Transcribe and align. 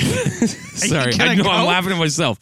Sorry, 0.74 1.12
I 1.18 1.34
know 1.34 1.44
go? 1.44 1.50
I'm 1.50 1.66
laughing 1.66 1.92
at 1.92 1.98
myself. 1.98 2.38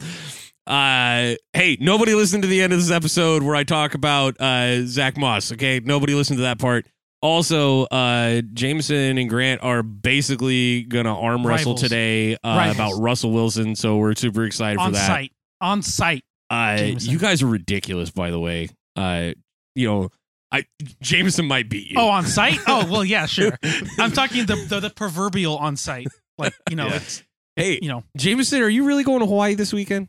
Uh, 0.67 1.33
hey, 1.53 1.77
nobody 1.79 2.13
listened 2.13 2.43
to 2.43 2.49
the 2.49 2.61
end 2.61 2.73
of 2.73 2.79
this 2.79 2.91
episode 2.91 3.41
where 3.43 3.55
I 3.55 3.63
talk 3.63 3.95
about 3.95 4.39
uh, 4.39 4.85
Zach 4.85 5.17
Moss. 5.17 5.51
Okay, 5.51 5.79
nobody 5.83 6.13
listened 6.13 6.37
to 6.37 6.43
that 6.43 6.59
part. 6.59 6.85
Also, 7.21 7.83
uh, 7.85 8.41
Jameson 8.53 9.17
and 9.17 9.29
Grant 9.29 9.61
are 9.63 9.83
basically 9.83 10.83
gonna 10.83 11.13
arm 11.19 11.45
wrestle 11.45 11.73
Rivals. 11.73 11.81
today 11.81 12.35
uh, 12.35 12.37
Rivals. 12.45 12.75
about 12.75 12.93
Russell 13.01 13.31
Wilson. 13.31 13.75
So 13.75 13.97
we're 13.97 14.15
super 14.15 14.45
excited 14.45 14.77
for 14.77 14.83
that. 14.83 14.85
on 14.87 14.93
that. 14.93 15.07
site. 15.07 15.31
On 15.59 15.81
site. 15.81 16.23
Uh, 16.49 16.77
Jameson. 16.77 17.11
you 17.11 17.17
guys 17.19 17.43
are 17.43 17.47
ridiculous, 17.47 18.09
by 18.11 18.31
the 18.31 18.39
way. 18.39 18.69
Uh, 18.95 19.31
you 19.75 19.87
know, 19.87 20.09
I 20.51 20.65
Jameson 21.01 21.45
might 21.45 21.67
beat 21.69 21.89
you. 21.91 21.97
Oh, 21.99 22.07
on 22.09 22.25
site? 22.25 22.57
Oh, 22.67 22.87
well, 22.89 23.03
yeah, 23.03 23.25
sure. 23.25 23.57
I'm 23.99 24.11
talking 24.13 24.45
the 24.45 24.55
the, 24.69 24.79
the 24.79 24.89
proverbial 24.89 25.57
on 25.57 25.75
site. 25.75 26.07
Like, 26.37 26.53
you 26.69 26.75
know, 26.77 26.87
Yeah. 26.87 26.95
it's 26.95 27.23
hey, 27.59 27.79
you 27.81 27.89
know, 27.89 28.03
Jameson, 28.17 28.61
are 28.61 28.69
you 28.69 28.85
really 28.85 29.03
going 29.03 29.19
to 29.19 29.25
Hawaii 29.25 29.53
this 29.55 29.73
weekend? 29.73 30.07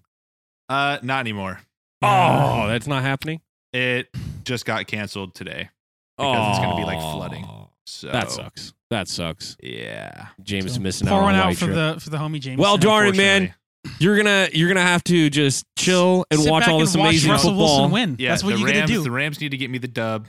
Uh, 0.69 0.99
not 1.03 1.21
anymore. 1.21 1.61
Oh, 2.03 2.67
that's 2.69 2.87
not 2.87 3.03
happening. 3.03 3.41
It 3.73 4.09
just 4.45 4.65
got 4.65 4.87
canceled 4.87 5.35
today 5.35 5.69
because 6.17 6.51
it's 6.51 6.59
going 6.65 6.71
to 6.71 6.77
be 6.77 6.85
like 6.85 7.01
flooding. 7.01 7.45
Oh, 7.45 7.71
So 7.87 8.09
That 8.09 8.31
sucks. 8.31 8.73
That 8.91 9.09
sucks. 9.09 9.57
Yeah. 9.63 10.29
James 10.43 10.75
so 10.75 10.81
missing 10.81 11.09
out 11.09 11.13
pour 11.13 11.23
on 11.23 11.35
out 11.35 11.55
for 11.55 11.67
trip. 11.67 11.75
the 11.75 12.01
for 12.01 12.11
the 12.11 12.17
homie 12.17 12.41
James. 12.41 12.59
Well, 12.59 12.77
darn 12.77 13.09
it, 13.09 13.17
man. 13.17 13.55
You're 13.99 14.17
gonna 14.17 14.49
you're 14.53 14.69
gonna 14.69 14.83
have 14.83 15.03
to 15.05 15.31
just 15.31 15.65
chill 15.77 16.27
and 16.31 16.41
Sit 16.41 16.51
watch 16.51 16.65
back 16.65 16.71
all 16.71 16.81
this 16.81 16.95
and 16.95 17.03
watch 17.03 17.11
amazing 17.13 17.31
Russell 17.31 17.51
football. 17.51 17.77
Wilson 17.79 17.93
win. 17.93 18.17
Yeah, 18.19 18.31
That's 18.31 18.45
what 18.45 18.59
you 18.59 18.67
Rams, 18.67 18.81
gotta 18.81 18.93
do. 18.93 19.03
The 19.03 19.11
Rams 19.11 19.41
need 19.41 19.53
to 19.53 19.57
get 19.57 19.71
me 19.71 19.79
the 19.79 19.89
dub. 19.89 20.27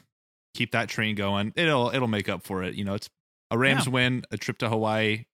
Keep 0.53 0.71
that 0.71 0.89
train 0.89 1.15
going. 1.15 1.51
It'll 1.55 1.89
it'll 1.89 2.07
make 2.07 2.29
up 2.29 2.43
for 2.43 2.63
it. 2.63 2.75
You 2.75 2.85
know, 2.85 2.93
it's 2.93 3.09
a 3.49 3.57
Rams 3.57 3.89
win, 3.89 4.23
a 4.31 4.37
trip 4.37 4.59
to 4.59 4.69
Hawaii. 4.69 5.25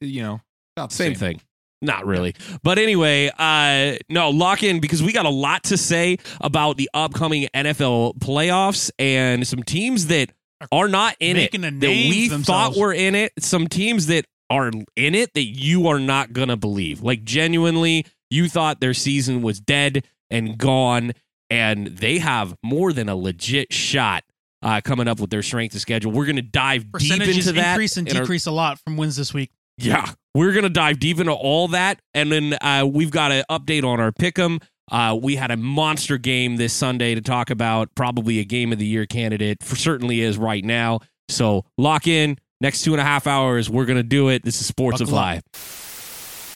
You 0.00 0.22
know, 0.22 0.40
the 0.76 0.88
Same 0.88 1.14
thing. 1.14 1.40
Not 1.82 2.06
really. 2.06 2.34
But 2.62 2.78
anyway, 2.78 3.30
uh 3.38 3.96
no, 4.08 4.30
lock 4.30 4.62
in 4.62 4.80
because 4.80 5.02
we 5.02 5.12
got 5.12 5.26
a 5.26 5.30
lot 5.30 5.64
to 5.64 5.76
say 5.76 6.18
about 6.40 6.76
the 6.78 6.88
upcoming 6.94 7.48
NFL 7.54 8.18
playoffs 8.18 8.90
and 8.98 9.46
some 9.46 9.62
teams 9.62 10.06
that 10.06 10.30
are 10.72 10.88
not 10.88 11.16
in 11.20 11.36
it 11.36 11.52
Making 11.52 11.64
a 11.64 11.70
that 11.80 11.88
we 11.88 12.28
themselves. 12.28 12.46
thought 12.76 12.80
were 12.80 12.92
in 12.94 13.14
it, 13.14 13.32
some 13.38 13.68
teams 13.68 14.06
that 14.06 14.24
are 14.48 14.68
in 14.96 15.14
it 15.14 15.34
that 15.34 15.44
you 15.44 15.86
are 15.88 15.98
not 15.98 16.32
going 16.32 16.48
to 16.48 16.56
believe. 16.56 17.02
Like 17.02 17.24
genuinely, 17.24 18.06
you 18.30 18.48
thought 18.48 18.80
their 18.80 18.94
season 18.94 19.42
was 19.42 19.60
dead 19.60 20.06
and 20.30 20.56
gone 20.56 21.12
and 21.50 21.88
they 21.88 22.18
have 22.18 22.56
more 22.62 22.92
than 22.94 23.08
a 23.10 23.14
legit 23.16 23.72
shot 23.72 24.24
uh, 24.62 24.80
coming 24.82 25.08
up 25.08 25.20
with 25.20 25.28
their 25.30 25.42
strength 25.42 25.74
of 25.74 25.80
schedule. 25.82 26.10
We're 26.10 26.24
going 26.24 26.36
to 26.36 26.42
dive 26.42 26.90
deep 26.98 27.20
into 27.22 27.52
that. 27.52 27.72
increase 27.72 27.96
and 27.98 28.08
in 28.08 28.16
our- 28.16 28.22
decrease 28.22 28.46
a 28.46 28.50
lot 28.50 28.78
from 28.80 28.96
wins 28.96 29.14
this 29.16 29.34
week. 29.34 29.50
yeah, 29.76 30.10
we're 30.36 30.52
gonna 30.52 30.68
dive 30.68 31.00
deep 31.00 31.18
into 31.18 31.32
all 31.32 31.68
that, 31.68 31.98
and 32.12 32.30
then 32.30 32.52
uh, 32.60 32.86
we've 32.86 33.10
got 33.10 33.32
an 33.32 33.42
update 33.50 33.84
on 33.84 34.00
our 34.00 34.12
pick'em. 34.12 34.62
Uh, 34.90 35.18
we 35.20 35.34
had 35.34 35.50
a 35.50 35.56
monster 35.56 36.18
game 36.18 36.56
this 36.56 36.72
Sunday 36.72 37.14
to 37.14 37.22
talk 37.22 37.48
about. 37.48 37.88
Probably 37.94 38.38
a 38.38 38.44
game 38.44 38.70
of 38.70 38.78
the 38.78 38.86
year 38.86 39.06
candidate 39.06 39.62
for 39.62 39.76
certainly 39.76 40.20
is 40.20 40.36
right 40.36 40.64
now. 40.64 41.00
So 41.28 41.64
lock 41.78 42.06
in. 42.06 42.38
Next 42.60 42.82
two 42.82 42.92
and 42.92 43.00
a 43.00 43.04
half 43.04 43.26
hours, 43.26 43.68
we're 43.68 43.86
gonna 43.86 44.02
do 44.02 44.28
it. 44.28 44.44
This 44.44 44.60
is 44.60 44.70
Sportsify. 44.70 45.40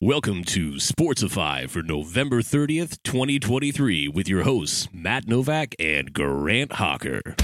Welcome 0.02 0.44
to 0.44 0.72
Sportsify 0.72 1.68
for 1.68 1.82
November 1.82 2.40
30th, 2.40 3.02
2023, 3.02 4.08
with 4.08 4.28
your 4.28 4.44
hosts, 4.44 4.88
Matt 4.92 5.26
Novak 5.26 5.74
and 5.78 6.12
Grant 6.12 6.72
Hawker. 6.72 7.36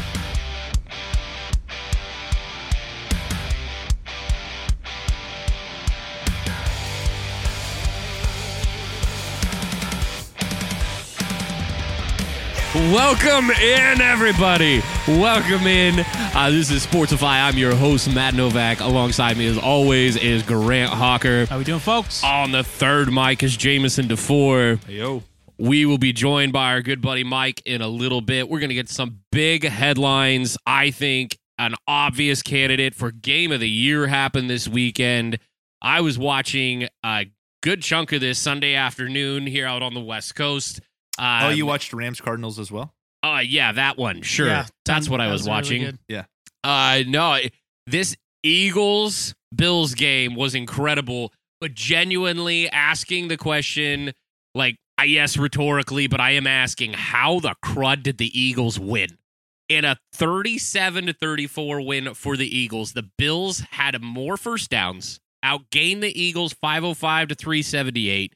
Welcome 12.76 13.50
in, 13.52 14.02
everybody. 14.02 14.82
Welcome 15.08 15.66
in. 15.66 16.04
Uh, 16.34 16.50
this 16.50 16.70
is 16.70 16.86
Sportsify. 16.86 17.42
I'm 17.42 17.56
your 17.56 17.74
host, 17.74 18.12
Matt 18.14 18.34
Novak. 18.34 18.80
Alongside 18.80 19.38
me, 19.38 19.46
as 19.46 19.56
always, 19.56 20.14
is 20.16 20.42
Grant 20.42 20.92
Hawker. 20.92 21.46
How 21.46 21.56
we 21.56 21.64
doing, 21.64 21.80
folks? 21.80 22.22
On 22.22 22.52
the 22.52 22.62
third 22.62 23.10
mic 23.10 23.42
is 23.42 23.56
Jameson 23.56 24.08
DeFore. 24.08 24.84
Hey, 24.84 24.96
yo. 24.96 25.22
We 25.56 25.86
will 25.86 25.96
be 25.96 26.12
joined 26.12 26.52
by 26.52 26.72
our 26.72 26.82
good 26.82 27.00
buddy 27.00 27.24
Mike 27.24 27.62
in 27.64 27.80
a 27.80 27.88
little 27.88 28.20
bit. 28.20 28.50
We're 28.50 28.60
going 28.60 28.68
to 28.68 28.74
get 28.74 28.90
some 28.90 29.20
big 29.32 29.64
headlines. 29.64 30.58
I 30.66 30.90
think 30.90 31.38
an 31.56 31.76
obvious 31.88 32.42
candidate 32.42 32.94
for 32.94 33.10
game 33.10 33.52
of 33.52 33.60
the 33.60 33.70
year 33.70 34.06
happened 34.06 34.50
this 34.50 34.68
weekend. 34.68 35.38
I 35.80 36.02
was 36.02 36.18
watching 36.18 36.88
a 37.02 37.24
good 37.62 37.80
chunk 37.80 38.12
of 38.12 38.20
this 38.20 38.38
Sunday 38.38 38.74
afternoon 38.74 39.46
here 39.46 39.66
out 39.66 39.82
on 39.82 39.94
the 39.94 40.00
West 40.00 40.34
Coast. 40.34 40.82
Uh, 41.18 41.40
Oh, 41.44 41.48
you 41.50 41.66
watched 41.66 41.92
Rams 41.92 42.20
Cardinals 42.20 42.58
as 42.58 42.70
well? 42.70 42.92
Uh, 43.22 43.42
yeah, 43.46 43.72
that 43.72 43.96
one. 43.98 44.22
Sure. 44.22 44.46
Yeah, 44.46 44.66
That's 44.84 45.06
that- 45.06 45.10
what 45.10 45.20
I 45.20 45.26
that 45.26 45.32
was, 45.32 45.42
really 45.42 45.50
watching. 45.54 45.98
good. 46.08 46.26
Uh, 46.64 47.02
no, 47.06 47.38
this 47.86 48.16
Eagles 48.42 49.34
Bills 49.54 49.94
game 49.94 50.34
was 50.34 50.54
incredible, 50.54 51.32
but 51.60 51.74
genuinely 51.74 52.68
asking 52.70 53.28
the 53.28 53.36
question, 53.36 54.12
like, 54.54 54.76
I 54.98 55.04
yes, 55.04 55.36
rhetorically, 55.36 56.06
but 56.08 56.20
I 56.20 56.32
am 56.32 56.46
asking, 56.46 56.94
how 56.94 57.38
the 57.40 57.54
crud 57.64 58.02
did 58.02 58.18
the 58.18 58.38
Eagles 58.38 58.78
win? 58.80 59.18
In 59.68 59.84
a 59.84 59.96
37 60.12 61.06
to 61.06 61.12
34 61.12 61.80
win 61.80 62.14
for 62.14 62.36
the 62.36 62.46
Eagles, 62.56 62.92
the 62.92 63.08
Bills 63.18 63.60
had 63.72 64.00
more 64.02 64.36
first 64.36 64.70
downs, 64.70 65.20
outgained 65.44 66.00
the 66.00 66.20
Eagles 66.20 66.52
505 66.54 67.28
to 67.28 67.34
378. 67.34 68.32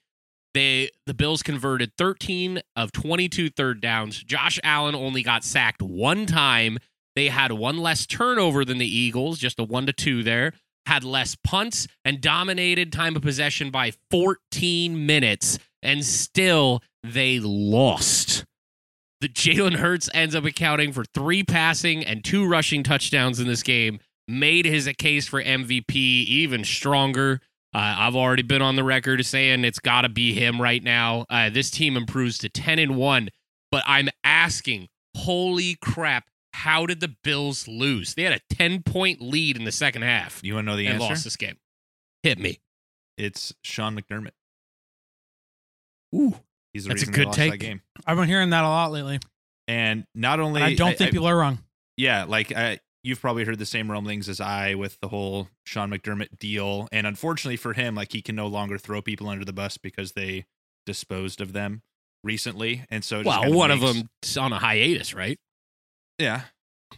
They 0.54 0.90
the 1.06 1.14
Bills 1.14 1.42
converted 1.42 1.92
13 1.96 2.60
of 2.76 2.92
22 2.92 3.50
third 3.50 3.80
downs. 3.80 4.22
Josh 4.22 4.58
Allen 4.64 4.94
only 4.94 5.22
got 5.22 5.44
sacked 5.44 5.82
one 5.82 6.26
time. 6.26 6.78
They 7.14 7.28
had 7.28 7.52
one 7.52 7.78
less 7.78 8.06
turnover 8.06 8.64
than 8.64 8.78
the 8.78 8.86
Eagles, 8.86 9.38
just 9.38 9.58
a 9.58 9.64
1 9.64 9.86
to 9.86 9.92
2 9.92 10.22
there. 10.22 10.52
Had 10.86 11.04
less 11.04 11.36
punts 11.44 11.86
and 12.04 12.20
dominated 12.20 12.92
time 12.92 13.16
of 13.16 13.22
possession 13.22 13.70
by 13.70 13.92
14 14.10 15.06
minutes 15.06 15.58
and 15.82 16.04
still 16.04 16.82
they 17.02 17.38
lost. 17.38 18.44
The 19.20 19.28
Jalen 19.28 19.76
Hurts 19.76 20.08
ends 20.14 20.34
up 20.34 20.44
accounting 20.44 20.92
for 20.92 21.04
3 21.04 21.44
passing 21.44 22.04
and 22.04 22.24
2 22.24 22.46
rushing 22.46 22.82
touchdowns 22.82 23.38
in 23.38 23.46
this 23.46 23.62
game. 23.62 24.00
Made 24.26 24.64
his 24.64 24.88
case 24.98 25.28
for 25.28 25.42
MVP 25.42 25.94
even 25.94 26.64
stronger. 26.64 27.40
Uh, 27.72 27.94
I've 27.98 28.16
already 28.16 28.42
been 28.42 28.62
on 28.62 28.74
the 28.76 28.82
record 28.84 29.24
saying 29.24 29.64
it's 29.64 29.78
got 29.78 30.02
to 30.02 30.08
be 30.08 30.32
him 30.32 30.60
right 30.60 30.82
now. 30.82 31.24
Uh, 31.30 31.50
this 31.50 31.70
team 31.70 31.96
improves 31.96 32.38
to 32.38 32.48
10 32.48 32.78
and 32.80 32.96
1, 32.96 33.28
but 33.70 33.84
I'm 33.86 34.08
asking, 34.24 34.88
holy 35.16 35.76
crap, 35.80 36.24
how 36.52 36.84
did 36.86 36.98
the 37.00 37.14
Bills 37.22 37.68
lose? 37.68 38.14
They 38.14 38.24
had 38.24 38.32
a 38.32 38.54
10 38.54 38.82
point 38.82 39.20
lead 39.20 39.56
in 39.56 39.64
the 39.64 39.70
second 39.72 40.02
half 40.02 40.40
You 40.42 40.54
want 40.54 40.66
to 40.66 40.72
know 40.72 40.76
the 40.76 40.86
and 40.86 40.94
answer? 40.96 41.08
lost 41.10 41.24
this 41.24 41.36
game. 41.36 41.56
Hit 42.24 42.38
me. 42.40 42.58
It's 43.16 43.54
Sean 43.62 43.96
McDermott. 43.96 44.32
Ooh. 46.14 46.34
He's 46.72 46.84
the 46.84 46.88
That's 46.90 47.02
a 47.02 47.06
reason 47.06 47.14
good 47.14 47.20
they 47.22 47.26
lost 47.26 47.38
take. 47.38 47.50
that 47.52 47.56
game. 47.58 47.82
I've 48.06 48.16
been 48.16 48.28
hearing 48.28 48.50
that 48.50 48.64
a 48.64 48.68
lot 48.68 48.92
lately. 48.92 49.18
And 49.68 50.04
not 50.14 50.40
only 50.40 50.60
And 50.62 50.70
I 50.72 50.74
don't 50.74 50.96
think 50.98 51.12
people 51.12 51.26
are 51.28 51.36
wrong. 51.36 51.58
yeah, 51.96 52.24
like 52.24 52.50
I, 52.56 52.78
you've 53.02 53.20
probably 53.20 53.44
heard 53.44 53.58
the 53.58 53.66
same 53.66 53.90
rumblings 53.90 54.28
as 54.28 54.40
I 54.40 54.74
with 54.74 54.98
the 55.00 55.08
whole 55.08 55.48
Sean 55.64 55.90
McDermott 55.90 56.38
deal. 56.38 56.88
And 56.92 57.06
unfortunately 57.06 57.56
for 57.56 57.72
him, 57.72 57.94
like 57.94 58.12
he 58.12 58.20
can 58.22 58.36
no 58.36 58.46
longer 58.46 58.76
throw 58.78 59.00
people 59.00 59.28
under 59.28 59.44
the 59.44 59.52
bus 59.52 59.78
because 59.78 60.12
they 60.12 60.44
disposed 60.86 61.40
of 61.40 61.52
them 61.52 61.82
recently. 62.22 62.84
And 62.90 63.02
so 63.04 63.22
Well, 63.24 63.52
one 63.52 63.70
of 63.70 63.80
makes- 63.80 64.02
them's 64.22 64.36
on 64.36 64.52
a 64.52 64.58
hiatus, 64.58 65.14
right? 65.14 65.38
Yeah. 66.18 66.42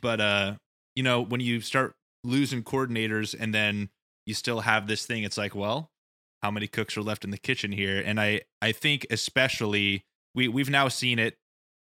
But 0.01 0.21
uh, 0.21 0.55
you 0.97 1.03
know, 1.03 1.21
when 1.21 1.41
you 1.41 1.61
start 1.61 1.95
losing 2.25 2.63
coordinators 2.65 3.35
and 3.39 3.55
then 3.55 3.91
you 4.27 4.35
still 4.35 4.61
have 4.61 4.87
this 4.87 5.07
thing, 5.07 5.23
it's 5.23 5.39
like, 5.39 5.55
well, 5.55 5.91
how 6.43 6.51
many 6.51 6.67
cooks 6.67 6.97
are 6.97 7.03
left 7.03 7.25
in 7.25 7.31
the 7.31 7.39
kitchen 7.39 7.71
here? 7.73 8.03
And 8.05 8.21
I 8.21 8.41
I 8.61 8.73
think 8.73 9.07
especially 9.11 10.03
we 10.35 10.49
we've 10.49 10.71
now 10.71 10.89
seen 10.89 11.19
it. 11.21 11.37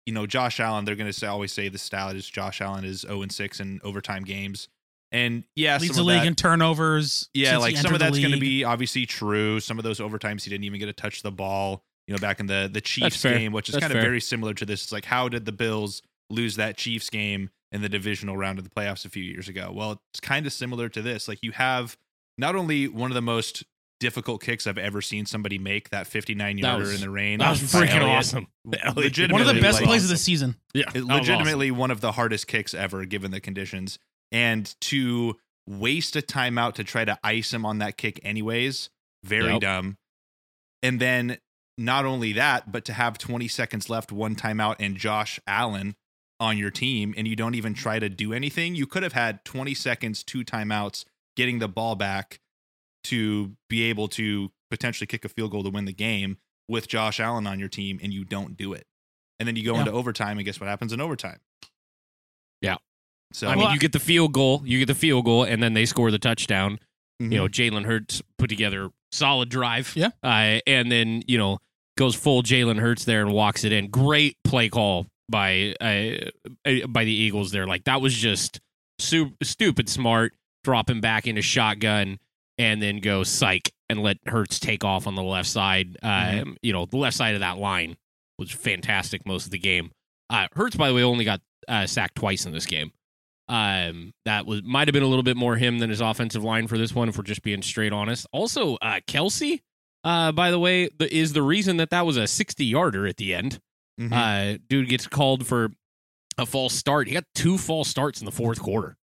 You 0.08 0.14
know, 0.14 0.26
Josh 0.26 0.60
Allen, 0.60 0.86
they're 0.86 0.96
gonna 0.96 1.14
say 1.14 1.28
always 1.28 1.52
say 1.52 1.68
the 1.70 1.78
stat 1.78 2.16
is 2.16 2.28
Josh 2.28 2.62
Allen 2.62 2.84
is 2.86 3.02
0 3.02 3.22
and 3.22 3.32
6 3.32 3.60
in 3.60 3.80
overtime 3.84 4.24
games. 4.24 4.70
And 5.12 5.44
yeah, 5.56 5.78
Leads 5.78 5.96
some 5.96 5.96
the 5.96 6.02
of 6.02 6.16
league 6.16 6.22
that- 6.24 6.28
in 6.28 6.36
turnovers. 6.36 7.30
yeah, 7.34 7.58
like 7.58 7.78
some 7.78 7.94
of 7.94 8.00
that's 8.00 8.18
going 8.18 8.32
to 8.32 8.40
be 8.40 8.64
obviously 8.64 9.06
true. 9.06 9.60
Some 9.60 9.78
of 9.78 9.84
those 9.84 10.00
overtimes 10.00 10.44
he 10.44 10.50
didn't 10.50 10.64
even 10.66 10.80
get 10.80 10.88
to 10.88 10.94
touch 10.94 11.22
the 11.22 11.32
ball. 11.32 11.84
You 12.08 12.14
know, 12.16 12.20
back 12.20 12.40
in 12.40 12.46
the 12.48 12.70
the 12.72 12.82
Chiefs 12.82 13.22
game, 13.22 13.52
which 13.52 13.68
is 13.70 13.74
That's 13.74 13.84
kind 13.84 13.94
of 13.94 14.02
very 14.02 14.22
similar 14.22 14.54
to 14.56 14.66
this. 14.66 14.84
It's 14.84 14.92
like 14.94 15.06
how 15.06 15.28
did 15.30 15.46
the 15.46 15.52
Bills 15.52 16.02
lose 16.30 16.56
that 16.56 16.78
Chiefs 16.78 17.10
game 17.10 17.50
in 17.74 17.82
the 17.82 17.90
divisional 17.90 18.38
round 18.38 18.60
of 18.60 18.64
the 18.64 18.70
playoffs 18.72 19.04
a 19.06 19.10
few 19.10 19.24
years 19.24 19.48
ago? 19.50 19.72
Well, 19.74 20.02
it's 20.14 20.22
kind 20.22 20.46
of 20.46 20.54
similar 20.54 20.88
to 20.90 21.02
this. 21.02 21.28
Like 21.28 21.40
you 21.42 21.52
have 21.52 21.98
not 22.38 22.56
only 22.56 22.88
one 22.88 23.12
of 23.12 23.16
the 23.16 23.22
most 23.22 23.64
difficult 24.00 24.42
kicks 24.42 24.68
I've 24.68 24.78
ever 24.78 25.02
seen 25.02 25.26
somebody 25.26 25.58
make 25.58 25.90
that 25.90 26.08
59 26.08 26.58
yarder 26.58 26.80
was- 26.86 26.96
in 26.96 27.02
the 27.02 27.10
rain. 27.10 27.40
That 27.40 27.50
was 27.52 27.62
freaking 27.62 27.90
Elliott. 28.02 28.18
awesome. 28.18 28.48
Legitimately, 28.96 29.32
one 29.34 29.42
of 29.50 29.56
the 29.56 29.62
best 29.62 29.80
like- 29.80 29.86
plays 29.88 30.04
of 30.04 30.10
the 30.10 30.18
season. 30.18 30.56
Yeah. 30.74 30.84
it- 30.90 30.94
that 30.94 31.06
was 31.06 31.28
legitimately 31.28 31.72
one 31.72 31.92
of 31.92 32.02
the 32.02 32.12
hardest 32.14 32.48
kicks 32.48 32.74
ever 32.74 33.06
given 33.06 33.32
the 33.32 33.40
conditions 33.40 33.98
and 34.32 34.76
to 34.82 35.36
waste 35.68 36.16
a 36.16 36.22
timeout 36.22 36.74
to 36.76 36.84
try 36.84 37.04
to 37.06 37.18
ice 37.24 37.54
him 37.54 37.66
on 37.66 37.80
that 37.80 37.98
kick 37.98 38.20
anyways 38.24 38.90
Very 39.24 39.54
Yep. 39.54 39.62
dumb. 39.62 39.98
And 40.84 41.00
then 41.00 41.38
not 41.78 42.06
only 42.06 42.34
that, 42.34 42.72
but 42.72 42.86
to 42.86 42.94
have 42.94 43.18
20 43.18 43.48
seconds 43.48 43.90
left, 43.90 44.12
one 44.12 44.36
timeout, 44.36 44.76
and 44.80 44.96
Josh 44.96 45.40
Allen 45.48 45.96
on 46.40 46.58
your 46.58 46.70
team, 46.72 47.14
and 47.18 47.28
you 47.28 47.36
don't 47.36 47.56
even 47.56 47.74
try 47.74 47.98
to 48.00 48.10
do 48.10 48.32
anything. 48.32 48.76
You 48.76 48.86
could 48.86 49.02
have 49.04 49.14
had 49.14 49.44
20 49.44 49.74
seconds, 49.74 50.24
two 50.24 50.44
timeouts, 50.46 51.04
getting 51.36 51.60
the 51.60 51.68
ball 51.68 51.96
back 51.96 52.40
to 53.10 53.52
be 53.70 53.84
able 53.84 54.08
to 54.10 54.52
potentially 54.72 55.08
kick 55.08 55.26
a 55.26 55.30
field 55.30 55.52
goal 55.52 55.64
to 55.64 55.70
win 55.70 55.86
the 55.86 55.94
game 55.94 56.38
with 56.70 56.88
Josh 56.88 57.20
Allen 57.20 57.48
on 57.48 57.60
your 57.60 57.70
team, 57.70 58.00
and 58.04 58.12
you 58.14 58.26
don't 58.26 58.58
do 58.58 58.74
it. 58.74 58.86
And 59.40 59.48
then 59.48 59.56
you 59.56 59.64
go 59.64 59.74
Yeah. 59.74 59.80
into 59.82 59.92
overtime, 59.92 60.38
and 60.38 60.46
guess 60.46 60.60
what 60.60 60.68
happens 60.68 60.92
in 60.94 61.00
overtime? 61.02 61.40
Yeah. 62.62 62.78
So 63.34 63.48
I 63.48 63.56
mean, 63.56 63.64
Well, 63.66 63.74
you 63.74 63.80
get 63.80 63.92
the 63.92 64.00
field 64.00 64.34
goal, 64.34 64.62
you 64.66 64.80
get 64.80 64.88
the 64.88 64.96
field 64.96 65.26
goal, 65.26 65.44
and 65.44 65.62
then 65.62 65.74
they 65.74 65.86
score 65.86 66.12
the 66.12 66.20
touchdown. 66.20 66.80
mhm. 67.22 67.32
You 67.32 67.38
know, 67.40 67.48
Jalen 67.48 67.86
Hurts 67.86 68.22
put 68.38 68.50
together 68.50 68.90
solid 69.12 69.50
drive. 69.50 69.94
Yeah. 69.96 70.10
Uh, 70.24 70.60
and 70.68 70.92
then 70.92 71.24
you 71.28 71.38
know 71.38 71.60
goes 71.98 72.16
full 72.16 72.44
Jalen 72.44 72.80
Hurts 72.80 73.06
there 73.06 73.22
and 73.22 73.32
walks 73.34 73.64
it 73.64 73.72
in. 73.72 73.88
Great 73.90 74.38
play 74.44 74.70
call 74.70 75.08
by 75.30 75.74
uh, 75.82 76.30
uh, 76.70 76.88
by 76.88 77.04
the 77.06 77.12
Eagles 77.14 77.52
there. 77.52 77.66
Like 77.68 77.86
that 77.86 78.02
was 78.02 78.14
just 78.16 78.60
su- 79.00 79.34
stupid 79.44 79.90
smart. 79.90 80.34
dropping 80.64 80.98
him 80.98 81.02
back 81.02 81.26
into 81.28 81.42
shotgun 81.42 82.20
and 82.58 82.82
then 82.82 83.00
go 83.00 83.24
psych 83.24 83.72
and 83.90 84.02
let 84.04 84.18
Hurts 84.28 84.60
take 84.60 84.84
off 84.84 85.08
on 85.08 85.16
the 85.16 85.24
left 85.24 85.50
side. 85.50 85.98
Uh, 86.04 86.08
Mhm. 86.32 86.56
You 86.62 86.74
know, 86.74 86.86
the 86.86 86.98
left 86.98 87.16
side 87.16 87.36
of 87.36 87.42
that 87.42 87.58
line 87.58 87.98
was 88.40 88.52
fantastic 88.52 89.26
most 89.26 89.46
of 89.46 89.52
the 89.52 89.60
game. 89.60 89.92
Uh, 90.30 90.48
Hurts, 90.54 90.76
by 90.76 90.90
the 90.90 90.94
way, 90.94 91.04
only 91.04 91.24
got 91.26 91.42
uh, 91.68 91.86
sacked 91.86 92.16
twice 92.16 92.46
in 92.46 92.52
this 92.54 92.66
game. 92.66 92.92
Um, 93.50 94.12
that 94.26 94.46
was 94.46 94.62
might 94.64 94.88
have 94.90 94.94
been 94.94 95.04
a 95.04 95.08
little 95.08 95.24
bit 95.24 95.38
more 95.38 95.56
him 95.56 95.80
than 95.80 95.90
his 95.90 96.02
offensive 96.02 96.44
line 96.44 96.68
for 96.68 96.78
this 96.78 96.94
one, 96.94 97.08
if 97.08 97.18
we're 97.18 97.24
just 97.24 97.44
being 97.44 97.62
straight 97.62 97.94
honest. 97.94 98.28
Also, 98.34 98.76
uh, 98.82 99.00
Kelce, 99.08 99.62
uh, 100.04 100.34
by 100.34 100.52
the 100.52 100.60
way, 100.60 100.90
the, 101.00 101.14
is 101.16 101.32
the 101.34 101.42
reason 101.42 101.78
that 101.78 101.90
that 101.92 102.06
was 102.06 102.18
a 102.18 102.28
sixty 102.28 102.66
yarder 102.66 103.08
at 103.08 103.16
the 103.18 103.34
end. 103.34 103.60
Mhm. 104.00 104.12
Uh, 104.12 104.58
dude 104.68 104.90
gets 104.90 105.08
called 105.08 105.48
for 105.48 105.72
a 106.38 106.46
false 106.46 106.74
start. 106.74 107.08
He 107.08 107.14
got 107.14 107.24
two 107.36 107.58
false 107.58 107.88
starts 107.88 108.20
in 108.20 108.26
the 108.26 108.32
fourth 108.34 108.60
quarter. 108.60 108.97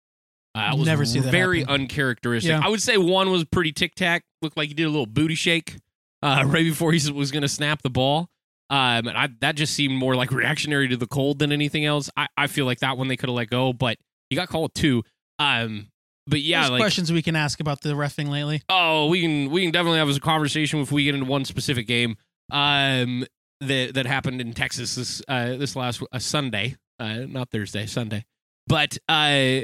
That 0.54 0.76
was 0.76 0.86
Never 0.86 1.04
see 1.04 1.20
that 1.20 1.30
very 1.30 1.60
happen. 1.60 1.74
uncharacteristic. 1.82 2.50
Yeah. 2.50 2.60
I 2.62 2.68
would 2.68 2.82
say 2.82 2.96
one 2.98 3.30
was 3.30 3.44
pretty 3.44 3.72
tic 3.72 3.94
tac. 3.94 4.22
Looked 4.42 4.56
like 4.56 4.68
he 4.68 4.74
did 4.74 4.84
a 4.84 4.90
little 4.90 5.06
booty 5.06 5.34
shake 5.34 5.76
uh, 6.22 6.44
right 6.46 6.64
before 6.64 6.92
he 6.92 7.10
was 7.10 7.30
going 7.30 7.42
to 7.42 7.48
snap 7.48 7.82
the 7.82 7.90
ball. 7.90 8.28
Um, 8.70 9.06
and 9.08 9.10
I, 9.16 9.28
that 9.40 9.54
just 9.56 9.74
seemed 9.74 9.94
more 9.94 10.14
like 10.14 10.30
reactionary 10.30 10.88
to 10.88 10.96
the 10.96 11.06
cold 11.06 11.38
than 11.38 11.52
anything 11.52 11.84
else. 11.84 12.10
I, 12.16 12.28
I 12.36 12.46
feel 12.46 12.64
like 12.66 12.80
that 12.80 12.96
one 12.98 13.08
they 13.08 13.16
could 13.16 13.28
have 13.28 13.36
let 13.36 13.50
go, 13.50 13.72
but 13.72 13.96
he 14.30 14.36
got 14.36 14.48
called 14.48 14.74
two. 14.74 15.02
Um, 15.38 15.88
but 16.26 16.40
yeah, 16.40 16.60
There's 16.60 16.70
like 16.70 16.80
questions 16.80 17.12
we 17.12 17.20
can 17.22 17.36
ask 17.36 17.60
about 17.60 17.80
the 17.80 17.90
refing 17.90 18.28
lately. 18.28 18.62
Oh, 18.68 19.06
we 19.08 19.20
can 19.20 19.50
we 19.50 19.62
can 19.62 19.72
definitely 19.72 19.98
have 19.98 20.08
a 20.08 20.20
conversation 20.20 20.80
if 20.80 20.92
we 20.92 21.04
get 21.04 21.14
into 21.14 21.26
one 21.26 21.44
specific 21.44 21.86
game 21.86 22.16
um 22.52 23.24
that 23.60 23.94
that 23.94 24.06
happened 24.06 24.40
in 24.40 24.52
Texas 24.52 24.94
this 24.94 25.22
uh 25.28 25.56
this 25.56 25.74
last 25.74 26.02
uh, 26.12 26.18
Sunday, 26.18 26.76
uh 27.00 27.20
not 27.26 27.50
Thursday, 27.50 27.86
Sunday. 27.86 28.24
But 28.68 28.98
uh 29.08 29.62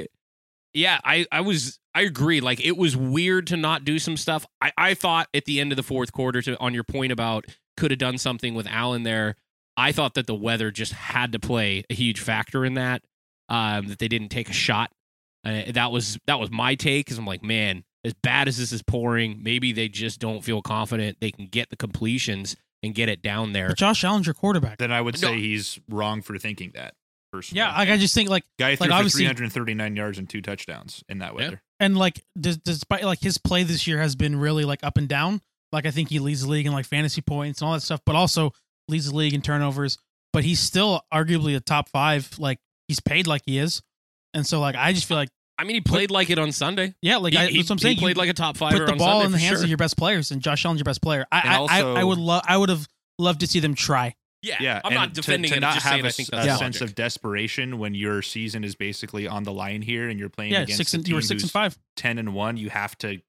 yeah, 0.73 0.99
I 1.03 1.25
I 1.31 1.41
was 1.41 1.79
I 1.95 2.01
agree 2.01 2.39
like 2.41 2.63
it 2.65 2.77
was 2.77 2.95
weird 2.95 3.47
to 3.47 3.57
not 3.57 3.85
do 3.85 3.99
some 3.99 4.17
stuff. 4.17 4.45
I 4.61 4.71
I 4.77 4.93
thought 4.93 5.27
at 5.33 5.45
the 5.45 5.59
end 5.59 5.71
of 5.71 5.75
the 5.75 5.83
fourth 5.83 6.11
quarter 6.11 6.41
to 6.43 6.57
on 6.59 6.73
your 6.73 6.83
point 6.83 7.11
about 7.11 7.45
could 7.77 7.91
have 7.91 7.97
done 7.99 8.17
something 8.17 8.53
with 8.55 8.67
Allen 8.67 9.03
there. 9.03 9.35
I 9.77 9.91
thought 9.91 10.13
that 10.15 10.27
the 10.27 10.35
weather 10.35 10.71
just 10.71 10.91
had 10.91 11.31
to 11.31 11.39
play 11.39 11.83
a 11.89 11.93
huge 11.93 12.19
factor 12.19 12.65
in 12.65 12.73
that. 12.75 13.03
Um 13.49 13.87
that 13.87 13.99
they 13.99 14.07
didn't 14.07 14.29
take 14.29 14.49
a 14.49 14.53
shot. 14.53 14.91
Uh, 15.45 15.71
that 15.71 15.91
was 15.91 16.17
that 16.27 16.39
was 16.39 16.51
my 16.51 16.75
take 16.75 17.07
cuz 17.07 17.17
I'm 17.17 17.25
like, 17.25 17.43
man, 17.43 17.83
as 18.03 18.13
bad 18.13 18.47
as 18.47 18.57
this 18.57 18.71
is 18.71 18.81
pouring, 18.81 19.41
maybe 19.41 19.71
they 19.71 19.87
just 19.87 20.19
don't 20.19 20.43
feel 20.43 20.61
confident 20.61 21.17
they 21.21 21.31
can 21.31 21.47
get 21.47 21.69
the 21.69 21.77
completions 21.77 22.55
and 22.83 22.93
get 22.93 23.09
it 23.09 23.21
down 23.21 23.53
there. 23.53 23.69
But 23.69 23.77
Josh 23.77 24.03
Allen's 24.03 24.27
your 24.27 24.33
quarterback. 24.33 24.77
then 24.77 24.91
I 24.91 25.01
would 25.01 25.17
say 25.17 25.31
No. 25.31 25.37
he's 25.37 25.79
wrong 25.89 26.21
for 26.21 26.37
thinking 26.37 26.71
that. 26.75 26.93
Personally. 27.31 27.59
Yeah, 27.59 27.77
like 27.77 27.89
I 27.89 27.97
just 27.97 28.13
think 28.15 28.29
like 28.29 28.43
guy 28.57 28.75
threw 28.75 28.85
like, 28.85 28.89
for 28.89 28.95
obviously- 28.95 29.25
339 29.25 29.95
yards 29.95 30.17
and 30.17 30.29
two 30.29 30.41
touchdowns 30.41 31.03
in 31.09 31.19
that 31.19 31.35
weather. 31.35 31.61
and 31.79 31.97
like 31.97 32.23
des- 32.39 32.55
despite 32.63 33.03
like 33.03 33.19
his 33.19 33.37
play 33.37 33.63
this 33.63 33.85
year 33.87 33.99
has 33.99 34.15
been 34.15 34.35
really 34.35 34.65
like 34.65 34.83
up 34.83 34.97
and 34.97 35.07
down. 35.07 35.41
Like 35.71 35.85
I 35.85 35.91
think 35.91 36.09
he 36.09 36.17
leads 36.19 36.41
the 36.41 36.49
league 36.49 36.65
in 36.65 36.71
like 36.73 36.85
fantasy 36.85 37.21
points 37.21 37.61
and 37.61 37.67
all 37.67 37.73
that 37.73 37.81
stuff, 37.81 38.01
but 38.05 38.15
also 38.15 38.53
leads 38.87 39.09
the 39.09 39.15
league 39.15 39.33
in 39.35 39.41
turnovers. 39.41 39.97
But 40.33 40.43
he's 40.43 40.59
still 40.59 41.01
arguably 41.13 41.55
a 41.55 41.59
top 41.59 41.89
five. 41.89 42.29
Like 42.39 42.57
he's 42.87 42.99
paid 42.99 43.27
like 43.27 43.43
he 43.45 43.57
is, 43.59 43.81
and 44.33 44.45
so 44.45 44.59
like 44.59 44.75
I 44.75 44.93
just 44.93 45.05
feel 45.07 45.17
like 45.17 45.29
I 45.59 45.65
mean, 45.65 45.75
he 45.75 45.81
played 45.81 46.09
like 46.09 46.29
it 46.29 46.39
on 46.39 46.51
Sunday. 46.51 46.95
yeah, 47.01 47.17
like 47.17 47.33
he, 47.33 47.37
I, 47.39 47.45
that's 47.51 47.57
what 47.57 47.71
I'm 47.71 47.77
he 47.77 47.81
saying. 47.83 47.97
played 47.97 48.15
You 48.15 48.19
like 48.21 48.29
a 48.29 48.33
top 48.33 48.57
five. 48.57 48.71
put 48.73 48.85
the 48.85 48.91
on 48.93 48.97
ball 48.97 49.07
Sunday 49.21 49.25
in 49.27 49.31
the 49.33 49.37
hands 49.39 49.57
sure. 49.57 49.63
of 49.65 49.69
your 49.69 49.77
best 49.77 49.97
players, 49.97 50.31
and 50.31 50.41
Josh 50.41 50.65
Allen's 50.65 50.79
your 50.79 50.85
best 50.85 51.01
player. 51.01 51.25
I 51.31 51.39
And 51.41 51.49
I, 51.49 51.55
also- 51.57 51.93
I, 51.95 51.99
I 52.01 52.03
would 52.03 52.17
love 52.17 52.41
I 52.47 52.57
would 52.57 52.69
have 52.69 52.87
loved 53.19 53.41
to 53.41 53.47
see 53.47 53.59
them 53.59 53.75
try. 53.75 54.15
Yeah, 54.41 54.57
Yeah, 54.61 54.81
I'm 54.85 54.91
and 54.93 54.95
not 55.01 55.13
defending 55.13 55.51
to, 55.51 55.57
it. 55.57 55.59
not 55.59 55.73
just 55.73 55.85
have 55.85 55.93
saying 55.93 56.05
a, 56.05 56.07
I 56.07 56.11
think 56.11 56.29
a 56.31 56.43
sense 56.57 56.61
logic. 56.61 56.81
of 56.81 56.95
desperation 56.95 57.77
when 57.77 57.93
your 57.93 58.21
season 58.21 58.63
is 58.63 58.75
basically 58.75 59.27
on 59.27 59.43
the 59.43 59.51
line 59.51 59.81
here 59.81 60.07
and 60.07 60.19
you're 60.19 60.29
playing 60.29 60.51
Yeah, 60.53 60.61
against 60.61 60.77
six 60.77 60.93
a 60.93 60.97
and 60.97 61.07
you 61.07 61.15
were 61.15 61.21
team 61.21 61.27
six 61.27 61.41
and 61.43 61.47
who's 61.47 61.51
five. 61.51 61.77
10 61.97 62.17
and 62.17 62.33
1 62.33 62.57
you 62.57 62.69
have 62.69 62.97
to 62.99 63.21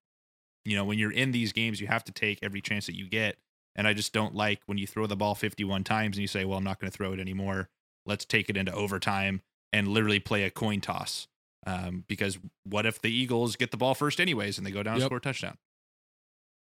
you 0.65 0.77
know 0.77 0.85
when 0.85 0.99
you're 0.99 1.11
in 1.11 1.33
these 1.33 1.53
games 1.53 1.81
you 1.81 1.87
have 1.89 2.05
to 2.05 2.12
take 2.12 2.39
every 2.43 2.61
chance 2.61 2.87
that 2.87 2.95
you 2.97 3.09
get 3.09 3.37
and 3.75 3.89
i 3.89 3.93
just 3.95 4.12
don't 4.12 4.35
like 4.35 4.61
when 4.67 4.79
you 4.79 4.87
throw 4.87 5.07
the 5.07 5.17
ball 5.17 5.35
51 5.35 5.83
times 5.83 6.17
and 6.17 6.23
you 6.23 6.29
say 6.29 6.45
well 6.45 6.59
i'm 6.59 6.65
not 6.65 6.79
going 6.79 6.91
to 6.91 6.97
throw 6.97 7.12
it 7.12 7.19
anymore 7.19 7.69
let's 8.07 8.25
take 8.25 8.49
it 8.49 8.57
into 8.57 8.73
overtime 8.73 9.41
and 9.73 9.89
literally 9.89 10.21
play 10.21 10.45
a 10.45 10.51
coin 10.51 10.81
toss 10.81 11.27
um, 11.67 12.05
because 12.09 12.39
what 12.65 12.87
if 12.87 13.01
the 13.03 13.11
eagles 13.12 13.57
get 13.57 13.71
the 13.73 13.77
ball 13.77 13.95
first 13.95 14.21
anyways 14.21 14.57
and 14.59 14.67
they 14.67 14.71
go 14.71 14.83
down 14.83 14.95
and 14.95 15.03
score 15.05 15.19
a 15.19 15.21
touchdown 15.21 15.57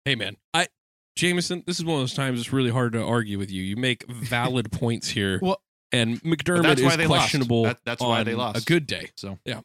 Hey 0.05 0.13
man, 0.15 0.37
I 0.53 0.67
Jameson, 1.15 1.63
this 1.65 1.79
is 1.79 1.85
one 1.85 1.95
of 1.95 2.01
those 2.01 2.13
times 2.13 2.39
it's 2.39 2.51
really 2.53 2.69
hard 2.69 2.93
to 2.93 3.03
argue 3.03 3.37
with 3.37 3.51
you. 3.51 3.63
You 3.63 3.75
make 3.77 4.05
valid 4.09 4.71
points 4.73 5.07
here. 5.09 5.39
Well- 5.41 5.61
and 5.91 6.21
McDermott 6.23 6.63
that's 6.63 6.81
why 6.81 6.89
is 6.89 6.97
they 6.97 7.07
lost. 7.07 7.19
questionable. 7.21 7.63
That- 7.63 7.79
that's 7.85 8.01
why 8.01 8.23
they 8.23 8.35
lost. 8.35 8.61
A 8.61 8.65
good 8.65 8.85
day. 8.87 9.11
so 9.15 9.37
yeah. 9.45 9.61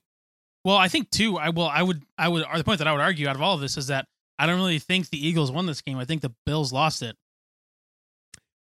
Well, 0.64 0.76
I 0.76 0.88
think 0.88 1.10
too. 1.10 1.38
I 1.38 1.48
will. 1.48 1.66
I 1.66 1.82
would. 1.82 2.02
I 2.18 2.28
would. 2.28 2.44
The 2.54 2.62
point 2.62 2.78
that 2.78 2.86
I 2.86 2.92
would 2.92 3.00
argue 3.00 3.26
out 3.26 3.34
of 3.34 3.42
all 3.42 3.54
of 3.54 3.60
this 3.62 3.76
is 3.78 3.86
that 3.88 4.06
I 4.38 4.46
don't 4.46 4.56
really 4.56 4.78
think 4.78 5.08
the 5.08 5.26
Eagles 5.26 5.50
won 5.50 5.64
this 5.66 5.80
game. 5.80 5.96
I 5.96 6.04
think 6.04 6.20
the 6.22 6.32
Bills 6.44 6.72
lost 6.72 7.02
it. 7.02 7.16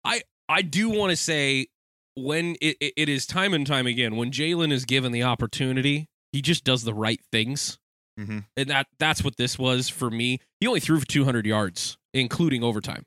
I 0.04 0.22
I 0.48 0.62
do 0.62 0.90
want 0.90 1.10
to 1.10 1.16
say 1.16 1.68
when 2.14 2.56
it, 2.60 2.76
it, 2.80 3.08
is 3.08 3.26
time 3.26 3.52
and 3.54 3.66
time 3.66 3.86
again 3.86 4.16
when 4.16 4.30
Jalen 4.30 4.72
is 4.72 4.84
given 4.84 5.12
the 5.12 5.22
opportunity, 5.22 6.08
he 6.32 6.40
just 6.42 6.64
does 6.64 6.82
the 6.82 6.94
right 6.94 7.20
things, 7.30 7.78
Mhm. 8.18 8.44
and 8.56 8.68
that 8.70 8.86
that's 8.98 9.22
what 9.22 9.36
this 9.36 9.58
was 9.58 9.88
for 9.88 10.10
me. 10.10 10.40
He 10.60 10.66
only 10.66 10.80
threw 10.80 10.98
for 10.98 11.06
200 11.06 11.46
yards, 11.46 11.98
including 12.16 12.62
overtime. 12.62 13.04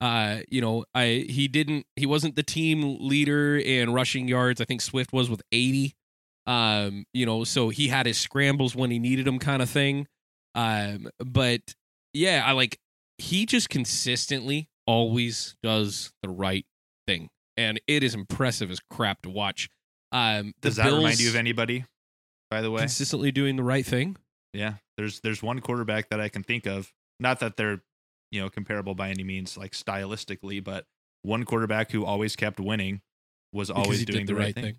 Uh, 0.00 0.40
you 0.48 0.60
know, 0.60 0.84
I 0.94 1.26
he 1.28 1.48
didn't 1.48 1.86
he 1.96 2.06
wasn't 2.06 2.36
the 2.36 2.42
team 2.42 2.98
leader 3.00 3.56
in 3.56 3.92
rushing 3.92 4.28
yards. 4.28 4.60
I 4.60 4.64
think 4.64 4.80
Swift 4.80 5.12
was 5.12 5.30
with 5.30 5.42
80. 5.52 5.94
Um, 6.46 7.06
you 7.12 7.26
know, 7.26 7.44
so 7.44 7.70
he 7.70 7.88
had 7.88 8.06
his 8.06 8.18
scrambles 8.18 8.76
when 8.76 8.90
he 8.90 8.98
needed 8.98 9.26
them, 9.26 9.38
kind 9.38 9.62
of 9.62 9.70
thing. 9.70 10.06
Um, 10.54 11.08
but 11.18 11.60
yeah, 12.12 12.42
I 12.44 12.52
like 12.52 12.78
he 13.18 13.46
just 13.46 13.68
consistently 13.68 14.68
always 14.86 15.56
does 15.62 16.12
the 16.22 16.28
right 16.28 16.66
thing, 17.06 17.30
and 17.56 17.80
it 17.86 18.02
is 18.02 18.14
impressive 18.14 18.70
as 18.70 18.80
crap 18.90 19.22
to 19.22 19.30
watch. 19.30 19.68
Um, 20.12 20.52
does 20.60 20.76
that 20.76 20.92
remind 20.92 21.20
you 21.20 21.30
of 21.30 21.36
anybody 21.36 21.84
by 22.50 22.60
the 22.60 22.70
way 22.70 22.80
consistently 22.80 23.32
doing 23.32 23.56
the 23.56 23.64
right 23.64 23.84
thing? 23.84 24.16
Yeah, 24.52 24.74
there's 24.96 25.20
there's 25.20 25.42
one 25.42 25.60
quarterback 25.60 26.10
that 26.10 26.20
I 26.20 26.28
can 26.28 26.42
think 26.42 26.66
of. 26.66 26.92
Not 27.18 27.40
that 27.40 27.56
they're 27.56 27.82
you 28.30 28.40
know 28.40 28.48
comparable 28.48 28.94
by 28.94 29.10
any 29.10 29.24
means, 29.24 29.56
like 29.56 29.72
stylistically, 29.72 30.62
but 30.62 30.84
one 31.22 31.44
quarterback 31.44 31.90
who 31.90 32.04
always 32.04 32.36
kept 32.36 32.60
winning 32.60 33.00
was 33.52 33.70
always 33.70 34.04
doing 34.04 34.26
did 34.26 34.28
the 34.28 34.34
right 34.34 34.54
thing. 34.54 34.78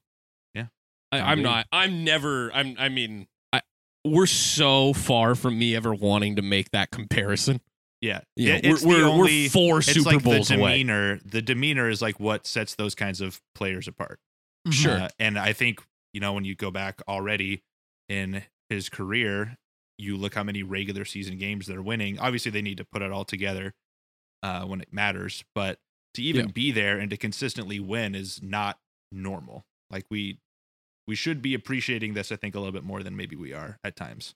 Yeah. 0.53 0.67
I, 1.11 1.19
i'm 1.19 1.41
not. 1.41 1.67
I'm 1.71 2.03
never. 2.03 2.51
I'm. 2.53 2.75
I 2.77 2.89
mean, 2.89 3.27
I, 3.53 3.61
we're 4.05 4.25
so 4.25 4.93
far 4.93 5.35
from 5.35 5.57
me 5.57 5.75
ever 5.75 5.93
wanting 5.93 6.35
to 6.37 6.41
make 6.41 6.71
that 6.71 6.91
comparison. 6.91 7.61
Yeah, 8.01 8.21
yeah. 8.35 8.59
it's 8.63 8.83
we're, 8.83 8.97
the 8.97 9.03
we're, 9.03 9.09
only. 9.09 9.43
we're 9.43 9.49
four 9.49 9.79
it's 9.79 9.91
Super 9.93 10.11
like 10.11 10.23
Bowls 10.23 10.49
the 10.49 10.55
away. 10.55 10.71
demeanor. 10.73 11.19
The 11.25 11.41
demeanor 11.41 11.89
is 11.89 12.01
like 12.01 12.19
what 12.19 12.45
sets 12.45 12.75
those 12.75 12.93
kinds 12.93 13.21
of 13.21 13.41
players 13.55 13.87
apart. 13.87 14.19
Sure. 14.69 14.93
Uh, 14.93 15.09
and 15.19 15.39
I 15.39 15.53
think 15.53 15.81
you 16.13 16.19
know 16.19 16.33
when 16.33 16.45
you 16.45 16.55
go 16.55 16.71
back 16.71 17.01
already 17.07 17.63
in 18.07 18.43
his 18.69 18.89
career, 18.89 19.57
you 19.97 20.15
look 20.17 20.35
how 20.35 20.43
many 20.43 20.63
regular 20.63 21.05
season 21.05 21.37
games 21.37 21.65
they're 21.67 21.81
winning. 21.81 22.19
Obviously, 22.19 22.51
they 22.51 22.61
need 22.61 22.77
to 22.77 22.85
put 22.85 23.01
it 23.01 23.11
all 23.11 23.25
together 23.25 23.73
uh, 24.43 24.63
when 24.65 24.81
it 24.81 24.91
matters, 24.93 25.43
but 25.55 25.79
to 26.13 26.21
even 26.21 26.47
Yeah. 26.47 26.51
be 26.51 26.71
there 26.71 26.99
and 26.99 27.09
to 27.09 27.17
consistently 27.17 27.79
win 27.79 28.15
is 28.15 28.41
not 28.41 28.79
normal. 29.11 29.65
Like 29.89 30.05
we 30.09 30.39
we 31.07 31.15
should 31.15 31.41
be 31.41 31.53
appreciating 31.53 32.13
this. 32.13 32.31
I 32.31 32.35
think 32.35 32.53
a 32.55 32.59
little 32.59 32.73
bit 32.73 32.83
more 32.83 33.01
than 33.01 33.15
maybe 33.15 33.35
we 33.35 33.53
are 33.53 33.79
at 33.83 33.95
times. 33.95 34.35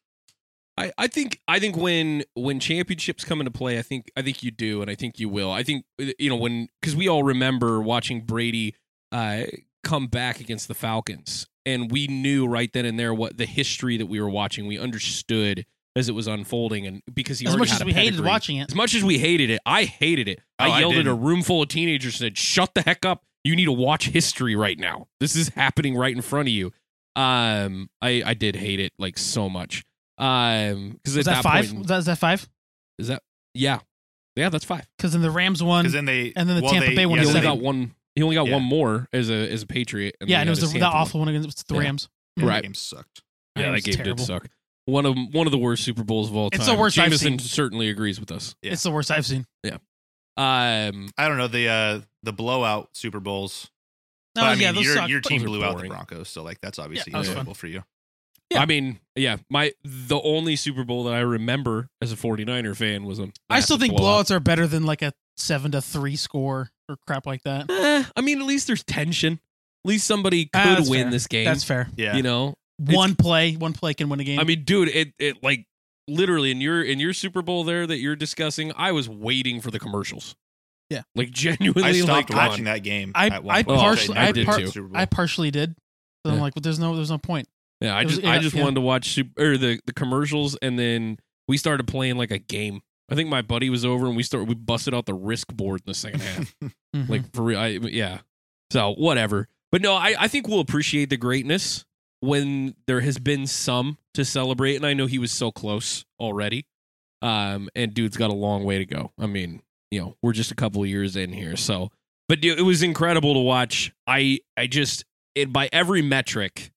I, 0.77 0.91
I 0.97 1.07
think 1.07 1.39
I 1.47 1.59
think 1.59 1.75
when 1.75 2.23
when 2.33 2.59
championships 2.59 3.25
come 3.25 3.41
into 3.41 3.51
play, 3.51 3.77
I 3.77 3.81
think 3.81 4.09
I 4.15 4.21
think 4.21 4.41
you 4.41 4.51
do, 4.51 4.81
and 4.81 4.89
I 4.89 4.95
think 4.95 5.19
you 5.19 5.27
will. 5.27 5.51
I 5.51 5.63
think 5.63 5.85
you 6.17 6.29
know 6.29 6.37
when 6.37 6.69
because 6.81 6.95
we 6.95 7.07
all 7.09 7.23
remember 7.23 7.81
watching 7.81 8.21
Brady 8.21 8.75
uh, 9.11 9.43
come 9.83 10.07
back 10.07 10.39
against 10.39 10.67
the 10.69 10.73
Falcons, 10.73 11.45
and 11.65 11.91
we 11.91 12.07
knew 12.07 12.47
right 12.47 12.71
then 12.73 12.85
and 12.85 12.99
there 12.99 13.13
what 13.13 13.37
the 13.37 13.45
history 13.45 13.97
that 13.97 14.07
we 14.07 14.19
were 14.21 14.29
watching. 14.29 14.67
We 14.67 14.77
understood 14.79 15.65
as 15.95 16.07
it 16.07 16.13
was 16.13 16.27
unfolding, 16.27 16.87
and 16.87 17.01
because 17.13 17.39
he 17.39 17.47
as 17.47 17.57
much 17.57 17.69
had 17.69 17.75
as 17.77 17.81
a 17.81 17.85
we 17.85 17.93
hated 17.93 18.23
watching 18.23 18.57
it. 18.57 18.69
As 18.69 18.75
much 18.75 18.95
as 18.95 19.03
we 19.03 19.17
hated 19.19 19.49
it, 19.49 19.59
I 19.65 19.83
hated 19.83 20.27
it. 20.27 20.39
Oh, 20.59 20.65
I 20.65 20.67
I 20.69 20.79
yelled 20.79 20.93
at 20.93 20.99
a 21.01 21.03
didn't. 21.03 21.21
room 21.21 21.41
full 21.41 21.61
of 21.63 21.67
teenagers 21.69 22.13
and 22.21 22.27
said, 22.27 22.37
"Shut 22.37 22.73
the 22.75 22.81
heck 22.81 23.05
up! 23.05 23.23
You 23.43 23.55
need 23.55 23.65
to 23.65 23.71
watch 23.73 24.07
history 24.09 24.55
right 24.55 24.79
now. 24.79 25.07
This 25.19 25.35
is 25.35 25.49
happening 25.49 25.95
right 25.95 26.15
in 26.15 26.21
front 26.21 26.47
of 26.47 26.53
you." 26.53 26.71
Um, 27.15 27.89
I 28.01 28.23
I 28.25 28.33
did 28.33 28.55
hate 28.55 28.79
it 28.79 28.93
like 28.97 29.17
so 29.17 29.49
much. 29.49 29.83
Um, 30.17 30.91
because 31.03 31.17
at 31.17 31.25
that 31.25 31.35
that 31.35 31.43
five? 31.43 31.65
point, 31.67 31.77
Was 31.79 31.87
that, 31.87 31.97
is 31.99 32.05
that 32.05 32.17
five? 32.19 32.47
is 32.99 33.07
that 33.09 33.21
yeah, 33.53 33.79
yeah, 34.37 34.47
that's 34.49 34.63
five. 34.65 34.87
Because 34.97 35.11
then 35.13 35.21
the 35.21 35.31
Rams 35.31 35.61
won. 35.61 35.83
Because 35.83 35.93
then 35.93 36.05
they 36.05 36.31
and 36.35 36.47
then 36.47 36.55
the 36.57 36.61
well, 36.63 36.71
Tampa 36.71 36.89
they- 36.89 36.95
Bay 36.95 37.05
one 37.05 37.17
he 37.19 37.23
is 37.25 37.29
yeah, 37.31 37.37
only 37.37 37.41
they- 37.41 37.47
seven. 37.47 37.59
got 37.59 37.65
one. 37.65 37.95
He 38.15 38.23
only 38.23 38.35
got 38.35 38.47
Yeah. 38.47 38.53
one 38.55 38.63
more 38.63 39.07
as 39.13 39.29
a 39.29 39.49
as 39.51 39.61
a 39.63 39.67
Patriot. 39.67 40.15
and 40.19 40.29
yeah, 40.29 40.39
and 40.41 40.49
it 40.49 40.51
was 40.51 40.59
had 40.61 40.69
the, 40.71 40.77
a 40.77 40.79
that 40.81 40.87
one. 40.93 40.95
awful 41.01 41.19
one 41.21 41.29
against 41.29 41.67
the 41.67 41.75
Yeah. 41.75 41.81
Rams. 41.81 42.09
that 42.37 42.45
Right. 42.45 42.63
game 42.63 42.73
sucked. 42.73 43.21
Yeah, 43.55 43.63
It 43.63 43.65
that 43.65 43.71
was 43.73 43.83
game 43.83 43.93
terrible. 43.95 44.15
did 44.15 44.25
suck. 44.25 44.47
One 44.85 45.05
of 45.05 45.15
one 45.31 45.47
of 45.47 45.51
the 45.51 45.57
worst 45.57 45.83
Super 45.83 46.03
Bowls 46.03 46.29
of 46.29 46.35
all 46.35 46.49
time. 46.49 46.59
It's 46.61 46.69
the 46.69 46.75
worst 46.75 46.97
I've 46.97 47.05
Jameson 47.05 47.39
seen. 47.39 47.47
certainly 47.47 47.89
agrees 47.89 48.19
with 48.19 48.31
us. 48.31 48.55
Yeah. 48.61 48.73
It's 48.73 48.83
the 48.83 48.91
worst 48.91 49.11
I've 49.11 49.25
seen. 49.25 49.45
Um, 50.37 51.09
I 51.17 51.27
don't 51.27 51.37
know 51.37 51.47
the 51.47 51.67
uh 51.67 52.01
the 52.23 52.31
blowout 52.33 52.89
Super 52.93 53.19
Bowls. 53.19 53.69
No, 54.35 54.43
But, 54.43 54.47
I 54.47 54.51
Oh, 54.51 54.55
yeah, 54.55 54.71
mean, 54.71 54.83
your 54.83 54.95
suck. 54.95 55.09
your 55.09 55.19
team 55.21 55.39
Those 55.39 55.45
are 55.45 55.49
blew 55.49 55.63
out 55.65 55.81
the. 55.81 55.87
Broncos, 55.89 56.29
so 56.29 56.41
like 56.41 56.59
that's 56.61 56.79
obviously 56.79 57.11
that 57.11 57.19
was 57.19 57.27
enjoyable 57.27 57.53
for 57.53 57.67
you. 57.67 57.83
Yeah. 58.49 58.61
I 58.61 58.65
mean, 58.65 58.99
yeah, 59.15 59.37
my 59.49 59.73
the 59.83 60.19
only 60.21 60.55
Super 60.55 60.83
Bowl 60.85 61.03
that 61.05 61.13
I 61.13 61.19
remember 61.19 61.89
as 62.01 62.11
a 62.11 62.15
49er 62.15 62.75
fan 62.75 63.03
was 63.03 63.19
a 63.19 63.23
I 63.49 63.59
still 63.59 63.77
massive 63.77 63.79
think 63.81 63.97
blowout. 63.97 64.25
blowouts 64.27 64.31
are 64.31 64.39
better 64.39 64.67
than 64.67 64.85
like 64.85 65.01
a 65.01 65.13
seven 65.37 65.71
to 65.73 65.81
three 65.81 66.15
score 66.15 66.71
or 66.91 66.97
crap 67.07 67.25
like 67.25 67.43
that. 67.43 67.69
Eh, 67.69 68.03
I 68.15 68.21
mean, 68.21 68.39
at 68.39 68.45
least 68.47 68.67
there's 68.67 68.83
tension. 68.83 69.33
At 69.33 69.89
least 69.89 70.05
somebody 70.05 70.49
Ah, 70.53 70.63
could 70.63 70.77
that's 70.79 70.89
win 70.89 71.03
fair. 71.05 71.11
this 71.11 71.27
game. 71.27 71.45
That's 71.45 71.63
fair. 71.63 71.89
Yeah, 71.95 72.15
You 72.15 72.23
know, 72.23 72.53
One 72.77 73.15
play, 73.15 73.53
one 73.55 73.73
play 73.73 73.93
can 73.93 74.09
win 74.09 74.19
a 74.19 74.23
game. 74.23 74.39
I 74.39 74.43
mean, 74.43 74.63
dude, 74.63 74.89
it 74.89 75.13
it 75.19 75.41
like 75.43 75.65
literally 76.07 76.51
in 76.51 76.61
your 76.61 76.83
in 76.83 76.99
your 76.99 77.13
Super 77.13 77.41
Bowl 77.41 77.63
there 77.63 77.87
that 77.87 77.97
you're 77.97 78.15
discussing, 78.15 78.71
I 78.75 78.91
was 78.91 79.07
waiting 79.09 79.61
for 79.61 79.71
the 79.71 79.79
commercials. 79.79 80.35
Yeah. 80.89 81.03
like 81.15 81.29
genuinely. 81.31 81.83
I 81.87 81.93
stopped 81.93 82.29
like, 82.31 82.49
watching 82.49 82.67
on. 82.67 82.73
that 82.73 82.79
game. 82.83 83.13
I- 83.15 83.27
at 83.27 83.43
one 83.45 83.55
I 83.55 83.63
point. 83.63 83.79
partially- 83.79 84.15
never 84.15 84.27
I 84.27 84.31
did 84.33 84.47
watched 84.47 84.59
too. 84.59 84.67
Super 84.67 84.87
Bowl. 84.89 84.97
I 84.97 85.05
partially 85.05 85.49
did. 85.49 85.75
So 86.25 86.31
I'm 86.31 86.35
Yeah. 86.35 86.41
like, 86.41 86.53
but 86.53 86.63
there's 86.63 86.79
no, 86.79 86.95
there's 86.95 87.09
no 87.09 87.17
point. 87.17 87.47
Yeah, 87.79 87.95
I 87.95 88.01
It 88.01 88.05
was- 88.05 88.15
just 88.17 88.27
I 88.27 88.35
yeah, 88.35 88.41
just 88.41 88.55
yeah. 88.55 88.61
wanted 88.63 88.75
to 88.75 88.81
watch 88.81 89.09
super 89.13 89.41
or 89.53 89.57
the 89.57 89.79
the 89.85 89.93
commercials, 89.93 90.55
and 90.61 90.77
then 90.77 91.17
we 91.47 91.55
started 91.57 91.87
playing 91.87 92.17
like 92.17 92.29
a 92.31 92.37
game. 92.39 92.81
I 93.09 93.15
think 93.15 93.29
my 93.29 93.41
buddy 93.41 93.69
was 93.69 93.83
over, 93.85 94.07
and 94.07 94.15
we 94.15 94.23
started 94.23 94.47
we 94.49 94.55
busted 94.55 94.93
out 94.93 95.05
the 95.05 95.13
risk 95.13 95.47
board 95.53 95.81
in 95.81 95.89
the 95.91 95.93
second 95.93 96.21
half. 96.21 96.55
Mhm. 96.95 97.07
like 97.07 97.33
for 97.33 97.43
real, 97.43 97.57
I, 97.59 97.67
yeah. 97.67 98.19
So 98.69 98.93
whatever, 98.95 99.47
but 99.71 99.81
no, 99.81 99.93
I 99.95 100.13
I 100.19 100.27
think 100.27 100.47
we'll 100.47 100.59
appreciate 100.59 101.09
the 101.09 101.15
greatness 101.17 101.85
when 102.19 102.75
there 102.85 102.99
has 103.01 103.17
been 103.17 103.47
some 103.47 103.97
to 104.13 104.25
celebrate, 104.25 104.75
and 104.75 104.85
I 104.85 104.93
know 104.93 105.05
he 105.07 105.17
was 105.19 105.31
so 105.31 105.51
close 105.51 106.03
already. 106.19 106.65
Um, 107.21 107.69
and 107.75 107.93
dude's 107.93 108.17
got 108.17 108.29
a 108.29 108.33
long 108.33 108.63
way 108.65 108.77
to 108.79 108.85
go. 108.85 109.11
I 109.19 109.27
mean, 109.27 109.61
you 109.89 110.01
know, 110.01 110.15
we're 110.21 110.33
just 110.33 110.51
a 110.51 110.55
couple 110.55 110.81
of 110.83 110.89
years 110.89 111.15
in 111.15 111.31
here, 111.31 111.55
so. 111.55 111.91
But 112.27 112.41
dude, 112.41 112.59
it 112.59 112.63
was 112.63 112.81
incredible 112.83 113.33
to 113.35 113.39
watch. 113.39 113.93
I 114.07 114.39
I 114.57 114.67
just 114.67 115.05
it 115.35 115.53
by 115.53 115.69
every 115.71 116.01
metric, 116.01 116.71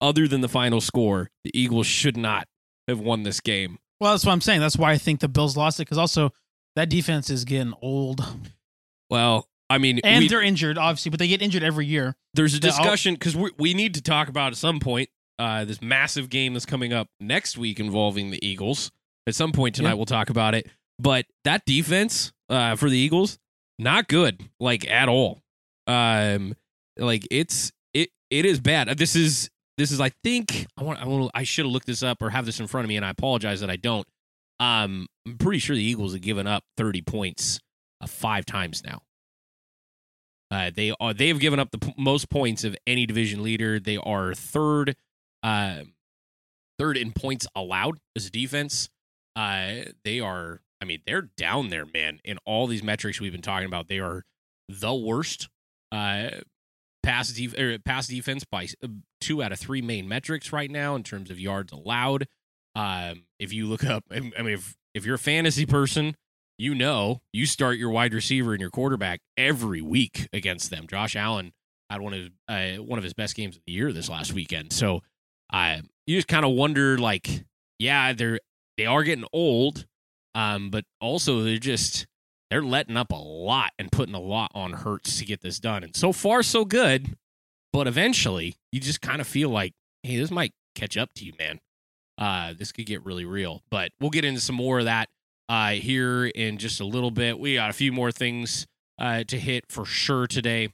other 0.00 0.26
than 0.28 0.40
the 0.40 0.48
final 0.48 0.80
score, 0.80 1.30
the 1.44 1.50
Eagles 1.58 1.86
should 1.86 2.16
not 2.16 2.46
have 2.86 3.00
won 3.00 3.22
this 3.22 3.40
game. 3.40 3.78
Well, 4.00 4.12
that's 4.12 4.24
what 4.24 4.32
I'm 4.32 4.40
saying. 4.40 4.60
That's 4.60 4.76
why 4.76 4.92
I 4.92 4.98
think 4.98 5.20
the 5.20 5.28
Bills 5.28 5.56
lost 5.56 5.80
it 5.80 5.82
because 5.82 5.98
also 5.98 6.32
that 6.76 6.88
defense 6.88 7.30
is 7.30 7.44
getting 7.44 7.74
old 7.82 8.24
Well, 9.10 9.48
I 9.70 9.78
mean, 9.78 10.00
and 10.04 10.22
we- 10.22 10.28
they're 10.28 10.42
injured, 10.42 10.78
obviously, 10.78 11.10
but 11.10 11.18
they 11.18 11.28
get 11.28 11.42
injured 11.42 11.62
every 11.62 11.86
year. 11.86 12.16
there's 12.34 12.54
a 12.54 12.60
discussion 12.60 13.14
because 13.14 13.34
we 13.36 13.50
we 13.58 13.74
need 13.74 13.94
to 13.94 14.02
talk 14.02 14.28
about 14.28 14.52
at 14.52 14.56
some 14.58 14.80
point 14.80 15.08
uh, 15.38 15.64
this 15.64 15.80
massive 15.82 16.28
game 16.30 16.52
that's 16.52 16.66
coming 16.66 16.92
up 16.92 17.08
next 17.20 17.56
week 17.58 17.78
involving 17.80 18.30
the 18.30 18.44
Eagles. 18.46 18.90
At 19.26 19.34
some 19.34 19.52
point 19.52 19.74
tonight, 19.74 19.90
Yeah. 19.90 19.94
we'll 19.94 20.06
talk 20.06 20.30
about 20.30 20.54
it. 20.54 20.68
But 20.98 21.26
that 21.44 21.64
defense 21.66 22.32
uh, 22.48 22.76
for 22.76 22.88
the 22.90 22.96
Eagles, 22.98 23.38
not 23.78 24.08
good, 24.08 24.42
like 24.58 24.88
at 24.90 25.08
all. 25.08 25.42
Um, 25.86 26.54
like 26.96 27.26
it's 27.30 27.72
it 27.94 28.10
it 28.30 28.44
is 28.46 28.58
bad. 28.60 28.88
This 28.98 29.14
is 29.16 29.50
this 29.78 29.92
is 29.92 30.00
I 30.00 30.10
think 30.24 30.66
I 30.76 30.82
want 30.82 31.00
I 31.00 31.06
want 31.06 31.30
I 31.34 31.44
should 31.44 31.64
have 31.64 31.72
looked 31.72 31.86
this 31.86 32.02
up 32.02 32.20
or 32.20 32.30
have 32.30 32.44
this 32.44 32.60
in 32.60 32.66
front 32.66 32.84
of 32.84 32.88
me, 32.88 32.96
and 32.96 33.06
I 33.06 33.10
apologize 33.10 33.60
that 33.60 33.70
I 33.70 33.76
don't. 33.76 34.06
Um, 34.60 35.06
I'm 35.24 35.38
pretty 35.38 35.60
sure 35.60 35.76
the 35.76 35.82
Eagles 35.82 36.12
have 36.12 36.20
given 36.20 36.48
up 36.48 36.64
30 36.76 37.02
points 37.02 37.60
uh, 38.00 38.08
five 38.08 38.44
times 38.44 38.82
now. 38.84 39.02
Uh, 40.50 40.70
they 40.74 40.92
are 40.98 41.14
they 41.14 41.28
have 41.28 41.38
given 41.38 41.60
up 41.60 41.70
the 41.70 41.78
p- 41.78 41.94
most 41.96 42.28
points 42.28 42.64
of 42.64 42.76
any 42.86 43.06
division 43.06 43.42
leader. 43.42 43.78
They 43.78 43.98
are 43.98 44.34
third, 44.34 44.96
uh, 45.42 45.82
third 46.78 46.96
in 46.96 47.12
points 47.12 47.46
allowed 47.54 47.98
as 48.16 48.26
a 48.26 48.30
defense. 48.30 48.88
Uh, 49.36 49.90
they 50.04 50.18
are. 50.20 50.60
I 50.80 50.86
mean, 50.86 51.00
they're 51.06 51.28
down 51.36 51.68
there, 51.68 51.86
man. 51.86 52.20
In 52.24 52.38
all 52.44 52.66
these 52.66 52.82
metrics 52.82 53.20
we've 53.20 53.32
been 53.32 53.42
talking 53.42 53.66
about, 53.66 53.88
they 53.88 53.98
are 53.98 54.24
the 54.68 54.94
worst. 54.94 55.48
Uh, 55.92 56.30
pass 57.08 57.32
def- 57.32 57.58
er, 57.58 57.78
pass 57.78 58.06
defense 58.06 58.44
by 58.44 58.68
uh, 58.84 58.88
two 59.20 59.42
out 59.42 59.50
of 59.50 59.58
three 59.58 59.80
main 59.80 60.06
metrics 60.06 60.52
right 60.52 60.70
now 60.70 60.94
in 60.94 61.02
terms 61.02 61.30
of 61.30 61.40
yards 61.40 61.72
allowed. 61.72 62.26
Um, 62.74 63.24
if 63.38 63.50
you 63.50 63.66
look 63.66 63.84
up, 63.84 64.04
I 64.10 64.20
mean, 64.20 64.32
if 64.36 64.76
if 64.94 65.06
you're 65.06 65.14
a 65.14 65.18
fantasy 65.18 65.64
person, 65.64 66.16
you 66.58 66.74
know 66.74 67.22
you 67.32 67.46
start 67.46 67.78
your 67.78 67.88
wide 67.90 68.12
receiver 68.12 68.52
and 68.52 68.60
your 68.60 68.70
quarterback 68.70 69.20
every 69.38 69.80
week 69.80 70.28
against 70.34 70.70
them. 70.70 70.86
Josh 70.86 71.16
Allen 71.16 71.52
had 71.88 72.02
one 72.02 72.12
of 72.12 72.20
his, 72.20 72.30
uh, 72.46 72.82
one 72.82 72.98
of 72.98 73.04
his 73.04 73.14
best 73.14 73.34
games 73.34 73.56
of 73.56 73.62
the 73.66 73.72
year 73.72 73.90
this 73.90 74.10
last 74.10 74.34
weekend. 74.34 74.72
So, 74.74 75.00
uh, 75.50 75.78
you 76.06 76.16
just 76.16 76.28
kind 76.28 76.44
of 76.44 76.52
wonder, 76.52 76.98
like, 76.98 77.44
yeah, 77.78 78.12
they're 78.12 78.40
they 78.76 78.84
are 78.84 79.02
getting 79.02 79.24
old, 79.32 79.86
um, 80.34 80.68
but 80.68 80.84
also 81.00 81.40
they're 81.40 81.56
just 81.56 82.06
they're 82.50 82.62
letting 82.62 82.96
up 82.96 83.12
a 83.12 83.16
lot 83.16 83.72
and 83.78 83.92
putting 83.92 84.14
a 84.14 84.20
lot 84.20 84.50
on 84.54 84.72
Hurts 84.72 85.18
to 85.18 85.24
get 85.24 85.40
this 85.40 85.58
done. 85.58 85.84
And 85.84 85.94
so 85.94 86.12
far, 86.12 86.42
so 86.42 86.64
good. 86.64 87.16
But 87.72 87.86
eventually, 87.86 88.56
you 88.72 88.80
just 88.80 89.00
kind 89.00 89.20
of 89.20 89.26
feel 89.26 89.50
like, 89.50 89.74
hey, 90.02 90.16
this 90.16 90.30
might 90.30 90.52
catch 90.74 90.96
up 90.96 91.10
to 91.16 91.24
you, 91.24 91.32
man. 91.38 91.60
Uh, 92.16 92.54
this 92.56 92.72
could 92.72 92.86
get 92.86 93.04
really 93.04 93.24
real. 93.24 93.62
But 93.70 93.92
we'll 94.00 94.10
get 94.10 94.24
into 94.24 94.40
some 94.40 94.56
more 94.56 94.78
of 94.78 94.86
that 94.86 95.08
uh, 95.48 95.72
here 95.72 96.26
in 96.26 96.58
just 96.58 96.80
a 96.80 96.84
little 96.84 97.10
bit. 97.10 97.38
We 97.38 97.54
got 97.54 97.70
a 97.70 97.74
few 97.74 97.92
more 97.92 98.10
things 98.10 98.66
uh, 98.98 99.24
to 99.24 99.38
hit 99.38 99.64
for 99.68 99.84
sure 99.84 100.26
today. 100.26 100.70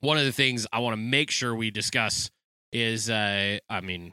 One 0.00 0.18
of 0.18 0.24
the 0.24 0.32
things 0.32 0.66
I 0.72 0.80
want 0.80 0.94
to 0.94 1.00
make 1.02 1.30
sure 1.30 1.54
we 1.54 1.70
discuss 1.70 2.30
is, 2.72 3.08
uh, 3.08 3.58
I 3.68 3.80
mean, 3.80 4.12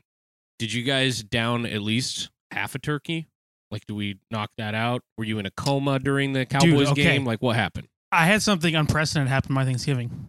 did 0.59 0.71
you 0.73 0.83
guys 0.83 1.23
down 1.23 1.65
at 1.65 1.81
least 1.81 2.29
half 2.51 2.75
a 2.75 2.79
turkey? 2.79 3.27
Like, 3.73 3.85
do 3.87 3.95
we 3.95 4.19
knock 4.31 4.51
that 4.57 4.73
out? 4.75 5.01
Were 5.17 5.25
you 5.25 5.39
in 5.39 5.45
a 5.45 5.51
coma 5.51 5.99
during 5.99 6.31
the 6.31 6.45
Cowboys 6.45 6.87
okay. 6.91 7.03
game? 7.03 7.25
Like, 7.25 7.41
what 7.41 7.55
happened? 7.57 7.87
I 8.11 8.25
had 8.25 8.41
something 8.41 8.73
unprecedented 8.75 9.29
happen 9.29 9.53
my 9.53 9.65
Thanksgiving. 9.65 10.27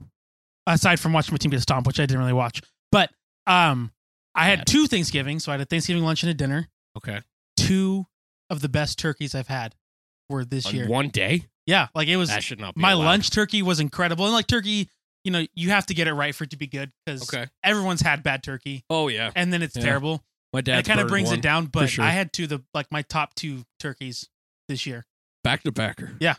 Aside 0.67 0.99
from 0.99 1.13
watching 1.13 1.35
my 1.35 1.37
team 1.39 1.51
get 1.51 1.61
stomped, 1.61 1.87
which 1.87 2.01
I 2.01 2.07
didn't 2.07 2.21
really 2.21 2.33
watch. 2.33 2.63
But 2.91 3.11
um 3.47 3.93
I 4.35 4.47
had 4.47 4.67
two 4.67 4.87
Thanksgivings. 4.87 5.45
so 5.45 5.53
I 5.53 5.55
had 5.55 5.61
a 5.61 5.65
Thanksgiving 5.67 6.03
lunch 6.03 6.23
and 6.23 6.31
a 6.31 6.35
dinner. 6.35 6.69
Okay. 6.97 7.21
Two 7.57 8.07
of 8.51 8.61
the 8.63 8.69
best 8.69 8.99
turkeys 8.99 9.35
I've 9.35 9.47
had 9.49 9.75
were 10.29 10.45
this 10.45 10.67
On 10.67 10.75
year. 10.75 10.89
one 10.89 11.09
day? 11.11 11.45
Yeah, 11.67 11.89
like 11.95 12.09
it 12.09 12.17
was 12.17 12.31
That 12.31 12.43
should 12.43 12.59
not 12.61 12.75
be 12.75 12.81
my 12.81 12.93
allowed. 12.93 13.05
lunch 13.05 13.31
turkey 13.31 13.63
was 13.63 13.79
incredible. 13.79 14.25
And 14.25 14.35
like 14.35 14.47
turkey, 14.47 14.89
you 15.23 15.31
know, 15.31 15.47
you 15.55 15.71
have 15.71 15.87
to 15.87 15.95
get 15.95 16.09
it 16.09 16.15
right 16.15 16.35
for 16.35 16.45
it 16.45 16.51
to 16.51 16.57
be 16.57 16.67
good 16.67 16.91
because 17.05 17.23
Okay. 17.33 17.47
everyone's 17.63 18.01
had 18.01 18.23
bad 18.23 18.43
turkey 18.43 18.85
Oh, 18.91 19.09
yeah. 19.09 19.31
and 19.37 19.53
then 19.53 19.63
it's 19.63 19.77
Yeah. 19.77 19.83
terrible. 19.85 20.25
My 20.55 20.61
dad 20.61 20.79
it 20.79 20.87
kind 20.87 21.01
of 21.01 21.09
brings 21.09 21.33
it 21.33 21.43
down, 21.43 21.67
but 21.67 21.89
sure. 21.89 22.05
I 22.05 22.11
had 22.11 22.33
two 22.33 22.45
of 22.45 22.49
the 22.49 22.63
like 22.73 22.87
my 22.93 23.03
top 23.03 23.35
two 23.35 23.65
turkeys 23.81 24.31
this 24.69 24.87
year. 24.87 25.05
Back 25.43 25.65
to 25.65 25.73
backer. 25.73 26.13
Yeah. 26.21 26.37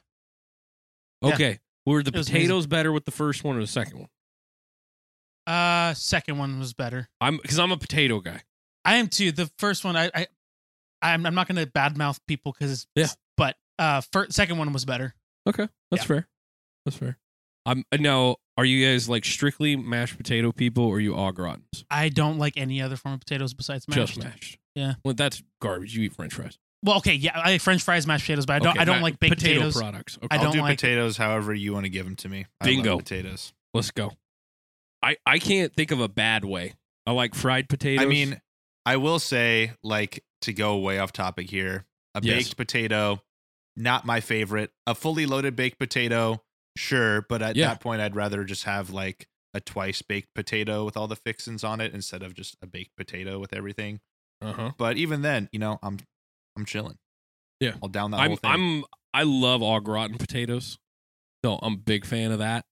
Yeah. 1.21 1.33
Okay. 1.33 1.59
Were 1.85 2.01
the 2.01 2.13
potatoes 2.13 2.65
better 2.65 2.93
with 2.93 3.03
the 3.03 3.11
first 3.11 3.43
one 3.43 3.57
or 3.57 3.59
the 3.59 3.67
second 3.67 3.99
one? 3.99 4.09
Uh 5.53 5.93
second 5.95 6.37
one 6.37 6.57
was 6.59 6.73
better. 6.73 7.09
I'm 7.19 7.35
because 7.35 7.59
I'm 7.59 7.73
a 7.73 7.77
potato 7.77 8.21
guy. 8.21 8.41
I 8.85 8.95
am 8.95 9.09
too. 9.09 9.33
The 9.33 9.51
first 9.59 9.83
one, 9.83 9.97
I, 9.97 10.09
I 10.15 10.27
I'm, 11.01 11.25
I'm 11.25 11.35
not 11.35 11.49
going 11.49 11.57
to 11.63 11.69
badmouth 11.69 12.19
people 12.25 12.55
because 12.57 12.87
Yeah. 12.95 13.07
But 13.35 13.57
uh, 13.77 13.99
first, 14.13 14.31
second 14.31 14.57
one 14.59 14.71
was 14.71 14.85
better. 14.85 15.13
Okay, 15.45 15.67
that's 15.91 16.03
Yeah. 16.03 16.07
fair. 16.07 16.27
That's 16.85 16.95
fair. 16.97 17.17
I'm 17.65 17.83
now. 17.99 18.35
Are 18.57 18.65
you 18.65 18.85
guys 18.87 19.09
like 19.09 19.25
strictly 19.25 19.75
mashed 19.75 20.17
potato 20.17 20.51
people, 20.51 20.85
or 20.85 20.95
are 20.97 20.99
you 20.99 21.13
au 21.15 21.31
gratins? 21.31 21.83
I 21.89 22.09
don't 22.09 22.37
like 22.37 22.53
any 22.57 22.81
other 22.81 22.95
form 22.95 23.15
of 23.15 23.19
potatoes 23.19 23.53
besides 23.53 23.87
mashed. 23.87 23.99
Just 24.15 24.19
mashed. 24.23 24.59
Yeah. 24.75 24.93
Well, 25.03 25.13
that's 25.13 25.41
garbage. 25.61 25.95
You 25.95 26.03
eat 26.03 26.13
French 26.13 26.33
fries. 26.33 26.57
Well, 26.83 26.97
okay, 26.97 27.15
yeah, 27.15 27.31
I 27.37 27.51
like 27.53 27.61
French 27.61 27.81
fries, 27.81 28.05
mashed 28.05 28.25
potatoes, 28.25 28.45
but 28.45 28.53
I 28.53 28.59
don't. 28.59 28.69
Okay, 28.69 28.79
I 28.79 28.85
don't 28.85 28.97
ma- 28.97 29.03
like 29.03 29.19
baked 29.19 29.35
potato 29.35 29.55
potatoes. 29.61 29.77
products. 29.77 30.17
Okay. 30.23 30.27
I 30.31 30.35
I'll 30.37 30.43
don't 30.45 30.53
do 30.53 30.61
like- 30.61 30.77
potatoes 30.77 31.17
however 31.17 31.53
you 31.53 31.73
want 31.73 31.85
to 31.85 31.89
give 31.89 32.05
them 32.05 32.15
to 32.17 32.29
me. 32.29 32.45
I 32.61 32.65
love 32.65 32.75
Bingo. 32.75 32.97
potatoes. 32.97 33.53
Let's 33.73 33.91
go. 33.91 34.11
I 35.01 35.17
I 35.25 35.39
can't 35.39 35.73
think 35.73 35.91
of 35.91 35.99
a 35.99 36.07
bad 36.07 36.45
way. 36.45 36.73
I 37.07 37.11
like 37.11 37.35
fried 37.35 37.67
potatoes. 37.69 38.03
I 38.05 38.07
mean, 38.07 38.39
I 38.85 38.97
will 38.97 39.19
say, 39.19 39.73
like, 39.83 40.23
to 40.41 40.53
go 40.53 40.77
way 40.77 40.99
off 40.99 41.11
topic 41.11 41.49
here, 41.49 41.85
a 42.13 42.21
Yes. 42.23 42.43
baked 42.45 42.57
potato, 42.57 43.21
not 43.75 44.05
my 44.05 44.21
favorite. 44.21 44.71
A 44.87 44.95
fully 44.95 45.25
loaded 45.25 45.55
baked 45.55 45.77
potato, 45.79 46.41
sure, 46.77 47.21
but 47.23 47.41
at 47.41 47.55
Yeah. 47.55 47.67
that 47.69 47.81
point, 47.81 48.01
I'd 48.01 48.15
rather 48.15 48.43
just 48.43 48.63
have 48.63 48.89
like 48.89 49.27
a 49.53 49.61
twice 49.61 50.01
baked 50.01 50.33
potato 50.35 50.83
with 50.85 50.97
all 50.97 51.07
the 51.07 51.15
fixins 51.15 51.63
on 51.63 51.79
it 51.81 51.93
instead 51.93 52.21
of 52.23 52.33
just 52.33 52.57
a 52.61 52.67
baked 52.67 52.95
potato 52.97 53.39
with 53.39 53.53
everything. 53.53 54.01
uh 54.41 54.51
huh. 54.53 54.71
But 54.77 54.97
even 54.97 55.21
then, 55.21 55.47
you 55.51 55.59
know, 55.59 55.79
I'm 55.81 55.97
I'm 56.57 56.65
chilling. 56.65 56.97
Yeah. 57.61 57.75
I'll 57.81 57.89
down 57.89 58.11
that 58.11 58.19
I'm 58.19 58.31
whole 58.31 58.37
thing. 58.37 58.51
I'm 58.51 58.83
I 59.13 59.23
love 59.23 59.61
au 59.63 59.79
gratin 59.79 60.17
potatoes. 60.17 60.77
So 61.43 61.57
I'm 61.61 61.73
a 61.73 61.77
big 61.77 62.05
fan 62.05 62.31
of 62.31 62.39
that. 62.39 62.65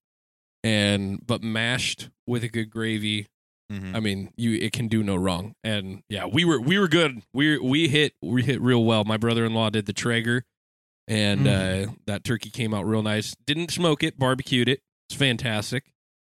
And 0.62 1.24
but 1.26 1.42
mashed 1.42 2.08
with 2.26 2.42
a 2.44 2.48
good 2.48 2.70
gravy, 2.70 3.28
Mhm. 3.72 3.94
I 3.94 4.00
mean, 4.00 4.32
you 4.36 4.52
it 4.58 4.72
can 4.72 4.88
do 4.88 5.02
no 5.02 5.16
wrong. 5.16 5.54
And 5.64 6.02
yeah, 6.08 6.26
we 6.26 6.44
were 6.44 6.60
we 6.60 6.78
were 6.78 6.88
good. 6.88 7.22
We 7.32 7.58
we 7.58 7.88
hit 7.88 8.14
we 8.22 8.42
hit 8.42 8.60
real 8.60 8.84
well. 8.84 9.04
My 9.04 9.16
brother-in-law 9.16 9.70
did 9.70 9.86
the 9.86 9.92
Traeger 9.94 10.44
and 11.08 11.46
uh 11.48 11.86
that 12.06 12.24
turkey 12.24 12.50
came 12.50 12.72
out 12.74 12.86
real 12.86 13.02
nice. 13.02 13.34
Didn't 13.46 13.70
smoke 13.70 14.02
it, 14.02 14.18
barbecued 14.18 14.68
it. 14.68 14.80
It's 15.08 15.18
fantastic. 15.18 15.92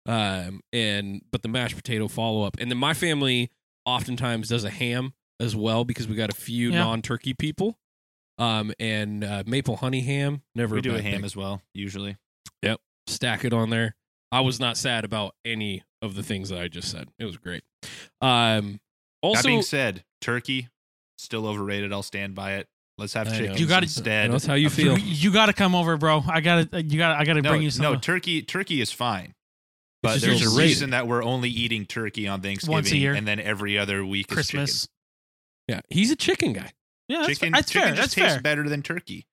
Um 0.07 0.61
and 0.73 1.23
but 1.31 1.43
the 1.43 1.49
mashed 1.49 1.77
potato 1.77 2.09
follow 2.09 2.43
up. 2.45 2.57
And 2.59 2.71
then 2.71 2.79
my 2.79 2.95
family 2.95 3.51
oftentimes 3.87 4.49
does 4.49 4.65
a 4.65 4.71
ham 4.71 5.13
as 5.41 5.55
well 5.57 5.85
because 5.85 6.07
we 6.09 6.15
got 6.15 6.31
a 6.31 6.35
few 6.35 6.71
Yeah. 6.73 6.79
non-turkey 6.85 7.35
people. 7.35 7.79
Um 8.39 8.73
and 8.81 9.23
uh, 9.23 9.43
maple 9.47 9.77
honey 9.77 10.01
ham 10.01 10.43
never 10.55 10.75
we 10.77 10.81
do 10.81 10.95
a 10.95 11.01
ham 11.03 11.17
thing. 11.17 11.25
as 11.25 11.37
well, 11.37 11.63
usually. 11.73 12.17
Yep, 12.63 12.81
stack 13.07 13.45
it 13.45 13.53
on 13.53 13.71
there. 13.71 13.95
I 14.33 14.41
was 14.41 14.59
not 14.59 14.77
sad 14.77 15.05
about 15.05 15.35
any 15.45 15.83
of 16.03 16.15
the 16.17 16.23
things 16.23 16.49
that 16.49 16.59
I 16.59 16.69
just 16.69 16.91
said. 16.91 17.09
It 17.19 17.25
was 17.27 17.37
great. 17.37 17.63
Um 18.21 18.81
also 19.23 19.43
that 19.43 19.47
being 19.47 19.63
said, 19.63 20.05
turkey 20.21 20.69
still 21.17 21.47
overrated. 21.47 21.93
I'll 21.93 22.03
stand 22.03 22.35
by 22.35 22.55
it. 22.55 22.69
Let's 22.97 23.13
have 23.15 23.29
chicken 23.37 23.57
You 23.59 23.67
gotta- 23.67 23.85
instead. 23.85 24.31
that's 24.33 24.47
how 24.47 24.55
you 24.55 24.69
of 24.69 24.73
feel. 24.73 24.95
turkey. 24.95 25.07
You, 25.09 25.33
got 25.33 25.47
to 25.47 25.53
come 25.53 25.75
over, 25.75 25.97
bro. 25.97 26.23
I 26.29 26.41
got 26.41 26.71
to. 26.71 26.83
You 26.83 26.97
got. 26.99 27.19
I 27.19 27.25
got 27.25 27.35
to 27.35 27.43
No, 27.43 27.51
bring 27.51 27.63
you 27.63 27.71
some. 27.71 27.83
no, 27.83 27.97
turkey. 27.97 28.43
Turkey 28.43 28.81
is 28.81 28.93
fine, 28.93 29.35
but 30.03 30.21
there's 30.21 30.41
a 30.43 30.47
overrated. 30.47 30.59
reason 30.71 30.91
that 30.91 31.09
we're 31.09 31.25
only 31.25 31.49
eating 31.51 31.87
turkey 31.87 32.29
on 32.29 32.41
Thanksgiving, 32.41 32.73
Once 32.73 32.93
a 32.93 32.97
year. 32.97 33.15
and 33.15 33.27
then 33.27 33.41
every 33.41 33.77
other 33.77 34.07
week 34.07 34.27
is 34.31 34.35
Christmas. 34.35 34.89
yeah, 35.67 35.81
he's 35.91 36.13
a 36.13 36.17
chicken 36.17 36.53
guy. 36.53 36.71
Yeah, 37.09 37.19
that's, 37.27 37.39
chicken. 37.39 37.53
fair. 37.53 37.61
that's 37.61 37.71
chicken 37.73 37.83
fair. 37.89 37.97
just 37.97 38.01
That's 38.03 38.15
tastes 38.15 38.33
fair. 38.35 38.43
better 38.43 38.69
than 38.69 38.83
turkey. 38.83 39.27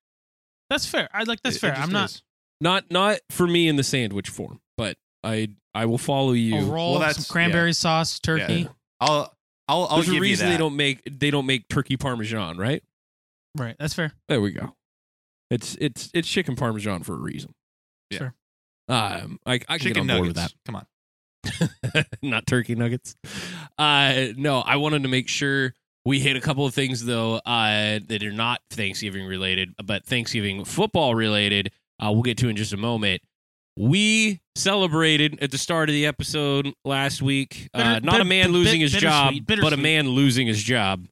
That's 0.69 0.85
fair. 0.87 1.07
I 1.13 1.23
like. 1.23 1.41
That's 1.43 1.57
It- 1.57 1.59
it 1.59 1.61
fair. 1.61 1.71
just 1.75 1.81
I'm 1.83 1.91
not. 1.93 2.09
is. 2.09 2.23
Not 2.61 2.89
not 2.89 3.19
for 3.29 3.45
me 3.45 3.67
in 3.67 3.75
the 3.75 3.83
sandwich 3.83 4.29
form, 4.29 4.59
but 4.75 4.97
I 5.23 5.49
I 5.75 5.85
will 5.85 5.97
follow 5.99 6.31
you. 6.33 6.55
A 6.55 6.63
roll, 6.65 6.93
Well, 6.93 7.01
some 7.01 7.07
that's- 7.09 7.27
cranberry 7.29 7.73
sauce, 7.73 8.19
turkey. 8.19 8.61
Yeah. 8.63 8.67
I'll. 8.99 9.35
I'll. 9.67 9.83
I'll 9.85 9.95
There's 9.97 10.05
give 10.07 10.13
a 10.13 10.15
you 10.15 10.21
reason 10.23 10.47
that. 10.47 10.53
they 10.53 10.57
don't 10.57 10.75
make 10.75 11.01
they 11.19 11.29
don't 11.29 11.45
make 11.45 11.67
turkey 11.69 11.95
parmesan, 11.95 12.57
right? 12.57 12.83
Right. 13.57 13.75
That's 13.79 13.93
fair. 13.93 14.13
There 14.29 14.41
we 14.41 14.51
go. 14.51 14.75
It's 15.49 15.75
it's 15.81 16.09
it's 16.13 16.27
chicken 16.27 16.55
parmesan 16.55 17.03
for 17.03 17.13
a 17.13 17.17
reason. 17.19 17.53
Yeah. 18.09 18.17
Sure. 18.19 18.33
Um, 18.87 19.39
I 19.45 19.53
I 19.53 19.57
can 19.57 19.65
get 19.67 19.81
chicken 19.81 20.01
on 20.01 20.07
board 20.17 20.19
nuggets. 20.19 20.27
with 20.27 20.35
that. 20.35 20.53
Come 20.65 20.75
on. 20.75 22.05
Not 22.21 22.45
turkey 22.47 22.75
nuggets. 22.75 23.15
Uh, 23.77 24.27
no, 24.37 24.59
I 24.59 24.75
wanted 24.77 25.03
to 25.03 25.09
make 25.09 25.27
sure 25.27 25.73
we 26.05 26.19
hit 26.19 26.35
a 26.35 26.41
couple 26.41 26.65
of 26.65 26.73
things 26.73 27.03
though 27.05 27.35
uh, 27.45 27.99
that 28.07 28.23
are 28.23 28.31
not 28.31 28.61
Thanksgiving 28.71 29.25
related, 29.25 29.73
but 29.83 30.05
Thanksgiving 30.05 30.63
football 30.65 31.15
related. 31.15 31.71
Uh, 32.03 32.11
we'll 32.11 32.23
get 32.23 32.37
to 32.39 32.49
in 32.49 32.55
just 32.55 32.73
a 32.73 32.77
moment. 32.77 33.21
We 33.77 34.41
celebrated 34.55 35.39
at 35.41 35.51
the 35.51 35.57
start 35.57 35.89
of 35.89 35.93
the 35.93 36.05
episode 36.05 36.73
last 36.85 37.21
week. 37.21 37.69
uh, 37.73 37.95
Bitter- 37.95 38.05
not 38.05 38.15
a 38.15 38.17
bit- 38.19 38.27
man 38.27 38.45
bit- 38.47 38.51
losing 38.53 38.81
his 38.81 38.91
job, 38.91 39.33
bittersweet, 39.45 39.61
but 39.61 39.73
a 39.73 39.77
man 39.77 40.09
losing 40.09 40.47
his 40.47 40.61
job. 40.61 41.07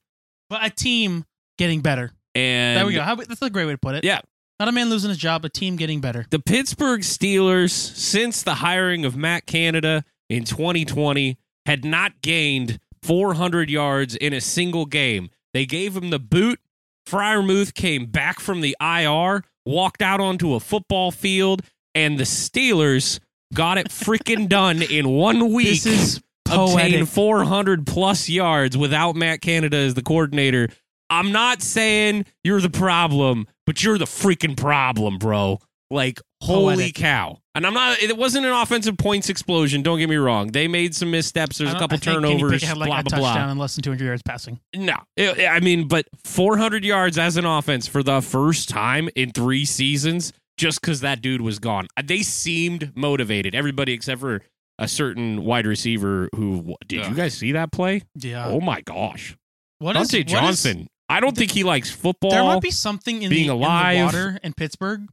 But 0.48 0.64
a 0.64 0.70
team 0.70 1.24
getting 1.58 1.80
better. 1.80 2.12
And 2.34 2.78
there 2.78 2.86
we 2.86 2.94
go. 2.94 3.02
How, 3.02 3.14
that's 3.14 3.42
a 3.42 3.50
great 3.50 3.66
way 3.66 3.72
to 3.72 3.78
put 3.78 3.94
it. 3.94 4.04
Yeah. 4.04 4.20
Not 4.58 4.68
a 4.68 4.72
man 4.72 4.90
losing 4.90 5.08
his 5.08 5.18
job, 5.18 5.44
a 5.44 5.48
team 5.48 5.76
getting 5.76 6.00
better. 6.00 6.26
The 6.30 6.38
Pittsburgh 6.38 7.00
Steelers, 7.00 7.70
since 7.70 8.42
the 8.42 8.56
hiring 8.56 9.06
of 9.06 9.16
Matt 9.16 9.46
Canada 9.46 10.04
in 10.28 10.44
2020, 10.44 11.38
had 11.64 11.84
not 11.84 12.20
gained 12.20 12.78
400 13.02 13.70
yards 13.70 14.14
in 14.14 14.32
a 14.34 14.40
single 14.40 14.84
game. 14.84 15.30
They 15.54 15.64
gave 15.64 15.96
him 15.96 16.10
the 16.10 16.18
boot. 16.18 16.60
Freiermuth 17.08 17.72
came 17.74 18.06
back 18.06 18.38
from 18.38 18.60
the 18.60 18.76
IR, 18.80 19.42
walked 19.64 20.02
out 20.02 20.20
onto 20.20 20.54
a 20.54 20.60
football 20.60 21.10
field, 21.10 21.62
and 21.94 22.18
the 22.18 22.24
Steelers 22.24 23.18
got 23.54 23.78
it 23.78 23.88
freaking 23.88 24.48
done 24.48 24.82
in 24.82 25.08
one 25.08 25.52
week. 25.52 25.82
This 25.82 25.86
is 25.86 26.16
obtained 26.46 27.06
poetic. 27.06 27.08
400 27.08 27.86
plus 27.86 28.28
yards 28.28 28.76
without 28.76 29.16
Matt 29.16 29.40
Canada 29.40 29.78
as 29.78 29.94
the 29.94 30.02
coordinator. 30.02 30.68
I'm 31.10 31.32
not 31.32 31.60
saying 31.62 32.24
you're 32.44 32.60
the 32.60 32.70
problem, 32.70 33.46
but 33.66 33.82
you're 33.82 33.98
the 33.98 34.04
freaking 34.04 34.56
problem, 34.56 35.18
bro. 35.18 35.58
Like, 35.92 36.20
holy 36.40 36.76
Poetic. 36.76 36.94
cow. 36.94 37.38
And 37.56 37.66
I'm 37.66 37.74
not, 37.74 38.00
it 38.00 38.16
wasn't 38.16 38.46
an 38.46 38.52
offensive 38.52 38.96
points 38.96 39.28
explosion. 39.28 39.82
Don't 39.82 39.98
get 39.98 40.08
me 40.08 40.14
wrong. 40.16 40.52
They 40.52 40.68
made 40.68 40.94
some 40.94 41.10
missteps. 41.10 41.58
There's 41.58 41.72
a 41.72 41.78
couple 41.78 41.98
turnovers, 41.98 42.62
had 42.62 42.76
like 42.78 42.86
blah, 42.86 43.00
a 43.00 43.02
blah, 43.02 43.18
blah. 43.18 43.28
touchdown 43.32 43.50
and 43.50 43.58
less 43.58 43.74
than 43.74 43.82
200 43.82 44.04
yards 44.04 44.22
passing. 44.22 44.60
No, 44.74 44.94
It- 45.16 45.48
I 45.48 45.58
mean, 45.58 45.88
but 45.88 46.06
400 46.24 46.84
yards 46.84 47.18
as 47.18 47.36
an 47.36 47.44
offense 47.44 47.88
for 47.88 48.04
the 48.04 48.20
first 48.22 48.68
time 48.68 49.08
in 49.16 49.32
three 49.32 49.64
seasons, 49.64 50.32
just 50.56 50.80
because 50.80 51.00
that 51.00 51.20
dude 51.22 51.40
was 51.40 51.58
gone. 51.58 51.88
Uh, 51.96 52.02
they 52.06 52.22
seemed 52.22 52.92
motivated. 52.96 53.56
Everybody 53.56 53.92
except 53.92 54.20
for 54.20 54.42
a 54.78 54.86
certain 54.86 55.44
wide 55.44 55.66
receiver 55.66 56.28
who 56.36 56.76
did 56.86 57.04
you 57.06 57.14
guys 57.14 57.34
see 57.34 57.50
that 57.52 57.72
play? 57.72 58.02
Yeah. 58.14 58.46
oh 58.46 58.60
my 58.60 58.80
gosh, 58.82 59.36
what 59.80 59.96
is 59.96 60.08
Dante 60.08 60.18
what 60.18 60.26
is- 60.26 60.32
Johnson. 60.62 60.88
I 61.10 61.20
don't 61.20 61.36
think 61.36 61.50
he 61.50 61.64
likes 61.64 61.90
football. 61.90 62.30
there 62.30 62.44
might 62.44 62.62
be 62.62 62.70
something 62.70 63.22
in, 63.22 63.30
being 63.30 63.48
the, 63.48 63.52
in 63.54 63.60
the 63.60 63.66
alive. 63.66 64.04
water 64.04 64.38
in 64.42 64.52
Pittsburgh, 64.54 65.08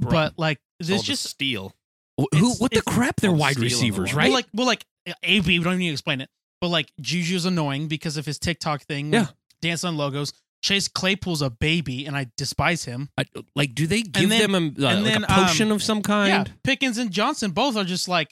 Bro. 0.00 0.10
but 0.10 0.38
like 0.38 0.58
this 0.80 0.90
all 0.98 1.02
just 1.02 1.24
steal. 1.24 1.74
Who? 2.16 2.52
What 2.54 2.70
the 2.70 2.80
crap? 2.82 3.20
They're 3.20 3.32
wide 3.32 3.52
steal 3.56 3.60
the 3.62 3.66
receivers, 3.74 4.14
right? 4.14 4.24
Well, 4.26 4.34
like, 4.34 4.46
well, 4.54 4.66
like 4.66 4.84
AB, 5.24 5.46
we 5.58 5.64
don't 5.64 5.72
even 5.74 5.78
need 5.80 5.88
to 5.88 5.92
explain 5.92 6.20
it. 6.20 6.28
But 6.60 6.68
like 6.68 6.90
Juju's 7.00 7.44
annoying 7.44 7.88
because 7.88 8.16
of 8.16 8.24
his 8.24 8.38
TikTok 8.38 8.82
thing. 8.82 9.12
Yeah. 9.12 9.26
dance 9.60 9.82
on 9.84 9.96
logos. 9.96 10.32
Chase 10.62 10.88
Claypool's 10.88 11.42
a 11.42 11.50
baby, 11.50 12.06
and 12.06 12.16
I 12.16 12.28
despise 12.38 12.84
him. 12.86 13.10
I- 13.18 13.24
like, 13.54 13.74
do 13.74 13.86
they 13.86 14.00
give 14.00 14.30
then- 14.30 14.50
them 14.52 14.54
a, 14.54 14.86
uh, 14.88 14.94
like 14.94 15.04
then, 15.04 15.24
a 15.24 15.26
potion 15.26 15.66
um, 15.68 15.72
of 15.72 15.82
some 15.82 15.98
Yeah, 15.98 16.02
kind? 16.04 16.52
Pickens 16.62 16.96
and 16.96 17.10
Johnson 17.10 17.50
both 17.50 17.76
are 17.76 17.84
just 17.84 18.08
like 18.08 18.30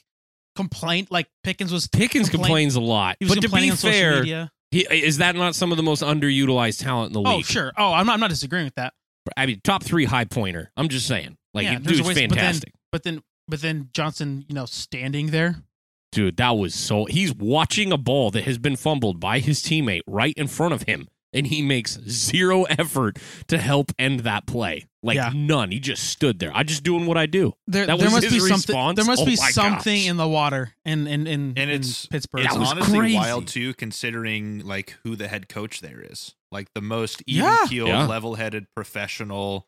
complaint. 0.55 1.11
Like 1.11 1.27
Pickens 1.43 1.71
was 1.71 1.87
Pickens 1.87 2.29
complain- 2.29 2.47
complains 2.47 2.75
a 2.75 2.81
lot, 2.81 3.17
He 3.19 3.25
was 3.25 3.35
but 3.35 3.41
to 3.41 3.47
complaining 3.47 3.67
be 3.67 3.71
on 3.71 3.77
social 3.77 3.91
fair, 3.99 4.19
media. 4.21 4.51
He, 4.73 5.05
is 5.05 5.19
that 5.19 5.35
not 5.35 5.53
some 5.53 5.71
of 5.71 5.77
the 5.77 5.83
most 5.83 6.01
underutilized 6.01 6.81
talent 6.81 7.15
in 7.15 7.21
the 7.21 7.29
oh, 7.29 7.35
league? 7.35 7.45
Oh 7.45 7.51
sure. 7.51 7.71
Oh, 7.77 7.93
I'm 7.93 8.07
not. 8.07 8.13
I'm 8.13 8.19
not 8.19 8.31
disagreeing 8.31 8.65
with 8.65 8.75
that. 8.75 8.93
I 9.37 9.45
mean, 9.45 9.61
top 9.63 9.83
three 9.83 10.05
high 10.05 10.25
pointer. 10.25 10.71
I'm 10.75 10.89
just 10.89 11.07
saying, 11.07 11.37
like, 11.53 11.65
Yeah, 11.65 11.79
dude's 11.79 12.01
ways- 12.01 12.07
but 12.07 12.15
then- 12.15 12.29
fantastic. 12.29 12.73
But 12.91 13.03
then, 13.03 13.21
but 13.47 13.61
then 13.61 13.89
Johnson, 13.93 14.45
you 14.47 14.55
know, 14.55 14.65
standing 14.65 15.27
there. 15.27 15.63
Dude, 16.11 16.37
that 16.37 16.51
was 16.51 16.75
so. 16.75 17.05
He's 17.05 17.33
watching 17.33 17.91
a 17.91 17.97
ball 17.97 18.31
that 18.31 18.43
has 18.43 18.57
been 18.57 18.75
fumbled 18.75 19.19
by 19.19 19.39
his 19.39 19.61
teammate 19.61 20.01
right 20.07 20.33
in 20.37 20.47
front 20.47 20.73
of 20.73 20.83
him, 20.83 21.07
and 21.33 21.47
he 21.47 21.61
makes 21.61 21.99
zero 22.07 22.63
effort 22.63 23.17
to 23.47 23.57
help 23.57 23.91
end 23.99 24.21
that 24.21 24.45
play. 24.45 24.85
Like 25.05 25.15
Yeah. 25.17 25.31
none. 25.35 25.71
He 25.71 25.79
just 25.79 26.05
stood 26.05 26.39
there. 26.39 26.51
I 26.55 26.63
just 26.63 26.83
doing 26.83 27.05
what 27.05 27.17
I 27.17 27.25
do. 27.25 27.53
There, 27.67 27.85
That 27.85 27.99
there 27.99 28.09
must 28.09 28.23
his 28.23 28.33
be 28.33 28.39
something. 28.39 28.73
response? 28.75 28.95
There 28.95 29.05
must 29.05 29.21
Oh 29.23 29.25
be 29.25 29.35
something 29.35 30.01
gosh. 30.01 30.07
in 30.09 30.17
the 30.17 30.27
water 30.27 30.73
in 30.85 31.07
in 31.07 31.27
in, 31.27 31.41
And 31.57 31.57
in 31.57 31.69
it's- 31.69 32.05
Pittsburgh. 32.05 32.45
It's 32.45 32.53
That 32.53 32.59
was 32.59 32.71
honestly 32.71 32.99
crazy. 32.99 33.15
wild 33.15 33.47
too, 33.47 33.73
considering 33.73 34.65
like 34.65 34.95
who 35.03 35.15
the 35.17 35.27
head 35.27 35.49
coach 35.49 35.81
there 35.81 35.99
is. 36.09 36.35
Like 36.51 36.67
the 36.73 36.81
most 36.81 37.21
even 37.27 37.51
keeled, 37.67 37.89
Yeah. 37.89 38.05
level 38.05 38.35
headed 38.35 38.65
professional. 38.75 39.67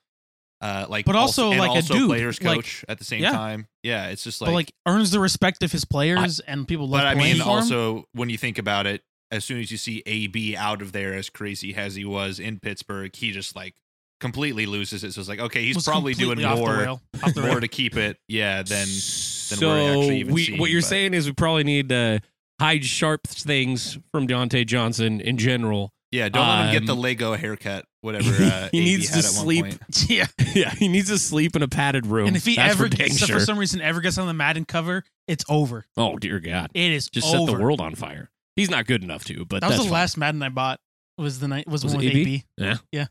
Uh, 0.62 0.86
like, 0.88 1.06
But 1.06 1.15
also, 1.17 1.51
and 1.51 1.60
like, 1.60 1.69
a 1.71 1.73
also 1.73 1.93
dude, 1.95 2.08
players 2.08 2.41
like- 2.41 2.56
coach 2.56 2.86
at 2.88 2.97
the 2.97 3.04
same 3.04 3.21
Yeah. 3.21 3.32
time. 3.32 3.67
Yeah, 3.84 4.08
it's 4.08 4.23
just 4.23 4.39
like. 4.39 4.47
but 4.47 4.54
like 4.54 4.71
earns 4.88 5.12
the 5.12 5.19
respect 5.19 5.62
of 5.63 5.71
his 5.71 5.84
players 5.84 6.39
and 6.39 6.65
people 6.67 6.88
love 6.88 7.01
but 7.01 7.08
I 7.08 7.15
mean, 7.15 7.41
also 7.41 8.06
when 8.13 8.30
you 8.30 8.38
think 8.38 8.58
about 8.58 8.88
it, 8.88 9.04
as 9.36 9.45
soon 9.45 9.60
as 9.60 9.71
you 9.71 9.78
see 9.78 10.02
AB 10.06 10.56
out 10.56 10.82
of 10.82 10.91
there, 10.91 11.13
as 11.13 11.30
crazy 11.30 11.76
as 11.76 11.95
he 11.95 12.06
was 12.06 12.39
in 12.39 12.60
Pittsburgh, 12.60 13.15
he 13.15 13.32
just 13.32 13.56
like 13.56 13.76
completely 14.19 14.65
loses 14.65 15.04
it. 15.04 15.13
So 15.13 15.19
it's 15.19 15.30
like, 15.30 15.39
okay, 15.39 15.63
he's 15.63 15.76
Was 15.76 15.86
probably 15.86 16.13
doing 16.13 16.43
off 16.43 16.56
the 16.56 16.62
more, 16.62 16.78
rail- 16.78 17.02
off 17.24 17.34
the 17.34 17.41
more 17.41 17.50
rail. 17.52 17.62
to 17.62 17.67
keep 17.67 17.98
it. 17.98 18.17
Yeah, 18.28 18.63
than 18.63 18.86
so 18.88 19.67
we're 19.67 19.89
actually 20.00 20.19
even 20.19 20.34
we, 20.34 20.45
seeing, 20.45 20.60
what 20.60 20.69
you're 20.71 20.82
but- 20.82 20.88
saying 20.88 21.13
is 21.13 21.28
we 21.28 21.34
probably 21.34 21.63
need 21.63 21.89
to 21.89 22.21
hide 22.60 22.86
sharp 22.86 23.28
things 23.28 23.98
from 24.12 24.28
Diontae 24.28 24.65
Johnson 24.65 25.19
in 25.21 25.38
general. 25.38 25.91
yeah. 26.12 26.30
Don't 26.30 26.48
let 26.48 26.65
him 26.67 26.71
get 26.82 26.86
the 26.88 26.93
Um, 26.93 27.02
Lego 27.02 27.36
haircut. 27.36 27.86
Whatever 28.02 28.30
uh, 28.43 28.69
he 28.71 28.80
AB 28.80 28.86
needs 28.86 29.10
had 29.10 29.21
to 29.21 29.28
at 29.28 29.34
sleep. 29.34 29.65
yeah. 30.08 30.28
yeah, 30.54 30.69
he 30.69 30.88
needs 30.88 31.10
to 31.10 31.17
sleep 31.17 31.56
in 31.56 31.63
a 31.63 31.67
padded 31.67 32.06
room. 32.06 32.28
And 32.28 32.38
if 32.38 32.45
he 32.45 32.56
That's 32.56 32.74
ever, 32.76 32.84
for 32.88 32.95
gets, 32.95 33.17
sure. 33.17 33.39
for 33.39 33.43
some 33.45 33.58
reason, 33.58 33.82
ever 33.82 34.00
gets 34.00 34.17
on 34.19 34.28
the 34.28 34.34
Madden 34.34 34.63
cover, 34.65 35.04
it's 35.28 35.43
over. 35.50 35.86
oh 35.98 36.17
dear 36.17 36.39
God, 36.39 36.69
It 36.76 36.91
is 36.91 37.10
just 37.10 37.28
over. 37.34 37.52
set 37.52 37.58
the 37.58 37.62
world 37.63 37.82
on 37.82 37.95
fire. 37.95 38.30
He's 38.55 38.69
not 38.69 38.85
good 38.87 39.03
enough 39.03 39.25
to, 39.25 39.45
but 39.45 39.61
That 39.61 39.67
was 39.69 39.77
the 39.77 39.83
fine. 39.83 39.91
last 39.93 40.17
Madden 40.17 40.41
I 40.43 40.49
bought. 40.49 40.79
Was 41.17 41.39
the 41.39 41.47
night 41.47 41.67
was, 41.67 41.83
Was 41.83 41.93
one 41.95 42.03
with 42.05 42.11
AB? 42.13 42.21
AB? 42.21 42.43
Yeah. 42.57 42.77
Yeah. 42.91 43.05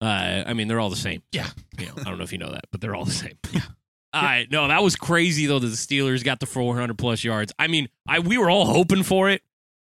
Uh, 0.00 0.44
I 0.46 0.54
mean, 0.54 0.68
they're 0.68 0.80
all 0.80 0.90
the 0.90 0.96
same. 0.96 1.22
Yeah. 1.32 1.48
You 1.78 1.86
know, 1.86 1.92
I 1.98 2.04
don't 2.04 2.18
know 2.18 2.24
if 2.24 2.32
you 2.32 2.38
know 2.38 2.50
that, 2.52 2.64
but 2.72 2.80
they're 2.80 2.94
all 2.94 3.04
the 3.04 3.10
same. 3.10 3.34
Uh, 4.12 4.42
no, 4.50 4.68
that 4.68 4.82
was 4.82 4.96
crazy 4.96 5.46
though 5.46 5.58
that 5.58 5.66
the 5.66 5.74
Steelers 5.76 6.24
got 6.24 6.40
the 6.40 6.46
400 6.46 6.96
plus 6.96 7.22
yards. 7.22 7.52
I 7.58 7.66
mean, 7.66 7.88
I 8.08 8.18
we 8.20 8.38
were 8.38 8.48
all 8.50 8.64
hoping 8.66 9.02
for 9.02 9.28
it, 9.30 9.42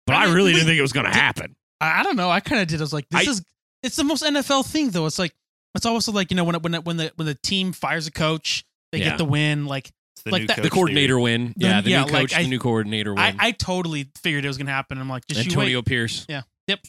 but 0.07 0.17
I 0.17 0.27
I, 0.31 0.33
really 0.35 0.49
we- 0.49 0.53
didn't 0.55 0.67
think 0.69 0.79
it 0.79 0.83
was 0.83 0.93
going 0.93 1.07
to 1.07 1.13
happen. 1.13 1.57
I, 1.81 2.03
don't 2.03 2.17
know. 2.17 2.31
I 2.31 2.41
kind 2.41 2.63
of 2.63 2.69
did. 2.69 2.81
I 2.81 2.83
was 2.85 2.93
like, 2.93 3.09
this 3.11 3.27
I- 3.27 3.31
is 3.31 3.43
it's 3.83 3.97
the 3.97 4.05
most 4.05 4.23
NFL 4.23 4.65
thing 4.65 4.91
though. 4.91 5.05
It's 5.07 5.19
like 5.19 5.35
it's 5.75 5.85
also 5.85 6.13
like 6.13 6.31
you 6.31 6.37
know 6.37 6.45
when 6.45 6.55
when 6.63 6.75
when 6.85 6.97
the 6.97 7.13
when 7.17 7.27
the 7.27 7.35
team 7.35 7.73
fires 7.73 8.07
a 8.07 8.13
coach, 8.13 8.65
they 8.93 8.99
Yeah. 8.99 9.11
get 9.11 9.19
the 9.19 9.25
win. 9.27 9.67
Like 9.67 9.91
the 10.25 10.31
Like 10.33 10.41
new 10.43 10.47
that- 10.49 10.63
The 10.63 10.71
coordinator 10.71 11.15
theory. 11.15 11.23
win, 11.23 11.55
The- 11.57 11.67
yeah. 11.67 11.81
The 11.81 11.91
yeah, 11.91 12.05
new 12.05 12.11
coach, 12.11 12.33
like, 12.33 12.35
I- 12.35 12.43
the 12.45 12.49
new 12.49 12.59
coordinator 12.59 13.13
win. 13.15 13.23
I, 13.23 13.35
I 13.39 13.51
totally 13.53 14.11
figured 14.23 14.45
it 14.45 14.49
was 14.49 14.59
gonna 14.59 14.71
happen. 14.71 14.99
I'm 14.99 15.09
like, 15.09 15.27
just 15.27 15.45
you 15.45 15.51
Antonio 15.51 15.79
wait. 15.79 15.87
Pierce. 15.87 16.27
Yep, 16.29 16.45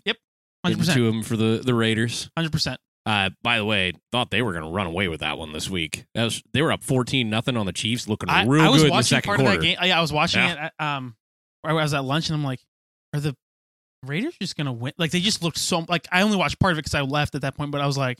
yep. 0.06 0.18
100%. 0.66 0.94
to 0.96 1.08
him 1.08 1.22
for 1.24 1.36
the 1.38 1.62
the 1.64 1.74
Raiders. 1.74 2.30
Hundred 2.38 2.52
percent. 2.52 2.80
Uh, 3.06 3.30
by 3.44 3.58
the 3.58 3.66
way, 3.66 3.92
thought 4.12 4.32
they 4.32 4.42
were 4.42 4.52
going 4.52 4.64
to 4.64 4.70
run 4.72 4.88
away 4.88 5.08
with 5.08 5.20
that 5.20 5.38
one 5.38 5.52
this 5.54 5.70
week. 5.70 6.06
That 6.16 6.24
was 6.24 6.42
they 6.54 6.62
were 6.64 6.72
up 6.72 6.84
fourteen 6.84 7.30
nothing 7.30 7.56
on 7.56 7.68
the 7.68 7.72
Chiefs, 7.72 8.08
looking 8.08 8.30
I, 8.30 8.46
real 8.46 8.64
I 8.64 8.70
was 8.70 8.82
good 8.82 8.90
in 8.92 8.98
the 8.98 9.04
second 9.04 9.28
part 9.28 9.38
quarter. 9.42 9.54
of 9.58 9.62
that 9.62 9.64
game. 9.64 9.78
Yeah, 9.84 10.00
I 10.00 10.02
was 10.02 10.12
watching 10.12 10.42
Yeah. 10.42 10.66
it. 10.68 10.72
At, 10.80 10.86
um, 10.86 11.16
I 11.64 11.74
was 11.74 11.94
at 11.94 12.04
lunch 12.04 12.30
and 12.30 12.36
I'm 12.36 12.44
like, 12.44 12.62
are 13.14 13.20
the 13.20 13.36
Raiders 14.04 14.36
just 14.42 14.56
gonna 14.56 14.74
win? 14.74 14.94
Like 14.98 15.12
they 15.12 15.20
just 15.20 15.44
looked 15.44 15.60
so. 15.60 15.86
Like 15.88 16.08
I 16.12 16.24
only 16.24 16.38
watched 16.38 16.60
part 16.60 16.72
of 16.74 16.80
it 16.80 16.82
because 16.84 16.96
I 16.96 17.02
left 17.02 17.36
at 17.36 17.42
that 17.42 17.56
point, 17.56 17.70
but 17.70 17.80
I 17.82 17.86
was 17.86 17.98
like, 17.98 18.18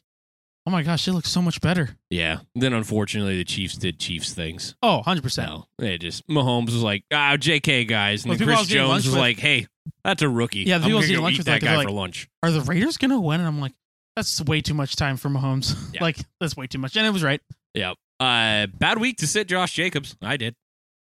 oh 0.68 0.72
my 0.72 0.84
gosh, 0.84 1.06
they 1.06 1.12
look 1.12 1.26
so 1.26 1.42
much 1.42 1.62
better. 1.62 1.90
Yeah. 2.10 2.40
Then 2.56 2.74
unfortunately, 2.74 3.38
the 3.38 3.44
Chiefs 3.44 3.76
did 3.78 4.00
Chiefs 4.00 4.34
things. 4.34 4.76
Oh, 4.82 4.98
100 4.98 5.22
percent. 5.24 5.50
No, 5.50 5.66
they 5.78 5.98
just 5.98 6.28
Mahomes 6.28 6.66
was 6.68 6.82
like, 6.84 7.04
ah, 7.14 7.38
J.K. 7.38 7.86
guys, 7.86 8.24
and 8.24 8.30
Well, 8.30 8.38
then 8.38 8.48
Chris 8.48 8.68
Jones 8.68 9.06
was 9.06 9.10
with- 9.10 9.18
like, 9.20 9.38
hey, 9.40 9.68
that's 10.04 10.22
a 10.22 10.30
rookie. 10.30 10.60
Yeah, 10.62 10.78
the 10.80 10.86
people 10.86 10.98
I 10.98 11.02
was 11.02 11.12
go 11.12 11.22
lunch 11.22 11.38
with, 11.38 11.46
that 11.48 11.52
like, 11.54 11.62
guy 11.62 11.76
like- 11.78 11.88
for 11.88 11.94
lunch. 11.94 12.28
Are 12.44 12.52
the 12.52 12.62
Raiders 12.62 12.98
gonna 12.98 13.20
win? 13.22 13.40
And 13.40 13.48
I'm 13.48 13.60
like, 13.60 13.74
that's 14.16 14.42
way 14.44 14.62
too 14.62 14.74
much 14.74 14.96
time 14.96 15.18
for 15.18 15.30
Mahomes. 15.30 15.76
Yeah. 15.94 16.02
like 16.04 16.18
that's 16.40 16.56
way 16.58 16.68
too 16.68 16.78
much. 16.80 16.96
And 16.98 17.06
it 17.06 17.12
was 17.12 17.24
right. 17.24 17.42
Yeah. 17.74 17.94
Uh, 18.20 18.68
bad 18.68 18.98
week 19.00 19.18
to 19.18 19.28
sit 19.28 19.48
Josh 19.48 19.74
Jacobs. 19.74 20.16
I 20.22 20.38
did. 20.38 20.56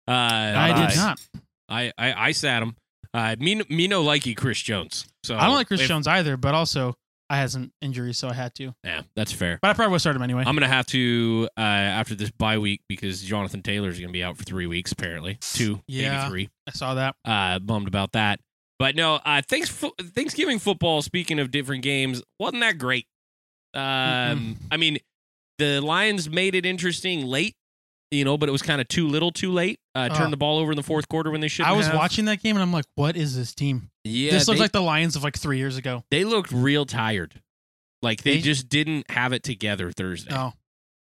Uh, 0.08 0.12
I 0.12 0.68
did 0.74 0.92
I. 0.92 0.96
not. 0.96 1.20
I, 1.70 1.92
I 1.98 2.28
I 2.28 2.32
sat 2.32 2.62
him. 2.62 2.76
Uh, 3.14 3.36
me 3.40 3.62
me 3.70 3.88
no 3.88 4.04
likey 4.04 4.38
Chris 4.38 4.60
Jones. 4.62 5.06
So 5.24 5.36
I 5.36 5.46
don't 5.48 5.56
like 5.56 5.68
Chris 5.68 5.82
if- 5.82 5.88
Jones 5.88 6.08
either, 6.08 6.38
but 6.38 6.54
also 6.54 6.96
I 7.32 7.38
had 7.38 7.50
some 7.50 7.72
injuries, 7.82 8.18
so 8.18 8.28
I 8.28 8.34
had 8.34 8.54
to. 8.56 8.76
Yeah, 8.84 9.04
that's 9.16 9.32
fair. 9.32 9.58
But 9.62 9.70
I 9.70 9.74
probably 9.74 9.94
would 9.94 10.02
start 10.02 10.18
him 10.18 10.22
anyway. 10.22 10.44
I'm 10.46 10.54
gonna 10.56 10.68
have 10.68 10.86
to 10.88 11.48
uh, 11.58 11.62
after 11.62 12.14
this 12.14 12.30
bye 12.32 12.58
week 12.58 12.82
because 12.90 13.22
Jonathan 13.22 13.62
Taylor's 13.62 14.00
gonna 14.00 14.12
be 14.12 14.24
out 14.24 14.36
for 14.38 14.44
three 14.44 14.68
weeks 14.68 14.92
apparently, 14.92 15.38
two, 15.40 15.82
Yeah. 15.88 16.18
maybe 16.18 16.30
three. 16.30 16.50
I 16.68 16.72
saw 16.72 16.96
that. 16.96 17.16
Uh, 17.24 17.60
bummed 17.60 17.88
about 17.88 18.12
that. 18.12 18.40
But 18.80 18.96
no, 18.96 19.16
uh, 19.24 19.42
thanks 19.48 19.70
fo- 19.70 19.94
Thanksgiving 20.02 20.60
football. 20.60 21.02
Speaking 21.02 21.40
of 21.40 21.52
different 21.52 21.84
games, 21.84 22.22
wasn't 22.40 22.62
that 22.64 22.78
great? 22.78 23.06
Um, 23.74 23.82
Mm-mm. 23.82 24.56
I 24.72 24.78
mean, 24.78 24.98
the 25.58 25.80
Lions 25.82 26.30
made 26.30 26.56
it 26.56 26.66
interesting 26.66 27.26
late, 27.26 27.56
you 28.12 28.24
know, 28.26 28.38
but 28.38 28.50
it 28.50 28.52
was 28.52 28.62
kind 28.62 28.80
of 28.82 28.88
too 28.88 29.08
little, 29.08 29.32
too 29.32 29.52
late. 29.52 29.80
Uh, 29.96 30.10
Oh. 30.12 30.16
turned 30.16 30.32
the 30.34 30.38
ball 30.38 30.60
over 30.60 30.72
in 30.72 30.76
the 30.76 30.84
fourth 30.84 31.08
quarter 31.10 31.32
when 31.32 31.42
they 31.42 31.48
should. 31.48 31.66
I 31.66 31.72
was 31.72 31.90
watching 31.90 32.26
that 32.26 32.42
game 32.44 32.56
and 32.56 32.62
I'm 32.64 32.72
like, 32.74 32.86
what 32.96 33.16
is 33.18 33.36
this 33.36 33.54
team? 33.56 33.90
Yeah, 34.04 34.32
this 34.32 34.48
looks 34.48 34.60
they, 34.60 34.64
like 34.66 34.72
the 34.72 34.82
Lions 34.82 35.16
of 35.16 35.24
like 35.24 35.38
three 35.38 35.58
years 35.58 35.78
ago. 35.78 36.04
they 36.12 36.24
looked 36.24 36.52
real 36.52 36.86
tired. 36.86 37.42
Like 38.02 38.24
they, 38.24 38.36
They- 38.36 38.42
just 38.42 38.68
didn't 38.70 39.10
have 39.12 39.32
it 39.34 39.44
together 39.44 39.92
Thursday. 39.92 40.34
No, 40.34 40.54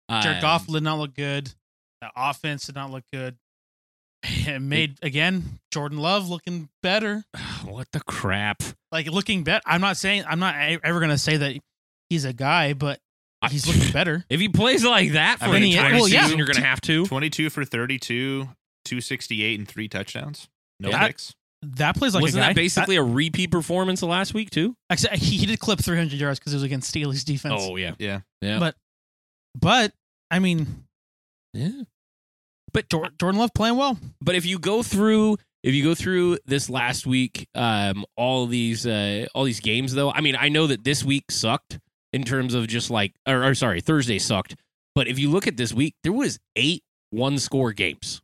Um, 0.10 0.22
Jared 0.22 0.42
Goff 0.42 0.66
did 0.68 0.84
not 0.84 0.98
look 1.00 1.14
good. 1.16 1.54
The 2.02 2.10
offense 2.16 2.66
did 2.66 2.76
not 2.76 2.92
look 2.92 3.04
good. 3.14 3.38
It 4.24 4.60
made 4.62 4.98
again 5.02 5.60
Jordan 5.72 6.00
Love 6.00 6.30
looking 6.30 6.70
better. 6.84 7.24
what 7.66 7.88
the 7.92 8.00
crap? 8.02 8.62
Like 8.92 9.08
looking 9.08 9.44
better. 9.44 9.62
I'm 9.66 9.82
not 9.82 9.98
saying 9.98 10.24
I'm 10.28 10.40
not 10.40 10.56
ever 10.84 11.00
gonna 11.00 11.18
say 11.18 11.38
that 11.38 11.56
he's 12.10 12.26
a 12.26 12.34
guy, 12.34 12.74
but 12.74 13.00
he's 13.50 13.66
looking 13.68 13.92
better. 13.94 14.26
If 14.30 14.40
he 14.40 14.50
plays 14.50 14.84
like 14.84 15.14
that 15.14 15.40
for 15.40 15.46
I 15.46 15.48
an 15.48 15.54
mean, 15.56 15.64
he- 15.64 15.78
entire 15.78 15.94
well, 15.94 16.08
yeah. 16.08 16.24
season, 16.24 16.38
you're 16.38 16.48
gonna 16.48 16.66
have 16.66 16.82
to. 16.82 17.06
22 17.06 17.50
for 17.50 17.64
32, 17.66 18.44
268 18.86 19.60
and 19.60 19.68
three 19.68 19.88
touchdowns. 19.88 20.50
No 20.80 20.90
Yeah. 20.90 21.08
picks. 21.08 21.34
That 21.62 21.96
plays 21.98 22.14
like 22.14 22.22
Wasn't 22.22 22.40
a 22.40 22.44
guy. 22.44 22.50
that 22.50 22.56
basically 22.56 22.96
a 22.96 23.04
repeat 23.04 23.52
performance 23.52 24.02
of 24.02 24.08
last 24.10 24.34
week 24.34 24.50
too? 24.50 24.76
Actually, 24.90 25.18
he, 25.18 25.38
he 25.38 25.46
did 25.46 25.60
clip 25.60 25.80
300 25.80 26.18
yards 26.20 26.40
because 26.40 26.54
it 26.54 26.56
was 26.56 26.64
against 26.64 26.88
Staley's 26.90 27.24
defense. 27.26 27.56
Oh 27.58 27.76
yeah, 27.76 27.96
Yeah. 28.00 28.22
yeah, 28.42 28.60
But- 28.60 28.76
But 29.60 29.94
I 30.32 30.40
mean, 30.40 30.86
yeah. 31.54 31.82
but 32.72 32.90
Jor- 32.90 33.10
Jordan 33.20 33.40
Love 33.40 33.52
playing 33.54 33.76
well. 33.76 33.98
But 34.22 34.36
if 34.36 34.46
you 34.46 34.58
go 34.60 34.84
through, 34.84 35.38
if 35.64 35.74
you 35.74 35.84
go 35.84 35.96
through 35.96 36.38
this 36.46 36.70
last 36.70 37.06
week, 37.06 37.48
um, 37.56 38.06
all 38.16 38.46
these, 38.46 38.88
uh, 38.88 39.26
all 39.36 39.44
these 39.44 39.60
games 39.60 39.94
though, 39.94 40.12
I 40.12 40.22
mean, 40.22 40.38
I 40.40 40.48
know 40.50 40.68
that 40.68 40.84
this 40.86 41.04
week 41.04 41.26
sucked 41.30 41.80
in 42.14 42.24
terms 42.24 42.54
of 42.54 42.68
just 42.68 42.90
like, 42.90 43.14
or, 43.28 43.44
or 43.44 43.56
sorry, 43.56 43.82
Thursday 43.82 44.20
sucked. 44.20 44.56
But 44.96 45.08
if 45.08 45.20
you 45.20 45.30
look 45.30 45.48
at 45.48 45.58
this 45.58 45.74
week, 45.74 45.96
there 46.04 46.12
was 46.14 46.40
eight 46.56 46.84
one 47.12 47.38
score 47.40 47.72
games. 47.72 48.22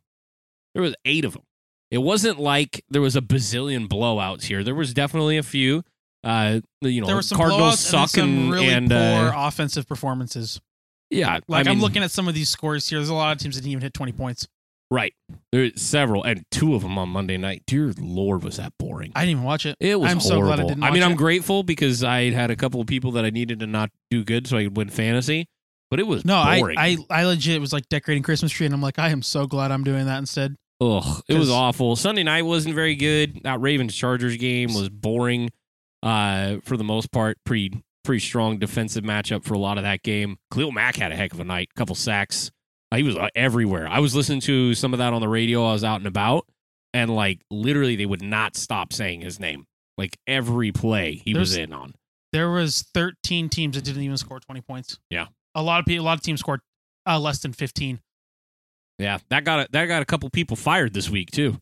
There 0.74 0.82
was 0.82 0.94
eight 1.04 1.24
of 1.24 1.32
them. 1.32 1.42
It 1.90 1.98
wasn't 1.98 2.38
like 2.38 2.84
there 2.90 3.00
was 3.00 3.16
a 3.16 3.20
bazillion 3.20 3.88
blowouts 3.88 4.44
here. 4.44 4.64
There 4.64 4.74
was 4.74 4.92
definitely 4.92 5.36
a 5.38 5.42
few. 5.42 5.82
Uh, 6.24 6.60
you 6.80 7.00
know, 7.00 7.06
There 7.06 7.16
were 7.16 7.22
some 7.22 7.38
Cardinals 7.38 7.78
suck 7.78 8.16
and 8.16 8.28
and, 8.28 8.52
really 8.52 8.68
and, 8.68 8.90
poor 8.90 8.98
uh, 8.98 9.46
offensive 9.46 9.86
performances. 9.86 10.60
yeah, 11.08 11.38
Like 11.46 11.66
I 11.66 11.70
I 11.70 11.72
am 11.72 11.78
mean, 11.78 11.84
looking 11.84 12.02
at 12.02 12.10
some 12.10 12.26
of 12.26 12.34
these 12.34 12.48
scores 12.48 12.88
here. 12.88 12.98
There's 12.98 13.08
a 13.08 13.14
lot 13.14 13.32
of 13.36 13.38
teams 13.40 13.54
that 13.54 13.60
didn't 13.62 13.72
even 13.72 13.82
hit 13.82 13.94
20 13.94 14.12
points. 14.12 14.48
Right. 14.90 15.12
There's 15.52 15.80
several, 15.80 16.22
and 16.24 16.44
two 16.50 16.74
of 16.74 16.82
them 16.82 16.98
on 16.98 17.08
Monday 17.08 17.36
night. 17.36 17.62
Dear 17.66 17.92
Lord, 17.98 18.42
was 18.44 18.56
that 18.56 18.72
boring? 18.78 19.12
I 19.14 19.20
didn't 19.20 19.30
even 19.32 19.44
watch 19.44 19.66
it. 19.66 19.76
It 19.80 19.98
was 20.00 20.10
I'm 20.10 20.18
horrible. 20.18 20.40
so 20.40 20.46
glad 20.46 20.60
I 20.60 20.68
didn't 20.68 20.82
I 20.84 20.90
mean, 20.90 21.00
watch 21.02 21.10
I'm 21.10 21.16
grateful 21.16 21.62
because 21.62 22.04
I 22.04 22.30
had 22.30 22.50
a 22.50 22.56
couple 22.56 22.80
of 22.80 22.86
people 22.86 23.12
that 23.12 23.24
I 23.24 23.30
needed 23.30 23.60
to 23.60 23.66
not 23.66 23.90
do 24.10 24.24
good 24.24 24.46
so 24.46 24.56
I 24.56 24.64
could 24.64 24.76
win 24.76 24.90
fantasy, 24.90 25.48
but 25.90 26.00
it 26.00 26.06
was 26.06 26.24
No, 26.24 26.36
I, 26.36 26.60
boring. 26.60 26.78
I 26.78 26.96
I 27.10 27.24
legit 27.24 27.60
was 27.60 27.72
like 27.72 27.88
decorating 27.88 28.22
Christmas 28.22 28.52
tree, 28.52 28.66
and 28.66 28.74
I'm 28.74 28.82
like, 28.82 28.98
I 28.98 29.10
am 29.10 29.22
so 29.22 29.46
glad 29.46 29.70
I'm 29.72 29.84
doing 29.84 30.06
that 30.06 30.18
instead. 30.18 30.56
Ugh, 30.80 31.22
it 31.28 31.34
was 31.38 31.50
awful. 31.50 31.96
Sunday 31.96 32.22
night 32.22 32.42
wasn't 32.42 32.74
very 32.74 32.96
good. 32.96 33.40
That 33.44 33.60
Ravens 33.60 33.94
Chargers 33.94 34.36
game 34.36 34.74
was 34.74 34.88
boring. 34.90 35.50
Uh, 36.02 36.58
for 36.64 36.76
the 36.76 36.84
most 36.84 37.10
part, 37.10 37.38
pretty 37.44 37.82
pretty 38.04 38.20
strong 38.20 38.58
defensive 38.58 39.02
matchup 39.02 39.42
for 39.42 39.54
a 39.54 39.58
lot 39.58 39.78
of 39.78 39.84
that 39.84 40.02
game. 40.02 40.36
Khalil 40.52 40.70
Mack 40.70 40.96
had 40.96 41.10
a 41.10 41.16
heck 41.16 41.32
of 41.32 41.40
a 41.40 41.44
night, 41.44 41.70
couple 41.74 41.94
sacks. 41.96 42.52
He 42.94 43.02
was 43.02 43.16
uh, 43.16 43.28
everywhere. 43.34 43.88
I 43.88 43.98
was 43.98 44.14
listening 44.14 44.40
to 44.42 44.74
some 44.74 44.92
of 44.94 44.98
that 44.98 45.12
on 45.12 45.20
the 45.20 45.28
radio. 45.28 45.64
I 45.66 45.72
was 45.72 45.84
out 45.84 45.96
and 45.96 46.06
about, 46.06 46.46
and 46.94 47.14
like 47.14 47.40
literally, 47.50 47.96
they 47.96 48.06
would 48.06 48.22
not 48.22 48.56
stop 48.56 48.92
saying 48.92 49.20
his 49.22 49.40
name. 49.40 49.66
Like 49.98 50.16
every 50.26 50.72
play 50.72 51.14
he 51.14 51.34
was 51.34 51.56
in 51.56 51.72
on. 51.72 51.94
There 52.32 52.50
was 52.50 52.84
13 52.94 53.48
teams 53.48 53.76
that 53.76 53.84
didn't 53.84 54.02
even 54.02 54.16
score 54.18 54.38
20 54.40 54.60
points. 54.60 54.98
Yeah. 55.10 55.26
a 55.54 55.62
lot 55.62 55.80
of 55.80 55.86
people, 55.86 56.04
a 56.04 56.06
lot 56.06 56.18
of 56.18 56.22
teams 56.22 56.40
scored 56.40 56.60
uh, 57.08 57.18
less 57.18 57.38
than 57.40 57.52
15. 57.52 58.00
Yeah, 58.98 59.18
that 59.30 59.44
got 59.44 59.60
a, 59.60 59.68
that 59.72 59.86
got 59.86 60.02
a 60.02 60.04
couple 60.04 60.28
people 60.30 60.56
fired 60.56 60.92
this 60.94 61.08
week 61.10 61.30
too. 61.30 61.60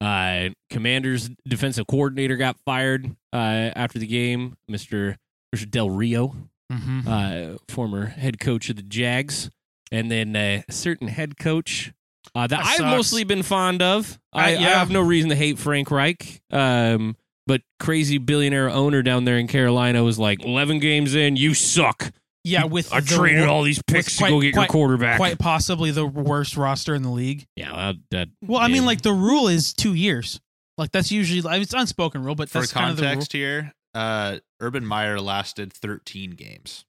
Uh, 0.00 0.50
Commanders 0.70 1.30
defensive 1.48 1.86
coordinator 1.86 2.36
got 2.36 2.56
fired 2.66 3.06
uh, 3.32 3.70
after 3.76 3.98
the 3.98 4.06
game. 4.06 4.56
Mister 4.68 5.16
Mister 5.52 5.66
Del 5.66 5.90
Rio, 5.90 6.34
Mm-hmm. 6.72 7.00
uh, 7.06 7.58
former 7.68 8.06
head 8.06 8.40
coach 8.40 8.68
of 8.70 8.74
the 8.76 8.82
Jags, 8.82 9.50
and 9.92 10.10
then 10.10 10.34
uh, 10.36 10.62
a 10.68 10.72
certain 10.72 11.08
head 11.08 11.38
coach 11.38 11.92
uh, 12.34 12.42
that 12.46 12.50
That 12.50 12.66
I've 12.66 12.76
sucks. 12.76 12.90
mostly 12.96 13.24
been 13.24 13.42
fond 13.42 13.82
of. 13.82 14.18
I, 14.32 14.54
Uh, 14.54 14.58
I 14.58 14.60
yeah. 14.60 14.78
have 14.78 14.90
no 14.90 15.00
reason 15.00 15.30
to 15.30 15.36
hate 15.36 15.58
Frank 15.58 15.90
Reich. 15.90 16.40
Um, 16.50 17.16
but 17.46 17.62
crazy 17.78 18.18
billionaire 18.18 18.68
owner 18.68 19.02
down 19.02 19.24
there 19.24 19.38
in 19.38 19.46
Carolina 19.46 20.02
was 20.02 20.18
like, 20.18 20.44
eleven 20.44 20.78
games 20.80 21.14
in, 21.14 21.36
you 21.36 21.54
suck. 21.54 22.12
yeah, 22.42 22.64
with 22.64 22.92
I 22.92 23.00
the 23.00 23.06
traded 23.14 23.46
all 23.48 23.62
these 23.62 23.80
picks 23.86 24.18
quite- 24.18 24.28
to 24.28 24.34
go 24.34 24.40
get 24.40 24.54
quite- 24.54 24.62
your 24.64 24.68
quarterback. 24.72 25.16
quite 25.18 25.38
possibly 25.38 25.90
the 25.92 26.04
worst 26.06 26.56
roster 26.56 26.94
in 26.94 27.02
the 27.02 27.10
league. 27.10 27.46
yeah, 27.56 27.70
that, 27.72 27.96
that 28.10 28.28
Well, 28.42 28.60
I 28.60 28.66
mean, 28.68 28.84
like 28.84 29.02
the 29.02 29.12
rule 29.12 29.46
is 29.48 29.72
two 29.72 29.94
years. 29.94 30.40
Like 30.78 30.90
that's 30.92 31.10
usually 31.12 31.48
I 31.48 31.54
mean, 31.54 31.62
it's 31.62 31.72
unspoken 31.74 32.22
rule, 32.24 32.34
but 32.34 32.50
For 32.50 32.58
that's 32.60 32.72
kind 32.72 32.90
of 32.90 32.96
the 32.96 33.02
rule. 33.04 33.10
context 33.12 33.32
here, 33.32 33.72
uh, 33.94 34.38
Urban 34.60 34.84
Meyer 34.84 35.20
lasted 35.20 35.72
13 35.72 36.32
games 36.32 36.84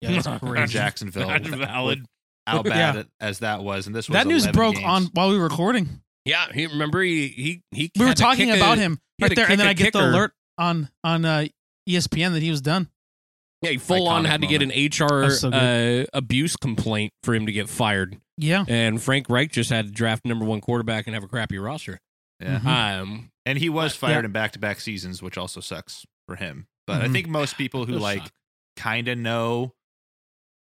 Yeah, 0.00 0.12
that's 0.12 0.26
in 0.26 0.38
crazy. 0.38 0.72
Jacksonville. 0.72 1.28
That's 1.28 1.48
valid. 1.48 2.06
How 2.46 2.62
bad 2.62 2.94
Yeah. 2.94 3.00
it, 3.02 3.08
as 3.20 3.40
that 3.40 3.62
was, 3.64 3.86
and 3.86 3.94
this 3.96 4.08
was 4.08 4.14
That 4.14 4.26
news 4.26 4.46
broke 4.48 4.74
games. 4.76 4.86
on 4.86 5.04
while 5.14 5.30
we 5.30 5.36
were 5.38 5.44
recording. 5.44 6.00
Yeah, 6.24 6.46
he 6.52 6.66
remember 6.66 7.02
he 7.02 7.28
he 7.28 7.62
he. 7.72 7.90
We 7.96 8.04
were 8.04 8.08
had 8.08 8.16
to 8.16 8.22
talking 8.22 8.50
about 8.50 8.78
a- 8.78 8.80
him 8.82 8.98
right 9.20 9.34
there, 9.34 9.48
and 9.50 9.58
then 9.60 9.66
I 9.66 9.70
a 9.70 9.72
I 9.72 9.74
get 9.74 9.92
the 9.92 10.04
alert 10.10 10.32
on 10.58 10.88
on 11.04 11.24
uh, 11.24 11.46
ESPN 11.88 12.32
that 12.32 12.42
he 12.42 12.50
was 12.50 12.60
done. 12.60 12.88
Yeah, 13.62 13.70
he 13.70 13.78
full 13.78 14.06
on 14.08 14.24
Iconic 14.24 14.28
had 14.28 14.40
to 14.42 14.46
get 14.46 14.62
an 14.62 14.68
HR 14.70 15.30
so 15.30 15.48
uh, 15.50 16.04
abuse 16.12 16.56
complaint 16.56 17.12
for 17.22 17.34
him 17.34 17.46
to 17.46 17.52
get 17.52 17.68
fired, 17.68 18.18
Yeah, 18.36 18.64
and 18.68 19.00
Frank 19.02 19.26
Reich 19.30 19.50
just 19.50 19.70
had 19.70 19.86
to 19.86 19.92
draft 19.92 20.24
number 20.26 20.44
one 20.44 20.60
quarterback 20.60 21.06
and 21.06 21.14
have 21.14 21.24
a 21.24 21.28
crappy 21.28 21.58
roster. 21.58 22.00
Yeah. 22.40 22.58
Mhm. 22.60 22.66
Um, 23.00 23.30
And 23.46 23.58
he 23.58 23.68
was 23.68 23.92
But- 23.92 24.08
fired 24.08 24.20
yeah. 24.22 24.26
in 24.26 24.32
back 24.32 24.52
to 24.52 24.58
back 24.58 24.80
seasons, 24.80 25.22
which 25.22 25.38
also 25.38 25.60
sucks 25.60 26.04
for 26.26 26.34
him. 26.36 26.66
But 26.86 27.00
I 27.02 27.06
Mhm. 27.08 27.12
think 27.12 27.28
most 27.28 27.56
people 27.56 27.86
who 27.86 27.92
like 27.96 28.24
kind 28.76 29.06
of 29.08 29.16
know 29.18 29.72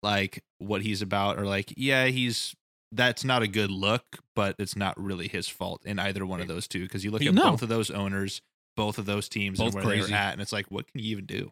like 0.03 0.43
what 0.59 0.81
he's 0.81 1.01
about 1.01 1.39
or 1.39 1.45
like, 1.45 1.73
yeah, 1.77 2.05
he's 2.05 2.53
that's 2.91 3.23
not 3.23 3.41
a 3.41 3.47
good 3.47 3.71
look, 3.71 4.03
but 4.35 4.55
it's 4.59 4.75
not 4.75 4.99
really 5.01 5.27
his 5.27 5.47
fault 5.47 5.81
in 5.85 5.97
either 5.97 6.25
one 6.25 6.41
of 6.41 6.47
those 6.47 6.67
two. 6.67 6.81
Because 6.83 7.03
you 7.03 7.09
look 7.09 7.23
at 7.23 7.33
No. 7.33 7.51
both 7.51 7.61
of 7.63 7.69
those 7.69 7.89
owners, 7.89 8.41
both 8.77 8.97
of 8.99 9.05
those 9.07 9.27
teams, 9.29 9.57
Both 9.57 9.67
and 9.67 9.75
where 9.75 9.83
crazy. 9.95 10.11
they're 10.11 10.19
at, 10.19 10.33
and 10.33 10.41
it's 10.41 10.51
like, 10.53 10.67
what 10.69 10.85
can 10.91 11.01
you 11.01 11.09
even 11.11 11.25
do? 11.25 11.51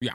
yeah. 0.00 0.12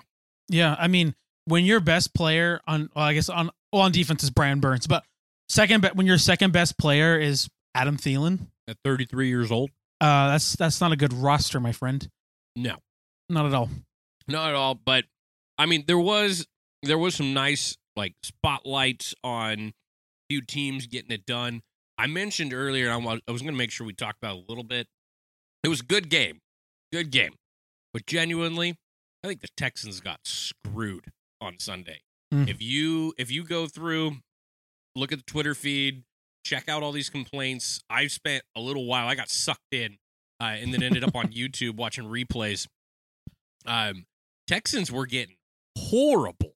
Yeah. 0.50 0.76
I 0.78 0.88
mean, 0.88 1.16
when 1.46 1.66
your 1.66 1.80
best 1.80 2.14
player 2.14 2.60
on, 2.68 2.90
well, 2.96 3.06
I 3.06 3.14
guess 3.14 3.30
on 3.30 3.50
well, 3.74 3.82
on 3.84 3.92
defense 3.92 4.24
is 4.24 4.30
Brian 4.30 4.60
Burns, 4.60 4.86
but 4.88 5.04
second, 5.50 5.82
be- 5.82 5.88
when 5.90 6.06
your 6.06 6.18
second 6.18 6.52
best 6.54 6.78
player 6.78 7.18
is 7.20 7.50
Adam 7.74 7.98
Thielen, 7.98 8.48
at 8.68 8.78
33 8.84 9.30
years 9.30 9.52
old, 9.52 9.72
uh, 10.02 10.28
that's 10.30 10.56
that's 10.56 10.80
not 10.82 10.92
a 10.92 10.96
good 10.96 11.14
roster, 11.14 11.60
my 11.60 11.72
friend. 11.72 12.10
no, 12.56 12.76
Not 13.30 13.46
at 13.46 13.54
all. 13.54 13.70
not 14.28 14.50
at 14.50 14.56
all. 14.56 14.76
But 14.76 15.06
I 15.58 15.66
mean, 15.66 15.84
there 15.88 15.98
was 16.00 16.46
there 16.84 16.98
was 16.98 17.16
some 17.16 17.34
nice 17.34 17.78
like 17.96 18.16
spotlights 18.24 19.16
on 19.24 19.60
a 19.60 19.74
few 20.30 20.42
teams 20.42 20.88
getting 20.88 21.12
it 21.12 21.26
done. 21.26 21.62
I 21.98 22.08
mentioned 22.08 22.54
earlier, 22.54 22.92
I 22.92 22.98
wa- 22.98 23.20
I 23.28 23.32
was 23.32 23.42
going 23.42 23.54
to 23.54 23.58
make 23.58 23.72
sure 23.72 23.88
we 23.88 23.94
talked 23.94 24.20
about 24.22 24.38
it 24.38 24.44
a 24.44 24.50
little 24.50 24.64
bit. 24.64 24.88
It 25.64 25.70
was 25.70 25.82
a 25.82 25.86
good 25.86 26.10
game, 26.10 26.40
good 26.92 27.12
game, 27.12 27.34
but 27.94 28.06
genuinely, 28.06 28.78
I 29.24 29.28
think 29.28 29.42
the 29.42 29.50
Texans 29.58 30.00
got 30.00 30.20
screwed 30.24 31.06
on 31.42 31.60
Sunday. 31.60 32.02
Mm. 32.34 32.48
If 32.50 32.62
you 32.62 33.14
if 33.18 33.32
you 33.32 33.44
go 33.44 33.68
through, 33.68 34.18
look 34.96 35.12
at 35.12 35.18
the 35.20 35.26
Twitter 35.26 35.56
feed, 35.56 36.04
check 36.46 36.70
out 36.70 36.84
all 36.84 36.92
these 36.92 37.10
complaints. 37.10 37.82
I've 37.90 38.12
spent 38.12 38.44
a 38.56 38.62
little 38.62 38.86
while. 38.86 39.08
I 39.08 39.16
got 39.16 39.30
sucked 39.30 39.74
in, 39.74 39.98
uh, 40.40 40.56
and 40.60 40.74
then 40.74 40.84
ended 40.84 41.04
up 41.04 41.16
on 41.16 41.28
YouTube 41.32 41.76
watching 41.78 42.06
replays. 42.06 42.68
Um, 43.66 44.06
Texans 44.48 44.92
were 44.92 45.08
getting 45.08 45.36
horrible 45.78 46.54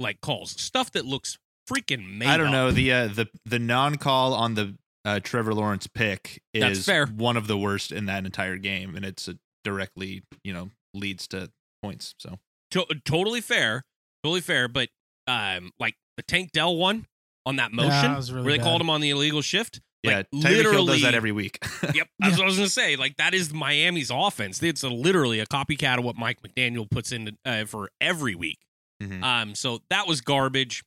like 0.00 0.20
calls, 0.20 0.50
stuff 0.60 0.90
that 0.92 1.04
looks 1.04 1.38
freaking 1.70 2.18
made. 2.18 2.28
I 2.28 2.36
don't 2.36 2.48
up. 2.48 2.52
know 2.52 2.70
the 2.70 2.92
uh, 2.92 3.06
the 3.08 3.28
the 3.44 3.58
non 3.58 3.96
call 3.96 4.34
on 4.34 4.54
the 4.54 4.74
uh, 5.04 5.20
Trevor 5.22 5.54
Lawrence 5.54 5.86
pick 5.86 6.40
That's 6.52 6.78
is 6.80 6.84
fair. 6.86 7.06
one 7.06 7.36
of 7.36 7.46
the 7.46 7.58
worst 7.58 7.92
in 7.92 8.06
that 8.06 8.24
entire 8.24 8.56
game, 8.56 8.96
and 8.96 9.04
it's 9.04 9.28
a 9.28 9.36
directly 9.64 10.22
you 10.42 10.52
know 10.52 10.70
leads 10.94 11.26
to 11.28 11.50
points. 11.82 12.14
So 12.18 12.38
To- 12.72 12.86
totally 13.04 13.40
fair, 13.40 13.82
totally 14.22 14.40
fair. 14.40 14.68
But 14.68 14.88
um, 15.26 15.70
like 15.78 15.94
the 16.16 16.22
Tank 16.22 16.52
Dell 16.52 16.76
one 16.76 17.06
on 17.46 17.56
that 17.56 17.72
motion 17.72 17.90
that 17.90 18.28
really 18.30 18.42
where 18.42 18.52
they 18.52 18.58
bad. 18.58 18.64
called 18.64 18.80
him 18.80 18.88
on 18.90 19.00
the 19.00 19.10
illegal 19.10 19.42
shift. 19.42 19.80
yeah, 20.02 20.22
Like, 20.32 20.44
Tyreek 20.44 20.70
Hill 20.72 20.86
does 20.86 21.02
that 21.02 21.14
every 21.14 21.32
week. 21.32 21.58
Yep, 21.94 22.08
that's 22.18 22.36
what 22.38 22.42
I 22.44 22.46
was 22.46 22.56
gonna 22.56 22.68
say. 22.68 22.96
Like 22.96 23.16
that 23.18 23.34
is 23.34 23.52
Miami's 23.52 24.10
offense. 24.10 24.62
It's 24.62 24.82
a, 24.82 24.88
literally 24.88 25.40
a 25.40 25.46
copycat 25.46 25.98
of 25.98 26.04
what 26.04 26.16
Mike 26.16 26.38
McDaniel 26.42 26.90
puts 26.90 27.12
in 27.12 27.36
uh, 27.44 27.64
for 27.66 27.90
every 28.00 28.34
week. 28.34 28.58
Mhm. 29.02 29.22
Um, 29.22 29.54
so 29.54 29.80
that 29.90 30.06
was 30.06 30.20
garbage. 30.20 30.82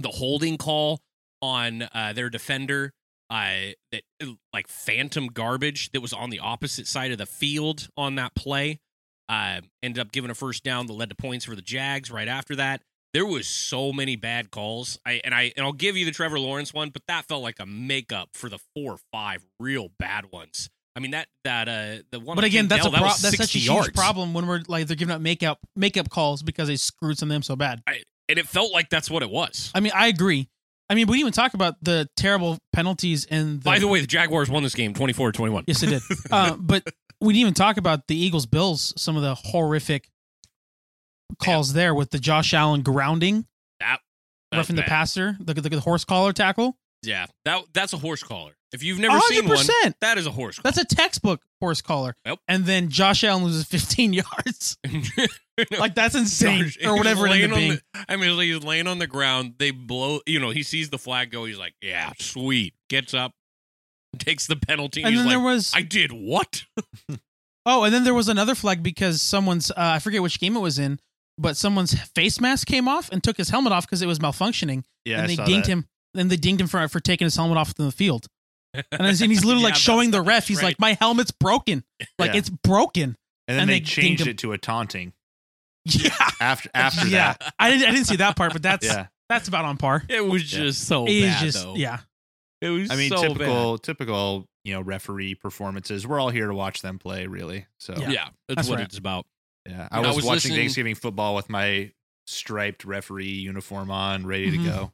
The 0.00 0.08
holding 0.08 0.58
call 0.58 1.00
on 1.42 1.82
uh, 1.82 2.12
their 2.14 2.30
defender, 2.30 2.92
uh, 3.30 3.72
that 3.92 4.02
like 4.52 4.68
phantom 4.68 5.28
garbage 5.28 5.90
that 5.92 6.00
was 6.00 6.12
on 6.12 6.30
the 6.30 6.40
opposite 6.40 6.86
side 6.86 7.12
of 7.12 7.18
the 7.18 7.26
field 7.26 7.88
on 7.96 8.16
that 8.16 8.34
play, 8.34 8.80
uh, 9.28 9.60
ended 9.82 10.00
up 10.00 10.12
giving 10.12 10.30
a 10.30 10.34
first 10.34 10.64
down 10.64 10.86
that 10.86 10.92
led 10.92 11.10
to 11.10 11.14
points 11.16 11.44
for 11.44 11.54
the 11.54 11.62
Jags. 11.62 12.10
Right 12.10 12.28
after 12.28 12.56
that, 12.56 12.82
there 13.12 13.26
was 13.26 13.46
so 13.46 13.92
many 13.92 14.16
bad 14.16 14.50
calls. 14.50 14.98
I 15.06 15.20
and 15.24 15.34
I 15.34 15.52
and 15.56 15.64
I'll 15.64 15.72
give 15.72 15.96
you 15.96 16.04
the 16.04 16.10
Trevor 16.10 16.38
Lawrence 16.40 16.74
one, 16.74 16.90
but 16.90 17.02
that 17.08 17.26
felt 17.26 17.42
like 17.42 17.60
a 17.60 17.66
makeup 17.66 18.30
for 18.34 18.48
the 18.48 18.58
four 18.74 18.94
or 18.94 18.98
five 19.12 19.44
real 19.60 19.88
bad 19.98 20.32
ones. 20.32 20.68
I 20.96 21.00
mean 21.00 21.10
that 21.12 21.28
that 21.44 21.68
uh 21.68 22.02
the 22.10 22.20
one. 22.20 22.36
But 22.36 22.44
again, 22.44 22.68
that's 22.68 22.82
a 22.86 22.90
Dell, 22.90 22.92
that 22.92 22.98
pro- 22.98 23.06
was 23.08 23.22
that's 23.22 23.36
such 23.36 23.46
a 23.46 23.52
60 23.52 23.58
huge 23.58 23.66
yards. 23.66 23.90
problem 23.90 24.32
when 24.34 24.46
we're 24.46 24.62
like 24.68 24.86
they're 24.86 24.96
giving 24.96 25.14
up 25.14 25.20
makeup 25.20 25.58
makeup 25.74 26.08
calls 26.08 26.42
because 26.42 26.68
they 26.68 26.76
screwed 26.76 27.18
some 27.18 27.30
of 27.30 27.34
them 27.34 27.42
so 27.42 27.56
bad. 27.56 27.82
and 27.86 28.38
it 28.38 28.46
felt 28.46 28.72
like 28.72 28.90
that's 28.90 29.10
what 29.10 29.22
it 29.22 29.30
was. 29.30 29.70
I 29.74 29.80
mean, 29.80 29.92
I 29.94 30.06
agree. 30.06 30.48
I 30.88 30.94
mean, 30.94 31.06
we 31.06 31.18
even 31.18 31.32
talk 31.32 31.54
about 31.54 31.82
the 31.82 32.08
terrible 32.16 32.58
penalties 32.72 33.24
and 33.24 33.60
the, 33.60 33.64
By 33.64 33.78
the 33.78 33.88
way, 33.88 34.00
the 34.02 34.06
Jaguars 34.06 34.50
won 34.50 34.62
this 34.62 34.74
game 34.74 34.92
24-21. 34.92 35.64
yes, 35.66 35.80
they 35.80 35.86
did. 35.86 36.02
uh, 36.30 36.56
but 36.58 36.84
we 37.22 37.32
didn't 37.32 37.40
even 37.40 37.54
talk 37.54 37.78
about 37.78 38.06
the 38.06 38.14
Eagles 38.16 38.44
Bills. 38.44 38.92
Some 38.96 39.16
of 39.16 39.22
the 39.22 39.34
horrific 39.34 40.10
calls 41.42 41.72
there 41.72 41.94
with 41.94 42.10
the 42.10 42.18
Josh 42.18 42.52
Allen 42.52 42.82
grounding, 42.82 43.46
That 43.80 44.00
that 44.50 44.58
roughing 44.58 44.76
the 44.76 44.82
passer, 44.82 45.36
the, 45.40 45.54
the, 45.54 45.68
the 45.68 45.80
horse 45.80 46.04
collar 46.04 46.32
tackle. 46.32 46.76
Yeah, 47.06 47.26
that 47.44 47.64
that's 47.72 47.92
a 47.92 47.98
horse 47.98 48.22
collar. 48.22 48.52
If 48.72 48.82
you've 48.82 48.98
never 48.98 49.20
seen 49.20 49.46
one, 49.48 49.64
that 50.00 50.18
is 50.18 50.26
a 50.26 50.32
horse 50.32 50.58
collar. 50.58 50.72
That's 50.72 50.92
a 50.92 50.96
textbook 50.96 51.42
horse 51.60 51.80
collar. 51.80 52.16
Yep. 52.26 52.40
And 52.48 52.64
then 52.64 52.88
Josh 52.88 53.22
Allen 53.22 53.44
loses 53.44 53.64
15 53.66 54.12
yards. 54.24 54.76
like 55.78 55.94
that's 55.94 56.16
insane, 56.16 56.64
Josh- 56.64 56.78
or 56.84 56.96
whatever 56.96 57.26
it 57.28 57.32
ended 57.32 57.54
being. 57.54 57.70
the- 57.94 58.04
I 58.08 58.16
mean, 58.16 58.36
he's 58.40 58.64
laying 58.64 58.86
on 58.88 58.98
the 58.98 59.06
ground. 59.06 59.54
They 59.58 59.70
blow. 59.70 60.20
You 60.26 60.40
know, 60.40 60.50
he 60.50 60.62
sees 60.64 60.90
the 60.90 60.98
flag 60.98 61.30
go. 61.30 61.44
He's 61.44 61.58
like, 61.58 61.74
"Yeah, 61.80 62.10
sweet." 62.18 62.74
Gets 62.90 63.14
up, 63.14 63.32
takes 64.18 64.46
the 64.48 64.56
penalty. 64.56 65.02
and 65.02 65.10
he's 65.10 65.20
then 65.20 65.26
like, 65.26 65.32
there 65.36 65.44
was 65.44 65.72
"I 65.74 65.82
did 65.82 66.10
what?" 66.12 66.64
oh, 67.66 67.84
and 67.84 67.94
then 67.94 68.04
there 68.04 68.14
was 68.14 68.28
another 68.28 68.54
flag 68.54 68.82
because 68.82 69.22
someone's 69.22 69.70
uh, 69.70 69.74
I 69.76 69.98
forget 70.00 70.22
which 70.22 70.40
game 70.40 70.56
it 70.56 70.60
was 70.60 70.78
in, 70.80 70.98
but 71.38 71.56
someone's 71.56 71.94
face 72.10 72.40
mask 72.40 72.66
came 72.66 72.88
off 72.88 73.08
and 73.12 73.22
took 73.22 73.36
his 73.36 73.50
helmet 73.50 73.72
off 73.72 73.86
because 73.86 74.02
it 74.02 74.06
was 74.06 74.18
malfunctioning, 74.18 74.82
yeah, 75.04 75.16
and 75.18 75.24
I 75.24 75.26
they 75.28 75.36
saw 75.36 75.44
dinged 75.44 75.66
that. 75.68 75.72
him. 75.72 75.86
Then 76.14 76.28
they 76.28 76.36
dinged 76.36 76.60
him 76.60 76.66
for 76.68 76.86
for 76.88 77.00
taking 77.00 77.26
his 77.26 77.36
helmet 77.36 77.58
off 77.58 77.74
in 77.78 77.84
the 77.84 77.92
field. 77.92 78.26
And, 78.72 78.84
I- 78.92 79.08
and 79.08 79.16
he's 79.16 79.44
literally 79.44 79.62
Yeah, 79.62 79.68
like 79.68 79.74
showing 79.76 80.10
the 80.10 80.22
ref. 80.22 80.48
He's 80.48 80.58
right. 80.58 80.64
like, 80.68 80.80
"My 80.80 80.94
helmet's 80.94 81.30
broken. 81.32 81.84
Like 82.18 82.32
Yeah. 82.32 82.38
it's 82.38 82.50
broken." 82.50 83.16
and 83.46 83.56
then 83.58 83.60
and 83.62 83.70
they, 83.70 83.80
they 83.80 83.84
changed 83.84 84.26
it 84.26 84.38
to 84.38 84.52
a 84.52 84.58
taunting 84.58 85.12
Yeah, 85.84 86.10
after 86.40 86.70
after 86.74 87.06
yeah. 87.06 87.34
that. 87.38 87.54
I 87.58 87.70
didn't 87.70 87.88
I 87.88 87.90
didn't 87.92 88.06
see 88.06 88.16
that 88.16 88.36
part, 88.36 88.52
but 88.52 88.62
that's 88.62 88.86
Yeah, 88.86 89.08
that's 89.28 89.48
about 89.48 89.64
on 89.66 89.76
par. 89.76 90.02
It 90.08 90.24
was 90.24 90.42
just 90.42 90.86
so 90.86 91.04
It 91.06 91.12
is 91.12 91.24
bad, 91.34 91.44
just 91.44 91.62
though. 91.62 91.74
yeah. 91.76 91.98
It 92.62 92.70
was. 92.70 92.90
I 92.90 92.96
mean 92.96 93.10
so 93.10 93.20
typical 93.22 93.78
typical 93.78 94.46
you 94.64 94.72
know 94.72 94.80
referee 94.80 95.34
performances. 95.34 96.06
We're 96.06 96.18
all 96.18 96.30
here 96.30 96.46
to 96.46 96.54
watch 96.54 96.80
them 96.80 96.98
play, 96.98 97.26
really. 97.26 97.66
So 97.78 97.94
Yeah. 97.98 98.08
Yeah, 98.08 98.24
that's, 98.48 98.56
That's 98.56 98.68
what 98.70 98.78
right. 98.78 98.86
it's 98.86 98.96
about. 98.98 99.26
Yeah, 99.68 99.88
I 99.90 99.98
was, 100.00 100.08
I 100.08 100.12
was 100.14 100.24
watching 100.24 100.34
listening- 100.36 100.56
Thanksgiving 100.58 100.94
football 100.94 101.34
with 101.34 101.50
my 101.50 101.90
striped 102.26 102.84
referee 102.86 103.28
uniform 103.28 103.90
on, 103.90 104.26
ready 104.26 104.50
Mhm. 104.50 104.64
to 104.64 104.70
go. 104.70 104.92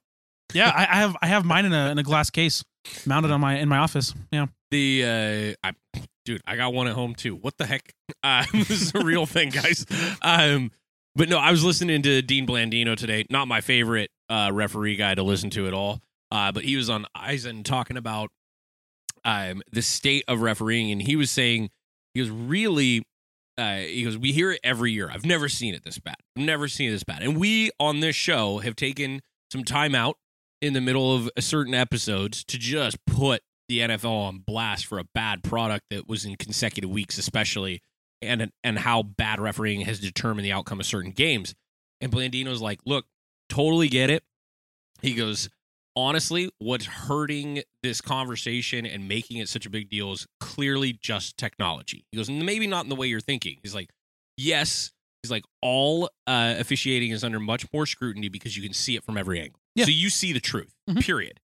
Yeah, 0.54 0.70
I, 0.74 0.82
I 0.82 0.96
have 1.00 1.16
I 1.22 1.26
have 1.26 1.44
mine 1.44 1.64
in 1.64 1.72
a 1.72 1.90
in 1.90 1.98
a 1.98 2.02
glass 2.02 2.30
case 2.30 2.64
mounted 3.06 3.30
on 3.30 3.40
my 3.40 3.58
in 3.58 3.68
my 3.68 3.78
office. 3.78 4.14
Yeah. 4.30 4.46
The 4.70 5.56
uh, 5.64 5.68
I, 5.68 6.00
dude, 6.24 6.42
I 6.46 6.56
got 6.56 6.72
one 6.72 6.86
at 6.86 6.94
home 6.94 7.14
too. 7.14 7.34
What 7.34 7.56
the 7.58 7.66
heck? 7.66 7.92
Uh, 8.22 8.44
this 8.52 8.82
is 8.82 8.94
a 8.94 9.02
real 9.02 9.24
thing, 9.24 9.48
guys. 9.48 9.86
Um, 10.20 10.72
but 11.14 11.30
no, 11.30 11.38
I 11.38 11.52
was 11.52 11.64
listening 11.64 12.02
to 12.02 12.20
Dean 12.20 12.46
Blandino 12.46 12.94
today. 12.94 13.24
Not 13.30 13.48
my 13.48 13.62
favorite 13.62 14.10
uh, 14.28 14.50
referee 14.52 14.96
guy 14.96 15.14
to 15.14 15.22
listen 15.22 15.48
to 15.50 15.66
at 15.66 15.72
all. 15.72 16.00
Uh, 16.30 16.52
but 16.52 16.64
he 16.64 16.76
was 16.76 16.90
on 16.90 17.06
Eisen 17.14 17.62
talking 17.62 17.96
about 17.96 18.30
um 19.24 19.62
the 19.72 19.80
state 19.80 20.24
of 20.28 20.42
refereeing, 20.42 20.90
and 20.90 21.00
he 21.00 21.16
was 21.16 21.30
saying 21.30 21.70
he 22.14 22.20
was 22.20 22.30
really. 22.30 23.04
Uh, 23.56 23.76
he 23.76 24.04
goes, 24.04 24.18
we 24.18 24.32
hear 24.32 24.52
it 24.52 24.60
every 24.64 24.92
year. 24.92 25.10
I've 25.10 25.24
never 25.24 25.48
seen 25.48 25.74
it 25.74 25.84
this 25.84 25.98
bad. 25.98 26.16
I've 26.36 26.44
never 26.44 26.66
seen 26.66 26.88
it 26.88 26.92
this 26.92 27.04
bad. 27.04 27.22
And 27.22 27.36
we 27.38 27.70
on 27.78 28.00
this 28.00 28.16
show 28.16 28.58
have 28.58 28.74
taken 28.74 29.20
some 29.52 29.64
time 29.64 29.94
out 29.94 30.16
in 30.60 30.72
the 30.72 30.80
middle 30.80 31.14
of 31.14 31.30
a 31.36 31.42
certain 31.42 31.74
episodes 31.74 32.44
to 32.44 32.58
just 32.58 33.04
put 33.06 33.42
the 33.68 33.80
NFL 33.80 34.10
on 34.10 34.38
blast 34.38 34.86
for 34.86 34.98
a 34.98 35.04
bad 35.14 35.42
product 35.42 35.84
that 35.90 36.08
was 36.08 36.24
in 36.24 36.36
consecutive 36.36 36.90
weeks, 36.90 37.18
especially, 37.18 37.82
and 38.20 38.50
and 38.64 38.78
how 38.80 39.02
bad 39.02 39.40
refereeing 39.40 39.82
has 39.82 40.00
determined 40.00 40.44
the 40.44 40.52
outcome 40.52 40.80
of 40.80 40.86
certain 40.86 41.12
games. 41.12 41.54
And 42.00 42.10
Blandino's 42.10 42.60
like, 42.60 42.80
look, 42.84 43.06
totally 43.48 43.88
get 43.88 44.10
it. 44.10 44.24
He 45.02 45.14
goes, 45.14 45.48
honestly, 45.96 46.50
what's 46.58 46.86
hurting 46.86 47.62
this 47.82 48.00
conversation 48.00 48.86
and 48.86 49.08
making 49.08 49.38
it 49.38 49.48
such 49.48 49.66
a 49.66 49.70
big 49.70 49.88
deal 49.88 50.12
is 50.12 50.26
clearly 50.40 50.92
just 50.92 51.36
technology. 51.36 52.04
He 52.10 52.16
goes, 52.16 52.30
maybe 52.30 52.66
not 52.66 52.84
in 52.84 52.88
the 52.88 52.96
way 52.96 53.06
you're 53.06 53.20
thinking. 53.20 53.58
He's 53.62 53.74
like, 53.74 53.90
yes. 54.36 54.92
He's 55.22 55.30
like, 55.30 55.44
all 55.60 56.10
uh, 56.26 56.54
officiating 56.58 57.10
is 57.10 57.22
under 57.22 57.38
much 57.38 57.66
more 57.72 57.84
scrutiny 57.84 58.28
because 58.28 58.56
you 58.56 58.62
can 58.62 58.72
see 58.72 58.96
it 58.96 59.04
from 59.04 59.18
every 59.18 59.40
angle. 59.40 59.59
Yeah. 59.80 59.84
So 59.86 59.90
you 59.90 60.10
see 60.10 60.32
the 60.32 60.40
truth, 60.40 60.72
Mhm. 60.88 61.02
period. 61.02 61.40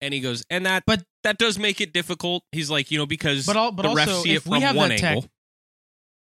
And 0.00 0.14
he 0.14 0.20
goes, 0.20 0.44
and 0.48 0.64
that, 0.66 0.84
But- 0.86 1.04
that 1.24 1.38
does 1.38 1.58
make 1.58 1.80
it 1.80 1.92
difficult. 1.92 2.44
He's 2.52 2.70
like, 2.70 2.90
you 2.92 2.98
know, 2.98 3.06
because 3.06 3.44
But 3.46 3.56
all, 3.56 3.72
but 3.72 3.82
the 3.82 3.88
refs 3.88 4.06
also 4.08 4.22
see 4.22 4.34
it 4.34 4.42
from 4.44 4.60
have 4.62 4.76
one 4.76 4.90
tech, 4.90 5.02
angle. 5.04 5.28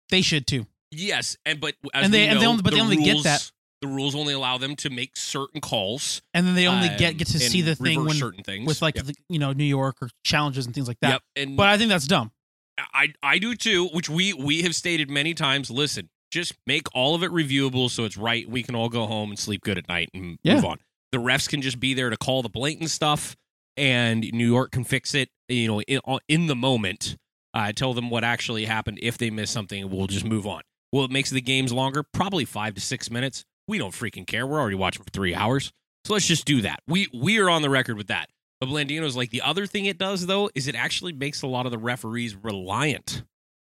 they 0.10 0.22
should 0.22 0.48
too. 0.48 0.66
Yes, 0.92 1.38
and 1.46 1.60
but 1.60 1.76
as 1.94 2.06
And 2.06 2.14
they- 2.14 2.22
we 2.24 2.28
and 2.28 2.42
they 2.42 2.46
only- 2.48 2.62
but 2.64 2.72
they 2.72 2.78
the 2.78 2.84
only 2.84 2.98
get 3.04 3.24
that. 3.24 3.52
The 3.82 3.88
rules 3.88 4.16
only 4.16 4.34
allow 4.34 4.58
them 4.58 4.76
to 4.78 4.90
make 4.90 5.16
certain 5.16 5.62
calls. 5.62 6.24
And 6.34 6.48
then 6.48 6.56
they 6.56 6.66
only 6.66 6.88
um, 6.90 6.98
get 6.98 7.18
get 7.18 7.28
to 7.28 7.40
see 7.40 7.62
the 7.62 7.76
thing 7.76 8.04
when 8.04 8.16
certain 8.18 8.44
things 8.44 8.66
with 8.66 8.82
like 8.82 8.96
Yep. 8.96 9.06
the, 9.06 9.16
you 9.30 9.38
know 9.38 9.54
New 9.54 9.66
York 9.66 9.98
or 10.02 10.10
challenges 10.24 10.66
and 10.66 10.74
things 10.74 10.88
like 10.88 11.00
that. 11.02 11.10
yep. 11.12 11.24
And 11.36 11.56
But 11.56 11.68
I 11.68 11.78
think 11.78 11.90
that's 11.90 12.08
dumb. 12.08 12.32
I 12.80 13.14
I 13.22 13.38
do 13.38 13.54
too, 13.54 13.88
which 13.90 14.10
we 14.10 14.34
we 14.34 14.64
have 14.64 14.74
stated 14.74 15.12
many 15.12 15.36
times. 15.36 15.70
Listen, 15.70 16.10
just 16.32 16.54
make 16.66 16.88
all 16.96 17.14
of 17.14 17.22
it 17.22 17.30
reviewable 17.32 17.92
so 17.92 18.04
it's 18.06 18.18
right. 18.18 18.50
We 18.50 18.64
can 18.64 18.74
all 18.74 18.90
go 18.90 19.06
home 19.06 19.30
and 19.30 19.38
sleep 19.38 19.62
good 19.62 19.78
at 19.78 19.88
night 19.88 20.10
and 20.16 20.40
Yeah. 20.44 20.56
move 20.56 20.66
on. 20.66 20.80
The 21.18 21.24
refs 21.24 21.50
can 21.50 21.64
just 21.64 21.80
be 21.80 21.96
there 21.96 22.12
to 22.12 22.16
call 22.16 22.44
the 22.44 22.50
blatant 22.50 22.92
stuff, 22.92 23.36
and 23.76 24.22
New 24.34 24.46
York 24.46 24.70
can 24.70 24.84
fix 24.84 25.16
it. 25.16 25.30
You 25.50 25.68
know, 25.68 25.82
in, 25.82 26.00
in 26.28 26.46
the 26.46 26.56
moment, 26.56 27.18
uh, 27.56 27.72
tell 27.72 27.96
them 27.96 28.12
what 28.12 28.24
actually 28.24 28.66
happened. 28.66 29.00
If 29.02 29.18
they 29.18 29.32
miss 29.32 29.50
something, 29.50 29.90
we'll 29.90 30.06
just 30.06 30.26
move 30.26 30.46
on. 30.46 30.62
Well, 30.92 31.06
it 31.06 31.10
makes 31.10 31.32
the 31.32 31.42
games 31.42 31.74
longer, 31.74 32.04
probably 32.04 32.46
five 32.46 32.76
to 32.76 32.82
six 32.82 33.10
minutes. 33.10 33.44
We 33.68 33.80
don't 33.80 33.96
freaking 33.96 34.28
care. 34.28 34.46
We're 34.46 34.62
already 34.62 34.76
watching 34.76 35.04
for 35.04 35.10
three 35.10 35.34
hours, 35.34 35.72
so 36.06 36.14
let's 36.14 36.28
just 36.28 36.46
do 36.46 36.62
that. 36.62 36.82
We 36.88 37.08
we 37.12 37.40
are 37.40 37.50
on 37.50 37.64
the 37.64 37.70
record 37.72 37.98
with 37.98 38.10
that. 38.10 38.30
But 38.62 38.70
Blandino's 38.70 39.16
like 39.16 39.32
the 39.32 39.42
other 39.42 39.66
thing 39.66 39.86
it 39.86 39.98
does 39.98 40.28
though 40.28 40.52
is 40.54 40.68
it 40.68 40.76
actually 40.76 41.14
makes 41.14 41.42
a 41.42 41.48
lot 41.48 41.66
of 41.66 41.72
the 41.72 41.80
referees 41.80 42.36
reliant 42.36 43.24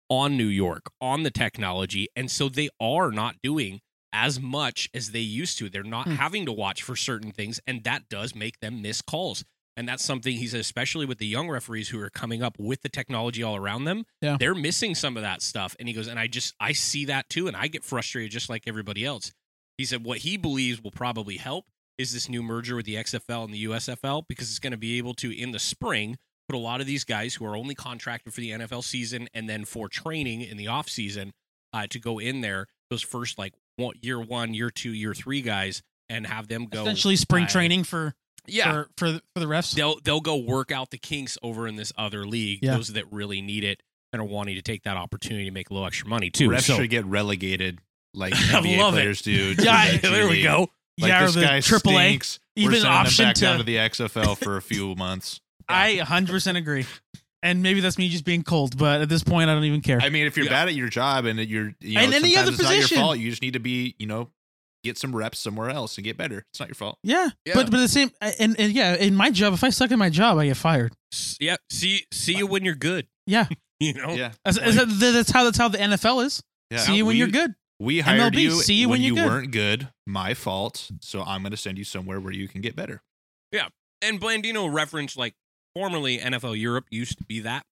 on 0.08 0.38
New 0.38 0.46
York, 0.46 0.90
on 0.98 1.24
the 1.24 1.30
technology, 1.30 2.08
and 2.16 2.30
so 2.30 2.48
they 2.48 2.70
are 2.80 3.10
not 3.10 3.36
doing 3.42 3.82
as 4.14 4.40
much 4.40 4.88
as 4.94 5.10
they 5.10 5.20
used 5.20 5.58
to. 5.58 5.68
They're 5.68 5.82
not 5.82 6.06
Hmm. 6.06 6.14
having 6.14 6.46
to 6.46 6.52
watch 6.52 6.82
for 6.82 6.94
certain 6.96 7.32
things, 7.32 7.60
and 7.66 7.82
that 7.84 8.08
does 8.08 8.34
make 8.34 8.60
them 8.60 8.80
miss 8.80 9.02
calls. 9.02 9.44
And 9.76 9.88
that's 9.88 10.04
something 10.04 10.36
he 10.36 10.46
said, 10.46 10.60
especially 10.60 11.04
with 11.04 11.18
the 11.18 11.26
young 11.26 11.48
referees 11.50 11.88
who 11.88 11.98
are 12.00 12.08
coming 12.08 12.42
up 12.44 12.56
with 12.60 12.82
the 12.82 12.88
technology 12.88 13.42
all 13.42 13.56
around 13.56 13.84
them. 13.84 14.04
Yeah. 14.22 14.36
They're 14.38 14.54
missing 14.54 14.94
some 14.94 15.16
of 15.16 15.24
that 15.24 15.42
stuff. 15.42 15.74
And 15.80 15.88
he 15.88 15.94
goes, 15.94 16.06
and 16.06 16.16
I 16.18 16.28
just 16.28 16.54
I 16.60 16.72
see 16.72 17.04
that 17.06 17.28
too, 17.28 17.48
and 17.48 17.56
I 17.56 17.66
get 17.66 17.82
frustrated 17.84 18.30
just 18.30 18.48
like 18.48 18.62
everybody 18.68 19.04
else. 19.04 19.32
He 19.76 19.84
said 19.84 20.04
what 20.04 20.18
he 20.18 20.36
believes 20.36 20.80
will 20.80 20.92
probably 20.92 21.38
help 21.38 21.66
is 21.98 22.12
this 22.12 22.28
new 22.28 22.40
merger 22.42 22.76
with 22.76 22.86
the 22.86 22.94
XFL 22.94 23.44
and 23.44 23.52
the 23.52 23.64
USFL 23.64 24.22
because 24.28 24.48
it's 24.48 24.60
going 24.60 24.70
to 24.70 24.76
be 24.76 24.96
able 24.98 25.14
to 25.14 25.36
in 25.36 25.50
the 25.50 25.58
spring 25.58 26.16
put 26.48 26.54
a 26.54 26.58
lot 26.58 26.80
of 26.80 26.86
these 26.86 27.02
guys 27.04 27.34
who 27.34 27.44
are 27.44 27.56
only 27.56 27.74
contracted 27.74 28.32
for 28.32 28.40
the 28.40 28.50
NFL 28.50 28.84
season 28.84 29.28
and 29.34 29.48
then 29.48 29.64
for 29.64 29.88
training 29.88 30.40
in 30.42 30.56
the 30.56 30.68
off 30.68 30.88
season 30.88 31.32
uh, 31.72 31.86
to 31.88 31.98
go 31.98 32.20
in 32.20 32.40
there 32.42 32.66
those 32.90 33.02
first 33.02 33.38
like 33.38 33.54
one, 33.76 33.94
year 34.00 34.20
one, 34.20 34.54
year 34.54 34.70
two, 34.70 34.90
year 34.92 35.14
three 35.14 35.42
guys 35.42 35.82
and 36.08 36.26
have 36.26 36.48
them 36.48 36.66
go 36.66 36.82
Essentially, 36.82 37.16
spring 37.16 37.44
uh, 37.44 37.48
training 37.48 37.84
for 37.84 38.14
Yeah, 38.46 38.72
for 38.72 38.88
for 38.96 39.12
the, 39.12 39.22
for 39.34 39.40
the 39.40 39.46
refs. 39.46 39.74
they'll 39.74 39.98
they'll 40.00 40.20
go 40.20 40.36
work 40.36 40.70
out 40.70 40.90
the 40.90 40.98
kinks 40.98 41.38
over 41.42 41.66
in 41.66 41.76
this 41.76 41.92
other 41.96 42.26
league. 42.26 42.60
Yeah. 42.62 42.76
Those 42.76 42.88
that 42.92 43.10
really 43.12 43.40
need 43.40 43.64
it 43.64 43.82
and 44.12 44.20
are 44.22 44.24
wanting 44.26 44.54
to 44.56 44.62
take 44.62 44.82
that 44.84 44.96
opportunity 44.96 45.46
to 45.46 45.50
make 45.50 45.70
a 45.70 45.72
little 45.74 45.86
extra 45.86 46.08
money 46.08 46.30
too. 46.30 46.48
Refs 46.50 46.62
so 46.62 46.76
should 46.76 46.90
get 46.90 47.04
relegated 47.06 47.78
like 48.12 48.32
I 48.36 48.36
NBA 48.36 48.78
love 48.78 48.94
it. 48.94 48.98
players 48.98 49.22
do. 49.22 49.54
Yeah, 49.58 49.96
the 49.96 50.08
there 50.08 50.28
we 50.28 50.42
go. 50.42 50.68
Like 51.00 51.08
yeah, 51.08 51.24
this 51.26 51.34
the 51.34 51.40
guy 51.40 51.60
triple 51.60 51.98
A. 51.98 52.08
stinks. 52.08 52.38
We're 52.56 52.62
Even 52.64 52.74
sending 52.82 52.90
option 52.92 53.24
him 53.24 53.28
back 53.30 53.34
to- 53.36 53.40
down 53.40 53.58
to 53.58 53.64
the 53.64 53.76
XFL 53.76 54.36
for 54.38 54.56
a 54.56 54.62
few 54.62 54.94
months. 54.94 55.40
I 55.68 55.96
100 55.96 56.30
percent 56.32 56.56
agree. 56.58 56.84
And 57.44 57.62
maybe 57.62 57.80
that's 57.80 57.98
me 57.98 58.08
just 58.08 58.24
being 58.24 58.42
cold, 58.42 58.76
but 58.78 59.02
at 59.02 59.08
this 59.08 59.22
point, 59.22 59.50
I 59.50 59.54
don't 59.54 59.64
even 59.64 59.82
care. 59.82 60.00
I 60.00 60.08
mean, 60.08 60.26
if 60.26 60.36
you're 60.36 60.46
Yeah. 60.46 60.52
bad 60.52 60.68
at 60.68 60.74
your 60.74 60.88
job 60.88 61.26
and 61.26 61.38
you're, 61.38 61.74
you 61.80 61.94
know, 61.94 62.00
And 62.00 62.14
any 62.14 62.32
sometimes 62.32 62.48
other 62.48 62.54
it's 62.54 62.62
not 62.62 62.76
your 62.78 62.88
fault. 62.88 63.18
You 63.18 63.28
just 63.30 63.42
need 63.42 63.52
to 63.52 63.60
be, 63.60 63.94
you 63.98 64.06
know, 64.06 64.30
get 64.82 64.96
some 64.98 65.14
reps 65.14 65.38
somewhere 65.38 65.68
else 65.70 65.96
and 65.98 66.04
get 66.04 66.16
better. 66.16 66.44
It's 66.50 66.58
not 66.58 66.68
your 66.68 66.74
fault. 66.74 66.98
yeah, 67.02 67.28
Yeah. 67.46 67.52
but 67.54 67.70
but 67.70 67.76
the 67.78 67.88
same 67.88 68.10
and, 68.20 68.58
and 68.58 68.72
yeah, 68.72 68.96
in 68.96 69.14
my 69.14 69.30
job, 69.30 69.52
if 69.52 69.62
I 69.62 69.68
suck 69.70 69.92
at 69.92 69.98
my 69.98 70.08
job, 70.10 70.38
I 70.38 70.46
get 70.46 70.56
fired. 70.56 70.94
Yeah, 71.38 71.56
see 71.70 72.06
see 72.12 72.34
you 72.36 72.46
when 72.46 72.64
you're 72.64 72.74
good. 72.74 73.06
Yeah, 73.26 73.46
You 73.80 73.92
know, 73.94 74.14
Yeah, 74.14 74.32
that's, 74.44 74.58
that's, 74.58 74.98
that's 75.00 75.30
how 75.30 75.44
that's 75.44 75.58
how 75.58 75.68
the 75.68 75.78
NFL 75.78 76.24
is. 76.24 76.42
yeah. 76.70 76.78
See 76.78 76.96
you 76.96 77.04
when 77.06 77.14
We- 77.14 77.18
you're 77.18 77.28
good. 77.28 77.54
We 77.80 78.00
hired 78.00 78.32
MLB, 78.34 78.40
you, 78.42 78.50
see 78.52 78.74
you 78.74 78.88
when, 78.88 79.00
when 79.00 79.02
you 79.06 79.14
good. 79.16 79.26
weren't 79.26 79.50
good. 79.50 79.88
My 80.06 80.32
fault. 80.32 80.90
So 81.00 81.22
I'm 81.22 81.42
going 81.42 81.50
to 81.50 81.56
send 81.58 81.76
you 81.76 81.84
somewhere 81.84 82.20
where 82.20 82.32
you 82.32 82.46
can 82.48 82.60
get 82.62 82.74
better. 82.76 83.02
Yeah, 83.52 83.68
and 84.00 84.20
Blandino 84.20 84.72
referenced 84.72 85.16
like 85.18 85.34
formerly 85.74 86.18
NFL 86.18 86.58
Europe 86.58 86.86
used 86.90 87.18
to 87.18 87.24
be 87.24 87.40
that. 87.40 87.64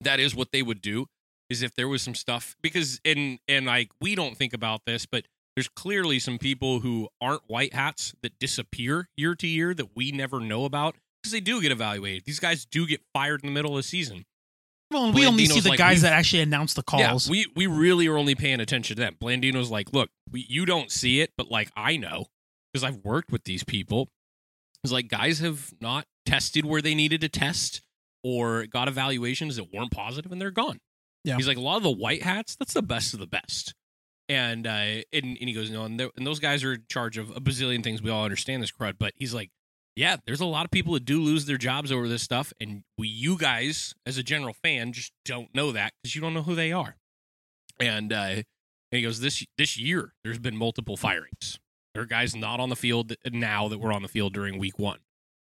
That 0.00 0.18
is 0.20 0.34
what 0.34 0.50
they 0.52 0.62
would 0.62 0.82
do 0.82 1.06
is 1.48 1.62
if 1.62 1.74
there 1.74 1.86
was 1.88 2.02
some 2.02 2.14
stuff 2.14 2.56
because 2.62 3.00
and 3.04 3.38
and 3.46 3.66
like 3.66 3.90
we 4.00 4.14
don't 4.14 4.36
think 4.36 4.52
about 4.52 4.80
this, 4.86 5.06
but 5.06 5.24
there's 5.54 5.68
clearly 5.68 6.18
some 6.18 6.38
people 6.38 6.80
who 6.80 7.08
aren't 7.20 7.42
white 7.46 7.74
hats 7.74 8.14
that 8.22 8.38
disappear 8.38 9.08
year 9.16 9.34
to 9.36 9.46
year 9.46 9.74
that 9.74 9.94
we 9.94 10.10
never 10.10 10.40
know 10.40 10.64
about 10.64 10.96
because 11.22 11.32
they 11.32 11.40
do 11.40 11.60
get 11.60 11.70
evaluated. 11.70 12.24
These 12.24 12.40
guys 12.40 12.64
do 12.64 12.86
get 12.86 13.02
fired 13.12 13.42
in 13.42 13.48
the 13.48 13.52
middle 13.52 13.72
of 13.72 13.76
the 13.76 13.82
season. 13.82 14.24
Well, 14.90 15.06
and 15.06 15.14
we 15.14 15.26
only 15.26 15.46
see 15.46 15.60
the 15.60 15.70
like, 15.70 15.78
guys 15.78 16.02
that 16.02 16.12
actually 16.12 16.42
announce 16.42 16.74
the 16.74 16.82
calls. 16.82 17.28
Yeah, 17.28 17.32
we 17.32 17.46
we 17.54 17.66
really 17.66 18.08
are 18.08 18.16
only 18.16 18.34
paying 18.34 18.60
attention 18.60 18.96
to 18.96 19.00
them. 19.00 19.16
Blandino's 19.22 19.70
like, 19.70 19.92
look, 19.92 20.10
we, 20.30 20.46
you 20.48 20.66
don't 20.66 20.90
see 20.90 21.20
it, 21.20 21.32
but 21.36 21.50
like 21.50 21.70
I 21.76 21.96
know 21.96 22.26
because 22.72 22.84
I've 22.84 23.04
worked 23.04 23.30
with 23.30 23.44
these 23.44 23.64
people. 23.64 24.08
It's 24.84 24.92
like 24.92 25.08
guys 25.08 25.38
have 25.38 25.72
not 25.80 26.06
tested 26.24 26.64
where 26.64 26.82
they 26.82 26.94
needed 26.94 27.20
to 27.20 27.28
test 27.28 27.82
or 28.22 28.66
got 28.66 28.88
evaluations 28.88 29.56
that 29.56 29.72
weren't 29.72 29.90
positive 29.90 30.30
and 30.32 30.40
they're 30.40 30.50
gone. 30.50 30.78
Yeah. 31.24 31.36
He's 31.36 31.48
like 31.48 31.56
a 31.56 31.60
lot 31.60 31.76
of 31.76 31.82
the 31.82 31.90
white 31.90 32.22
hats. 32.22 32.56
That's 32.56 32.74
the 32.74 32.82
best 32.82 33.14
of 33.14 33.20
the 33.20 33.26
best. 33.26 33.74
And 34.28 34.66
uh, 34.66 35.02
and, 35.12 35.36
and 35.40 35.48
he 35.48 35.52
goes, 35.52 35.70
no, 35.70 35.84
and, 35.84 36.00
and 36.00 36.26
those 36.26 36.38
guys 36.38 36.64
are 36.64 36.74
in 36.74 36.84
charge 36.88 37.18
of 37.18 37.30
a 37.30 37.40
bazillion 37.40 37.82
things. 37.82 38.02
We 38.02 38.10
all 38.10 38.24
understand 38.24 38.62
this 38.62 38.72
crud, 38.72 38.94
but 38.98 39.12
he's 39.16 39.34
like, 39.34 39.50
yeah, 39.94 40.16
there's 40.26 40.40
a 40.40 40.46
lot 40.46 40.64
of 40.64 40.70
people 40.70 40.94
that 40.94 41.04
do 41.04 41.20
lose 41.20 41.44
their 41.44 41.58
jobs 41.58 41.92
over 41.92 42.08
this 42.08 42.22
stuff, 42.22 42.52
and 42.58 42.82
we, 42.96 43.08
you 43.08 43.36
guys, 43.36 43.94
as 44.06 44.16
a 44.16 44.22
general 44.22 44.54
fan, 44.54 44.92
just 44.92 45.12
don't 45.24 45.54
know 45.54 45.70
that 45.72 45.92
because 46.02 46.14
you 46.14 46.22
don't 46.22 46.32
know 46.32 46.42
who 46.42 46.54
they 46.54 46.72
are. 46.72 46.96
And, 47.78 48.10
uh, 48.10 48.16
and 48.16 48.44
he 48.90 49.02
goes, 49.02 49.20
this 49.20 49.44
this 49.58 49.76
year, 49.76 50.14
there's 50.24 50.38
been 50.38 50.56
multiple 50.56 50.96
firings. 50.96 51.58
There 51.92 52.02
are 52.02 52.06
guys 52.06 52.34
not 52.34 52.58
on 52.58 52.70
the 52.70 52.76
field 52.76 53.12
now 53.30 53.68
that 53.68 53.78
were 53.78 53.92
on 53.92 54.00
the 54.00 54.08
field 54.08 54.32
during 54.32 54.58
week 54.58 54.78
one, 54.78 55.00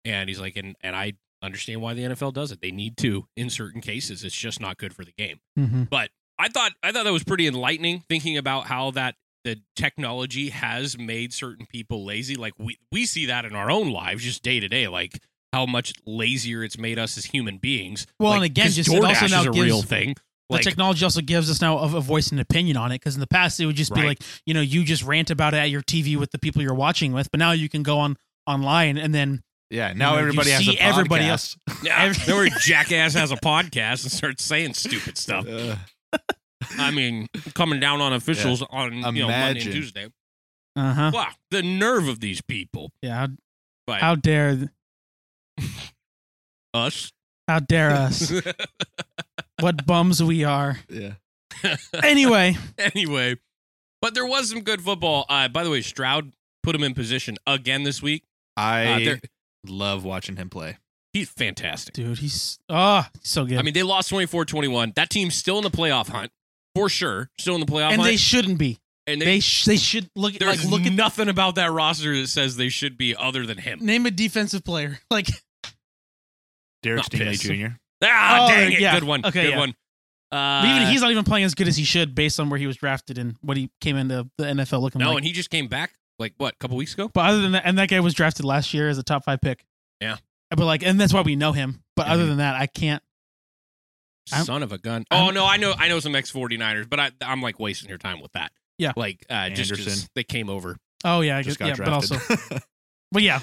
and 0.06 0.28
he's 0.30 0.40
like, 0.40 0.56
and 0.56 0.76
and 0.80 0.96
I 0.96 1.14
understand 1.42 1.82
why 1.82 1.92
the 1.94 2.02
NFL 2.02 2.32
does 2.32 2.50
it. 2.52 2.60
They 2.62 2.70
need 2.70 2.96
to 2.98 3.26
in 3.36 3.50
certain 3.50 3.80
cases. 3.82 4.24
It's 4.24 4.34
just 4.34 4.60
not 4.60 4.78
good 4.78 4.94
for 4.94 5.04
the 5.04 5.12
game. 5.12 5.40
hmm 5.56 5.82
But 5.84 6.10
I 6.38 6.48
thought 6.48 6.72
I 6.82 6.92
thought 6.92 7.04
that 7.04 7.12
was 7.12 7.24
pretty 7.24 7.46
enlightening, 7.46 8.04
thinking 8.08 8.36
about 8.38 8.66
how 8.66 8.90
that 8.92 9.16
the 9.44 9.60
technology 9.76 10.48
has 10.50 10.98
made 10.98 11.32
certain 11.32 11.66
people 11.66 12.04
lazy. 12.04 12.34
Like 12.36 12.54
we 12.58 12.78
we 12.90 13.06
see 13.06 13.26
that 13.26 13.44
in 13.44 13.54
our 13.54 13.70
own 13.70 13.90
lives, 13.90 14.24
just 14.24 14.42
day 14.42 14.60
to 14.60 14.68
day. 14.68 14.88
Like 14.88 15.18
how 15.52 15.64
much 15.66 15.92
lazier 16.04 16.64
it's 16.64 16.76
made 16.78 16.98
us 16.98 17.16
as 17.16 17.26
human 17.26 17.58
beings. 17.58 18.06
Well, 18.18 18.30
Like, 18.30 18.36
and 18.36 18.44
again, 18.46 18.70
just 18.70 18.92
it 18.92 19.04
also 19.04 19.26
now 19.28 19.40
is 19.42 19.46
a 19.46 19.50
gives- 19.50 19.64
real 19.64 19.82
thing. 19.82 20.14
The 20.48 20.56
Like 20.56 20.62
technology 20.64 21.04
also 21.04 21.22
gives 21.22 21.50
us 21.50 21.60
now 21.60 21.78
a, 21.78 21.96
a 21.96 22.00
voice 22.00 22.30
and 22.30 22.38
opinion 22.40 22.76
on 22.76 22.92
it 22.92 22.96
because 23.00 23.14
in 23.14 23.20
the 23.20 23.26
past 23.26 23.58
it 23.58 23.66
would 23.66 23.74
just 23.74 23.92
be 23.92 24.02
like 24.02 24.22
you 24.46 24.54
know 24.54 24.60
you 24.60 24.84
just 24.84 25.02
rant 25.02 25.30
about 25.30 25.54
it 25.54 25.56
at 25.56 25.70
your 25.70 25.82
TV 25.82 26.16
with 26.16 26.30
the 26.30 26.38
people 26.38 26.62
you're 26.62 26.72
watching 26.74 27.12
with, 27.12 27.28
but 27.32 27.38
now 27.40 27.50
you 27.52 27.68
can 27.68 27.82
go 27.82 27.98
on 27.98 28.16
online 28.46 28.96
and 28.96 29.12
then 29.14 29.42
Yeah. 29.70 29.92
Now 29.94 30.10
know, 30.10 30.14
you 30.16 30.20
everybody 30.20 30.50
has 30.50 30.64
see 30.64 30.76
a 30.78 30.80
everybody 30.80 31.24
podcast. 31.24 31.30
else- 31.30 31.56
yeah, 31.82 32.02
every- 32.02 32.24
there 32.46 32.48
jackass 32.60 33.14
has 33.14 33.32
a 33.32 33.36
podcast 33.36 34.02
and 34.04 34.12
starts 34.12 34.44
saying 34.44 34.74
stupid 34.74 35.18
stuff. 35.18 35.46
Uh, 35.48 35.76
I 36.78 36.90
mean, 36.90 37.28
coming 37.54 37.80
down 37.80 38.00
on 38.00 38.12
officials 38.12 38.62
on 38.70 38.92
you 39.14 39.22
know 39.22 39.28
Monday 39.28 39.60
and 39.62 39.72
Tuesday. 39.72 40.06
uh 40.76 40.92
huh 40.94 41.10
Wow, 41.14 41.28
the 41.50 41.62
nerve 41.62 42.08
of 42.08 42.20
these 42.20 42.40
people. 42.40 42.92
yeah 43.02 43.14
how, 43.26 43.28
But 43.86 44.00
how 44.00 44.14
dare 44.14 44.70
us. 46.74 47.12
how 47.48 47.60
dare 47.60 47.90
us 47.90 48.32
what 49.60 49.86
bums 49.86 50.22
we 50.22 50.44
are 50.44 50.78
yeah. 50.90 51.12
anyway 52.02 52.56
anyway, 52.78 53.36
but 54.02 54.14
there 54.14 54.26
was 54.26 54.50
some 54.50 54.60
good 54.60 54.82
football. 54.82 55.24
Uh, 55.28 55.48
by 55.48 55.64
the 55.64 55.70
way, 55.70 55.80
Stroud 55.80 56.32
put 56.62 56.74
him 56.74 56.82
in 56.82 56.92
position 56.94 57.36
again 57.46 57.82
this 57.84 58.02
week. 58.02 58.24
Uh, 58.56 58.60
I 58.60 59.04
there- 59.04 59.20
love 59.68 60.04
watching 60.04 60.36
him 60.36 60.48
play. 60.50 60.78
he's 61.12 61.28
fantastic. 61.28 61.94
dude 61.94 62.18
he's 62.18 62.58
oh 62.68 63.06
so 63.22 63.44
good 63.44 63.58
I 63.58 63.62
mean, 63.62 63.74
they 63.74 63.82
lost 63.82 64.10
24-21. 64.10 64.94
That 64.94 65.10
team's 65.10 65.34
still 65.34 65.58
in 65.58 65.64
the 65.64 65.70
playoff 65.70 66.08
hunt 66.08 66.30
for 66.74 66.88
sure. 66.88 67.30
Still 67.38 67.54
in 67.54 67.60
the 67.60 67.66
playoff 67.66 67.90
and 67.92 68.00
hunt. 68.02 68.10
they 68.10 68.16
shouldn't 68.16 68.58
be 68.58 68.78
and 69.06 69.20
they 69.22 69.40
sh- 69.40 69.64
they 69.66 69.76
should 69.76 70.10
look 70.16 70.34
at 70.34 70.40
there's 70.40 70.64
like 70.64 70.70
look 70.72 70.86
at 70.86 70.92
nothing 70.92 71.28
about 71.28 71.54
that 71.54 71.70
roster 71.72 72.14
that 72.20 72.26
says 72.28 72.56
they 72.56 72.68
should 72.68 72.98
be 72.98 73.14
other 73.16 73.46
than 73.46 73.56
him. 73.58 73.78
name 73.80 74.04
a 74.06 74.10
defensive 74.10 74.64
player 74.64 74.98
like 75.10 75.28
Derek 76.82 76.98
Not 76.98 77.10
Stingley 77.10 77.30
pissed. 77.30 77.42
Jr. 77.42 77.66
Ah, 78.04 78.44
Oh, 78.44 78.48
dang 78.48 78.72
it! 78.72 78.80
yeah. 78.80 78.94
Good 78.94 79.04
one. 79.04 79.24
Okay, 79.24 79.42
good 79.44 79.50
yeah. 79.52 79.58
one. 79.58 79.70
Uh, 80.30 80.62
But 80.62 80.68
even 80.76 80.88
he's 80.88 81.00
not 81.02 81.10
even 81.10 81.24
playing 81.24 81.44
as 81.44 81.54
good 81.54 81.68
as 81.68 81.76
he 81.76 81.84
should 81.84 82.14
based 82.14 82.38
on 82.40 82.50
where 82.50 82.58
he 82.58 82.66
was 82.66 82.76
drafted 82.76 83.16
and 83.16 83.36
what 83.40 83.56
he 83.56 83.70
came 83.80 83.96
into 83.96 84.28
the 84.38 84.44
NFL 84.44 84.80
looking 84.82 84.98
no, 85.00 85.08
like. 85.10 85.18
and 85.18 85.24
he 85.26 85.32
just 85.32 85.50
came 85.50 85.68
back 85.68 85.92
like 86.18 86.34
what, 86.38 86.54
a 86.54 86.56
couple 86.56 86.76
weeks 86.76 86.94
ago. 86.94 87.08
but 87.08 87.26
other 87.26 87.40
than 87.40 87.52
that, 87.52 87.62
and 87.66 87.78
that 87.78 87.88
guy 87.88 88.00
was 88.00 88.14
drafted 88.14 88.44
last 88.44 88.72
year 88.74 88.88
as 88.88 88.98
a 88.98 89.02
top 89.02 89.24
five 89.24 89.40
pick. 89.40 89.64
Yeah. 90.00 90.16
But 90.50 90.60
like, 90.64 90.82
and 90.84 91.00
that's 91.00 91.12
why 91.12 91.22
we 91.22 91.36
know 91.36 91.52
him. 91.52 91.82
But 91.96 92.06
other 92.08 92.24
Mhm. 92.24 92.28
than 92.28 92.36
that, 92.38 92.54
I 92.56 92.66
can't. 92.66 93.02
I'm- 94.32 94.44
Son 94.44 94.62
of 94.62 94.72
a 94.72 94.78
gun. 94.78 95.04
I'm- 95.10 95.22
oh 95.28 95.30
no, 95.30 95.44
I 95.46 95.56
know 95.56 95.74
I 95.78 95.88
know 95.88 96.00
some 96.00 96.14
ex 96.14 96.30
49ers, 96.32 96.88
but 96.88 96.98
I 97.00 97.10
I'm 97.20 97.42
like 97.42 97.58
wasting 97.60 97.88
your 97.88 97.98
time 97.98 98.20
with 98.20 98.32
that. 98.32 98.52
Yeah. 98.78 98.92
Like 98.96 99.24
uh 99.30 99.50
just 99.50 99.70
'cause 99.70 99.80
Anderson. 99.80 100.08
they 100.14 100.24
came 100.24 100.48
over. 100.48 100.76
Oh 101.04 101.20
yeah, 101.20 101.36
I 101.36 101.42
Just 101.42 101.58
guess, 101.58 101.78
got 101.78 101.78
yeah. 101.78 101.84
But 102.00 102.06
drafted. 102.08 102.40
also, 102.40 102.58
but 103.12 103.22
yeah. 103.22 103.40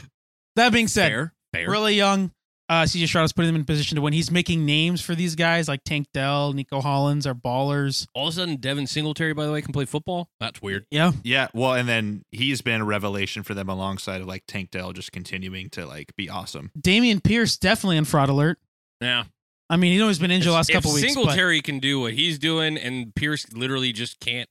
That 0.56 0.72
being 0.74 0.88
said, 0.88 1.10
Fair. 1.10 1.34
Fair. 1.54 1.70
really 1.70 1.96
young. 1.96 2.32
Uh, 2.70 2.84
CJ 2.84 3.08
Stroud 3.08 3.26
is 3.26 3.34
putting 3.34 3.50
him 3.50 3.56
in 3.56 3.66
position 3.66 3.96
to 3.98 4.02
win. 4.02 4.14
He's 4.14 4.32
making 4.32 4.66
names 4.66 5.02
for 5.02 5.16
these 5.16 5.36
guys 5.36 5.68
like 5.68 5.84
Tank 5.84 6.08
Dell, 6.14 6.54
Nico 6.54 6.82
Collins 6.82 7.28
are 7.28 7.36
ballers. 7.36 8.08
All 8.14 8.28
of 8.30 8.34
a 8.34 8.38
sudden 8.38 8.56
Devin 8.56 8.88
Singletary, 8.88 9.34
by 9.34 9.46
the 9.46 9.52
way, 9.52 9.62
can 9.62 9.74
play 9.74 9.86
football. 9.86 10.30
That's 10.40 10.62
weird. 10.62 10.86
Yeah, 10.90 11.12
yeah. 11.24 11.50
Well, 11.54 11.74
and 11.74 11.88
then 11.90 12.24
he's 12.32 12.62
been 12.62 12.82
a 12.82 12.86
revelation 12.86 13.44
for 13.44 13.54
them 13.54 13.68
alongside 13.70 14.22
of 14.22 14.28
like 14.28 14.44
Tank 14.48 14.72
Dell 14.72 14.94
just 14.94 15.12
continuing 15.12 15.70
to 15.72 15.86
like 15.86 16.16
be 16.16 16.30
awesome. 16.30 16.72
Dameon 16.80 17.22
Pierce 17.24 17.58
definitely 17.58 17.98
on 17.98 18.06
fraud 18.06 18.30
alert. 18.30 18.58
Yeah. 19.02 19.26
I 19.70 19.76
mean, 19.78 19.94
you 19.94 20.00
know 20.00 20.08
he's 20.08 20.20
been 20.20 20.32
injured 20.32 20.52
the 20.52 20.56
last 20.56 20.70
if 20.70 20.76
couple 20.76 20.94
weeks. 20.94 21.08
but- 21.08 21.14
Singletary 21.14 21.62
can 21.62 21.80
do 21.80 22.00
what 22.00 22.14
he's 22.14 22.40
doing 22.40 22.78
and 22.78 23.14
Pierce 23.16 23.52
literally 23.54 23.92
just 23.92 24.20
can't 24.20 24.48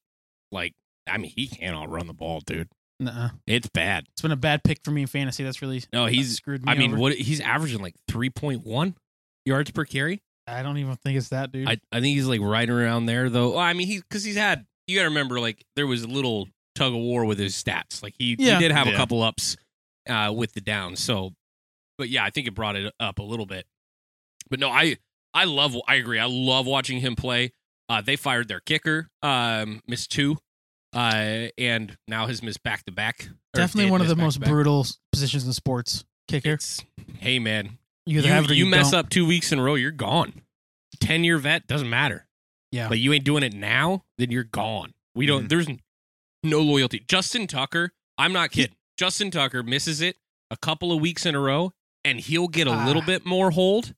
like 0.51 0.75
I 1.09 1.19
mean, 1.19 1.33
he 1.35 1.49
can't 1.49 1.75
outrun 1.77 2.07
the 2.07 2.13
ball, 2.15 2.41
dude. 2.47 2.69
Nuh-uh. 3.05 3.31
It's 3.47 3.69
bad. 3.69 4.05
It's 4.13 4.23
been 4.23 4.33
a 4.33 4.37
bad 4.37 4.63
pick 4.65 4.79
for 4.85 4.91
me 4.91 5.03
in 5.03 5.07
fantasy. 5.09 5.45
That's 5.45 5.61
really 5.63 5.83
No, 5.93 6.07
he's 6.07 6.37
screwed 6.37 6.65
me. 6.65 6.73
I 6.73 6.77
mean, 6.77 6.93
over. 6.93 7.01
what 7.01 7.13
he's 7.15 7.41
averaging 7.41 7.81
like 7.83 7.95
3.1 8.11 8.95
yards 9.45 9.71
per 9.71 9.85
carry. 9.85 10.23
I 10.47 10.63
don't 10.63 10.79
even 10.79 10.97
think 10.97 11.17
it's 11.19 11.29
that, 11.29 11.53
dude. 11.53 11.69
I, 11.69 11.79
I 11.93 12.01
think 12.01 12.15
he's 12.17 12.27
like 12.27 12.41
right 12.41 12.69
around 12.69 13.07
there 13.07 13.29
though. 13.31 13.51
Well, 13.51 13.59
I 13.59 13.73
mean, 13.75 13.87
he 13.87 13.99
because 13.99 14.25
he's 14.25 14.37
had 14.37 14.67
you 14.87 14.97
got 14.97 15.03
to 15.03 15.09
remember 15.09 15.39
like 15.41 15.65
there 15.77 15.87
was 15.87 16.03
a 16.03 16.09
little 16.09 16.49
tug 16.75 16.93
of 16.93 16.99
war 16.99 17.25
with 17.25 17.39
his 17.39 17.55
stats. 17.55 18.03
Like 18.03 18.15
he, 18.19 18.37
Yeah. 18.39 18.55
he 18.55 18.61
did 18.63 18.73
have 18.73 18.87
a 18.89 18.93
couple 18.97 19.23
ups 19.23 19.57
uh, 20.09 20.33
with 20.35 20.53
the 20.55 20.61
downs. 20.61 21.01
So, 21.01 21.31
but 21.99 22.09
yeah, 22.09 22.25
I 22.25 22.31
think 22.31 22.49
it 22.49 22.55
brought 22.55 22.75
it 22.77 22.93
up 22.99 23.19
a 23.19 23.23
little 23.23 23.47
bit. 23.47 23.67
But 24.51 24.59
no, 24.59 24.69
I 24.69 24.97
I 25.33 25.45
love 25.45 25.77
I 25.87 25.95
agree. 25.95 26.19
I 26.19 26.27
love 26.27 26.67
watching 26.67 27.01
him 27.01 27.15
play. 27.15 27.53
Uh, 27.89 28.01
they 28.01 28.17
fired 28.17 28.49
their 28.49 28.61
kicker, 28.61 29.09
um, 29.23 29.81
missed 29.87 30.11
two, 30.11 30.39
uh, 30.95 31.49
and 31.59 31.97
now 32.09 32.27
has 32.27 32.43
missed 32.43 32.63
back 32.63 32.85
to 32.85 32.93
back. 32.93 33.29
Definitely 33.55 33.91
one 33.91 34.01
of 34.01 34.09
the 34.09 34.17
most 34.17 34.41
brutal 34.41 34.87
positions 35.13 35.47
in 35.47 35.53
sports. 35.53 36.05
Kicker. 36.29 36.53
It's- 36.53 36.81
Hey 37.19 37.39
man, 37.39 37.79
You 38.07 38.21
you, 38.21 38.29
have 38.29 38.49
you 38.51 38.65
you 38.65 38.67
mess 38.67 38.91
don't. 38.91 39.01
up 39.01 39.09
two 39.11 39.27
weeks 39.27 39.53
in 39.53 39.59
a 39.59 39.63
row, 39.63 39.75
you're 39.75 39.91
gone. 39.93 40.43
Ten 41.01 41.25
year 41.25 41.39
vet 41.39 41.67
doesn't 41.67 41.89
matter. 41.91 42.27
Yeah. 42.73 42.89
But 42.89 42.99
you 42.99 43.13
ain't 43.13 43.25
doing 43.25 43.43
it 43.43 43.53
now, 43.55 44.05
then 44.19 44.31
you're 44.31 44.45
gone. 44.45 44.93
We 45.15 45.27
don't. 45.27 45.45
Mhm. 45.45 45.49
There's 45.49 45.67
no 46.43 46.61
loyalty. 46.61 47.05
Justin 47.09 47.47
Tucker, 47.47 47.93
I'm 48.19 48.33
not 48.33 48.51
kidding. 48.51 48.75
Justin 48.99 49.31
Tucker 49.31 49.63
misses 49.63 50.01
it 50.01 50.17
a 50.51 50.57
couple 50.57 50.91
of 50.93 51.01
weeks 51.01 51.27
in 51.27 51.35
a 51.35 51.41
row, 51.41 51.73
and 52.05 52.19
he'll 52.21 52.49
get 52.49 52.67
a 52.67 52.85
little 52.87 53.03
Ah. 53.03 53.07
bit 53.07 53.27
more 53.27 53.51
hold. 53.51 53.95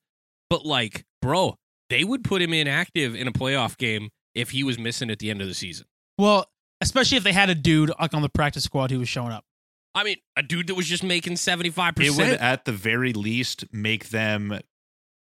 But 0.50 0.66
like, 0.66 1.04
bro, 1.22 1.56
they 1.88 2.04
would 2.04 2.24
put 2.24 2.42
him 2.42 2.52
inactive 2.52 3.14
in 3.14 3.26
a 3.28 3.32
playoff 3.32 3.78
game 3.78 4.10
if 4.34 4.50
he 4.50 4.62
was 4.64 4.78
missing 4.78 5.10
at 5.10 5.18
the 5.20 5.30
end 5.30 5.40
of 5.40 5.46
the 5.48 5.54
season. 5.54 5.86
Well, 6.18 6.50
especially 6.80 7.16
if 7.18 7.24
they 7.24 7.32
had 7.32 7.50
a 7.50 7.54
dude 7.54 7.92
like 8.00 8.14
on 8.14 8.22
the 8.22 8.28
practice 8.28 8.64
squad 8.64 8.90
who 8.90 8.98
was 8.98 9.08
showing 9.08 9.32
up. 9.32 9.44
I 9.94 10.02
mean, 10.04 10.16
a 10.36 10.42
dude 10.42 10.66
that 10.66 10.74
was 10.74 10.86
just 10.86 11.04
making 11.04 11.36
seventy 11.36 11.70
five 11.70 11.94
percent. 11.94 12.18
It 12.18 12.22
would 12.32 12.40
at 12.40 12.64
the 12.64 12.72
very 12.72 13.12
least 13.12 13.64
make 13.72 14.08
them 14.08 14.58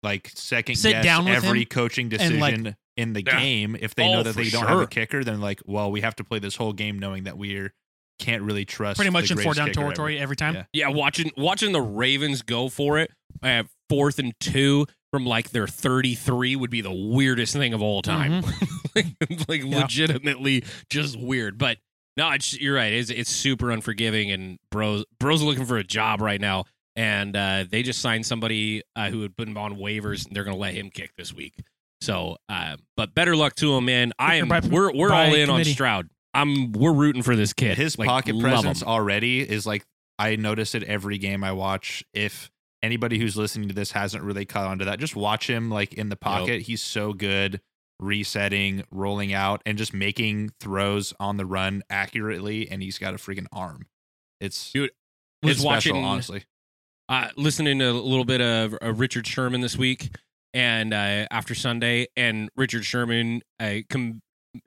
like 0.02 0.30
second 0.34 0.76
Sit 0.76 0.92
guess 0.92 1.04
down 1.04 1.28
every 1.28 1.64
coaching 1.64 2.12
and, 2.18 2.38
like- 2.40 2.54
decision 2.54 2.76
in 2.96 3.12
the 3.12 3.22
Yeah. 3.24 3.38
game. 3.40 3.76
If 3.78 3.94
they 3.94 4.04
Oh, 4.04 4.14
know 4.14 4.22
that 4.22 4.34
they 4.36 4.48
don't 4.48 4.66
have 4.66 4.80
a 4.80 4.86
kicker, 4.86 5.22
then 5.24 5.40
like, 5.40 5.60
well, 5.66 5.90
we 5.90 6.00
have 6.00 6.16
to 6.16 6.24
play 6.24 6.38
this 6.38 6.56
whole 6.56 6.72
game 6.72 6.98
knowing 6.98 7.24
that 7.24 7.36
we're 7.36 7.74
can't 8.18 8.42
really 8.42 8.64
trust 8.64 8.96
Pretty 8.96 9.10
much 9.10 9.28
the 9.28 9.34
in 9.36 9.42
four 9.42 9.52
down 9.52 9.66
kicker 9.68 9.80
ever. 9.80 9.88
territory 9.88 10.18
every 10.18 10.36
time. 10.36 10.54
Yeah. 10.54 10.64
Yeah, 10.72 10.88
watching 10.88 11.30
watching 11.36 11.72
the 11.72 11.82
Ravens 11.82 12.40
go 12.40 12.70
for 12.70 12.98
it 12.98 13.10
at 13.42 13.66
fourth 13.90 14.18
and 14.18 14.32
two 14.40 14.86
from 15.16 15.24
like 15.26 15.50
their 15.50 15.66
thirty 15.66 16.14
three 16.14 16.56
would 16.56 16.70
be 16.70 16.82
the 16.82 16.92
weirdest 16.92 17.54
thing 17.54 17.72
of 17.72 17.80
all 17.80 18.02
time. 18.02 18.42
like, 18.94 19.06
like 19.48 19.62
Yeah. 19.64 19.78
legitimately 19.80 20.64
just 20.90 21.18
weird. 21.18 21.56
But 21.56 21.78
no, 22.18 22.30
it's 22.32 22.58
you're 22.60 22.74
right. 22.76 22.92
It's 22.92 23.08
it's 23.10 23.30
super 23.30 23.70
unforgiving, 23.70 24.30
and 24.30 24.58
bros 24.70 25.04
bros 25.18 25.42
are 25.42 25.46
looking 25.46 25.64
for 25.64 25.78
a 25.78 25.84
job 25.84 26.20
right 26.20 26.40
now, 26.40 26.64
and 26.96 27.34
uh, 27.34 27.64
they 27.70 27.82
just 27.82 28.00
signed 28.02 28.26
somebody 28.26 28.82
uh, 28.94 29.08
who 29.08 29.22
had 29.22 29.34
been 29.36 29.56
on 29.56 29.76
waivers. 29.76 30.26
And 30.26 30.36
they're 30.36 30.44
going 30.44 30.56
to 30.56 30.60
let 30.60 30.74
him 30.74 30.90
kick 30.90 31.12
this 31.16 31.32
week. 31.32 31.54
So, 32.02 32.36
uh, 32.50 32.76
but 32.96 33.14
better 33.14 33.34
luck 33.34 33.54
to 33.56 33.74
him, 33.74 33.86
man. 33.86 34.12
I 34.18 34.34
am. 34.34 34.48
By- 34.48 34.60
we're 34.60 34.92
we're 34.92 35.12
all 35.12 35.32
in 35.34 35.48
on. 35.48 35.64
Stroud. 35.64 36.10
I'm. 36.34 36.72
We're 36.72 36.92
rooting 36.92 37.22
for 37.22 37.34
this 37.36 37.54
kid. 37.54 37.78
His 37.78 37.98
Like, 37.98 38.08
pocket 38.08 38.34
love 38.34 38.42
presence 38.42 38.82
him. 38.82 38.88
already 38.88 39.40
is 39.40 39.66
like 39.66 39.84
I 40.18 40.36
notice 40.36 40.74
it 40.74 40.82
every 40.82 41.16
game 41.16 41.42
I 41.42 41.52
watch. 41.52 42.04
If 42.12 42.50
anybody 42.86 43.18
who's 43.18 43.36
listening 43.36 43.68
to 43.68 43.74
this 43.74 43.92
hasn't 43.92 44.24
really 44.24 44.46
caught 44.46 44.66
on 44.66 44.78
to 44.78 44.86
that, 44.86 44.98
just 44.98 45.14
watch 45.14 45.48
him 45.50 45.70
like 45.70 45.92
in 45.94 46.08
the 46.08 46.16
pocket. 46.16 46.62
He's 46.62 46.82
so 46.82 47.12
good 47.12 47.60
resetting, 48.00 48.84
rolling 48.90 49.32
out, 49.34 49.62
and 49.66 49.76
just 49.76 49.92
making 49.92 50.50
throws 50.60 51.12
on 51.20 51.36
the 51.36 51.46
run 51.46 51.82
accurately. 51.90 52.70
And 52.70 52.82
he's 52.82 52.98
got 52.98 53.14
a 53.14 53.16
freaking 53.16 53.46
arm. 53.52 53.86
It's 54.40 54.72
Dude, 54.72 54.90
was 55.42 55.52
it's 55.52 55.60
special, 55.60 55.94
watching 55.94 56.04
honestly. 56.04 56.44
uh, 57.08 57.28
listening 57.36 57.78
to 57.80 57.90
a 57.90 57.92
little 57.92 58.24
bit 58.24 58.40
of 58.40 58.74
uh, 58.82 58.92
Richard 58.92 59.26
Sherman 59.26 59.60
this 59.60 59.76
week 59.76 60.10
and 60.56 60.94
uh, 60.94 61.26
after 61.30 61.54
Sunday, 61.54 62.06
and 62.16 62.48
Richard 62.56 62.84
Sherman, 62.84 63.42
uh, 63.60 63.76
com- 63.90 64.22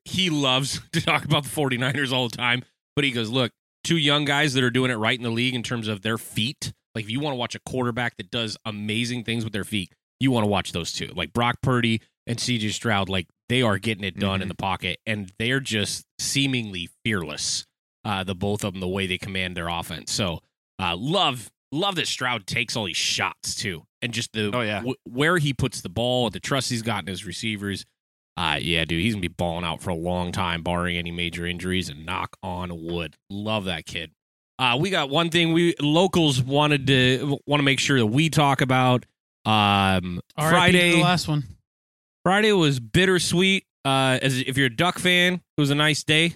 he 0.05 0.29
loves 0.29 0.81
to 0.91 1.01
talk 1.01 1.25
about 1.25 1.43
the 1.43 1.49
49ers 1.49 2.11
all 2.13 2.29
the 2.29 2.37
time, 2.37 2.63
but 2.95 3.03
he 3.03 3.11
goes, 3.11 3.29
Look, 3.29 3.51
two 3.83 3.97
young 3.97 4.23
guys 4.23 4.53
that 4.53 4.63
are 4.63 4.69
doing 4.69 4.91
it 4.91 4.95
right 4.95 5.17
in 5.17 5.23
the 5.23 5.31
league 5.31 5.55
in 5.55 5.63
terms 5.63 5.87
of 5.87 6.01
their 6.03 6.17
feet. 6.19 6.73
Like, 6.95 7.05
if 7.05 7.09
you 7.11 7.19
want 7.19 7.33
to 7.33 7.37
watch 7.37 7.55
a 7.55 7.59
quarterback 7.59 8.17
that 8.17 8.31
does 8.31 8.57
amazing 8.65 9.23
things 9.23 9.43
with 9.43 9.53
their 9.53 9.63
feet, 9.63 9.93
you 10.19 10.31
want 10.31 10.43
to 10.43 10.49
watch 10.49 10.71
those 10.71 10.91
two. 10.91 11.07
Like 11.15 11.33
Brock 11.33 11.57
Purdy 11.61 12.01
and 12.27 12.37
CJ 12.39 12.71
Stroud, 12.73 13.09
like, 13.09 13.27
they 13.47 13.61
are 13.61 13.77
getting 13.79 14.03
it 14.03 14.19
done 14.19 14.41
in 14.41 14.47
Mhm. 14.47 14.51
the 14.51 14.55
pocket, 14.55 14.99
and 15.05 15.31
they're 15.39 15.59
just 15.59 16.05
seemingly 16.19 16.89
fearless, 17.03 17.65
uh, 18.05 18.23
the 18.23 18.35
both 18.35 18.63
of 18.63 18.73
them, 18.73 18.79
the 18.81 18.87
way 18.87 19.07
they 19.07 19.17
command 19.17 19.55
their 19.57 19.67
offense. 19.69 20.11
So, 20.11 20.41
uh, 20.79 20.95
love 20.95 21.51
love 21.71 21.93
that 21.95 22.07
Stroud 22.07 22.47
takes 22.47 22.75
all 22.75 22.85
these 22.85 22.97
shots 22.97 23.53
too, 23.53 23.85
and 24.01 24.11
just 24.11 24.33
the 24.33 24.49
Oh, 24.51 24.61
yeah. 24.61 24.81
wh- 24.81 25.07
where 25.07 25.37
he 25.37 25.53
puts 25.53 25.81
the 25.81 25.89
ball, 25.89 26.31
the 26.31 26.39
trust 26.39 26.71
he's 26.71 26.81
gotten 26.81 27.05
his 27.07 27.25
receivers. 27.25 27.85
Uh, 28.35 28.57
yeah, 28.59 28.85
dude, 28.85 29.03
he's 29.03 29.13
gonna 29.13 29.21
be 29.21 29.27
balling 29.27 29.63
out 29.63 29.79
for 29.79 29.91
a 29.91 29.95
long 29.95 30.31
time, 30.31 30.63
barring 30.63 30.97
any 30.97 31.11
major 31.11 31.45
injuries. 31.45 31.87
And 31.87 32.07
knock 32.07 32.35
on 32.41 32.83
wood, 32.83 33.17
love 33.29 33.65
that 33.65 33.85
kid. 33.85 34.13
Uh, 34.59 34.77
we 34.77 34.89
got 34.89 35.09
one 35.09 35.29
thing 35.29 35.53
we 35.53 35.73
locals 35.81 36.41
wanted 36.43 36.85
to 36.87 37.39
want 37.47 37.59
to 37.59 37.63
make 37.63 37.79
sure 37.79 37.97
that 37.97 38.05
we 38.05 38.29
talk 38.29 38.59
about. 38.61 39.05
Um, 39.45 40.19
RIP 40.37 40.49
Friday, 40.49 40.91
the 40.97 41.01
last 41.01 41.27
one. 41.29 41.43
Friday 42.25 42.51
was 42.51 42.79
bittersweet. 42.79 43.65
Uh, 43.85 44.19
as 44.21 44.37
if 44.39 44.57
you're 44.57 44.67
a 44.67 44.75
Duck 44.75 44.99
fan, 44.99 45.35
it 45.35 45.61
was 45.61 45.69
a 45.69 45.75
nice 45.75 46.03
day. 46.03 46.33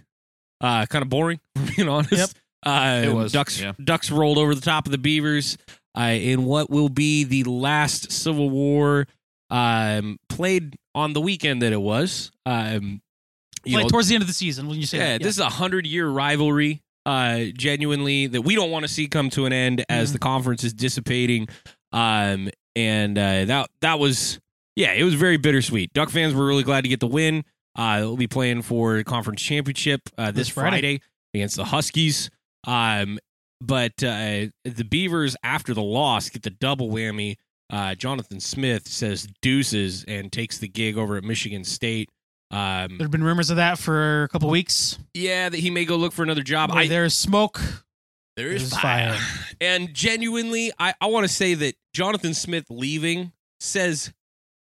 Uh, 0.61 0.85
kind 0.85 1.01
of 1.03 1.09
boring, 1.09 1.41
being 1.75 1.89
honest. 1.89 2.13
Yep. 2.13 2.29
Uh, 2.65 3.01
It 3.03 3.13
was, 3.13 3.33
Ducks. 3.33 3.59
yeah. 3.59 3.73
Ducks 3.83 4.09
rolled 4.09 4.37
over 4.37 4.55
the 4.55 4.61
top 4.61 4.85
of 4.85 4.93
the 4.93 4.97
Beavers 4.97 5.57
uh, 5.97 6.03
in 6.03 6.45
what 6.45 6.69
will 6.69 6.87
be 6.87 7.25
the 7.25 7.43
last 7.43 8.09
Civil 8.13 8.49
War 8.49 9.05
um, 9.49 10.17
played 10.29 10.77
on 10.95 11.11
the 11.11 11.19
weekend 11.19 11.61
that 11.61 11.73
it 11.73 11.81
was. 11.81 12.31
Um, 12.45 13.01
you 13.65 13.75
Like 13.75 13.83
know, 13.83 13.89
towards 13.89 14.07
the 14.07 14.15
end 14.15 14.21
of 14.21 14.27
the 14.27 14.33
season 14.33 14.67
when 14.69 14.79
you 14.79 14.85
say 14.85 14.97
yeah, 14.97 15.03
that. 15.17 15.23
this 15.23 15.35
is 15.35 15.39
a 15.41 15.49
hundred 15.49 15.85
year 15.85 16.07
rivalry. 16.07 16.81
Uh, 17.05 17.45
genuinely 17.57 18.27
that 18.27 18.41
we 18.43 18.55
don't 18.55 18.71
want 18.71 18.83
to 18.83 18.87
see 18.91 19.07
come 19.07 19.29
to 19.31 19.45
an 19.45 19.51
end 19.53 19.83
as 19.89 20.09
Mhm. 20.09 20.13
the 20.13 20.19
conference 20.19 20.63
is 20.63 20.73
dissipating. 20.73 21.47
Um, 21.91 22.49
and 22.75 23.17
uh, 23.17 23.45
that 23.45 23.69
that 23.81 23.99
was 23.99 24.39
yeah, 24.75 24.93
it 24.93 25.03
was 25.03 25.13
very 25.13 25.37
bittersweet. 25.37 25.93
Duck 25.93 26.09
fans 26.09 26.33
were 26.33 26.45
really 26.45 26.63
glad 26.63 26.81
to 26.81 26.87
get 26.89 26.99
the 26.99 27.07
win. 27.07 27.43
Uh, 27.75 27.99
they'll 27.99 28.17
be 28.17 28.27
playing 28.27 28.61
for 28.61 29.03
conference 29.03 29.41
championship 29.41 30.01
uh, 30.17 30.27
this, 30.31 30.47
This 30.47 30.49
Friday. 30.49 30.69
Friday. 30.69 31.01
against 31.33 31.55
the 31.57 31.65
Huskies. 31.65 32.29
Um, 32.65 33.19
but 33.61 34.01
uh, 34.03 34.47
the 34.63 34.83
Beavers 34.89 35.35
after 35.43 35.73
the 35.73 35.81
loss 35.83 36.29
get 36.29 36.43
the 36.43 36.49
double 36.51 36.89
whammy. 36.89 37.35
Uh, 37.69 37.95
Jonathan 37.95 38.39
Smith 38.39 38.87
says 38.87 39.27
deuces 39.41 40.03
and 40.07 40.31
takes 40.31 40.57
the 40.59 40.67
gig 40.67 40.97
over 40.97 41.17
at 41.17 41.23
Michigan 41.23 41.63
State. 41.63 42.09
Um, 42.53 42.97
There 42.97 43.05
have 43.05 43.11
been 43.11 43.23
rumors 43.23 43.49
of 43.49 43.55
that 43.57 43.79
for 43.79 44.23
a 44.23 44.27
couple 44.29 44.49
weeks. 44.49 44.99
yeah, 45.13 45.49
that 45.49 45.57
he 45.59 45.69
may 45.69 45.85
go 45.85 45.95
look 45.95 46.13
for 46.13 46.23
another 46.23 46.43
job. 46.43 46.69
Where 46.71 46.83
I, 46.83 46.87
there's 46.87 47.13
smoke. 47.15 47.59
there 48.37 48.49
is 48.49 48.71
fire. 48.73 49.13
fire. 49.13 49.21
And 49.59 49.93
genuinely, 49.93 50.71
I, 50.77 50.93
I 51.01 51.07
want 51.07 51.25
to 51.27 51.33
say 51.33 51.55
that 51.55 51.75
Jonathan 51.93 52.33
Smith 52.33 52.65
leaving 52.69 53.31
says 53.59 54.13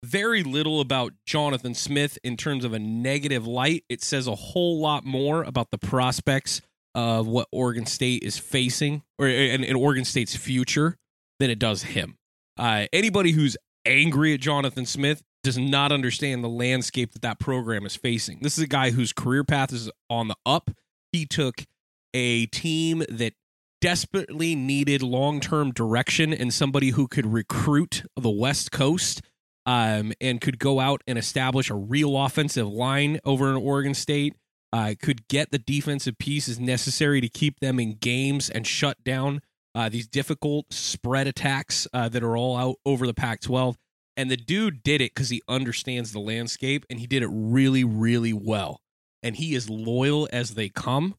very 0.05 0.43
little 0.43 0.81
about 0.81 1.13
Jonathan 1.27 1.75
Smith 1.75 2.19
in 2.25 2.37
terms 2.37 2.65
of 2.65 2.73
a 2.73 2.79
negative 2.79 3.47
light. 3.47 3.85
It 3.89 4.03
says 4.03 4.27
a 4.27 4.35
whole 4.35 4.81
lot 4.81 5.05
more 5.05 5.43
about 5.43 5.71
the 5.71 5.79
prospects 5.79 6.61
of 6.95 7.27
what 7.29 7.49
Oregon 7.53 7.87
State 7.87 8.23
is 8.23 8.39
facing 8.39 9.03
or 9.19 9.29
in, 9.29 9.63
in 9.63 9.77
Oregon 9.77 10.05
State's 10.05 10.35
future 10.37 10.97
than 11.39 11.51
it 11.51 11.59
does 11.59 11.83
him. 11.83 12.17
Uh, 12.59 12.87
anybody 12.93 13.33
who's 13.33 13.57
angry 13.85 14.35
at 14.35 14.41
Jonathan 14.41 14.85
Smith 14.87 15.23
does 15.49 15.57
not 15.57 15.93
understand 15.93 16.45
the 16.45 16.49
landscape 16.49 17.15
that 17.15 17.23
that 17.23 17.39
program 17.39 17.87
is 17.87 17.97
facing. 17.97 18.41
This 18.43 18.59
is 18.59 18.65
a 18.65 18.69
guy 18.69 18.91
whose 18.91 19.15
career 19.15 19.45
path 19.45 19.73
is 19.73 19.91
on 20.11 20.29
the 20.29 20.37
up. 20.45 20.71
He 21.11 21.25
took 21.25 21.65
a 22.13 22.45
team 22.45 23.03
that 23.09 23.33
desperately 23.81 24.55
needed 24.55 25.03
long-term 25.03 25.73
direction 25.73 26.35
and 26.35 26.53
somebody 26.53 26.91
who 26.91 27.09
could 27.09 27.25
recruit 27.25 28.03
the 28.15 28.29
West 28.29 28.73
Coast 28.73 29.23
um, 29.65 30.13
and 30.21 30.43
could 30.43 30.59
go 30.59 30.81
out 30.81 31.01
and 31.07 31.17
establish 31.17 31.71
a 31.71 31.75
real 31.75 32.15
offensive 32.19 32.69
line 32.69 33.19
over 33.25 33.49
in 33.49 33.57
Oregon 33.57 33.95
State. 33.95 34.35
Uh, 34.71 34.93
could 35.01 35.29
get 35.29 35.51
the 35.51 35.59
defensive 35.59 36.19
pieces 36.19 36.61
necessary 36.61 37.23
to 37.23 37.29
keep 37.31 37.61
them 37.61 37.81
in 37.81 37.95
games 37.95 38.51
and 38.51 38.67
shut 38.67 39.03
down 39.03 39.41
uh, 39.75 39.89
these 39.89 40.07
difficult 40.07 40.71
spread 40.75 41.27
attacks 41.27 41.89
uh, 41.95 42.07
that 42.11 42.23
are 42.23 42.37
all 42.37 42.55
out 42.55 42.77
over 42.85 43.07
the 43.07 43.15
Pac 43.15 43.41
12. 43.41 43.79
And 44.19 44.33
the 44.33 44.37
dude 44.37 44.83
did 44.83 45.01
it 45.01 45.15
because 45.15 45.31
he 45.31 45.43
understands 45.49 46.11
the 46.11 46.19
landscape 46.19 46.85
and 46.91 46.99
he 46.99 47.07
did 47.07 47.23
it 47.23 47.31
really, 47.31 47.85
really 47.85 48.33
well. 48.33 48.81
And 49.23 49.37
he 49.37 49.55
is 49.55 49.71
loyal 49.71 50.29
as 50.33 50.55
they 50.55 50.69
come. 50.69 51.15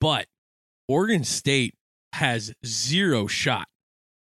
But 0.00 0.28
Oregon 0.88 1.24
State 1.24 1.74
has 2.14 2.54
zero 2.64 3.26
shot 3.26 3.68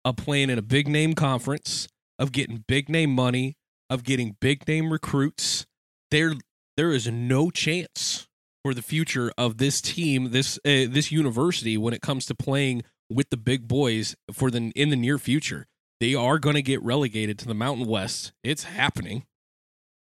of 0.05 0.15
playing 0.15 0.49
in 0.49 0.57
a 0.57 0.61
big 0.61 0.87
name 0.87 1.15
conference, 1.15 1.89
of 2.17 2.31
getting 2.31 2.63
big 2.65 2.87
name 2.87 3.11
money, 3.11 3.57
of 3.89 4.05
getting 4.05 4.37
big 4.39 4.65
name 4.69 4.93
recruits. 4.93 5.65
There, 6.09 6.35
there 6.77 6.93
is 6.93 7.07
no 7.07 7.49
chance 7.51 8.25
for 8.63 8.73
the 8.73 8.81
future 8.81 9.33
of 9.37 9.57
this 9.57 9.81
team, 9.81 10.31
this 10.31 10.57
uh, 10.59 10.87
this 10.89 11.11
university, 11.11 11.77
when 11.77 11.93
it 11.93 12.01
comes 12.01 12.25
to 12.27 12.35
playing 12.35 12.83
with 13.09 13.29
the 13.31 13.37
big 13.37 13.67
boys 13.67 14.15
for 14.31 14.49
the 14.49 14.71
in 14.75 14.89
the 14.91 14.95
near 14.95 15.17
future. 15.17 15.67
They 15.99 16.13
are 16.13 16.37
going 16.39 16.55
to 16.55 16.61
get 16.61 16.81
relegated 16.83 17.39
to 17.39 17.47
the 17.47 17.53
Mountain 17.53 17.87
West. 17.87 18.31
It's 18.43 18.65
happening. 18.65 19.25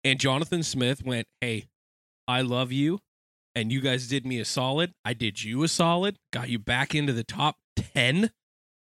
And 0.03 0.19
Jonathan 0.19 0.61
Smith 0.63 1.03
went, 1.03 1.27
"Hey, 1.41 1.65
I 2.27 2.41
love 2.41 2.71
you, 2.71 2.99
and 3.55 3.71
you 3.71 3.81
guys 3.81 4.07
did 4.07 4.25
me 4.25 4.39
a 4.39 4.45
solid. 4.45 4.93
I 5.03 5.13
did 5.13 5.43
you 5.43 5.63
a 5.63 5.67
solid. 5.67 6.17
Got 6.31 6.49
you 6.49 6.59
back 6.59 6.93
into 6.93 7.13
the 7.13 7.23
top 7.23 7.55
ten 7.75 8.31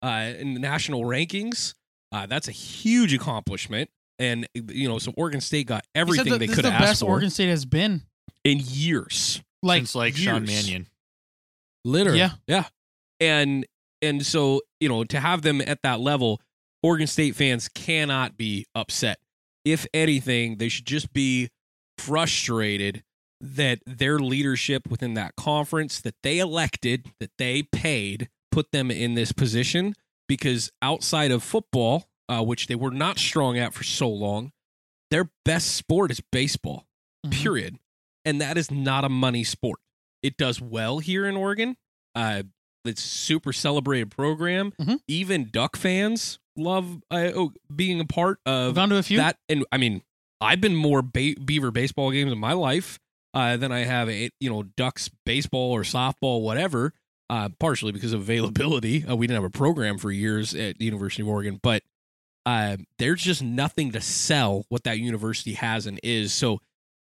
uh, 0.02 0.32
in 0.38 0.54
the 0.54 0.60
national 0.60 1.02
rankings. 1.02 1.74
Uh, 2.10 2.26
that's 2.26 2.48
a 2.48 2.52
huge 2.52 3.14
accomplishment. 3.14 3.90
And 4.18 4.46
you 4.54 4.88
know, 4.88 4.98
so 4.98 5.12
Oregon 5.16 5.40
State 5.40 5.66
got 5.66 5.84
everything 5.94 6.32
that 6.32 6.38
they 6.38 6.46
this 6.46 6.56
could 6.56 6.64
is 6.64 6.70
have 6.70 6.80
the 6.80 6.84
asked 6.84 6.92
best 6.92 7.00
for 7.00 7.06
Oregon 7.10 7.30
State 7.30 7.48
has 7.48 7.64
been. 7.64 8.02
in 8.44 8.58
years. 8.62 9.42
Like, 9.62 9.80
Since 9.80 9.94
like 9.94 10.16
Sean 10.16 10.44
years. 10.46 10.64
Mannion. 10.64 10.86
Literally. 11.84 12.18
Yeah. 12.18 12.30
Yeah. 12.46 12.64
And 13.20 13.66
and 14.00 14.26
so, 14.26 14.60
you 14.80 14.88
know, 14.88 15.04
to 15.04 15.20
have 15.20 15.42
them 15.42 15.60
at 15.60 15.82
that 15.82 16.00
level, 16.00 16.40
Oregon 16.82 17.06
State 17.06 17.36
fans 17.36 17.68
cannot 17.68 18.36
be 18.36 18.66
upset. 18.74 19.18
If 19.64 19.86
anything, 19.94 20.56
they 20.58 20.68
should 20.68 20.86
just 20.86 21.12
be 21.12 21.50
frustrated 21.98 23.02
that 23.40 23.80
their 23.86 24.18
leadership 24.18 24.88
within 24.90 25.14
that 25.14 25.36
conference 25.36 26.00
that 26.00 26.14
they 26.22 26.38
elected, 26.38 27.10
that 27.20 27.30
they 27.38 27.62
paid, 27.62 28.28
put 28.50 28.72
them 28.72 28.90
in 28.90 29.14
this 29.14 29.32
position 29.32 29.94
because 30.28 30.70
outside 30.80 31.30
of 31.30 31.42
football, 31.42 32.08
uh, 32.28 32.42
which 32.42 32.66
they 32.66 32.74
were 32.74 32.90
not 32.90 33.18
strong 33.18 33.58
at 33.58 33.74
for 33.74 33.84
so 33.84 34.08
long, 34.08 34.52
their 35.10 35.30
best 35.44 35.74
sport 35.74 36.10
is 36.10 36.20
baseball 36.32 36.86
Mhm. 37.26 37.32
period. 37.32 37.78
And 38.24 38.40
that 38.40 38.56
is 38.56 38.70
not 38.70 39.04
a 39.04 39.08
money 39.08 39.44
sport. 39.44 39.78
it 40.22 40.36
does 40.36 40.60
well 40.60 41.00
here 41.00 41.26
in 41.26 41.36
Oregon. 41.36 41.76
Uh, 42.14 42.44
it's 42.84 43.04
a 43.04 43.08
super 43.08 43.52
celebrated 43.52 44.08
program. 44.08 44.70
Mhm. 44.80 45.00
Even 45.08 45.50
Duck 45.50 45.74
fans 45.76 46.38
love 46.56 47.02
uh, 47.10 47.30
oh, 47.34 47.52
being 47.74 48.00
a 48.00 48.04
part 48.04 48.38
of 48.46 48.74
gone 48.74 48.90
to 48.90 48.96
a 48.96 49.02
few. 49.02 49.18
that. 49.18 49.36
And 49.48 49.64
I 49.72 49.78
mean, 49.78 50.02
I've 50.40 50.60
been 50.60 50.76
more 50.76 51.02
ba- 51.02 51.36
Beaver 51.44 51.70
baseball 51.70 52.10
games 52.10 52.32
in 52.32 52.38
my 52.38 52.52
life 52.52 52.98
uh, 53.34 53.56
than 53.56 53.72
I 53.72 53.80
have, 53.80 54.08
a, 54.08 54.30
you 54.40 54.50
know, 54.50 54.62
Ducks 54.62 55.10
baseball 55.24 55.72
or 55.72 55.82
softball, 55.82 56.42
whatever. 56.42 56.92
Uh, 57.30 57.48
partially 57.58 57.92
because 57.92 58.12
of 58.12 58.20
availability. 58.20 59.06
Uh, 59.06 59.16
we 59.16 59.26
didn't 59.26 59.42
have 59.42 59.48
a 59.48 59.58
program 59.58 59.96
for 59.96 60.10
years 60.10 60.54
at 60.54 60.76
the 60.76 60.84
University 60.84 61.22
of 61.22 61.28
Oregon, 61.28 61.58
but 61.62 61.82
uh, 62.44 62.76
there's 62.98 63.22
just 63.22 63.42
nothing 63.42 63.92
to 63.92 64.02
sell 64.02 64.66
what 64.68 64.84
that 64.84 64.98
university 64.98 65.54
has 65.54 65.86
and 65.86 65.98
is. 66.02 66.34
So 66.34 66.60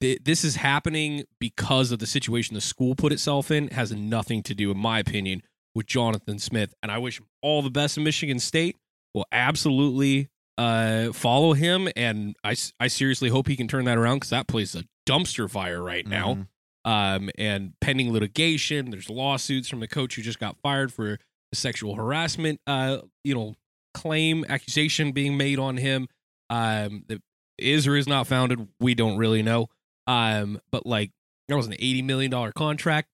th- 0.02 0.20
this 0.24 0.44
is 0.44 0.58
happening 0.58 1.24
because 1.40 1.92
of 1.94 2.00
the 2.00 2.08
situation 2.08 2.56
the 2.56 2.62
school 2.62 2.96
put 2.96 3.14
itself 3.14 3.52
in. 3.52 3.66
It 3.66 3.74
has 3.74 3.94
nothing 3.94 4.44
to 4.44 4.54
do, 4.54 4.72
in 4.72 4.78
my 4.78 5.00
opinion, 5.00 5.44
with 5.74 5.86
Jonathan 5.86 6.40
Smith. 6.40 6.74
And 6.82 6.92
I 6.92 6.98
wish 6.98 7.20
him 7.20 7.28
all 7.42 7.62
the 7.62 7.70
best 7.70 7.98
in 7.98 8.04
Michigan 8.04 8.40
State. 8.40 8.76
Will 9.14 9.26
absolutely 9.32 10.30
uh, 10.58 11.12
follow 11.14 11.54
him, 11.54 11.88
and 11.96 12.36
I, 12.44 12.56
I 12.80 12.88
seriously 12.88 13.30
hope 13.30 13.48
he 13.48 13.56
can 13.56 13.68
turn 13.68 13.86
that 13.86 13.98
around 13.98 14.18
because 14.18 14.30
that 14.30 14.48
place 14.48 14.76
is 14.76 14.82
a 14.82 14.86
dumpster 15.10 15.50
fire 15.50 15.82
right 15.82 16.06
now 16.06 16.36
Mhm. 16.36 16.48
um, 16.86 17.30
and 17.38 17.74
pending 17.82 18.12
litigation. 18.14 18.92
There's 18.92 19.10
lawsuits 19.10 19.68
from 19.70 19.80
the 19.80 19.88
coach 19.88 20.16
who 20.16 20.22
just 20.22 20.40
got 20.40 20.58
fired 20.62 20.94
for 20.94 21.14
a 21.52 21.56
sexual 21.56 21.96
harassment, 21.96 22.60
uh, 22.68 23.00
you 23.24 23.34
know, 23.34 23.56
claim 23.96 24.46
accusation 24.48 25.12
being 25.12 25.38
made 25.38 25.58
on 25.60 25.78
him. 25.78 26.08
Um, 26.52 27.04
that 27.08 27.22
is 27.58 27.88
or 27.88 27.96
is 27.96 28.08
not 28.08 28.28
founded, 28.28 28.68
we 28.80 28.94
don't 28.96 29.18
really 29.18 29.42
know. 29.42 29.68
Um, 30.08 30.60
but 30.72 30.86
like 30.86 31.12
there 31.48 31.58
was 31.58 31.68
an 31.68 31.74
eighty 31.74 32.02
million 32.02 32.30
dollar 32.32 32.52
contract. 32.52 33.10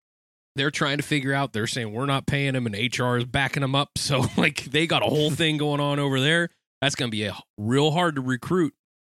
They're 0.55 0.71
trying 0.71 0.97
to 0.97 1.03
figure 1.03 1.33
out. 1.33 1.53
They're 1.53 1.67
saying 1.67 1.91
we're 1.91 2.05
not 2.05 2.27
paying 2.27 2.55
him, 2.55 2.65
and 2.65 2.75
HR 2.75 3.17
is 3.17 3.25
backing 3.25 3.61
them 3.61 3.75
up. 3.75 3.89
So 3.97 4.25
like 4.37 4.65
they 4.65 4.85
got 4.87 5.01
a 5.01 5.07
whole 5.07 5.31
thing 5.31 5.57
going 5.57 5.79
on 5.81 5.99
over 5.99 6.19
there. 6.19 6.49
That's 6.81 6.95
gonna 6.95 7.09
be 7.11 7.23
a 7.25 7.35
real 7.57 7.91
hard 7.91 8.15
to 8.15 8.21
recruit 8.21 8.73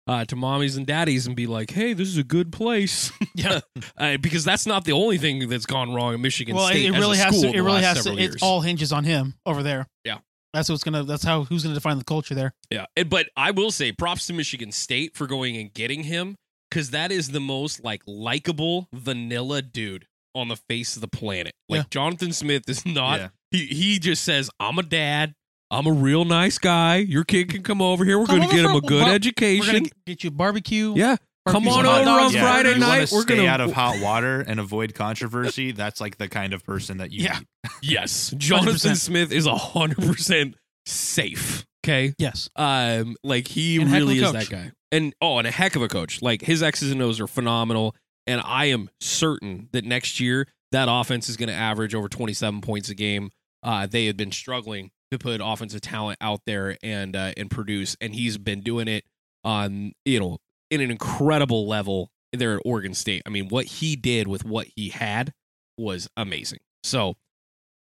uh, 0.08 0.26
to 0.26 0.36
mommies 0.36 0.76
and 0.76 0.88
daddies 0.88 1.28
and 1.28 1.36
be 1.36 1.46
like, 1.46 1.70
"Hey, 1.70 1.94
this 1.94 2.08
is 2.08 2.18
a 2.18 2.24
good 2.24 2.52
place." 2.52 3.12
Yeah. 3.36 3.62
uh, 3.98 4.18
because 4.18 4.44
that's 4.44 4.66
not 4.66 4.84
the 4.84 4.92
only 4.92 5.18
thing 5.18 5.48
that's 5.48 5.66
gone 5.66 5.94
wrong 5.94 6.14
in 6.14 6.22
Michigan 6.22 6.56
well, 6.56 6.68
it, 6.68 6.72
State. 6.72 6.86
it 6.88 6.94
as 6.96 7.00
really 7.00 7.18
has 7.20 7.40
to. 7.42 7.48
It 7.48 7.62
really 7.62 7.84
has 7.84 8.04
to. 8.04 8.18
It 8.18 8.36
all 8.42 8.60
hinges 8.62 8.92
on 8.92 9.06
him 9.06 9.36
over 9.46 9.64
there. 9.64 9.88
Yeah. 10.04 10.18
That's 10.54 10.68
what's 10.68 10.84
gonna. 10.84 11.04
That's 11.04 11.24
how 11.24 11.44
who's 11.44 11.64
gonna 11.64 11.76
define 11.76 12.00
the 12.00 12.04
culture 12.04 12.34
there. 12.36 12.54
Yeah, 12.72 12.88
and- 12.98 13.10
but 13.10 13.28
I 13.38 13.52
will 13.52 13.72
say 13.72 13.92
props 13.94 14.26
to 14.28 14.34
Michigan 14.34 14.72
State 14.74 15.16
for 15.16 15.28
going 15.28 15.56
and 15.56 15.72
getting 15.74 16.04
him 16.04 16.36
because 16.70 16.90
that 16.90 17.12
is 17.12 17.30
the 17.30 17.40
most 17.40 17.84
like 17.84 18.02
likable 18.08 18.90
vanilla 18.92 19.62
dude 19.62 20.06
on 20.36 20.48
the 20.48 20.56
face 20.56 20.96
of 20.96 21.02
the 21.02 21.08
planet. 21.08 21.54
Like 21.68 21.80
Yeah. 21.80 21.86
Jonathan 21.90 22.34
Smith 22.34 22.64
is 22.70 22.86
not. 22.86 23.20
Yeah. 23.20 23.28
He 23.52 23.66
he 23.66 24.00
just 24.00 24.24
says, 24.24 24.50
"I'm 24.60 24.78
a 24.80 24.84
dad. 24.84 25.34
I'm 25.72 25.86
a 25.88 25.92
real 25.94 26.26
nice 26.26 26.58
guy. 26.58 26.98
Your 26.98 27.24
kid 27.24 27.50
can 27.50 27.62
come 27.64 27.82
over 27.82 28.04
here. 28.04 28.18
We're 28.20 28.26
going 28.26 28.42
to 28.42 28.48
over 28.48 28.56
get 28.56 28.66
him 28.66 28.76
a 28.76 28.82
good 28.82 28.92
well, 29.04 29.08
We're 29.08 29.14
education. 29.14 29.88
get 30.06 30.24
you 30.24 30.32
barbecue. 30.32 30.94
yeah, 30.96 31.16
come 31.48 31.68
on 31.68 31.86
over 31.86 32.10
on 32.10 32.34
Yeah, 32.34 32.42
Friday 32.42 32.72
if 32.72 32.78
night. 32.80 32.88
wanna 32.88 33.00
We're 33.12 33.22
stay 33.22 33.36
gonna 33.38 33.48
out 33.48 33.62
of 33.62 33.72
hot 33.74 34.00
water 34.02 34.42
and 34.42 34.60
avoid 34.60 34.96
controversy. 34.96 35.72
That's 35.72 36.02
like 36.02 36.18
the 36.18 36.28
kind 36.28 36.54
of 36.54 36.64
person 36.64 36.98
that 36.98 37.12
you 37.12 37.24
Yeah. 37.26 37.38
need. 37.40 37.48
yes, 37.84 38.34
Jonathan 38.38 38.94
100%. 38.94 38.98
Smith 38.98 39.32
is 39.32 39.46
hundred 39.48 39.98
percent 40.06 40.56
safe. 40.86 41.66
Okay, 41.86 42.14
Yes. 42.18 42.50
Um, 42.56 43.16
like 43.24 43.48
he 43.48 43.80
And 43.82 43.92
really 43.92 44.18
is 44.18 44.24
coach. 44.24 44.34
that 44.34 44.50
guy. 44.50 44.72
And 44.92 45.14
oh, 45.22 45.38
and 45.38 45.48
a 45.48 45.52
heck 45.52 45.76
of 45.76 45.82
a 45.82 45.88
coach. 45.88 46.22
Like 46.22 46.42
his 46.42 46.62
X's 46.64 46.92
and 46.92 47.02
O's 47.02 47.20
are 47.20 47.28
phenomenal. 47.28 47.96
And 48.30 48.42
I 48.46 48.66
am 48.66 48.92
certain 49.02 49.70
that 49.72 49.86
next 49.86 50.20
year 50.20 50.48
that 50.72 50.88
offense 50.88 51.30
is 51.30 51.36
going 51.36 51.50
to 51.50 51.56
average 51.56 51.96
over 51.96 52.08
27 52.08 52.62
points 52.62 52.88
a 52.90 52.94
game. 52.94 53.32
Uh, 53.64 53.88
they 53.88 54.06
had 54.06 54.18
been 54.18 54.32
struggling 54.32 54.92
to 55.10 55.18
put 55.18 55.42
offensive 55.44 55.82
talent 55.82 56.20
out 56.22 56.42
there 56.46 56.78
and 56.84 57.16
uh, 57.16 57.34
and 57.36 57.50
produce, 57.50 57.98
and 58.00 58.14
he's 58.14 58.38
been 58.38 58.62
doing 58.62 58.88
it 58.88 59.04
on 59.44 59.94
you 60.06 60.20
know 60.20 60.38
in 60.70 60.80
an 60.80 60.92
incredible 60.92 61.68
level 61.68 62.12
there 62.32 62.54
at 62.54 62.62
Oregon 62.64 62.94
State. 62.94 63.24
I 63.26 63.30
mean, 63.30 63.48
what 63.48 63.66
he 63.66 63.96
did 63.96 64.28
with 64.28 64.46
what 64.46 64.68
he 64.76 64.90
had 64.90 65.34
was 65.76 66.08
amazing. 66.16 66.60
So, 66.84 67.16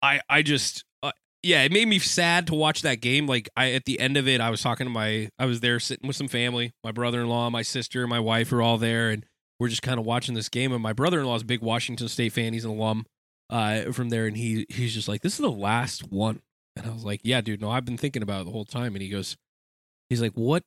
I 0.01 0.22
I 0.30 0.40
just 0.40 0.82
uh, 1.03 1.12
yeah, 1.42 1.62
it 1.62 1.72
made 1.72 1.88
me 1.88 1.99
sad 1.99 2.46
to 2.46 2.55
watch 2.55 2.80
that 2.80 3.03
game. 3.03 3.26
Like 3.26 3.51
I 3.55 3.72
at 3.72 3.84
the 3.84 4.01
end 4.01 4.16
of 4.16 4.26
it, 4.26 4.40
I 4.40 4.49
was 4.49 4.62
talking 4.62 4.86
to 4.86 4.90
my 4.90 5.28
I 5.38 5.44
was 5.44 5.61
there 5.61 5.78
sitting 5.78 6.07
with 6.07 6.16
some 6.16 6.28
family. 6.28 6.72
My 6.82 6.92
brother-in-law, 6.92 7.51
my 7.51 7.62
sister, 7.62 8.07
my 8.07 8.18
wife 8.18 8.51
are 8.51 8.62
all 8.62 8.78
there 8.78 9.11
and 9.11 9.26
we're 9.59 9.68
just 9.68 9.82
kind 9.82 9.98
of 9.98 10.06
watching 10.06 10.34
this 10.34 10.48
game 10.48 10.72
and 10.72 10.82
my 10.82 10.92
brother-in-law 10.92 11.36
is 11.36 11.42
a 11.42 11.46
big 11.46 11.61
Washington 11.61 12.09
State 12.09 12.32
fan. 12.32 12.52
He's 12.52 12.64
an 12.64 12.70
alum 12.70 13.06
uh 13.50 13.92
from 13.92 14.11
there 14.11 14.26
and 14.26 14.36
he 14.36 14.66
he's 14.68 14.92
just 14.92 15.09
like 15.09 15.22
this 15.22 15.34
is 15.34 15.38
the 15.38 15.50
last 15.50 16.11
one. 16.12 16.40
And 16.76 16.86
I 16.86 16.90
was 16.90 17.04
like, 17.04 17.20
"Yeah, 17.24 17.40
dude, 17.40 17.61
no, 17.61 17.70
I've 17.70 17.84
been 17.84 17.98
thinking 17.98 18.22
about 18.22 18.42
it 18.42 18.44
the 18.44 18.52
whole 18.52 18.64
time." 18.64 18.94
And 18.94 19.02
he 19.02 19.09
goes 19.09 19.36
he's 20.09 20.20
like, 20.22 20.34
"What 20.34 20.62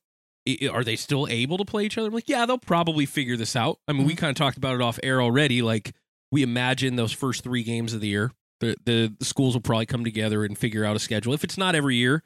are 0.70 0.84
they 0.84 0.96
still 0.96 1.26
able 1.28 1.58
to 1.58 1.64
play 1.64 1.84
each 1.84 1.96
other?" 1.96 2.08
I'm 2.08 2.14
like, 2.14 2.28
"Yeah, 2.28 2.44
they'll 2.44 2.58
probably 2.58 3.06
figure 3.06 3.36
this 3.36 3.56
out." 3.56 3.78
I 3.88 3.92
mean, 3.92 4.06
we 4.06 4.14
kind 4.14 4.30
of 4.30 4.36
talked 4.36 4.56
about 4.58 4.74
it 4.74 4.82
off 4.82 4.98
air 5.02 5.22
already 5.22 5.62
like 5.62 5.94
we 6.30 6.42
imagine 6.42 6.96
those 6.96 7.12
first 7.12 7.44
3 7.44 7.62
games 7.62 7.92
of 7.94 8.00
the 8.00 8.08
year 8.08 8.32
the, 8.62 8.76
the 8.84 9.14
the 9.18 9.24
schools 9.24 9.54
will 9.54 9.60
probably 9.60 9.86
come 9.86 10.04
together 10.04 10.44
and 10.44 10.56
figure 10.56 10.84
out 10.84 10.96
a 10.96 10.98
schedule. 10.98 11.34
If 11.34 11.44
it's 11.44 11.58
not 11.58 11.74
every 11.74 11.96
year, 11.96 12.22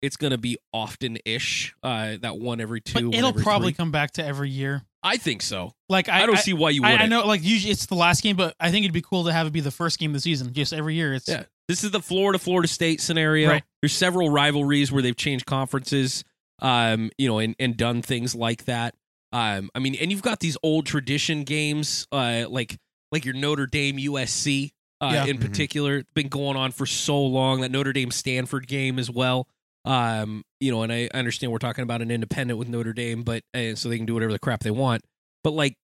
it's 0.00 0.16
going 0.16 0.30
to 0.30 0.38
be 0.38 0.56
often 0.72 1.18
ish. 1.26 1.74
Uh, 1.82 2.16
that 2.22 2.38
one 2.38 2.60
every 2.60 2.80
two. 2.80 2.94
But 2.94 3.04
one 3.04 3.14
it'll 3.14 3.28
every 3.30 3.42
probably 3.42 3.72
three. 3.72 3.76
come 3.76 3.90
back 3.90 4.12
to 4.12 4.24
every 4.24 4.50
year. 4.50 4.82
I 5.02 5.16
think 5.16 5.40
so. 5.42 5.72
Like 5.88 6.08
I, 6.08 6.22
I, 6.22 6.26
don't 6.26 6.36
I, 6.36 6.40
see 6.40 6.52
why 6.52 6.70
you 6.70 6.82
wouldn't. 6.82 7.00
I 7.00 7.06
know, 7.06 7.26
like 7.26 7.42
usually 7.42 7.72
it's 7.72 7.86
the 7.86 7.94
last 7.94 8.22
game, 8.22 8.36
but 8.36 8.54
I 8.60 8.70
think 8.70 8.84
it'd 8.84 8.92
be 8.92 9.00
cool 9.02 9.24
to 9.24 9.32
have 9.32 9.46
it 9.46 9.52
be 9.52 9.60
the 9.60 9.70
first 9.70 9.98
game 9.98 10.10
of 10.10 10.14
the 10.14 10.20
season. 10.20 10.52
Just 10.52 10.72
every 10.72 10.94
year, 10.94 11.14
it's 11.14 11.28
Yeah. 11.28 11.44
This 11.68 11.84
is 11.84 11.90
the 11.92 12.00
Florida 12.00 12.38
Florida 12.38 12.68
State 12.68 13.00
scenario. 13.00 13.48
Right. 13.48 13.62
There's 13.80 13.92
several 13.94 14.28
rivalries 14.30 14.90
where 14.92 15.02
they've 15.02 15.16
changed 15.16 15.46
conferences, 15.46 16.24
um, 16.60 17.10
you 17.16 17.28
know, 17.28 17.38
and, 17.38 17.54
and 17.58 17.76
done 17.76 18.02
things 18.02 18.34
like 18.34 18.64
that. 18.64 18.94
Um, 19.32 19.70
I 19.74 19.78
mean, 19.78 19.94
and 20.00 20.10
you've 20.10 20.22
got 20.22 20.40
these 20.40 20.56
old 20.62 20.86
tradition 20.86 21.44
games, 21.44 22.06
uh, 22.12 22.46
like 22.48 22.76
like 23.12 23.24
your 23.24 23.34
Notre 23.34 23.66
Dame 23.66 23.96
USC, 23.98 24.72
uh, 25.00 25.10
Yeah. 25.14 25.26
in 25.26 25.38
Mhm. 25.38 25.40
particular, 25.40 26.04
been 26.14 26.28
going 26.28 26.56
on 26.56 26.72
for 26.72 26.86
so 26.86 27.20
long. 27.24 27.60
That 27.62 27.70
Notre 27.70 27.92
Dame 27.92 28.10
Stanford 28.10 28.66
game 28.66 28.98
as 28.98 29.10
well. 29.10 29.48
Um, 29.84 30.44
you 30.60 30.70
know, 30.70 30.82
and 30.82 30.92
I 30.92 31.08
understand 31.14 31.52
we're 31.52 31.58
talking 31.58 31.82
about 31.82 32.02
an 32.02 32.10
independent 32.10 32.58
with 32.58 32.68
Notre 32.68 32.92
Dame, 32.92 33.22
but 33.22 33.42
uh, 33.54 33.74
so 33.74 33.88
they 33.88 33.96
can 33.96 34.06
do 34.06 34.14
whatever 34.14 34.32
the 34.32 34.38
crap 34.38 34.60
they 34.62 34.70
want. 34.70 35.02
But 35.42 35.52
like, 35.52 35.76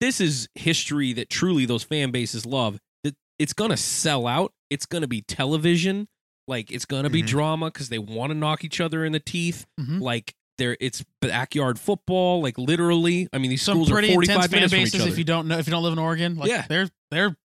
this 0.00 0.20
is 0.20 0.48
history 0.54 1.12
that 1.14 1.28
truly 1.28 1.64
those 1.66 1.82
fan 1.82 2.10
bases 2.12 2.46
love. 2.46 2.78
That 3.04 3.16
it's 3.38 3.52
gonna 3.52 3.76
sell 3.76 4.26
out. 4.26 4.52
It's 4.70 4.86
gonna 4.86 5.08
be 5.08 5.22
television. 5.22 6.06
Like 6.48 6.70
it's 6.70 6.84
gonna 6.84 7.10
be 7.10 7.22
Mhm. 7.22 7.26
drama 7.26 7.66
because 7.66 7.88
they 7.88 7.98
want 7.98 8.30
to 8.30 8.34
knock 8.38 8.64
each 8.64 8.80
other 8.80 9.04
in 9.04 9.12
the 9.12 9.20
teeth. 9.20 9.66
Mhm. 9.80 10.00
Like 10.00 10.34
there, 10.58 10.76
it's 10.80 11.04
backyard 11.20 11.78
football. 11.80 12.40
Like 12.42 12.58
literally, 12.58 13.28
I 13.32 13.38
mean, 13.38 13.50
these 13.50 13.62
some 13.62 13.74
schools 13.76 13.90
are 13.90 13.94
pretty 13.94 14.12
forty 14.12 14.26
intense 14.30 14.44
five 14.44 14.50
fan 14.50 14.56
minutes 14.58 14.74
each 14.74 14.92
bases. 14.92 15.06
If 15.12 15.18
you 15.18 15.24
don't 15.24 15.48
know, 15.48 15.58
if 15.58 15.66
you 15.66 15.70
don't 15.72 15.82
live 15.82 15.92
in 15.92 15.98
Oregon, 15.98 16.36
like 16.36 16.48
Yeah. 16.48 16.64
they're 16.68 16.88
they're 17.10 17.36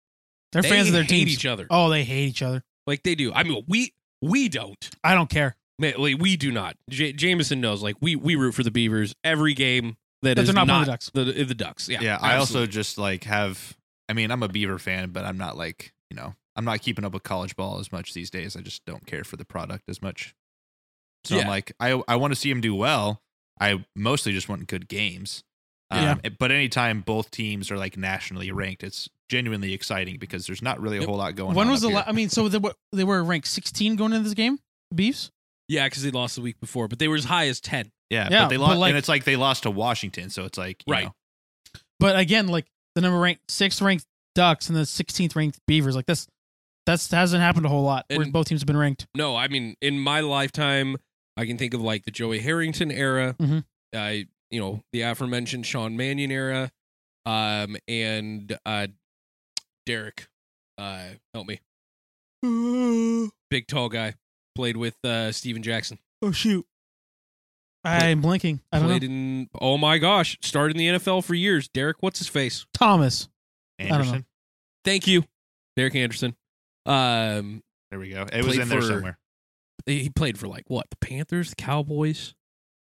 they're 0.52 0.62
they 0.62 0.70
fans 0.70 0.88
of 0.88 0.94
their 0.94 1.04
teams. 1.04 1.32
each 1.32 1.46
other. 1.46 1.68
Oh, 1.70 1.90
they 1.90 2.04
hate 2.04 2.28
each 2.30 2.42
other. 2.42 2.64
Like 2.86 3.04
they 3.04 3.16
do. 3.16 3.34
I 3.34 3.44
mean, 3.44 3.64
we 3.68 3.94
we 4.22 4.48
don't. 4.50 4.90
I 5.04 5.14
don't 5.14 5.30
care. 5.30 5.56
Man, 5.80 5.94
like, 5.98 6.18
we 6.20 6.38
do 6.38 6.52
not. 6.52 6.76
J- 6.90 7.14
Jameson 7.14 7.62
knows. 7.62 7.84
Like 7.84 7.96
we 8.02 8.16
we 8.16 8.36
root 8.36 8.54
for 8.54 8.64
the 8.64 8.72
Beavers 8.72 9.14
every 9.24 9.54
game 9.54 9.98
that 10.24 10.36
But 10.36 10.44
is 10.44 10.54
not 10.54 10.68
not 10.68 10.86
the 10.86 10.92
Ducks. 10.92 11.12
The, 11.14 11.24
the 11.26 11.54
Ducks. 11.56 11.88
Yeah. 11.88 12.00
Yeah, 12.02 12.18
I 12.22 12.38
also 12.38 12.66
just 12.66 12.98
like 12.98 13.24
have. 13.26 13.76
I 14.10 14.14
mean, 14.14 14.32
I'm 14.32 14.42
a 14.42 14.48
Beaver 14.48 14.80
fan, 14.80 15.12
but 15.12 15.26
I'm 15.26 15.38
not 15.38 15.58
like 15.58 15.94
you 16.10 16.16
know, 16.18 16.34
I'm 16.56 16.66
not 16.66 16.82
keeping 16.82 17.06
up 17.06 17.14
with 17.14 17.24
college 17.24 17.56
ball 17.56 17.80
as 17.80 17.92
much 17.92 18.14
these 18.14 18.30
days. 18.32 18.56
I 18.56 18.62
just 18.62 18.86
don't 18.86 19.06
care 19.06 19.24
for 19.24 19.36
the 19.36 19.46
product 19.46 19.84
as 19.90 20.02
much. 20.02 20.34
So 21.26 21.38
I'm 21.40 21.48
like, 21.48 21.74
I 21.80 22.02
I 22.08 22.16
want 22.16 22.32
to 22.34 22.40
see 22.40 22.50
him 22.50 22.62
do 22.62 22.74
well. 22.74 23.22
I 23.60 23.84
mostly 23.96 24.32
just 24.34 24.48
want 24.50 24.68
good 24.68 24.88
games. 24.88 25.44
Yeah. 25.94 26.12
Um, 26.14 26.22
But 26.40 26.52
anytime 26.52 27.02
both 27.02 27.32
teams 27.32 27.72
are 27.72 27.78
like 27.78 27.98
nationally 27.98 28.52
ranked, 28.52 28.84
it's 28.84 29.10
genuinely 29.30 29.74
exciting 29.74 30.18
because 30.18 30.46
there's 30.48 30.62
not 30.62 30.80
really 30.82 30.98
a 30.98 31.06
whole 31.06 31.18
lot 31.18 31.36
going 31.36 31.56
when 31.56 31.68
on. 31.68 31.72
was 31.72 31.82
the? 31.82 31.90
La- 31.90 32.04
I 32.06 32.12
mean, 32.14 32.30
so 32.30 32.48
they 32.50 32.58
were 32.58 32.74
they 32.92 33.04
were 33.04 33.24
ranked 33.24 33.48
16 33.48 33.96
going 33.96 34.14
into 34.14 34.24
this 34.24 34.34
game. 34.34 34.58
The 34.92 34.96
Beefs. 34.96 35.32
Yeah, 35.68 35.86
because 35.88 36.04
they 36.04 36.12
lost 36.12 36.36
the 36.36 36.42
week 36.42 36.60
before, 36.60 36.88
but 36.88 37.00
they 37.00 37.08
were 37.08 37.16
as 37.16 37.26
high 37.26 37.48
as 37.48 37.60
ten. 37.62 37.92
Yeah, 38.10 38.28
Yeah, 38.32 38.44
but 38.44 38.50
they 38.50 38.58
but 38.58 38.62
lost, 38.64 38.80
like- 38.80 38.90
and 38.90 38.98
it's 38.98 39.10
like 39.10 39.24
they 39.26 39.36
lost 39.36 39.64
to 39.64 39.72
Washington, 39.72 40.30
so 40.30 40.46
it's 40.46 40.58
like 40.58 40.84
you 40.88 40.94
Right. 40.94 41.06
know, 41.06 41.14
But 42.00 42.18
again, 42.18 42.48
like 42.48 42.66
the 42.96 43.02
number 43.02 43.20
ranked 43.20 43.50
sixth 43.52 43.82
ranked 43.82 44.06
Ducks 44.36 44.68
and 44.70 44.78
the 44.78 44.86
16th 44.86 45.36
ranked 45.36 45.60
Beavers. 45.68 45.96
Like 45.96 46.06
this, 46.06 46.28
that's 46.86 47.10
hasn't 47.12 47.42
happened 47.42 47.66
a 47.66 47.70
whole 47.70 47.84
lot. 47.84 48.06
where 48.10 48.22
And- 48.22 48.32
both 48.32 48.48
teams 48.48 48.62
have 48.62 48.68
been 48.68 48.78
ranked. 48.78 49.08
No, 49.16 49.36
I 49.36 49.48
mean, 49.48 49.76
in 49.82 50.00
my 50.00 50.20
lifetime, 50.22 50.98
I 51.36 51.46
can 51.46 51.58
think 51.58 51.74
of 51.74 51.82
like 51.82 52.06
the 52.06 52.12
Joey 52.12 52.40
Harrington 52.40 52.92
era, 52.92 53.36
Mhm. 53.40 53.66
uh, 53.96 54.26
you 54.52 54.60
know, 54.62 54.84
the 54.94 55.02
aforementioned 55.02 55.66
Sean 55.66 55.98
Mannion 55.98 56.32
era, 56.32 56.72
um, 57.26 57.76
and 57.88 58.58
uh, 58.66 58.88
Derek. 59.86 60.28
Uh, 60.78 61.10
help 61.34 61.48
me, 61.48 61.60
big 63.50 63.68
tall 63.68 63.90
guy, 63.90 64.14
played 64.58 64.76
with 64.76 64.96
uh, 65.06 65.32
Steven 65.32 65.64
Jackson. 65.64 65.98
Oh 66.22 66.32
shoot! 66.32 66.66
I'm 67.84 68.22
blinking. 68.22 68.60
I 68.72 68.80
don't 68.80 68.88
know. 68.88 68.94
Played 68.94 69.04
in. 69.04 69.50
Oh 69.62 69.78
my 69.78 69.98
gosh, 69.98 70.38
started 70.42 70.76
in 70.76 70.80
the 70.96 71.00
NFL 71.00 71.24
for 71.24 71.36
years. 71.36 71.68
Derek, 71.70 71.98
what's 72.02 72.20
his 72.20 72.28
face? 72.28 72.66
Thomas. 72.74 73.30
don't 73.80 73.90
know. 73.90 73.96
Anderson. 73.96 74.26
Thank 74.84 75.08
you. 75.08 75.24
Derek 75.76 75.96
Anderson. 75.96 76.36
Um, 76.86 77.62
There 77.92 78.00
we 78.00 78.10
go. 78.10 78.24
It 78.32 78.38
was 78.44 78.56
Played 78.56 78.60
in 78.62 78.70
there 78.70 78.82
for- 78.82 78.88
somewhere. 78.88 79.18
he 79.86 80.04
he 80.04 80.10
played 80.10 80.38
for 80.38 80.48
like 80.48 80.64
what? 80.68 80.90
The 80.90 80.98
Panthers, 80.98 81.50
the 81.52 81.56
Cowboys, 81.56 82.34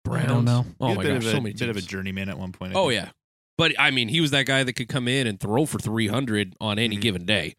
Browns. 0.05 0.25
I 0.25 0.29
don't 0.29 0.45
know. 0.45 0.67
Oh 0.81 0.89
He 0.89 0.97
was 0.97 0.97
my 0.97 1.03
a 1.03 1.07
bit 1.07 1.15
gosh, 1.15 1.23
of 1.25 1.29
a, 1.29 1.31
so 1.37 1.41
many 1.41 1.53
bit 1.55 1.69
of 1.69 1.77
a 1.77 1.81
teams. 1.81 1.87
journeyman 1.91 2.29
at 2.29 2.39
one 2.39 2.53
point. 2.53 2.75
I 2.75 2.79
Oh 2.79 2.89
think. 2.91 3.03
yeah, 3.05 3.11
but 3.57 3.73
I 3.79 3.91
mean, 3.93 4.09
he 4.09 4.21
was 4.21 4.33
that 4.33 4.47
guy 4.47 4.65
that 4.65 4.73
could 4.75 4.89
come 4.89 5.07
in 5.09 5.27
and 5.27 5.39
throw 5.39 5.65
for 5.67 5.79
three 5.79 6.09
hundred 6.09 6.55
on 6.61 6.79
any 6.79 6.97
Mhm. 6.97 7.01
given 7.01 7.25
day. 7.25 7.55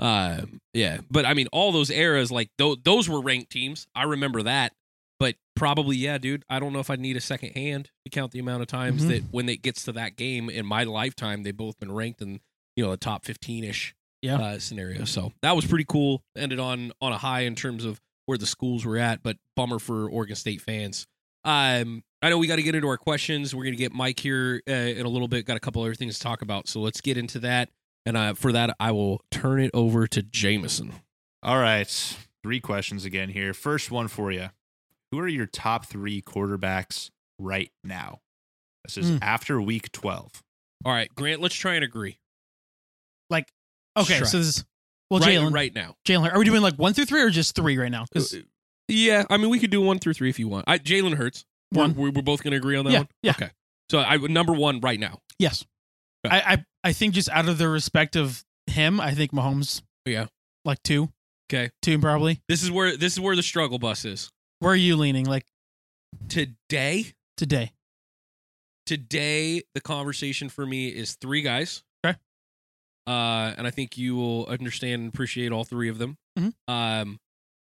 Um, 0.00 0.60
yeah, 0.74 0.98
but 1.10 1.24
I 1.26 1.34
mean, 1.34 1.48
all 1.52 1.72
those 1.72 1.90
eras, 1.90 2.30
like 2.30 2.50
th- 2.58 2.78
those 2.84 3.08
were 3.08 3.20
ranked 3.20 3.50
teams. 3.50 3.86
I 3.94 4.04
remember 4.04 4.42
that. 4.44 4.72
But 5.20 5.34
probably, 5.56 5.96
yeah, 5.96 6.18
dude. 6.18 6.44
I 6.48 6.60
don't 6.60 6.72
know 6.72 6.78
if 6.78 6.90
I'd 6.90 7.00
need 7.00 7.16
a 7.16 7.20
second 7.20 7.50
hand 7.56 7.90
to 8.04 8.10
count 8.10 8.30
the 8.30 8.38
amount 8.38 8.62
of 8.62 8.68
times 8.68 9.04
Mhm. 9.04 9.08
that 9.08 9.22
when 9.32 9.48
it 9.48 9.62
gets 9.62 9.82
to 9.84 9.92
that 9.92 10.14
game 10.16 10.48
in 10.48 10.64
my 10.64 10.84
lifetime, 10.84 11.42
they've 11.42 11.56
both 11.56 11.76
been 11.80 11.90
ranked 11.90 12.22
in 12.22 12.40
you 12.76 12.84
know 12.84 12.92
a 12.92 12.96
top 12.96 13.24
fifteen 13.24 13.64
ish 13.64 13.94
Yeah. 14.22 14.36
uh, 14.36 14.58
scenario. 14.60 15.04
So 15.04 15.32
that 15.42 15.56
was 15.56 15.64
pretty 15.66 15.86
cool. 15.88 16.22
Ended 16.36 16.60
on 16.60 16.92
on 17.00 17.12
a 17.12 17.18
high 17.18 17.40
in 17.40 17.56
terms 17.56 17.84
of 17.84 18.00
where 18.26 18.38
the 18.38 18.46
schools 18.46 18.84
were 18.84 18.98
at, 18.98 19.22
but 19.24 19.36
bummer 19.56 19.80
for 19.80 20.08
Oregon 20.08 20.36
State 20.36 20.60
fans. 20.60 21.06
Um, 21.44 22.04
I 22.22 22.30
know 22.30 22.38
we 22.38 22.46
got 22.46 22.56
to 22.56 22.62
get 22.62 22.74
into 22.74 22.88
our 22.88 22.96
questions. 22.98 23.54
We're 23.54 23.64
gonna 23.64 23.76
get 23.76 23.92
Mike 23.92 24.20
here 24.20 24.62
uh, 24.68 24.72
in 24.72 25.04
a 25.06 25.08
little 25.08 25.28
bit. 25.28 25.46
Got 25.46 25.56
a 25.56 25.60
couple 25.60 25.82
other 25.82 25.94
things 25.94 26.18
to 26.18 26.22
talk 26.22 26.42
about, 26.42 26.68
so 26.68 26.80
let's 26.80 27.00
get 27.00 27.16
into 27.16 27.40
that. 27.40 27.70
And 28.08 28.16
uh, 28.16 28.32
for 28.32 28.52
that, 28.52 28.74
I 28.80 28.90
will 28.92 29.20
turn 29.30 29.60
it 29.60 29.70
over 29.74 30.06
to 30.06 30.22
Jameson. 30.22 30.94
All 31.42 31.58
right. 31.58 32.16
Three 32.42 32.58
questions 32.58 33.04
again 33.04 33.28
here. 33.28 33.52
First 33.52 33.90
one 33.90 34.08
for 34.08 34.32
you. 34.32 34.48
Who 35.12 35.18
are 35.18 35.28
your 35.28 35.44
top 35.44 35.84
three 35.84 36.22
quarterbacks 36.22 37.10
right 37.38 37.70
now? 37.84 38.20
This 38.84 38.96
is 38.96 39.10
Hmm. 39.10 39.16
after 39.20 39.60
week 39.60 39.92
12. 39.92 40.42
All 40.86 40.92
right, 40.92 41.14
Grant. 41.14 41.42
Let's 41.42 41.54
try 41.54 41.74
and 41.74 41.84
agree. 41.84 42.18
Like, 43.28 43.52
okay, 43.96 44.14
so 44.14 44.20
this 44.20 44.34
is 44.34 44.64
well, 45.10 45.20
right, 45.20 45.28
Jalen. 45.38 45.52
right 45.52 45.74
now. 45.74 45.96
Jalen, 46.06 46.32
are 46.32 46.38
we 46.38 46.46
doing 46.46 46.62
like 46.62 46.76
one 46.76 46.94
through 46.94 47.04
three 47.06 47.20
or 47.20 47.28
just 47.28 47.54
three 47.54 47.76
right 47.76 47.90
now? 47.90 48.06
Yeah, 48.88 49.24
I 49.28 49.36
mean, 49.36 49.50
we 49.50 49.58
could 49.58 49.70
do 49.70 49.82
one 49.82 49.98
through 49.98 50.14
three 50.14 50.30
if 50.30 50.38
you 50.38 50.48
want. 50.48 50.64
I, 50.66 50.78
Jalen 50.78 51.14
Hurts. 51.14 51.44
One. 51.70 51.94
We're, 51.94 52.10
we're 52.10 52.22
both 52.22 52.42
gonna 52.42 52.56
agree 52.56 52.76
on 52.78 52.86
that 52.86 52.92
Yeah, 52.92 52.98
one. 53.00 53.08
yeah. 53.22 53.30
Okay. 53.32 53.50
So 53.90 53.98
I 53.98 54.16
number 54.16 54.54
one 54.54 54.80
right 54.80 54.98
now. 54.98 55.20
yes, 55.38 55.64
I, 56.24 56.40
I 56.54 56.64
I 56.88 56.92
think 56.94 57.12
just 57.12 57.28
out 57.28 57.48
of 57.50 57.58
the 57.58 57.68
respect 57.68 58.16
of 58.16 58.42
him, 58.66 58.98
I 58.98 59.12
think 59.12 59.32
Mahomes. 59.32 59.82
Yeah. 60.06 60.26
like 60.64 60.82
two. 60.82 61.10
Okay. 61.52 61.70
two 61.82 61.98
probably. 61.98 62.40
This 62.48 62.62
is 62.62 62.70
where 62.70 62.96
this 62.96 63.12
is 63.12 63.20
where 63.20 63.36
the 63.36 63.42
struggle 63.42 63.78
bus 63.78 64.04
is 64.06 64.30
Where 64.60 64.72
are 64.72 64.76
you 64.76 64.96
leaning? 64.96 65.26
Like 65.26 65.44
today. 66.28 67.12
today? 67.36 67.72
today 68.86 69.60
the 69.74 69.82
conversation 69.82 70.48
for 70.48 70.64
me 70.64 70.88
is 70.88 71.16
three 71.20 71.42
guys. 71.42 71.82
Okay. 72.04 72.16
Uh, 73.06 73.52
and 73.58 73.66
I 73.66 73.70
think 73.70 73.98
you 73.98 74.16
will 74.16 74.46
understand 74.46 75.02
and 75.02 75.12
appreciate 75.12 75.52
all 75.52 75.64
three 75.64 75.90
of 75.90 75.98
them. 75.98 76.16
Mhm. 76.38 76.54
Um, 76.68 77.18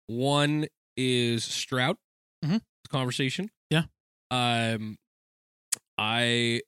one 0.08 0.68
is 0.98 1.46
Stroud. 1.46 1.96
Mhm. 2.44 2.62
Conversation. 2.90 3.50
Yeah. 3.70 3.84
Um, 4.30 4.98
I, 5.98 6.60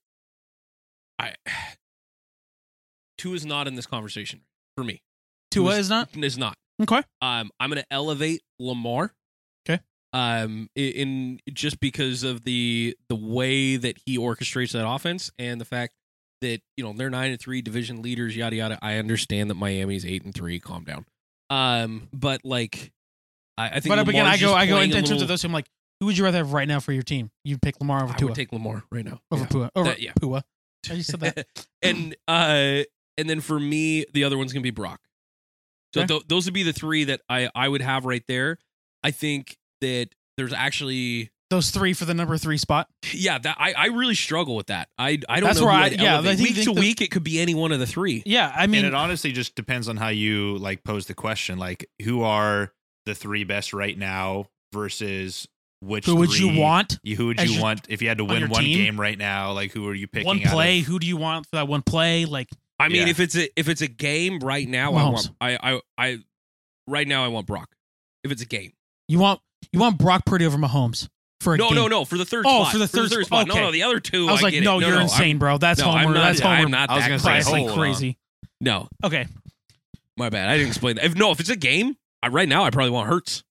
I, 1.20 1.36
Tua 3.18 3.34
is 3.36 3.46
not 3.46 3.68
in 3.68 3.76
this 3.76 3.86
conversation 3.86 4.42
for 4.76 4.84
me. 4.84 5.02
Tua 5.52 5.72
is- 5.74 5.78
is 5.80 5.90
not 5.90 6.10
Is 6.16 6.38
not. 6.38 6.56
okay. 6.82 7.02
Um, 7.22 7.52
I'm 7.60 7.70
going 7.70 7.82
to 7.82 7.88
elevate 7.94 8.42
Lamar. 8.60 9.14
'Kay. 9.66 9.80
Um, 10.14 10.70
i- 10.78 10.82
in 10.82 11.40
just 11.52 11.80
because 11.80 12.24
of 12.24 12.44
the 12.44 12.96
the 13.10 13.16
way 13.16 13.76
that 13.78 13.98
he 14.06 14.18
orchestrates 14.18 14.72
that 14.74 14.88
offense 14.88 15.32
and 15.40 15.60
the 15.60 15.66
fact 15.66 15.94
that 16.42 16.62
you 16.76 16.84
know 16.84 16.94
they're 16.94 17.10
nine 17.10 17.32
and 17.32 17.40
three 17.40 17.62
division 17.62 18.02
leaders, 18.02 18.36
yada 18.36 18.56
yada. 18.56 18.78
I 18.82 18.98
understand 18.98 19.50
that 19.50 19.56
Miami's 19.56 20.06
eight 20.06 20.24
and 20.24 20.34
three. 20.34 20.60
Calm 20.60 20.84
down. 20.84 21.06
Um, 21.50 22.10
but 22.14 22.42
like, 22.44 22.92
I, 23.58 23.68
I 23.70 23.80
think. 23.80 23.88
But 23.96 24.08
again, 24.08 24.26
I 24.28 24.38
go 24.38 24.54
I 24.54 24.68
go 24.68 24.78
in, 24.78 24.84
in 24.86 24.92
terms 24.92 25.10
little- 25.10 25.24
of 25.24 25.28
those. 25.30 25.44
I'm 25.44 25.52
like, 25.54 25.68
who 26.00 26.06
would 26.08 26.18
you 26.18 26.24
rather 26.24 26.38
have 26.38 26.54
right 26.54 26.68
now 26.68 26.80
for 26.80 26.92
your 26.92 27.04
team? 27.04 27.32
You'd 27.44 27.62
pick 27.62 27.80
Lamar 27.80 28.04
over 28.04 28.14
I 28.14 28.18
Tua 28.18 28.28
would 28.30 28.36
take 28.36 28.52
Lamar 28.54 28.84
right 28.92 29.04
now. 29.06 29.20
over 29.32 29.44
Yeah. 29.44 29.48
Pua 29.50 29.70
over 29.76 29.90
That- 29.90 30.02
yeah. 30.02 30.14
Pua. 30.22 30.44
I 30.90 30.96
just 30.96 31.10
said 31.10 31.20
that. 31.22 31.48
and 31.82 32.16
uh, 32.28 32.84
and 33.18 33.30
then 33.30 33.42
for 33.42 33.60
me, 33.60 34.06
the 34.14 34.24
other 34.24 34.38
one's 34.38 34.54
gonna 34.54 34.62
be 34.64 34.72
Brock. 34.72 35.02
So 35.94 36.02
Okay. 36.02 36.08
th- 36.08 36.24
those 36.28 36.46
would 36.46 36.54
be 36.54 36.64
the 36.64 36.74
three 36.74 37.06
that 37.06 37.22
I 37.30 37.50
I 37.56 37.68
would 37.68 37.82
have 37.82 38.06
right 38.06 38.24
there. 38.28 38.58
I 39.04 39.12
think 39.12 39.58
that 39.82 40.10
there's 40.38 40.54
actually 40.54 41.30
Those 41.50 41.70
three 41.72 41.94
for 41.94 42.04
the 42.06 42.14
number 42.14 42.38
three 42.38 42.58
spot. 42.58 42.90
yeah 43.14 43.38
that 43.38 43.56
I, 43.60 43.72
I 43.74 43.86
really 43.88 44.16
struggle 44.16 44.56
with 44.56 44.68
that. 44.68 44.90
I 44.98 45.20
I 45.30 45.40
don't 45.40 45.44
That's 45.48 45.60
know 45.60 45.66
where 45.68 45.74
I- 45.76 45.84
I'd 45.86 46.02
yeah. 46.02 46.20
I 46.20 46.24
think- 46.24 46.40
week 46.42 46.56
to 46.56 46.64
think 46.64 46.76
the- 46.76 46.82
week 46.82 47.02
it 47.02 47.12
could 47.12 47.24
be 47.24 47.40
any 47.40 47.56
one 47.56 47.72
of 47.72 47.80
the 47.80 47.88
three. 47.88 48.22
Yeah, 48.26 48.52
I 48.56 48.68
mean, 48.68 48.80
and 48.80 48.88
it 48.88 48.94
honestly 48.94 49.32
just 49.32 49.56
depends 49.56 49.88
on 49.88 49.96
how 49.98 50.10
you 50.10 50.58
like 50.58 50.84
pose 50.84 51.06
the 51.06 51.14
question. 51.14 51.58
Like, 51.58 51.90
who 52.04 52.22
are 52.24 52.74
the 53.06 53.16
three 53.16 53.46
best 53.46 53.72
right 53.74 53.98
now 53.98 54.48
versus 54.74 55.48
which 55.82 56.06
who 56.06 56.16
would 56.18 56.38
you 56.38 56.60
want? 56.60 57.00
You, 57.04 57.16
who 57.16 57.28
would 57.28 57.40
you 57.40 57.52
your- 57.52 57.62
want 57.62 57.86
if 57.88 58.02
you 58.02 58.08
had 58.10 58.18
to 58.18 58.26
win 58.26 58.40
your 58.42 58.50
one 58.50 58.64
team? 58.64 58.78
game 58.80 59.00
right 59.00 59.18
now? 59.18 59.54
Like, 59.54 59.72
who 59.72 59.88
are 59.88 59.94
you 59.96 60.08
picking? 60.08 60.28
One 60.28 60.46
out 60.46 60.52
play. 60.52 60.80
of- 60.82 60.86
Who 60.88 61.00
do 61.00 61.08
you 61.08 61.18
want 61.18 61.46
for 61.46 61.56
that 61.58 61.68
one 61.68 61.82
play? 61.82 62.26
Like 62.26 62.50
I 62.80 62.90
mean, 62.90 63.04
Yeah. 63.04 63.10
if 63.10 63.20
it's 63.20 63.36
a 63.36 63.50
if 63.60 63.68
it's 63.70 63.82
a 63.82 63.88
game 63.88 64.40
right 64.40 64.68
now, 64.68 64.94
I 64.94 65.04
want 65.10 65.30
I 65.42 65.58
I 65.74 65.82
I 65.98 66.18
right 66.88 67.08
now 67.08 67.24
I 67.26 67.28
want 67.30 67.48
Brock. 67.48 67.70
If 68.24 68.32
it's 68.32 68.42
a 68.42 68.46
game, 68.46 68.74
you 69.08 69.20
want 69.20 69.40
you 69.72 69.80
want 69.80 69.98
Brock 69.98 70.26
Purdy 70.26 70.46
over 70.46 70.58
Mahomes 70.58 71.08
for 71.42 71.54
a 71.56 71.58
no 71.58 71.70
game. 71.70 71.76
no 71.76 71.88
no 71.88 72.06
for 72.06 72.18
the 72.18 72.26
third 72.26 72.46
Oh, 72.48 72.62
spot 72.64 72.72
for 72.74 72.78
the 72.80 72.88
third 72.88 73.12
sp- 73.12 73.26
spot. 73.26 73.50
okay. 73.50 73.58
No 73.60 73.66
no 73.66 73.72
the 73.72 73.84
other 73.84 74.00
two. 74.00 74.28
I 74.28 74.32
was 74.32 74.42
like, 74.44 74.54
get 74.54 74.62
it. 74.62 74.66
no, 74.66 74.80
you're 74.80 74.92
I'm- 74.94 75.02
insane, 75.04 75.38
bro. 75.40 75.58
That's 75.58 75.80
no, 75.80 75.86
homer. 75.92 76.14
Not, 76.14 76.22
That's 76.24 76.40
homer. 76.40 76.56
I'm 76.56 76.72
not 76.72 76.90
I 76.90 76.96
was 76.96 77.04
that 77.04 77.10
gonna 77.10 77.44
say, 77.44 77.52
crazy. 77.52 77.68
On. 77.68 77.76
crazy. 77.78 78.18
No, 78.62 78.88
Okay, 79.04 79.28
My 80.18 80.30
bad. 80.30 80.50
I 80.50 80.58
didn't 80.58 80.70
explain 80.70 80.96
that. 80.96 81.06
If 81.06 81.16
no, 81.16 81.32
if 81.32 81.40
it's 81.40 81.50
a 81.50 81.56
game, 81.56 81.96
I, 82.24 82.28
right 82.30 82.48
now 82.50 82.64
I 82.64 82.70
probably 82.72 82.90
want 82.92 83.08
Hurts. 83.10 83.44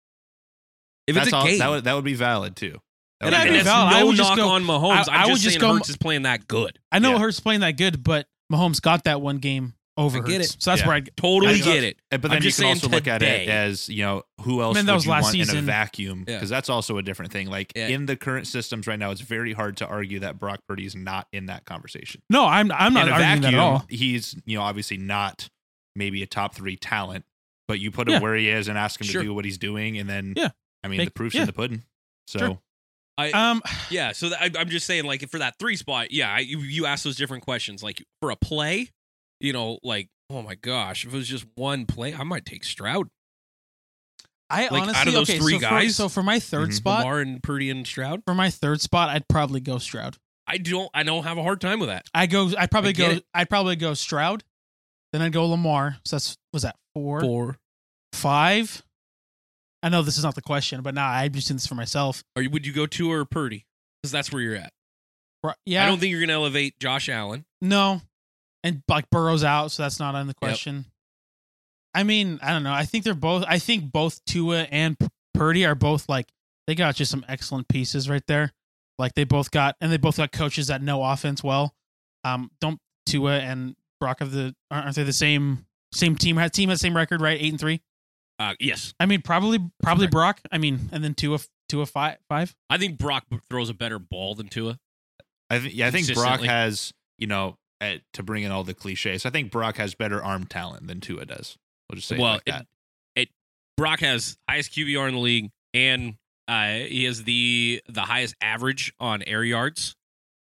If 1.07 1.15
That's 1.15 1.29
it's 1.29 1.33
a 1.35 1.37
all, 1.37 1.45
game, 1.47 1.59
that 1.59 1.69
would 1.71 1.85
that 1.85 1.95
would 1.95 2.05
be 2.05 2.15
valid 2.15 2.57
too. 2.57 2.81
That 3.21 3.27
and, 3.27 3.31
would 3.31 3.35
I, 3.35 3.43
be 3.45 3.49
and 3.49 3.57
it'd 3.57 3.61
be 3.61 3.65
that's 3.65 3.77
valid. 3.77 3.95
I 3.95 4.01
no 4.01 4.07
would 4.07 4.17
just 4.17 4.31
knock 4.31 4.37
go- 4.39 4.49
on 4.49 4.65
Mahomes. 4.65 5.09
I- 5.09 5.13
I'm 5.15 5.21
I 5.21 5.25
would 5.27 5.33
just 5.35 5.43
just 5.45 5.55
saying 5.55 5.61
go- 5.61 5.75
Hurts 5.75 5.89
is 5.89 5.97
playing 5.97 6.23
that 6.23 6.47
good. 6.49 6.79
I 6.93 6.99
know 6.99 7.13
Yeah. 7.13 7.19
Hurts 7.21 7.41
playing 7.41 7.61
that 7.61 7.77
good, 7.77 8.03
but 8.03 8.27
Mahomes 8.53 8.81
got 8.81 9.05
that 9.05 9.21
one 9.21 9.39
game 9.39 9.75
over 9.99 10.19
I 10.19 10.21
get 10.21 10.41
Hurts. 10.43 10.55
it. 10.57 10.63
So 10.63 10.71
that's 10.71 10.83
Yeah. 10.83 10.89
where 10.89 10.97
I 10.97 11.01
Totally 11.17 11.55
I 11.55 11.59
get 11.59 11.83
it. 11.85 11.97
But 12.11 12.25
I'm 12.27 12.31
then 12.31 12.33
you 12.37 12.41
just 12.51 12.59
can 12.59 12.65
saying 12.65 12.75
also 12.77 12.89
look 12.89 13.07
at 13.07 13.23
it 13.23 13.27
today. 13.41 13.47
as 13.47 13.89
you 13.89 14.03
know 14.05 14.25
who 14.43 14.61
else 14.61 14.77
mean, 14.77 14.85
that 14.87 14.93
would 14.93 14.97
was 14.97 15.05
you 15.07 15.11
last 15.11 15.23
want 15.25 15.35
in 15.37 15.41
a 15.41 15.45
season. 15.47 15.65
vacuum 15.67 16.25
Yeah. 16.29 16.35
because 16.37 16.51
that's 16.51 16.69
also 16.69 16.99
a 16.99 17.03
different 17.03 17.33
thing. 17.33 17.49
Like 17.49 17.73
Yeah. 17.75 17.89
in 17.89 18.05
the 18.07 18.15
current 18.17 18.47
systems 18.47 18.87
right 18.87 18.99
now, 18.99 19.11
it's 19.11 19.23
very 19.23 19.55
hard 19.55 19.79
to 19.79 19.87
argue 19.87 20.21
that 20.21 20.39
Brock 20.39 20.61
Purdy 20.69 20.85
is 20.85 20.95
not 20.95 21.29
in 21.33 21.47
that 21.47 21.65
conversation. 21.65 22.21
no, 22.29 22.45
I'm 22.45 22.71
I'm 22.73 22.93
not 22.93 23.09
in 23.09 23.15
a 23.15 23.17
arguing 23.17 23.41
that 23.43 23.55
at 23.55 23.59
all. 23.59 23.87
he's 23.89 24.37
you 24.45 24.59
know 24.59 24.63
obviously 24.65 24.99
not 24.99 25.49
maybe 25.95 26.23
a 26.23 26.27
top 26.27 26.55
three 26.55 26.77
talent, 26.77 27.25
but 27.67 27.81
you 27.81 27.91
put 27.91 28.07
him 28.07 28.15
Yeah. 28.15 28.21
where 28.21 28.35
he 28.37 28.51
is 28.51 28.69
and 28.69 28.77
ask 28.77 29.01
him 29.01 29.07
Sure. 29.07 29.23
to 29.23 29.29
do 29.29 29.35
what 29.35 29.47
he's 29.47 29.57
doing, 29.59 29.97
and 29.97 30.11
then 30.11 30.35
Yeah. 30.37 30.51
I 30.85 30.89
mean 30.89 30.99
Make- 30.99 31.09
the 31.09 31.13
proof's 31.15 31.35
yeah. 31.37 31.41
in 31.41 31.47
the 31.47 31.53
pudding. 31.55 31.85
So 32.29 32.39
Sure. 32.39 32.61
I 33.19 33.31
Um, 33.31 33.63
yeah. 33.91 34.13
So 34.13 34.29
that, 34.31 34.41
I, 34.43 34.51
I'm 34.61 34.69
just 34.69 34.87
saying, 34.87 35.05
like 35.05 35.29
for 35.31 35.39
that 35.39 35.59
three 35.59 35.77
spot, 35.77 36.11
yeah. 36.13 36.33
I, 36.33 36.41
you 36.41 36.59
you 36.61 36.87
ask 36.87 37.05
those 37.05 37.17
different 37.17 37.45
questions, 37.45 37.83
like 37.83 38.03
for 38.21 38.31
a 38.31 38.37
play, 38.37 38.91
you 39.41 39.53
know, 39.53 39.79
like 39.83 40.09
oh 40.31 40.43
my 40.43 40.55
gosh, 40.57 41.05
if 41.07 41.15
it 41.15 41.17
was 41.17 41.29
just 41.29 41.47
one 41.55 41.87
play, 41.87 42.13
I 42.15 42.25
might 42.25 42.45
take 42.45 42.65
Stroud, 42.65 43.09
I 44.51 44.69
Like, 44.69 44.83
honestly 44.83 45.01
out 45.01 45.07
of 45.09 45.13
those 45.15 45.31
okay, 45.31 45.39
three 45.39 45.59
so 45.59 45.69
for- 45.69 45.89
so 45.89 46.09
for 46.09 46.23
my 46.23 46.39
3rd 46.39 46.69
Mhm. 46.69 46.73
spot, 46.75 46.99
Lamar 47.01 47.21
and 47.21 47.43
Purdy 47.43 47.71
and 47.71 47.87
Stroud. 47.87 48.23
for 48.25 48.35
my 48.35 48.51
third 48.51 48.81
spot, 48.81 49.09
I'd 49.11 49.29
probably 49.29 49.61
go 49.61 49.79
Stroud. 49.79 50.17
I 50.47 50.59
don't 50.59 50.89
I 50.95 51.03
don't 51.03 51.25
have 51.25 51.39
a 51.39 51.43
hard 51.43 51.61
time 51.61 51.81
with 51.81 51.89
that. 51.89 52.07
I 52.15 52.27
go. 52.27 52.53
I'd 52.57 52.71
probably 52.71 52.91
I 52.91 52.93
go. 52.93 53.11
it. 53.11 53.25
I'd 53.35 53.49
probably 53.51 53.75
go 53.77 53.95
Stroud. 53.95 54.45
Then 55.13 55.23
I'd 55.23 55.33
go 55.33 55.47
Lamar. 55.47 55.97
So 56.05 56.17
that's 56.17 56.37
was 56.53 56.63
that 56.63 56.77
four, 56.95 57.21
Four. 57.21 57.57
five. 58.13 58.83
I 59.87 59.89
know 59.89 60.03
this 60.03 60.19
is 60.19 60.25
not 60.25 60.35
the 60.35 60.43
question, 60.43 60.83
but 60.83 60.95
now 60.95 61.09
I'm 61.09 61.33
just 61.33 61.47
doing 61.47 61.57
this 61.57 61.67
for 61.67 61.77
myself. 61.77 62.25
Or 62.35 62.43
you- 62.43 62.51
would 62.51 62.67
you 62.67 62.73
go 62.73 62.87
Tua 62.87 63.21
or 63.21 63.25
Purdy? 63.25 63.67
Because 64.03 64.11
that's 64.11 64.33
where 64.33 64.43
you're 64.43 64.57
at. 64.57 64.73
Right, 65.45 65.55
Yeah, 65.65 65.85
I 65.85 65.87
don't 65.87 66.01
think 66.01 66.11
you're 66.11 66.21
gonna 66.21 66.33
elevate 66.33 66.79
Josh 66.81 67.09
Allen. 67.09 67.45
no, 67.61 68.03
and 68.65 68.83
like 68.89 69.09
Burrow's 69.11 69.45
out, 69.45 69.71
so 69.71 69.85
that's 69.85 70.01
not 70.01 70.17
on 70.17 70.27
the 70.27 70.35
question. 70.35 70.87
I 71.95 72.03
mean, 72.03 72.41
I 72.43 72.51
don't 72.51 72.65
know. 72.65 72.73
I 72.73 72.85
think 72.85 73.05
they're 73.05 73.15
both. 73.15 73.45
I 73.47 73.59
think 73.61 73.93
both 73.93 74.25
Tua 74.25 74.63
and 74.63 74.97
Purdy 75.35 75.65
are 75.65 75.75
both 75.77 76.09
like 76.09 76.27
they 76.67 76.75
got 76.75 76.97
just 76.97 77.11
some 77.13 77.25
excellent 77.29 77.69
pieces 77.69 78.09
right 78.09 78.27
there. 78.27 78.53
Like 78.99 79.15
they 79.15 79.25
both 79.25 79.51
got, 79.53 79.77
and 79.81 79.93
they 79.93 79.99
both 79.99 80.17
got 80.17 80.33
coaches 80.33 80.67
that 80.67 80.83
know 80.83 81.05
offense 81.05 81.45
well. 81.45 81.75
Um, 82.25 82.51
don't 82.61 82.81
Tua 83.07 83.39
and 83.39 83.77
Brock 84.01 84.19
have 84.19 84.33
the 84.33 84.55
aren't 84.71 84.97
they 84.97 85.05
the 85.05 85.13
same 85.13 85.67
same 85.93 86.17
team? 86.17 86.37
Team 86.51 86.69
has 86.71 86.79
the 86.81 86.83
same 86.83 86.97
record, 86.97 87.21
right? 87.21 87.41
Eight 87.41 87.53
and 87.53 87.61
three. 87.61 87.83
Uh, 88.39 88.55
yes, 88.61 88.95
I 89.01 89.07
mean, 89.07 89.23
probably 89.23 89.59
probably 89.83 90.07
correct. 90.07 90.13
Brock. 90.13 90.41
I 90.53 90.59
mean, 90.59 90.89
and 90.93 91.03
then 91.03 91.15
Tua 91.15 91.39
Tua 91.69 91.87
five 91.87 92.19
five. 92.29 92.55
I 92.69 92.79
think 92.79 92.99
Brock 92.99 93.25
throws 93.49 93.71
a 93.71 93.75
better 93.75 93.99
ball 93.99 94.35
than 94.35 94.49
Tua. 94.49 94.79
I 95.49 95.59
think 95.59 95.75
yeah, 95.75 95.87
I 95.87 95.91
think 95.91 96.13
Brock 96.15 96.41
has 96.41 96.93
you 97.19 97.27
know 97.27 97.57
eh, 97.81 97.99
to 98.13 98.23
bring 98.23 98.43
in 98.43 98.53
all 98.53 98.65
the 98.65 98.75
cliches. 98.75 99.25
I 99.25 99.31
think 99.31 99.51
Brock 99.51 99.77
has 99.77 99.95
better 99.95 100.23
arm 100.23 100.45
talent 100.45 100.87
than 100.87 101.01
Tua 101.01 101.25
does. 101.25 101.57
We'll 101.89 101.97
just 101.97 102.09
say 102.09 102.19
well, 102.19 102.35
it 102.35 102.35
like 102.35 102.43
it- 102.47 102.51
that. 102.53 102.67
Brock 103.77 104.01
has 104.01 104.39
highest 104.49 104.73
QBR 104.73 105.09
in 105.09 105.15
the 105.15 105.21
league, 105.21 105.51
and 105.75 106.15
uh, 106.49 106.73
he 106.75 107.05
has 107.05 107.25
the 107.25 107.83
the 107.89 108.03
highest 108.03 108.35
average 108.41 108.93
on 108.99 109.23
air 109.23 109.45
yards 109.45 109.95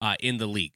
uh, 0.02 0.16
in 0.20 0.38
the 0.38 0.48
league. 0.48 0.74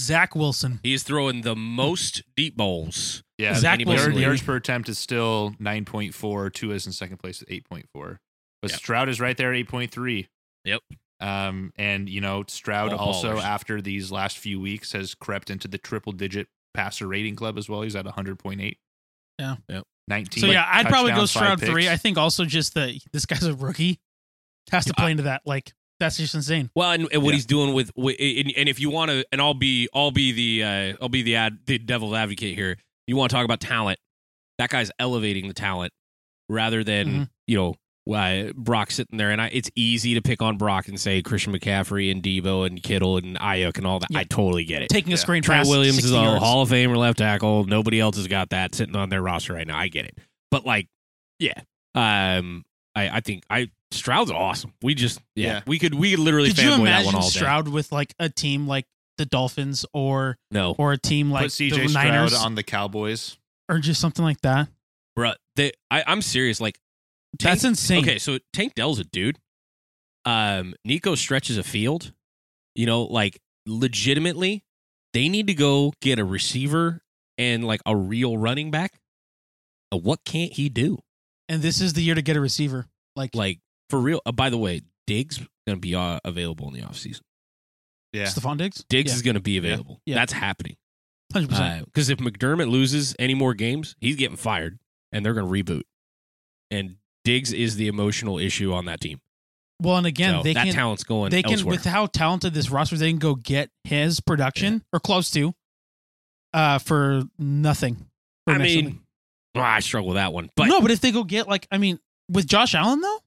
Zach 0.00 0.34
Wilson. 0.34 0.80
He's 0.82 1.02
throwing 1.02 1.42
the 1.42 1.54
most 1.54 2.22
deep 2.36 2.56
balls. 2.56 3.22
Yeah, 3.38 3.54
Zach 3.54 3.74
anybody 3.74 3.98
yard- 3.98 4.10
in 4.10 4.16
the 4.16 4.22
yards 4.22 4.42
per 4.42 4.56
attempt 4.56 4.88
is 4.88 4.98
still 4.98 5.54
nine 5.58 5.84
point 5.84 6.14
four. 6.14 6.50
Tua 6.50 6.74
is 6.74 6.86
in 6.86 6.92
second 6.92 7.18
place 7.18 7.42
at 7.42 7.50
eight 7.50 7.64
point 7.68 7.86
four. 7.92 8.20
But 8.62 8.70
Yep. 8.72 8.80
Stroud 8.80 9.08
is 9.08 9.20
right 9.20 9.36
there, 9.36 9.54
eight 9.54 9.68
point 9.68 9.90
three. 9.90 10.28
Yep. 10.64 10.80
Um, 11.20 11.72
and 11.76 12.08
you 12.08 12.20
know 12.20 12.44
Stroud 12.48 12.92
All 12.92 12.98
also 12.98 13.36
ballers. 13.36 13.42
after 13.44 13.80
these 13.82 14.10
last 14.10 14.38
few 14.38 14.58
weeks 14.60 14.92
has 14.92 15.14
crept 15.14 15.50
into 15.50 15.68
the 15.68 15.78
triple 15.78 16.12
digit 16.12 16.48
passer 16.74 17.06
rating 17.06 17.36
club 17.36 17.58
as 17.58 17.68
well. 17.68 17.82
He's 17.82 17.96
at 17.96 18.06
hundred 18.06 18.38
point 18.38 18.60
eight. 18.60 18.78
Yeah. 19.38 19.56
Yep. 19.68 19.84
Nineteen. 20.08 20.40
So 20.42 20.46
yeah, 20.48 20.66
I'd 20.68 20.86
probably 20.86 21.12
go 21.12 21.24
Stroud 21.26 21.60
three. 21.60 21.88
I 21.88 21.96
think 21.96 22.18
also 22.18 22.44
just 22.44 22.74
that 22.74 22.98
this 23.12 23.26
guy's 23.26 23.44
a 23.44 23.54
rookie 23.54 24.00
has 24.70 24.84
to 24.86 24.92
Yeah, 24.96 25.02
play 25.02 25.10
into 25.12 25.22
that. 25.24 25.42
Like 25.46 25.72
that's 26.00 26.16
just 26.16 26.34
insane. 26.34 26.70
Well, 26.74 26.90
and, 26.90 27.06
and 27.12 27.22
what 27.22 27.30
Yeah. 27.30 27.34
he's 27.36 27.46
doing 27.46 27.72
with, 27.74 27.92
with 27.94 28.16
and, 28.18 28.52
and 28.56 28.68
if 28.68 28.80
you 28.80 28.90
want 28.90 29.10
to, 29.12 29.24
and 29.30 29.40
I'll 29.40 29.54
be, 29.54 29.88
I'll 29.94 30.10
be 30.10 30.32
the, 30.32 30.64
uh, 30.64 30.96
I'll 31.00 31.08
be 31.08 31.22
the 31.22 31.36
ad, 31.36 31.58
the 31.66 31.78
devil's 31.78 32.14
advocate 32.14 32.56
here. 32.56 32.76
You 33.06 33.14
want 33.16 33.30
to 33.30 33.36
talk 33.36 33.44
about 33.44 33.60
talent? 33.60 33.98
That 34.58 34.70
guy's 34.70 34.90
elevating 34.98 35.46
the 35.46 35.54
talent 35.54 35.92
rather 36.48 36.82
than 36.82 37.08
Mhm. 37.08 37.28
you 37.46 37.56
know 37.56 37.74
uh, 38.12 38.50
Brock 38.56 38.90
sitting 38.90 39.18
there. 39.18 39.30
And 39.30 39.40
I, 39.40 39.50
it's 39.52 39.70
easy 39.76 40.14
to 40.14 40.22
pick 40.22 40.42
on 40.42 40.56
Brock 40.56 40.88
and 40.88 40.98
say 40.98 41.22
Christian 41.22 41.52
McCaffrey 41.52 42.10
and 42.10 42.20
Deebo 42.22 42.66
and 42.66 42.82
Kittle 42.82 43.18
and 43.18 43.38
Aiyuk 43.38 43.76
and 43.78 43.86
all 43.86 44.00
that. 44.00 44.10
Yeah. 44.10 44.18
I 44.20 44.24
totally 44.24 44.64
get 44.64 44.82
it. 44.82 44.88
Taking 44.88 45.12
a 45.12 45.16
Yeah. 45.16 45.20
screen 45.20 45.42
Trent 45.44 45.68
Williams 45.68 46.02
is 46.04 46.10
a 46.10 46.14
yards. 46.14 46.42
Hall 46.42 46.62
of 46.62 46.70
Famer 46.70 46.96
left 46.96 47.18
tackle. 47.18 47.64
Nobody 47.66 48.00
else 48.00 48.16
has 48.16 48.26
got 48.26 48.50
that 48.50 48.74
sitting 48.74 48.96
on 48.96 49.10
their 49.10 49.22
roster 49.22 49.52
right 49.52 49.66
now. 49.66 49.78
I 49.78 49.86
get 49.88 50.06
it, 50.06 50.18
but 50.50 50.66
like, 50.66 50.88
yeah, 51.38 51.52
um, 51.94 52.64
I, 53.08 53.16
I 53.16 53.20
think 53.20 53.44
I 53.50 53.70
Stroud's 53.92 54.30
awesome. 54.30 54.72
We 54.82 54.94
just, 54.94 55.20
yeah, 55.34 55.46
Yeah. 55.46 55.60
we 55.66 55.78
could, 55.78 55.94
we 55.94 56.10
could 56.12 56.20
literally 56.20 56.48
Could 56.50 56.58
you 56.58 56.70
fanboy 56.70 56.84
that 56.84 57.04
one 57.04 57.14
imagine 57.14 57.14
all 57.16 57.20
day. 57.22 57.28
Stroud 57.28 57.68
with 57.68 57.90
like 57.92 58.14
a 58.18 58.28
team 58.28 58.68
like 58.68 58.86
the 59.18 59.26
Dolphins 59.26 59.84
or 59.92 60.36
No, 60.50 60.74
or 60.78 60.92
a 60.92 60.98
team 60.98 61.30
like 61.30 61.42
Put 61.44 61.50
CJ 61.50 61.70
the 61.70 61.88
Stroud 61.88 62.04
Niners 62.06 62.34
on 62.34 62.54
the 62.54 62.62
Cowboys. 62.62 63.36
or 63.68 63.78
just 63.78 64.00
something 64.00 64.24
like 64.24 64.40
that? 64.42 64.68
Bruh, 65.18 65.34
they, 65.56 65.72
I, 65.90 66.04
I'm 66.06 66.22
serious. 66.22 66.60
Like, 66.60 66.78
That's 67.38 67.64
insane. 67.64 68.02
Okay, 68.04 68.18
so 68.18 68.38
Tank 68.52 68.74
Dell's 68.74 68.98
a 69.00 69.04
dude. 69.04 69.38
Um, 70.24 70.74
Nico 70.84 71.14
stretches 71.16 71.58
a 71.58 71.62
field. 71.64 72.12
You 72.76 72.86
know, 72.86 73.02
like 73.02 73.40
legitimately, 73.66 74.62
they 75.12 75.28
need 75.28 75.48
to 75.48 75.54
go 75.54 75.92
get 76.00 76.18
a 76.20 76.24
receiver 76.24 77.02
and 77.36 77.66
like 77.66 77.80
a 77.84 77.96
real 77.96 78.38
running 78.38 78.70
back. 78.70 78.92
What 79.90 80.20
can't 80.24 80.52
he 80.52 80.68
do? 80.68 80.98
And 81.48 81.62
this 81.62 81.80
is 81.80 81.94
the 81.94 82.02
year 82.02 82.14
to 82.14 82.22
get 82.22 82.36
a 82.36 82.40
receiver. 82.40 82.86
Like, 83.16 83.34
Like 83.34 83.58
for 83.90 83.98
real. 84.00 84.20
Uh, 84.24 84.32
by 84.32 84.50
the 84.50 84.58
way, 84.58 84.82
Diggs 85.06 85.38
going 85.66 85.76
to 85.76 85.80
be 85.80 85.94
uh, 85.94 86.20
available 86.24 86.68
in 86.68 86.74
the 86.74 86.82
offseason. 86.82 87.20
Yeah. 88.12 88.24
Stefon 88.24 88.56
Diggs. 88.58 88.84
Diggs 88.88 89.10
Yeah. 89.12 89.16
is 89.16 89.22
going 89.22 89.34
to 89.34 89.40
be 89.40 89.56
available. 89.58 90.00
Yeah. 90.06 90.16
That's 90.16 90.32
happening. 90.32 90.76
hundred 91.32 91.50
percent. 91.50 91.84
Because 91.86 92.08
if 92.08 92.18
McDermott 92.18 92.68
loses 92.70 93.14
any 93.18 93.34
more 93.34 93.54
games, 93.54 93.94
he's 94.00 94.16
getting 94.16 94.36
fired, 94.36 94.78
and 95.12 95.24
they're 95.24 95.34
going 95.34 95.46
to 95.46 95.52
reboot. 95.72 95.82
And 96.70 96.96
Diggs 97.24 97.52
is 97.52 97.76
the 97.76 97.88
emotional 97.88 98.38
issue 98.38 98.72
on 98.72 98.86
that 98.86 99.00
team. 99.00 99.20
Well, 99.82 99.96
and 99.96 100.06
again, 100.06 100.34
So 100.34 100.42
they 100.42 100.54
that 100.54 100.64
can 100.66 100.74
talent's 100.74 101.04
going 101.04 101.30
they 101.30 101.42
can 101.42 101.52
elsewhere. 101.52 101.70
with 101.72 101.84
how 101.84 102.06
talented 102.06 102.52
this 102.52 102.68
roster, 102.70 102.96
they 102.96 103.10
can 103.10 103.18
go 103.18 103.34
get 103.34 103.70
his 103.84 104.20
production 104.20 104.84
or 104.92 105.00
close 105.00 105.30
to, 105.30 105.54
uh, 106.52 106.78
for 106.78 107.22
nothing. 107.38 107.96
For 108.46 108.54
I 108.54 108.58
mean, 108.58 109.00
well, 109.54 109.64
I 109.64 109.80
struggle 109.80 110.08
with 110.08 110.16
that 110.16 110.32
one. 110.32 110.50
But 110.54 110.66
no, 110.66 110.80
but 110.80 110.90
if 110.90 111.00
they 111.00 111.12
go 111.12 111.24
get 111.24 111.48
like, 111.48 111.66
I 111.70 111.78
mean, 111.78 111.98
with 112.30 112.46
Josh 112.46 112.74
Allen 112.74 113.00
though, 113.00 113.18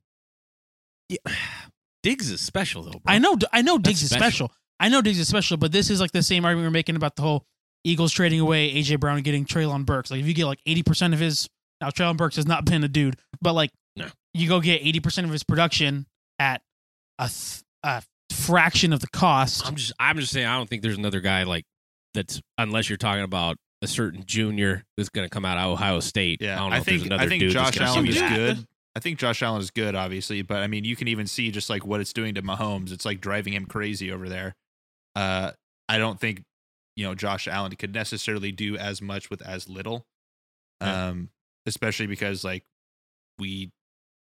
Yeah. 1.10 1.18
Diggs 2.04 2.30
is 2.30 2.42
special 2.42 2.84
though. 2.84 2.92
Bro. 2.92 3.02
I 3.08 3.18
know, 3.18 3.38
I 3.54 3.62
know 3.62 3.78
That's 3.78 3.88
Diggs 3.88 4.04
is 4.04 4.10
special. 4.10 4.48
special. 4.50 4.52
I 4.80 4.90
know 4.90 5.02
Diggs 5.02 5.20
is 5.20 5.28
special, 5.30 5.56
but 5.56 5.72
this 5.72 5.90
is 5.90 6.02
like 6.02 6.12
the 6.12 6.22
same 6.22 6.44
argument 6.44 6.68
we're 6.68 6.72
making 6.72 6.98
about 6.98 7.16
the 7.16 7.22
whole 7.22 7.46
Eagles 7.86 8.12
trading 8.12 8.42
away 8.42 8.74
AJ 8.74 9.00
Brown 9.00 9.16
and 9.16 9.24
getting 9.24 9.46
Treylon 9.46 9.86
Burks. 9.86 10.12
Like 10.12 10.20
if 10.20 10.28
you 10.28 10.34
get 10.34 10.46
like 10.46 10.60
eighty 10.66 10.84
percent 10.84 11.14
of 11.14 11.22
his 11.22 11.48
now 11.80 11.90
Treylon 11.92 12.18
Burks 12.18 12.36
has 12.36 12.46
not 12.46 12.66
been 12.66 12.84
a 12.84 12.90
dude, 12.90 13.16
but 13.42 13.54
like 13.54 13.70
No. 13.96 14.08
you 14.34 14.50
go 14.50 14.60
get 14.60 14.82
eighty 14.86 15.00
percent 15.00 15.26
of 15.26 15.32
his 15.32 15.44
production 15.44 16.08
at 16.40 16.62
a, 17.20 17.30
th- 17.30 17.62
a 17.84 18.04
fraction 18.34 18.92
of 18.92 19.00
the 19.00 19.08
cost. 19.08 19.66
I'm 19.66 19.76
just 19.76 19.94
I'm 19.98 20.18
just 20.20 20.34
saying 20.34 20.46
I 20.48 20.58
don't 20.58 20.70
think 20.70 20.82
there's 20.82 20.98
another 20.98 21.22
guy 21.22 21.44
like 21.44 21.64
that's 22.14 22.42
unless 22.58 22.90
you're 22.90 22.98
talking 22.98 23.24
about 23.24 23.56
a 23.82 23.88
certain 23.88 24.26
junior 24.26 24.84
that's 24.98 25.10
going 25.10 25.26
to 25.26 25.30
come 25.30 25.46
out 25.46 25.58
of 25.58 25.72
Ohio 25.72 26.00
State. 26.02 26.40
I 26.42 26.46
Yeah, 26.46 26.56
don't 26.58 26.70
know 26.72 26.76
I 26.76 26.80
if 26.80 26.86
there's 26.86 27.02
think 27.02 27.06
another 27.12 27.24
I 27.24 27.28
think 27.30 27.40
dude 27.42 27.54
that's 27.54 27.78
Josh 27.78 27.88
Allen 27.88 28.08
is 28.08 28.20
good. 28.22 28.68
I 28.96 29.00
think 29.00 29.18
Josh 29.18 29.42
Allen 29.42 29.62
is 29.62 29.72
good, 29.72 29.96
obviously, 29.96 30.42
but 30.44 30.58
I 30.58 30.68
mean, 30.68 30.84
you 30.84 30.96
can 30.96 31.08
even 31.08 31.26
see 31.28 31.50
just 31.52 31.70
like 31.70 31.86
what 31.86 32.00
it's 32.00 32.14
doing 32.14 32.36
to 32.36 32.42
Mahomes. 32.44 32.92
It's 32.92 33.06
like 33.06 33.22
driving 33.22 33.54
him 33.54 33.66
crazy 33.66 34.12
over 34.12 34.30
there. 34.30 34.56
Uh, 35.16 35.52
I 35.90 35.98
don't 35.98 36.20
think 36.20 36.44
you 36.96 37.06
know 37.06 37.16
Josh 37.16 37.48
Allen 37.48 37.76
could 37.76 37.94
necessarily 37.94 38.52
do 38.52 38.78
as 38.78 39.02
much 39.02 39.30
with 39.30 39.42
as 39.42 39.68
little, 39.68 40.06
Yeah. 40.82 41.08
um, 41.08 41.30
especially 41.66 42.06
because 42.08 42.44
like 42.44 42.64
we 43.40 43.72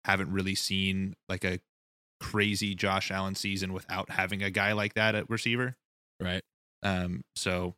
haven't 0.05 0.32
really 0.32 0.55
seen 0.55 1.14
like 1.28 1.43
a 1.43 1.59
crazy 2.22 2.74
Josh 2.74 3.11
Allen 3.11 3.36
season 3.36 3.74
without 3.74 4.09
having 4.11 4.43
a 4.43 4.49
guy 4.49 4.72
like 4.74 4.93
that 4.93 5.14
at 5.16 5.30
receiver. 5.30 5.76
Right. 6.22 6.41
Um, 6.84 7.22
so 7.36 7.76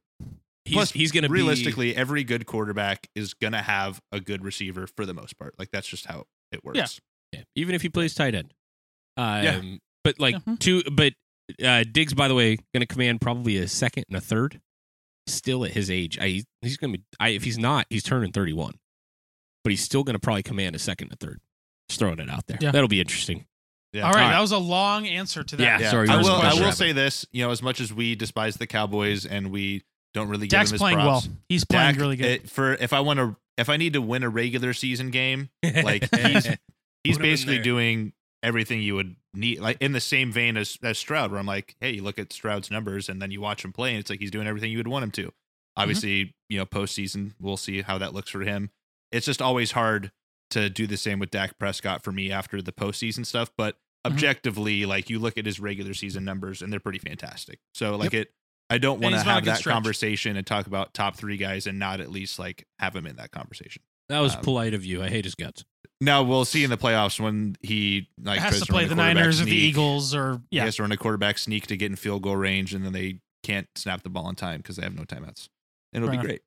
He's 0.65 0.73
Plus, 0.73 0.91
he's 0.91 1.11
going 1.11 1.23
to 1.23 1.29
realistically, 1.29 1.95
every 1.95 2.23
good 2.23 2.47
quarterback 2.47 3.07
is 3.15 3.35
gonna 3.35 3.61
have 3.61 4.01
a 4.11 4.19
good 4.19 4.43
receiver 4.43 4.87
for 4.87 5.05
the 5.05 5.13
most 5.13 5.37
part. 5.37 5.53
Like 5.59 5.69
that's 5.71 5.87
just 5.87 6.07
how 6.07 6.25
it 6.51 6.63
works. 6.63 6.77
Yeah. 6.77 7.39
yeah, 7.39 7.43
even 7.55 7.75
if 7.75 7.81
he 7.81 7.89
plays 7.89 8.13
tight 8.13 8.35
end. 8.35 8.53
Um, 9.17 9.43
Yeah. 9.43 9.61
But 10.03 10.19
like 10.19 10.35
Yeah. 10.45 10.55
two, 10.59 10.83
but 10.91 11.13
uh, 11.63 11.83
Diggs, 11.91 12.13
by 12.13 12.27
the 12.27 12.35
way, 12.35 12.55
going 12.73 12.81
to 12.81 12.85
command 12.85 13.21
probably 13.21 13.57
a 13.57 13.67
second 13.67 14.05
and 14.09 14.17
a 14.17 14.21
third. 14.21 14.61
Still 15.27 15.65
at 15.65 15.71
his 15.71 15.89
age, 15.89 16.19
I, 16.19 16.43
he's 16.61 16.77
going 16.77 16.93
to 16.93 16.99
be. 16.99 17.03
I, 17.19 17.29
if 17.29 17.43
he's 17.43 17.57
not, 17.57 17.87
he's 17.89 18.03
turning 18.03 18.31
31, 18.31 18.75
but 19.63 19.71
he's 19.71 19.83
still 19.83 20.03
going 20.03 20.13
to 20.13 20.19
probably 20.19 20.43
command 20.43 20.75
a 20.75 20.79
second 20.79 21.07
and 21.07 21.13
a 21.13 21.25
third. 21.25 21.41
Just 21.89 21.99
throwing 21.99 22.19
it 22.19 22.29
out 22.29 22.45
there. 22.45 22.59
Yeah. 22.61 22.69
That'll 22.69 22.87
be 22.87 22.99
interesting. 23.01 23.45
Yeah. 23.91 24.03
All 24.03 24.11
right, 24.11 24.17
All 24.19 24.25
right. 24.27 24.31
that 24.33 24.41
was 24.41 24.51
a 24.51 24.59
long 24.59 25.07
answer 25.07 25.43
to 25.43 25.55
that. 25.55 25.63
Yeah. 25.63 25.79
Yeah. 25.79 25.89
Sorry, 25.89 26.07
I 26.09 26.17
will. 26.17 26.21
was 26.23 26.29
I 26.29 26.53
will 26.53 26.59
rabbit. 26.61 26.75
say 26.75 26.91
this. 26.91 27.25
You 27.31 27.43
know, 27.45 27.49
as 27.49 27.63
much 27.63 27.79
as 27.81 27.91
we 27.91 28.13
despise 28.13 28.57
the 28.57 28.67
Cowboys 28.67 29.25
and 29.25 29.49
we 29.51 29.81
don't 30.13 30.27
really 30.29 30.45
give 30.45 30.51
Dak's 30.59 30.69
them 30.69 30.75
his 30.75 30.81
playing 30.81 30.97
props, 30.97 31.27
well. 31.27 31.37
He's 31.49 31.65
playing 31.65 31.93
Dak, 31.93 31.99
really 32.01 32.17
good. 32.17 32.25
it- 32.27 32.49
for 32.51 32.73
if 32.73 32.93
I 32.93 32.99
want 32.99 33.17
to, 33.17 33.35
if 33.57 33.69
I 33.69 33.77
need 33.77 33.93
to 33.93 34.01
win 34.01 34.23
a 34.23 34.29
regular 34.29 34.73
season 34.73 35.11
game, 35.11 35.49
Like, 35.63 36.09
he's- 36.15 36.45
he's 36.45 36.47
Put 36.47 36.57
him 37.05 37.11
in 37.13 37.21
basically 37.21 37.59
doing 37.59 38.13
everything 38.43 38.81
you 38.81 38.95
would 38.95 39.15
need, 39.33 39.59
like 39.59 39.77
in 39.81 39.91
the 39.91 39.99
same 40.01 40.31
vein 40.31 40.57
as 40.57 40.77
as 40.83 40.97
Stroud. 40.97 41.31
Where 41.31 41.39
I'm 41.39 41.45
like, 41.45 41.75
hey, 41.79 41.91
you 41.91 42.03
look 42.03 42.17
at 42.19 42.31
Stroud's 42.33 42.69
numbers 42.71 43.09
and 43.09 43.21
then 43.21 43.31
you 43.31 43.41
watch 43.41 43.63
him 43.65 43.71
play, 43.73 43.91
and 43.91 43.99
it's 43.99 44.09
like 44.09 44.19
he's 44.19 44.31
doing 44.31 44.47
everything 44.47 44.71
you 44.71 44.77
would 44.77 44.87
want 44.87 45.03
him 45.03 45.11
to. 45.11 45.31
Obviously, 45.77 46.33
you 46.49 46.57
know, 46.57 46.65
postseason, 46.65 47.33
we'll 47.39 47.57
see 47.57 47.81
how 47.81 47.97
that 47.97 48.13
looks 48.13 48.29
for 48.29 48.41
him. 48.41 48.69
It's 49.11 49.25
just 49.25 49.41
always 49.41 49.71
hard 49.71 50.11
to 50.51 50.69
do 50.69 50.87
the 50.87 50.95
same 50.97 51.19
with 51.19 51.31
Dak 51.31 51.57
Prescott 51.59 52.03
for 52.03 52.11
me 52.11 52.31
after 52.31 52.61
the 52.61 52.71
postseason 52.71 53.25
stuff, 53.25 53.51
but 53.57 53.75
Mhm. 53.75 54.11
objectively, 54.11 54.85
like 54.85 55.09
you 55.09 55.19
look 55.19 55.37
at 55.37 55.45
his 55.45 55.59
regular 55.59 55.93
season 55.93 56.23
numbers 56.23 56.61
and 56.61 56.71
they're 56.71 56.79
pretty 56.79 56.99
fantastic. 56.99 57.59
So 57.73 57.95
like 57.97 58.13
it, 58.13 58.31
I 58.69 58.77
don't 58.79 58.99
want 58.99 59.13
to 59.13 59.17
he's 59.17 59.23
been 59.23 59.29
on 59.29 59.31
a 59.31 59.35
have 59.35 59.45
that 59.45 59.57
stretch. 59.57 59.73
conversation 59.73 60.37
and 60.37 60.45
talk 60.45 60.65
about 60.67 60.93
top 60.93 61.15
three 61.15 61.37
guys 61.37 61.67
and 61.67 61.77
not 61.79 61.99
at 61.99 62.09
least 62.11 62.39
like 62.39 62.65
have 62.79 62.95
him 62.95 63.05
in 63.05 63.17
that 63.17 63.31
conversation. 63.31 63.81
That 64.09 64.19
was 64.19 64.35
Um, 64.35 64.41
polite 64.41 64.73
of 64.73 64.83
you. 64.85 65.03
I 65.03 65.09
hate 65.09 65.25
his 65.25 65.35
guts. 65.35 65.63
Now 66.01 66.23
we'll 66.23 66.45
see 66.45 66.63
in 66.63 66.69
the 66.69 66.77
playoffs 66.77 67.19
when 67.19 67.55
he 67.61 68.09
like 68.21 68.39
has 68.39 68.59
to 68.59 68.65
play 68.65 68.83
the 68.85 68.95
quarterback 68.95 69.15
Niners 69.15 69.39
or 69.41 69.45
the. 69.45 69.55
Eagles 69.55 70.13
or 70.15 70.41
He 70.51 70.57
yeah. 70.57 70.65
has 70.65 70.75
to 70.77 70.81
run 70.83 70.91
a 70.91 70.97
quarterback 70.97 71.37
sneak 71.37 71.67
to 71.67 71.77
get 71.77 71.89
in 71.89 71.95
field 71.95 72.21
goal 72.23 72.35
range, 72.35 72.73
and 72.73 72.83
then 72.85 72.91
they 72.91 73.19
can't 73.43 73.67
snap 73.75 74.03
the 74.03 74.09
ball 74.09 74.27
in 74.29 74.35
time 74.35 74.57
because 74.57 74.75
they 74.75 74.83
have 74.83 74.95
no 74.95 75.03
timeouts. 75.03 75.47
And 75.93 76.03
it'll 76.03 76.07
Fair 76.07 76.09
be 76.09 76.13
enough. 76.15 76.25
great. 76.25 76.41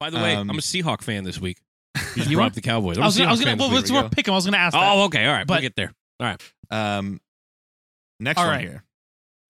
By 0.00 0.10
the 0.10 0.18
way, 0.18 0.34
Um, 0.34 0.50
I'm 0.50 0.58
a 0.58 0.60
Seahawk 0.60 1.02
fan 1.02 1.24
this 1.24 1.40
week. 1.40 1.58
You 1.96 2.02
just 2.16 2.30
You 2.30 2.36
brought 2.36 2.48
up 2.48 2.52
the 2.54 2.60
Cowboys. 2.60 2.98
I'm 2.98 3.04
I 3.04 3.06
was 3.06 3.16
a 3.16 3.20
gonna, 3.20 3.28
I 3.28 3.32
was 3.32 3.40
gonna 3.44 3.56
well, 3.56 3.68
this 3.70 3.76
let's 3.78 3.90
we'll 3.90 4.08
pick 4.10 4.26
him. 4.28 4.34
I 4.34 4.36
was 4.36 4.44
gonna 4.44 4.56
ask 4.58 4.72
that. 4.74 4.82
Oh, 4.96 5.04
okay. 5.04 5.24
All 5.26 5.32
right. 5.32 5.46
But- 5.46 5.54
we'll 5.54 5.62
get 5.62 5.76
there. 5.76 5.92
All 6.20 6.26
right. 6.26 6.42
Um, 6.70 7.20
next 8.20 8.38
All 8.38 8.44
one 8.46 8.54
right. 8.56 8.60
here. 8.68 8.84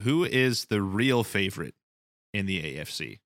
Who 0.05 0.25
is 0.25 0.67
the 0.67 0.81
real 0.81 1.25
favorite 1.25 1.75
in 2.35 2.47
the 2.47 2.63
AFC? 2.77 3.19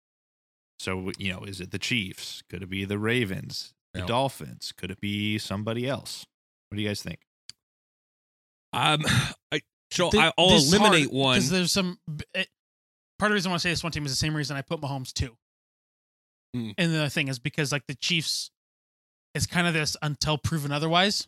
So 0.80 1.12
you 1.18 1.32
know, 1.34 1.44
is 1.44 1.62
it 1.62 1.72
the 1.72 1.80
Chiefs? 1.80 2.42
Could 2.50 2.64
it 2.64 2.70
be 2.70 2.86
the 2.86 2.98
Ravens? 3.00 3.74
The 3.94 4.02
No. 4.02 4.08
Dolphins? 4.08 4.72
Could 4.76 4.90
it 4.92 5.02
be 5.02 5.38
somebody 5.38 5.88
else? 5.88 6.26
What 6.70 6.78
do 6.78 6.82
you 6.82 6.88
guys 6.88 7.04
think? 7.04 7.20
Um, 8.74 9.02
I, 9.52 9.62
so 9.92 10.10
Th- 10.10 10.24
I, 10.24 10.32
I'll 10.38 10.52
eliminate 10.56 11.06
hard, 11.10 11.14
one. 11.14 11.36
'cause 11.38 11.50
there's 11.50 11.72
some. 11.72 12.00
It, 12.34 12.48
part 13.20 13.30
of 13.30 13.30
the 13.32 13.34
reason 13.36 13.50
I 13.50 13.54
want 13.54 13.62
to 13.62 13.68
say 13.68 13.72
this 13.72 13.84
one 13.84 13.92
team 13.92 14.06
is 14.06 14.12
the 14.12 14.16
same 14.16 14.36
reason 14.36 14.56
I 14.58 14.62
put 14.62 14.80
Mahomes 14.82 15.14
two. 15.14 15.36
Mm. 16.56 16.74
And 16.78 16.94
the 16.94 17.10
thing 17.10 17.28
is 17.28 17.40
because 17.40 17.72
like 17.72 17.86
the 17.88 17.96
Chiefs, 17.96 18.50
it's 19.36 19.46
kind 19.46 19.68
of 19.68 19.74
this 19.74 19.96
until 20.02 20.38
proven 20.38 20.72
otherwise. 20.72 21.28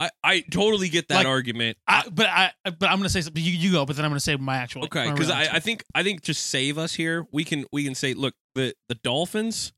I, 0.00 0.10
I 0.24 0.40
totally 0.50 0.88
get 0.88 1.08
that 1.08 1.16
Like, 1.16 1.26
argument. 1.26 1.76
I, 1.86 2.04
but 2.10 2.26
I 2.26 2.52
but 2.64 2.88
I'm 2.90 2.96
gonna 2.96 3.10
say 3.10 3.20
something. 3.20 3.42
You, 3.42 3.52
you 3.52 3.70
go, 3.72 3.84
but 3.84 3.96
then 3.96 4.04
I'm 4.06 4.10
gonna 4.10 4.18
say 4.20 4.34
my 4.36 4.56
actual. 4.56 4.84
Okay, 4.86 5.06
my 5.06 5.12
because 5.12 5.28
real 5.28 5.36
I, 5.36 5.40
answer. 5.42 5.54
I 5.56 5.60
think 5.60 5.84
I 5.94 6.02
think 6.02 6.22
to 6.22 6.34
save 6.34 6.78
us 6.78 6.94
here, 6.94 7.26
we 7.32 7.44
can 7.44 7.66
we 7.70 7.84
can 7.84 7.94
say, 7.94 8.14
look, 8.14 8.34
the 8.54 8.74
the 8.88 8.94
Dolphins 8.96 9.72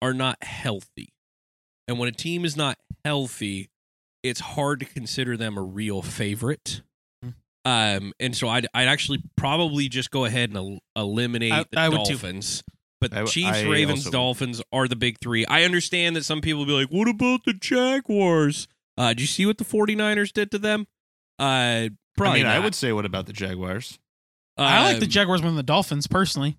are 0.00 0.14
not 0.14 0.42
healthy, 0.44 1.12
and 1.88 1.98
when 1.98 2.08
a 2.08 2.12
team 2.12 2.44
is 2.44 2.56
not 2.56 2.78
healthy, 3.04 3.70
it's 4.22 4.40
hard 4.40 4.78
to 4.80 4.86
consider 4.86 5.36
them 5.36 5.58
a 5.58 5.62
real 5.62 6.02
favorite. 6.02 6.82
Mhm. 7.24 7.34
Um, 7.64 8.12
and 8.20 8.36
so 8.36 8.48
I'd 8.48 8.68
I'd 8.74 8.86
actually 8.86 9.24
probably 9.36 9.88
just 9.88 10.12
go 10.12 10.24
ahead 10.24 10.50
and 10.50 10.56
el- 10.56 10.78
eliminate 11.02 11.52
I- 11.52 11.64
the 11.70 11.80
I 11.80 11.88
would 11.88 12.04
too. 12.04 12.12
Dolphins. 12.12 12.62
But 13.00 13.12
I 13.12 13.16
w- 13.16 13.30
Chiefs, 13.32 13.58
I 13.58 13.68
Ravens, 13.68 13.98
also 13.98 14.08
would. 14.08 14.12
Dolphins 14.12 14.62
are 14.72 14.86
the 14.88 14.96
big 14.96 15.18
three. 15.20 15.44
I 15.46 15.64
understand 15.64 16.14
that 16.16 16.24
some 16.24 16.40
people 16.40 16.60
will 16.60 16.66
be 16.66 16.72
like, 16.72 16.88
"What 16.90 17.08
about 17.08 17.44
the 17.44 17.52
Jaguars?" 17.52 18.66
Uh, 18.96 19.08
did 19.08 19.20
you 19.20 19.26
see 19.26 19.46
what 19.46 19.58
the 19.58 19.64
49ers 19.64 20.32
did 20.32 20.50
to 20.52 20.58
them? 20.58 20.86
Uh, 21.38 21.88
probably 22.16 22.40
I 22.40 22.44
mean, 22.44 22.52
I 22.52 22.58
would 22.60 22.74
say, 22.74 22.92
what 22.92 23.04
about 23.04 23.26
the 23.26 23.32
Jaguars? 23.32 23.98
I 24.56 24.84
like 24.84 24.98
the 25.00 25.06
Um, 25.06 25.10
Jaguars 25.10 25.42
more 25.42 25.50
than 25.50 25.56
the 25.56 25.62
Dolphins 25.64 26.06
personally. 26.06 26.56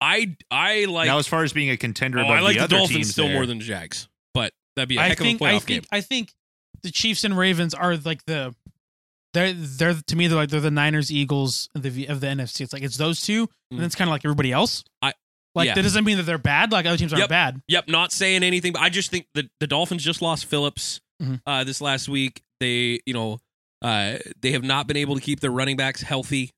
I 0.00 0.36
I 0.50 0.84
like. 0.86 1.06
now, 1.06 1.18
as 1.18 1.26
far 1.26 1.42
as 1.42 1.52
being 1.52 1.70
a 1.70 1.76
contender 1.76 2.20
oh, 2.20 2.24
I 2.24 2.40
like 2.40 2.56
the 2.56 2.62
the, 2.62 2.76
Dolphins 2.76 3.10
still 3.10 3.26
there, 3.26 3.34
more 3.34 3.46
than 3.46 3.58
the 3.58 3.64
Jags, 3.64 4.08
but 4.32 4.52
that'd 4.76 4.88
be 4.88 4.96
a 4.96 5.02
heck 5.02 5.18
think 5.18 5.40
of 5.40 5.46
a 5.46 5.50
playoff 5.50 5.62
think 5.62 5.66
game. 5.66 5.82
I 5.92 6.00
think 6.00 6.32
the 6.82 6.90
Chiefs 6.90 7.24
and 7.24 7.36
Ravens 7.36 7.74
are 7.74 7.96
like 7.96 8.24
the 8.24 8.54
they're 9.34 9.52
they're 9.52 9.94
to 9.94 10.16
me 10.16 10.26
they're 10.26 10.36
like 10.38 10.48
they're 10.48 10.60
the 10.60 10.70
Niners 10.70 11.12
Eagles 11.12 11.68
of 11.74 11.82
the 11.82 12.06
of 12.06 12.20
the 12.20 12.28
NFC. 12.28 12.62
It's 12.62 12.72
like 12.72 12.82
it's 12.82 12.96
those 12.96 13.20
two, 13.22 13.48
and 13.70 13.82
it's 13.82 13.94
kind 13.94 14.08
of 14.08 14.12
like 14.12 14.24
everybody 14.24 14.52
else. 14.52 14.84
I- 15.02 15.14
like 15.52 15.66
yeah. 15.66 15.74
that 15.74 15.82
doesn't 15.82 16.04
mean 16.04 16.16
that 16.18 16.22
they're 16.22 16.38
bad. 16.38 16.70
Like 16.70 16.86
other 16.86 16.96
teams 16.96 17.12
aren't 17.12 17.22
Yep. 17.22 17.28
bad. 17.28 17.60
Yep, 17.66 17.88
not 17.88 18.12
saying 18.12 18.44
anything, 18.44 18.72
but 18.72 18.82
I 18.82 18.88
just 18.88 19.10
think 19.10 19.26
the 19.34 19.50
the 19.58 19.66
Dolphins 19.66 20.04
just 20.04 20.22
lost 20.22 20.44
Phillips 20.46 21.00
Mhm. 21.20 21.40
uh, 21.46 21.64
this 21.64 21.80
last 21.80 22.08
week. 22.08 22.42
They, 22.60 23.00
you 23.06 23.14
know, 23.14 23.40
uh, 23.82 24.18
they 24.40 24.52
have 24.52 24.62
not 24.64 24.86
been 24.86 24.96
able 24.96 25.14
to 25.14 25.20
keep 25.20 25.40
their 25.40 25.50
running 25.50 25.76
backs 25.76 26.02
healthy. 26.02 26.50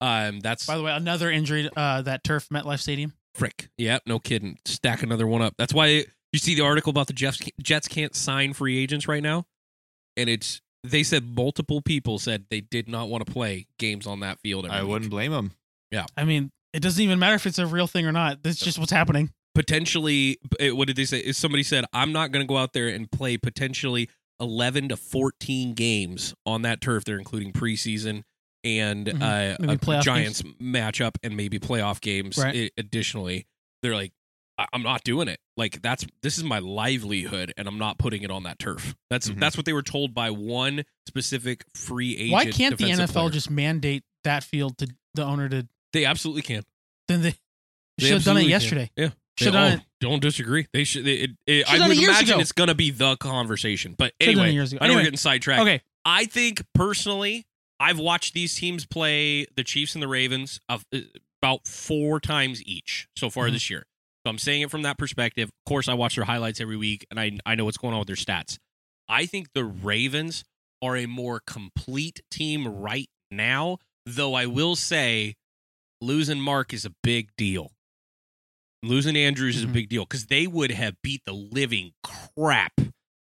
Um, 0.00 0.40
that's 0.40 0.66
By 0.66 0.76
the 0.76 0.82
way, 0.82 0.92
another 0.92 1.30
injury 1.30 1.68
uh, 1.76 2.02
that 2.02 2.22
turf 2.24 2.48
MetLife 2.52 2.80
Stadium. 2.80 3.12
frick. 3.34 3.68
Yep, 3.78 4.02
no 4.06 4.18
kidding. 4.20 4.58
Stack 4.64 5.02
another 5.02 5.26
one 5.26 5.42
up. 5.42 5.54
That's 5.58 5.74
why 5.74 6.04
you 6.32 6.38
see 6.38 6.54
the 6.54 6.62
article 6.62 6.90
about 6.90 7.06
the 7.08 7.12
Jets 7.12 7.40
Jets 7.60 7.88
can't 7.88 8.14
sign 8.14 8.52
free 8.52 8.78
agents 8.78 9.08
right 9.08 9.22
now, 9.22 9.46
and 10.16 10.28
it's 10.28 10.60
they 10.84 11.02
said 11.02 11.34
multiple 11.34 11.82
people 11.82 12.18
said 12.20 12.44
they 12.50 12.60
did 12.60 12.88
not 12.88 13.08
want 13.08 13.26
to 13.26 13.32
play 13.32 13.66
games 13.80 14.06
on 14.06 14.20
that 14.20 14.38
field. 14.40 14.64
every 14.66 14.76
I 14.76 14.82
week. 14.82 14.90
wouldn't 14.90 15.10
blame 15.10 15.32
them. 15.32 15.52
Yeah, 15.90 16.06
I 16.16 16.22
mean, 16.24 16.50
it 16.72 16.80
doesn't 16.80 17.02
even 17.02 17.18
matter 17.18 17.34
if 17.34 17.46
it's 17.46 17.58
a 17.58 17.66
real 17.66 17.88
thing 17.88 18.06
or 18.06 18.12
not. 18.12 18.42
That's 18.44 18.60
just 18.60 18.78
what's 18.78 18.92
happening. 18.92 19.32
Potentially 19.54 20.38
eh, 20.60 20.70
what 20.70 20.86
did 20.86 20.96
they 20.96 21.04
say 21.04 21.32
somebody 21.32 21.62
said 21.62 21.84
i'm 21.92 22.12
not 22.12 22.30
going 22.32 22.44
to 22.44 22.48
go 22.48 22.56
out 22.56 22.72
there 22.72 22.88
and 22.88 23.10
play 23.10 23.36
potentially 23.36 24.08
11 24.40 24.88
to 24.90 24.96
14 24.96 25.74
games 25.74 26.34
on 26.46 26.62
that 26.62 26.80
turf 26.80 27.04
they're 27.04 27.18
including 27.18 27.52
preseason 27.52 28.22
and 28.64 29.06
Mhm. 29.06 29.22
uh, 29.68 29.72
a 29.98 30.00
giants 30.02 30.42
matchup 30.60 31.16
and 31.22 31.36
maybe 31.36 31.58
playoff 31.58 32.00
games 32.00 32.38
Right. 32.38 32.54
i- 32.56 32.70
additionally 32.80 33.46
they're 33.82 33.94
like 33.94 34.12
i'm 34.72 34.82
not 34.82 35.04
doing 35.04 35.28
it 35.28 35.38
like 35.56 35.80
that's 35.82 36.04
this 36.22 36.36
is 36.38 36.42
my 36.44 36.58
livelihood 36.58 37.52
and 37.56 37.68
i'm 37.68 37.78
not 37.78 37.98
putting 37.98 38.22
it 38.22 38.30
on 38.30 38.42
that 38.44 38.58
turf 38.58 38.94
that's 39.10 39.28
Mhm. 39.28 39.38
that's 39.40 39.56
what 39.56 39.66
they 39.66 39.72
were 39.72 39.82
told 39.82 40.14
by 40.14 40.30
one 40.30 40.84
specific 41.06 41.64
free 41.74 42.16
agent 42.16 42.32
Why 42.32 42.44
can't 42.46 42.76
the 42.78 42.84
NFL 42.90 43.12
player. 43.12 43.30
just 43.30 43.50
mandate 43.50 44.02
that 44.24 44.42
field 44.44 44.76
to 44.78 44.88
the 45.14 45.24
owner 45.24 45.48
to? 45.48 45.68
they 45.92 46.04
absolutely 46.04 46.42
can 46.42 46.64
Then 47.08 47.22
they 47.22 47.34
They 47.98 48.06
should 48.06 48.14
have 48.14 48.24
done 48.24 48.36
it 48.36 48.40
absolutely 48.40 48.42
can. 48.44 48.50
yesterday. 48.50 48.90
yeah 48.96 49.10
Should 49.38 49.52
They- 49.54 49.58
have 49.58 49.70
done 49.70 49.78
it. 49.80 49.84
Don't 50.00 50.20
disagree. 50.22 50.66
They 50.72 50.84
should. 50.84 51.06
It, 51.08 51.30
it, 51.46 51.68
I 51.68 51.86
would 51.88 51.96
imagine 51.98 52.30
ago. 52.34 52.40
it's 52.40 52.52
going 52.52 52.68
to 52.68 52.74
be 52.74 52.90
the 52.90 53.16
conversation. 53.16 53.94
But 53.98 54.12
Should've 54.20 54.34
done 54.36 54.44
it 54.44 54.46
anyway, 54.48 54.54
years 54.54 54.72
ago. 54.72 54.78
I 54.84 54.86
know 54.88 54.94
we're 54.94 55.02
getting 55.02 55.16
sidetracked. 55.16 55.60
Okay, 55.62 55.80
I 56.04 56.24
think 56.26 56.62
personally, 56.74 57.46
I've 57.80 57.98
watched 57.98 58.34
these 58.34 58.54
teams 58.54 58.86
play 58.86 59.46
the 59.56 59.64
Chiefs 59.64 59.94
and 59.94 60.02
the 60.02 60.08
Ravens 60.08 60.60
of 60.68 60.84
uh, 60.94 60.98
about 61.42 61.66
four 61.66 62.20
times 62.20 62.62
each 62.64 63.08
so 63.16 63.28
far 63.30 63.46
Mhm. 63.48 63.52
this 63.52 63.70
year. 63.70 63.86
So 64.26 64.30
I'm 64.30 64.38
saying 64.38 64.62
it 64.62 64.70
from 64.70 64.82
that 64.82 64.98
perspective. 64.98 65.48
Of 65.48 65.68
course, 65.68 65.88
I 65.88 65.94
watch 65.94 66.14
their 66.16 66.24
highlights 66.24 66.60
every 66.60 66.76
week, 66.76 67.06
and 67.10 67.18
I 67.18 67.32
I 67.46 67.54
know 67.56 67.64
what's 67.64 67.78
going 67.78 67.94
on 67.94 67.98
with 68.00 68.08
their 68.08 68.16
stats. 68.16 68.58
I 69.08 69.26
think 69.26 69.48
the 69.54 69.64
Ravens 69.64 70.44
are 70.82 70.96
a 70.96 71.06
more 71.06 71.40
complete 71.44 72.20
team 72.30 72.68
right 72.68 73.08
now, 73.32 73.78
though 74.06 74.34
I 74.34 74.46
will 74.46 74.76
say 74.76 75.34
losing 76.00 76.40
Mark 76.40 76.72
is 76.72 76.84
a 76.84 76.92
big 77.02 77.30
deal. 77.36 77.72
Losing 78.82 79.16
Andrews 79.16 79.56
is 79.56 79.64
a 79.64 79.66
Mhm. 79.66 79.72
big 79.72 79.88
deal 79.88 80.04
because 80.04 80.26
they 80.26 80.46
would 80.46 80.70
have 80.70 80.94
beat 81.02 81.22
the 81.26 81.32
living 81.32 81.92
crap 82.04 82.80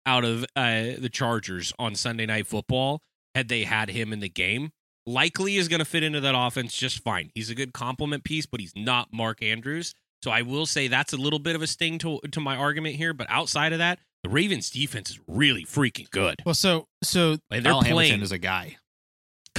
out 0.06 0.26
of 0.26 0.44
uh, 0.56 0.94
the 0.98 1.10
Chargers 1.12 1.72
on 1.80 1.96
Sunday 1.96 2.26
Night 2.26 2.48
Football 2.48 3.02
had 3.36 3.48
they 3.48 3.64
had 3.64 3.90
him 3.90 4.12
in 4.12 4.20
the 4.20 4.30
game. 4.30 4.72
Likely 5.06 5.56
is 5.56 5.68
going 5.68 5.80
to 5.80 5.86
fit 5.86 6.04
into 6.04 6.20
that 6.22 6.36
offense 6.38 6.76
just 6.76 7.02
fine. 7.04 7.32
He's 7.34 7.50
a 7.50 7.56
good 7.56 7.74
complement 7.74 8.24
piece, 8.24 8.46
but 8.46 8.60
he's 8.60 8.74
not 8.76 9.14
Mark 9.14 9.42
Andrews. 9.42 9.94
So 10.24 10.32
I 10.32 10.42
will 10.42 10.66
say 10.66 10.88
that's 10.88 11.14
a 11.14 11.18
little 11.18 11.40
bit 11.40 11.56
of 11.56 11.62
a 11.62 11.68
sting 11.68 11.98
to 12.00 12.20
to 12.32 12.40
my 12.42 12.56
argument 12.58 12.96
here. 12.98 13.14
But 13.14 13.28
outside 13.30 13.72
of 13.72 13.80
that, 13.80 14.00
the 14.24 14.30
Ravens 14.30 14.70
defense 14.70 15.10
is 15.10 15.20
really 15.28 15.64
freaking 15.64 16.10
good. 16.12 16.42
well, 16.46 16.54
so 16.54 16.88
so 17.04 17.38
they're 17.50 17.62
Kyle 17.62 17.82
playing. 17.82 18.12
Hamilton 18.12 18.22
is 18.24 18.32
a 18.34 18.38
guy. 18.38 18.78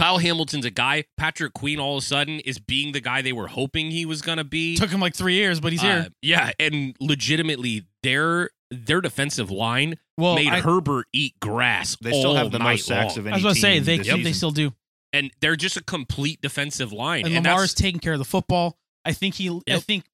Kyle 0.01 0.17
Hamilton's 0.17 0.65
a 0.65 0.71
guy. 0.71 1.05
Patrick 1.19 1.53
Queen 1.53 1.79
all 1.79 1.99
of 1.99 2.03
a 2.03 2.07
sudden 2.07 2.41
is 2.41 2.59
being 2.59 2.93
the 2.93 3.03
guy 3.03 3.21
they 3.21 3.35
were 3.35 3.49
hoping 3.49 3.91
he 3.91 4.07
was 4.07 4.23
going 4.23 4.39
to 4.39 4.45
be. 4.45 4.75
took 4.75 4.89
him 4.89 4.99
like 4.99 5.15
three 5.15 5.35
years, 5.35 5.61
but 5.61 5.73
he's 5.73 5.83
here. 5.83 6.07
Uh, 6.07 6.11
yeah, 6.23 6.53
and 6.59 6.97
legitimately, 7.01 7.85
their 8.03 8.49
their 8.71 9.03
defensive 9.03 9.51
line 9.51 9.99
well, 10.17 10.37
made 10.37 10.49
I, 10.49 10.61
Herbert 10.61 11.07
eat 11.13 11.39
grass. 11.39 11.99
They 12.01 12.13
still 12.13 12.31
all 12.31 12.37
have 12.37 12.51
the 12.51 12.59
night 12.59 12.75
most 12.75 12.87
sacks 12.87 13.17
long. 13.17 13.19
of 13.19 13.27
any 13.27 13.35
I 13.35 13.37
was 13.37 13.43
gonna 13.43 13.55
say 13.57 13.79
they 13.79 13.99
this 13.99 14.07
they 14.07 14.33
still 14.33 14.53
do. 14.53 14.73
and 15.13 15.31
they're 15.43 15.57
just 15.57 15.77
a 15.77 15.85
complete 15.85 16.41
defensive 16.41 16.93
line. 16.93 17.27
And, 17.27 17.35
And, 17.35 17.45
Lamar's 17.45 17.75
taking 17.75 18.01
care 18.01 18.15
of 18.15 18.19
the 18.19 18.25
football. 18.25 18.79
I 19.05 19.13
think 19.13 19.35
he. 19.35 19.61
I 19.69 19.81
think. 19.81 20.05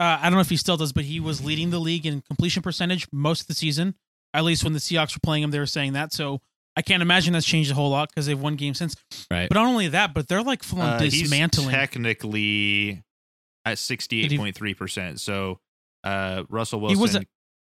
Uh, 0.00 0.18
I 0.20 0.24
don't 0.24 0.34
know 0.34 0.40
if 0.40 0.50
he 0.50 0.56
still 0.56 0.76
does, 0.76 0.92
but 0.92 1.04
he 1.04 1.20
was 1.20 1.44
leading 1.44 1.70
the 1.70 1.78
league 1.78 2.06
in 2.06 2.22
completion 2.22 2.62
percentage 2.62 3.06
most 3.12 3.42
of 3.42 3.46
the 3.46 3.54
season. 3.54 3.94
At 4.34 4.44
least 4.44 4.64
when 4.64 4.72
the 4.72 4.78
Seahawks 4.80 5.14
were 5.14 5.20
playing 5.22 5.44
him, 5.44 5.52
they 5.52 5.58
were 5.58 5.66
saying 5.66 5.92
that. 5.92 6.12
So 6.12 6.40
I 6.78 6.82
can't 6.82 7.02
imagine 7.02 7.32
that's 7.32 7.44
changed 7.44 7.72
a 7.72 7.74
whole 7.74 7.90
lot 7.90 8.08
because 8.08 8.26
they've 8.26 8.40
won 8.40 8.54
games 8.54 8.78
since. 8.78 8.94
Right. 9.30 9.48
But 9.48 9.56
not 9.56 9.66
only 9.66 9.88
that, 9.88 10.14
but 10.14 10.28
they're 10.28 10.42
like 10.44 10.62
full 10.62 10.80
on 10.80 10.94
Uh, 10.94 11.00
he's 11.00 11.22
dismantling. 11.22 11.70
technically 11.70 13.02
at 13.64 13.78
sixty 13.78 14.22
eight 14.24 14.38
point 14.38 14.54
three 14.56 14.74
percent. 14.74 15.20
So 15.20 15.58
uh, 16.04 16.44
Russell 16.48 16.78
He 16.88 16.94
Wilson, 16.96 17.00
was 17.02 17.14
a- 17.16 17.26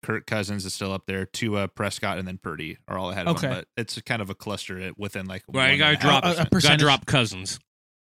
Kirk 0.06 0.26
Cousins 0.26 0.64
is 0.64 0.72
still 0.74 0.92
up 0.92 1.06
there. 1.06 1.26
Tua, 1.26 1.68
Prescott, 1.68 2.18
and 2.18 2.26
then 2.26 2.38
Purdy 2.38 2.78
are 2.88 2.96
all 2.98 3.10
ahead 3.10 3.26
of 3.26 3.36
Okay. 3.36 3.48
him. 3.48 3.54
But 3.54 3.68
it's 3.76 4.00
kind 4.02 4.22
of 4.22 4.30
a 4.30 4.34
cluster 4.34 4.92
within 4.96 5.26
like 5.26 5.42
Right, 5.48 5.72
you 5.72 5.78
gotta 5.78 5.96
drop 5.96 6.24
a- 6.24 6.30
a. 6.32 6.34
Got 6.36 6.50
percentage. 6.50 6.80
drop 6.80 7.06
Cousins. 7.06 7.58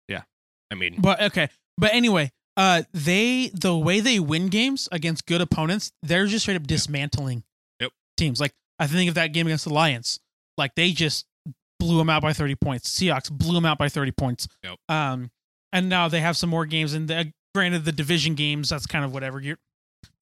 Yeah. 0.09 0.23
I 0.71 0.75
mean, 0.77 0.97
But 1.01 1.21
okay. 1.23 1.49
But 1.79 1.93
anyway, 1.95 2.31
uh 2.57 2.83
they 2.93 3.51
the 3.55 3.77
way 3.77 4.01
they 4.01 4.21
win 4.21 4.49
games 4.49 4.89
against 4.93 5.27
good 5.27 5.41
opponents, 5.41 5.93
they're 6.03 6.27
just 6.27 6.45
straight 6.45 6.57
up 6.57 6.67
dismantling 6.67 7.43
Yep. 7.81 7.93
teams. 8.19 8.41
Like 8.41 8.53
I 8.79 8.87
think 8.87 9.09
of 9.09 9.15
that 9.17 9.29
game 9.33 9.47
against 9.47 9.65
the 9.65 9.73
Lions. 9.75 10.21
Like 10.57 10.75
they 10.75 10.93
just 10.93 11.27
blew 11.79 11.99
them 11.99 12.11
out 12.11 12.23
by 12.23 12.33
30 12.33 12.55
points. 12.57 12.99
Seahawks 12.99 13.31
blew 13.31 13.55
them 13.55 13.65
out 13.65 13.79
by 13.79 13.89
30 13.89 14.13
points. 14.13 14.49
Yep. 14.63 14.79
Um 14.89 15.31
and 15.73 15.89
now 15.89 16.09
they 16.09 16.21
have 16.21 16.37
some 16.37 16.51
more 16.51 16.67
games 16.67 16.95
and 16.95 17.09
the, 17.09 17.33
granted 17.55 17.85
the 17.85 17.93
division 17.93 18.35
games 18.35 18.69
that's 18.69 18.87
kind 18.87 19.05
of 19.05 19.13
whatever. 19.13 19.41
You're 19.41 19.59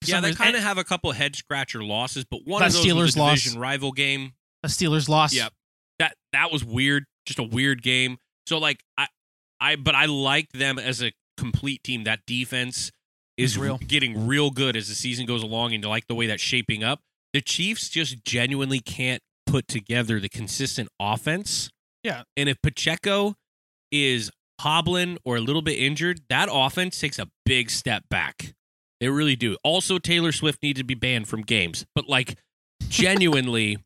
yeah, 0.04 0.20
they 0.20 0.32
kind 0.32 0.56
of 0.56 0.62
have 0.62 0.78
a 0.78 0.84
couple 0.84 1.10
head 1.12 1.36
scratcher 1.36 1.82
losses, 1.82 2.24
but 2.24 2.40
one 2.44 2.62
of 2.62 2.72
those 2.72 2.84
was 2.84 2.86
Steelers 2.86 3.16
a 3.16 3.20
loss. 3.20 3.42
division 3.42 3.60
rival 3.60 3.92
game. 3.92 4.32
a 4.62 4.68
Steelers 4.68 5.08
loss. 5.08 5.34
Yep. 5.34 5.52
That 5.98 6.16
that 6.32 6.50
was 6.50 6.64
weird. 6.64 7.04
Just 7.26 7.38
a 7.38 7.44
weird 7.44 7.82
game. 7.82 8.18
So 8.46 8.58
like 8.58 8.82
I 8.98 9.06
I 9.60 9.76
but 9.76 9.94
I 9.94 10.06
liked 10.06 10.58
them 10.58 10.78
as 10.78 11.02
a 11.02 11.12
complete 11.36 11.82
team. 11.84 12.04
That 12.04 12.20
defense 12.26 12.90
is 13.36 13.56
real. 13.56 13.78
getting 13.78 14.26
real 14.26 14.50
good 14.50 14.76
as 14.76 14.88
the 14.88 14.94
season 14.94 15.26
goes 15.26 15.42
along 15.42 15.72
and 15.72 15.82
you 15.82 15.88
like 15.88 16.06
the 16.06 16.14
way 16.14 16.26
that's 16.26 16.42
shaping 16.42 16.84
up. 16.84 17.00
The 17.32 17.40
Chiefs 17.40 17.88
just 17.88 18.24
genuinely 18.24 18.80
can't 18.80 19.22
put 19.52 19.68
together 19.68 20.18
the 20.18 20.28
consistent 20.30 20.88
offense. 20.98 21.68
Yeah. 22.02 22.22
And 22.38 22.48
if 22.48 22.56
Pacheco 22.62 23.34
is 23.90 24.30
hobbling 24.60 25.18
or 25.26 25.36
a 25.36 25.40
little 25.40 25.60
bit 25.60 25.78
injured, 25.78 26.22
that 26.30 26.48
offense 26.50 26.98
takes 26.98 27.18
a 27.18 27.28
big 27.44 27.68
step 27.70 28.04
back. 28.08 28.54
They 29.00 29.08
really 29.08 29.36
do. 29.36 29.56
Also, 29.62 29.98
Taylor 29.98 30.32
Swift 30.32 30.62
needs 30.62 30.78
to 30.80 30.84
be 30.84 30.94
banned 30.94 31.28
from 31.28 31.42
games. 31.42 31.84
But 31.94 32.08
like 32.08 32.38
genuinely 32.88 33.78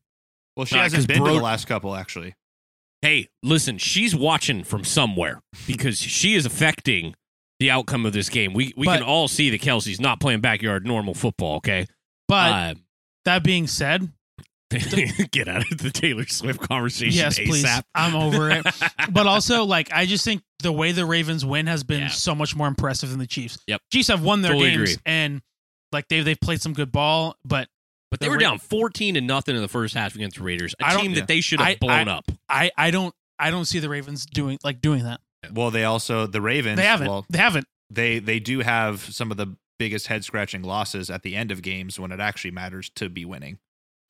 Well, 0.55 0.65
she 0.65 0.75
Uh, 0.77 0.83
hasn't 0.83 0.99
'cause 1.01 1.05
been 1.07 1.17
to 1.17 1.23
Bro- 1.23 1.35
the 1.35 1.41
last 1.43 1.65
couple 1.67 1.95
actually. 1.95 2.33
hey, 3.01 3.27
listen, 3.43 3.77
she's 3.77 4.15
watching 4.15 4.63
from 4.63 4.83
somewhere 4.83 5.41
because 5.67 5.99
she 5.99 6.33
is 6.33 6.45
affecting 6.45 7.13
the 7.59 7.69
outcome 7.71 8.05
of 8.05 8.13
this 8.13 8.29
game. 8.29 8.53
We 8.53 8.73
we 8.77 8.85
But- 8.85 8.99
can 8.99 9.03
all 9.03 9.27
see 9.27 9.49
that 9.49 9.61
Kelce's 9.61 9.99
not 9.99 10.19
playing 10.19 10.41
backyard 10.41 10.85
normal 10.87 11.13
football. 11.13 11.57
Okay, 11.57 11.85
But 12.27 12.51
uh, 12.53 12.75
that 13.25 13.43
being 13.43 13.67
said, 13.67 14.11
get 15.31 15.47
out 15.47 15.71
of 15.71 15.77
the 15.77 15.91
Taylor 15.91 16.25
Swift 16.25 16.59
conversation. 16.61 17.13
yes, 17.17 17.39
please. 17.39 17.65
I'm 17.95 18.15
over 18.15 18.51
it. 18.51 18.65
but 19.11 19.25
also 19.27 19.63
like 19.63 19.91
I 19.93 20.05
just 20.05 20.25
think 20.25 20.41
the 20.59 20.71
way 20.71 20.91
the 20.91 21.05
Ravens 21.05 21.45
win 21.45 21.67
has 21.67 21.83
been 21.83 22.01
Yeah. 22.01 22.07
so 22.09 22.35
much 22.35 22.55
more 22.55 22.67
impressive 22.67 23.09
than 23.09 23.19
the 23.19 23.27
Chiefs. 23.27 23.59
Yep. 23.67 23.81
Chiefs 23.93 24.07
have 24.09 24.21
won 24.23 24.41
their 24.41 24.51
Totally 24.53 24.71
games 24.71 24.91
agree. 24.93 25.01
and 25.05 25.41
like 25.91 26.07
they've 26.09 26.25
they've 26.25 26.39
played 26.39 26.61
some 26.61 26.73
good 26.73 26.91
ball, 26.91 27.35
but 27.45 27.69
but 28.11 28.19
they 28.19 28.25
the 28.25 28.31
were 28.31 28.35
Ra- 28.37 28.41
down 28.41 28.59
fourteen 28.59 29.13
to 29.13 29.21
nothing 29.21 29.55
in 29.55 29.61
the 29.61 29.67
first 29.69 29.93
half 29.93 30.15
against 30.15 30.37
the 30.37 30.43
Raiders, 30.43 30.75
a 30.81 30.85
I 30.85 30.93
don't- 30.93 31.01
team 31.01 31.11
yeah. 31.11 31.19
that 31.21 31.27
they 31.27 31.39
should 31.41 31.59
have 31.59 31.69
I- 31.69 31.75
blown 31.75 32.09
I- 32.09 32.17
up. 32.17 32.25
I 32.49 32.71
I 32.77 32.91
don't 32.91 33.13
I 33.39 33.51
don't 33.51 33.65
see 33.65 33.79
the 33.79 33.89
Ravens 33.89 34.25
doing 34.25 34.57
like 34.63 34.81
doing 34.81 35.03
that. 35.03 35.21
Well, 35.53 35.71
they 35.71 35.85
also 35.85 36.27
the 36.27 36.41
Ravens. 36.41 36.77
They 36.77 36.83
haven't. 36.85 37.07
Well, 37.07 37.25
they 37.29 37.37
haven't. 37.39 37.67
they 37.89 38.19
they 38.19 38.39
do 38.41 38.59
have 38.59 38.99
some 39.01 39.31
of 39.31 39.37
the 39.37 39.55
biggest 39.79 40.07
head 40.07 40.25
scratching 40.25 40.63
losses 40.63 41.09
at 41.11 41.21
the 41.21 41.35
end 41.35 41.51
of 41.51 41.61
games 41.61 41.99
when 41.99 42.11
it 42.11 42.19
actually 42.19 42.49
matters 42.51 42.89
to 42.95 43.07
be 43.09 43.23
winning. 43.23 43.59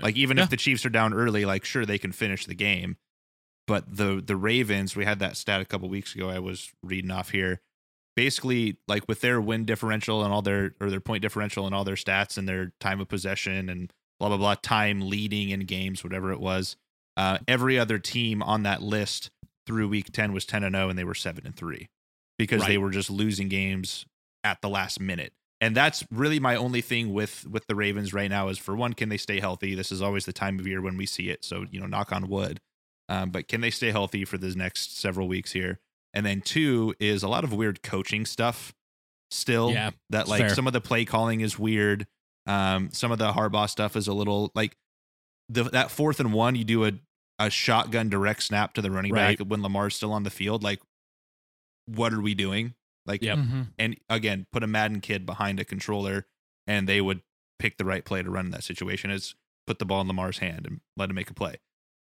Like 0.02 0.16
even 0.16 0.38
Yeah. 0.38 0.44
if 0.44 0.50
the 0.50 0.58
Chiefs 0.58 0.86
are 0.86 0.90
down 0.90 1.14
early, 1.14 1.46
like 1.46 1.66
sure 1.66 1.86
they 1.86 1.98
can 1.98 2.12
finish 2.12 2.46
the 2.46 2.56
game, 2.56 2.98
but 3.66 3.98
the 3.98 4.22
the 4.26 4.36
Ravens, 4.36 4.96
we 4.96 5.06
had 5.06 5.20
that 5.20 5.38
stat 5.38 5.62
a 5.62 5.66
couple 5.66 5.90
weeks 5.90 6.14
ago. 6.16 6.30
I 6.30 6.40
was 6.40 6.72
reading 6.84 7.12
off 7.12 7.30
here. 7.32 7.62
Basically, 8.16 8.78
like 8.88 9.08
with 9.08 9.22
their 9.22 9.40
win 9.40 9.66
differential 9.66 10.24
and 10.24 10.34
all 10.34 10.42
their 10.42 10.74
or 10.82 10.90
their 10.90 11.00
point 11.00 11.22
differential 11.22 11.66
and 11.68 11.76
all 11.76 11.84
their 11.84 11.96
stats 11.96 12.38
and 12.38 12.48
their 12.50 12.74
time 12.80 13.00
of 13.00 13.08
possession 13.08 13.70
and 13.70 13.92
blah 14.20 14.30
blah 14.30 14.38
blah, 14.38 14.56
time 14.56 15.02
leading 15.08 15.50
in 15.50 15.62
games, 15.62 16.04
whatever 16.04 16.32
it 16.32 16.40
was. 16.40 16.76
Uh, 17.16 17.38
every 17.48 17.78
other 17.78 18.00
team 18.00 18.42
on 18.42 18.64
that 18.64 18.82
list 18.82 19.30
through 19.68 19.88
week 19.88 20.12
ten 20.12 20.34
was 20.34 20.46
ten 20.46 20.64
and 20.64 20.74
zero, 20.76 20.90
and 20.90 20.98
they 20.98 21.04
were 21.04 21.14
seven 21.16 21.46
and 21.46 21.56
three 21.56 21.90
because 22.40 22.66
they 22.66 22.78
were 22.78 22.90
just 22.92 23.10
losing 23.12 23.50
games 23.50 24.06
at 24.44 24.62
the 24.62 24.70
last 24.70 25.00
minute. 25.00 25.34
And 25.60 25.76
that's 25.76 26.06
really 26.12 26.40
my 26.40 26.56
only 26.56 26.82
thing 26.82 27.14
with 27.14 27.48
with 27.48 27.66
the 27.68 27.76
Ravens 27.76 28.14
right 28.14 28.30
now 28.30 28.48
is 28.50 28.58
for 28.60 28.76
one, 28.76 28.94
can 28.94 29.10
they 29.10 29.18
stay 29.18 29.40
healthy? 29.40 29.74
This 29.74 29.92
is 29.92 30.02
always 30.02 30.26
the 30.26 30.34
time 30.34 30.60
of 30.60 30.68
year 30.68 30.82
when 30.82 30.98
we 30.98 31.06
see 31.06 31.30
it. 31.30 31.44
So 31.44 31.66
you 31.72 31.80
know, 31.80 31.88
knock 31.88 32.12
on 32.12 32.28
wood. 32.30 32.60
Um, 33.10 33.32
but 33.32 33.48
can 33.48 33.62
they 33.62 33.72
stay 33.72 33.92
healthy 33.92 34.26
for 34.26 34.38
the 34.38 34.54
next 34.54 34.98
several 35.00 35.28
weeks 35.28 35.54
here? 35.54 35.80
And 36.14 36.26
then 36.26 36.42
two 36.42 36.94
is 37.00 37.24
a 37.24 37.28
lot 37.28 37.44
of 37.44 37.54
weird 37.54 37.82
coaching 37.82 38.26
stuff 38.26 38.74
still. 39.32 39.72
Yeah, 39.72 39.92
that 40.10 40.28
like 40.28 40.42
fair. 40.42 40.50
some 40.56 40.68
of 40.68 40.74
the 40.74 40.82
play 40.82 41.06
calling 41.06 41.42
is 41.42 41.58
weird. 41.58 42.06
Um, 42.46 42.90
some 42.92 43.12
of 43.12 43.18
the 43.18 43.32
Harbaugh 43.34 43.70
stuff 43.70 43.96
is 43.96 44.08
a 44.08 44.14
little 44.14 44.52
like 44.54 44.76
the 45.50 45.64
that 45.64 45.90
fourth 45.90 46.20
and 46.20 46.34
one. 46.34 46.56
You 46.56 46.66
do 46.66 46.86
a 46.86 46.92
a 47.40 47.50
shotgun 47.50 48.10
direct 48.10 48.44
snap 48.44 48.74
to 48.74 48.82
the 48.82 48.90
running 48.92 49.14
Right. 49.14 49.38
back 49.38 49.48
when 49.48 49.62
Lamar's 49.62 49.96
still 49.96 50.12
on 50.12 50.24
the 50.24 50.30
field. 50.30 50.64
Like, 50.64 50.82
what 51.86 52.14
are 52.14 52.22
we 52.22 52.34
doing? 52.34 52.74
Like, 53.08 53.22
Yep. 53.22 53.38
Mhm. 53.38 53.68
and 53.80 53.98
again, 54.10 54.46
put 54.52 54.64
a 54.64 54.68
Madden 54.68 55.02
kid 55.02 55.26
behind 55.26 55.60
a 55.60 55.66
controller, 55.66 56.28
and 56.68 56.88
they 56.88 57.02
would 57.02 57.22
pick 57.60 57.78
the 57.78 57.86
right 57.86 58.04
play 58.06 58.22
to 58.22 58.30
run 58.30 58.46
in 58.46 58.52
that 58.52 58.64
situation. 58.64 59.10
Is 59.10 59.34
put 59.66 59.80
the 59.80 59.86
ball 59.86 60.02
in 60.02 60.08
Lamar's 60.08 60.38
hand 60.40 60.66
and 60.68 60.82
let 60.96 61.10
him 61.10 61.16
make 61.16 61.30
a 61.30 61.34
play. 61.34 61.56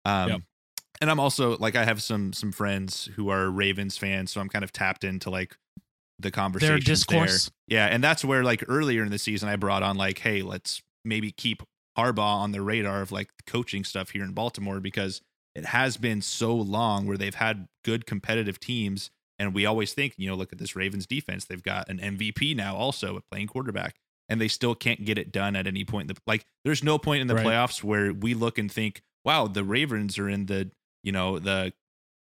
Um, 0.05 0.29
Yep. 0.29 0.41
And 1.01 1.09
I'm 1.09 1.19
also 1.19 1.57
like 1.57 1.75
I 1.75 1.85
have 1.85 2.01
some 2.01 2.33
some 2.33 2.51
friends 2.51 3.05
who 3.15 3.29
are 3.29 3.49
Ravens 3.49 3.97
fans, 3.97 4.31
so 4.31 4.39
I'm 4.39 4.47
kind 4.49 4.63
of 4.63 4.71
tapped 4.71 5.03
into 5.03 5.29
like 5.29 5.57
the 6.19 6.31
conversation 6.31 6.73
Their 6.75 6.79
discourse. 6.79 7.51
Yeah, 7.67 7.87
and 7.87 8.03
that's 8.03 8.23
where 8.23 8.43
like 8.43 8.63
earlier 8.67 9.03
in 9.03 9.09
the 9.09 9.17
season 9.17 9.49
I 9.49 9.55
brought 9.55 9.81
on 9.83 9.97
like, 9.97 10.19
hey, 10.19 10.41
let's 10.43 10.81
maybe 11.03 11.31
keep 11.31 11.63
Harbaugh 11.97 12.19
on 12.37 12.51
the 12.51 12.61
radar 12.61 13.01
of 13.01 13.11
like 13.11 13.29
coaching 13.47 13.83
stuff 13.83 14.11
here 14.11 14.23
in 14.23 14.33
Baltimore 14.33 14.79
because 14.79 15.21
it 15.55 15.65
has 15.65 15.97
been 15.97 16.21
so 16.21 16.55
long 16.55 17.05
where 17.07 17.17
they've 17.17 17.35
had 17.35 17.67
good 17.83 18.05
competitive 18.05 18.59
teams 18.59 19.09
and 19.39 19.53
we 19.53 19.65
always 19.65 19.93
think, 19.93 20.13
you 20.17 20.27
know, 20.29 20.35
look 20.35 20.53
at 20.53 20.59
this 20.59 20.75
Ravens 20.75 21.05
defense. 21.05 21.45
They've 21.45 21.61
got 21.63 21.89
an 21.89 21.99
MVP 21.99 22.55
now 22.55 22.75
also 22.75 23.17
at 23.17 23.23
playing 23.31 23.47
quarterback 23.47 23.95
and 24.29 24.39
they 24.39 24.47
still 24.47 24.75
can't 24.75 25.03
get 25.05 25.17
it 25.17 25.31
done 25.31 25.55
at 25.55 25.67
any 25.67 25.83
point. 25.83 26.09
in 26.09 26.15
the 26.15 26.21
Like 26.27 26.45
there's 26.63 26.83
no 26.83 26.97
point 26.97 27.21
in 27.21 27.27
the 27.27 27.35
Right. 27.35 27.45
playoffs 27.45 27.83
where 27.83 28.13
we 28.13 28.33
look 28.33 28.57
and 28.57 28.71
think, 28.71 29.01
wow, 29.25 29.47
the 29.47 29.63
Ravens 29.63 30.17
are 30.17 30.29
in 30.29 30.45
the, 30.45 30.71
you 31.03 31.11
know, 31.11 31.39
the 31.39 31.73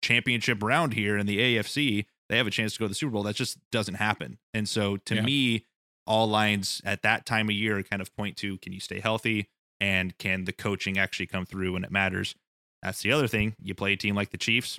championship 0.02 0.62
round 0.62 0.94
here 0.94 1.16
in 1.16 1.26
the 1.26 1.38
AFC. 1.38 2.06
They 2.28 2.36
have 2.36 2.46
a 2.46 2.50
chance 2.50 2.72
to 2.74 2.78
go 2.80 2.84
to 2.86 2.88
the 2.90 2.94
Super 2.94 3.12
Bowl. 3.12 3.22
That 3.22 3.36
just 3.36 3.58
doesn't 3.70 3.94
happen. 3.94 4.38
And 4.52 4.68
so 4.68 4.96
to 4.98 5.14
Yeah. 5.16 5.22
me, 5.22 5.64
all 6.06 6.28
lines 6.28 6.80
at 6.84 7.02
that 7.02 7.26
time 7.26 7.48
of 7.48 7.54
year 7.56 7.82
kind 7.82 8.00
of 8.00 8.14
point 8.14 8.36
to 8.38 8.58
can 8.58 8.72
you 8.72 8.78
stay 8.80 9.00
healthy 9.00 9.48
and 9.80 10.16
can 10.18 10.44
the 10.44 10.52
coaching 10.52 10.96
actually 10.98 11.26
come 11.26 11.44
through 11.46 11.72
when 11.72 11.82
it 11.84 11.90
matters? 11.90 12.34
That's 12.82 13.00
the 13.02 13.10
other 13.10 13.26
thing. 13.26 13.56
You 13.60 13.74
play 13.74 13.92
a 13.94 13.96
team 13.96 14.14
like 14.14 14.30
the 14.30 14.38
Chiefs, 14.38 14.78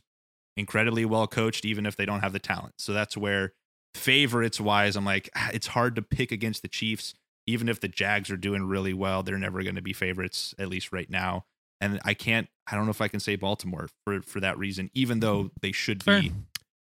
incredibly 0.57 1.05
well 1.05 1.27
coached, 1.27 1.63
even 1.63 1.85
if 1.85 1.95
they 1.95 2.05
don't 2.05 2.21
have 2.21 2.33
the 2.33 2.39
talent. 2.39 2.73
So 2.79 2.91
that's 2.93 3.15
where 3.15 3.53
favorites 3.95 4.59
wise, 4.59 4.95
I'm 4.95 5.05
like, 5.05 5.29
ah, 5.35 5.49
it's 5.53 5.67
hard 5.67 5.95
to 5.95 6.01
pick 6.01 6.31
against 6.31 6.61
the 6.61 6.67
Chiefs. 6.67 7.13
Even 7.45 7.69
if 7.69 7.79
the 7.79 7.87
Jags 7.87 8.29
are 8.29 8.37
doing 8.37 8.63
really 8.65 8.93
well, 8.93 9.23
they're 9.23 9.37
never 9.37 9.63
going 9.63 9.75
to 9.75 9.81
be 9.81 9.93
favorites, 9.93 10.53
at 10.59 10.67
least 10.67 10.91
right 10.91 11.09
now. 11.09 11.45
And 11.79 11.99
I 12.03 12.13
can't, 12.13 12.47
I 12.69 12.75
don't 12.75 12.85
know 12.85 12.91
if 12.91 13.01
I 13.01 13.07
can 13.07 13.19
say 13.21 13.35
Baltimore 13.37 13.87
for, 14.05 14.21
for 14.21 14.39
that 14.41 14.57
reason, 14.57 14.89
even 14.93 15.19
though 15.21 15.51
they 15.61 15.71
should 15.71 16.03
Fair. 16.03 16.21
be 16.21 16.31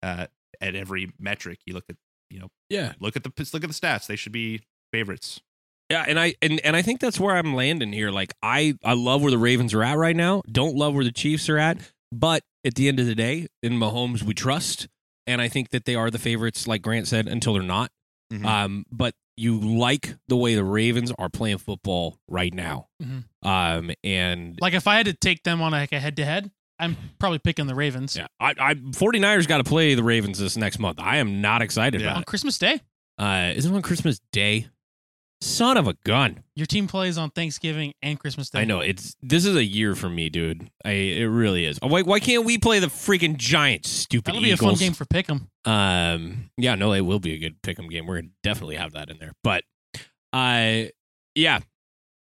uh, 0.02 0.26
at 0.60 0.74
every 0.74 1.12
metric. 1.20 1.60
You 1.66 1.74
look 1.74 1.84
at, 1.88 1.96
you 2.30 2.40
know, 2.40 2.48
Yeah. 2.70 2.94
look 2.98 3.14
at 3.14 3.22
the 3.22 3.30
look 3.52 3.62
at 3.62 3.70
the 3.70 3.74
stats. 3.74 4.06
They 4.06 4.16
should 4.16 4.32
be 4.32 4.62
favorites. 4.92 5.40
Yeah, 5.90 6.04
and 6.06 6.18
I 6.20 6.34
and, 6.42 6.60
and 6.64 6.74
I 6.76 6.82
think 6.82 7.00
that's 7.00 7.18
where 7.20 7.34
I'm 7.36 7.54
landing 7.54 7.92
here. 7.92 8.10
Like 8.10 8.34
I 8.42 8.76
I 8.84 8.92
love 8.94 9.22
where 9.22 9.30
the 9.30 9.38
Ravens 9.38 9.72
are 9.72 9.82
at 9.82 9.96
right 9.96 10.16
now. 10.16 10.42
Don't 10.50 10.74
love 10.76 10.92
where 10.94 11.04
the 11.04 11.12
Chiefs 11.12 11.48
are 11.48 11.56
at, 11.58 11.78
but 12.12 12.42
at 12.64 12.74
the 12.74 12.88
end 12.88 13.00
of 13.00 13.06
the 13.06 13.14
day, 13.14 13.46
in 13.62 13.74
Mahomes 13.74 14.22
we 14.22 14.34
trust, 14.34 14.88
and 15.26 15.40
I 15.40 15.48
think 15.48 15.70
that 15.70 15.84
they 15.84 15.94
are 15.94 16.10
the 16.10 16.18
favorites, 16.18 16.66
like 16.66 16.82
Grant 16.82 17.06
said, 17.08 17.26
until 17.28 17.54
they're 17.54 17.62
not. 17.62 17.90
Mhm. 18.32 18.44
Um, 18.44 18.86
but 18.90 19.14
you 19.36 19.58
like 19.58 20.16
the 20.26 20.36
way 20.36 20.54
the 20.54 20.64
Ravens 20.64 21.12
are 21.18 21.28
playing 21.28 21.58
football 21.58 22.18
right 22.28 22.52
now. 22.52 22.88
Mhm. 23.02 23.24
Um, 23.42 23.90
and 24.02 24.58
Like 24.60 24.74
if 24.74 24.86
I 24.86 24.96
had 24.96 25.06
to 25.06 25.12
take 25.14 25.44
them 25.44 25.62
on 25.62 25.72
like 25.72 25.92
a 25.92 26.00
head 26.00 26.16
to 26.16 26.24
head, 26.24 26.50
I'm 26.80 26.96
probably 27.18 27.38
picking 27.38 27.66
the 27.66 27.74
Ravens 27.74 28.16
yeah, 28.16 28.26
I, 28.40 28.54
I 28.58 28.74
49ers 28.74 29.46
got 29.48 29.58
to 29.58 29.64
play 29.64 29.94
the 29.94 30.02
Ravens 30.04 30.38
this 30.38 30.56
next 30.56 30.78
month. 30.78 30.98
I 31.00 31.16
am 31.18 31.40
not 31.40 31.62
excited 31.62 32.00
Yeah. 32.00 32.08
on 32.08 32.12
about 32.14 32.26
Christmas 32.26 32.58
Day. 32.58 32.80
Uh, 33.18 33.52
is 33.56 33.66
it 33.66 33.72
on 33.72 33.82
Christmas 33.82 34.20
Day? 34.32 34.68
Son 35.40 35.76
of 35.76 35.86
a 35.86 35.94
gun. 36.04 36.42
Your 36.56 36.66
team 36.66 36.88
plays 36.88 37.16
on 37.16 37.30
Thanksgiving 37.30 37.94
and 38.02 38.18
Christmas 38.18 38.50
Day. 38.50 38.60
I 38.60 38.64
know 38.64 38.80
it's 38.80 39.14
this 39.22 39.44
is 39.44 39.54
a 39.54 39.64
year 39.64 39.94
for 39.94 40.08
me, 40.08 40.28
dude. 40.28 40.68
I 40.84 40.90
it 40.90 41.24
really 41.26 41.64
is. 41.64 41.78
Why 41.80 42.02
why 42.02 42.18
can't 42.18 42.44
we 42.44 42.58
play 42.58 42.80
the 42.80 42.88
freaking 42.88 43.36
Giants? 43.36 43.88
Stupid 43.88 44.24
That'll 44.26 44.40
be 44.42 44.48
Eagles. 44.50 44.60
a 44.60 44.76
fun 44.76 44.86
game 44.86 44.92
for 44.94 45.04
Pick'em. 45.04 45.46
Um, 45.64 46.50
yeah, 46.56 46.74
no, 46.74 46.92
it 46.92 47.02
will 47.02 47.20
be 47.20 47.34
a 47.34 47.38
good 47.38 47.62
pick 47.62 47.78
'em 47.78 47.88
game. 47.88 48.06
We're 48.06 48.20
gonna 48.20 48.32
definitely 48.42 48.76
have 48.76 48.92
that 48.94 49.10
in 49.10 49.18
there. 49.18 49.32
But, 49.44 49.62
uh, 50.32 50.84
yeah, 51.36 51.60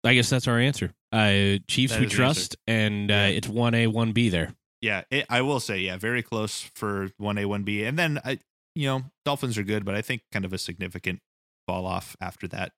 I 0.03 0.13
guess 0.13 0.29
that's 0.29 0.47
our 0.47 0.59
answer. 0.59 0.91
Uh, 1.13 1.59
Chiefs 1.69 1.93
That 1.93 2.01
we 2.01 2.07
trust, 2.07 2.57
and 2.67 3.09
uh, 3.09 3.13
Yeah. 3.13 3.27
it's 3.27 3.47
one 3.47 3.73
A, 3.73 3.87
one 3.87 4.11
B 4.11 4.27
there. 4.27 4.53
Yeah, 4.81 5.03
it, 5.09 5.25
I 5.29 5.41
will 5.41 5.59
say, 5.61 5.79
yeah, 5.79 5.95
very 5.97 6.21
close 6.21 6.69
for 6.75 7.09
one 7.17 7.37
A, 7.37 7.45
one 7.45 7.63
B, 7.63 7.83
and 7.85 7.97
then 7.97 8.19
I, 8.25 8.39
you 8.75 8.87
know, 8.87 9.03
Dolphins 9.23 9.57
are 9.57 9.63
good, 9.63 9.85
but 9.85 9.95
I 9.95 10.01
think 10.01 10.23
kind 10.33 10.43
of 10.43 10.51
a 10.51 10.57
significant 10.57 11.21
fall 11.65 11.85
off 11.85 12.15
after 12.19 12.47
that. 12.49 12.73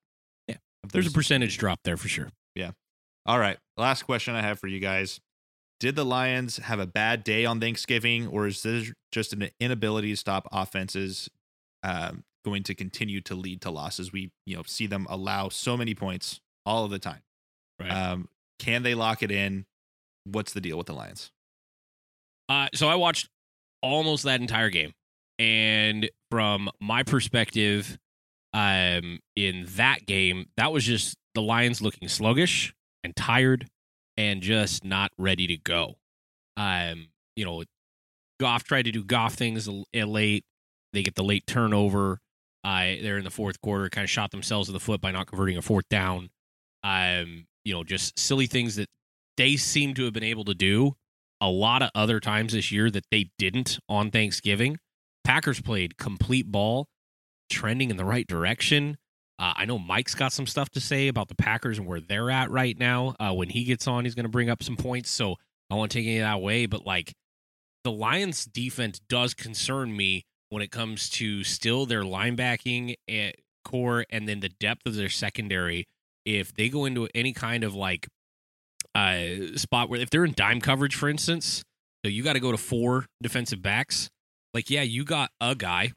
If 0.84 0.92
There's 0.92 1.06
a 1.06 1.12
percentage 1.12 1.58
drop 1.58 1.80
there 1.84 1.96
for 1.96 2.08
sure. 2.08 2.30
Yeah. 2.54 2.72
All 3.26 3.38
right, 3.38 3.58
last 3.76 4.04
question 4.04 4.34
I 4.34 4.40
have 4.40 4.58
for 4.58 4.66
you 4.66 4.80
guys: 4.80 5.20
Did 5.78 5.94
the 5.94 6.04
Lions 6.04 6.56
have 6.56 6.80
a 6.80 6.86
bad 6.86 7.22
day 7.22 7.44
on 7.44 7.60
Thanksgiving, 7.60 8.26
or 8.26 8.46
is 8.46 8.62
this 8.62 8.92
just 9.12 9.32
an 9.32 9.50
inability 9.60 10.10
to 10.10 10.16
stop 10.16 10.48
offenses 10.52 11.28
um, 11.82 12.24
going 12.44 12.62
to 12.64 12.74
continue 12.74 13.20
to 13.22 13.34
lead 13.34 13.60
to 13.62 13.70
losses? 13.70 14.12
We, 14.12 14.30
you 14.46 14.56
know, 14.56 14.62
see 14.66 14.86
them 14.86 15.06
allow 15.10 15.50
so 15.50 15.76
many 15.76 15.94
points 15.94 16.40
all 16.64 16.84
of 16.84 16.90
the 16.90 16.98
time. 16.98 17.20
Right. 17.78 17.90
Um, 17.90 18.28
can 18.58 18.82
they 18.82 18.94
lock 18.94 19.22
it 19.22 19.30
in? 19.30 19.66
What's 20.24 20.52
the 20.52 20.60
deal 20.60 20.76
with 20.76 20.86
the 20.86 20.94
Lions? 20.94 21.30
Uh, 22.48 22.68
so 22.74 22.88
I 22.88 22.94
watched 22.94 23.28
almost 23.82 24.24
that 24.24 24.40
entire 24.40 24.70
game, 24.70 24.92
and 25.38 26.10
from 26.30 26.70
my 26.80 27.02
perspective, 27.02 27.98
um, 28.52 29.20
in 29.36 29.66
that 29.76 30.06
game, 30.06 30.46
that 30.56 30.72
was 30.72 30.84
just 30.84 31.16
the 31.34 31.42
Lions 31.42 31.80
looking 31.80 32.08
sluggish 32.08 32.74
and 33.04 33.14
tired, 33.16 33.68
and 34.16 34.42
just 34.42 34.84
not 34.84 35.10
ready 35.16 35.46
to 35.46 35.56
go. 35.56 35.96
Um, 36.56 37.08
you 37.36 37.44
know, 37.44 37.62
Goff 38.38 38.64
tried 38.64 38.84
to 38.84 38.92
do 38.92 39.04
Goff 39.04 39.34
things 39.34 39.68
a 39.68 40.04
late. 40.04 40.44
They 40.92 41.02
get 41.02 41.14
the 41.14 41.24
late 41.24 41.46
turnover. 41.46 42.20
Uh, 42.62 42.96
they're 43.00 43.16
in 43.16 43.24
the 43.24 43.30
fourth 43.30 43.60
quarter, 43.60 43.88
kind 43.88 44.04
of 44.04 44.10
shot 44.10 44.30
themselves 44.30 44.68
in 44.68 44.74
the 44.74 44.80
foot 44.80 45.00
by 45.00 45.10
not 45.10 45.26
converting 45.26 45.56
a 45.56 45.62
fourth 45.62 45.88
down. 45.88 46.28
Um, 46.82 47.46
you 47.64 47.72
know, 47.72 47.84
just 47.84 48.18
silly 48.18 48.46
things 48.46 48.76
that 48.76 48.88
they 49.36 49.56
seem 49.56 49.94
to 49.94 50.04
have 50.04 50.12
been 50.12 50.24
able 50.24 50.44
to 50.44 50.54
do 50.54 50.96
a 51.40 51.48
lot 51.48 51.82
of 51.82 51.90
other 51.94 52.20
times 52.20 52.52
this 52.52 52.70
year 52.70 52.90
that 52.90 53.04
they 53.10 53.30
didn't 53.38 53.78
on 53.88 54.10
Thanksgiving. 54.10 54.78
Packers 55.24 55.60
played 55.60 55.96
complete 55.96 56.50
ball, 56.50 56.86
trending 57.50 57.90
in 57.90 57.96
the 57.96 58.04
right 58.04 58.26
direction. 58.26 58.96
Uh, 59.38 59.54
I 59.56 59.64
know 59.64 59.78
Mike's 59.78 60.14
got 60.14 60.32
some 60.32 60.46
stuff 60.46 60.68
to 60.70 60.80
say 60.80 61.08
about 61.08 61.28
the 61.28 61.34
Packers 61.34 61.78
and 61.78 61.86
where 61.86 62.00
they're 62.00 62.30
at 62.30 62.50
right 62.50 62.78
now. 62.78 63.14
Uh, 63.18 63.32
when 63.32 63.48
he 63.48 63.64
gets 63.64 63.86
on, 63.86 64.04
he's 64.04 64.14
going 64.14 64.24
to 64.24 64.30
bring 64.30 64.50
up 64.50 64.62
some 64.62 64.76
points. 64.76 65.10
So 65.10 65.36
I 65.70 65.74
won't 65.74 65.90
take 65.90 66.06
any 66.06 66.18
of 66.18 66.24
that 66.24 66.36
away. 66.36 66.66
But 66.66 66.84
like 66.84 67.14
the 67.84 67.90
Lions' 67.90 68.44
defense 68.44 69.00
does 69.08 69.34
concern 69.34 69.96
me 69.96 70.24
when 70.50 70.62
it 70.62 70.70
comes 70.70 71.08
to 71.10 71.42
still 71.42 71.86
their 71.86 72.02
linebacking 72.02 72.96
eh, 73.08 73.32
core 73.64 74.04
and 74.10 74.28
then 74.28 74.40
the 74.40 74.48
depth 74.48 74.86
of 74.86 74.94
their 74.94 75.08
secondary. 75.08 75.86
If 76.26 76.54
they 76.54 76.68
go 76.68 76.84
into 76.84 77.08
any 77.14 77.32
kind 77.32 77.64
of 77.64 77.74
like 77.74 78.08
uh, 78.94 79.56
spot 79.56 79.88
where 79.88 80.00
if 80.00 80.10
they're 80.10 80.24
in 80.24 80.34
dime 80.34 80.60
coverage, 80.60 80.94
for 80.94 81.08
instance, 81.08 81.64
so 82.04 82.10
you 82.10 82.22
got 82.22 82.34
to 82.34 82.40
go 82.40 82.50
to 82.50 82.58
four 82.58 83.06
defensive 83.22 83.62
backs. 83.62 84.10
Like, 84.52 84.70
yeah, 84.70 84.82
you 84.82 85.04
got 85.04 85.30
a 85.40 85.54
guy 85.54 85.92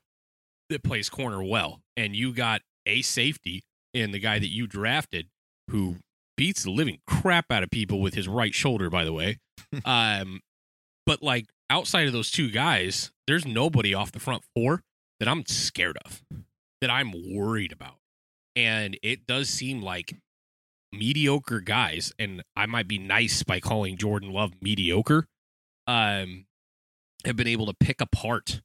that 0.73 0.83
plays 0.83 1.09
corner 1.09 1.43
well, 1.43 1.81
and 1.95 2.15
you 2.15 2.33
got 2.33 2.61
a 2.85 3.01
safety 3.01 3.63
in 3.93 4.11
the 4.11 4.19
guy 4.19 4.39
that 4.39 4.51
you 4.51 4.67
drafted 4.67 5.27
who 5.69 5.97
beats 6.35 6.63
the 6.63 6.71
living 6.71 6.99
crap 7.07 7.51
out 7.51 7.63
of 7.63 7.71
people 7.71 8.01
with 8.01 8.15
his 8.15 8.27
right 8.27 8.53
shoulder, 8.53 8.89
by 8.89 9.03
the 9.05 9.13
way. 9.13 9.39
um, 9.85 10.41
but 11.05 11.21
like 11.21 11.45
outside 11.69 12.07
of 12.07 12.13
those 12.13 12.31
two 12.31 12.49
guys, 12.49 13.11
there's 13.27 13.45
nobody 13.45 13.93
off 13.93 14.11
the 14.11 14.19
front 14.19 14.43
four 14.55 14.81
that 15.19 15.29
I'm 15.29 15.45
scared 15.45 15.97
of, 16.05 16.21
that 16.81 16.89
I'm 16.89 17.13
worried 17.33 17.71
about. 17.71 17.95
And 18.55 18.97
it 19.01 19.25
does 19.25 19.49
seem 19.49 19.81
like 19.81 20.15
mediocre 20.91 21.59
guys, 21.59 22.13
and 22.19 22.43
I 22.55 22.65
might 22.65 22.87
be 22.87 22.99
nice 22.99 23.43
by 23.43 23.59
calling 23.59 23.97
Jordan 23.97 24.31
Love 24.31 24.53
mediocre. 24.61 25.27
Um, 25.87 26.45
have 27.25 27.35
been 27.35 27.47
able 27.47 27.65
to 27.65 27.73
pick 27.73 28.01
apart 28.01 28.61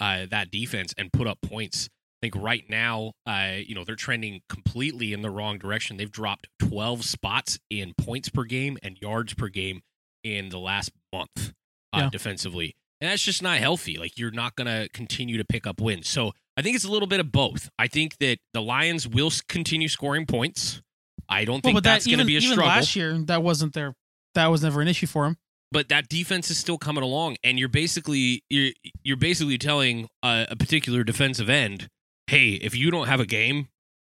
uh, 0.00 0.26
that 0.30 0.50
defense 0.50 0.94
and 0.98 1.12
put 1.12 1.26
up 1.26 1.38
points. 1.42 1.88
I 2.22 2.26
think 2.26 2.42
right 2.42 2.64
now, 2.68 3.12
uh, 3.26 3.52
you 3.64 3.74
know, 3.74 3.84
they're 3.84 3.96
trending 3.96 4.40
completely 4.48 5.12
in 5.12 5.22
the 5.22 5.30
wrong 5.30 5.58
direction. 5.58 5.96
They've 5.96 6.10
dropped 6.10 6.48
12 6.58 7.04
spots 7.04 7.58
in 7.70 7.94
points 7.96 8.28
per 8.28 8.44
game 8.44 8.76
and 8.82 8.98
yards 9.00 9.32
per 9.34 9.48
game 9.48 9.80
in 10.22 10.50
the 10.50 10.58
last 10.58 10.90
month 11.12 11.52
uh, 11.94 11.98
Yeah. 11.98 12.10
defensively. 12.10 12.74
And 13.00 13.10
that's 13.10 13.22
just 13.22 13.42
not 13.42 13.58
healthy. 13.58 13.96
Like, 13.96 14.18
you're 14.18 14.30
not 14.30 14.54
going 14.56 14.66
to 14.66 14.90
continue 14.92 15.38
to 15.38 15.44
pick 15.44 15.66
up 15.66 15.80
wins. 15.80 16.08
So 16.10 16.32
I 16.58 16.62
think 16.62 16.76
it's 16.76 16.84
a 16.84 16.90
little 16.90 17.08
bit 17.08 17.20
of 17.20 17.32
both. 17.32 17.70
I 17.78 17.86
think 17.88 18.18
that 18.18 18.36
the 18.52 18.60
Lions 18.60 19.08
will 19.08 19.30
continue 19.48 19.88
scoring 19.88 20.26
points. 20.26 20.82
I 21.26 21.46
don't 21.46 21.64
Well, 21.64 21.72
think 21.72 21.84
that's 21.84 22.04
that 22.04 22.10
going 22.10 22.18
to 22.18 22.26
be 22.26 22.34
a 22.34 22.40
even 22.40 22.52
struggle. 22.52 22.68
last 22.68 22.94
year, 22.96 23.16
that 23.26 23.42
wasn't 23.42 23.72
their 23.72 23.94
that 24.34 24.48
was 24.48 24.62
never 24.62 24.82
an 24.82 24.88
issue 24.88 25.06
for 25.06 25.24
him. 25.26 25.38
But 25.72 25.88
that 25.88 26.08
defense 26.08 26.50
is 26.50 26.58
still 26.58 26.78
coming 26.78 27.02
along 27.04 27.36
and 27.44 27.58
you're 27.58 27.68
basically 27.68 28.42
you're 28.50 28.72
you're 29.02 29.16
basically 29.16 29.58
telling 29.58 30.08
a, 30.22 30.46
a 30.50 30.56
particular 30.56 31.04
defensive 31.04 31.48
end 31.50 31.88
hey 32.26 32.50
if 32.54 32.74
you 32.74 32.90
don't 32.90 33.06
have 33.08 33.20
a 33.20 33.26
game 33.26 33.68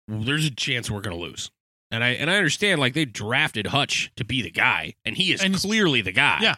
there's 0.08 0.46
a 0.46 0.52
chance 0.52 0.92
we're 0.92 1.00
going 1.02 1.16
to 1.16 1.22
lose. 1.22 1.50
And 1.92 2.04
i 2.04 2.10
and 2.10 2.30
i 2.30 2.38
understand 2.38 2.80
like 2.82 2.94
they 2.94 3.06
drafted 3.06 3.68
hutch 3.68 4.12
to 4.18 4.26
be 4.26 4.42
the 4.42 4.52
guy 4.52 4.96
and 5.06 5.16
he 5.16 5.32
is 5.34 5.42
And 5.44 5.56
clearly 5.56 6.02
the 6.02 6.12
guy. 6.12 6.40
Yeah. 6.42 6.56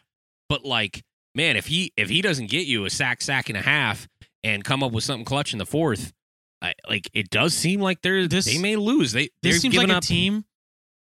but 0.50 0.64
like 0.66 1.04
man 1.36 1.58
if 1.58 1.68
he 1.68 1.92
if 1.98 2.10
he 2.10 2.22
doesn't 2.22 2.50
get 2.50 2.66
you 2.68 2.86
a 2.86 2.90
sack 2.90 3.22
sack 3.22 3.50
and 3.50 3.58
a 3.58 3.62
half 3.62 4.08
and 4.44 4.64
come 4.64 4.82
up 4.84 4.92
with 4.94 5.04
something 5.04 5.26
clutch 5.26 5.52
in 5.54 5.60
the 5.60 5.66
fourth 5.66 6.14
I, 6.62 6.74
like 6.90 7.10
it 7.14 7.30
does 7.30 7.54
seem 7.54 7.82
like 7.82 8.02
they're 8.02 8.28
This- 8.28 8.46
they 8.46 8.58
may 8.58 8.76
lose. 8.78 9.12
They 9.12 9.24
This 9.44 9.56
they've 9.56 9.62
seems 9.62 9.74
given 9.74 9.90
like 9.90 9.98
up 9.98 10.04
a 10.04 10.08
team. 10.08 10.46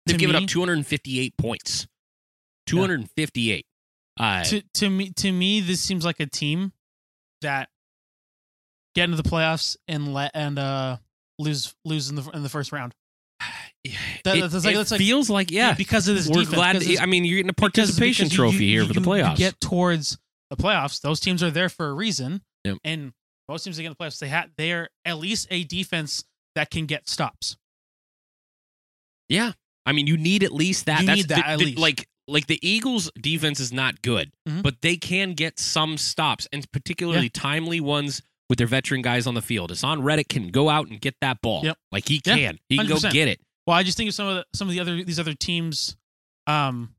they've 0.06 0.16
given 0.16 0.36
me- 0.36 0.44
up 0.44 0.48
258 0.48 1.36
points. 1.36 1.86
258 2.66 3.66
uh 4.18 4.42
to 4.44 4.62
to 4.74 4.90
me 4.90 5.10
to 5.16 5.30
me 5.30 5.60
this 5.60 5.80
seems 5.80 6.04
like 6.04 6.18
a 6.20 6.26
team 6.26 6.72
that 7.42 7.68
get 8.94 9.04
into 9.04 9.16
the 9.16 9.28
playoffs 9.28 9.76
and 9.88 10.12
let 10.12 10.30
and 10.34 10.58
uh 10.58 10.96
lose 11.38 11.74
lose 11.84 12.10
in 12.10 12.16
the 12.16 12.28
in 12.34 12.42
the 12.42 12.48
first 12.48 12.72
round 12.72 12.94
That- 14.24 14.36
it, 14.36 14.50
that's 14.50 14.64
like- 14.64 14.74
it 14.74 14.78
that's 14.78 14.90
like- 14.90 14.98
feels 14.98 15.30
like 15.30 15.50
yeah. 15.50 15.72
because 15.74 16.06
of 16.08 16.14
this 16.16 16.28
We're 16.28 16.40
defense 16.40 16.54
glad. 16.54 16.72
because 16.74 16.88
this- 16.88 17.00
I 17.00 17.06
mean, 17.06 17.24
you're 17.24 17.36
getting 17.36 17.48
a 17.50 17.54
participation 17.54 18.24
because 18.26 18.32
you- 18.32 18.44
trophy 18.44 18.64
you- 18.66 18.70
here 18.80 18.86
for 18.86 18.92
the 18.92 19.00
you- 19.00 19.06
you 19.06 19.22
playoffs. 19.24 19.36
get 19.36 19.58
towards 19.60 20.18
the 20.50 20.56
playoffs 20.56 21.00
those 21.00 21.20
teams 21.20 21.42
are 21.42 21.50
there 21.50 21.68
for 21.70 21.88
a 21.88 21.92
reason 21.94 22.42
Yep. 22.64 22.78
and 22.84 23.12
most 23.48 23.64
teams 23.64 23.76
that 23.76 23.82
get 23.82 23.88
in 23.88 23.96
the 23.98 24.04
playoffs 24.04 24.18
they 24.18 24.28
have 24.28 24.50
they 24.58 24.72
are 24.72 24.88
at 25.06 25.18
least 25.18 25.46
a 25.50 25.64
defense 25.64 26.24
that 26.56 26.70
can 26.70 26.84
get 26.86 27.08
stops 27.08 27.56
yeah, 29.28 29.52
I 29.86 29.92
mean, 29.92 30.06
you 30.08 30.16
need 30.16 30.42
at 30.42 30.52
least 30.52 30.86
that. 30.86 31.00
You 31.02 31.06
That's 31.06 31.16
need 31.18 31.28
that 31.28 31.36
the- 31.36 31.46
at 31.48 31.58
the- 31.60 31.64
least. 31.66 31.78
Like, 31.78 32.08
like 32.30 32.46
the 32.46 32.58
Eagles' 32.66 33.10
defense 33.20 33.60
is 33.60 33.72
not 33.72 34.02
good, 34.02 34.32
Mhm. 34.48 34.62
but 34.62 34.80
they 34.82 34.96
can 34.96 35.34
get 35.34 35.58
some 35.58 35.96
stops, 35.98 36.46
and 36.52 36.70
particularly 36.72 37.28
timely 37.28 37.80
ones 37.80 38.22
with 38.48 38.58
their 38.58 38.66
veteran 38.66 39.02
guys 39.02 39.26
on 39.26 39.34
the 39.34 39.42
field. 39.42 39.70
Haason 39.70 40.02
Reddick 40.02 40.28
can 40.28 40.48
go 40.48 40.68
out 40.68 40.88
and 40.88 41.00
get 41.00 41.14
that 41.20 41.40
ball. 41.42 41.64
Yep. 41.64 41.78
Like 41.92 42.08
he 42.08 42.20
Yeah, 42.24 42.36
can. 42.36 42.58
He 42.68 42.76
can 42.78 42.86
go 42.86 42.98
get 42.98 43.28
it. 43.28 43.40
well 43.66 43.76
i 43.76 43.82
just 43.82 43.96
think 43.96 44.08
of 44.08 44.14
some 44.14 44.26
of 44.26 44.34
the 44.36 44.44
some 44.54 44.68
of 44.68 44.72
the 44.72 44.80
other 44.80 45.04
these 45.04 45.20
other 45.20 45.34
teams 45.34 45.94
um 46.48 46.94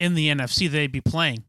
in 0.00 0.14
the 0.14 0.28
nfc 0.28 0.68
they'd 0.70 0.90
be 0.90 1.00
playing 1.02 1.44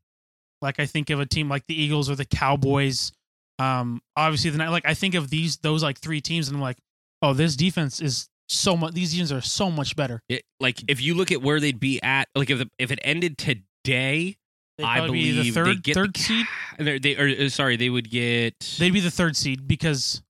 like 0.62 0.80
i 0.80 0.86
think 0.86 1.10
of 1.10 1.20
a 1.20 1.26
team 1.26 1.50
like 1.50 1.66
the 1.68 1.82
eagles 1.82 2.10
or 2.10 2.16
the 2.16 2.26
cowboys 2.26 3.12
um 3.60 4.02
obviously 4.16 4.50
the 4.52 4.58
like 4.70 4.86
i 4.86 4.94
think 4.94 5.16
of 5.16 5.30
these 5.30 5.58
those 5.58 5.82
like 5.82 5.98
three 6.00 6.22
teams 6.22 6.48
and 6.48 6.56
i'm 6.58 6.62
like 6.62 6.78
oh 7.24 7.34
this 7.34 7.56
defense 7.56 8.00
is 8.02 8.30
so 8.50 8.78
much 8.78 8.94
these 8.94 9.14
teams 9.14 9.32
are 9.32 9.42
so 9.42 9.70
much 9.70 9.96
better 9.96 10.22
It- 10.30 10.44
like 10.60 10.82
if 10.88 11.02
you 11.02 11.14
look 11.16 11.32
at 11.32 11.42
where 11.42 11.60
they'd 11.60 11.80
be 11.80 12.02
at, 12.02 12.28
like 12.36 12.50
if 12.50 12.60
the, 12.60 12.70
if 12.80 12.92
it 12.92 13.00
ended 13.04 13.38
today, 13.38 14.38
I 14.82 15.00
probably 15.00 15.20
be 15.22 15.32
believe 15.32 15.44
the 15.46 15.52
third 15.52 15.68
they 15.68 15.76
get 15.82 15.94
third 15.96 16.14
the, 16.14 16.20
seed 16.20 16.46
They, 17.04 17.16
or 17.16 17.46
uh, 17.46 17.50
sorry, 17.50 17.76
they 17.78 17.90
would 17.90 18.10
get. 18.10 18.60
they'd 18.80 18.94
be 18.94 19.00
the 19.00 19.12
third 19.12 19.36
seed 19.36 19.68
because 19.68 20.22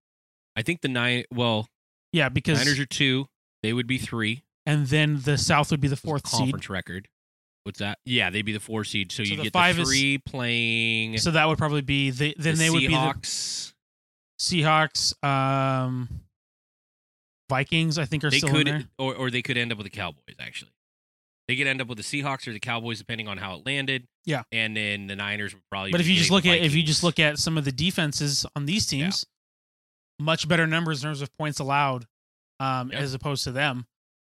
I 0.55 0.61
think 0.63 0.81
the 0.81 0.87
nine. 0.87 1.23
Well, 1.33 1.67
yeah 2.13 2.29
because 2.29 2.57
Niners 2.59 2.79
are 2.79 2.85
two. 2.85 3.27
They 3.63 3.73
would 3.73 3.87
be 3.87 3.97
three. 3.97 4.43
and 4.65 4.87
then 4.87 5.19
the 5.23 5.37
south 5.37 5.71
would 5.71 5.81
be 5.81 5.87
the 5.87 5.95
fourth 5.97 6.27
seed 6.27 6.39
conference 6.39 6.69
record. 6.69 7.07
What's 7.63 7.79
that? 7.79 7.97
Yeah, 8.05 8.29
they'd 8.29 8.43
be 8.43 8.53
the 8.53 8.59
four 8.61 8.85
seed. 8.85 9.11
So, 9.11 9.23
So 9.25 9.33
you 9.33 9.43
get 9.43 9.51
five 9.53 9.75
the 9.75 9.81
is- 9.81 9.89
three 9.89 10.17
playing. 10.19 11.17
so 11.17 11.31
that 11.31 11.45
would 11.47 11.57
probably 11.57 11.81
be 11.81 12.11
the, 12.11 12.33
then 12.39 12.55
the 12.55 12.59
they 12.59 12.69
would 12.69 12.79
be 12.79 12.87
the 12.87 12.93
Seahawks. 12.93 13.73
seahawks 14.39 15.23
um 15.23 16.07
vikings 17.49 17.97
i 17.97 18.05
think 18.05 18.23
are 18.23 18.29
They 18.29 18.39
still 18.39 18.49
could, 18.53 18.87
or 18.97 19.15
or 19.15 19.29
they 19.31 19.41
could 19.41 19.57
end 19.57 19.71
up 19.71 19.77
with 19.77 19.85
the 19.85 19.89
Cowboys. 19.95 20.21
Actually, 20.39 20.71
they 21.47 21.55
could 21.55 21.67
end 21.67 21.79
up 21.81 21.87
with 21.87 21.97
the 21.97 22.03
Seahawks 22.03 22.47
or 22.47 22.51
the 22.53 22.59
Cowboys, 22.59 22.99
depending 22.99 23.27
on 23.27 23.37
how 23.37 23.55
it 23.55 23.65
landed. 23.65 24.07
Yeah. 24.25 24.43
and 24.51 24.75
then 24.75 25.07
the 25.07 25.15
Niners 25.15 25.53
would 25.53 25.63
probably. 25.71 25.91
But 25.91 26.01
if 26.01 26.07
you 26.07 26.15
just 26.15 26.31
look 26.31 26.45
at 26.45 26.57
if 26.59 26.75
you 26.75 26.83
just 26.83 27.03
look 27.03 27.19
at 27.19 27.39
some 27.39 27.57
of 27.57 27.63
the 27.65 27.71
defenses 27.71 28.45
on 28.55 28.65
these 28.65 28.85
teams, 28.85 29.25
much 30.19 30.47
better 30.47 30.67
numbers 30.67 31.03
in 31.03 31.07
terms 31.07 31.21
of 31.21 31.31
points 31.37 31.59
allowed, 31.59 32.05
um, 32.59 32.91
Yeah. 32.91 32.99
as 32.99 33.13
opposed 33.13 33.43
to 33.45 33.51
them. 33.51 33.85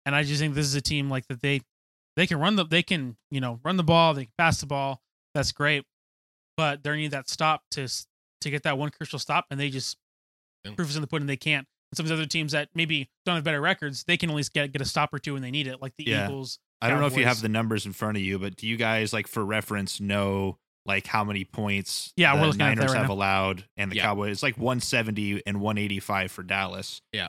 And 0.06 0.14
I 0.14 0.22
just 0.22 0.40
think 0.40 0.54
this 0.54 0.66
is 0.66 0.74
a 0.74 0.80
team 0.80 1.10
like 1.10 1.26
that 1.28 1.40
they 1.42 1.60
they 2.16 2.26
can 2.26 2.38
run 2.38 2.56
the 2.56 2.64
they 2.64 2.82
can 2.82 3.16
you 3.30 3.40
know 3.40 3.60
run 3.62 3.76
the 3.76 3.82
ball 3.84 4.14
they 4.14 4.24
can 4.24 4.32
pass 4.38 4.60
the 4.60 4.66
ball 4.66 5.02
that's 5.34 5.52
great, 5.52 5.84
but 6.56 6.82
they 6.82 6.96
need 6.96 7.10
that 7.10 7.28
stop 7.28 7.62
to 7.72 7.86
to 8.40 8.50
get 8.50 8.62
that 8.64 8.78
one 8.78 8.90
crucial 8.90 9.18
stop 9.18 9.46
and 9.50 9.60
they 9.60 9.68
just 9.70 9.96
Yeah. 10.64 10.72
proof 10.74 10.88
is 10.88 10.96
in 10.96 11.02
the 11.02 11.06
pudding 11.08 11.26
they 11.26 11.36
can't. 11.36 11.66
And 11.92 11.96
some 11.98 12.04
of 12.06 12.08
the 12.08 12.14
other 12.14 12.26
teams 12.26 12.52
that 12.52 12.70
maybe 12.74 13.10
don't 13.26 13.34
have 13.34 13.44
better 13.44 13.60
records 13.60 14.04
they 14.04 14.16
can 14.16 14.30
at 14.30 14.36
least 14.36 14.52
get 14.54 14.72
get 14.72 14.80
a 14.80 14.84
stop 14.86 15.12
or 15.12 15.18
two 15.18 15.34
when 15.34 15.42
they 15.42 15.50
need 15.50 15.66
it 15.66 15.80
like 15.82 15.94
the 15.96 16.04
Yeah. 16.06 16.24
Eagles. 16.26 16.58
I 16.80 16.88
don't 16.88 16.98
know 17.00 17.06
if 17.06 17.16
you 17.16 17.24
have 17.26 17.40
the 17.42 17.48
numbers 17.48 17.86
in 17.86 17.92
front 17.92 18.16
of 18.16 18.22
you, 18.22 18.38
but 18.38 18.56
do 18.56 18.66
you 18.66 18.76
guys 18.76 19.12
like 19.12 19.28
for 19.28 19.44
reference 19.44 20.00
know 20.00 20.58
like 20.84 21.06
how 21.06 21.22
many 21.22 21.44
points 21.44 22.12
Yeah, 22.16 22.34
the 22.34 22.40
we're 22.40 22.46
looking 22.48 22.62
at 22.62 22.68
that 22.70 22.74
Niners 22.76 22.92
right 22.92 22.98
have 22.98 23.08
now. 23.08 23.14
allowed 23.14 23.64
and 23.76 23.92
the 23.92 23.96
Yeah. 23.96 24.02
Cowboys? 24.02 24.32
It's 24.32 24.42
like 24.42 24.56
170 24.58 25.42
and 25.46 25.60
185 25.60 26.32
for 26.32 26.42
Dallas. 26.42 27.00
Yeah. 27.12 27.28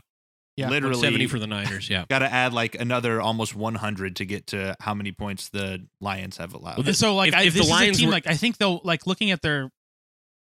Yeah. 0.55 0.69
literally 0.69 1.01
seventy 1.01 1.25
for 1.27 1.39
the 1.39 1.47
Niners. 1.47 1.89
Yeah, 1.89 2.05
Got 2.09 2.19
to 2.19 2.31
add 2.31 2.53
like 2.53 2.75
another 2.75 3.19
almost 3.19 3.55
100 3.55 4.15
to 4.17 4.25
get 4.25 4.47
to 4.47 4.75
how 4.79 4.93
many 4.93 5.11
points 5.11 5.49
the 5.49 5.87
Lions 5.99 6.37
have 6.37 6.53
allowed. 6.53 6.77
Well, 6.77 6.87
And 6.87 6.95
so 6.95 7.15
like 7.15 7.29
if- 7.29 7.35
I, 7.35 7.41
if 7.43 7.53
the 7.53 7.59
this 7.59 7.65
is 7.65 7.71
a 7.71 7.73
Lions 7.73 7.97
team 7.97 8.07
were- 8.07 8.13
like 8.13 8.27
I 8.27 8.35
think 8.35 8.57
they'll 8.57 8.79
like 8.83 9.07
looking 9.07 9.31
at 9.31 9.41
their 9.41 9.71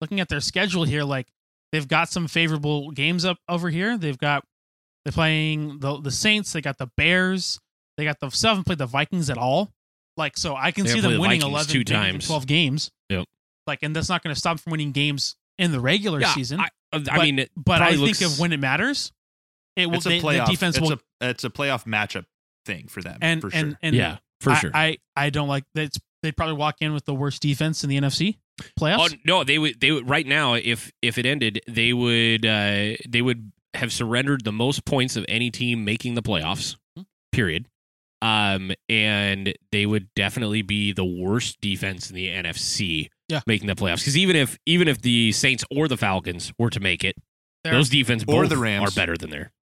looking 0.03 0.21
at 0.21 0.29
their 0.29 0.41
schedule 0.41 0.85
here 0.85 1.03
like 1.05 1.29
they've 1.73 1.89
got 1.89 2.09
some 2.11 2.29
favorable 2.29 2.91
games 2.93 3.25
up 3.25 3.39
over 3.49 3.69
here. 3.71 3.97
They've 3.99 4.19
got 4.19 4.45
they're 5.05 5.13
playing 5.13 5.81
the 5.81 6.01
the 6.01 6.11
Saints, 6.11 6.53
they 6.53 6.61
got 6.61 6.79
the 6.79 6.89
Bears, 6.97 7.59
they 7.97 8.05
got 8.05 8.21
the 8.21 8.31
still 8.31 8.51
haven't 8.51 8.65
played 8.65 8.79
the 8.79 8.87
Vikings 8.87 9.31
at 9.31 9.39
all. 9.39 9.71
Like 10.17 10.37
so 10.37 10.55
I 10.55 10.71
can 10.73 10.85
They 10.85 10.91
see 10.93 10.97
haven't 10.99 11.13
them 11.13 11.19
played 11.21 11.41
the 11.41 11.45
winning 11.47 11.53
Vikings 11.53 11.69
11 11.71 11.73
two 11.73 11.79
maybe 11.79 11.91
even 12.07 12.13
times. 12.21 12.27
12 12.27 12.47
games. 12.47 12.91
Yep. 13.09 13.27
Like 13.67 13.79
and 13.83 13.97
that's 13.97 14.09
not 14.09 14.23
going 14.23 14.35
to 14.35 14.39
stop 14.39 14.53
them 14.53 14.59
from 14.59 14.71
winning 14.73 14.93
games 14.93 15.37
in 15.59 15.73
the 15.73 15.81
regular 15.81 16.21
yeah. 16.21 16.35
season. 16.35 16.61
I, 16.61 16.69
I 16.93 16.99
But- 16.99 17.23
mean, 17.23 17.39
it 17.41 17.51
but 17.57 17.81
I 17.83 17.91
probably 17.91 18.07
think 18.13 18.21
looks- 18.21 18.35
of 18.35 18.41
when 18.41 18.53
it 18.53 18.61
matters, 18.61 19.13
it 19.77 19.87
will 19.87 19.97
it's 19.97 20.07
a 20.07 20.09
they, 20.11 20.21
the 20.21 20.45
defense 20.45 20.77
it's 20.77 20.89
will 20.91 20.99
a 21.21 21.29
it's 21.31 21.45
a 21.45 21.51
playoff 21.51 21.85
matchup 21.85 22.27
thing 22.67 22.87
for 22.89 23.01
them 23.03 23.19
and 23.23 23.41
for 23.41 23.51
and 23.53 23.71
sure. 23.71 23.79
and 23.83 23.97
yeah, 23.97 24.19
for 24.41 24.51
I, 24.51 24.55
sure. 24.59 24.71
I 24.75 24.99
I 25.17 25.31
don't 25.31 25.49
like 25.49 25.65
that. 25.75 25.97
They'd 26.23 26.37
probably 26.37 26.55
walk 26.57 26.77
in 26.81 26.93
with 26.93 27.05
the 27.07 27.15
worst 27.15 27.43
defense 27.43 27.83
in 27.83 27.91
the 27.91 27.99
NFC 27.99 28.37
playoffs. 28.79 29.13
Oh 29.15 29.17
no, 29.25 29.45
they 29.45 29.59
would. 29.59 29.81
They 29.81 29.91
would 29.93 30.09
right 30.09 30.27
now. 30.27 30.55
If 30.55 30.91
if 31.03 31.19
it 31.19 31.27
ended, 31.27 31.61
they 31.69 31.93
would. 31.93 32.45
Uh, 32.47 32.97
they 33.09 33.23
would 33.23 33.53
have 33.75 33.93
surrendered 33.93 34.45
the 34.45 34.53
most 34.53 34.85
points 34.85 35.17
of 35.17 35.25
any 35.29 35.51
team 35.51 35.85
making 35.85 36.15
the 36.15 36.23
playoffs. 36.23 36.77
Hmm. 36.97 37.03
Period. 37.33 37.67
Um, 38.21 38.71
and 38.89 39.53
they 39.73 39.85
would 39.85 40.07
definitely 40.15 40.63
be 40.63 40.93
the 40.93 41.05
worst 41.05 41.61
defense 41.61 42.09
in 42.09 42.15
the 42.15 42.29
NFC. 42.29 43.09
Yeah. 43.29 43.41
making 43.47 43.67
the 43.67 43.75
playoffs. 43.75 44.01
Because 44.01 44.17
even 44.19 44.37
if 44.37 44.59
even 44.67 44.89
if 44.89 45.01
the 45.01 45.33
Saints 45.33 45.65
or 45.75 45.89
the 45.89 45.97
Falcons 45.97 46.53
were 46.59 46.69
to 46.71 46.81
make 46.81 47.03
it, 47.03 47.17
They're- 47.65 47.73
those 47.73 47.89
defense 47.89 48.25
Or 48.29 48.47
the 48.47 48.59
Rams. 48.59 48.93
are 48.93 48.95
better 48.95 49.17
than 49.17 49.31
their. 49.31 49.53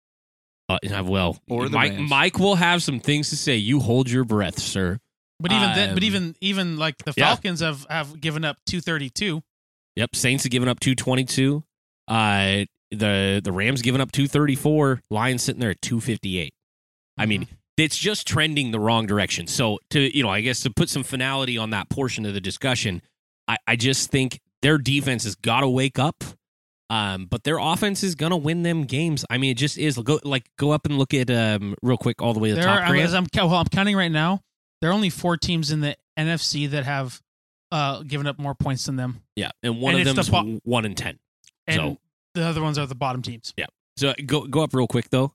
Uh, 0.68 0.78
well, 1.04 1.38
Or 1.48 1.68
the 1.68 1.76
Mike. 1.76 1.92
Rams. 1.92 2.10
Mike 2.10 2.38
will 2.40 2.56
have 2.56 2.82
some 2.82 2.98
things 3.00 3.30
to 3.30 3.36
say. 3.36 3.56
You 3.56 3.78
hold 3.80 4.10
your 4.10 4.24
breath, 4.24 4.58
sir. 4.58 4.98
But 5.40 5.52
even 5.52 5.72
then, 5.74 5.94
but 5.94 6.02
Um, 6.02 6.06
even 6.06 6.36
even 6.40 6.76
like 6.76 6.98
the 6.98 7.14
yeah. 7.16 7.26
Falcons 7.28 7.60
have 7.60 7.86
have 7.88 8.20
given 8.20 8.44
up 8.44 8.58
two 8.66 8.80
thirty 8.80 9.08
two. 9.10 9.42
Yep, 9.96 10.14
Saints 10.14 10.44
have 10.44 10.50
given 10.50 10.68
up 10.68 10.78
222. 10.80 11.64
Uh 12.06 12.64
the 12.90 13.40
the 13.42 13.52
Rams 13.52 13.82
giving 13.82 14.00
up 14.00 14.12
234, 14.12 15.02
Lions 15.10 15.42
sitting 15.42 15.60
there 15.60 15.70
at 15.70 15.82
258. 15.82 16.52
I 17.18 17.26
mean, 17.26 17.46
it's 17.76 17.96
just 17.96 18.26
trending 18.26 18.70
the 18.70 18.80
wrong 18.80 19.06
direction. 19.06 19.46
So 19.46 19.78
to 19.90 20.16
you 20.16 20.22
know, 20.22 20.28
I 20.28 20.40
guess 20.40 20.60
to 20.60 20.70
put 20.70 20.88
some 20.88 21.02
finality 21.02 21.56
on 21.58 21.70
that 21.70 21.88
portion 21.88 22.26
of 22.26 22.34
the 22.34 22.40
discussion, 22.40 23.02
I, 23.48 23.56
I 23.66 23.76
just 23.76 24.10
think 24.10 24.40
their 24.62 24.78
defense 24.78 25.24
has 25.24 25.34
got 25.34 25.60
to 25.60 25.68
wake 25.68 25.98
up. 25.98 26.22
Um, 26.88 27.26
but 27.26 27.44
their 27.44 27.58
offense 27.58 28.02
is 28.02 28.16
gonna 28.16 28.36
win 28.36 28.64
them 28.64 28.82
games. 28.82 29.24
I 29.30 29.38
mean, 29.38 29.52
it 29.52 29.56
just 29.58 29.78
is. 29.78 29.96
Go 29.96 30.18
like 30.24 30.50
go 30.58 30.72
up 30.72 30.86
and 30.86 30.98
look 30.98 31.14
at 31.14 31.30
um 31.30 31.76
real 31.82 31.96
quick 31.96 32.20
all 32.20 32.34
the 32.34 32.40
way 32.40 32.48
to 32.48 32.56
the 32.56 32.62
there 32.62 32.68
top. 32.68 32.90
are, 32.90 32.96
as 32.96 33.14
I'm 33.14 33.26
well, 33.32 33.54
I'm 33.54 33.66
counting 33.66 33.96
right 33.96 34.10
now. 34.10 34.40
There 34.80 34.90
are 34.90 34.92
only 34.94 35.10
four 35.10 35.36
teams 35.36 35.70
in 35.70 35.80
the 35.80 35.96
NFC 36.18 36.70
that 36.70 36.84
have 36.84 37.20
uh 37.72 38.02
given 38.02 38.26
up 38.26 38.38
more 38.38 38.54
points 38.54 38.86
than 38.86 38.96
them, 38.96 39.22
yeah, 39.36 39.50
and 39.62 39.80
one 39.80 39.94
and 39.94 40.02
of 40.02 40.06
it's 40.16 40.28
them 40.28 40.42
the 40.42 40.50
is 40.50 40.60
bo- 40.62 40.70
one 40.70 40.84
in 40.84 40.94
ten. 40.94 41.18
and 41.66 41.76
So- 41.76 41.98
the 42.34 42.42
other 42.46 42.62
ones 42.62 42.78
are 42.78 42.86
the 42.86 42.94
bottom 42.94 43.22
teams. 43.22 43.52
Yeah. 43.56 43.66
So 43.96 44.14
go 44.26 44.46
go 44.46 44.62
up 44.62 44.72
real 44.74 44.86
quick 44.86 45.10
though. 45.10 45.32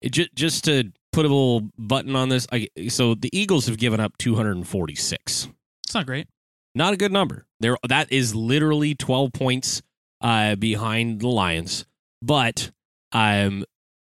It 0.00 0.12
ju- 0.12 0.28
just 0.34 0.64
to 0.64 0.92
put 1.12 1.24
a 1.24 1.28
little 1.28 1.68
button 1.76 2.14
on 2.14 2.28
this. 2.28 2.46
I, 2.52 2.68
so 2.88 3.14
the 3.14 3.28
Eagles 3.36 3.66
have 3.66 3.76
given 3.78 3.98
up 3.98 4.16
246. 4.18 5.48
It's 5.84 5.94
not 5.94 6.06
great. 6.06 6.28
Not 6.74 6.92
a 6.92 6.96
good 6.96 7.10
number. 7.12 7.46
There 7.60 7.76
that 7.88 8.12
is 8.12 8.34
literally 8.34 8.94
12 8.94 9.32
points 9.32 9.82
uh, 10.20 10.54
behind 10.54 11.20
the 11.20 11.28
Lions. 11.28 11.84
But 12.22 12.70
um 13.12 13.64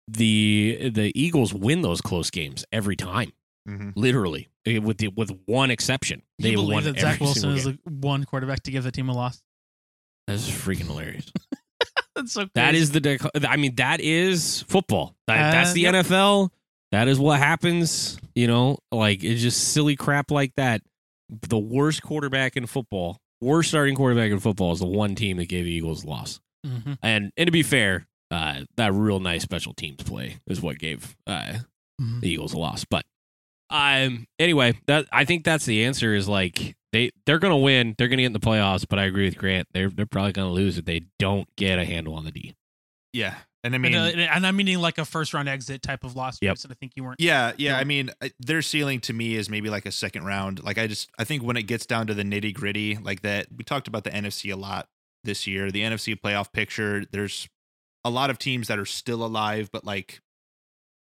the 0.07 0.89
the 0.93 1.11
Eagles 1.19 1.53
win 1.53 1.81
those 1.81 2.01
close 2.01 2.29
games 2.29 2.65
every 2.71 2.95
time. 2.95 3.31
Mhm. 3.67 3.93
Literally. 3.95 4.47
Eh, 4.75 4.77
With 4.79 4.97
the, 4.97 5.07
with 5.09 5.31
one 5.45 5.71
exception. 5.71 6.21
They 6.39 6.51
you 6.51 6.57
believe 6.57 6.83
that 6.83 6.99
Zach 6.99 7.19
Wilson 7.19 7.51
is 7.51 7.63
the 7.65 7.77
one 7.85 8.23
quarterback 8.25 8.63
to 8.63 8.71
give 8.71 8.83
the 8.83 8.91
team 8.91 9.09
a 9.09 9.13
loss? 9.13 9.41
That's 10.27 10.49
freaking 10.49 10.87
hilarious. 10.87 11.31
That's 12.15 12.33
so 12.33 12.41
crazy. 12.41 12.51
That 12.55 12.75
is 12.75 12.91
the. 12.91 13.47
I 13.47 13.57
mean, 13.57 13.75
that 13.75 13.99
is 14.01 14.63
football. 14.67 15.15
That, 15.27 15.49
Uh, 15.49 15.51
that's 15.51 15.73
the 15.73 15.81
yep. 15.81 15.93
NFL. 15.93 16.49
That 16.91 17.07
is 17.07 17.19
what 17.19 17.37
happens. 17.39 18.17
You 18.33 18.47
know, 18.47 18.79
like 18.91 19.23
it's 19.23 19.41
just 19.41 19.69
silly 19.73 19.95
crap 19.95 20.31
like 20.31 20.53
that. 20.55 20.81
The 21.29 21.59
worst 21.59 22.01
quarterback 22.01 22.57
in 22.57 22.65
football, 22.65 23.19
worst 23.41 23.69
starting 23.69 23.93
quarterback 23.95 24.31
in 24.31 24.39
football, 24.39 24.71
is 24.71 24.79
the 24.79 24.87
one 24.87 25.13
team 25.15 25.37
that 25.37 25.47
gave 25.47 25.65
the 25.65 25.71
Eagles 25.71 26.03
a 26.05 26.07
loss. 26.07 26.39
Mhm. 26.65 26.97
And 27.03 27.31
and 27.37 27.45
to 27.47 27.51
be 27.51 27.61
fair, 27.63 28.07
uh, 28.31 28.61
that 28.77 28.93
real 28.93 29.19
nice 29.19 29.43
special 29.43 29.73
teams 29.75 30.01
play 30.03 30.37
is 30.47 30.59
what 30.61 30.79
gave 30.79 31.15
uh, 31.27 31.59
Mhm. 32.01 32.21
the 32.21 32.29
Eagles 32.31 32.53
a 32.53 32.57
loss. 32.57 32.83
But 32.89 33.05
um, 33.69 34.27
anyway, 34.39 34.79
that 34.87 35.07
I 35.11 35.25
think 35.25 35.43
that's 35.43 35.65
the 35.65 35.85
answer. 35.85 36.13
Is 36.13 36.27
like 36.27 36.75
they 36.91 37.11
they're 37.25 37.39
gonna 37.39 37.57
win. 37.57 37.95
They're 37.97 38.07
gonna 38.07 38.21
get 38.21 38.27
in 38.27 38.33
the 38.33 38.39
playoffs. 38.39 38.85
But 38.87 38.99
I 38.99 39.05
agree 39.05 39.25
with 39.25 39.37
Grant. 39.37 39.67
They're 39.73 39.89
they're 39.89 40.05
probably 40.05 40.33
gonna 40.33 40.51
lose 40.51 40.77
if 40.77 40.85
they 40.85 41.03
don't 41.19 41.47
get 41.55 41.79
a 41.79 41.85
handle 41.85 42.15
on 42.15 42.25
the 42.25 42.31
D. 42.31 42.55
Yeah, 43.13 43.35
and 43.63 43.75
I 43.75 43.79
mean, 43.79 43.93
and, 43.93 44.21
uh, 44.21 44.23
and 44.33 44.47
I'm 44.47 44.55
meaning 44.55 44.79
like 44.79 44.97
a 44.97 45.05
first 45.05 45.33
round 45.33 45.49
exit 45.49 45.81
type 45.81 46.03
of 46.03 46.15
loss. 46.15 46.37
Yep. 46.41 46.55
Jason. 46.55 46.71
I 46.71 46.75
think 46.75 46.93
you 46.95 47.03
weren't. 47.03 47.19
Yeah, 47.19 47.51
yeah. 47.57 47.71
Yeah. 47.71 47.77
I 47.77 47.83
mean, 47.83 48.11
their 48.39 48.61
ceiling 48.61 48.99
to 49.01 49.13
me 49.13 49.35
is 49.35 49.49
maybe 49.49 49.69
like 49.69 49.85
a 49.85 49.91
second 49.91 50.25
round. 50.25 50.63
Like 50.63 50.77
I 50.77 50.87
just, 50.87 51.09
I 51.19 51.23
think 51.23 51.43
when 51.43 51.57
it 51.57 51.63
gets 51.63 51.85
down 51.85 52.07
to 52.07 52.13
the 52.13 52.23
nitty 52.23 52.53
gritty, 52.53 52.95
like 52.95 53.21
that, 53.23 53.47
we 53.55 53.63
talked 53.63 53.87
about 53.87 54.03
the 54.03 54.11
NFC 54.11 54.53
a 54.53 54.55
lot 54.55 54.87
this 55.23 55.47
year. 55.47 55.71
The 55.71 55.81
NFC 55.81 56.19
playoff 56.19 56.51
picture. 56.53 57.03
There's 57.11 57.49
a 58.05 58.09
lot 58.09 58.29
of 58.29 58.39
teams 58.39 58.67
that 58.69 58.79
are 58.79 58.85
still 58.85 59.25
alive, 59.25 59.69
but 59.71 59.83
like 59.83 60.21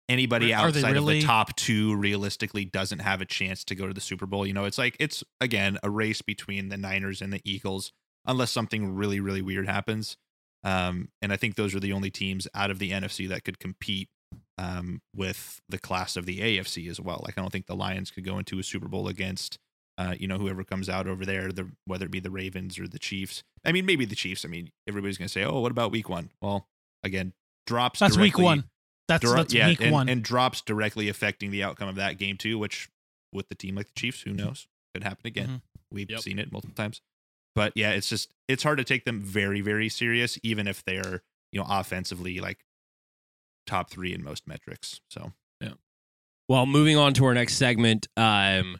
anybody 0.09 0.53
Are 0.53 0.67
outside 0.67 0.97
of 0.97 1.05
the 1.05 1.21
top 1.21 1.55
two 1.55 1.95
realistically 1.95 2.65
doesn't 2.65 2.99
have 2.99 3.21
a 3.21 3.25
chance 3.25 3.63
to 3.65 3.75
go 3.75 3.87
to 3.87 3.93
the 3.93 4.01
Super 4.01 4.25
Bowl. 4.25 4.45
You 4.45 4.53
know, 4.53 4.65
it's 4.65 4.77
like 4.77 4.97
it's 4.99 5.23
again 5.39 5.77
a 5.83 5.89
race 5.89 6.21
between 6.21 6.69
the 6.69 6.77
Niners 6.77 7.21
and 7.21 7.31
the 7.31 7.41
Eagles, 7.45 7.93
unless 8.25 8.51
something 8.51 8.95
really, 8.95 9.19
really 9.19 9.41
weird 9.41 9.67
happens. 9.67 10.17
Um, 10.63 11.09
and 11.21 11.31
I 11.31 11.37
think 11.37 11.55
those 11.55 11.73
are 11.73 11.79
the 11.79 11.93
only 11.93 12.11
teams 12.11 12.47
out 12.53 12.71
of 12.71 12.79
the 12.79 12.91
NFC 12.91 13.29
that 13.29 13.45
could 13.45 13.59
compete 13.59 14.09
um, 14.57 15.01
with 15.15 15.61
the 15.69 15.79
class 15.79 16.17
of 16.17 16.25
the 16.25 16.39
AFC 16.39 16.89
as 16.89 16.99
well. 16.99 17.21
Like 17.23 17.37
I 17.37 17.41
don't 17.41 17.51
think 17.51 17.67
the 17.67 17.75
Lions 17.75 18.11
could 18.11 18.25
go 18.25 18.37
into 18.37 18.59
a 18.59 18.63
Super 18.63 18.89
Bowl 18.89 19.07
against 19.07 19.57
uh, 19.97 20.15
you 20.17 20.27
know 20.27 20.37
whoever 20.37 20.63
comes 20.63 20.89
out 20.89 21.07
over 21.07 21.25
there, 21.25 21.51
the, 21.51 21.69
whether 21.85 22.05
it 22.05 22.11
be 22.11 22.19
the 22.19 22.31
Ravens 22.31 22.79
or 22.79 22.87
the 22.87 22.99
Chiefs. 22.99 23.43
I 23.63 23.71
mean, 23.71 23.85
maybe 23.85 24.05
the 24.05 24.15
Chiefs. 24.15 24.43
I 24.43 24.47
mean, 24.47 24.71
everybody's 24.87 25.17
gonna 25.17 25.29
say, 25.29 25.43
"Oh, 25.43 25.59
what 25.59 25.71
about 25.71 25.91
Week 25.91 26.09
One?" 26.09 26.31
Well, 26.41 26.67
again, 27.03 27.33
drops. 27.67 27.99
That's 27.99 28.17
week 28.17 28.37
one. 28.37 28.65
That's, 29.09 29.33
that's 29.33 29.53
yeah, 29.53 29.67
week 29.67 29.81
and, 29.81 29.91
one. 29.91 30.07
and 30.07 30.23
drops 30.23 30.61
directly 30.61 31.09
affecting 31.09 31.51
the 31.51 31.63
outcome 31.63 31.89
of 31.89 31.95
that 31.95 32.17
game 32.17 32.37
too. 32.37 32.57
Which 32.57 32.87
with 33.33 33.49
the 33.49 33.55
team 33.55 33.75
like 33.75 33.87
the 33.87 33.99
Chiefs, 33.99 34.21
who 34.21 34.31
knows, 34.31 34.67
could 34.93 35.03
happen 35.03 35.27
again. 35.27 35.47
Mhm. 35.47 35.61
We've 35.91 36.09
Yep. 36.09 36.21
seen 36.21 36.39
it 36.39 36.51
multiple 36.51 36.75
times. 36.75 37.01
But 37.55 37.73
yeah, 37.75 37.91
it's 37.91 38.07
just 38.07 38.31
it's 38.47 38.63
hard 38.63 38.77
to 38.77 38.83
take 38.83 39.03
them 39.05 39.19
very, 39.21 39.59
very 39.61 39.89
serious, 39.89 40.37
even 40.43 40.67
if 40.67 40.83
they're 40.85 41.23
you 41.51 41.59
know 41.59 41.65
offensively 41.67 42.39
like 42.39 42.59
top 43.65 43.89
three 43.89 44.13
in 44.13 44.23
most 44.23 44.47
metrics. 44.47 45.01
So 45.09 45.33
yeah. 45.61 45.73
Well, 46.47 46.65
moving 46.65 46.97
on 46.97 47.13
to 47.15 47.25
our 47.25 47.33
next 47.33 47.55
segment, 47.55 48.07
um, 48.17 48.77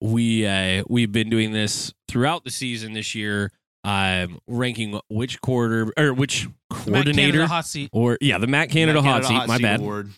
we 0.00 0.46
uh, 0.46 0.84
we've 0.88 1.12
been 1.12 1.30
doing 1.30 1.52
this 1.52 1.92
throughout 2.08 2.44
the 2.44 2.50
season 2.50 2.92
this 2.92 3.14
year, 3.14 3.50
um, 3.84 4.38
ranking 4.46 4.98
which 5.08 5.40
quarter 5.40 5.92
or 5.96 6.12
which 6.14 6.48
coordinator 6.70 7.46
hot 7.46 7.66
seat. 7.66 7.90
or 7.92 8.18
yeah, 8.20 8.38
the 8.38 8.46
Matt 8.46 8.70
Canada, 8.70 9.02
Matt 9.02 9.24
hot 9.24 9.24
seat. 9.42 9.48
my 9.48 9.58
bad. 9.58 9.80
Award. 9.80 10.10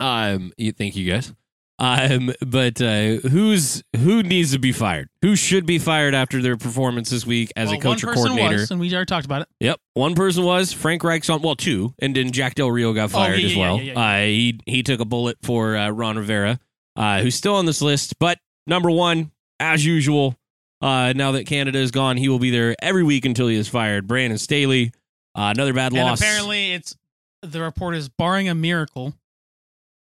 Um, 0.00 0.52
you, 0.56 0.72
thank 0.72 0.96
you 0.96 1.10
guys. 1.10 1.32
Um, 1.78 2.32
but 2.46 2.80
uh, 2.80 3.16
who's 3.28 3.82
who 3.96 4.22
needs 4.22 4.52
to 4.52 4.58
be 4.60 4.70
fired? 4.70 5.08
Who 5.22 5.34
should 5.34 5.66
be 5.66 5.78
fired 5.80 6.14
after 6.14 6.40
their 6.40 6.56
performance 6.56 7.10
this 7.10 7.26
week 7.26 7.50
as 7.56 7.70
Well, 7.70 7.78
a 7.78 7.80
coach 7.82 8.04
one 8.04 8.12
or 8.12 8.14
coordinator? 8.14 8.56
was, 8.58 8.70
and 8.70 8.78
we 8.78 8.92
already 8.94 9.06
talked 9.08 9.24
about 9.24 9.42
it. 9.42 9.48
Yep, 9.58 9.80
one 9.94 10.14
person 10.14 10.44
was 10.44 10.72
Frank 10.72 11.02
Reich's 11.02 11.28
on. 11.28 11.42
Well, 11.42 11.56
two, 11.56 11.92
and 11.98 12.14
then 12.14 12.30
Jack 12.30 12.54
Del 12.54 12.70
Rio 12.70 12.92
got 12.92 13.04
Oh, 13.06 13.08
fired 13.08 13.40
yeah, 13.40 13.46
as 13.48 13.56
well. 13.56 13.80
yeah, 13.80 13.92
yeah, 13.94 14.00
Uh, 14.00 14.24
he 14.26 14.60
he 14.66 14.82
took 14.84 15.00
a 15.00 15.04
bullet 15.04 15.38
for 15.42 15.76
uh, 15.76 15.88
Ron 15.90 16.18
Rivera, 16.18 16.60
uh, 16.94 17.20
who's 17.20 17.34
still 17.34 17.56
on 17.56 17.66
this 17.66 17.82
list. 17.82 18.16
But 18.20 18.38
number 18.66 18.90
one, 18.90 19.32
as 19.58 19.84
usual, 19.84 20.36
uh, 20.82 21.12
now 21.14 21.32
that 21.32 21.46
Canada 21.46 21.78
is 21.78 21.90
gone, 21.90 22.16
he 22.16 22.28
will 22.28 22.38
be 22.38 22.50
there 22.50 22.74
every 22.82 23.04
week 23.04 23.24
until 23.24 23.48
he 23.48 23.56
is 23.56 23.68
fired. 23.68 24.06
Brandon 24.06 24.38
Staley, 24.38 24.92
uh, 25.34 25.52
another 25.54 25.72
bad 25.72 25.92
And 25.92 26.02
loss. 26.02 26.20
apparently, 26.20 26.72
it's 26.72 26.96
the 27.42 27.60
report 27.60 27.94
is 27.94 28.08
barring 28.08 28.48
a 28.48 28.54
miracle. 28.54 29.14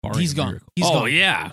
Barring 0.03 0.19
he's 0.20 0.32
a 0.32 0.36
gone. 0.36 0.47
miracle. 0.48 0.69
He's 0.77 0.86
oh 0.86 0.90
gone. 1.01 1.12
yeah, 1.12 1.51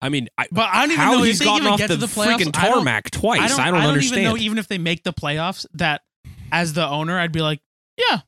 I 0.00 0.08
mean, 0.08 0.28
I, 0.38 0.46
But 0.50 0.68
I 0.72 0.82
don't 0.82 0.92
even 0.92 1.04
how 1.04 1.12
know 1.12 1.22
he's 1.22 1.40
if 1.40 1.46
gotten 1.46 1.66
off 1.66 1.78
get 1.78 1.88
the, 1.88 1.96
the 1.96 2.06
playoffs. 2.06 2.36
freaking 2.38 2.56
I 2.56 2.64
don't- 2.68 2.74
tarmac 2.74 3.10
twice. 3.10 3.40
I 3.40 3.48
don't, 3.48 3.60
I 3.60 3.70
don't 3.70 3.80
understand. 3.82 4.22
even 4.22 4.32
know 4.32 4.38
even 4.38 4.58
if 4.58 4.68
they 4.68 4.78
make 4.78 5.02
the 5.04 5.12
playoffs. 5.12 5.66
That 5.74 6.02
as 6.50 6.72
the 6.72 6.86
owner, 6.86 7.18
I'd 7.18 7.32
be 7.32 7.40
like, 7.40 7.60
yeah, 7.96 8.20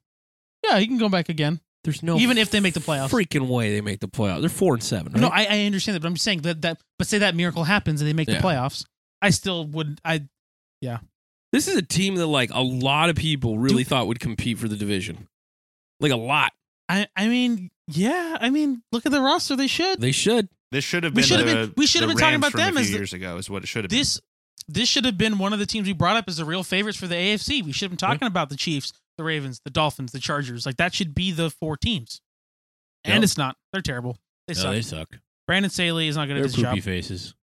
yeah, 0.64 0.78
he 0.78 0.86
can 0.86 0.98
go 0.98 1.08
back 1.08 1.28
again. 1.28 1.60
There's 1.84 2.02
no 2.02 2.16
even 2.16 2.38
if 2.38 2.50
they 2.50 2.60
make 2.60 2.72
the 2.74 2.80
playoffs. 2.80 3.10
freaking 3.10 3.46
way 3.46 3.72
they 3.72 3.82
make 3.82 4.00
the 4.00 4.08
playoffs. 4.08 4.40
They're 4.40 4.48
four 4.48 4.72
and 4.74 4.82
seven. 4.82 5.12
Right? 5.12 5.20
No, 5.20 5.28
I, 5.28 5.46
I 5.50 5.64
understand 5.66 5.94
that, 5.96 6.00
but 6.00 6.08
I'm 6.08 6.14
just 6.14 6.24
saying 6.24 6.40
that 6.42 6.62
that. 6.62 6.80
But 6.98 7.06
say 7.06 7.18
that 7.18 7.34
miracle 7.34 7.64
happens 7.64 8.00
and 8.00 8.08
they 8.08 8.14
make 8.14 8.26
Yeah. 8.28 8.38
the 8.40 8.42
playoffs, 8.42 8.86
I 9.24 9.30
still 9.30 9.64
wouldn't. 9.66 10.00
I 10.04 10.24
yeah. 10.80 10.98
This 11.52 11.68
is 11.68 11.76
a 11.76 11.82
team 11.82 12.16
that 12.16 12.26
like 12.26 12.50
a 12.52 12.60
lot 12.60 13.10
of 13.10 13.16
people 13.16 13.58
really 13.58 13.84
thought 13.84 14.06
would 14.06 14.20
compete 14.20 14.58
for 14.58 14.68
the 14.68 14.76
division. 14.76 15.28
Like 16.00 16.12
a 16.12 16.16
lot. 16.16 16.52
I 16.88 17.06
I 17.16 17.28
mean, 17.28 17.70
yeah. 17.88 18.36
I 18.40 18.50
mean, 18.50 18.82
look 18.92 19.06
at 19.06 19.12
the 19.12 19.20
roster. 19.20 19.56
They 19.56 19.66
should. 19.68 20.00
They 20.00 20.12
should. 20.12 20.48
This 20.72 20.84
should 20.84 21.04
have 21.04 21.12
We 21.12 21.22
been. 21.22 21.24
should 21.24 21.38
have 21.40 21.48
been- 21.68 21.74
we 21.76 21.86
should 21.86 22.00
have 22.02 22.08
been 22.08 22.16
talking 22.18 22.36
about 22.36 22.50
from 22.52 22.60
a 22.60 22.64
them 22.64 22.72
few 22.74 22.80
as 22.82 22.88
the- 22.90 22.94
years 22.96 23.12
ago. 23.12 23.36
Is 23.36 23.48
what 23.48 23.62
it 23.62 23.66
should 23.68 23.84
have 23.84 23.90
This 23.90 24.20
this 24.66 24.88
should 24.88 25.04
have 25.04 25.16
been 25.18 25.38
one 25.38 25.52
of 25.52 25.58
the 25.58 25.66
teams 25.66 25.86
we 25.86 25.92
brought 25.92 26.16
up 26.16 26.24
as 26.26 26.38
the 26.38 26.44
real 26.44 26.64
favorites 26.64 26.98
for 26.98 27.06
the 27.06 27.14
AFC. 27.14 27.62
We 27.62 27.70
should 27.72 27.86
have 27.86 27.90
been 27.92 27.98
talking 27.98 28.26
about 28.26 28.48
the 28.48 28.56
Chiefs, 28.56 28.92
the 29.18 29.24
Ravens, 29.24 29.60
the 29.64 29.70
Dolphins, 29.70 30.10
the 30.12 30.18
Chargers. 30.20 30.66
Like 30.66 30.76
that 30.78 30.94
should 30.94 31.14
be 31.14 31.30
the 31.32 31.50
four 31.50 31.76
teams. 31.76 32.20
And 33.04 33.14
Yep. 33.14 33.22
it's 33.24 33.36
not. 33.38 33.56
They're 33.72 33.82
terrible. 33.82 34.18
They 34.48 34.54
no, 34.54 34.60
suck. 34.60 34.72
they 34.72 34.82
suck. 34.82 35.18
Brandon 35.46 35.70
Staley 35.70 36.08
is 36.08 36.16
not 36.16 36.26
good 36.26 36.36
They're 36.36 36.44
at 36.44 36.50
his 36.50 36.56
poopy 36.56 36.76
job. 36.76 36.84
faces. 36.84 37.34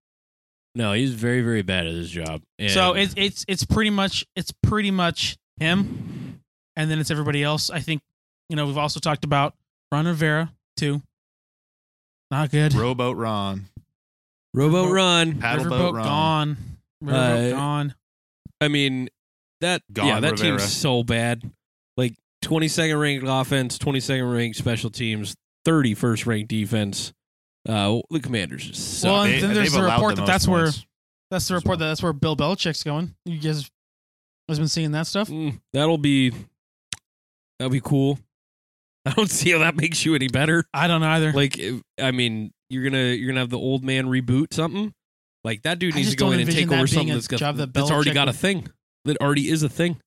No, 0.74 0.94
he's 0.94 1.14
very, 1.14 1.42
very 1.42 1.62
bad 1.64 1.86
at 1.88 1.94
his 1.94 2.10
job. 2.10 2.42
And 2.58 2.72
So 2.72 2.94
it's 2.94 3.14
it's 3.18 3.46
it's 3.48 3.66
pretty 3.66 3.90
much 3.90 4.26
it's 4.36 4.52
pretty 4.64 4.92
much 4.92 5.38
him, 5.60 6.40
and 6.76 6.90
then 6.90 7.00
it's 7.00 7.12
everybody 7.12 7.44
else. 7.44 7.70
I 7.70 7.80
think 7.82 8.02
you 8.50 8.56
know 8.56 8.66
we've 8.66 8.78
also 8.78 9.00
talked 9.00 9.26
about 9.26 9.54
Ron 9.92 10.08
Rivera 10.08 10.54
too. 10.78 11.02
Not 12.30 12.52
good. 12.52 12.72
been. 12.72 12.80
Rowboat 12.82 13.18
Ron. 13.18 13.66
Robo 14.54 14.86
Riverboat- 14.86 14.92
Run. 14.94 15.40
Paddle 15.40 15.66
boat 15.70 15.94
Riverboat 15.94 15.98
Ron. 15.98 16.04
gone. 16.06 16.58
Riverboat 17.04 17.52
Uh, 17.52 17.56
gone. 17.56 17.96
I 18.62 18.68
mean, 18.68 19.10
that 19.60 19.82
Gone 19.92 20.08
yeah, 20.08 20.20
that 20.22 20.32
Rivera. 20.32 20.58
team's 20.60 20.72
so 20.72 21.04
bad. 21.04 21.50
Like 21.98 22.16
22nd 22.44 23.00
ranked 23.00 23.26
offense, 23.28 23.78
22nd 23.78 24.34
ranked 24.34 24.58
special 24.58 24.90
teams, 24.90 25.36
31st 25.66 26.26
ranked 26.26 26.50
defense. 26.50 27.12
Uh, 27.68 28.02
the 28.10 28.20
Commanders 28.20 28.66
just 28.68 29.00
suck. 29.00 29.12
Well, 29.12 29.24
and 29.24 29.34
They- 29.34 29.40
then 29.42 29.54
there's 29.54 29.72
they've 29.72 29.80
the 29.82 29.86
allowed 29.86 29.96
report 29.98 30.16
the 30.16 30.22
that 30.22 30.22
most 30.22 30.28
that's 30.28 30.48
where 30.48 30.64
points. 30.64 30.86
that's 31.30 31.48
the 31.48 31.54
as 31.56 31.62
report 31.62 31.80
that 31.80 31.86
that's 31.86 32.02
where 32.04 32.14
Bill 32.14 32.36
Belichick's 32.36 32.84
going. 32.84 33.14
You 33.26 33.38
guys 33.40 33.70
has 34.50 34.60
been 34.60 34.68
seeing 34.68 34.92
that 34.92 35.08
stuff. 35.08 35.30
Mm, 35.30 35.60
that'll 35.74 35.98
be 36.00 36.34
that'll 37.60 37.72
be 37.72 37.82
cool. 37.82 38.20
I 39.06 39.12
don't 39.14 39.30
see 39.30 39.52
how 39.52 39.60
that 39.60 39.76
makes 39.76 40.06
you 40.06 40.14
any 40.16 40.28
better. 40.28 40.64
I 40.74 40.88
don't 40.88 41.02
know 41.02 41.08
either. 41.10 41.32
Like, 41.34 41.58
if- 41.58 41.82
I 42.00 42.12
mean, 42.12 42.52
you're 42.70 42.84
gonna 42.84 43.14
you're 43.14 43.28
gonna 43.30 43.40
have 43.42 43.50
the 43.50 43.58
old 43.60 43.84
man 43.84 44.06
reboot 44.08 44.54
something. 44.54 44.94
Like 45.44 45.64
that 45.64 45.80
dude 45.80 45.94
I 45.96 45.98
needs 45.98 46.12
to 46.12 46.16
go 46.18 46.26
don't 46.26 46.34
in 46.36 46.40
and 46.42 46.50
envision 46.50 46.62
take 46.64 46.70
that 46.70 46.76
over 46.76 46.86
being 46.86 46.94
something 46.96 47.12
a 47.12 47.16
that's 47.16 47.28
got 47.28 47.38
job 47.40 47.58
that 47.58 47.74
that's 47.74 47.90
already 47.92 48.12
Belichick 48.12 48.14
got 48.14 48.28
a 48.28 48.32
would- 48.32 48.36
thing. 48.38 48.68
That 49.06 49.18
already 49.18 49.50
is 49.50 49.64
a 49.64 49.70
thing. 49.70 49.98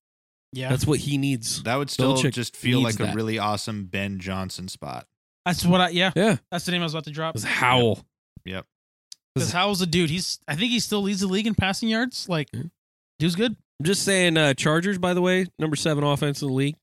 yeah, 0.52 0.68
That's 0.68 0.86
what 0.86 1.00
he 1.00 1.18
needs. 1.18 1.62
That 1.64 1.74
would 1.76 1.90
still 1.90 2.14
Belichick 2.14 2.32
just 2.32 2.56
feel 2.56 2.80
needs 2.82 3.00
like 3.00 3.08
a 3.08 3.10
that. 3.10 3.16
really 3.16 3.38
awesome 3.40 3.86
Ben 3.86 4.20
Johnson 4.20 4.68
spot. 4.68 5.06
That's 5.44 5.64
what 5.64 5.80
I 5.80 5.88
yeah. 5.90 6.12
Yeah, 6.16 6.36
That's 6.50 6.64
the 6.64 6.72
name 6.72 6.80
I 6.82 6.84
was 6.84 6.94
about 6.94 7.04
to 7.04 7.10
drop. 7.10 7.34
it 7.34 7.36
was 7.36 7.44
Howell. 7.44 8.04
Yep. 8.44 8.66
Because 9.34 9.52
Howell's 9.52 9.80
a 9.82 9.86
dude. 9.86 10.10
He's 10.10 10.38
I 10.46 10.54
think 10.56 10.70
he 10.70 10.80
still 10.80 11.02
leads 11.02 11.20
the 11.20 11.26
league 11.26 11.46
in 11.46 11.54
passing 11.54 11.88
yards. 11.88 12.28
Like, 12.28 12.48
Yeah. 12.52 12.62
dude's 13.18 13.34
good. 13.36 13.56
I'm 13.80 13.86
just 13.86 14.02
saying, 14.04 14.36
uh, 14.36 14.54
Chargers, 14.54 14.98
by 14.98 15.14
the 15.14 15.20
way, 15.20 15.46
number 15.58 15.74
seven 15.76 16.04
offense 16.04 16.40
in 16.42 16.48
the 16.48 16.54
league. 16.54 16.76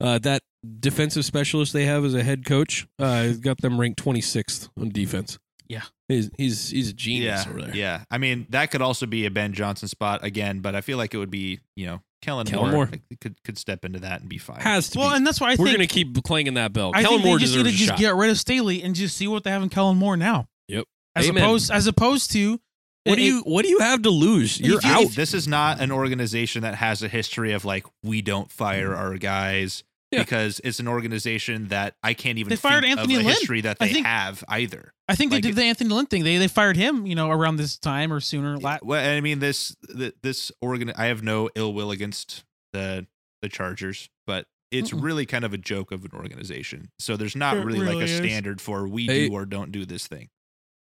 Uh, 0.00 0.18
that 0.18 0.42
defensive 0.80 1.24
specialist 1.24 1.72
they 1.72 1.84
have 1.86 2.04
as 2.04 2.12
a 2.14 2.22
head 2.22 2.44
coach 2.44 2.86
uh, 2.98 3.28
got 3.40 3.58
them 3.62 3.80
ranked 3.80 4.02
26th 4.04 4.68
on 4.78 4.88
defense. 4.90 5.38
Yeah. 5.68 5.82
he's 6.08 6.30
he's 6.36 6.70
he's 6.70 6.90
a 6.90 6.92
genius 6.92 7.44
Yeah, 7.44 7.50
over 7.50 7.62
there. 7.62 7.74
yeah. 7.76 8.04
I 8.10 8.18
mean, 8.18 8.46
that 8.50 8.70
could 8.70 8.82
also 8.82 9.06
be 9.06 9.26
a 9.26 9.30
Ben 9.30 9.52
Johnson 9.52 9.88
spot 9.88 10.22
again, 10.24 10.60
but 10.60 10.74
I 10.74 10.80
feel 10.80 10.98
like 10.98 11.14
it 11.14 11.18
would 11.18 11.30
be, 11.30 11.60
you 11.76 11.86
know, 11.86 12.02
Kellen, 12.22 12.46
Kellen 12.46 12.70
Moore, 12.72 12.86
Moore. 12.86 12.92
could 13.20 13.42
could 13.44 13.58
step 13.58 13.84
into 13.84 14.00
that 14.00 14.20
and 14.20 14.28
be 14.28 14.38
fine. 14.38 14.60
has 14.60 14.88
to 14.90 14.98
Well, 14.98 15.10
be. 15.10 15.16
and 15.16 15.26
that's 15.26 15.40
why 15.40 15.48
I 15.48 15.50
think 15.50 15.60
We're 15.60 15.66
think 15.66 15.78
gonna 15.78 15.86
keep 16.14 16.22
clanging 16.24 16.54
that 16.54 16.72
bell. 16.72 16.90
I 16.94 17.02
Kellen 17.02 17.18
think 17.18 17.26
Moore 17.26 17.38
they 17.38 17.44
just 17.44 17.56
need 17.56 17.62
deserves 17.64 17.76
to 17.78 17.84
a 17.84 17.86
just 17.86 17.90
shot. 17.90 17.98
get 17.98 18.14
rid 18.16 18.30
of 18.30 18.38
Staley 18.38 18.82
and 18.82 18.94
just 18.94 19.16
see 19.16 19.28
what 19.28 19.44
they 19.44 19.50
have 19.50 19.62
in 19.62 19.68
Kellen 19.68 19.96
Moore 19.96 20.16
now. 20.16 20.48
Yep. 20.68 20.84
As 21.14 21.28
Amen. 21.28 21.42
opposed 21.42 21.70
as 21.70 21.86
opposed 21.86 22.32
to 22.32 22.60
What 23.04 23.16
do 23.16 23.22
you 23.22 23.42
What 23.42 23.62
do 23.62 23.68
you 23.68 23.78
have 23.78 24.02
to 24.02 24.10
lose? 24.10 24.58
You're 24.58 24.80
you- 24.82 24.88
out. 24.90 25.10
This 25.12 25.32
is 25.34 25.46
not 25.46 25.80
an 25.80 25.92
organization 25.92 26.62
that 26.62 26.74
has 26.76 27.02
a 27.02 27.08
history 27.08 27.52
of 27.52 27.64
like 27.64 27.86
we 28.02 28.20
don't 28.22 28.50
fire 28.50 28.94
our 28.94 29.16
guys 29.18 29.84
Yeah. 30.12 30.20
because 30.20 30.60
it's 30.62 30.78
an 30.78 30.86
organization 30.86 31.66
that 31.68 31.96
I 32.02 32.14
can't 32.14 32.38
even 32.38 32.50
They 32.50 32.56
fired 32.56 32.84
think 32.84 32.96
Anthony 32.98 33.14
of 33.16 33.20
a 33.22 33.24
Lynn. 33.24 33.34
history 33.34 33.60
that 33.62 33.78
they 33.80 33.92
think- 33.92 34.06
have 34.06 34.44
either. 34.48 34.92
I 35.08 35.16
think 35.16 35.32
they 35.32 35.40
did 35.40 35.56
the 35.56 35.64
Anthony 35.64 35.90
Lynn 35.90 36.06
thing. 36.06 36.22
They 36.24 36.38
they 36.38 36.46
fired 36.48 36.76
him, 36.76 37.06
you 37.06 37.14
know, 37.16 37.30
around 37.30 37.56
this 37.56 37.76
time 37.76 38.12
or 38.12 38.20
sooner. 38.20 38.56
La- 38.58 38.78
Well, 38.82 39.04
I 39.16 39.20
mean 39.20 39.40
this 39.40 39.74
th- 39.96 40.14
this 40.22 40.52
organ. 40.60 40.92
I 40.96 41.06
have 41.06 41.22
no 41.22 41.50
ill 41.56 41.72
will 41.74 41.90
against 41.90 42.44
the 42.72 43.06
the 43.42 43.48
Chargers, 43.48 44.08
but 44.26 44.46
it's 44.70 44.90
Mm-mm. 44.90 45.02
really 45.02 45.26
kind 45.26 45.44
of 45.44 45.52
a 45.52 45.58
joke 45.58 45.90
of 45.92 46.04
an 46.04 46.10
organization. 46.14 46.90
So 46.98 47.16
there's 47.16 47.36
not 47.36 47.56
It 47.56 47.64
really, 47.64 47.86
like 47.86 47.96
a 47.98 48.10
is. 48.10 48.16
standard 48.16 48.60
for 48.60 48.86
we 48.88 49.06
Hey. 49.06 49.28
do 49.28 49.34
or 49.34 49.44
don't 49.46 49.70
do 49.72 49.84
this 49.86 50.06
thing. 50.06 50.28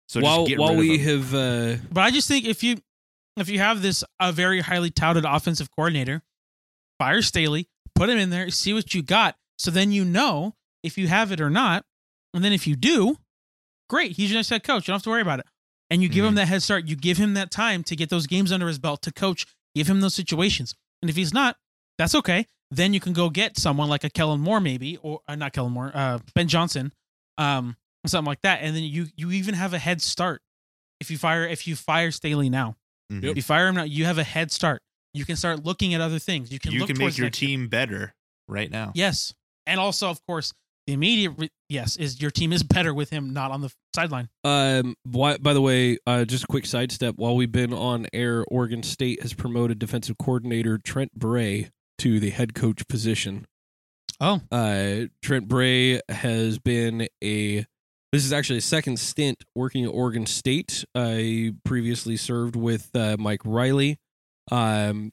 So 0.07 0.19
while 0.19 0.39
just 0.45 0.49
get 0.49 0.59
while 0.59 0.71
rid 0.75 0.79
we 0.79 0.95
of 1.09 1.31
them. 1.31 1.69
have 1.69 1.79
uh, 1.81 1.85
But 1.91 2.01
I 2.01 2.11
just 2.11 2.27
think 2.27 2.45
if 2.45 2.63
you 2.63 2.77
if 3.37 3.49
you 3.49 3.59
have 3.59 3.81
this 3.83 4.03
a 4.19 4.31
very 4.31 4.61
highly 4.61 4.89
touted 4.91 5.25
offensive 5.25 5.69
coordinator, 5.71 6.21
fire 6.99 7.21
Staley, 7.21 7.69
put 7.95 8.09
him 8.09 8.17
in 8.17 8.29
there, 8.29 8.49
see 8.49 8.73
what 8.73 8.93
you 8.93 9.01
got. 9.03 9.35
So 9.57 9.71
then 9.71 9.91
you 9.91 10.03
know 10.05 10.55
if 10.83 10.97
you 10.97 11.07
have 11.07 11.31
it 11.31 11.39
or 11.41 11.49
not. 11.49 11.85
And 12.33 12.43
then 12.43 12.53
if 12.53 12.65
you 12.65 12.75
do, 12.75 13.17
great. 13.89 14.13
He's 14.13 14.31
your 14.31 14.37
next 14.39 14.49
head 14.49 14.63
coach. 14.63 14.87
You 14.87 14.91
don't 14.91 14.95
have 14.95 15.03
to 15.03 15.09
worry 15.09 15.21
about 15.21 15.39
it. 15.39 15.45
And 15.89 16.01
you 16.01 16.07
give 16.07 16.23
him 16.23 16.35
that 16.35 16.47
head 16.47 16.63
start. 16.63 16.85
You 16.85 16.95
give 16.95 17.17
him 17.17 17.33
that 17.33 17.51
time 17.51 17.83
to 17.83 17.95
get 17.97 18.09
those 18.09 18.25
games 18.25 18.51
under 18.53 18.67
his 18.67 18.79
belt 18.79 19.01
to 19.01 19.11
coach. 19.11 19.45
Give 19.75 19.89
him 19.89 19.99
those 19.99 20.13
situations. 20.15 20.73
And 21.01 21.09
if 21.09 21.17
he's 21.17 21.33
not, 21.33 21.57
that's 21.97 22.15
okay. 22.15 22.45
Then 22.69 22.93
you 22.93 23.01
can 23.01 23.11
go 23.11 23.29
get 23.29 23.57
someone 23.57 23.89
like 23.89 24.05
a 24.05 24.09
Kellen 24.09 24.39
Moore, 24.39 24.61
maybe, 24.61 24.95
or 25.01 25.19
uh, 25.27 25.35
not 25.35 25.51
Kellen 25.51 25.73
Moore, 25.73 25.91
uh, 25.93 26.19
Ben 26.33 26.47
Johnson, 26.47 26.93
um, 27.37 27.75
something 28.07 28.25
like 28.29 28.41
that. 28.43 28.59
And 28.61 28.73
then 28.73 28.83
you 28.83 29.07
you 29.17 29.31
even 29.31 29.53
have 29.55 29.73
a 29.73 29.77
head 29.77 30.01
start 30.01 30.41
if 31.01 31.11
you 31.11 31.17
fire 31.17 31.45
if 31.45 31.67
you 31.67 31.75
fire 31.75 32.11
Staley 32.11 32.49
now. 32.49 32.77
Mhm. 33.11 33.25
If 33.25 33.35
you 33.35 33.41
fire 33.43 33.67
him 33.67 33.75
now, 33.75 33.83
you 33.83 34.05
have 34.05 34.17
a 34.17 34.23
head 34.23 34.51
start. 34.53 34.81
You 35.13 35.25
can 35.25 35.35
start 35.35 35.63
looking 35.65 35.93
at 35.93 36.01
other 36.01 36.19
things. 36.19 36.51
You 36.51 36.59
can 36.59 36.71
you 36.71 36.79
look 36.79 36.87
can 36.89 36.97
make 36.97 37.17
your 37.17 37.25
next 37.27 37.41
year. 37.41 37.47
team 37.49 37.67
better 37.67 38.13
right 38.47 38.69
now. 38.71 38.91
Yes, 38.95 39.33
and 39.65 39.79
also 39.79 40.09
of 40.09 40.25
course 40.25 40.53
the 40.87 40.93
immediate 40.93 41.33
re- 41.37 41.49
yes 41.69 41.95
is 41.97 42.19
your 42.21 42.31
team 42.31 42.51
is 42.51 42.63
better 42.63 42.93
with 42.93 43.09
him 43.11 43.33
not 43.33 43.51
on 43.51 43.61
the 43.61 43.71
sideline. 43.95 44.29
Um. 44.43 44.95
Why, 45.03 45.37
by 45.37 45.53
the 45.53 45.61
way, 45.61 45.97
uh, 46.07 46.25
just 46.25 46.45
a 46.45 46.47
quick 46.47 46.65
sidestep. 46.65 47.15
While 47.17 47.35
we've 47.35 47.51
been 47.51 47.73
on 47.73 48.07
air, 48.13 48.43
Oregon 48.45 48.83
State 48.83 49.21
has 49.21 49.33
promoted 49.33 49.79
defensive 49.79 50.17
coordinator 50.17 50.77
Trent 50.77 51.11
Bray 51.13 51.69
to 51.99 52.19
the 52.19 52.29
head 52.31 52.53
coach 52.55 52.87
position. 52.87 53.45
Oh, 54.19 54.41
Uh, 54.51 55.07
Trent 55.23 55.47
Bray 55.47 55.99
has 56.09 56.57
been 56.59 57.07
a. 57.23 57.65
This 58.11 58.25
is 58.25 58.33
actually 58.33 58.57
a 58.57 58.61
second 58.61 58.99
stint 58.99 59.43
working 59.55 59.85
at 59.85 59.89
Oregon 59.89 60.25
State. 60.25 60.83
I 60.95 61.53
previously 61.63 62.17
served 62.17 62.55
with 62.55 62.89
uh, 62.95 63.15
Mike 63.19 63.39
Riley, 63.45 63.97
um, 64.49 65.11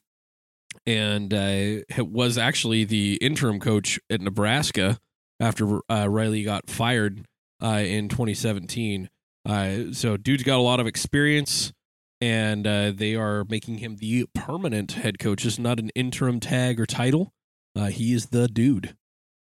and 0.85 1.33
uh, 1.33 1.83
was 1.99 2.37
actually 2.37 2.83
the 2.83 3.15
interim 3.15 3.59
coach 3.59 3.99
at 4.09 4.21
Nebraska 4.21 4.99
after 5.39 5.79
uh, 5.89 6.07
Riley 6.09 6.43
got 6.43 6.69
fired 6.69 7.25
uh, 7.61 7.83
in 7.85 8.09
2017. 8.09 9.09
Uh, 9.45 9.91
so, 9.91 10.17
dude's 10.17 10.43
got 10.43 10.57
a 10.57 10.61
lot 10.61 10.79
of 10.79 10.87
experience, 10.87 11.71
and 12.19 12.67
uh, 12.67 12.91
they 12.93 13.15
are 13.15 13.45
making 13.45 13.77
him 13.77 13.95
the 13.97 14.25
permanent 14.35 14.93
head 14.93 15.17
coach. 15.17 15.45
It's 15.45 15.59
not 15.59 15.79
an 15.79 15.89
interim 15.95 16.39
tag 16.39 16.79
or 16.79 16.85
title. 16.85 17.33
Uh, 17.75 17.87
he 17.87 18.13
is 18.13 18.27
the 18.27 18.47
dude. 18.47 18.95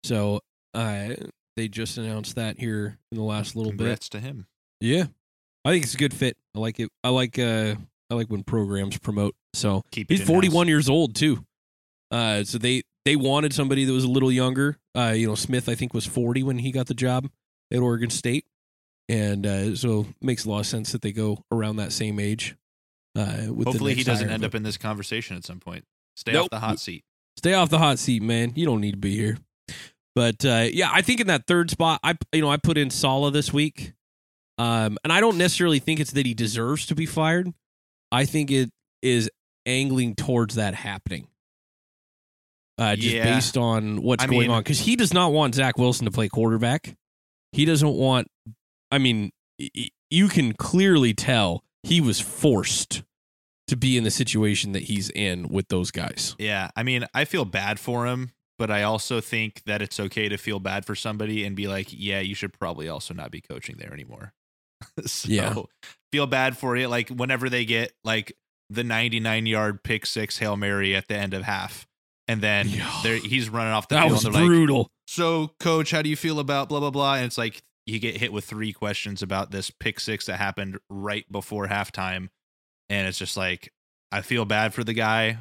So, 0.04 0.40
uh, 0.74 1.14
they 1.56 1.68
just 1.68 1.96
announced 1.98 2.36
that 2.36 2.58
here 2.58 2.98
in 3.10 3.18
the 3.18 3.24
last 3.24 3.56
little 3.56 3.72
bit. 3.72 3.78
Congrats 3.78 4.08
to 4.10 4.20
him. 4.20 4.46
Yeah, 4.80 5.04
I 5.64 5.70
think 5.70 5.84
it's 5.84 5.94
a 5.94 5.98
good 5.98 6.14
fit. 6.14 6.36
I 6.54 6.58
like 6.58 6.78
it. 6.78 6.90
I 7.02 7.08
like. 7.08 7.38
Uh, 7.38 7.76
I 8.10 8.14
like 8.14 8.28
when 8.28 8.42
programs 8.42 8.98
promote. 8.98 9.34
So 9.54 9.82
Keep 9.92 10.10
he's 10.10 10.20
in-house. 10.20 10.32
41 10.32 10.68
years 10.68 10.88
old 10.88 11.14
too. 11.14 11.44
Uh, 12.10 12.42
so 12.44 12.58
they 12.58 12.82
they 13.04 13.16
wanted 13.16 13.52
somebody 13.52 13.84
that 13.84 13.92
was 13.92 14.04
a 14.04 14.08
little 14.10 14.32
younger. 14.32 14.76
Uh, 14.96 15.12
you 15.16 15.26
know, 15.26 15.34
Smith 15.34 15.68
I 15.68 15.74
think 15.74 15.94
was 15.94 16.06
40 16.06 16.42
when 16.42 16.58
he 16.58 16.72
got 16.72 16.86
the 16.86 16.94
job 16.94 17.28
at 17.72 17.78
Oregon 17.78 18.10
State, 18.10 18.44
and 19.08 19.46
uh, 19.46 19.76
so 19.76 20.00
it 20.00 20.06
makes 20.20 20.44
a 20.44 20.50
lot 20.50 20.60
of 20.60 20.66
sense 20.66 20.92
that 20.92 21.02
they 21.02 21.12
go 21.12 21.44
around 21.52 21.76
that 21.76 21.92
same 21.92 22.18
age. 22.18 22.56
Uh, 23.16 23.46
with 23.52 23.66
Hopefully 23.66 23.94
he 23.94 24.02
doesn't 24.04 24.30
end 24.30 24.44
up 24.44 24.54
in 24.54 24.62
this 24.62 24.76
conversation 24.76 25.36
at 25.36 25.44
some 25.44 25.60
point. 25.60 25.84
Stay 26.16 26.32
Nope. 26.32 26.44
off 26.44 26.50
the 26.50 26.60
hot 26.60 26.78
seat. 26.80 27.04
stay 27.36 27.54
off 27.54 27.70
the 27.70 27.78
hot 27.78 27.98
seat, 27.98 28.22
man. 28.22 28.52
You 28.56 28.66
don't 28.66 28.80
need 28.80 28.92
to 28.92 28.98
be 28.98 29.16
here. 29.16 29.38
But 30.16 30.44
uh, 30.44 30.66
yeah, 30.72 30.90
I 30.92 31.02
think 31.02 31.20
in 31.20 31.28
that 31.28 31.46
third 31.46 31.70
spot, 31.70 32.00
I 32.02 32.16
you 32.32 32.40
know 32.40 32.50
I 32.50 32.56
put 32.56 32.76
in 32.76 32.90
Saleh 32.90 33.32
this 33.32 33.52
week, 33.52 33.92
um, 34.58 34.98
and 35.04 35.12
I 35.12 35.20
don't 35.20 35.38
necessarily 35.38 35.78
think 35.78 36.00
it's 36.00 36.10
that 36.12 36.26
he 36.26 36.34
deserves 36.34 36.86
to 36.86 36.94
be 36.96 37.06
fired. 37.06 37.52
I 38.12 38.24
think 38.24 38.50
it 38.50 38.70
is 39.02 39.30
angling 39.66 40.14
towards 40.14 40.56
that 40.56 40.74
happening, 40.74 41.28
uh, 42.78 42.96
just 42.96 43.14
Yeah. 43.14 43.34
based 43.34 43.56
on 43.56 44.02
what's 44.02 44.24
I 44.24 44.26
going 44.26 44.40
mean- 44.42 44.50
on. 44.50 44.62
Because 44.62 44.80
he 44.80 44.96
does 44.96 45.12
not 45.12 45.32
want 45.32 45.54
Zach 45.54 45.78
Wilson 45.78 46.06
to 46.06 46.10
play 46.10 46.28
quarterback. 46.28 46.96
He 47.52 47.64
doesn't 47.64 47.92
want. 47.94 48.28
I 48.90 48.98
mean, 48.98 49.30
you 50.10 50.28
can 50.28 50.52
clearly 50.54 51.14
tell 51.14 51.64
he 51.82 52.00
was 52.00 52.20
forced 52.20 53.02
to 53.68 53.76
be 53.76 53.96
in 53.96 54.02
the 54.04 54.10
situation 54.10 54.72
that 54.72 54.84
he's 54.84 55.10
in 55.10 55.48
with 55.48 55.68
those 55.68 55.90
guys. 55.90 56.34
Yeah, 56.38 56.70
I 56.74 56.82
mean, 56.82 57.06
I 57.14 57.24
feel 57.24 57.44
bad 57.44 57.78
for 57.78 58.06
him, 58.06 58.32
but 58.58 58.70
I 58.70 58.82
also 58.82 59.20
think 59.20 59.62
that 59.66 59.80
it's 59.80 60.00
okay 60.00 60.28
to 60.28 60.36
feel 60.36 60.58
bad 60.58 60.84
for 60.84 60.94
somebody 60.96 61.44
and 61.44 61.54
be 61.54 61.68
like, 61.68 61.88
yeah, 61.90 62.18
you 62.20 62.34
should 62.34 62.52
probably 62.58 62.88
also 62.88 63.14
not 63.14 63.30
be 63.30 63.40
coaching 63.40 63.76
there 63.78 63.92
anymore. 63.92 64.32
so 65.06 65.28
Yeah. 65.28 65.54
Feel 66.12 66.26
bad 66.26 66.56
for 66.56 66.76
it. 66.76 66.88
Like 66.88 67.08
whenever 67.08 67.48
they 67.48 67.64
get 67.64 67.92
like 68.04 68.32
the 68.68 68.84
99 68.84 69.46
yard 69.46 69.82
pick 69.82 70.06
six 70.06 70.38
Hail 70.38 70.56
Mary 70.56 70.94
at 70.94 71.08
the 71.08 71.16
end 71.16 71.34
of 71.34 71.42
half. 71.42 71.86
And 72.28 72.40
then 72.40 72.68
he's 72.68 73.48
running 73.48 73.72
off 73.72 73.88
the 73.88 73.96
That 73.96 74.02
field 74.02 74.12
was 74.12 74.24
and 74.24 74.34
they're 74.34 74.42
like, 74.42 74.48
brutal. 74.48 74.88
So, 75.08 75.52
coach, 75.58 75.90
how 75.90 76.02
do 76.02 76.08
you 76.08 76.14
feel 76.16 76.38
about 76.38 76.68
blah 76.68 76.78
blah 76.78 76.90
blah? 76.90 77.14
And 77.16 77.24
it's 77.24 77.36
like 77.38 77.60
you 77.86 77.98
get 77.98 78.16
hit 78.18 78.32
with 78.32 78.44
three 78.44 78.72
questions 78.72 79.20
about 79.22 79.50
this 79.50 79.70
pick 79.70 79.98
six 79.98 80.26
that 80.26 80.36
happened 80.36 80.78
right 80.88 81.24
before 81.32 81.66
halftime, 81.66 82.28
and 82.88 83.08
it's 83.08 83.18
just 83.18 83.36
like 83.36 83.72
I 84.12 84.20
feel 84.20 84.44
bad 84.44 84.74
for 84.74 84.84
the 84.84 84.92
guy. 84.92 85.38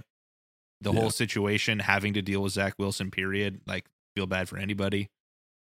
The 0.82 0.92
Yeah. 0.92 1.00
whole 1.00 1.10
situation, 1.12 1.78
having 1.80 2.14
to 2.14 2.22
deal 2.24 2.42
with 2.42 2.54
Zach 2.54 2.74
Wilson, 2.80 3.12
period. 3.12 3.62
Like, 3.68 3.86
feel 4.16 4.26
bad 4.26 4.50
for 4.50 4.58
anybody 4.58 5.10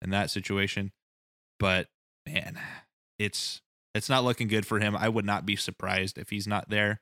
in 0.01 0.09
that 0.11 0.31
situation. 0.31 0.93
But 1.59 1.89
man, 2.27 2.59
it's 3.19 3.61
it's 3.94 4.09
not 4.09 4.24
looking 4.24 4.48
good 4.48 4.66
for 4.66 4.78
him. 4.81 4.97
I 4.97 5.09
would 5.09 5.24
not 5.24 5.47
be 5.47 5.56
surprised 5.56 6.19
if 6.19 6.31
he's 6.31 6.47
not 6.47 6.69
there. 6.69 7.01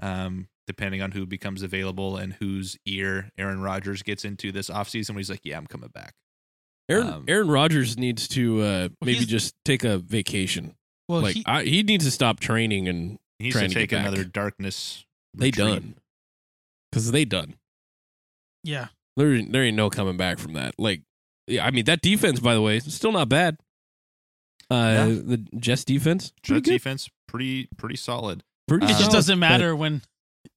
Um, 0.00 0.48
depending 0.66 1.00
on 1.02 1.10
who 1.12 1.26
becomes 1.26 1.62
available 1.62 2.16
and 2.16 2.34
whose 2.34 2.76
ear 2.86 3.30
Aaron 3.38 3.60
Rodgers 3.62 4.02
gets 4.02 4.24
into 4.24 4.52
this 4.52 4.68
offseason, 4.70 5.10
when 5.10 5.16
he's 5.18 5.30
like, 5.30 5.40
Yeah, 5.44 5.56
I'm 5.56 5.66
coming 5.66 5.88
back. 5.88 6.14
Aaron 6.88 7.06
Um, 7.08 7.24
Aaron 7.28 7.48
Rodgers 7.50 7.98
needs 7.98 8.28
to 8.28 8.62
uh, 8.62 8.88
maybe 9.02 9.24
just 9.26 9.54
take 9.64 9.84
a 9.84 9.98
vacation. 9.98 10.74
well, 11.08 11.20
like 11.22 11.34
he, 11.36 11.42
I, 11.46 11.64
he 11.64 11.82
needs 11.82 12.04
to 12.04 12.10
stop 12.10 12.38
training 12.40 12.86
and 12.88 13.18
He 13.38 13.44
needs 13.46 13.56
trying 13.56 13.68
to 13.70 13.74
to 13.74 13.80
take 13.80 13.90
get 13.90 13.96
back. 13.98 14.06
another 14.08 14.24
darkness. 14.24 15.04
they 15.34 15.50
done 15.50 15.96
because 16.92 17.10
they 17.10 17.24
done. 17.24 17.54
yeah, 18.64 18.88
There 19.16 19.42
there 19.42 19.64
ain't 19.64 19.76
no 19.76 19.90
coming 19.90 20.16
back 20.16 20.38
from 20.38 20.52
that. 20.54 20.74
Like 20.78 21.02
yeah, 21.46 21.64
I 21.66 21.70
mean 21.70 21.84
that 21.86 22.00
defense 22.02 22.40
by 22.40 22.54
the 22.54 22.62
way 22.62 22.76
is 22.76 22.94
still 22.94 23.12
not 23.12 23.28
bad. 23.28 23.58
Uh, 24.70 24.74
Yeah. 24.74 25.04
the 25.06 25.46
Jets 25.58 25.84
defense 25.84 26.32
pretty 26.42 26.60
Jets 26.60 26.64
good. 26.68 26.72
defense 26.72 27.08
pretty 27.26 27.68
pretty 27.76 27.96
solid. 27.96 28.42
Pretty 28.66 28.84
it 28.86 28.90
just 28.98 29.10
doesn't 29.10 29.38
matter 29.38 29.74
when 29.74 30.02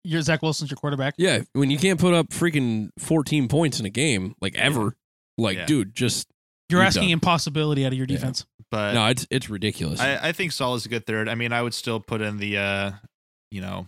your 0.03 0.21
Zach 0.21 0.41
Wilson's 0.41 0.69
your 0.71 0.77
quarterback. 0.77 1.15
Yeah, 1.17 1.41
when 1.53 1.69
you 1.71 1.77
can't 1.77 1.99
put 1.99 2.13
up 2.13 2.29
freaking 2.29 2.89
14 2.99 3.47
points 3.47 3.79
in 3.79 3.85
a 3.85 3.89
game 3.89 4.35
like 4.41 4.55
ever, 4.55 4.95
like 5.37 5.57
Yeah. 5.57 5.65
dude, 5.65 5.95
just 5.95 6.27
You're 6.69 6.79
You're 6.79 6.87
asking 6.87 7.03
done. 7.03 7.11
impossibility 7.13 7.85
out 7.85 7.91
of 7.91 7.97
your 7.97 8.07
Yeah. 8.09 8.15
defense. 8.17 8.45
But 8.69 8.93
no, 8.93 9.05
it's 9.07 9.25
it's 9.29 9.49
ridiculous. 9.49 9.99
I, 9.99 10.29
I 10.29 10.31
think 10.31 10.51
Saul 10.53 10.75
is 10.75 10.85
a 10.85 10.89
good 10.89 11.05
third. 11.05 11.27
I 11.29 11.35
mean, 11.35 11.51
I 11.53 11.61
would 11.61 11.73
still 11.73 11.99
put 11.99 12.21
in 12.21 12.37
the 12.37 12.57
uh, 12.57 12.91
you 13.49 13.59
know, 13.61 13.87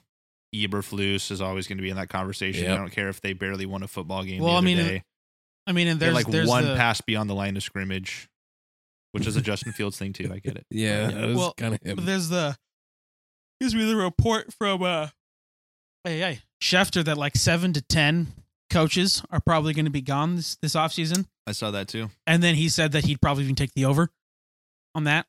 Eberflus 0.54 1.32
is 1.32 1.41
always 1.41 1.68
going 1.68 1.78
to 1.78 1.82
be 1.82 1.90
in 1.90 1.95
that 1.95 2.10
conversation. 2.10 2.64
Yep. 2.66 2.74
I 2.74 2.78
don't 2.78 2.91
care 2.91 3.10
if 3.10 3.22
they 3.22 3.34
barely 3.34 3.66
won 3.66 3.84
a 3.84 3.88
football 3.88 4.24
game. 4.24 4.41
Well, 4.41 4.52
the 4.54 4.58
I 4.58 4.62
mean, 4.62 4.78
day. 4.78 5.04
I 5.66 5.72
mean, 5.72 5.88
and 5.88 6.00
they're 6.00 6.12
there's 6.14 6.26
like 6.26 6.32
there's 6.32 6.48
one 6.50 6.66
the, 6.66 6.76
pass 6.76 7.00
beyond 7.02 7.30
the 7.30 7.34
line 7.36 7.56
of 7.58 7.64
scrimmage, 7.64 8.28
which 9.14 9.26
is 9.26 9.35
a 9.38 9.41
Justin 9.41 9.72
Fields 9.72 9.98
thing 9.98 10.11
too. 10.14 10.30
I 10.31 10.40
get 10.40 10.57
it. 10.57 10.65
yeah, 10.72 11.10
Yeah. 11.10 11.11
that 11.22 11.27
was 11.30 11.38
Well, 11.38 11.53
kind 11.57 11.73
of 11.76 11.81
him. 11.81 11.98
There's 12.06 12.30
the 12.30 12.57
gives 13.61 13.73
me 13.73 13.85
the 13.85 13.95
report 13.95 14.53
from 14.53 14.84
uh 14.84 15.07
hey 16.03 16.19
hey 16.19 16.40
Schefter 16.61 17.03
that 17.06 17.18
like 17.18 17.35
seven 17.38 17.72
to 17.73 17.81
ten 17.81 18.27
coaches 18.69 19.23
are 19.31 19.40
probably 19.40 19.73
going 19.73 19.85
to 19.85 19.91
be 19.91 20.02
gone 20.02 20.35
this 20.35 20.57
this 20.61 20.76
offseason. 20.76 21.26
I 21.48 21.52
saw 21.53 21.72
that 21.72 21.88
too. 21.88 22.10
and 22.27 22.41
then 22.44 22.56
he 22.56 22.69
said 22.69 22.91
that 22.94 23.06
he'd 23.06 23.22
probably 23.22 23.44
even 23.44 23.56
take 23.56 23.73
the 23.73 23.85
over 23.85 24.10
on 24.95 25.03
that. 25.06 25.26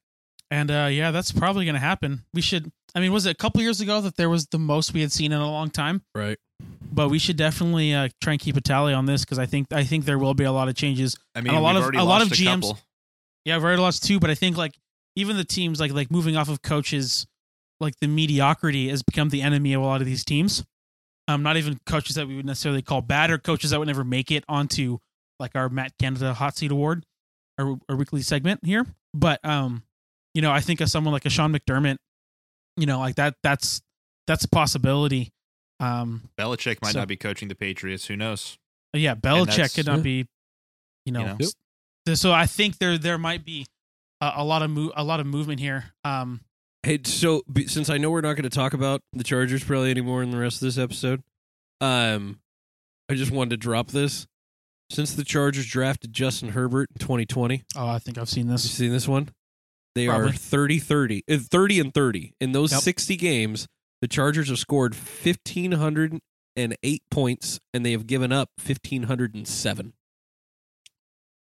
And 0.50 0.70
uh 0.70 0.88
yeah, 0.90 1.10
that's 1.10 1.32
probably 1.32 1.64
going 1.64 1.74
to 1.74 1.80
happen. 1.80 2.24
We 2.32 2.40
should. 2.42 2.70
I 2.94 3.00
mean, 3.00 3.12
was 3.12 3.26
it 3.26 3.30
a 3.30 3.34
couple 3.34 3.60
years 3.60 3.80
ago 3.80 4.00
that 4.02 4.16
there 4.16 4.30
was 4.30 4.46
the 4.46 4.58
most 4.58 4.92
we 4.94 5.00
had 5.00 5.10
seen 5.10 5.32
in 5.32 5.40
a 5.40 5.50
long 5.50 5.70
time? 5.70 6.02
right. 6.14 6.38
But 6.92 7.08
we 7.08 7.18
should 7.18 7.36
definitely 7.36 7.92
uh, 7.92 8.08
try 8.22 8.34
and 8.34 8.40
keep 8.40 8.56
a 8.56 8.60
tally 8.60 8.94
on 8.94 9.06
this 9.06 9.24
because 9.24 9.38
I 9.40 9.46
think 9.46 9.72
I 9.72 9.82
think 9.82 10.04
there 10.04 10.18
will 10.18 10.34
be 10.34 10.44
a 10.44 10.52
lot 10.52 10.68
of 10.68 10.76
changes. 10.76 11.16
I 11.34 11.40
mean, 11.40 11.52
a 11.54 11.60
lot 11.60 11.74
of- 11.76 11.92
a 11.94 12.04
lot 12.04 12.22
of 12.22 12.28
GMs 12.28 12.60
couple. 12.60 12.78
Yeah, 13.44 13.56
I've 13.56 13.64
already 13.64 13.80
lost 13.80 14.04
two, 14.04 14.18
but 14.18 14.30
I 14.30 14.34
think 14.34 14.56
like 14.56 14.74
even 15.16 15.36
the 15.36 15.44
teams 15.44 15.80
like 15.80 15.92
like 15.92 16.10
moving 16.10 16.36
off 16.36 16.48
of 16.48 16.62
coaches 16.62 17.26
like 17.80 17.94
the 18.00 18.08
mediocrity 18.08 18.88
has 18.88 19.02
become 19.02 19.28
the 19.28 19.42
enemy 19.42 19.72
of 19.74 19.82
a 19.82 19.84
lot 19.84 20.00
of 20.00 20.06
these 20.06 20.24
teams. 20.24 20.64
Um, 21.26 21.42
not 21.42 21.56
even 21.56 21.78
coaches 21.86 22.16
that 22.16 22.28
we 22.28 22.36
would 22.36 22.44
necessarily 22.44 22.82
call 22.82 23.00
bad, 23.00 23.30
or 23.30 23.38
coaches 23.38 23.70
that 23.70 23.78
would 23.78 23.88
never 23.88 24.04
make 24.04 24.30
it 24.30 24.44
onto 24.48 24.98
like 25.40 25.52
our 25.54 25.68
Matt 25.68 25.92
Canada 25.98 26.34
Hot 26.34 26.56
Seat 26.56 26.70
Award, 26.70 27.04
our, 27.58 27.76
our 27.88 27.96
weekly 27.96 28.22
segment 28.22 28.60
here. 28.64 28.86
But 29.14 29.40
um, 29.44 29.84
you 30.34 30.42
know, 30.42 30.50
I 30.50 30.60
think 30.60 30.80
of 30.80 30.90
someone 30.90 31.12
like 31.12 31.24
a 31.24 31.30
Sean 31.30 31.52
McDermott, 31.52 31.96
you 32.76 32.86
know, 32.86 32.98
like 32.98 33.14
that. 33.16 33.36
That's 33.42 33.80
that's 34.26 34.44
a 34.44 34.48
possibility. 34.48 35.32
Um, 35.80 36.28
Belichick 36.38 36.82
might 36.82 36.92
So- 36.92 37.00
not 37.00 37.08
be 37.08 37.16
coaching 37.16 37.48
the 37.48 37.54
Patriots. 37.54 38.06
Who 38.06 38.16
knows? 38.16 38.58
yeah, 38.92 39.14
Belichick 39.14 39.74
could 39.74 39.86
not 39.86 39.98
yeah. 39.98 40.02
be, 40.02 40.26
you 41.06 41.12
know. 41.12 41.20
You 41.20 41.26
know? 41.26 41.38
So 42.12 42.32
I 42.32 42.46
think 42.46 42.78
there 42.78 42.98
there 42.98 43.18
might 43.18 43.44
be 43.44 43.66
a, 44.20 44.32
a 44.36 44.44
lot 44.44 44.62
of 44.62 44.70
move 44.70 44.92
a 44.96 45.04
lot 45.04 45.20
of 45.20 45.26
movement 45.26 45.60
here. 45.60 45.92
Um, 46.04 46.40
Hey, 46.84 47.00
so 47.02 47.42
since 47.66 47.88
I 47.88 47.96
know 47.96 48.10
we're 48.10 48.20
not 48.20 48.34
going 48.34 48.42
to 48.42 48.50
talk 48.50 48.74
about 48.74 49.00
the 49.14 49.24
Chargers 49.24 49.64
probably 49.64 49.90
anymore 49.90 50.22
in 50.22 50.30
the 50.30 50.36
rest 50.36 50.56
of 50.56 50.66
this 50.66 50.76
episode, 50.76 51.22
um, 51.80 52.40
I 53.08 53.14
just 53.14 53.30
wanted 53.30 53.50
to 53.50 53.56
drop 53.56 53.88
this. 53.88 54.26
Since 54.90 55.14
the 55.14 55.24
Chargers 55.24 55.66
drafted 55.66 56.12
Justin 56.12 56.50
Herbert 56.50 56.90
in 56.94 56.98
2020, 56.98 57.64
oh, 57.76 57.88
I 57.88 57.98
think 57.98 58.18
I've 58.18 58.28
seen 58.28 58.48
this. 58.48 58.64
you 58.64 58.70
seen 58.70 58.92
this 58.92 59.08
one? 59.08 59.30
They 59.94 60.08
Probably. 60.08 60.28
are 60.28 60.32
30 60.32 60.78
30, 60.78 61.24
uh, 61.30 61.38
30 61.38 61.80
and 61.80 61.94
30. 61.94 62.34
In 62.38 62.52
those 62.52 62.70
Yep. 62.72 62.82
60 62.82 63.16
games, 63.16 63.66
the 64.02 64.08
Chargers 64.08 64.50
have 64.50 64.58
scored 64.58 64.94
1,508 64.94 67.02
points 67.10 67.60
and 67.72 67.86
they 67.86 67.92
have 67.92 68.06
given 68.06 68.30
up 68.30 68.50
1,507. 68.62 69.94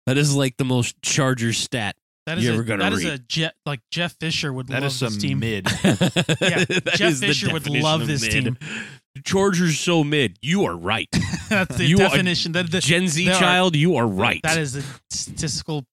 That 0.06 0.18
is 0.18 0.35
like 0.35 0.56
the 0.56 0.64
most 0.64 1.01
Chargers 1.02 1.59
stat. 1.59 1.97
That 2.26 2.39
is 2.39 2.44
You 2.44 2.51
a, 2.51 2.55
ever 2.55 2.62
gonna 2.64 2.82
that 2.85 2.93
is 2.94 3.05
read. 3.05 3.12
a 3.14 3.18
Jeff 3.18 3.52
like 3.66 3.81
Jeff 3.90 4.16
Fisher 4.18 4.52
would 4.52 4.68
That 4.68 4.82
love 4.82 4.93
is 4.93 4.98
some 4.98 5.12
this 5.12 5.22
team. 5.22 5.40
mid. 5.40 5.64
That 6.24 6.93
Jeff 6.97 7.14
Fisher 7.16 7.52
would 7.52 7.68
love 7.68 8.06
this 8.06 8.22
mid. 8.22 8.32
team. 8.44 8.59
Chargers 9.24 9.78
so 9.78 10.02
mid. 10.05 10.39
You 10.43 10.64
are 10.64 10.76
right. 10.76 11.09
That's 11.48 11.76
the 11.76 11.85
You 11.85 11.97
definition. 11.98 12.52
That 12.52 12.70
the, 12.70 12.81
Gen 12.81 13.09
Z 13.09 13.24
there 13.24 13.35
are- 13.35 13.39
child, 13.39 13.76
you 13.76 13.97
are 13.97 14.06
right. 14.06 14.40
That 14.43 14.59
is 14.59 14.72
the 14.72 14.85
statistical 15.10 15.85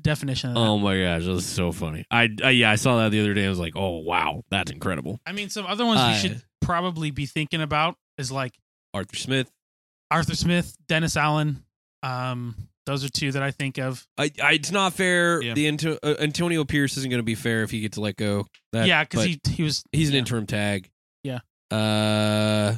definition. 0.00 0.50
Of 0.50 0.54
that. 0.56 0.60
Oh 0.60 0.78
my 0.78 1.00
gosh, 1.00 1.24
that's 1.24 1.44
so 1.46 1.72
funny. 1.72 2.04
I, 2.10 2.28
I 2.44 2.50
yeah, 2.50 2.70
I 2.70 2.76
saw 2.76 2.98
that 2.98 3.10
the 3.10 3.20
other 3.20 3.34
day. 3.34 3.46
I 3.46 3.48
was 3.48 3.58
like, 3.58 3.74
oh 3.76 3.98
wow, 3.98 4.42
that's 4.50 4.70
incredible. 4.70 5.18
I 5.26 5.32
mean, 5.32 5.48
some 5.50 5.66
other 5.66 5.84
ones 5.86 6.00
Uh, 6.00 6.12
we 6.14 6.18
should 6.28 6.42
probably 6.60 7.10
be 7.10 7.26
thinking 7.26 7.60
about 7.62 7.96
is 8.18 8.30
like 8.30 8.52
Arthur 8.94 9.16
Smith. 9.16 9.50
Arthur 10.10 10.34
Smith, 10.36 10.76
Dennis 10.88 11.16
Allen. 11.16 11.64
Um, 12.02 12.54
those 12.90 13.04
are 13.04 13.08
two 13.08 13.32
that 13.32 13.42
I 13.42 13.50
think 13.50 13.78
of. 13.78 14.06
I, 14.18 14.30
I 14.42 14.52
it's 14.52 14.70
not 14.70 14.92
fair. 14.92 15.40
Yeah. 15.42 15.54
The 15.54 15.68
Anto- 15.68 15.98
uh, 16.02 16.14
Antonio 16.18 16.64
Pierce 16.64 16.96
isn't 16.96 17.10
going 17.10 17.20
to 17.20 17.24
be 17.24 17.34
fair 17.34 17.62
if 17.62 17.70
he 17.70 17.80
gets 17.80 17.94
to 17.94 18.00
let 18.00 18.16
go. 18.16 18.46
That, 18.72 18.86
yeah, 18.86 19.04
because 19.04 19.24
he 19.24 19.40
he 19.48 19.62
was. 19.62 19.82
he's 19.92 20.08
an 20.08 20.14
yeah. 20.14 20.18
interim 20.20 20.46
tag. 20.46 20.90
Yeah. 21.22 21.40
Uh, 21.70 22.76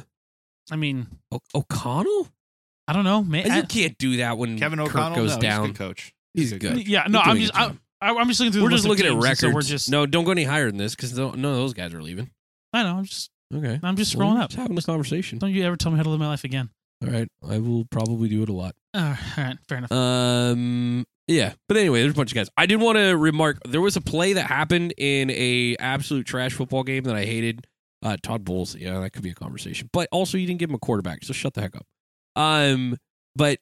I 0.71 0.75
mean, 0.75 1.07
o- 1.31 1.39
O'Connell. 1.55 2.27
I 2.87 2.93
don't 2.93 3.05
know. 3.05 3.23
Man, 3.23 3.45
you 3.45 3.63
can't 3.63 3.97
do 3.97 4.17
that 4.17 4.37
when 4.37 4.59
Kevin 4.59 4.79
Kirk 4.79 4.89
O'Connell 4.89 5.15
goes 5.15 5.35
no, 5.35 5.41
down. 5.41 5.61
He's 5.61 5.71
good 5.71 5.77
coach. 5.77 6.13
He's 6.33 6.51
a 6.51 6.59
good. 6.59 6.87
yeah, 6.87 7.05
no, 7.07 7.19
I'm 7.19 7.37
just 7.37 7.53
a 7.53 7.57
I, 7.57 7.67
job. 7.67 7.77
I, 8.01 8.09
I'm 8.15 8.27
just 8.27 8.39
looking 8.39 8.53
through. 8.53 8.63
We're 8.63 8.69
the 8.69 8.75
just 8.75 8.87
list 8.87 8.99
looking 8.99 9.05
at 9.05 9.09
teams, 9.09 9.23
and 9.23 9.23
records. 9.23 9.39
So 9.39 9.49
we're 9.49 9.61
just 9.61 9.89
no, 9.89 10.05
don't 10.05 10.25
go 10.25 10.31
any 10.31 10.43
higher 10.43 10.67
than 10.67 10.77
this 10.77 10.95
because 10.95 11.17
none 11.17 11.33
of 11.33 11.41
those 11.41 11.73
guys 11.73 11.93
are 11.93 12.01
leaving. 12.01 12.29
I 12.73 12.83
know. 12.83 12.97
I'm 12.97 13.05
just 13.05 13.29
Okay, 13.55 13.79
I'm 13.83 13.95
just 13.95 14.15
scrolling 14.15 14.35
we're 14.35 14.41
up. 14.41 14.49
just 14.49 14.59
having 14.59 14.75
this 14.75 14.85
conversation. 14.85 15.37
Don't 15.37 15.51
you 15.51 15.63
ever 15.63 15.75
tell 15.75 15.91
me 15.91 15.97
how 15.97 16.03
to 16.03 16.09
live 16.09 16.19
my 16.19 16.27
life 16.27 16.43
again? 16.43 16.69
All 17.03 17.09
right, 17.09 17.27
I 17.47 17.59
will 17.59 17.85
probably 17.85 18.29
do 18.29 18.43
it 18.43 18.49
a 18.49 18.53
lot. 18.53 18.75
All 18.93 19.15
right, 19.37 19.57
fair 19.67 19.79
enough. 19.79 19.91
Um. 19.91 21.05
Yeah, 21.27 21.53
but 21.69 21.77
anyway, 21.77 22.01
there's 22.01 22.13
a 22.13 22.15
bunch 22.15 22.31
of 22.31 22.35
guys. 22.35 22.49
I 22.57 22.65
did 22.65 22.81
want 22.81 22.97
to 22.97 23.15
remark 23.15 23.59
there 23.65 23.81
was 23.81 23.95
a 23.95 24.01
play 24.01 24.33
that 24.33 24.47
happened 24.47 24.93
in 24.97 25.29
a 25.31 25.75
absolute 25.79 26.25
trash 26.25 26.53
football 26.53 26.83
game 26.83 27.03
that 27.05 27.15
I 27.15 27.23
hated. 27.25 27.65
Uh, 28.01 28.17
Todd 28.21 28.43
Bowles. 28.43 28.75
Yeah, 28.75 28.99
that 28.99 29.11
could 29.11 29.23
be 29.23 29.29
a 29.29 29.35
conversation. 29.35 29.89
But 29.93 30.09
also, 30.11 30.37
you 30.37 30.45
didn't 30.45 30.59
give 30.59 30.69
him 30.69 30.75
a 30.75 30.79
quarterback, 30.79 31.23
so 31.23 31.33
shut 31.33 31.53
the 31.53 31.61
heck 31.61 31.75
up. 31.75 31.85
Um. 32.35 32.97
But 33.35 33.59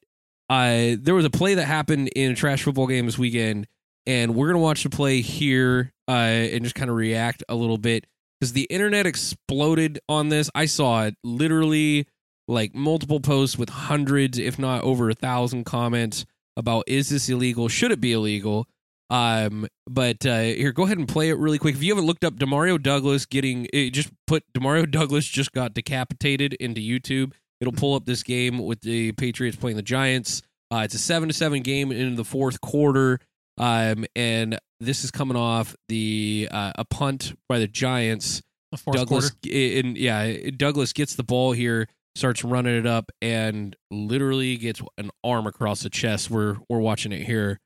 uh, 0.50 0.96
there 1.00 1.14
was 1.14 1.24
a 1.24 1.30
play 1.30 1.54
that 1.54 1.64
happened 1.64 2.08
in 2.14 2.32
a 2.32 2.34
trash 2.34 2.62
football 2.62 2.86
game 2.86 3.06
this 3.06 3.18
weekend, 3.18 3.66
and 4.06 4.34
we're 4.34 4.48
gonna 4.48 4.58
watch 4.58 4.82
the 4.82 4.90
play 4.90 5.20
here 5.20 5.92
uh, 6.08 6.12
and 6.12 6.62
just 6.62 6.74
kind 6.74 6.90
of 6.90 6.96
react 6.96 7.42
a 7.48 7.54
little 7.54 7.78
bit 7.78 8.06
because 8.38 8.52
the 8.52 8.64
internet 8.64 9.06
exploded 9.06 10.00
on 10.08 10.28
this. 10.28 10.50
I 10.54 10.66
saw 10.66 11.04
it 11.04 11.14
literally 11.24 12.06
like 12.52 12.74
multiple 12.74 13.20
posts 13.20 13.58
with 13.58 13.68
hundreds, 13.68 14.38
if 14.38 14.58
not 14.58 14.82
over 14.84 15.10
a 15.10 15.14
thousand 15.14 15.64
comments 15.64 16.24
about 16.56 16.84
is 16.86 17.08
this 17.08 17.28
illegal? 17.28 17.68
Should 17.68 17.92
it 17.92 18.00
be 18.00 18.12
illegal? 18.12 18.68
Um, 19.10 19.66
but 19.88 20.24
uh, 20.24 20.40
here, 20.40 20.72
go 20.72 20.84
ahead 20.84 20.98
and 20.98 21.06
play 21.06 21.28
it 21.28 21.38
really 21.38 21.58
quick. 21.58 21.74
If 21.74 21.82
you 21.82 21.92
haven't 21.92 22.06
looked 22.06 22.24
up 22.24 22.34
Demario 22.36 22.82
Douglas 22.82 23.26
getting, 23.26 23.66
eh, 23.72 23.90
just 23.90 24.10
put 24.26 24.44
Demario 24.54 24.90
Douglas 24.90 25.26
just 25.26 25.52
got 25.52 25.74
decapitated 25.74 26.54
into 26.54 26.80
YouTube. 26.80 27.32
It'll 27.60 27.72
pull 27.72 27.94
up 27.94 28.06
this 28.06 28.22
game 28.22 28.58
with 28.58 28.80
the 28.80 29.12
Patriots 29.12 29.56
playing 29.56 29.76
the 29.76 29.82
Giants. 29.82 30.42
Uh, 30.72 30.78
it's 30.84 30.94
a 30.94 30.98
seven 30.98 31.28
to 31.28 31.34
seven 31.34 31.60
game 31.60 31.92
in 31.92 32.16
the 32.16 32.24
fourth 32.24 32.60
quarter. 32.60 33.20
Um, 33.58 34.06
and 34.16 34.58
this 34.80 35.04
is 35.04 35.10
coming 35.10 35.36
off 35.36 35.76
the 35.88 36.48
uh, 36.50 36.72
a 36.76 36.84
punt 36.84 37.34
by 37.48 37.58
the 37.58 37.68
Giants. 37.68 38.42
The 38.70 38.78
fourth 38.78 38.96
Douglas, 38.96 39.30
quarter. 39.30 39.78
and 39.78 39.98
yeah, 39.98 40.50
Douglas 40.56 40.94
gets 40.94 41.14
the 41.14 41.22
ball 41.22 41.52
here, 41.52 41.86
starts 42.14 42.44
running 42.44 42.76
it 42.76 42.86
up, 42.86 43.10
and 43.20 43.74
literally 43.90 44.56
gets 44.56 44.80
an 44.98 45.10
arm 45.24 45.46
across 45.46 45.82
the 45.82 45.90
chest. 45.90 46.30
We're 46.30 46.56
we're 46.68 46.80
watching 46.80 47.12
it 47.12 47.22
here. 47.22 47.60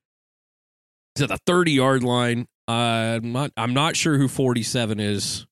At 1.21 1.29
the 1.29 1.39
thirty 1.47 1.73
yard 1.73 2.03
line. 2.03 2.47
Uh, 2.69 3.21
I'm 3.23 3.33
not. 3.33 3.53
I'm 3.57 3.75
not 3.75 3.97
sure 3.97 4.19
who 4.19 4.29
forty 4.29 4.63
seven 4.63 5.01
is 5.01 5.47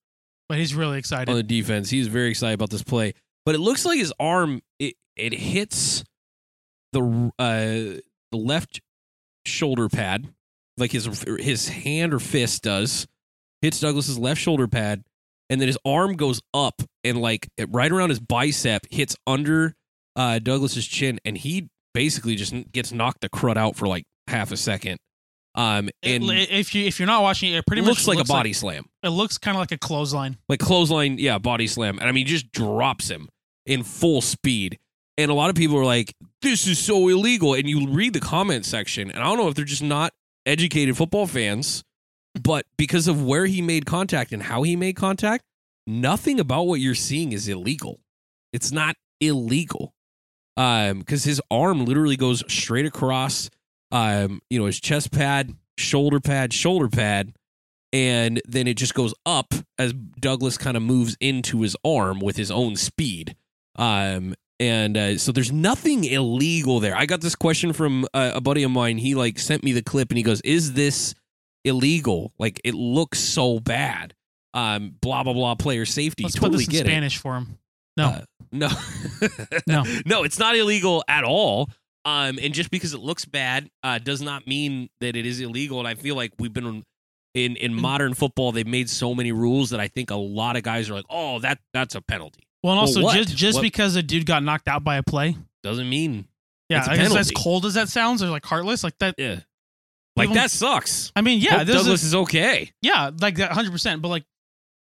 But 0.48 0.58
he's 0.58 0.74
really 0.74 0.98
excited. 0.98 1.30
on 1.30 1.36
the 1.36 1.42
defense. 1.42 1.88
He's 1.90 2.06
very 2.08 2.28
excited 2.30 2.54
about 2.54 2.70
this 2.70 2.82
play, 2.82 3.14
but 3.46 3.54
it 3.54 3.58
looks 3.60 3.84
like 3.84 3.98
his 3.98 4.12
arm 4.20 4.60
it 4.78 4.94
it 5.16 5.32
hits 5.32 6.04
the 6.92 7.30
uh 7.38 8.00
the 8.30 8.36
left 8.36 8.80
shoulder 9.46 9.88
pad, 9.88 10.28
like 10.76 10.90
his 10.92 11.06
his 11.38 11.68
hand 11.68 12.12
or 12.12 12.18
fist 12.18 12.62
does, 12.62 13.06
hits 13.62 13.80
Douglas's 13.80 14.18
left 14.18 14.40
shoulder 14.40 14.66
pad, 14.68 15.04
and 15.50 15.60
then 15.60 15.68
his 15.68 15.78
arm 15.84 16.16
goes 16.16 16.40
up 16.52 16.82
and 17.04 17.20
like 17.20 17.48
right 17.68 17.90
around 17.92 18.10
his 18.10 18.20
bicep 18.20 18.82
hits 18.90 19.16
under 19.26 19.74
uh 20.16 20.38
Douglas's 20.38 20.86
chin, 20.86 21.18
and 21.24 21.36
he 21.38 21.68
basically 21.92 22.34
just 22.36 22.54
gets 22.72 22.92
knocked 22.92 23.20
the 23.20 23.28
crud 23.28 23.56
out 23.56 23.76
for 23.76 23.86
like 23.86 24.04
half 24.26 24.50
a 24.52 24.56
second. 24.56 24.98
Um, 25.56 25.88
It- 26.02 26.16
and 26.22 26.24
if 26.30 26.74
you 26.74 26.84
if 26.86 26.98
you're 26.98 27.06
not 27.06 27.22
watching 27.22 27.52
it, 27.52 27.58
it 27.58 27.66
pretty 27.66 27.82
much 27.82 27.88
looks 27.90 28.06
much 28.06 28.16
like 28.16 28.24
a 28.24 28.28
body 28.28 28.52
slam 28.52 28.86
it 29.04 29.10
looks 29.10 29.38
kind 29.38 29.56
of 29.56 29.60
like 29.60 29.70
a 29.72 29.78
clothesline. 29.78 30.36
like 30.48 30.58
clothesline, 30.60 31.18
yeah, 31.18 31.38
body 31.38 31.66
slam, 31.68 31.98
and 31.98 32.08
I 32.08 32.12
mean, 32.12 32.26
just 32.26 32.50
drops 32.50 33.08
him 33.08 33.28
in 33.66 33.82
full 33.84 34.20
speed. 34.20 34.78
And 35.16 35.30
a 35.30 35.34
lot 35.34 35.48
of 35.48 35.54
people 35.54 35.76
are 35.78 35.84
like, 35.84 36.12
"This 36.42 36.66
is 36.66 36.76
so 36.80 37.06
illegal." 37.06 37.54
And 37.54 37.68
you 37.70 37.88
read 37.88 38.14
the 38.14 38.20
comment 38.20 38.66
section, 38.66 39.10
and 39.12 39.20
I 39.20 39.22
don't 39.24 39.38
know 39.38 39.46
if 39.46 39.54
they're 39.54 39.64
just 39.64 39.82
not 39.82 40.12
educated 40.44 40.96
football 40.96 41.28
fans, 41.28 41.84
but 42.42 42.66
because 42.76 43.08
of 43.08 43.24
where 43.24 43.46
he 43.46 43.62
made 43.62 43.86
contact 43.86 44.32
and 44.32 44.42
how 44.42 44.62
he 44.62 44.76
made 44.76 44.96
contact, 44.96 45.44
nothing 45.86 46.40
about 46.40 46.66
what 46.66 46.80
you're 46.80 46.94
seeing 46.94 47.32
is 47.32 47.48
illegal. 47.48 48.00
It's 48.52 48.72
not 48.72 48.96
illegal, 49.20 49.94
um, 50.56 51.00
because 51.00 51.24
his 51.24 51.40
arm 51.50 51.84
literally 51.84 52.16
goes 52.16 52.42
straight 52.52 52.86
across, 52.86 53.50
um, 53.92 54.40
you 54.50 54.58
know, 54.58 54.66
his 54.66 54.80
chest 54.80 55.12
pad, 55.12 55.54
shoulder 55.76 56.20
pad, 56.20 56.52
shoulder 56.52 56.88
pad 56.88 57.34
and 57.94 58.42
then 58.48 58.66
it 58.66 58.76
just 58.76 58.92
goes 58.92 59.14
up 59.24 59.54
as 59.78 59.92
Douglas 59.92 60.58
kind 60.58 60.76
of 60.76 60.82
moves 60.82 61.16
into 61.20 61.62
his 61.62 61.76
arm 61.84 62.18
with 62.18 62.36
his 62.36 62.50
own 62.50 62.74
speed. 62.74 63.36
Um, 63.76 64.34
and 64.58 64.96
uh, 64.96 65.16
so 65.16 65.30
there's 65.30 65.52
nothing 65.52 66.02
illegal 66.02 66.80
there. 66.80 66.96
I 66.96 67.06
got 67.06 67.20
this 67.20 67.36
question 67.36 67.72
from 67.72 68.04
uh, 68.12 68.32
a 68.34 68.40
buddy 68.40 68.64
of 68.64 68.72
mine. 68.72 68.98
He 68.98 69.14
like 69.14 69.38
sent 69.38 69.62
me 69.62 69.70
the 69.70 69.82
clip 69.82 70.10
and 70.10 70.18
he 70.18 70.24
goes, 70.24 70.40
"Is 70.40 70.72
this 70.72 71.14
illegal? 71.64 72.32
Like 72.38 72.60
it 72.64 72.74
looks 72.74 73.18
so 73.18 73.58
bad." 73.60 74.14
Um, 74.52 74.94
blah 75.00 75.22
blah 75.24 75.32
blah. 75.32 75.54
Player 75.56 75.84
safety. 75.84 76.22
Let's 76.22 76.34
totally 76.36 76.50
put 76.52 76.58
this 76.58 76.66
in 76.68 76.72
get 76.72 76.86
it. 76.86 76.90
Spanish 76.90 77.18
for 77.18 77.36
him. 77.36 77.58
No, 77.96 78.06
Uh, 78.06 78.20
no, 78.52 78.68
No. 79.66 79.84
no. 80.06 80.22
It's 80.24 80.38
not 80.38 80.56
illegal 80.56 81.04
at 81.08 81.24
all. 81.24 81.70
Um, 82.04 82.38
and 82.42 82.52
just 82.52 82.70
because 82.70 82.92
it 82.92 83.00
looks 83.00 83.24
bad, 83.24 83.70
uh, 83.82 83.98
does 83.98 84.20
not 84.20 84.46
mean 84.46 84.90
that 85.00 85.16
it 85.16 85.24
is 85.26 85.40
illegal. 85.40 85.78
And 85.78 85.88
I 85.88 85.94
feel 85.94 86.14
like 86.16 86.32
we've 86.38 86.52
been 86.52 86.84
in 87.34 87.56
in 87.56 87.74
modern 87.74 88.14
football, 88.14 88.52
they've 88.52 88.66
made 88.66 88.88
so 88.90 89.14
many 89.14 89.32
rules 89.32 89.70
that 89.70 89.80
I 89.80 89.88
think 89.88 90.10
a 90.10 90.16
lot 90.16 90.56
of 90.56 90.62
guys 90.62 90.90
are 90.90 90.94
like, 90.94 91.06
oh, 91.10 91.38
that 91.40 91.58
that's 91.72 91.94
a 91.94 92.00
penalty. 92.00 92.42
well, 92.62 92.72
and 92.74 92.80
also 92.80 93.02
what? 93.02 93.16
just 93.16 93.34
just 93.36 93.56
What- 93.56 93.62
because 93.62 93.96
a 93.96 94.02
dude 94.02 94.26
got 94.26 94.42
knocked 94.42 94.68
out 94.68 94.84
by 94.84 94.96
a 94.96 95.02
play, 95.02 95.36
Doesn't 95.62 95.88
mean 95.88 96.28
yeah, 96.68 96.78
It's 96.80 96.88
I 96.88 96.96
guess 96.96 97.14
as 97.16 97.30
cold 97.30 97.66
as 97.66 97.74
that 97.74 97.88
sounds, 97.88 98.22
or 98.22 98.28
like 98.30 98.44
heartless, 98.46 98.84
like 98.84 98.96
that. 98.98 99.14
yeah, 99.18 99.40
like 100.16 100.26
Even- 100.26 100.36
that 100.36 100.50
sucks. 100.50 101.12
I 101.16 101.20
mean, 101.22 101.40
yeah, 101.40 101.58
Hope 101.58 101.66
there's 101.66 101.78
Douglas 101.82 102.02
is 102.04 102.14
okay. 102.14 102.72
yeah, 102.82 103.10
like 103.20 103.36
that, 103.36 103.52
hundred 103.52 103.72
percent. 103.72 104.00
But 104.02 104.08
like 104.08 104.24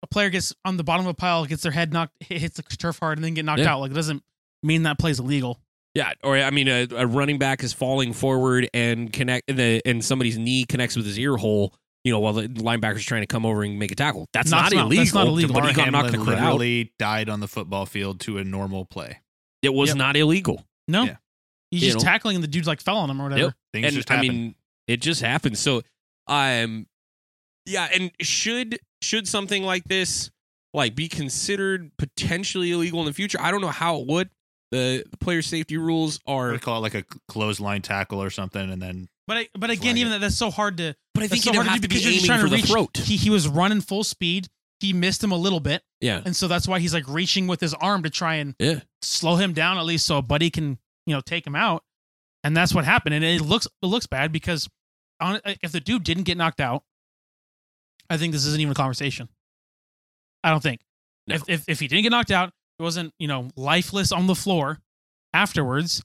a 0.03 0.07
player 0.07 0.29
gets 0.29 0.53
on 0.65 0.77
the 0.77 0.83
bottom 0.83 1.05
of 1.05 1.09
a 1.11 1.13
pile, 1.13 1.45
gets 1.45 1.63
their 1.63 1.71
head 1.71 1.93
knocked, 1.93 2.13
hits 2.23 2.57
the 2.57 2.63
turf 2.63 2.99
hard, 2.99 3.17
and 3.17 3.25
then 3.25 3.33
get 3.33 3.45
knocked 3.45 3.59
Yeah. 3.61 3.73
out. 3.73 3.79
Like 3.81 3.91
it 3.91 3.95
doesn't 3.95 4.23
mean 4.63 4.83
that 4.83 4.97
play's 4.99 5.19
illegal. 5.19 5.59
Yeah, 5.95 6.13
or 6.23 6.37
I 6.37 6.51
mean, 6.51 6.67
a, 6.67 6.87
a 6.95 7.07
running 7.07 7.39
back 7.39 7.63
is 7.63 7.73
falling 7.73 8.13
forward 8.13 8.69
and 8.73 9.11
connect, 9.11 9.49
and, 9.49 9.57
the, 9.57 9.81
and 9.85 10.05
somebody's 10.05 10.37
knee 10.37 10.63
connects 10.65 10.95
with 10.95 11.05
his 11.05 11.17
ear 11.19 11.35
hole. 11.35 11.73
You 12.03 12.11
you 12.11 12.13
know, 12.13 12.19
while 12.21 12.31
the 12.33 12.47
linebacker's 12.47 13.03
trying 13.03 13.23
to 13.23 13.27
come 13.27 13.45
over 13.45 13.61
and 13.61 13.77
make 13.77 13.91
a 13.91 13.95
tackle. 13.95 14.25
That's 14.31 14.49
No, 14.51 14.57
not 14.57 14.71
not- 14.73 14.85
illegal. 14.85 15.03
that's 15.03 15.13
not 15.13 15.27
illegal. 15.27 15.53
But 15.53 15.65
he 15.67 15.73
got 15.73 15.91
knocked 15.91 16.11
the 16.11 16.17
Hamlin 16.17 16.25
crowd 16.27 16.37
out. 16.39 16.43
literally 16.53 16.93
died 16.97 17.27
on 17.27 17.41
the 17.41 17.47
football 17.47 17.85
field 17.85 18.21
to 18.21 18.37
a 18.37 18.43
normal 18.45 18.85
play. 18.85 19.19
It 19.61 19.73
was 19.73 19.89
Yep. 19.89 19.97
not 19.97 20.15
illegal. 20.15 20.63
No, 20.87 21.03
Yeah. 21.03 21.17
he's 21.71 21.81
You 21.83 21.91
just 21.91 21.97
know? 22.05 22.09
tackling 22.09 22.35
and 22.35 22.43
the 22.43 22.47
dude's 22.47 22.67
like 22.67 22.79
fell 22.79 22.97
on 22.97 23.09
him 23.09 23.19
or 23.19 23.25
whatever. 23.25 23.41
Yep. 23.41 23.53
Things 23.73 23.85
and 23.87 23.95
just 23.95 24.09
I 24.11 24.15
happen. 24.15 24.29
mean, 24.29 24.55
it 24.89 25.01
just 25.01 25.21
happens. 25.21 25.59
So, 25.59 25.83
I'm, 26.27 26.63
um, 26.63 26.87
yeah, 27.65 27.87
and 27.93 28.11
should 28.21 28.79
should 29.01 29.27
something 29.27 29.63
like 29.63 29.83
this 29.83 30.31
like 30.73 30.95
be 30.95 31.07
considered 31.07 31.91
potentially 31.99 32.71
illegal 32.71 32.99
in 33.01 33.05
the 33.05 33.13
future? 33.13 33.37
I 33.39 33.51
don't 33.51 33.61
know 33.61 33.67
how 33.67 33.99
it 33.99 34.07
would. 34.07 34.29
The, 34.71 35.03
the 35.09 35.17
player 35.17 35.41
safety 35.41 35.77
rules 35.77 36.19
are, 36.27 36.51
would 36.51 36.61
call 36.61 36.77
it 36.77 36.81
like 36.81 36.95
a 36.95 37.03
clothesline 37.27 37.81
tackle 37.83 38.21
or 38.21 38.29
something, 38.31 38.71
and 38.71 38.81
then 38.81 39.07
But 39.27 39.37
I, 39.37 39.47
but 39.57 39.69
again, 39.69 39.97
even 39.97 40.11
that, 40.11 40.21
that's 40.21 40.37
so 40.37 40.49
hard 40.49 40.77
to. 40.77 40.95
but 41.13 41.23
I 41.23 41.27
think 41.27 41.43
so 41.43 41.51
you 41.51 41.53
don't 41.55 41.65
hard 41.65 41.73
have 41.73 41.81
do 41.81 41.87
to 41.87 41.87
be 41.87 41.95
because 41.95 42.05
you're 42.05 42.13
just 42.13 42.25
aiming 42.25 42.39
trying 42.39 42.49
for 42.49 42.55
to 42.55 42.61
the 42.61 42.67
throat. 42.67 42.97
He 42.97 43.15
he 43.15 43.29
was 43.29 43.47
running 43.47 43.81
full 43.81 44.03
speed. 44.03 44.47
He 44.79 44.93
missed 44.93 45.23
him 45.23 45.31
a 45.31 45.37
little 45.37 45.59
bit, 45.59 45.83
yeah, 46.01 46.21
and 46.25 46.35
so 46.35 46.47
that's 46.47 46.67
why 46.67 46.79
he's 46.79 46.93
like 46.93 47.07
reaching 47.07 47.45
with 47.47 47.61
his 47.61 47.73
arm 47.75 48.03
to 48.03 48.09
try 48.09 48.35
and 48.35 48.55
yeah. 48.59 48.79
slow 49.01 49.35
him 49.35 49.53
down 49.53 49.77
at 49.77 49.85
least, 49.85 50.05
so 50.05 50.17
a 50.17 50.21
buddy 50.21 50.49
can 50.49 50.79
you 51.05 51.13
know 51.13 51.21
take 51.21 51.45
him 51.45 51.55
out. 51.55 51.83
And 52.43 52.55
that's 52.55 52.73
what 52.73 52.85
happened. 52.85 53.15
And 53.15 53.25
it 53.25 53.41
looks 53.41 53.67
it 53.83 53.85
looks 53.85 54.07
bad 54.07 54.31
because 54.31 54.69
on, 55.19 55.39
if 55.61 55.71
the 55.71 55.79
dude 55.79 56.03
didn't 56.03 56.23
get 56.23 56.37
knocked 56.37 56.59
out, 56.59 56.83
I 58.09 58.17
think 58.17 58.33
this 58.33 58.45
isn't 58.45 58.59
even 58.59 58.71
a 58.71 58.75
conversation. 58.75 59.29
I 60.43 60.49
don't 60.49 60.63
think. 60.63 60.81
No. 61.27 61.35
If, 61.35 61.49
if 61.49 61.63
if 61.67 61.79
he 61.79 61.87
didn't 61.87 62.03
get 62.03 62.11
knocked 62.11 62.31
out, 62.31 62.51
it 62.79 62.83
wasn't 62.83 63.13
you 63.19 63.27
know 63.27 63.49
lifeless 63.55 64.11
on 64.11 64.27
the 64.27 64.35
floor 64.35 64.79
afterwards. 65.33 66.01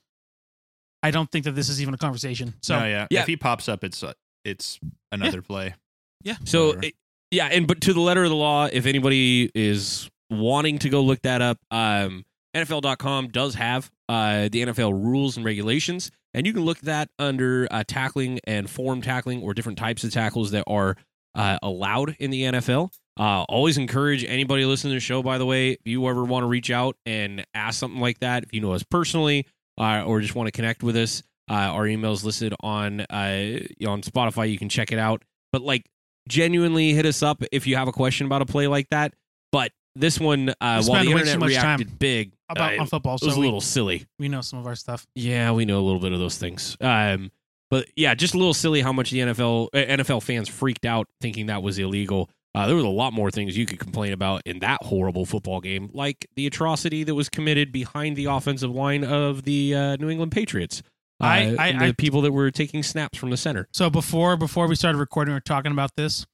I 1.02 1.10
don't 1.10 1.30
think 1.30 1.44
that 1.44 1.52
this 1.52 1.68
is 1.68 1.80
even 1.82 1.94
a 1.94 1.98
conversation. 1.98 2.54
So 2.62 2.78
no, 2.78 2.86
yeah. 2.86 3.06
yeah. 3.10 3.20
if 3.20 3.26
he 3.26 3.36
pops 3.36 3.68
up, 3.68 3.84
it's 3.84 4.02
uh, 4.02 4.14
it's 4.44 4.80
another 5.12 5.42
play. 5.42 5.74
Yeah. 6.22 6.36
So 6.44 6.72
it- 6.72 6.94
yeah, 7.30 7.48
and 7.50 7.66
but 7.66 7.80
to 7.82 7.92
the 7.92 8.00
letter 8.00 8.22
of 8.22 8.30
the 8.30 8.36
law, 8.36 8.68
if 8.72 8.86
anybody 8.86 9.50
is 9.54 10.08
wanting 10.30 10.78
to 10.80 10.88
go 10.88 11.02
look 11.02 11.20
that 11.22 11.42
up, 11.42 11.58
um, 11.70 12.24
NFL.com 12.54 13.28
does 13.28 13.54
have 13.54 13.90
uh, 14.08 14.48
the 14.52 14.64
NFL 14.66 14.92
rules 14.92 15.36
and 15.36 15.44
regulations, 15.44 16.12
and 16.34 16.46
you 16.46 16.52
can 16.52 16.64
look 16.64 16.78
at 16.78 16.84
that 16.84 17.08
under 17.18 17.68
uh, 17.70 17.84
tackling 17.86 18.40
and 18.44 18.68
form 18.68 19.00
tackling 19.00 19.42
or 19.42 19.54
different 19.54 19.78
types 19.78 20.04
of 20.04 20.12
tackles 20.12 20.50
that 20.50 20.64
are 20.66 20.96
uh, 21.34 21.58
allowed 21.62 22.16
in 22.18 22.30
the 22.30 22.42
NFL. 22.42 22.92
Uh, 23.18 23.44
always 23.44 23.78
encourage 23.78 24.24
anybody 24.24 24.64
listening 24.64 24.90
to 24.90 24.96
the 24.96 25.00
show. 25.00 25.22
By 25.22 25.38
the 25.38 25.46
way, 25.46 25.70
if 25.70 25.80
you 25.84 26.06
ever 26.08 26.24
want 26.24 26.42
to 26.42 26.48
reach 26.48 26.70
out 26.70 26.96
and 27.06 27.46
ask 27.54 27.78
something 27.78 28.00
like 28.00 28.18
that, 28.20 28.42
if 28.42 28.52
you 28.52 28.60
know 28.60 28.72
us 28.72 28.82
personally 28.82 29.46
uh, 29.78 30.02
or 30.04 30.20
just 30.20 30.34
want 30.34 30.48
to 30.48 30.52
connect 30.52 30.82
with 30.82 30.96
us, 30.96 31.22
uh, 31.48 31.54
our 31.54 31.86
email 31.86 32.12
is 32.12 32.24
listed 32.24 32.54
on 32.60 33.00
uh, 33.00 33.60
on 33.86 34.02
Spotify. 34.02 34.50
You 34.50 34.58
can 34.58 34.68
check 34.68 34.90
it 34.90 34.98
out. 34.98 35.22
But 35.52 35.62
like 35.62 35.86
genuinely 36.28 36.92
hit 36.94 37.06
us 37.06 37.22
up 37.22 37.42
if 37.52 37.66
you 37.66 37.76
have 37.76 37.86
a 37.86 37.92
question 37.92 38.26
about 38.26 38.42
a 38.42 38.46
play 38.46 38.66
like 38.66 38.88
that. 38.90 39.14
But 39.52 39.70
this 39.96 40.18
one, 40.18 40.50
uh, 40.60 40.82
while 40.84 41.04
the 41.04 41.10
internet 41.10 41.40
reacted 41.40 41.98
big, 41.98 42.32
about 42.48 42.76
uh, 42.76 42.80
on 42.80 42.86
football, 42.86 43.18
so 43.18 43.26
it 43.26 43.28
was 43.28 43.36
a 43.36 43.40
we, 43.40 43.46
little 43.46 43.60
silly. 43.60 44.06
we 44.18 44.28
know 44.28 44.40
some 44.40 44.58
of 44.58 44.66
our 44.66 44.74
stuff. 44.74 45.06
Yeah, 45.14 45.52
we 45.52 45.64
know 45.64 45.78
a 45.78 45.84
little 45.84 46.00
bit 46.00 46.12
of 46.12 46.18
those 46.18 46.36
things. 46.38 46.76
Um, 46.80 47.30
but 47.70 47.86
yeah, 47.96 48.14
just 48.14 48.34
a 48.34 48.38
little 48.38 48.54
silly 48.54 48.80
how 48.82 48.92
much 48.92 49.10
the 49.10 49.18
NFL 49.20 49.68
uh, 49.72 49.78
NFL 49.78 50.22
fans 50.22 50.48
freaked 50.48 50.84
out 50.84 51.08
thinking 51.20 51.46
that 51.46 51.62
was 51.62 51.78
illegal. 51.78 52.30
Uh, 52.54 52.66
there 52.68 52.76
was 52.76 52.84
a 52.84 52.88
lot 52.88 53.12
more 53.12 53.32
things 53.32 53.56
you 53.56 53.66
could 53.66 53.80
complain 53.80 54.12
about 54.12 54.40
in 54.46 54.60
that 54.60 54.80
horrible 54.82 55.26
football 55.26 55.60
game, 55.60 55.90
like 55.92 56.26
the 56.36 56.46
atrocity 56.46 57.02
that 57.02 57.14
was 57.14 57.28
committed 57.28 57.72
behind 57.72 58.14
the 58.16 58.26
offensive 58.26 58.70
line 58.70 59.02
of 59.02 59.42
the 59.42 59.74
uh, 59.74 59.96
New 59.96 60.08
England 60.08 60.30
Patriots. 60.30 60.82
Uh, 61.20 61.24
I- 61.24 61.56
I- 61.58 61.68
and 61.68 61.80
the 61.80 61.86
I- 61.86 61.92
people 61.92 62.20
that 62.22 62.32
were 62.32 62.50
taking 62.52 62.82
snaps 62.82 63.18
from 63.18 63.30
the 63.30 63.36
center. 63.36 63.66
So 63.72 63.90
before 63.90 64.36
before 64.36 64.68
we 64.68 64.76
started 64.76 64.98
recording, 64.98 65.32
we 65.32 65.36
were 65.36 65.40
talking 65.40 65.72
about 65.72 65.90
this. 65.96 66.26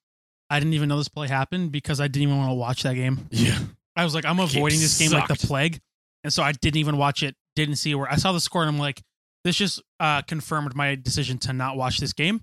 I 0.50 0.58
didn't 0.58 0.74
even 0.74 0.88
know 0.88 0.98
this 0.98 1.08
play 1.08 1.28
happened 1.28 1.72
because 1.72 2.00
I 2.00 2.08
didn't 2.08 2.24
even 2.24 2.36
want 2.36 2.50
to 2.50 2.54
watch 2.54 2.82
that 2.82 2.94
game. 2.94 3.28
Yeah, 3.30 3.58
I 3.96 4.04
was 4.04 4.14
like, 4.14 4.24
I'm 4.24 4.36
Game 4.36 4.44
avoiding 4.44 4.80
this 4.80 4.98
game 4.98 5.12
like 5.12 5.28
the 5.28 5.36
plague, 5.36 5.80
and 6.24 6.32
so 6.32 6.42
I 6.42 6.52
didn't 6.52 6.78
even 6.78 6.96
watch 6.96 7.22
it. 7.22 7.36
Didn't 7.56 7.76
see 7.76 7.94
where 7.94 8.10
I 8.10 8.16
saw 8.16 8.32
the 8.32 8.40
score, 8.40 8.62
and 8.62 8.68
I'm 8.68 8.78
like, 8.78 9.00
this 9.44 9.56
just 9.56 9.82
uh, 9.98 10.22
confirmed 10.22 10.74
my 10.74 10.94
decision 10.96 11.38
to 11.38 11.52
not 11.52 11.76
watch 11.76 11.98
this 11.98 12.12
game. 12.12 12.42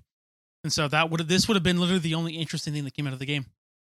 And 0.64 0.72
so 0.72 0.88
that 0.88 1.10
would 1.10 1.20
this 1.28 1.46
would 1.46 1.54
have 1.54 1.62
been 1.62 1.78
literally 1.78 2.00
the 2.00 2.14
only 2.14 2.34
interesting 2.34 2.72
thing 2.72 2.84
that 2.84 2.94
came 2.94 3.06
out 3.06 3.12
of 3.12 3.18
the 3.18 3.26
game 3.26 3.46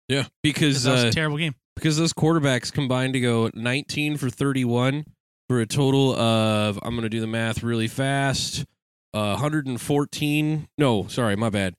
yeah, 0.09 0.24
because 0.43 0.82
that 0.85 0.93
was 0.93 1.05
uh, 1.05 1.09
a 1.09 1.12
terrible 1.12 1.39
game. 1.39 1.55
because 1.77 1.97
those 1.97 2.12
quarterbacks 2.12 2.73
combined 2.73 3.15
to 3.15 3.20
go 3.20 3.51
19 3.55 4.16
for 4.16 4.28
31 4.31 5.05
for 5.49 5.61
a 5.61 5.66
total 5.66 6.15
of 6.15 6.78
I'm 6.82 6.91
going 6.91 7.03
to 7.03 7.09
do 7.09 7.20
the 7.20 7.27
math 7.27 7.62
really 7.62 7.89
fast. 7.89 8.65
Uh, 9.12 9.31
114. 9.32 10.69
No, 10.77 11.07
sorry, 11.07 11.36
my 11.36 11.51
bad. 11.51 11.74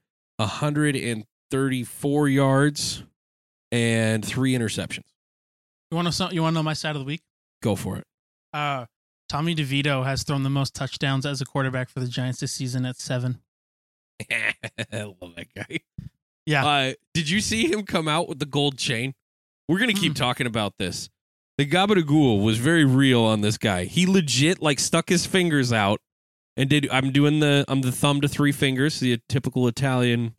134 1.52 2.30
yards 2.30 3.04
and 3.72 4.26
three 4.26 4.54
interceptions. 4.54 5.04
You 5.92 5.96
want 5.98 6.12
to 6.12 6.24
know? 6.24 6.32
You 6.32 6.42
want 6.42 6.54
to 6.54 6.60
know 6.60 6.64
my 6.64 6.74
side 6.74 6.96
of 6.96 7.00
the 7.00 7.06
week? 7.06 7.22
Go 7.62 7.76
for 7.76 7.98
it. 7.98 8.06
Uh, 8.54 8.86
Tommy 9.30 9.56
DeVito 9.56 10.04
has 10.06 10.24
thrown 10.24 10.44
the 10.44 10.50
most 10.50 10.74
touchdowns 10.74 11.26
as 11.26 11.42
a 11.42 11.46
quarterback 11.46 11.90
for 11.90 12.00
the 12.00 12.08
Giants 12.08 12.40
this 12.40 12.52
season 12.54 12.86
at 12.86 12.98
seven. 12.98 13.40
I 14.32 14.54
love 14.92 15.36
that 15.36 15.48
guy. 15.56 15.80
Yeah. 16.46 16.66
Uh, 16.66 16.94
did 17.14 17.30
you 17.30 17.42
see 17.42 17.72
him 17.72 17.84
come 17.84 18.08
out 18.08 18.28
with 18.30 18.40
the 18.40 18.46
gold 18.46 18.78
chain? 18.78 19.14
We're 19.68 19.80
gonna 19.80 19.94
keep 19.94 20.14
Mm. 20.14 20.18
talking 20.18 20.48
about 20.48 20.78
this. 20.78 21.10
The 21.58 21.66
Gabagool 21.66 22.44
was 22.44 22.58
very 22.60 22.86
real 22.86 23.22
on 23.22 23.42
this 23.42 23.58
guy. 23.58 23.86
He 23.86 24.06
legit 24.06 24.62
like 24.62 24.80
stuck 24.80 25.10
his 25.10 25.26
fingers 25.26 25.72
out 25.74 26.02
and 26.58 26.70
did. 26.70 26.88
I'm 26.92 27.12
doing 27.12 27.40
the. 27.40 27.66
I'm 27.68 27.82
the 27.82 27.92
thumb 27.92 28.22
to 28.22 28.28
three 28.28 28.52
fingers, 28.52 29.00
the 29.00 29.20
typical 29.30 29.68
Italian. 29.68 30.36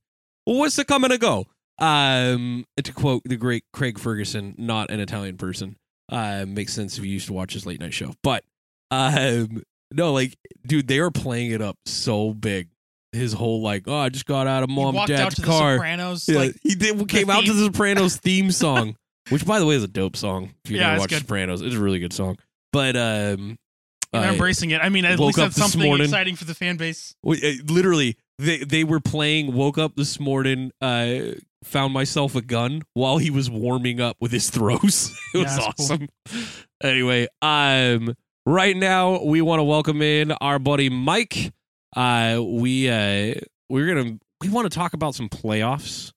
What's 0.46 0.76
the 0.76 0.84
coming 0.84 1.10
to 1.10 1.18
go? 1.18 1.44
Um, 1.78 2.64
to 2.82 2.92
quote 2.92 3.22
the 3.24 3.36
great 3.36 3.64
Craig 3.72 3.98
Ferguson, 3.98 4.54
not 4.56 4.90
an 4.90 5.00
Italian 5.00 5.36
person. 5.36 5.76
Uh, 6.10 6.46
makes 6.48 6.72
sense 6.72 6.96
if 6.96 7.04
you 7.04 7.10
used 7.10 7.26
to 7.26 7.32
watch 7.34 7.52
his 7.52 7.66
late 7.66 7.80
night 7.80 7.92
show, 7.92 8.14
but 8.22 8.44
um, 8.90 9.62
no, 9.92 10.12
like, 10.12 10.36
dude, 10.66 10.86
they 10.86 11.00
are 11.00 11.10
playing 11.10 11.50
it 11.50 11.60
up 11.60 11.76
so 11.84 12.32
big. 12.32 12.68
His 13.12 13.32
whole 13.32 13.60
like, 13.62 13.84
oh, 13.88 13.96
I 13.96 14.08
just 14.08 14.26
got 14.26 14.46
out 14.46 14.62
of 14.62 14.68
he 14.70 14.76
mom 14.76 14.94
walked 14.94 15.10
out 15.10 15.16
dad's 15.16 15.34
to 15.36 15.40
the 15.40 15.46
car. 15.46 15.74
Sopranos. 15.76 16.28
Yeah, 16.28 16.38
Like 16.38 16.56
he 16.62 16.74
did 16.74 17.08
came 17.08 17.28
out 17.30 17.44
to 17.44 17.52
the 17.52 17.64
Sopranos 17.66 18.16
theme 18.22 18.50
song, 18.50 18.96
which 19.30 19.44
by 19.44 19.58
the 19.58 19.66
way 19.66 19.74
is 19.74 19.82
a 19.82 19.88
dope 19.88 20.16
song. 20.16 20.54
If 20.64 20.70
you 20.70 20.76
Yeah, 20.76 20.88
never 20.88 21.00
watched 21.00 21.10
good. 21.10 21.20
Sopranos, 21.22 21.60
it's 21.62 21.74
a 21.74 21.80
really 21.80 21.98
good 21.98 22.12
song. 22.12 22.36
But 22.72 22.96
um, 22.96 23.58
embracing 24.14 24.70
it. 24.70 24.80
I 24.82 24.90
mean, 24.90 25.04
at 25.04 25.18
least 25.18 25.38
that's 25.38 25.56
something 25.56 25.82
morning- 25.82 26.04
exciting 26.04 26.36
for 26.36 26.44
the 26.44 26.54
fan 26.54 26.76
base. 26.76 27.14
literally 27.24 28.16
they 28.38 28.58
they 28.58 28.84
were 28.84 29.00
playing. 29.00 29.54
Woke 29.54 29.78
up 29.78 29.96
this 29.96 30.20
morning, 30.20 30.72
uh, 30.80 31.18
found 31.64 31.92
myself 31.92 32.34
a 32.34 32.42
gun 32.42 32.82
while 32.94 33.18
he 33.18 33.30
was 33.30 33.50
warming 33.50 34.00
up 34.00 34.16
with 34.20 34.32
his 34.32 34.50
throws. 34.50 35.10
it 35.34 35.38
Yeah, 35.38 35.42
was 35.42 35.56
cool. 35.58 35.66
awesome. 35.78 36.08
Anyway, 36.82 37.28
um, 37.42 38.14
right 38.44 38.76
now 38.76 39.22
we 39.22 39.40
want 39.40 39.60
to 39.60 39.64
welcome 39.64 40.02
in 40.02 40.32
our 40.32 40.58
buddy 40.58 40.88
Mike. 40.90 41.52
Uh, 41.94 42.40
we 42.44 42.88
uh, 42.90 43.34
we're 43.70 43.86
gonna 43.94 44.18
we 44.42 44.48
want 44.50 44.70
to 44.70 44.76
talk 44.76 44.92
about 44.92 45.14
some 45.14 45.28
playoffs, 45.30 46.12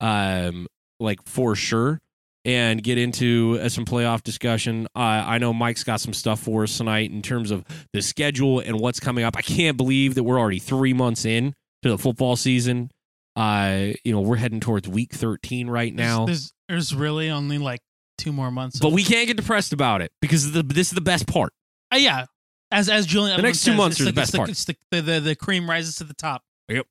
um, 0.00 0.66
like 1.00 1.20
for 1.24 1.54
sure, 1.56 2.00
and 2.44 2.82
get 2.82 2.98
into 2.98 3.58
uh, 3.62 3.68
some 3.70 3.86
playoff 3.86 4.22
discussion. 4.22 4.86
Uh, 4.94 4.98
I 5.26 5.38
know 5.38 5.54
Mike's 5.54 5.84
got 5.84 6.00
some 6.00 6.12
stuff 6.12 6.40
for 6.40 6.64
us 6.64 6.76
tonight 6.76 7.10
in 7.10 7.22
terms 7.22 7.50
of 7.50 7.64
the 7.94 8.02
schedule 8.02 8.60
and 8.60 8.78
what's 8.78 9.00
coming 9.00 9.24
up. 9.24 9.36
I 9.38 9.42
can't 9.42 9.78
believe 9.78 10.14
that 10.16 10.24
we're 10.24 10.38
already 10.38 10.58
three 10.58 10.92
months 10.92 11.24
in 11.24 11.54
to 11.82 11.90
the 11.90 11.98
football 11.98 12.36
season. 12.36 12.90
Uh, 13.36 13.92
you 14.04 14.12
know, 14.12 14.20
we're 14.20 14.36
heading 14.36 14.60
towards 14.60 14.88
week 14.88 15.12
thirteen 15.12 15.68
right 15.70 15.94
now. 15.94 16.26
There's, 16.26 16.52
there's, 16.68 16.90
there's 16.90 16.94
really 16.94 17.30
only 17.30 17.58
like 17.58 17.80
two 18.18 18.32
more 18.32 18.50
months. 18.50 18.78
But 18.78 18.88
of- 18.88 18.94
we 18.94 19.04
can't 19.04 19.26
get 19.26 19.36
depressed 19.36 19.72
about 19.72 20.02
it 20.02 20.12
because 20.20 20.52
the, 20.52 20.62
this 20.62 20.88
is 20.88 20.92
the 20.94 21.00
best 21.00 21.26
part. 21.26 21.52
Uh, 21.92 21.96
yeah, 21.96 22.26
as 22.70 22.88
as 22.88 23.06
Julian, 23.06 23.36
The 23.36 23.42
next 23.42 23.58
Edelman 23.58 23.64
two 23.64 23.70
says, 23.70 23.76
months 23.78 24.00
are 24.00 24.04
the 24.04 24.08
like- 24.10 24.14
best 24.14 24.28
it's 24.30 24.36
part. 24.36 24.48
It's 24.50 24.64
the, 24.66 24.76
the, 24.90 25.00
the 25.00 25.20
the 25.20 25.34
cream 25.36 25.68
rises 25.68 25.96
to 25.96 26.04
the 26.04 26.14
top. 26.14 26.42
Yep. 26.68 26.86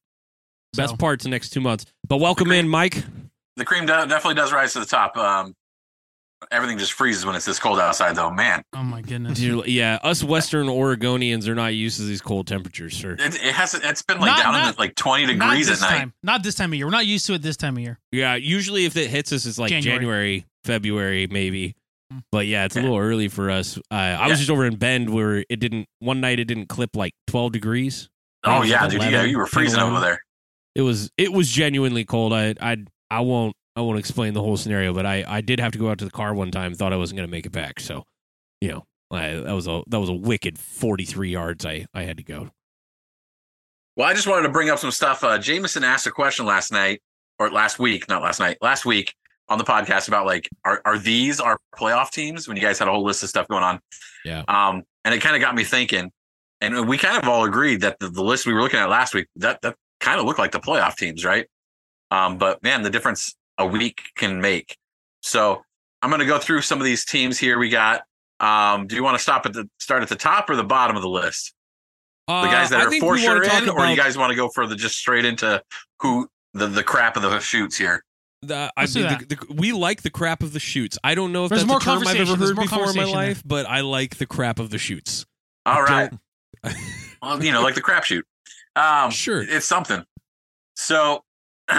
So, 0.73 0.83
Best 0.83 0.97
parts 0.97 1.23
the 1.25 1.29
next 1.29 1.49
two 1.49 1.61
months. 1.61 1.85
But 2.07 2.17
welcome 2.17 2.51
in, 2.51 2.67
Mike. 2.67 3.03
The 3.57 3.65
cream 3.65 3.85
definitely 3.85 4.35
does 4.35 4.53
rise 4.53 4.73
to 4.73 4.79
the 4.79 4.85
top. 4.85 5.17
Um, 5.17 5.53
everything 6.51 6.77
just 6.77 6.93
freezes 6.93 7.25
when 7.25 7.35
it's 7.35 7.45
this 7.45 7.59
cold 7.59 7.79
outside, 7.79 8.15
though. 8.15 8.31
Man, 8.31 8.63
Oh 8.73 8.83
my 8.83 9.01
goodness. 9.01 9.37
Dude, 9.39 9.67
yeah, 9.67 9.99
us 10.03 10.23
Western 10.23 10.67
Oregonians 10.67 11.47
are 11.47 11.55
not 11.55 11.73
used 11.75 11.97
to 11.97 12.03
these 12.03 12.21
cold 12.21 12.47
temperatures, 12.47 12.95
sir. 12.95 13.13
it, 13.19 13.35
it 13.35 13.53
has 13.53 13.73
it's 13.75 14.01
been 14.01 14.19
like 14.19 14.27
Not- 14.31 14.39
down 14.39 14.55
in 14.55 14.61
not- 14.61 14.75
the, 14.75 14.81
like 14.81 14.95
twenty 14.95 15.25
degrees 15.27 15.67
this 15.67 15.83
at 15.83 15.89
night. 15.91 15.97
time. 15.99 16.13
Not 16.23 16.43
this 16.43 16.55
time 16.55 16.71
of 16.71 16.75
year. 16.77 16.85
We're 16.85 16.91
not 16.91 17.05
used 17.05 17.25
to 17.27 17.33
it 17.33 17.41
this 17.41 17.57
time 17.57 17.75
of 17.77 17.83
year. 17.83 17.99
Yeah, 18.11 18.35
usually 18.35 18.85
if 18.85 18.95
it 18.97 19.09
hits 19.09 19.31
us, 19.31 19.45
it's 19.45 19.59
like 19.59 19.69
January. 19.69 19.97
January, 19.99 20.45
February, 20.63 21.27
maybe. 21.27 21.75
Mm. 22.11 22.23
But 22.31 22.47
yeah, 22.47 22.65
it's 22.65 22.75
a 22.75 22.79
Yeah. 22.79 22.83
little 22.85 22.97
early 22.99 23.27
for 23.27 23.49
us. 23.51 23.77
Uh, 23.91 23.93
I 23.95 24.27
was 24.27 24.39
just 24.39 24.49
over 24.51 24.65
in 24.65 24.75
Bend 24.75 25.09
where 25.09 25.43
it 25.49 25.59
didn't. 25.59 25.87
One 25.99 26.21
night 26.21 26.39
it 26.39 26.45
didn't 26.45 26.67
clip 26.67 26.95
like 26.95 27.13
twelve 27.27 27.51
degrees. 27.51 28.09
Oh 28.43 28.49
think 28.49 28.57
it 28.57 28.59
was 28.61 28.69
yeah, 28.69 28.81
like 28.81 28.91
dude, 28.91 29.01
yeah, 29.11 29.23
you 29.23 29.37
were 29.37 29.45
freezing 29.45 29.79
11. 29.79 29.95
over 29.95 30.03
there. 30.05 30.21
It 30.73 30.81
was 30.81 31.11
it 31.17 31.31
was 31.31 31.49
genuinely 31.49 32.05
cold. 32.05 32.33
I 32.33 32.55
I 32.59 32.77
I 33.09 33.19
won't 33.19 33.55
I 33.75 33.81
won't 33.81 33.99
explain 33.99 34.33
the 34.33 34.41
whole 34.41 34.57
scenario, 34.57 34.93
but 34.93 35.05
I 35.05 35.23
I 35.27 35.41
did 35.41 35.59
have 35.59 35.71
to 35.73 35.77
go 35.77 35.89
out 35.89 35.97
to 35.99 36.05
the 36.05 36.11
car 36.11 36.33
one 36.33 36.51
time. 36.51 36.73
Thought 36.73 36.93
I 36.93 36.97
wasn't 36.97 37.17
going 37.17 37.27
to 37.27 37.31
make 37.31 37.45
it 37.45 37.51
back, 37.51 37.79
so 37.79 38.03
you 38.59 38.69
know 38.69 38.83
I, 39.11 39.33
that 39.35 39.53
was 39.53 39.67
a 39.67 39.83
that 39.87 39.99
was 39.99 40.09
a 40.09 40.13
wicked 40.13 40.59
forty 40.59 41.05
three 41.05 41.29
yards. 41.29 41.65
I 41.65 41.85
I 41.93 42.03
had 42.03 42.17
to 42.17 42.23
go. 42.23 42.49
Well, 43.95 44.07
I 44.07 44.13
just 44.13 44.27
wanted 44.27 44.43
to 44.43 44.49
bring 44.49 44.69
up 44.69 44.79
some 44.79 44.91
stuff. 44.91 45.23
Uh, 45.23 45.37
Jameson 45.37 45.83
asked 45.83 46.07
a 46.07 46.11
question 46.11 46.45
last 46.45 46.71
night, 46.71 47.01
or 47.39 47.49
last 47.49 47.77
week, 47.79 48.07
not 48.07 48.21
last 48.21 48.39
night, 48.39 48.57
last 48.61 48.85
week 48.85 49.13
on 49.49 49.57
the 49.57 49.63
podcast 49.65 50.07
about 50.07 50.25
like, 50.25 50.47
are, 50.63 50.81
are 50.85 50.97
these 50.97 51.41
our 51.41 51.57
playoff 51.75 52.09
teams 52.09 52.47
when 52.47 52.55
you 52.55 52.63
guys 52.63 52.79
had 52.79 52.87
a 52.87 52.91
whole 52.91 53.03
list 53.03 53.21
of 53.21 53.29
stuff 53.29 53.47
going 53.49 53.63
on? 53.63 53.79
Yeah. 54.23 54.43
Um, 54.47 54.83
and 55.03 55.13
it 55.13 55.19
kind 55.19 55.35
of 55.35 55.41
got 55.41 55.55
me 55.55 55.65
thinking, 55.65 56.09
and 56.61 56.87
we 56.87 56.97
kind 56.97 57.21
of 57.21 57.27
all 57.27 57.43
agreed 57.43 57.81
that 57.81 57.99
the, 57.99 58.07
the 58.07 58.23
list 58.23 58.45
we 58.45 58.53
were 58.53 58.61
looking 58.61 58.79
at 58.79 58.89
last 58.89 59.13
week, 59.13 59.27
that, 59.35 59.61
that 59.61 59.75
kind 59.99 60.19
of 60.19 60.25
looked 60.25 60.39
like 60.39 60.53
the 60.53 60.59
playoff 60.59 60.95
teams, 60.95 61.25
right? 61.25 61.47
Um, 62.11 62.37
but 62.37 62.63
man, 62.63 62.81
the 62.81 62.89
difference 62.89 63.35
a 63.61 63.65
week 63.65 64.01
can 64.15 64.41
make. 64.41 64.75
So 65.21 65.61
I'm 66.01 66.09
going 66.09 66.19
to 66.19 66.25
go 66.25 66.39
through 66.39 66.61
some 66.61 66.79
of 66.79 66.85
these 66.85 67.05
teams 67.05 67.37
here. 67.37 67.57
We 67.59 67.69
got, 67.69 68.01
um, 68.39 68.87
do 68.87 68.95
you 68.95 69.03
want 69.03 69.15
to 69.17 69.21
stop 69.23 69.45
at 69.45 69.53
the 69.53 69.69
start 69.79 70.01
at 70.01 70.09
the 70.09 70.15
top 70.15 70.49
or 70.49 70.55
the 70.55 70.63
bottom 70.63 70.95
of 70.95 71.01
the 71.01 71.09
list? 71.09 71.53
The 72.27 72.33
guys 72.43 72.69
that 72.69 72.79
Uh, 72.79 72.83
I 72.83 72.95
are 72.97 72.99
for 72.99 73.17
sure 73.17 73.43
talk 73.43 73.63
in, 73.63 73.69
or 73.69 73.85
you 73.87 73.95
guys 73.95 74.17
want 74.17 74.29
to 74.31 74.35
go 74.35 74.47
for 74.49 74.65
the 74.65 74.75
just 74.75 74.97
straight 74.97 75.25
into 75.25 75.61
who 75.99 76.27
the, 76.53 76.67
the 76.67 76.83
crap 76.83 77.15
of 77.17 77.23
the 77.23 77.39
shoots 77.39 77.77
here? 77.77 78.03
the, 78.41 78.71
I 78.77 78.81
Let's 78.81 78.95
mean, 78.95 79.07
the, 79.27 79.35
the, 79.35 79.53
we 79.53 79.71
like 79.73 80.01
the 80.01 80.09
crap 80.09 80.41
of 80.41 80.53
the 80.53 80.59
shoots. 80.59 80.97
I 81.03 81.13
don't 81.13 81.31
know 81.33 81.43
if 81.45 81.49
There's 81.49 81.61
that's 81.61 81.67
more 81.69 81.77
a 81.77 81.81
term 81.81 82.07
I've 82.07 82.15
ever 82.15 82.35
heard 82.37 82.55
before 82.55 82.55
in 82.55 82.55
my 82.55 82.65
conversation 82.85 83.05
there. 83.05 83.27
life, 83.27 83.43
but 83.45 83.65
I 83.67 83.81
like 83.81 84.17
the 84.17 84.25
crap 84.25 84.59
of 84.59 84.69
the 84.71 84.77
shoots. 84.77 85.25
All 85.65 85.77
I 85.77 85.81
right. 85.81 86.11
don't- 86.63 86.75
Well, 87.21 87.43
you 87.43 87.51
know, 87.51 87.61
like 87.61 87.75
the 87.75 87.81
crapshoot. 87.81 88.23
Um, 88.77 89.11
Sure. 89.11 89.41
it's 89.41 89.65
something. 89.65 90.03
So 90.77 91.23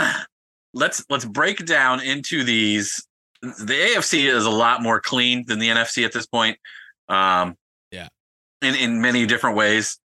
let's 0.75 1.05
let's 1.11 1.25
break 1.25 1.65
down 1.67 2.01
into 2.01 2.45
these. 2.45 3.07
The 3.43 3.75
AFC 3.75 4.25
is 4.33 4.45
a 4.47 4.51
lot 4.51 4.83
more 4.83 5.01
clean 5.01 5.45
than 5.47 5.59
the 5.59 5.69
NFC 5.69 6.05
at 6.05 6.13
this 6.13 6.27
point. 6.27 6.59
Um, 7.09 7.57
Yeah. 7.91 8.09
in 8.63 8.75
in 8.75 9.01
many 9.01 9.27
different 9.27 9.57
ways, 9.57 9.99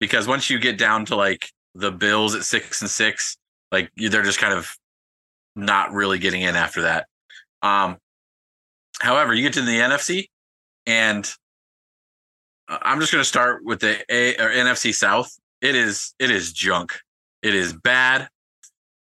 because 0.00 0.26
once 0.26 0.50
you 0.50 0.58
get 0.58 0.76
down 0.78 1.04
to 1.06 1.16
like 1.16 1.50
the 1.74 1.92
Bills 1.92 2.34
at 2.34 2.44
six 2.44 2.80
and 2.80 2.90
six, 2.90 3.36
like 3.70 3.90
they're 3.96 4.22
just 4.24 4.40
kind 4.40 4.52
of 4.54 4.76
not 5.56 5.92
really 5.92 6.18
getting 6.18 6.42
in 6.42 6.56
after 6.56 6.82
that. 6.82 7.06
Um, 7.62 7.98
however, 9.00 9.34
you 9.34 9.42
get 9.42 9.52
to 9.54 9.62
the 9.62 9.78
NFC, 9.78 10.28
and 10.86 11.30
uh, 12.68 12.78
I'm 12.82 12.98
just 13.00 13.12
going 13.12 13.22
to 13.22 13.28
start 13.28 13.64
with 13.64 13.80
the 13.80 14.04
A 14.12 14.34
or 14.36 14.50
NFC 14.50 14.94
South. 14.94 15.30
It 15.60 15.76
is 15.76 16.14
it 16.18 16.30
is 16.30 16.52
junk. 16.52 16.98
It 17.42 17.54
is 17.54 17.72
bad. 17.72 18.28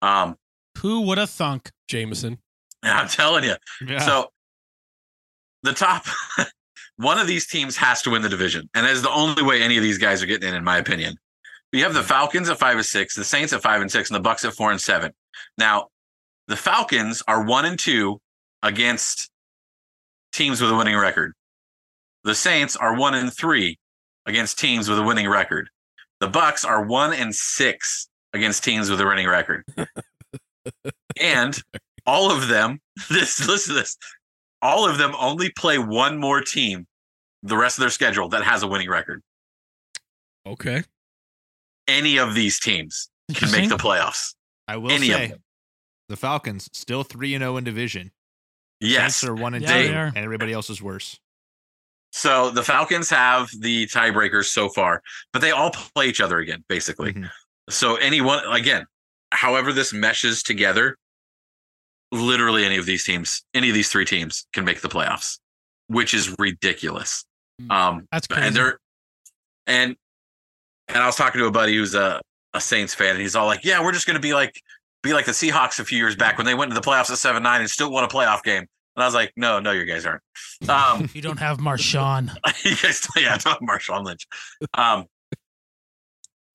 Um, 0.02 0.36
Who 0.82 1.02
would 1.02 1.18
have 1.18 1.30
thunk? 1.30 1.72
Jameson. 1.88 2.40
I'm 2.84 3.08
telling 3.08 3.44
you. 3.44 3.56
Yeah. 3.86 4.00
So 4.00 4.28
the 5.64 5.74
top 5.74 6.06
one 6.98 7.20
of 7.20 7.28
these 7.28 7.48
teams 7.48 7.78
has 7.78 8.02
to 8.04 8.12
win 8.12 8.22
the 8.22 8.30
division, 8.30 8.70
and 8.74 8.86
that 8.86 8.92
is 8.92 9.02
the 9.02 9.12
only 9.12 9.44
way 9.44 9.62
any 9.62 9.78
of 9.78 9.84
these 9.84 9.98
guys 9.98 10.22
are 10.24 10.26
getting 10.26 10.50
in, 10.50 10.56
in 10.56 10.64
my 10.64 10.78
opinion. 10.78 11.16
You 11.72 11.84
have 11.84 11.94
the 11.94 12.04
Falcons 12.04 12.50
at 12.50 12.58
five 12.58 12.78
and 12.78 12.86
six, 12.86 13.16
the 13.16 13.24
Saints 13.24 13.54
at 13.54 13.62
five 13.62 13.82
and 13.82 13.92
six, 13.92 14.10
and 14.10 14.16
the 14.16 14.22
Bucks 14.22 14.44
at 14.44 14.54
four 14.54 14.72
and 14.72 14.82
seven. 14.82 15.12
Now, 15.58 15.88
the 16.48 16.56
Falcons 16.56 17.22
are 17.28 17.44
one 17.44 17.66
and 17.66 17.78
two 17.78 18.20
against 18.64 19.30
teams 20.32 20.62
with 20.62 20.72
a 20.72 20.76
winning 20.76 20.98
record. 20.98 21.34
The 22.24 22.36
Saints 22.36 22.76
are 22.76 22.96
one 22.96 23.14
and 23.14 23.32
three 23.32 23.78
against 24.26 24.58
teams 24.60 24.90
with 24.90 24.98
a 24.98 25.04
winning 25.04 25.30
record. 25.30 25.70
The 26.20 26.28
Bucks 26.28 26.66
are 26.66 26.84
one 26.84 27.14
and 27.14 27.34
six 27.34 28.10
against 28.34 28.64
teams 28.64 28.90
with 28.90 29.00
a 29.00 29.06
winning 29.06 29.28
record. 29.28 29.64
and 31.20 31.58
all 32.06 32.32
of 32.32 32.48
them, 32.48 32.80
this 33.10 33.46
listen 33.48 33.76
to 33.76 33.82
this, 33.82 33.98
all 34.62 34.90
of 34.90 34.98
them 34.98 35.14
only 35.20 35.52
play 35.52 35.78
one 35.78 36.18
more 36.18 36.42
team 36.42 36.86
the 37.44 37.56
rest 37.56 37.78
of 37.78 37.82
their 37.82 37.90
schedule 37.90 38.30
that 38.30 38.44
has 38.44 38.64
a 38.64 38.68
winning 38.68 38.90
record. 38.90 39.22
Okay. 40.46 40.84
Any 41.88 42.18
of 42.18 42.36
these 42.36 42.60
teams 42.60 43.10
can 43.34 43.52
make 43.52 43.70
the 43.70 43.78
playoffs. 43.78 44.36
I 44.68 44.78
will 44.78 44.92
any 44.92 45.08
say 45.08 45.34
the 46.10 46.18
Falcons 46.18 46.70
still 46.74 47.04
three 47.04 47.34
and 47.34 47.42
zero 47.42 47.58
in 47.58 47.64
division. 47.64 48.12
Yes. 48.80 49.18
Saints 49.18 49.30
are 49.30 49.36
one 49.36 49.54
and 49.54 49.64
Yeah, 49.64 49.84
two, 49.84 49.94
and 49.94 50.18
everybody 50.18 50.54
else 50.54 50.70
is 50.70 50.82
worse. 50.82 51.20
So 52.12 52.50
the 52.50 52.64
Falcons 52.64 53.10
have 53.10 53.50
the 53.60 53.86
tiebreakers 53.88 54.46
so 54.46 54.70
far, 54.70 55.02
but 55.32 55.42
they 55.42 55.52
all 55.52 55.72
play 55.72 56.08
each 56.08 56.22
other 56.22 56.40
again, 56.40 56.64
basically. 56.68 57.14
Mhm. 57.14 57.30
So 57.70 57.96
anyone 57.98 58.44
again, 58.52 58.86
however 59.32 59.72
this 59.74 59.94
meshes 59.94 60.44
together, 60.44 60.98
literally 62.12 62.66
any 62.66 62.78
of 62.78 62.86
these 62.86 63.04
teams, 63.04 63.44
any 63.54 63.70
of 63.70 63.76
these 63.76 63.90
three 63.90 64.06
teams 64.06 64.48
can 64.54 64.66
make 64.66 64.82
the 64.82 64.90
playoffs, 64.90 65.40
which 65.88 66.14
is 66.14 66.36
ridiculous. 66.40 67.26
Mm. 67.62 67.72
Um 67.72 68.08
That's 68.12 68.28
crazy. 68.28 68.48
and 68.48 68.56
they're 68.56 68.80
and 69.68 69.96
and 70.88 70.98
I 70.98 71.06
was 71.06 71.16
talking 71.16 71.40
to 71.40 71.46
a 71.46 71.52
buddy 71.52 71.76
who's 71.76 71.94
a, 71.96 72.20
a 72.54 72.60
Saints 72.60 72.94
fan, 72.94 73.12
and 73.12 73.22
he's 73.22 73.36
all 73.36 73.46
like, 73.46 73.64
"Yeah, 73.64 73.84
we're 73.84 73.92
just 73.92 74.08
gonna 74.08 74.20
be 74.20 74.34
like 74.34 74.60
be 75.04 75.14
like 75.14 75.26
the 75.26 75.32
Seahawks 75.32 75.80
a 75.80 75.86
few 75.86 75.98
years 75.98 76.16
back 76.16 76.38
when 76.38 76.46
they 76.46 76.56
went 76.56 76.72
to 76.72 76.76
the 76.76 76.82
playoffs 76.82 77.12
at 77.12 77.18
seven 77.18 77.44
nine 77.44 77.62
and 77.62 77.70
still 77.70 77.92
won 77.92 78.04
a 78.04 78.08
playoff 78.08 78.44
game." 78.44 78.66
And 78.96 79.04
I 79.04 79.06
was 79.06 79.14
like, 79.14 79.32
"No, 79.38 79.60
no, 79.60 79.72
you 79.72 79.86
guys 79.86 80.06
aren't." 80.06 80.24
Um, 80.68 81.10
you 81.14 81.22
don't 81.22 81.38
have 81.38 81.60
Marshawn. 81.60 82.36
you 82.64 82.76
guys, 82.76 83.08
yeah, 83.16 83.36
it's 83.36 83.46
not 83.46 83.62
Marshawn 83.62 84.04
Lynch. 84.04 84.28
Um, 84.74 85.06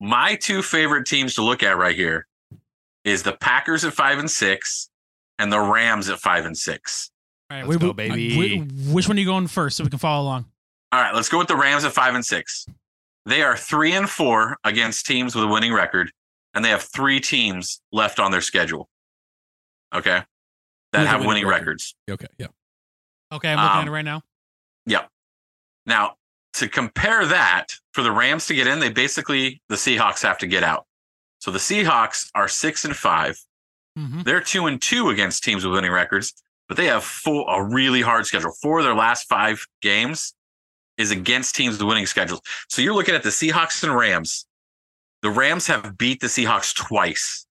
my 0.01 0.35
two 0.35 0.61
favorite 0.61 1.07
teams 1.07 1.35
to 1.35 1.41
look 1.41 1.63
at 1.63 1.77
right 1.77 1.95
here 1.95 2.27
is 3.05 3.23
the 3.23 3.31
Packers 3.33 3.85
at 3.85 3.93
five 3.93 4.19
and 4.19 4.29
six, 4.29 4.89
and 5.39 5.51
the 5.53 5.59
Rams 5.61 6.09
at 6.09 6.19
five 6.19 6.45
and 6.45 6.57
six. 6.57 7.11
All 7.49 7.57
right, 7.57 7.65
Let's 7.67 7.81
we- 7.81 7.87
go, 7.87 7.93
baby. 7.93 8.37
we- 8.37 8.91
which 8.93 9.07
one 9.07 9.15
are 9.15 9.19
you 9.21 9.25
going 9.25 9.47
first 9.47 9.77
so 9.77 9.83
we 9.85 9.89
can 9.89 9.99
follow 9.99 10.23
along? 10.23 10.51
All 10.91 10.99
right, 11.01 11.13
let's 11.15 11.29
go 11.29 11.37
with 11.37 11.47
the 11.47 11.55
Rams 11.55 11.85
at 11.85 11.93
five 11.93 12.15
and 12.15 12.25
six. 12.25 12.65
They 13.25 13.41
are 13.41 13.55
three 13.55 13.93
and 13.93 14.09
four 14.09 14.57
against 14.63 15.05
teams 15.05 15.33
with 15.35 15.43
a 15.43 15.47
winning 15.47 15.71
record, 15.73 16.11
and 16.53 16.63
they 16.65 16.69
have 16.69 16.83
three 16.83 17.19
teams 17.19 17.81
left 17.91 18.19
on 18.19 18.31
their 18.31 18.41
schedule. 18.41 18.89
Okay. 19.93 20.23
That 20.91 20.99
With 20.99 21.07
have 21.07 21.19
winning 21.21 21.27
winning 21.27 21.45
record. 21.47 21.59
records. 21.67 21.95
Okay. 22.09 22.27
Yeah. 22.37 22.47
Okay, 23.31 23.51
I'm 23.51 23.57
looking 23.57 23.71
Um, 23.77 23.81
at 23.81 23.87
it 23.87 23.91
right 23.91 24.05
now. 24.05 24.21
Yeah. 24.85 25.05
Now, 25.85 26.17
to 26.53 26.69
compare 26.69 27.25
that, 27.25 27.75
for 27.93 28.01
the 28.01 28.11
Rams 28.11 28.45
to 28.47 28.53
get 28.55 28.67
in, 28.67 28.79
they 28.79 28.89
basically, 28.89 29.61
the 29.67 29.75
Seahawks 29.75 30.21
have 30.21 30.37
to 30.39 30.47
get 30.47 30.63
out. 30.63 30.85
So 31.45 31.51
the 31.51 31.59
Seahawks 31.59 32.31
are 32.33 32.47
six 32.47 32.85
and 32.85 32.95
five. 32.95 33.39
hmm 33.95 34.23
They're 34.23 34.41
two 34.41 34.65
and 34.65 34.81
two 34.81 35.09
against 35.11 35.43
teams 35.43 35.63
with 35.63 35.75
winning 35.75 35.91
records, 35.91 36.33
but 36.67 36.75
they 36.75 36.85
have 36.87 37.03
full, 37.03 37.45
a 37.47 37.63
really 37.63 38.01
hard 38.01 38.25
schedule. 38.25 38.51
Four 38.63 38.79
of 38.79 38.83
their 38.85 38.95
last 38.95 39.29
five 39.29 39.63
games 39.83 40.33
is 40.97 41.11
against 41.11 41.53
teams 41.53 41.77
with 41.77 41.87
winning 41.87 42.07
schedules. 42.07 42.41
So 42.67 42.81
you're 42.81 42.95
looking 42.95 43.13
at 43.13 43.21
the 43.21 43.29
Seahawks 43.29 43.83
and 43.83 43.95
Rams. 43.95 44.47
The 45.21 45.29
Rams 45.29 45.67
have 45.67 45.95
beat 45.99 46.19
the 46.19 46.25
Seahawks 46.25 46.73
twice. 46.73 47.45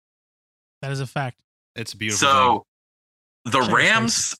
That 0.82 0.90
is 0.90 0.98
a 0.98 1.06
fact. 1.06 1.38
It's 1.76 1.92
a 1.92 1.96
beautiful. 1.96 2.26
So 2.26 2.66
the 3.44 3.60
Rams 3.62 4.34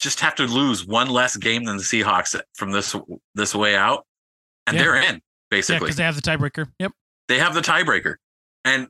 just 0.00 0.18
have 0.18 0.34
to 0.34 0.46
lose 0.48 0.84
one 0.84 1.10
less 1.10 1.36
game 1.36 1.62
than 1.62 1.76
the 1.76 1.84
Seahawks 1.84 2.34
from 2.56 2.72
this 2.72 2.96
this 3.36 3.54
way 3.54 3.76
out, 3.76 4.04
and 4.66 4.76
Yeah. 4.76 4.82
they're 4.82 4.96
in 4.96 5.22
basically. 5.48 5.78
because 5.78 5.94
they 5.96 6.02
have 6.02 6.16
the 6.16 6.22
tiebreaker. 6.22 6.72
Yep. 6.80 6.90
they 7.28 7.38
have 7.38 7.54
the 7.54 7.60
tiebreaker. 7.60 8.16
And 8.64 8.88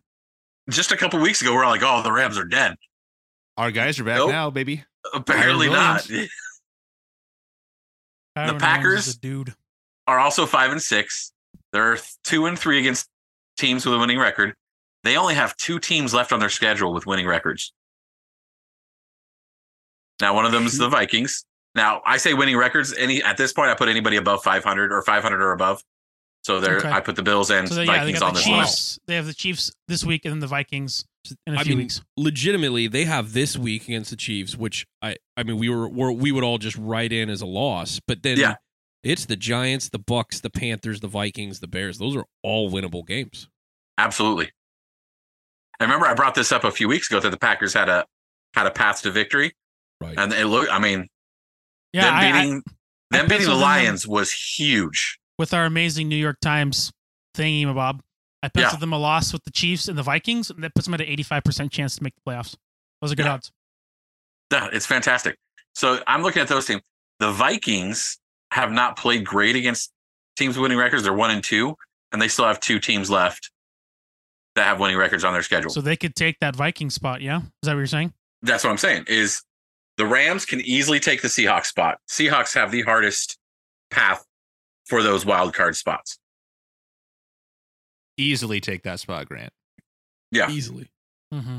just 0.70 0.92
a 0.92 0.96
couple 0.96 1.20
weeks 1.20 1.42
ago, 1.42 1.54
we're 1.54 1.66
like, 1.66 1.82
"Oh, 1.82 2.02
the 2.02 2.12
Rams 2.12 2.38
are 2.38 2.44
dead." 2.44 2.70
thing. 2.70 2.76
our 3.56 3.70
guys 3.70 3.98
are 3.98 4.04
back 4.04 4.18
Nope. 4.18 4.30
now, 4.30 4.50
baby. 4.50 4.84
Apparently 5.14 5.68
not. 5.68 6.02
the 6.06 6.28
Packers- 8.34 9.16
dude. 9.16 9.54
Are 10.06 10.18
also 10.18 10.46
five 10.46 10.72
and 10.72 10.80
six. 10.80 11.32
They're 11.72 11.98
two 12.24 12.46
and 12.46 12.58
three 12.58 12.78
against 12.78 13.08
teams 13.58 13.84
with 13.84 13.94
a 13.94 13.98
winning 13.98 14.18
record. 14.18 14.54
They 15.04 15.16
only 15.16 15.34
have 15.34 15.56
two 15.56 15.78
teams 15.78 16.14
left 16.14 16.32
on 16.32 16.40
their 16.40 16.48
schedule 16.48 16.94
with 16.94 17.06
winning 17.06 17.26
records. 17.26 17.72
Now, 20.20 20.34
one 20.34 20.44
of 20.46 20.52
them 20.52 20.66
is 20.66 20.78
the 20.78 20.88
Vikings. 20.88 21.44
Now, 21.74 22.00
I 22.04 22.16
say 22.16 22.34
winning 22.34 22.56
records. 22.56 22.94
Any 22.94 23.22
at 23.22 23.36
this 23.36 23.52
point, 23.52 23.70
I 23.70 23.74
put 23.74 23.88
anybody 23.88 24.16
above 24.16 24.42
500 24.42 24.92
or 24.92 25.02
500 25.02 25.42
or 25.42 25.52
above. 25.52 25.82
So 26.48 26.60
there, 26.60 26.78
Okay. 26.78 26.90
I 26.90 27.00
put 27.00 27.14
the 27.14 27.22
Bills 27.22 27.50
and 27.50 27.68
So 27.68 27.74
they, 27.74 27.84
yeah, 27.84 27.92
they 27.92 27.98
Vikings 28.12 28.20
got 28.20 28.28
on 28.28 28.32
the 28.32 28.38
this 28.38 28.46
Chiefs. 28.46 28.58
list. 28.58 29.00
They 29.06 29.14
have 29.16 29.26
the 29.26 29.34
Chiefs 29.34 29.70
this 29.86 30.02
week 30.02 30.24
and 30.24 30.32
then 30.32 30.38
the 30.40 30.46
Vikings 30.46 31.04
in 31.46 31.54
a 31.54 31.58
I 31.58 31.62
few 31.62 31.72
mean, 31.76 31.84
weeks. 31.84 32.00
legitimately, 32.16 32.86
they 32.86 33.04
have 33.04 33.34
this 33.34 33.54
week 33.58 33.84
against 33.84 34.08
the 34.08 34.16
Chiefs, 34.16 34.56
which 34.56 34.86
I, 35.02 35.16
I 35.36 35.42
mean, 35.42 35.58
we 35.58 35.68
were, 35.68 35.86
we're, 35.90 36.10
we 36.10 36.32
would 36.32 36.42
all 36.44 36.56
just 36.56 36.78
write 36.78 37.12
in 37.12 37.28
as 37.28 37.42
a 37.42 37.46
loss, 37.46 38.00
but 38.08 38.22
then 38.22 38.38
Yeah. 38.38 38.54
it's 39.02 39.26
the 39.26 39.36
Giants, 39.36 39.90
the 39.90 39.98
Bucks, 39.98 40.40
the 40.40 40.48
Panthers, 40.48 41.00
the 41.00 41.06
Vikings, 41.06 41.60
the 41.60 41.68
Bears. 41.68 41.98
Those 41.98 42.16
are 42.16 42.24
all 42.42 42.70
winnable 42.70 43.06
games. 43.06 43.46
Absolutely. 43.98 44.50
I 45.78 45.84
remember 45.84 46.06
I 46.06 46.14
brought 46.14 46.34
this 46.34 46.50
up 46.50 46.64
a 46.64 46.70
few 46.70 46.88
weeks 46.88 47.10
ago 47.10 47.20
that 47.20 47.28
the 47.30 47.36
Packers 47.38 47.74
had 47.74 47.90
a 47.90 48.06
had 48.54 48.66
a 48.66 48.70
path 48.70 49.02
to 49.02 49.10
victory, 49.10 49.52
Right. 50.00 50.14
and 50.18 50.32
it 50.32 50.46
looked. 50.46 50.72
I 50.72 50.78
mean, 50.78 51.08
Yeah, 51.92 52.04
them 52.06 52.14
I- 52.14 52.18
I- 52.18 52.32
beating 52.42 52.62
I 53.12 53.16
them 53.18 53.26
beating 53.26 53.28
the 53.28 53.28
penciled 53.28 53.54
them- 53.56 53.60
Lions 53.60 54.08
was 54.08 54.32
huge. 54.32 55.18
With 55.38 55.54
our 55.54 55.64
amazing 55.64 56.08
New 56.08 56.16
York 56.16 56.38
Times 56.40 56.92
thingy, 57.36 57.72
Bob. 57.74 58.02
I 58.42 58.48
penciled 58.48 58.80
them 58.80 58.92
a 58.92 58.98
loss 58.98 59.32
with 59.32 59.42
the 59.44 59.50
Chiefs 59.50 59.88
and 59.88 59.98
the 59.98 60.02
Vikings, 60.02 60.50
and 60.50 60.62
that 60.62 60.74
puts 60.74 60.86
them 60.86 60.94
at 60.94 61.00
an 61.00 61.08
85% 61.08 61.70
chance 61.72 61.96
to 61.96 62.02
make 62.04 62.14
the 62.14 62.30
playoffs. 62.30 62.54
Those 63.00 63.12
are 63.12 63.16
good 63.16 63.26
Yeah. 63.26 63.32
odds. 63.34 63.52
Yeah, 64.52 64.68
it's 64.72 64.86
fantastic. 64.86 65.36
So 65.74 66.02
I'm 66.06 66.22
looking 66.22 66.40
at 66.42 66.48
those 66.48 66.66
teams. 66.66 66.82
The 67.18 67.32
Vikings 67.32 68.18
have 68.52 68.70
not 68.72 68.96
played 68.96 69.24
great 69.26 69.56
against 69.56 69.92
teams 70.36 70.56
with 70.56 70.62
winning 70.62 70.78
records. 70.78 71.02
They're 71.02 71.12
one 71.12 71.30
and 71.30 71.42
two, 71.42 71.76
and 72.12 72.22
they 72.22 72.28
still 72.28 72.46
have 72.46 72.60
two 72.60 72.78
teams 72.78 73.10
left 73.10 73.50
that 74.54 74.64
have 74.64 74.80
winning 74.80 74.96
records 74.96 75.24
on 75.24 75.32
their 75.32 75.42
schedule. 75.42 75.70
So 75.70 75.80
they 75.80 75.96
could 75.96 76.14
take 76.14 76.38
that 76.40 76.54
Viking 76.56 76.90
spot. 76.90 77.20
Yeah, 77.20 77.38
is 77.38 77.44
that 77.64 77.72
what 77.72 77.78
you're 77.78 77.86
saying? 77.86 78.14
That's 78.42 78.64
what 78.64 78.70
I'm 78.70 78.78
saying. 78.78 79.04
Is 79.08 79.42
the 79.96 80.06
Rams 80.06 80.44
can 80.44 80.60
easily 80.60 81.00
take 81.00 81.22
the 81.22 81.28
Seahawks 81.28 81.66
spot. 81.66 81.98
Seahawks 82.08 82.54
have 82.54 82.70
the 82.70 82.82
hardest 82.82 83.36
path 83.90 84.24
for 84.88 85.02
those 85.02 85.24
wild 85.26 85.54
card 85.54 85.76
spots. 85.76 86.18
Easily 88.16 88.60
take 88.60 88.82
that 88.82 89.00
spot, 89.00 89.28
Grant. 89.28 89.52
Yeah. 90.32 90.50
easily. 90.50 90.90
Mm-hmm. 91.32 91.58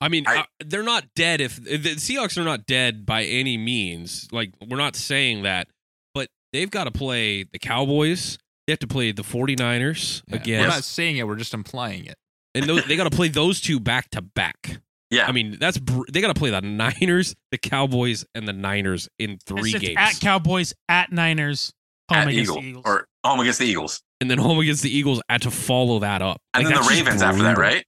I 0.00 0.08
mean, 0.08 0.24
I- 0.26 0.40
uh, 0.40 0.44
they're 0.64 0.82
not 0.82 1.06
dead. 1.14 1.40
If 1.40 1.62
the 1.62 1.78
Seahawks 1.96 2.38
are 2.38 2.44
not 2.44 2.66
dead 2.66 3.04
by 3.04 3.24
any 3.24 3.56
means, 3.56 4.28
like 4.32 4.52
we're 4.66 4.76
not 4.76 4.96
saying 4.96 5.42
that, 5.42 5.68
but 6.14 6.28
they've 6.52 6.70
got 6.70 6.84
to 6.84 6.90
play 6.90 7.42
the 7.44 7.58
Cowboys. 7.58 8.38
They 8.66 8.72
have 8.72 8.78
to 8.80 8.86
play 8.86 9.12
the 9.12 9.22
49ers 9.22 10.22
Yeah. 10.28 10.36
again, 10.36 10.60
We're 10.62 10.68
not 10.68 10.84
saying 10.84 11.16
it, 11.18 11.26
we're 11.26 11.36
just 11.36 11.52
implying 11.54 12.06
it. 12.06 12.16
and 12.54 12.64
those, 12.66 12.84
they 12.86 12.96
got 12.96 13.04
to 13.10 13.14
play 13.16 13.28
those 13.28 13.60
two 13.60 13.80
back 13.80 14.10
to 14.10 14.22
back. 14.22 14.78
Yeah. 15.10 15.26
I 15.26 15.32
mean, 15.32 15.58
that's 15.60 15.76
br- 15.78 16.04
they 16.10 16.20
got 16.20 16.28
to 16.28 16.38
play 16.38 16.50
the 16.50 16.60
Niners, 16.62 17.34
the 17.50 17.58
Cowboys, 17.58 18.24
and 18.34 18.48
the 18.48 18.52
Niners 18.52 19.08
in 19.18 19.38
three 19.44 19.70
It's 19.72 19.78
games, 19.80 19.96
at 19.98 20.20
Cowboys, 20.20 20.72
at 20.88 21.12
Niners, 21.12 21.72
home 22.08 22.28
against 22.28 22.50
Eagle 22.50 22.60
the 22.62 22.68
Eagles. 22.68 22.84
or 22.86 23.06
home 23.24 23.40
against 23.40 23.58
the 23.58 23.66
Eagles. 23.66 24.02
and 24.20 24.30
then 24.30 24.38
home 24.38 24.58
against 24.58 24.82
the 24.82 24.94
Eagles. 24.96 25.20
Had 25.28 25.42
to 25.42 25.50
follow 25.50 25.98
that 26.00 26.22
up, 26.22 26.40
And 26.54 26.64
Like, 26.64 26.74
then 26.74 26.82
the 26.82 26.88
Ravens 26.88 27.22
after 27.22 27.42
that, 27.44 27.58
right? 27.58 27.84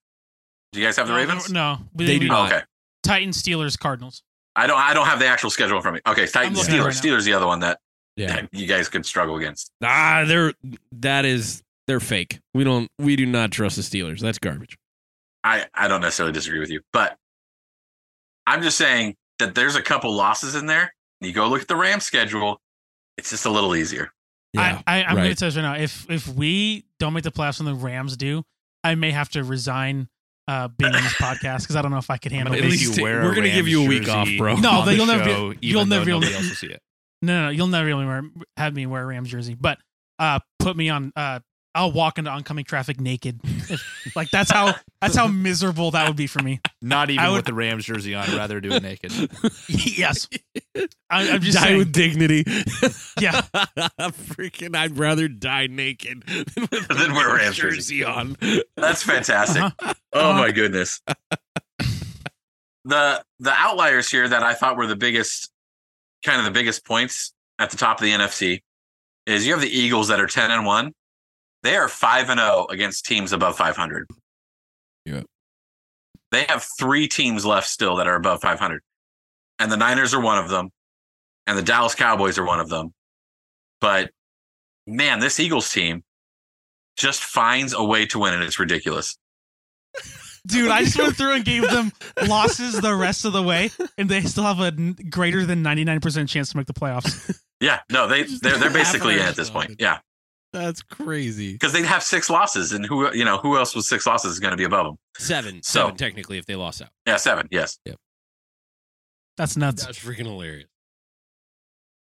Do 0.73 0.81
you 0.81 0.87
guys 0.87 0.97
have 0.97 1.07
the 1.07 1.13
No, 1.15 1.19
Ravens? 1.19 1.51
No, 1.51 1.79
we- 1.95 2.07
They 2.07 2.19
do 2.19 2.27
Oh, 2.27 2.29
not. 2.29 2.53
okay. 2.53 2.63
Titans, 3.03 3.41
Steelers, 3.43 3.79
Cardinals. 3.79 4.23
I 4.57 4.67
don't 4.67 4.79
I 4.79 4.95
don't 4.95 5.07
have 5.07 5.19
the 5.19 5.27
actual 5.27 5.51
schedule 5.51 5.77
in 5.77 5.83
front 5.83 5.99
of 5.99 6.05
me. 6.07 6.11
Okay, 6.13 6.27
Titans, 6.27 6.59
looking 6.59 6.75
at 6.75 6.81
it 6.81 6.83
Steelers. 6.83 6.85
right. 6.87 6.95
Steelers 7.21 7.25
the 7.25 7.33
other 7.35 7.47
one 7.47 7.61
that, 7.61 7.79
Yeah, 8.17 8.29
that 8.37 8.49
you 8.53 8.67
guys 8.67 8.89
could 8.89 9.05
struggle 9.07 9.37
against. 9.37 9.71
ah, 9.85 10.25
they're 10.27 10.55
that 10.93 11.25
is 11.25 11.63
they're 11.87 12.01
fake. 12.01 12.41
We 12.55 12.65
don't 12.65 12.89
we 12.99 13.17
do 13.17 13.27
not 13.27 13.53
trust 13.53 13.77
the 13.77 13.83
Steelers. 13.83 14.21
That's 14.21 14.39
garbage. 14.39 14.77
I, 15.45 15.67
I 15.75 15.87
don't 15.89 16.01
necessarily 16.01 16.33
disagree 16.33 16.59
with 16.59 16.71
you, 16.71 16.81
but 16.93 17.17
I'm 18.47 18.63
just 18.63 18.77
saying 18.79 19.15
that 19.39 19.55
there's 19.55 19.77
a 19.77 19.83
couple 19.83 20.13
losses 20.13 20.55
in 20.57 20.67
there. 20.67 20.93
You 21.21 21.33
go 21.33 21.47
look 21.49 21.63
at 21.63 21.69
the 21.69 21.77
Rams 21.77 22.05
schedule, 22.05 22.61
it's 23.19 23.31
just 23.31 23.47
a 23.47 23.51
little 23.51 23.75
easier. 23.75 24.11
Yeah, 24.53 24.81
I, 24.87 25.01
I, 25.01 25.05
I'm 25.05 25.15
going 25.17 25.25
to 25.25 25.29
right. 25.31 25.39
tell 25.39 25.51
you 25.51 25.57
right 25.63 25.77
now. 25.79 25.83
If 25.83 26.09
if 26.11 26.29
we 26.29 26.87
don't 26.99 27.13
make 27.13 27.25
the 27.25 27.33
playoffs 27.33 27.59
and 27.59 27.69
the 27.69 27.75
Rams 27.75 28.17
do, 28.17 28.43
I 28.85 28.95
may 28.95 29.11
have 29.11 29.29
to 29.31 29.45
resign 29.45 30.09
uh, 30.49 30.69
being 30.69 30.95
on 30.95 31.03
this 31.03 31.13
podcast 31.21 31.63
because 31.63 31.77
I 31.77 31.83
don't 31.83 31.91
know 31.91 31.99
if 31.99 32.11
I 32.11 32.17
could 32.17 32.33
handle 32.33 32.53
gonna 32.55 32.59
At 32.63 32.67
it. 32.67 32.71
make 32.71 32.81
least 32.81 32.97
you 32.97 33.03
wear 33.03 33.23
we're 33.23 33.35
gonna 33.35 33.51
give 33.51 33.69
you 33.69 33.85
a 33.85 33.89
week 33.89 34.09
off, 34.09 34.29
bro. 34.39 34.57
No, 34.61 34.85
the 34.85 34.95
you'll 34.95 35.07
never 35.07 35.25
be- 35.25 35.59
you'll 35.67 35.81
even 35.83 35.89
though 35.89 35.97
never 35.97 36.05
be 36.05 36.11
able 36.13 36.21
to- 36.23 36.27
nobody 36.27 36.35
else 36.37 36.49
will 36.49 36.57
see 36.57 36.67
it. 36.69 36.81
No, 37.23 37.45
no, 37.45 37.49
you'll 37.51 37.67
never 37.67 37.87
really 37.87 38.05
wear, 38.07 38.23
have 38.57 38.75
me 38.75 38.87
wear 38.87 39.03
a 39.03 39.07
Rams 39.07 39.31
jersey, 39.31 39.55
but 39.55 39.79
uh, 40.19 40.39
put 40.59 40.77
me 40.77 40.89
on. 40.91 41.13
Uh, 41.17 41.41
I'll 41.77 41.93
walk 41.93 42.19
into 42.19 42.31
oncoming 42.31 42.65
traffic 42.65 42.99
naked. 43.01 43.39
If, 43.45 44.13
like 44.17 44.31
that's 44.31 44.51
how 44.51 44.75
that's 45.01 45.15
how 45.15 45.27
miserable 45.29 45.91
that 45.93 46.09
would 46.09 46.17
be 46.17 46.27
for 46.27 46.43
me. 46.43 46.61
Not 46.83 47.11
even 47.11 47.25
I 47.25 47.29
would- 47.29 47.37
with 47.37 47.45
the 47.45 47.55
Rams 47.55 47.85
jersey 47.85 48.15
on. 48.15 48.29
I'd 48.29 48.35
rather 48.37 48.61
do 48.61 48.73
it 48.73 48.83
naked. 48.83 49.13
yes, 49.69 50.29
I, 51.11 51.31
I'm 51.31 51.41
just 51.43 51.59
die 51.59 51.65
saying. 51.67 51.79
with 51.79 51.93
dignity. 51.93 52.45
Yeah. 53.21 53.43
freaking. 54.01 54.75
I'd 54.77 54.99
rather 54.99 55.29
die 55.29 55.67
naked 55.69 56.23
than, 56.27 56.69
with 56.71 56.89
Than 56.89 57.15
wear 57.15 57.29
a 57.29 57.35
Rams 57.37 57.63
Rams 57.63 57.77
jersey. 57.77 58.01
jersey 58.01 58.05
on. 58.05 58.37
That's 58.77 59.03
fantastic. 59.03 59.63
Uh-huh. 59.63 59.95
Oh 60.13 60.31
Uh-huh. 60.31 60.39
my 60.39 60.51
goodness. 60.53 61.01
the 62.85 63.23
the 63.41 63.53
outliers 63.53 64.11
here 64.11 64.29
that 64.29 64.43
I 64.43 64.55
thought 64.55 64.77
were 64.77 64.87
the 64.87 64.97
biggest 64.97 65.51
kind 66.25 66.39
of 66.39 66.45
the 66.45 66.51
biggest 66.53 66.85
points 66.85 67.33
at 67.59 67.71
the 67.71 67.77
top 67.77 67.99
of 67.99 68.05
the 68.05 68.13
NFC 68.13 68.63
is 69.27 69.47
you 69.47 69.53
have 69.53 69.61
the 69.61 69.69
Eagles 69.69 70.09
that 70.09 70.21
are 70.21 70.27
10 70.27 70.51
and 70.51 70.65
1. 70.65 70.93
They 71.67 71.75
are 71.75 71.89
5 71.89 72.31
and 72.31 72.39
0 72.39 72.69
against 72.71 73.07
teams 73.07 73.33
above 73.33 73.57
500. 73.57 74.07
Yeah. 75.05 75.23
They 76.31 76.45
have 76.45 76.65
3 76.79 77.09
teams 77.09 77.45
left 77.45 77.67
still 77.67 77.97
that 77.97 78.07
are 78.07 78.15
above 78.15 78.41
500. 78.41 78.83
And 79.59 79.73
the 79.73 79.77
Niners 79.77 80.15
are 80.15 80.21
one 80.21 80.39
of 80.39 80.49
them 80.49 80.71
and 81.45 81.59
the 81.59 81.65
Dallas 81.65 81.97
Cowboys 81.97 82.39
are 82.39 82.45
one 82.45 82.61
of 82.61 82.69
them. 82.69 82.95
But 83.81 84.13
man, 84.87 85.19
this 85.19 85.41
Eagles 85.41 85.69
team 85.73 86.05
just 86.97 87.25
finds 87.25 87.73
a 87.73 87.83
way 87.83 88.07
to 88.07 88.21
win 88.21 88.33
and 88.33 88.45
it's 88.45 88.61
ridiculous. 88.61 89.19
Dude, 90.47 90.71
I 90.71 90.85
just 90.85 90.97
went 90.97 91.17
through 91.17 91.33
and 91.33 91.45
gave 91.45 91.63
them 91.69 91.91
losses 92.29 92.81
the 92.81 92.95
rest 92.95 93.25
of 93.25 93.33
the 93.33 93.43
way, 93.43 93.73
and 93.99 94.09
they 94.09 94.21
still 94.21 94.45
have 94.45 94.61
a 94.61 94.71
greater 95.11 95.45
than 95.45 95.65
99% 95.65 96.29
chance 96.29 96.51
to 96.51 96.57
make 96.57 96.69
the 96.69 96.73
playoffs. 96.73 97.41
Yeah, 97.61 97.81
no, 97.91 98.07
they 98.07 98.23
they're, 98.23 98.57
they're 98.57 98.71
basically 98.73 99.15
in 99.15 99.23
at 99.23 99.35
this 99.35 99.51
point. 99.51 99.75
Yeah, 99.81 99.99
That's 100.65 100.83
crazy. 100.83 101.53
because 101.53 101.73
they'd 101.73 101.85
have 101.85 102.03
six 102.03 102.31
losses, 102.31 102.73
and 102.73 102.85
who 102.87 103.13
you 103.15 103.25
know 103.25 103.39
who 103.39 103.57
else 103.57 103.75
with 103.75 103.85
six 103.85 104.07
losses 104.07 104.33
is 104.33 104.41
going 104.41 104.53
to 104.53 104.57
be 104.57 104.65
above 104.65 104.87
them? 104.87 104.99
Seven. 105.19 105.63
So- 105.63 105.81
seven 105.81 105.97
technically 105.97 106.39
if 106.39 106.47
they 106.47 106.57
lost 106.57 106.83
out. 106.83 106.89
Yeah, 107.07 107.17
seven. 107.17 107.49
Yes, 107.51 107.79
That's 109.37 109.57
nuts. 109.57 109.85
That's 109.85 109.99
freaking 109.99 110.25
hilarious. 110.27 110.69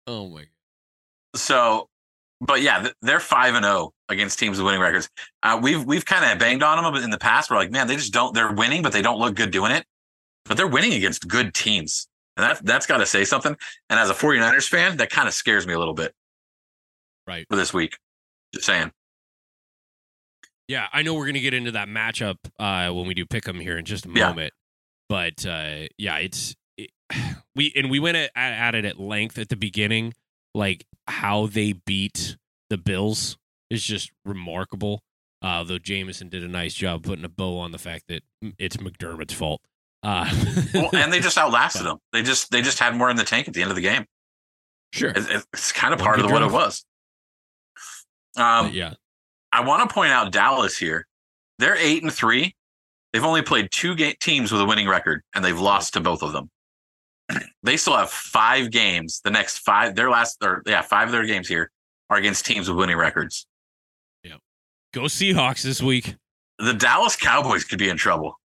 Oh 0.05 0.27
my 0.29 0.41
god. 0.41 0.47
so, 1.35 1.89
but 2.41 2.61
yeah, 2.61 2.89
they're 3.01 3.19
five 3.19 3.55
and 3.55 3.63
zero 3.65 3.93
against 4.09 4.37
teams 4.37 4.57
with 4.57 4.65
winning 4.65 4.81
records. 4.81 5.09
Uh, 5.41 5.59
we've 5.61 5.83
we've 5.83 6.05
kind 6.05 6.31
of 6.31 6.37
banged 6.39 6.61
on 6.63 6.83
them 6.83 7.03
in 7.03 7.09
the 7.09 7.17
past. 7.17 7.49
We're 7.49 7.57
like, 7.57 7.71
man, 7.71 7.87
they 7.87 7.95
just 7.95 8.13
don't. 8.13 8.33
They're 8.33 8.51
winning, 8.51 8.81
but 8.83 8.91
they 8.93 9.01
don't 9.01 9.19
look 9.19 9.35
good 9.35 9.51
doing 9.51 9.71
it. 9.71 9.85
But 10.45 10.57
they're 10.57 10.67
winning 10.67 10.93
against 10.93 11.27
good 11.27 11.53
teams, 11.53 12.07
and 12.37 12.43
that 12.43 12.65
that's 12.65 12.85
got 12.85 12.97
to 12.97 13.05
say 13.05 13.23
something. 13.25 13.55
And 13.89 13.99
as 13.99 14.09
a 14.09 14.13
49ers 14.13 14.67
fan, 14.67 14.97
that 14.97 15.09
kind 15.09 15.27
of 15.27 15.33
scares 15.33 15.65
me 15.65 15.73
a 15.73 15.79
little 15.79 15.93
bit. 15.93 16.13
Right. 17.25 17.45
for 17.49 17.55
this 17.55 17.73
week. 17.73 17.97
Just 18.53 18.65
saying. 18.65 18.91
Yeah, 20.67 20.87
I 20.93 21.01
know 21.03 21.13
we're 21.13 21.25
gonna 21.25 21.39
get 21.39 21.53
into 21.53 21.71
that 21.71 21.87
matchup 21.87 22.37
uh, 22.59 22.91
when 22.93 23.05
we 23.05 23.13
do 23.13 23.25
pick 23.25 23.47
'em 23.47 23.59
here 23.59 23.77
in 23.77 23.85
just 23.85 24.05
a 24.05 24.09
Yeah. 24.09 24.29
moment, 24.29 24.53
but 25.09 25.45
uh, 25.45 25.87
yeah, 25.97 26.17
it's 26.17 26.55
it, 26.77 26.91
we 27.55 27.73
and 27.75 27.89
we 27.91 27.99
went 27.99 28.17
at, 28.17 28.31
at 28.35 28.75
it 28.75 28.85
at 28.85 28.99
length 28.99 29.37
at 29.37 29.49
the 29.49 29.55
beginning, 29.57 30.13
like 30.53 30.85
how 31.07 31.47
they 31.47 31.73
beat 31.73 32.37
the 32.69 32.77
Bills 32.77 33.37
is 33.69 33.83
just 33.83 34.11
remarkable. 34.25 35.01
Uh, 35.41 35.61
though 35.61 35.77
Jameson 35.77 36.29
did 36.29 36.41
a 36.41 36.47
nice 36.47 36.73
job 36.73 37.03
putting 37.03 37.25
a 37.25 37.29
bow 37.29 37.57
on 37.59 37.71
the 37.71 37.77
fact 37.77 38.05
that 38.07 38.23
it's 38.57 38.77
McDermott's 38.77 39.33
fault. 39.33 39.61
Uh, 40.01 40.23
Well, 40.73 40.89
and 40.93 41.11
they 41.11 41.19
just 41.19 41.37
outlasted 41.37 41.85
them. 41.85 41.97
They 42.13 42.23
just 42.23 42.49
they 42.51 42.61
just 42.61 42.79
had 42.79 42.95
more 42.95 43.09
in 43.09 43.17
the 43.17 43.25
tank 43.25 43.49
at 43.49 43.53
the 43.53 43.61
end 43.61 43.69
of 43.69 43.75
the 43.75 43.81
game. 43.81 44.05
sure, 44.93 45.09
It's, 45.13 45.45
it's 45.51 45.71
kind 45.73 45.93
of 45.93 45.99
One 45.99 46.05
part 46.07 46.19
of 46.19 46.27
good 46.27 46.31
what 46.31 46.41
it 46.43 46.51
was. 46.51 46.85
Um, 48.37 48.71
yeah, 48.73 48.93
I 49.51 49.61
want 49.63 49.87
to 49.87 49.93
point 49.93 50.11
out 50.11 50.31
Dallas 50.31 50.77
here. 50.77 51.07
They're 51.59 51.77
eight 51.77 52.03
and 52.03 52.11
three. 52.11 52.55
They've 53.11 53.23
only 53.23 53.43
played 53.43 53.69
two 53.71 53.95
ga- 53.95 54.15
teams 54.19 54.51
with 54.51 54.59
a 54.61 54.65
winning 54.65 54.87
record, 54.87 55.21
and 55.35 55.45
they've 55.45 55.59
lost 55.59 55.93
to 55.93 55.99
both 56.01 56.23
of 56.23 56.33
them. 56.33 56.49
they 57.63 57.77
still 57.77 57.95
have 57.95 58.09
five 58.09 58.71
games. 58.71 59.21
The 59.23 59.29
next 59.31 59.59
five, 59.59 59.95
their 59.95 60.09
last, 60.09 60.37
or 60.43 60.63
yeah, 60.65 60.81
five 60.81 61.09
of 61.09 61.11
their 61.11 61.25
games 61.25 61.47
here 61.47 61.69
are 62.09 62.17
against 62.17 62.45
teams 62.45 62.67
with 62.67 62.77
winning 62.77 62.97
records. 62.97 63.45
Yeah. 64.23 64.37
Go 64.93 65.01
Seahawks 65.03 65.61
this 65.61 65.81
week. 65.81 66.15
The 66.59 66.73
Dallas 66.73 67.15
Cowboys 67.15 67.63
could 67.63 67.79
be 67.79 67.89
in 67.89 67.97
trouble. 67.97 68.39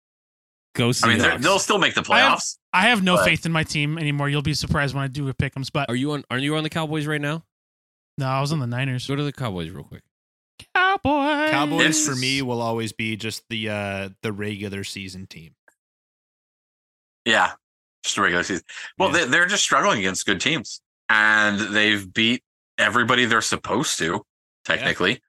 Go 0.76 0.90
Seahawks. 0.90 1.04
I 1.06 1.08
mean, 1.08 1.18
they're- 1.20 1.38
they'll 1.40 1.60
still 1.60 1.78
make 1.80 1.94
the 1.96 2.06
I 2.10 2.20
have- 2.20 2.38
playoffs. 2.40 2.58
I 2.74 2.82
have 2.90 3.02
no 3.04 3.16
But- 3.16 3.26
faith 3.26 3.46
in 3.46 3.52
my 3.54 3.64
team 3.64 3.98
anymore. 3.98 4.30
You'll 4.30 4.42
be 4.42 4.54
surprised 4.54 4.94
when 4.94 5.04
I 5.04 5.08
do 5.08 5.28
a 5.30 5.34
pick 5.34 5.54
'ems, 5.56 5.70
but 5.70 5.90
are 5.90 5.96
you 5.96 6.12
on? 6.12 6.24
Are 6.30 6.38
you 6.38 6.56
on 6.58 6.64
the 6.64 6.70
Cowboys 6.70 7.08
right 7.08 7.22
now? 7.22 7.44
No, 8.18 8.26
I 8.28 8.42
was 8.42 8.52
on 8.52 8.60
the 8.60 8.68
Niners. 8.68 9.08
Go 9.08 9.16
to 9.16 9.24
the 9.24 9.32
Cowboys 9.34 9.70
real 9.70 9.84
quick. 9.84 10.04
Cowboys. 10.76 11.52
Cowboys 11.52 11.82
It's- 11.82 12.06
for 12.06 12.16
me 12.16 12.42
will 12.42 12.62
always 12.62 12.92
be 12.94 13.16
just 13.16 13.44
the 13.50 13.70
uh 13.70 14.10
the 14.22 14.32
regular 14.34 14.84
season 14.84 15.28
team. 15.28 15.54
Yeah, 17.26 17.52
just 18.04 18.18
a 18.18 18.22
regular 18.22 18.44
season. 18.44 18.64
Well, 18.98 19.12
Yeah. 19.12 19.26
they, 19.26 19.32
they're 19.32 19.46
just 19.48 19.64
struggling 19.64 20.00
against 20.00 20.26
good 20.26 20.40
teams, 20.42 20.82
and 21.10 21.60
they've 21.76 22.12
beat 22.12 22.44
everybody 22.78 23.26
they're 23.26 23.42
supposed 23.42 23.98
to, 24.00 24.26
technically. 24.66 25.22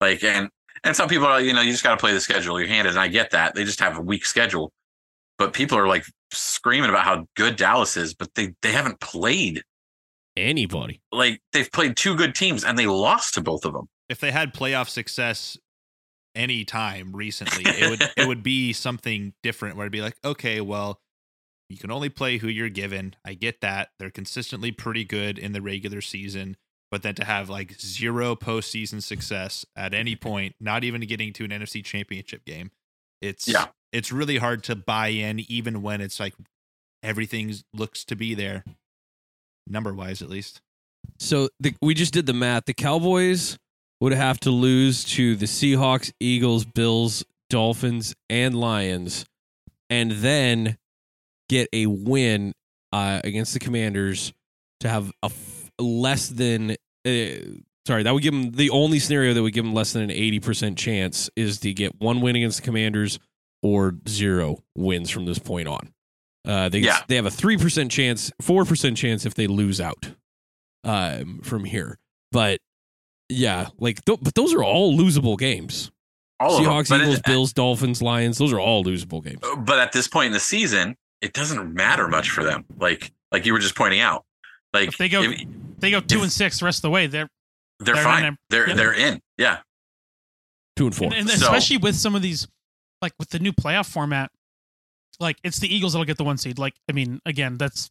Like, 0.00 0.22
and 0.22 0.50
and 0.84 0.94
some 0.94 1.08
people 1.08 1.26
are, 1.26 1.40
you 1.40 1.52
know, 1.54 1.60
you 1.62 1.72
just 1.72 1.82
got 1.82 1.92
to 1.92 1.96
play 1.96 2.12
the 2.12 2.20
schedule 2.20 2.58
you're 2.60 2.68
handed, 2.68 2.90
and 2.90 3.00
I 3.00 3.08
get 3.08 3.30
that. 3.30 3.54
They 3.54 3.64
just 3.64 3.80
have 3.80 3.98
a 3.98 4.02
weak 4.02 4.24
schedule, 4.26 4.72
but 5.38 5.52
people 5.52 5.76
are 5.78 5.88
like 5.88 6.04
screaming 6.32 6.90
about 6.90 7.04
how 7.04 7.26
good 7.34 7.56
Dallas 7.56 7.96
is, 7.96 8.14
but 8.14 8.34
they 8.34 8.54
they 8.62 8.72
haven't 8.72 9.00
played. 9.00 9.62
Anybody? 10.38 11.00
Like, 11.12 11.40
they've 11.52 11.70
played 11.70 11.96
two 11.96 12.14
good 12.16 12.34
teams, 12.34 12.64
and 12.64 12.78
they 12.78 12.86
lost 12.86 13.34
to 13.34 13.40
both 13.40 13.64
of 13.64 13.72
them. 13.72 13.88
If 14.08 14.20
they 14.20 14.30
had 14.30 14.54
playoff 14.54 14.88
success 14.88 15.58
any 16.34 16.64
time 16.64 17.14
recently, 17.14 17.64
it 17.66 17.90
would 17.90 18.10
it 18.16 18.26
would 18.28 18.42
be 18.42 18.72
something 18.72 19.34
different 19.42 19.76
where 19.76 19.84
it'd 19.84 19.92
be 19.92 20.00
like, 20.02 20.16
okay, 20.24 20.60
well, 20.60 21.00
you 21.68 21.76
can 21.76 21.90
only 21.90 22.08
play 22.08 22.38
who 22.38 22.48
you're 22.48 22.68
given. 22.70 23.14
I 23.24 23.34
get 23.34 23.60
that. 23.60 23.88
They're 23.98 24.10
consistently 24.10 24.72
pretty 24.72 25.04
good 25.04 25.38
in 25.38 25.52
the 25.52 25.60
regular 25.60 26.00
season, 26.00 26.56
but 26.90 27.02
then 27.02 27.14
to 27.16 27.24
have 27.24 27.50
like 27.50 27.78
zero 27.80 28.34
postseason 28.36 29.02
success 29.02 29.66
at 29.76 29.92
any 29.92 30.16
point, 30.16 30.54
not 30.60 30.84
even 30.84 31.00
getting 31.02 31.32
to 31.34 31.44
an 31.44 31.50
NFC 31.50 31.84
championship 31.84 32.44
game, 32.46 32.70
it's 33.20 33.46
Yeah. 33.48 33.66
it's 33.92 34.12
really 34.12 34.38
hard 34.38 34.62
to 34.64 34.76
buy 34.76 35.08
in 35.08 35.40
even 35.50 35.82
when 35.82 36.00
it's 36.00 36.18
like 36.20 36.34
everything 37.02 37.54
looks 37.74 38.04
to 38.06 38.16
be 38.16 38.34
there. 38.34 38.64
Number 39.68 39.94
wise 39.94 40.22
at 40.22 40.28
least. 40.28 40.60
So 41.18 41.48
the, 41.60 41.74
we 41.82 41.94
just 41.94 42.12
did 42.12 42.26
the 42.26 42.32
math. 42.32 42.64
The 42.66 42.74
Cowboys 42.74 43.58
would 44.00 44.12
have 44.12 44.40
to 44.40 44.50
lose 44.50 45.04
to 45.04 45.36
the 45.36 45.46
Seahawks, 45.46 46.12
Eagles, 46.20 46.64
Bills, 46.64 47.24
Dolphins, 47.50 48.14
and 48.30 48.54
Lions, 48.54 49.24
and 49.90 50.12
then 50.12 50.76
get 51.48 51.68
a 51.72 51.86
win 51.86 52.54
uh, 52.92 53.20
against 53.24 53.54
the 53.54 53.58
Commanders 53.58 54.32
to 54.80 54.88
have 54.88 55.10
a 55.22 55.26
f- 55.26 55.70
less 55.78 56.28
than. 56.28 56.72
Uh, 57.06 57.60
sorry, 57.86 58.02
that 58.02 58.12
would 58.12 58.22
give 58.22 58.34
them 58.34 58.52
the 58.52 58.70
only 58.70 58.98
scenario 58.98 59.34
that 59.34 59.42
would 59.42 59.52
give 59.52 59.64
them 59.64 59.74
less 59.74 59.92
than 59.92 60.02
an 60.02 60.10
eighty 60.10 60.40
percent 60.40 60.78
chance 60.78 61.30
is 61.36 61.58
to 61.60 61.72
get 61.72 62.00
one 62.00 62.20
win 62.20 62.36
against 62.36 62.58
the 62.58 62.64
Commanders 62.64 63.18
or 63.62 63.94
zero 64.08 64.62
wins 64.76 65.10
from 65.10 65.26
this 65.26 65.38
point 65.38 65.68
on. 65.68 65.92
Uh, 66.48 66.68
they 66.70 66.78
Yeah. 66.80 67.02
they 67.08 67.16
have 67.16 67.26
a 67.26 67.30
three 67.30 67.56
percent 67.58 67.92
chance, 67.92 68.32
four 68.40 68.64
percent 68.64 68.96
chance 68.96 69.24
if 69.26 69.34
they 69.34 69.46
lose 69.46 69.80
out 69.80 70.12
um, 70.84 71.40
from 71.42 71.64
here. 71.64 71.98
But 72.32 72.60
yeah, 73.28 73.68
like 73.78 74.04
th- 74.04 74.20
but 74.22 74.34
those 74.34 74.54
are 74.54 74.64
all 74.64 74.96
losable 74.98 75.38
games. 75.38 75.90
All 76.40 76.56
of 76.56 76.64
them. 76.64 76.72
Seahawks, 76.72 76.96
Eagles, 77.00 77.18
it- 77.18 77.24
Bills, 77.24 77.52
Dolphins, 77.52 78.00
Lions. 78.00 78.38
Those 78.38 78.52
are 78.52 78.60
all 78.60 78.82
losable 78.84 79.22
games. 79.22 79.40
but 79.58 79.78
at 79.78 79.92
this 79.92 80.08
point 80.08 80.26
in 80.28 80.32
the 80.32 80.40
season, 80.40 80.96
it 81.20 81.32
doesn't 81.34 81.74
matter 81.74 82.08
much 82.08 82.30
for 82.30 82.42
them. 82.44 82.64
Like 82.78 83.12
like 83.30 83.44
you 83.44 83.52
were 83.52 83.58
just 83.58 83.76
pointing 83.76 84.00
out. 84.00 84.24
Like 84.72 84.88
If 84.88 84.96
they 84.98 85.08
go- 85.08 85.22
if- 85.22 85.42
They 85.80 85.90
go 85.90 86.00
two 86.00 86.22
and 86.22 86.32
six 86.32 86.58
the 86.60 86.64
rest 86.64 86.78
of 86.78 86.82
the 86.82 86.90
way. 86.90 87.06
They're 87.08 87.28
they're, 87.80 87.94
they're 87.94 88.04
fine. 88.04 88.22
not- 88.22 88.34
they're 88.50 88.68
yeah. 88.70 88.74
they're 88.74 88.94
in. 88.94 89.20
Yeah. 89.36 89.58
Two 90.76 90.86
and 90.86 90.94
four. 90.96 91.06
and, 91.08 91.14
and 91.14 91.28
So- 91.30 91.46
especially 91.46 91.76
with 91.78 91.94
some 91.96 92.14
of 92.14 92.22
these, 92.22 92.46
like 93.02 93.12
with 93.18 93.28
the 93.30 93.38
new 93.38 93.52
playoff 93.52 93.86
format, 93.86 94.30
like 95.20 95.36
it's 95.44 95.58
the 95.58 95.72
Eagles 95.74 95.92
that'll 95.92 96.04
get 96.06 96.16
the 96.18 96.24
one 96.24 96.38
seed. 96.38 96.58
Like 96.58 96.74
I 96.88 96.92
mean, 96.92 97.20
again, 97.26 97.56
that's 97.58 97.90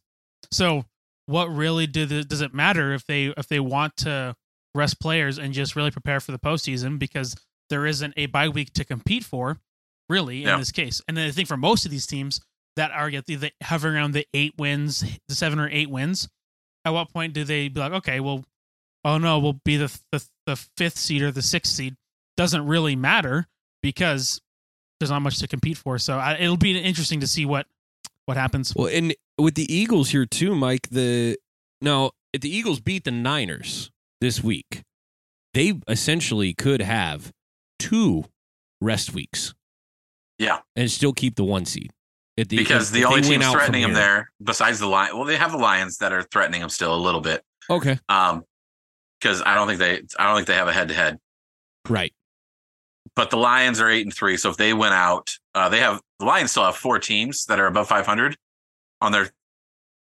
so. 0.52 0.84
What 1.26 1.54
really 1.54 1.86
did 1.86 2.26
does 2.28 2.40
it 2.40 2.54
matter 2.54 2.94
if 2.94 3.04
they 3.04 3.26
if 3.36 3.48
they 3.48 3.60
want 3.60 3.96
to 3.98 4.34
rest 4.74 4.98
players 4.98 5.38
and 5.38 5.52
just 5.52 5.76
really 5.76 5.90
prepare 5.90 6.20
for 6.20 6.32
the 6.32 6.38
postseason 6.38 6.98
because 6.98 7.36
there 7.68 7.84
isn't 7.84 8.14
a 8.16 8.26
bye 8.26 8.48
week 8.48 8.72
to 8.74 8.84
compete 8.84 9.24
for, 9.24 9.58
really 10.08 10.40
in 10.42 10.48
Yeah. 10.48 10.56
this 10.56 10.72
case. 10.72 11.02
And 11.06 11.14
then 11.16 11.28
I 11.28 11.30
think 11.30 11.46
for 11.46 11.58
most 11.58 11.84
of 11.84 11.90
these 11.90 12.06
teams 12.06 12.40
that 12.76 12.92
are 12.92 13.10
the, 13.10 13.34
the 13.34 13.50
hovering 13.62 13.96
around 13.96 14.12
the 14.12 14.26
eight 14.32 14.54
wins, 14.56 15.04
the 15.28 15.34
seven 15.34 15.58
or 15.58 15.68
eight 15.70 15.90
wins, 15.90 16.28
at 16.86 16.90
what 16.94 17.12
point 17.12 17.34
do 17.34 17.44
they 17.44 17.68
be 17.68 17.78
like, 17.78 17.92
okay, 17.92 18.20
well, 18.20 18.42
oh 19.04 19.18
no, 19.18 19.38
we'll 19.38 19.60
be 19.66 19.76
the 19.76 19.94
the, 20.12 20.24
the 20.46 20.56
fifth 20.78 20.96
seed 20.96 21.20
or 21.20 21.30
the 21.30 21.42
sixth 21.42 21.74
seed? 21.74 21.94
Doesn't 22.38 22.66
really 22.66 22.96
matter 22.96 23.46
because 23.82 24.40
there's 25.00 25.10
not 25.10 25.20
much 25.22 25.38
to 25.38 25.48
compete 25.48 25.76
for. 25.76 25.98
So 25.98 26.18
I, 26.18 26.34
it'll 26.34 26.56
be 26.56 26.76
interesting 26.78 27.20
to 27.20 27.26
see 27.26 27.46
what 27.46 27.66
what 28.26 28.36
happens. 28.36 28.74
Well, 28.74 28.88
and 28.88 29.14
with 29.38 29.54
the 29.54 29.72
Eagles 29.72 30.10
here 30.10 30.26
too, 30.26 30.54
Mike. 30.54 30.88
The 30.90 31.38
now 31.80 32.10
if 32.32 32.40
the 32.42 32.54
Eagles 32.54 32.80
beat 32.80 33.04
the 33.04 33.10
Niners 33.10 33.90
this 34.20 34.42
week, 34.42 34.82
they 35.54 35.74
essentially 35.88 36.52
could 36.54 36.82
have 36.82 37.32
two 37.78 38.24
rest 38.80 39.14
weeks. 39.14 39.54
Yeah. 40.38 40.60
and 40.76 40.88
still 40.88 41.12
keep 41.12 41.34
the 41.34 41.42
one 41.42 41.64
seed. 41.64 41.90
If 42.36 42.46
the, 42.46 42.58
because 42.58 42.92
the 42.92 43.04
only 43.04 43.22
win 43.22 43.40
teams 43.40 43.50
threatening 43.50 43.82
them 43.82 43.90
here- 43.90 43.98
there, 44.00 44.32
besides 44.40 44.78
the 44.78 44.86
lion, 44.86 45.16
well, 45.16 45.24
they 45.24 45.34
have 45.36 45.50
the 45.50 45.58
Lions 45.58 45.98
that 45.98 46.12
are 46.12 46.22
threatening 46.22 46.60
them 46.60 46.70
still 46.70 46.94
a 46.94 46.96
little 46.96 47.20
bit. 47.20 47.42
Okay, 47.68 47.98
Um, 48.08 48.44
because 49.20 49.42
I 49.42 49.56
don't 49.56 49.66
think 49.66 49.80
they, 49.80 50.00
I 50.16 50.26
don't 50.28 50.36
think 50.36 50.46
they 50.46 50.54
have 50.54 50.68
a 50.68 50.72
head 50.72 50.86
to 50.90 50.94
head. 50.94 51.18
right. 51.88 52.12
But 53.18 53.30
the 53.30 53.36
Lions 53.36 53.80
are 53.80 53.88
eight 53.90 54.06
and 54.06 54.14
three, 54.14 54.36
so 54.36 54.48
if 54.48 54.56
they 54.56 54.72
win 54.72 54.92
out, 54.92 55.36
uh, 55.56 55.68
they 55.68 55.80
have 55.80 56.00
the 56.20 56.24
Lions 56.24 56.52
still 56.52 56.62
have 56.64 56.76
four 56.76 57.00
teams 57.00 57.46
that 57.46 57.58
are 57.58 57.66
above 57.66 57.88
five 57.88 58.06
hundred 58.06 58.36
on 59.00 59.10
their 59.10 59.30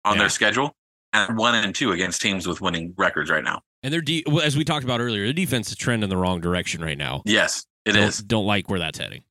on 0.04 0.14
Yeah. 0.16 0.22
their 0.22 0.28
schedule, 0.28 0.74
and 1.12 1.38
one 1.38 1.54
and 1.54 1.72
two 1.72 1.92
against 1.92 2.20
teams 2.20 2.48
with 2.48 2.60
winning 2.60 2.94
records 2.96 3.30
right 3.30 3.44
now. 3.44 3.62
And 3.84 3.94
their 3.94 4.00
de- 4.00 4.24
well, 4.26 4.42
as 4.42 4.56
we 4.56 4.64
talked 4.64 4.82
about 4.82 5.00
earlier, 5.00 5.24
the 5.24 5.32
defense 5.32 5.70
is 5.70 5.76
trending 5.76 6.02
in 6.02 6.10
the 6.10 6.16
wrong 6.16 6.40
direction 6.40 6.82
right 6.82 6.98
now. 6.98 7.22
Yes, 7.24 7.64
it 7.84 7.92
don't, 7.92 8.02
is. 8.02 8.18
Don't 8.18 8.44
like 8.44 8.68
where 8.68 8.80
that's 8.80 8.98
heading. 8.98 9.22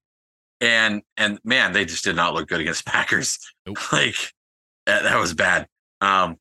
and 0.62 1.02
and 1.18 1.38
man, 1.44 1.74
they 1.74 1.84
just 1.84 2.06
did 2.06 2.16
not 2.16 2.34
look 2.34 2.48
good 2.48 2.62
against 2.62 2.86
Packers. 2.88 3.38
Nope. 3.66 3.78
Like 3.92 4.16
that, 4.86 5.04
that 5.04 5.20
was 5.20 5.34
bad. 5.34 5.68
Um, 6.00 6.38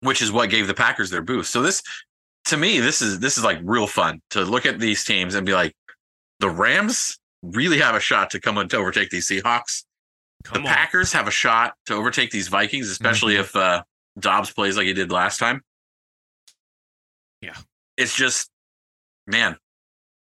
which 0.00 0.20
is 0.20 0.32
what 0.32 0.50
gave 0.50 0.66
the 0.66 0.74
Packers 0.74 1.10
their 1.10 1.22
boost. 1.22 1.52
So 1.52 1.62
this, 1.62 1.80
to 2.46 2.56
me, 2.56 2.80
this 2.80 3.02
is 3.02 3.18
this 3.20 3.38
is 3.38 3.44
like 3.44 3.58
real 3.62 3.86
fun 3.86 4.20
to 4.30 4.42
look 4.44 4.66
at 4.66 4.78
these 4.78 5.04
teams 5.04 5.34
and 5.34 5.46
be 5.46 5.52
like, 5.52 5.74
the 6.40 6.50
Rams 6.50 7.18
really 7.42 7.78
have 7.78 7.94
a 7.94 8.00
shot 8.00 8.30
to 8.30 8.40
come 8.40 8.58
and 8.58 8.68
to 8.70 8.76
overtake 8.76 9.10
these 9.10 9.28
Seahawks. 9.28 9.84
Come 10.44 10.62
the 10.62 10.68
on. 10.68 10.74
Packers 10.74 11.12
have 11.12 11.26
a 11.28 11.30
shot 11.32 11.74
to 11.86 11.94
overtake 11.94 12.30
these 12.30 12.48
Vikings, 12.48 12.88
especially 12.88 13.34
Mhm. 13.34 13.40
if 13.40 13.56
uh, 13.56 13.82
Dobbs 14.18 14.50
plays 14.52 14.76
like 14.76 14.86
he 14.86 14.92
did 14.92 15.10
last 15.10 15.38
time. 15.38 15.62
Yeah. 17.40 17.56
it's 17.96 18.14
just 18.14 18.50
man. 19.26 19.56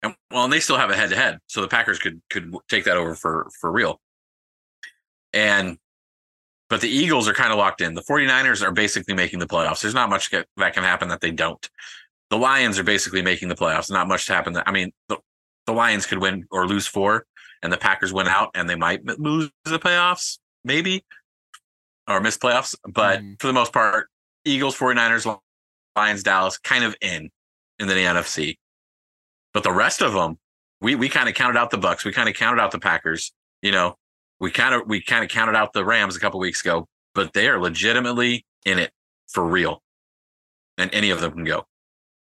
And, 0.04 0.16
well, 0.32 0.44
and 0.44 0.54
they 0.54 0.60
still 0.60 0.78
have 0.78 0.92
a 0.92 0.96
head 0.96 1.10
to 1.10 1.16
head, 1.16 1.40
so 1.48 1.62
the 1.62 1.68
Packers 1.68 1.98
could 2.00 2.22
could 2.30 2.54
take 2.70 2.84
that 2.86 2.98
over 2.98 3.16
for 3.16 3.50
for 3.60 3.72
real. 3.72 4.00
And 5.34 5.78
but 6.70 6.82
the 6.82 6.90
Eagles 6.90 7.28
are 7.28 7.34
kind 7.34 7.52
of 7.52 7.58
locked 7.58 7.82
in. 7.82 7.94
The 7.94 8.02
49ers 8.02 8.64
are 8.66 8.72
basically 8.72 9.14
making 9.14 9.40
the 9.40 9.46
playoffs. 9.48 9.82
There's 9.82 9.94
not 9.94 10.10
much 10.10 10.30
that 10.32 10.48
can 10.74 10.84
happen 10.84 11.10
that 11.10 11.22
they 11.22 11.32
don't. 11.32 11.70
The 12.30 12.38
Lions 12.38 12.80
are 12.80 12.84
basically 12.84 13.22
making 13.22 13.50
the 13.50 13.56
playoffs. 13.56 13.90
Not 13.92 14.08
much 14.08 14.26
to 14.28 14.34
happen. 14.34 14.58
I 14.66 14.72
mean, 14.72 14.92
the, 15.10 15.18
the 15.68 15.74
Lions 15.74 16.06
could 16.06 16.18
win 16.20 16.46
or 16.52 16.68
lose 16.68 16.88
four, 16.88 17.26
and 17.62 17.72
the 17.72 17.78
Packers 17.78 18.12
win 18.14 18.28
out, 18.28 18.50
and 18.56 18.70
they 18.70 18.76
might 18.76 19.06
lose 19.20 19.50
the 19.64 19.80
playoffs, 19.80 20.40
maybe, 20.64 21.06
or 22.08 22.20
miss 22.22 22.38
playoffs. 22.38 22.76
But 22.88 23.20
Mm. 23.22 23.40
for 23.40 23.48
the 23.48 23.54
most 23.54 23.74
part, 23.74 24.10
Eagles, 24.44 24.76
49ers, 24.76 25.40
Lions, 25.96 26.24
Dallas, 26.24 26.58
kind 26.58 26.84
of 26.84 26.96
in 27.02 27.30
in 27.80 27.88
the 27.88 27.94
NFC. 27.96 28.58
But 29.54 29.64
the 29.64 29.72
rest 29.72 30.02
of 30.02 30.14
them, 30.14 30.38
we 30.82 30.96
we 30.96 31.10
kind 31.10 31.30
of 31.30 31.36
counted 31.36 31.58
out 31.58 31.72
the 31.72 31.78
Bucks. 31.78 32.06
We 32.06 32.12
kind 32.12 32.30
of 32.30 32.36
counted 32.36 32.62
out 32.62 32.72
the 32.72 32.80
Packers. 32.80 33.32
You 33.62 33.72
know, 33.72 33.96
we 34.40 34.52
kind 34.52 34.76
of 34.76 34.84
we 34.88 35.02
kind 35.02 35.24
of 35.24 35.30
counted 35.30 35.56
out 35.56 35.74
the 35.74 35.86
Rams 35.86 36.16
a 36.16 36.20
couple 36.20 36.40
weeks 36.40 36.62
ago. 36.62 36.88
But 37.14 37.34
they 37.34 37.48
are 37.48 37.60
legitimately 37.60 38.46
in 38.66 38.78
it 38.80 38.92
for 39.30 39.46
real, 39.46 39.82
and 40.78 40.94
any 40.94 41.10
of 41.12 41.22
them 41.22 41.32
can 41.32 41.44
go. 41.46 41.66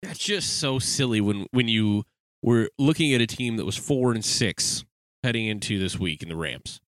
That's 0.06 0.20
just 0.20 0.60
so 0.60 0.80
silly 0.80 1.20
when 1.22 1.48
when 1.52 1.68
you 1.68 2.04
were 2.44 2.70
looking 2.78 3.14
at 3.14 3.22
a 3.22 3.28
team 3.28 3.58
that 3.58 3.66
was 3.66 3.76
four 3.78 4.12
and 4.12 4.24
six 4.24 4.86
heading 5.24 5.46
into 5.48 5.80
this 5.80 5.98
week 6.00 6.22
in 6.22 6.30
the 6.30 6.36
Rams, 6.36 6.80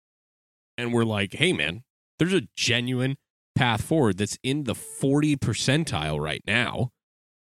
and 0.77 0.93
we're 0.93 1.05
like, 1.05 1.35
hey 1.35 1.53
man, 1.53 1.83
there's 2.19 2.35
a 2.35 2.43
genuine 2.57 3.17
path 3.55 3.83
forward 3.83 4.19
that's 4.19 4.39
in 4.43 4.65
the 4.65 4.75
forty 4.75 5.37
percentile 5.37 6.21
right 6.23 6.43
now 6.47 6.91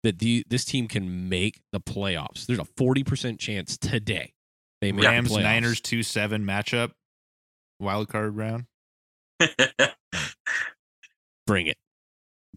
that 0.03 0.19
the 0.21 0.45
this 0.49 0.65
team 0.65 0.89
can 0.89 1.29
make 1.29 1.61
the 1.73 1.81
playoffs. 1.81 2.47
There's 2.47 2.59
a 2.59 2.65
forty 2.65 3.05
percent 3.05 3.39
chance 3.39 3.77
today 3.77 4.33
they 4.81 4.93
make 4.93 5.05
Rams 5.05 5.35
the. 5.35 5.41
Niners 5.41 5.81
two 5.83 6.03
seven 6.03 6.45
matchup, 6.45 6.93
wild 7.79 8.09
card 8.09 8.37
round. 8.37 8.65
Bring 11.47 11.67
it. 11.67 11.77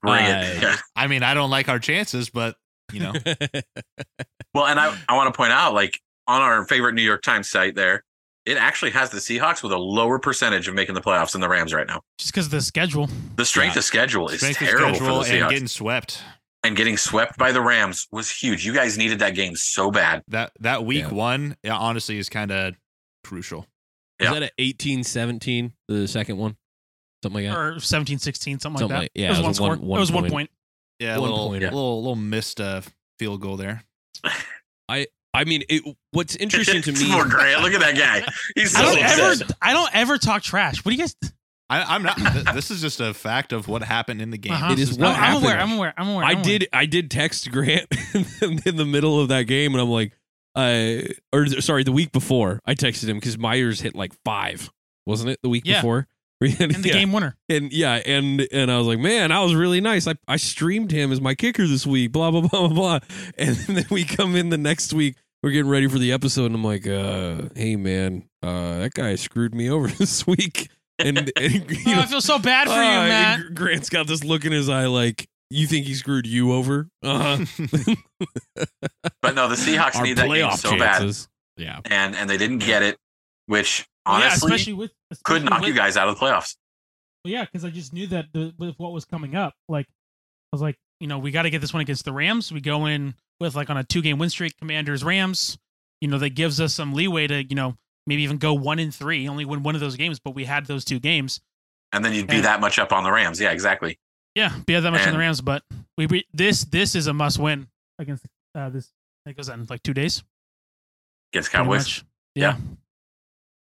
Bring 0.01 0.13
Uh, 0.25 0.43
it. 0.45 0.79
I 0.95 1.07
mean, 1.07 1.23
I 1.23 1.33
don't 1.33 1.49
like 1.49 1.69
our 1.69 1.79
chances, 1.79 2.29
but 2.29 2.55
you 2.93 2.99
know, 3.01 3.13
Well, 4.53 4.65
and 4.67 4.79
I, 4.79 4.97
I 5.07 5.15
want 5.15 5.33
to 5.33 5.37
point 5.37 5.53
out, 5.53 5.73
like 5.73 5.99
on 6.27 6.41
our 6.41 6.65
favorite 6.65 6.93
New 6.93 7.01
York 7.01 7.21
Times 7.21 7.49
site 7.49 7.73
there, 7.75 8.03
it 8.45 8.57
actually 8.57 8.91
has 8.91 9.09
the 9.09 9.19
Seahawks 9.19 9.63
with 9.63 9.71
a 9.71 9.77
lower 9.77 10.19
percentage 10.19 10.67
of 10.67 10.73
making 10.73 10.95
the 10.95 11.01
playoffs 11.01 11.31
than 11.31 11.41
the 11.41 11.47
Rams 11.49 11.73
right 11.73 11.87
now. 11.87 12.01
Just 12.17 12.33
because 12.33 12.45
of 12.47 12.51
the 12.51 12.61
schedule. 12.61 13.07
The 13.37 13.45
strength 13.45 13.75
Yeah. 13.75 13.79
of 13.79 13.85
schedule 13.85 14.27
is 14.29 14.37
strength 14.39 14.57
terrible 14.59 14.95
schedule 14.95 15.23
for 15.23 15.23
the 15.29 15.29
Seahawks. 15.35 15.41
and 15.41 15.49
getting 15.49 15.67
swept. 15.67 16.23
and 16.63 16.75
getting 16.75 16.97
swept 16.97 17.37
by 17.37 17.51
the 17.51 17.61
Rams 17.61 18.07
was 18.11 18.29
huge. 18.29 18.65
You 18.65 18.73
guys 18.73 18.97
needed 18.97 19.19
that 19.19 19.35
game 19.35 19.55
so 19.55 19.89
bad. 19.89 20.23
That 20.27 20.51
that 20.59 20.83
week 20.85 21.05
Yeah. 21.05 21.13
one, 21.13 21.55
yeah, 21.63 21.75
honestly, 21.77 22.17
is 22.17 22.27
kind 22.29 22.51
of 22.51 22.75
crucial. 23.23 23.67
Is 24.19 24.25
Yeah. 24.25 24.33
that 24.33 24.43
at 24.43 24.51
18 24.57 25.03
17, 25.03 25.73
the 25.87 26.07
second 26.07 26.37
one? 26.37 26.57
Something 27.23 27.45
like 27.45 27.53
that? 27.53 27.57
Or 27.59 27.79
17, 27.79 28.17
16, 28.19 28.59
something, 28.59 28.79
Something 28.79 28.95
like 28.95 29.01
like- 29.03 29.11
that. 29.13 29.19
yeah, 29.19 29.27
it 29.27 29.29
was, 29.29 29.39
it 29.39 29.41
one 29.43 29.47
was 29.49 29.57
score. 29.57 29.69
one- 29.69 29.81
one 29.81 29.97
it 29.97 30.01
was 30.01 30.11
one 30.11 30.23
point. 30.23 30.33
point. 30.33 30.51
Yeah, 31.01 31.15
a 31.15 31.19
One 31.21 31.29
little, 31.31 31.47
pointer. 31.49 31.65
little 31.67 32.01
little 32.01 32.15
missed 32.15 32.61
uh, 32.61 32.81
field 33.19 33.41
goal 33.41 33.57
there. 33.57 33.83
I 34.89 35.07
I 35.33 35.45
mean, 35.45 35.63
it, 35.69 35.83
what's 36.11 36.35
interesting 36.35 36.81
to 36.83 36.91
me. 36.99 37.11
Poor 37.11 37.25
Grant. 37.27 37.61
Look 37.63 37.73
at 37.73 37.79
that 37.81 37.95
guy. 37.97 38.25
He's 38.55 38.75
I 38.75 38.79
so 38.83 38.95
don't 38.95 39.03
ever. 39.03 39.53
I 39.61 39.73
don't 39.73 39.95
ever 39.95 40.17
talk 40.17 40.43
trash. 40.43 40.83
What 40.85 40.91
do 40.91 40.95
you 40.95 41.01
guys 41.01 41.15
I, 41.69 41.95
I'm 41.95 42.03
not. 42.03 42.17
th- 42.17 42.45
this 42.53 42.69
is 42.69 42.81
just 42.81 42.99
a 42.99 43.13
fact 43.13 43.53
of 43.53 43.69
what 43.69 43.81
happened 43.81 44.21
in 44.21 44.29
the 44.29 44.37
game. 44.37 44.51
Uh-huh. 44.51 44.73
It 44.73 44.79
is 44.79 44.89
This 44.89 44.97
what 44.97 45.07
I'm, 45.07 45.13
I'm 45.15 45.19
happened. 45.21 45.43
aware. 45.45 45.59
I'm 45.59 45.71
aware. 45.71 45.93
I'm 45.97 46.09
aware. 46.09 46.25
I 46.25 46.29
I'm 46.31 46.37
aware. 46.39 46.43
did. 46.43 46.67
I 46.73 46.85
did 46.85 47.09
text 47.09 47.49
Grant 47.49 47.87
in 48.65 48.75
the 48.75 48.85
middle 48.85 49.21
of 49.21 49.29
that 49.29 49.43
game, 49.43 49.71
and 49.73 49.81
I'm 49.81 49.89
like, 49.89 50.11
uh, 50.55 50.99
or 51.31 51.47
sorry, 51.47 51.85
the 51.85 51.93
week 51.93 52.11
before, 52.11 52.59
I 52.65 52.75
texted 52.75 53.07
him 53.07 53.15
because 53.17 53.37
Myers 53.37 53.79
hit 53.79 53.95
like 53.95 54.11
five, 54.25 54.69
wasn't 55.05 55.29
it? 55.31 55.39
The 55.43 55.47
week 55.49 55.63
Yeah. 55.65 55.77
before, 55.77 56.07
And 56.59 56.73
the 56.73 56.87
yeah, 56.89 56.93
game 56.93 57.11
winner. 57.13 57.35
and 57.49 57.71
yeah, 57.71 58.01
and 58.05 58.47
and 58.51 58.71
I 58.71 58.77
was 58.79 58.87
like, 58.87 58.97
man, 58.99 59.29
that 59.29 59.39
was 59.39 59.53
really 59.53 59.79
nice. 59.79 60.07
I 60.07 60.15
I 60.27 60.37
streamed 60.37 60.91
him 60.91 61.11
as 61.11 61.21
my 61.21 61.35
kicker 61.35 61.67
this 61.67 61.85
week. 61.85 62.11
Blah 62.11 62.31
blah 62.31 62.41
blah 62.47 62.67
blah 62.67 62.69
blah. 62.69 62.99
And 63.37 63.55
then 63.67 63.85
we 63.91 64.03
come 64.05 64.35
in 64.35 64.49
the 64.49 64.57
next 64.57 64.91
week. 64.93 65.15
We're 65.43 65.51
getting 65.51 65.69
ready 65.71 65.87
for 65.87 65.99
the 65.99 66.11
episode, 66.11 66.45
and 66.47 66.55
I'm 66.55 66.63
like, 66.63 66.87
uh, 66.87 67.43
hey 67.55 67.75
man, 67.75 68.27
uh, 68.43 68.79
that 68.79 68.93
guy 68.93 69.15
screwed 69.15 69.53
me 69.55 69.69
over 69.69 69.87
this 69.87 70.25
week. 70.27 70.69
And, 70.99 71.31
and 71.35 71.69
you 71.71 71.77
Oh, 71.87 71.91
know, 71.95 72.01
I 72.01 72.05
feel 72.05 72.21
so 72.21 72.37
bad 72.37 72.67
for 72.67 72.73
you, 72.75 72.79
uh, 72.79 73.07
Matt. 73.07 73.55
Grant's 73.55 73.89
got 73.89 74.05
this 74.07 74.23
look 74.23 74.45
in 74.45 74.51
his 74.51 74.69
eye, 74.69 74.85
like 74.85 75.27
you 75.49 75.65
think 75.67 75.85
he 75.87 75.95
screwed 75.95 76.27
you 76.27 76.53
over. 76.53 76.89
Uh-huh. 77.03 77.43
But 79.21 79.35
no, 79.35 79.47
the 79.47 79.55
Seahawks 79.55 79.95
Our 79.95 80.03
need 80.03 80.17
that 80.17 80.27
game 80.27 80.31
playoff 80.47 80.57
so 80.57 80.77
bad. 80.77 80.99
chances. 80.99 81.27
Yeah. 81.57 81.79
and 81.85 82.15
and 82.15 82.29
they 82.29 82.37
didn't 82.37 82.59
get 82.59 82.83
it, 82.83 82.97
which 83.47 83.85
Well, 84.05 84.19
yeah, 84.19 84.25
honestly 84.25 84.47
especially 84.47 84.73
with 84.73 84.91
could 85.23 85.43
knock 85.43 85.61
with, 85.61 85.69
you 85.69 85.75
guys 85.75 85.97
out 85.97 86.07
of 86.07 86.17
the 86.17 86.25
playoffs. 86.25 86.55
Well, 87.23 87.31
yeah, 87.31 87.45
because 87.45 87.63
I 87.63 87.69
just 87.69 87.93
knew 87.93 88.07
that 88.07 88.27
the, 88.33 88.53
with 88.57 88.75
what 88.77 88.93
was 88.93 89.05
coming 89.05 89.35
up, 89.35 89.53
like 89.69 89.85
I 89.87 90.55
was 90.55 90.61
like, 90.61 90.77
you 90.99 91.07
know, 91.07 91.19
we 91.19 91.31
got 91.31 91.43
to 91.43 91.49
get 91.49 91.61
this 91.61 91.73
one 91.73 91.81
against 91.81 92.05
the 92.05 92.11
Rams. 92.11 92.51
We 92.51 92.61
go 92.61 92.85
in 92.85 93.15
with 93.39 93.55
like 93.55 93.69
on 93.69 93.77
a 93.77 93.83
two 93.83 94.01
game 94.01 94.17
win 94.17 94.29
streak, 94.29 94.57
Commanders 94.57 95.03
Rams. 95.03 95.57
You 95.99 96.07
know, 96.07 96.17
that 96.17 96.31
gives 96.31 96.59
us 96.59 96.73
some 96.73 96.93
leeway 96.93 97.27
to 97.27 97.43
you 97.43 97.55
know 97.55 97.77
maybe 98.07 98.23
even 98.23 98.37
go 98.37 98.53
one 98.53 98.79
in 98.79 98.91
three, 98.91 99.27
only 99.27 99.45
win 99.45 99.63
one 99.63 99.75
of 99.75 99.81
those 99.81 99.95
games, 99.95 100.19
but 100.19 100.33
we 100.33 100.45
had 100.45 100.65
those 100.65 100.83
two 100.83 100.99
games. 100.99 101.39
And 101.93 102.03
then 102.03 102.13
you'd 102.13 102.27
be 102.27 102.37
And- 102.37 102.45
that 102.45 102.61
much 102.61 102.79
up 102.79 102.91
on 102.93 103.03
the 103.03 103.11
Rams. 103.11 103.39
Yeah, 103.39 103.51
exactly. 103.51 103.99
Yeah, 104.33 104.55
be 104.65 104.79
that 104.79 104.89
much 104.91 105.05
on 105.05 105.11
the 105.11 105.19
Rams, 105.19 105.41
but 105.41 105.61
we 105.97 106.05
re- 106.05 106.25
this 106.33 106.63
this 106.63 106.95
is 106.95 107.07
a 107.07 107.13
must 107.13 107.37
win 107.37 107.67
against 107.99 108.25
uh, 108.55 108.69
this. 108.69 108.89
It 109.25 109.35
goes 109.35 109.49
in 109.49 109.65
like 109.69 109.83
two 109.83 109.93
days. 109.93 110.23
Against 111.33 111.51
Cowboys. 111.51 111.81
much. 111.81 112.05
Yeah. 112.33 112.55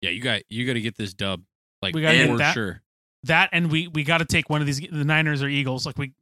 Yeah, 0.02 0.10
you 0.10 0.20
got 0.20 0.42
you 0.48 0.66
got 0.66 0.74
to 0.74 0.80
get 0.80 0.96
this 0.96 1.14
dub. 1.14 1.42
Like 1.82 1.94
We 1.94 2.02
gotta 2.02 2.16
get 2.26 2.38
that. 2.38 2.54
sure. 2.54 2.82
that, 3.24 3.50
and 3.52 3.70
we 3.70 3.88
we 3.88 4.04
got 4.04 4.18
to 4.18 4.24
take 4.24 4.48
one 4.50 4.60
of 4.60 4.66
these 4.66 4.80
the 4.80 5.04
Niners 5.04 5.42
or 5.42 5.48
Eagles. 5.48 5.86
Like 5.86 5.98
we 5.98 6.12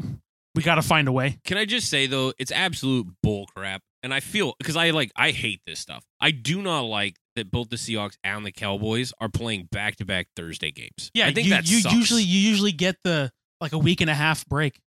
we 0.54 0.62
got 0.62 0.76
to 0.76 0.82
find 0.82 1.08
a 1.08 1.12
way. 1.12 1.38
Can 1.44 1.58
I 1.58 1.64
just 1.64 1.88
say 1.90 2.06
though, 2.06 2.32
it's 2.38 2.50
absolute 2.52 3.06
bull 3.22 3.46
crap, 3.54 3.82
and 4.02 4.12
I 4.14 4.20
feel 4.20 4.54
because 4.58 4.76
I 4.76 4.90
like 4.90 5.12
I 5.16 5.30
hate 5.30 5.60
this 5.66 5.78
stuff. 5.80 6.04
I 6.20 6.30
do 6.30 6.62
not 6.62 6.80
like 6.80 7.16
that 7.36 7.50
both 7.50 7.68
the 7.68 7.76
Seahawks 7.76 8.16
and 8.24 8.44
the 8.46 8.52
Cowboys 8.52 9.12
are 9.20 9.28
playing 9.28 9.68
back 9.70 9.96
to 9.96 10.04
back 10.06 10.28
Thursday 10.36 10.70
games. 10.70 11.10
Yeah, 11.14 11.26
I 11.26 11.32
think 11.34 11.46
you, 11.48 11.54
that 11.54 11.68
you 11.70 11.80
sucks. 11.80 11.94
usually 11.94 12.22
you 12.22 12.40
usually 12.40 12.72
get 12.72 12.96
the 13.04 13.30
like 13.60 13.72
a 13.72 13.78
week 13.78 14.00
and 14.00 14.08
a 14.10 14.14
half 14.14 14.46
break. 14.46 14.80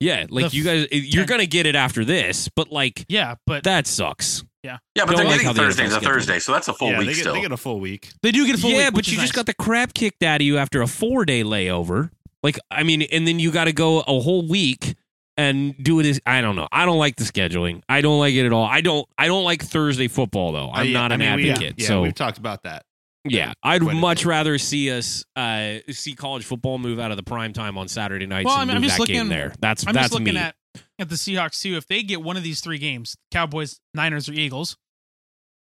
yeah, 0.00 0.26
like 0.30 0.50
the 0.50 0.56
you 0.56 0.64
guys, 0.64 0.88
you're 0.90 1.24
ten- 1.24 1.36
gonna 1.36 1.46
get 1.46 1.66
it 1.66 1.76
after 1.76 2.04
this, 2.04 2.48
but 2.56 2.72
like 2.72 3.04
Yeah, 3.08 3.36
but 3.46 3.62
that 3.64 3.86
sucks. 3.86 4.42
Yeah, 4.62 4.78
Yeah, 4.94 5.04
but 5.06 5.16
Don't 5.16 5.16
they're 5.16 5.26
like 5.26 5.40
getting 5.42 5.54
Thursday 5.56 5.88
the 5.88 5.96
a. 5.96 6.00
Thursday, 6.00 6.38
so 6.38 6.52
that's 6.52 6.68
a 6.68 6.72
full 6.74 6.90
yeah, 6.90 6.98
week 6.98 7.08
they 7.08 7.14
get, 7.14 7.20
still. 7.20 7.34
they 7.34 7.40
get 7.40 7.50
a 7.52 7.56
full 7.56 7.80
week. 7.80 8.10
they 8.22 8.30
do 8.30 8.46
get 8.46 8.54
a 8.56 8.58
full 8.58 8.70
week. 8.70 8.78
yeah, 8.78 8.84
week, 8.86 8.92
but 8.92 8.96
which 8.98 9.08
you 9.08 9.14
is 9.14 9.20
just 9.22 9.32
nice. 9.32 9.36
got 9.36 9.46
the 9.46 9.54
crap 9.54 9.92
kicked 9.94 10.22
out 10.22 10.40
of 10.40 10.46
you 10.46 10.56
after 10.58 10.82
a 10.82 10.86
four 10.86 11.24
day 11.24 11.42
layover. 11.42 12.10
Like 12.44 12.58
I 12.70 12.82
mean, 12.84 13.02
and 13.02 13.26
then 13.26 13.38
you 13.40 13.50
got 13.50 13.64
to 13.64 13.72
go 13.72 14.00
a 14.00 14.20
whole 14.20 14.46
week 14.46 14.94
and 15.36 15.74
do 15.82 15.98
it. 16.00 16.06
As, 16.06 16.20
I 16.26 16.40
don't 16.40 16.54
know. 16.56 16.68
I 16.70 16.84
don't 16.86 16.98
like 16.98 17.16
the 17.16 17.24
scheduling. 17.24 17.82
I 17.88 18.00
don't 18.02 18.18
like 18.20 18.34
it 18.34 18.46
at 18.46 18.52
all. 18.52 18.64
I 18.64 18.80
don't. 18.82 19.06
I 19.18 19.26
don't 19.26 19.44
like 19.44 19.62
Thursday 19.62 20.06
football 20.08 20.52
though. 20.52 20.70
I'm 20.70 20.88
I- 20.88 20.92
not 20.92 21.10
I 21.10 21.14
an 21.14 21.20
mean, 21.20 21.36
we- 21.36 21.50
advocate. 21.50 21.74
yeah, 21.78 21.86
so 21.88 22.02
we've 22.02 22.14
talked 22.14 22.38
about 22.38 22.62
that. 22.64 22.84
Yeah, 23.24 23.52
I'd 23.62 23.82
much 23.82 24.24
rather 24.24 24.58
see 24.58 24.90
us 24.90 25.24
uh, 25.36 25.74
see 25.90 26.14
college 26.14 26.44
football 26.44 26.78
move 26.78 26.98
out 26.98 27.12
of 27.12 27.16
the 27.16 27.22
prime 27.22 27.52
time 27.52 27.78
on 27.78 27.86
Saturday 27.86 28.26
nights 28.26 28.46
Well, 28.46 28.58
and 28.60 28.68
I'm- 28.70 28.76
I'm 28.78 28.82
just 28.82 28.98
that 28.98 29.06
game 29.06 29.16
looking- 29.16 29.28
there. 29.30 29.52
That's 29.60 29.86
I'm 29.86 29.94
that's 29.94 30.06
just 30.10 30.14
looking 30.20 30.34
me. 30.34 30.40
at 30.40 30.56
at 30.98 31.08
the 31.08 31.16
Seahawks 31.16 31.60
too. 31.60 31.76
If 31.76 31.86
they 31.86 32.02
get 32.02 32.22
one 32.22 32.36
of 32.36 32.42
these 32.42 32.60
three 32.60 32.78
games, 32.78 33.16
Cowboys, 33.30 33.80
Niners, 33.94 34.28
or 34.28 34.32
Eagles, 34.32 34.76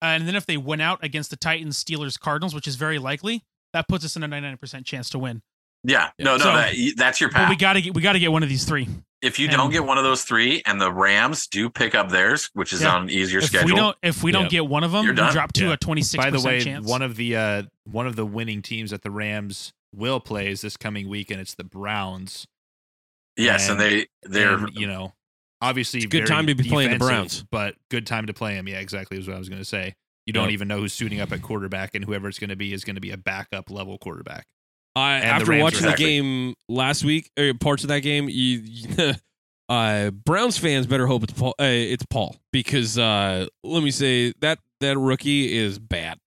uh, 0.01 0.05
and 0.07 0.27
then 0.27 0.35
if 0.35 0.45
they 0.45 0.57
win 0.57 0.81
out 0.81 1.03
against 1.03 1.29
the 1.29 1.37
Titans, 1.37 1.81
Steelers, 1.83 2.19
Cardinals, 2.19 2.53
which 2.53 2.67
is 2.67 2.75
very 2.75 2.99
likely, 2.99 3.43
that 3.73 3.87
puts 3.87 4.05
us 4.05 4.15
in 4.15 4.23
a 4.23 4.27
99% 4.27 4.85
chance 4.85 5.09
to 5.11 5.19
win. 5.19 5.41
yeah, 5.83 6.09
no, 6.19 6.37
no, 6.37 6.43
So- 6.43 6.53
that, 6.55 6.75
that's 6.97 7.19
your 7.21 7.29
But 7.29 7.35
path. 7.37 7.49
we 7.49 7.55
got 7.55 7.73
to 7.73 7.81
get 7.81 7.93
we 7.93 8.01
got 8.01 8.13
to 8.13 8.19
get 8.19 8.31
one 8.31 8.43
of 8.43 8.49
these 8.49 8.65
three. 8.65 8.87
if 9.21 9.39
you 9.39 9.47
and- 9.47 9.57
don't 9.57 9.71
get 9.71 9.83
one 9.85 9.97
of 9.97 10.03
those 10.03 10.23
three, 10.23 10.61
and 10.65 10.79
the 10.81 10.91
Rams 10.91 11.47
do 11.47 11.69
pick 11.69 11.95
up 11.95 12.09
theirs, 12.09 12.49
which 12.53 12.73
is 12.73 12.81
Yeah. 12.81 12.95
on 12.95 13.03
an 13.03 13.09
easier 13.09 13.39
If 13.39 13.45
schedule, 13.45 13.69
we 13.69 13.75
don't 13.75 13.97
if 14.03 14.23
we 14.23 14.31
don't 14.31 14.49
get 14.49 14.67
one 14.67 14.83
of 14.83 14.91
them, 14.91 15.05
You're 15.05 15.13
we 15.13 15.17
done. 15.17 15.31
drop 15.33 15.53
to 15.53 15.67
Yeah. 15.67 15.73
a 15.73 15.77
26% 15.77 16.17
By 16.23 16.29
the 16.29 16.41
way, 16.45 16.61
chance. 16.63 16.85
one 16.87 17.01
of 17.01 17.15
the 17.15 17.35
uh, 17.35 17.63
one 17.85 18.05
of 18.07 18.15
the 18.15 18.25
winning 18.25 18.61
teams 18.61 18.91
that 18.91 19.01
the 19.03 19.11
Rams 19.11 19.71
will 19.95 20.19
play 20.19 20.49
is 20.51 20.61
this 20.61 20.77
coming 20.77 21.07
week, 21.09 21.31
and 21.31 21.39
it's 21.41 21.55
the 21.55 21.63
Browns. 21.63 22.45
Yes, 23.37 23.69
and 23.69 23.79
and- 23.81 23.91
they 23.91 24.07
they're 24.23 24.53
And, 24.55 24.75
you 24.75 24.87
know, 24.87 25.13
obviously, 25.61 25.99
It's 25.99 26.05
a 26.05 26.09
good 26.09 26.27
time 26.27 26.47
to 26.47 26.55
be 26.55 26.63
playing 26.67 26.91
the 26.91 26.97
Browns. 26.97 27.43
but 27.51 27.75
good 27.89 28.05
time 28.07 28.27
to 28.27 28.33
play 28.33 28.55
them. 28.55 28.67
Yeah, 28.67 28.79
exactly 28.79 29.17
is 29.17 29.27
what 29.27 29.35
I 29.35 29.39
was 29.39 29.49
going 29.49 29.61
to 29.61 29.65
say. 29.65 29.95
You 30.25 30.33
don't 30.33 30.45
Yep. 30.45 30.51
even 30.53 30.67
know 30.67 30.79
who's 30.79 30.93
suiting 30.93 31.21
up 31.21 31.31
at 31.31 31.41
quarterback, 31.41 31.95
and 31.95 32.03
whoever 32.03 32.27
it's 32.27 32.39
going 32.39 32.49
to 32.49 32.55
be 32.57 32.73
is 32.73 32.83
going 32.83 32.95
to 32.95 33.01
be 33.01 33.11
a 33.11 33.17
backup 33.17 33.69
level 33.69 33.97
quarterback. 33.97 34.45
I 34.95 35.19
the 35.19 35.25
after 35.25 35.53
are 35.53 35.59
watching 35.61 35.85
the 35.87 35.93
game 35.95 36.55
last 36.67 37.03
week, 37.05 37.29
or 37.39 37.53
parts 37.53 37.83
of 37.83 37.89
that 37.89 37.99
game, 37.99 38.27
you, 38.29 38.63
uh, 39.69 40.09
Browns 40.11 40.57
fans 40.57 40.85
better 40.87 41.07
hope 41.07 41.23
it's 41.23 41.33
Paul. 41.33 41.55
Uh, 41.59 41.65
it's 41.65 42.05
Paul 42.09 42.35
because 42.51 42.97
uh, 42.97 43.47
let 43.63 43.83
me 43.83 43.91
say 43.91 44.33
that 44.41 44.59
that 44.81 44.97
rookie 44.97 45.55
is 45.55 45.79
bad. 45.79 46.17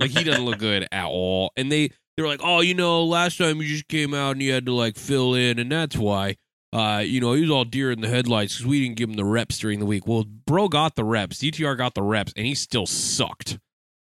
Like 0.00 0.10
he 0.10 0.22
doesn't 0.22 0.44
look 0.44 0.58
good 0.60 0.86
at 0.92 1.04
all. 1.06 1.50
And 1.56 1.72
they 1.72 1.90
they 2.18 2.22
were 2.22 2.28
like, 2.28 2.40
oh, 2.42 2.60
you 2.60 2.74
know, 2.74 3.04
last 3.04 3.38
time 3.38 3.62
you 3.62 3.68
just 3.68 3.86
came 3.86 4.12
out 4.12 4.32
and 4.32 4.42
you 4.42 4.52
had 4.52 4.66
to 4.66 4.74
like 4.74 4.96
fill 4.96 5.34
in, 5.34 5.60
and 5.60 5.70
that's 5.70 5.96
why. 5.96 6.34
Uh, 6.72 7.00
you 7.02 7.20
know, 7.20 7.32
he 7.32 7.42
was 7.42 7.50
all 7.50 7.64
deer 7.64 7.92
in 7.92 8.00
the 8.00 8.08
headlights 8.08 8.56
because 8.56 8.66
we 8.66 8.82
didn't 8.82 8.96
give 8.96 9.08
him 9.08 9.14
the 9.14 9.24
reps 9.24 9.56
during 9.58 9.78
the 9.78 9.86
week. 9.86 10.04
Well, 10.04 10.24
bro 10.24 10.66
got 10.66 10.96
the 10.96 11.04
reps. 11.04 11.38
DTR 11.38 11.78
got 11.78 11.94
the 11.94 12.02
reps, 12.02 12.32
and 12.36 12.44
he 12.44 12.56
still 12.56 12.86
sucked. 12.86 13.60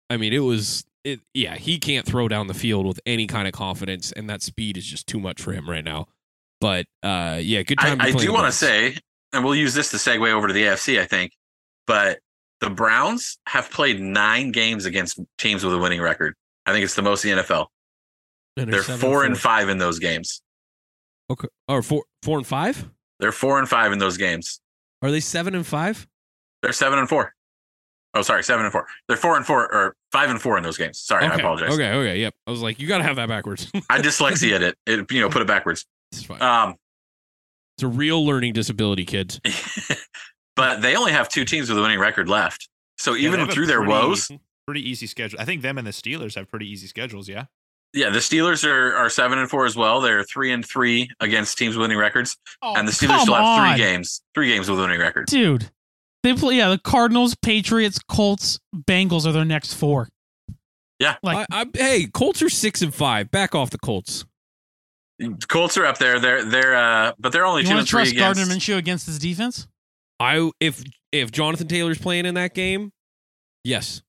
I 0.09 0.17
mean, 0.17 0.33
it 0.33 0.39
was 0.39 0.85
it. 1.03 1.19
Yeah, 1.35 1.57
he 1.57 1.81
can't 1.81 2.07
throw 2.07 2.29
down 2.29 2.47
the 2.47 2.55
field 2.55 2.87
with 2.87 3.01
any 3.05 3.27
kind 3.27 3.49
of 3.49 3.53
confidence, 3.53 4.13
and 4.13 4.31
that 4.31 4.43
speed 4.43 4.77
is 4.77 4.87
just 4.87 5.09
too 5.09 5.19
much 5.19 5.43
for 5.43 5.53
him 5.53 5.69
right 5.69 5.85
now. 5.85 6.07
But 6.61 6.87
uh, 7.03 7.41
yeah, 7.43 7.63
good 7.63 7.79
I, 7.81 7.89
time. 7.89 7.99
to 7.99 8.05
I 8.05 8.13
do 8.13 8.33
want 8.33 8.47
to 8.47 8.53
say, 8.53 8.97
and 9.33 9.45
we'll 9.45 9.57
use 9.57 9.75
this 9.75 9.91
to 9.91 9.97
segue 9.97 10.31
over 10.31 10.47
to 10.47 10.55
the 10.55 10.63
AFC, 10.63 11.01
I 11.01 11.05
think, 11.05 11.33
but 11.89 12.21
the 12.61 12.71
Browns 12.71 13.39
have 13.49 13.73
played 13.73 14.01
nine 14.01 14.53
games 14.53 14.87
against 14.87 15.19
teams 15.37 15.65
with 15.65 15.75
a 15.75 15.79
winning 15.79 16.01
record. 16.01 16.37
I 16.65 16.73
think 16.73 16.85
it's 16.85 16.95
the 16.95 17.03
most 17.03 17.25
in 17.25 17.37
the 17.37 17.43
NFL. 17.43 17.67
And 18.59 18.73
They're 18.73 18.83
seven 18.83 19.01
four 19.01 19.25
and 19.25 19.39
five 19.39 19.69
in 19.69 19.79
those 19.79 19.99
games. 19.99 20.43
Okay, 21.31 21.49
or 21.69 21.83
four 21.83 22.05
four 22.23 22.39
and 22.39 22.47
five. 22.47 22.89
They're 23.21 23.33
four 23.33 23.59
and 23.59 23.69
five 23.69 23.93
in 23.93 23.99
those 23.99 24.17
games. 24.17 24.61
Are 25.03 25.11
they 25.11 25.21
seven 25.21 25.55
and 25.55 25.67
five? 25.67 26.07
They're 26.63 26.73
seven 26.73 26.99
and 26.99 27.09
four. 27.09 27.35
Oh, 28.15 28.23
sorry, 28.23 28.43
seven 28.43 28.65
and 28.65 28.73
four. 28.73 28.87
They're 29.07 29.17
four 29.17 29.37
and 29.37 29.47
four 29.47 29.73
or 29.73 29.95
five 30.11 30.31
and 30.31 30.41
four 30.41 30.57
in 30.57 30.63
those 30.63 30.79
games. 30.79 30.99
Sorry, 30.99 31.27
I 31.27 31.35
apologize. 31.35 31.73
Okay, 31.73 31.93
okay, 31.93 32.19
yep. 32.19 32.35
I 32.47 32.51
was 32.51 32.63
like, 32.63 32.81
you 32.81 32.89
got 32.89 32.99
to 32.99 33.05
have 33.05 33.17
that 33.17 33.29
backwards. 33.29 33.71
I 33.91 34.01
dyslexia 34.01 34.61
it. 34.61 34.77
It 34.87 35.13
you 35.13 35.21
know 35.21 35.29
put 35.29 35.43
it 35.43 35.49
backwards. 35.49 35.85
it's 36.13 36.25
fine. 36.25 36.41
Um, 36.43 36.77
it's 37.77 37.85
a 37.85 37.89
real 37.89 38.25
learning 38.25 38.55
disability, 38.55 39.05
kids. 39.05 39.41
but 40.57 40.81
they 40.81 40.97
only 40.97 41.13
have 41.13 41.29
two 41.29 41.45
teams 41.45 41.69
with 41.69 41.79
a 41.79 41.83
winning 41.83 42.01
record 42.01 42.29
left. 42.29 42.69
So 42.97 43.15
even 43.15 43.39
have 43.39 43.51
a 43.51 43.53
through 43.53 43.67
their 43.67 43.79
pretty- 43.79 43.93
woes, 43.93 44.31
Pretty 44.67 44.87
easy 44.87 45.07
schedule. 45.07 45.41
I 45.41 45.47
think 45.47 45.63
them 45.63 45.79
and 45.79 45.87
the 45.87 45.93
Steelers 45.93 46.35
have 46.35 46.51
pretty 46.51 46.71
easy 46.71 46.87
schedules. 46.87 47.27
Yeah. 47.27 47.47
Yeah, 47.95 48.11
the 48.11 48.19
Steelers 48.19 48.65
are, 48.67 48.95
are 48.95 49.09
seven 49.11 49.39
and 49.39 49.49
four 49.49 49.67
as 49.67 49.77
well. 49.77 50.01
They're 50.01 50.25
three 50.25 50.53
and 50.53 50.65
three 50.67 51.11
against 51.21 51.57
teams 51.59 51.77
with 51.77 51.83
winning 51.85 51.99
records, 51.99 52.37
Oh, 52.63 52.75
and 52.77 52.87
the 52.87 52.93
Steelers 52.93 53.21
still 53.21 53.35
have 53.35 53.45
on. 53.45 53.71
three 53.71 53.79
games, 53.83 54.23
three 54.35 54.49
games 54.49 54.69
with 54.71 54.79
winning 54.79 55.01
records. 55.01 55.33
Dude. 55.33 55.71
They 56.25 56.35
play 56.35 56.57
yeah, 56.57 56.69
the 56.71 56.79
Cardinals, 56.79 57.37
Patriots, 57.37 57.99
Colts, 58.09 58.59
Bengals 58.75 59.25
are 59.25 59.33
their 59.33 59.45
next 59.45 59.75
four. 59.75 60.09
Yeah, 60.99 61.15
Like 61.23 61.47
I, 61.53 61.61
I, 61.63 61.67
hey, 61.75 62.07
Colts 62.13 62.43
are 62.43 62.49
six 62.49 62.83
and 62.83 62.93
five. 62.93 63.31
Back 63.31 63.55
off 63.55 63.71
the 63.71 63.79
Colts. 63.79 64.25
Colts 65.49 65.77
are 65.77 65.87
up 65.87 65.99
there. 65.99 66.19
They're 66.19 66.45
they're 66.45 66.75
uh, 66.77 67.13
but 67.19 67.33
they're 67.33 67.47
only 67.47 67.63
you 67.63 67.69
two 67.69 67.79
and 67.79 67.87
three 67.89 68.01
trust 68.01 68.13
against. 68.13 68.39
Gardner 68.41 68.55
Minshew 68.55 68.77
against 68.77 69.07
his 69.07 69.19
defense? 69.19 69.69
I 70.21 70.51
if 70.61 70.83
if 71.13 71.31
Jonathan 71.31 71.69
Taylor's 71.69 71.99
playing 71.99 72.27
in 72.27 72.35
that 72.35 72.53
game, 72.55 72.93
yes, 73.65 74.03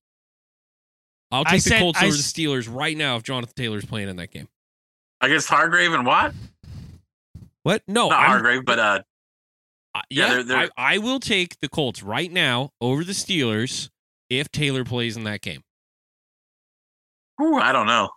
I'll 1.31 1.43
I 1.45 1.51
take 1.51 1.63
the 1.63 1.69
said- 1.69 1.79
Colts 1.79 1.99
I 2.01 2.05
over 2.07 2.15
the 2.15 2.21
Steelers 2.23 2.73
right 2.73 2.97
now 2.97 3.15
if 3.15 3.23
Jonathan 3.23 3.53
Taylor's 3.55 3.85
playing 3.85 4.09
in 4.09 4.15
that 4.17 4.31
game. 4.31 4.47
against 5.21 5.49
Hargrave 5.49 5.91
and 5.93 6.05
what? 6.05 6.33
What? 7.63 7.83
No, 7.87 8.09
Not 8.09 8.19
I'm- 8.19 8.29
Hargrave, 8.31 8.65
but 8.65 8.79
uh, 8.79 9.01
Uh, 9.95 10.01
Yeah, 10.09 10.27
yeah, 10.27 10.33
they're- 10.35 10.43
they're- 10.43 10.69
I, 10.77 10.95
I 10.95 10.97
will 10.99 11.19
take 11.19 11.59
the 11.61 11.67
Colts 11.69 12.03
right 12.03 12.31
now 12.31 12.71
over 12.79 13.03
the 13.03 13.11
Steelers 13.13 13.89
if 14.29 14.51
Taylor 14.51 14.83
plays 14.85 15.17
in 15.17 15.23
that 15.23 15.41
game. 15.41 15.63
whew, 17.37 17.55
I 17.59 17.71
don't 17.71 17.87
know. 17.87 18.09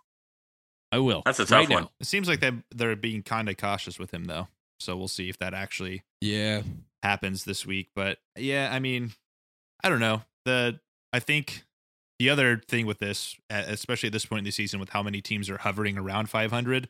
I 0.91 0.99
will. 0.99 1.23
That's 1.25 1.39
a 1.39 1.45
tough 1.45 1.51
right 1.51 1.69
one. 1.69 1.83
now. 1.83 1.91
It 1.99 2.05
seems 2.07 2.27
like 2.27 2.39
they 2.41 2.51
they're 2.71 2.95
being 2.95 3.23
kind 3.23 3.49
of 3.49 3.57
cautious 3.57 3.97
with 3.97 4.13
him 4.13 4.25
though. 4.25 4.47
So 4.79 4.95
we'll 4.95 5.07
see 5.07 5.29
if 5.29 5.37
that 5.39 5.53
actually 5.53 6.03
Yeah. 6.21 6.61
happens 7.01 7.45
this 7.45 7.65
week. 7.65 7.89
But 7.95 8.19
yeah, 8.37 8.69
I 8.71 8.79
mean, 8.79 9.13
I 9.83 9.89
don't 9.89 9.99
know. 10.01 10.23
The 10.45 10.79
I 11.11 11.19
think 11.19 11.63
the 12.19 12.29
other 12.29 12.57
thing 12.57 12.85
with 12.85 12.99
this, 12.99 13.35
especially 13.49 14.07
at 14.07 14.13
this 14.13 14.25
point 14.25 14.39
in 14.39 14.45
the 14.45 14.51
season, 14.51 14.79
with 14.79 14.89
how 14.89 15.03
many 15.03 15.21
teams 15.21 15.49
are 15.49 15.57
hovering 15.57 15.97
around 15.97 16.29
500, 16.29 16.89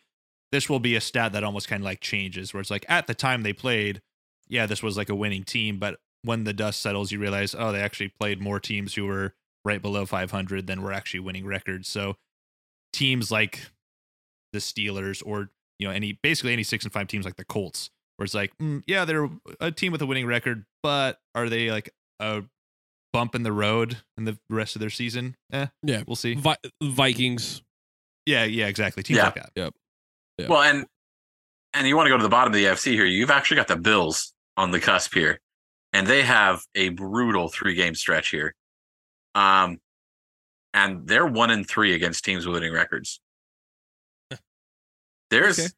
this 0.52 0.70
will 0.70 0.80
be 0.80 0.96
a 0.96 1.02
stat 1.02 1.34
that 1.34 1.44
almost 1.44 1.68
kind 1.68 1.82
of 1.82 1.86
like 1.86 2.02
changes. 2.02 2.54
Where 2.54 2.62
it's 2.62 2.72
like 2.72 2.86
at 2.90 3.08
the 3.08 3.16
time 3.16 3.44
they 3.44 3.54
played, 3.54 4.02
yeah, 4.48 4.66
this 4.66 4.84
was 4.84 4.98
like 4.98 5.10
a 5.10 5.16
winning 5.16 5.44
team, 5.44 5.80
but 5.80 6.00
when 6.24 6.44
the 6.44 6.54
dust 6.54 6.82
settles, 6.82 7.12
you 7.12 7.20
realize, 7.20 7.56
oh, 7.58 7.72
they 7.72 7.82
actually 7.82 8.10
played 8.10 8.42
more 8.42 8.60
teams 8.60 8.96
who 8.96 9.06
were 9.06 9.34
right 9.66 9.82
below 9.82 10.06
500 10.06 10.68
than 10.68 10.82
were 10.82 10.94
actually 10.94 11.20
winning 11.22 11.46
records. 11.46 11.88
So 11.88 12.16
teams 12.92 13.32
like 13.32 13.72
the 14.52 14.60
Steelers 14.60 15.24
or 15.26 15.50
you 15.80 15.88
know 15.88 15.94
any 15.94 16.20
basically 16.22 16.54
any 16.54 16.64
six 16.64 16.84
and 16.86 16.94
five 16.94 17.08
teams 17.08 17.26
like 17.26 17.36
the 17.36 17.46
Colts, 17.46 17.90
where 18.18 18.26
it's 18.26 18.34
like, 18.34 18.56
mm, 18.58 18.84
yeah, 18.88 19.06
they're 19.06 19.30
a 19.60 19.72
team 19.72 19.92
with 19.92 20.02
a 20.02 20.06
winning 20.06 20.28
record, 20.28 20.66
but 20.82 21.20
are 21.34 21.50
they 21.50 21.72
like 21.72 21.90
a 22.20 22.44
bump 23.14 23.36
in 23.36 23.44
the 23.44 23.54
road 23.54 23.98
in 24.18 24.26
the 24.26 24.38
rest 24.50 24.76
of 24.76 24.80
their 24.82 24.90
season? 24.90 25.38
Eh, 25.54 25.68
Yeah. 25.84 26.04
we'll 26.06 26.16
see. 26.18 26.34
Vi- 26.34 26.58
Vikings. 26.82 27.62
Yeah, 28.26 28.44
yeah, 28.44 28.68
exactly. 28.68 29.04
Teams 29.04 29.18
Yeah. 29.18 29.26
like 29.26 29.36
that. 29.36 29.74
Yeah. 30.38 30.48
Well, 30.48 30.62
and 30.64 30.86
and 31.76 31.88
you 31.88 31.96
want 31.96 32.08
to 32.08 32.10
go 32.12 32.18
to 32.18 32.24
the 32.24 32.30
bottom 32.30 32.54
of 32.54 32.58
the 32.58 32.66
AFC 32.66 32.92
here. 32.94 33.06
You've 33.06 33.32
actually 33.32 33.56
got 33.58 33.68
the 33.68 33.76
Bills 33.78 34.34
on 34.58 34.72
the 34.72 34.80
cusp 34.80 35.14
here, 35.14 35.40
and 35.92 36.06
they 36.06 36.22
have 36.24 36.62
a 36.76 36.90
brutal 36.90 37.50
three 37.50 37.74
game 37.76 37.96
stretch 37.96 38.30
here. 38.30 38.54
Um, 39.36 39.80
and 40.74 41.08
they're 41.08 41.26
one 41.26 41.50
and 41.52 41.68
three 41.68 41.94
against 41.94 42.24
teams 42.26 42.46
with 42.46 42.56
winning 42.56 42.74
records. 42.74 43.20
There's 45.30 45.60
Okay. 45.60 45.70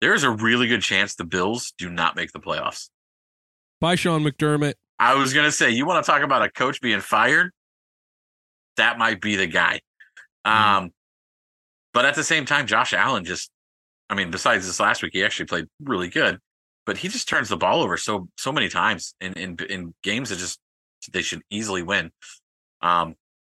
there's 0.00 0.22
a 0.24 0.30
really 0.30 0.66
good 0.66 0.82
chance 0.82 1.14
the 1.14 1.24
Bills 1.24 1.72
do 1.78 1.90
not 1.90 2.16
make 2.16 2.32
the 2.32 2.40
playoffs. 2.40 2.90
Bye, 3.80 3.94
Sean 3.94 4.22
McDermott. 4.22 4.74
I 5.00 5.14
was 5.14 5.32
gonna 5.32 5.50
say, 5.50 5.70
you 5.70 5.86
want 5.86 6.04
to 6.04 6.10
talk 6.10 6.22
about 6.22 6.42
a 6.42 6.50
coach 6.50 6.80
being 6.80 7.00
fired? 7.00 7.50
That 8.76 8.98
might 8.98 9.20
be 9.20 9.34
the 9.34 9.46
guy. 9.46 9.80
Um, 10.44 10.90
but 11.92 12.04
at 12.04 12.14
the 12.14 12.22
same 12.22 12.44
time, 12.44 12.66
Josh 12.66 12.92
Allen 12.92 13.24
just, 13.24 13.50
I 14.10 14.14
mean, 14.14 14.30
besides 14.30 14.66
this 14.66 14.78
last 14.78 15.02
week, 15.02 15.12
he 15.14 15.24
actually 15.24 15.46
played 15.46 15.66
really 15.82 16.08
good, 16.08 16.38
but 16.84 16.98
he 16.98 17.08
just 17.08 17.28
turns 17.28 17.48
the 17.48 17.56
ball 17.56 17.82
over 17.82 17.96
so 17.96 18.28
so 18.36 18.52
many 18.52 18.68
times 18.68 19.14
in 19.20 19.32
in 19.32 19.56
in 19.70 19.94
games 20.02 20.28
that 20.28 20.38
just 20.38 20.60
they 21.12 21.22
should 21.22 21.40
easily 21.50 21.82
win. 21.82 22.10
Um, 22.82 23.14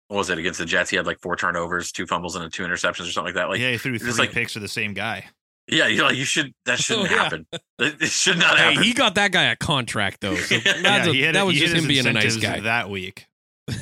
what 0.06 0.18
was 0.18 0.30
it 0.30 0.38
against 0.38 0.60
the 0.60 0.64
Jets? 0.64 0.90
He 0.90 0.96
had 0.96 1.06
like 1.06 1.20
four 1.20 1.34
turnovers, 1.36 1.90
two 1.90 2.06
fumbles, 2.06 2.36
and 2.36 2.52
two 2.52 2.62
interceptions 2.62 3.08
or 3.08 3.12
something 3.12 3.34
like 3.34 3.34
that. 3.34 3.48
Like, 3.48 3.60
yeah, 3.60 3.72
he 3.72 3.78
threw 3.78 3.92
just 3.98 4.04
three 4.04 4.26
like- 4.26 4.32
picks 4.32 4.52
to 4.52 4.60
the 4.60 4.68
same 4.68 4.94
guy. 4.94 5.24
Yeah, 5.68 5.86
you're 5.86 6.04
like, 6.04 6.16
you 6.16 6.24
should 6.24 6.52
that 6.66 6.78
shouldn't 6.80 7.10
Oh, 7.10 7.14
yeah. 7.14 7.22
happen. 7.22 7.46
It, 7.78 8.02
it 8.02 8.08
should 8.10 8.38
not 8.38 8.56
Hey, 8.58 8.64
happen. 8.70 8.82
he 8.82 8.92
got 8.92 9.14
that 9.16 9.32
guy 9.32 9.44
a 9.44 9.56
contract 9.56 10.20
though. 10.20 10.34
So 10.36 10.54
Yeah, 10.64 11.04
a- 11.04 11.12
he 11.12 11.22
hit- 11.22 11.32
that 11.34 11.46
was 11.46 11.56
just 11.56 11.74
him 11.74 11.86
being 11.88 12.06
a 12.06 12.12
nice 12.12 12.36
guy. 12.36 12.60
that 12.60 12.88
week. 12.90 13.26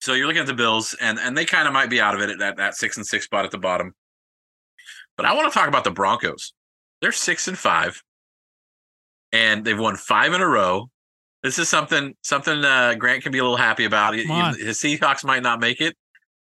So 0.00 0.12
you're 0.14 0.28
looking 0.28 0.40
at 0.42 0.46
the 0.46 0.54
Bills, 0.54 0.94
and 1.00 1.18
and 1.18 1.36
they 1.36 1.44
kind 1.44 1.66
of 1.66 1.74
might 1.74 1.90
be 1.90 2.00
out 2.00 2.14
of 2.14 2.20
it 2.20 2.30
at 2.30 2.38
that, 2.38 2.56
that 2.58 2.74
six 2.76 2.96
and 2.96 3.04
six 3.04 3.24
spot 3.24 3.44
at 3.44 3.50
the 3.50 3.58
bottom. 3.58 3.92
But 5.16 5.26
I 5.26 5.34
want 5.34 5.52
to 5.52 5.58
talk 5.58 5.66
about 5.66 5.82
the 5.82 5.90
Broncos. 5.90 6.52
They're 7.00 7.10
six 7.10 7.48
and 7.48 7.58
five, 7.58 8.00
and 9.32 9.64
they've 9.64 9.78
won 9.78 9.96
five 9.96 10.32
in 10.32 10.40
a 10.40 10.46
row. 10.46 10.88
This 11.42 11.58
is 11.58 11.68
something 11.68 12.14
something 12.22 12.64
uh, 12.64 12.94
Grant 12.94 13.24
can 13.24 13.32
be 13.32 13.38
a 13.38 13.42
little 13.42 13.56
happy 13.56 13.84
about. 13.84 14.14
He- 14.14 14.26
Come. 14.26 14.54
His 14.56 14.78
Seahawks 14.78 15.24
might 15.24 15.42
not 15.42 15.58
make 15.58 15.80
it, 15.80 15.96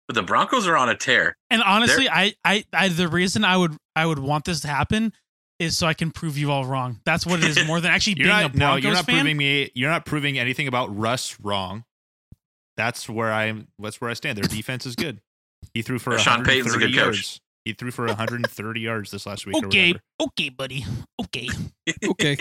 but 0.07 0.15
the 0.15 0.23
Broncos 0.23 0.68
are 0.68 0.77
on 0.77 0.90
a 0.90 0.95
tear. 0.95 1.36
And 1.49 1.61
honestly, 1.64 2.10
I, 2.10 2.34
I, 2.44 2.64
I, 2.73 2.90
the 2.90 3.07
reason 3.07 3.44
I 3.44 3.57
would, 3.57 3.76
I 3.95 4.06
would 4.06 4.19
want 4.19 4.45
this 4.45 4.61
to 4.61 4.68
happen 4.68 5.14
is 5.60 5.77
so 5.77 5.88
I 5.88 5.94
can 5.94 6.11
prove 6.11 6.38
you 6.38 6.52
all 6.52 6.65
wrong. 6.65 6.99
That's 7.06 7.26
what 7.26 7.44
it 7.44 7.57
is 7.57 7.65
more 7.65 7.80
than 7.80 7.91
actually 7.91 8.15
being 8.15 8.27
not, 8.27 8.53
a 8.53 8.57
no, 8.57 8.65
Broncos 8.65 8.84
you're 8.84 8.94
not 8.94 9.06
fan. 9.06 9.15
proving 9.19 9.38
me. 9.38 9.72
You're 9.73 9.90
not 9.90 10.06
proving 10.06 10.38
anything 10.38 10.68
about 10.68 10.95
Russ 10.95 11.40
wrong. 11.40 11.86
That's 12.77 13.07
where 13.07 13.32
I'm. 13.32 13.68
That's 13.80 14.02
where 14.02 14.10
I 14.10 14.14
stand. 14.14 14.38
Their 14.38 14.44
defense 14.44 14.86
is 14.86 14.95
good. 14.95 15.22
He 15.73 15.82
threw 15.82 15.98
for 15.98 16.18
Sean 16.19 16.44
Payton's 16.44 16.73
a 16.73 16.77
130 16.77 16.86
good 16.86 16.98
coach. 16.98 17.15
yards. 17.15 17.41
He 17.64 17.73
threw 17.73 17.90
for 17.90 18.06
130 18.06 18.80
yards 18.80 19.11
this 19.11 19.26
last 19.26 19.45
week. 19.45 19.56
Okay, 19.56 19.94
whatever. 19.94 20.03
okay, 20.22 20.49
buddy, 20.49 20.86
okay. 21.22 21.49
Okay. 22.03 22.38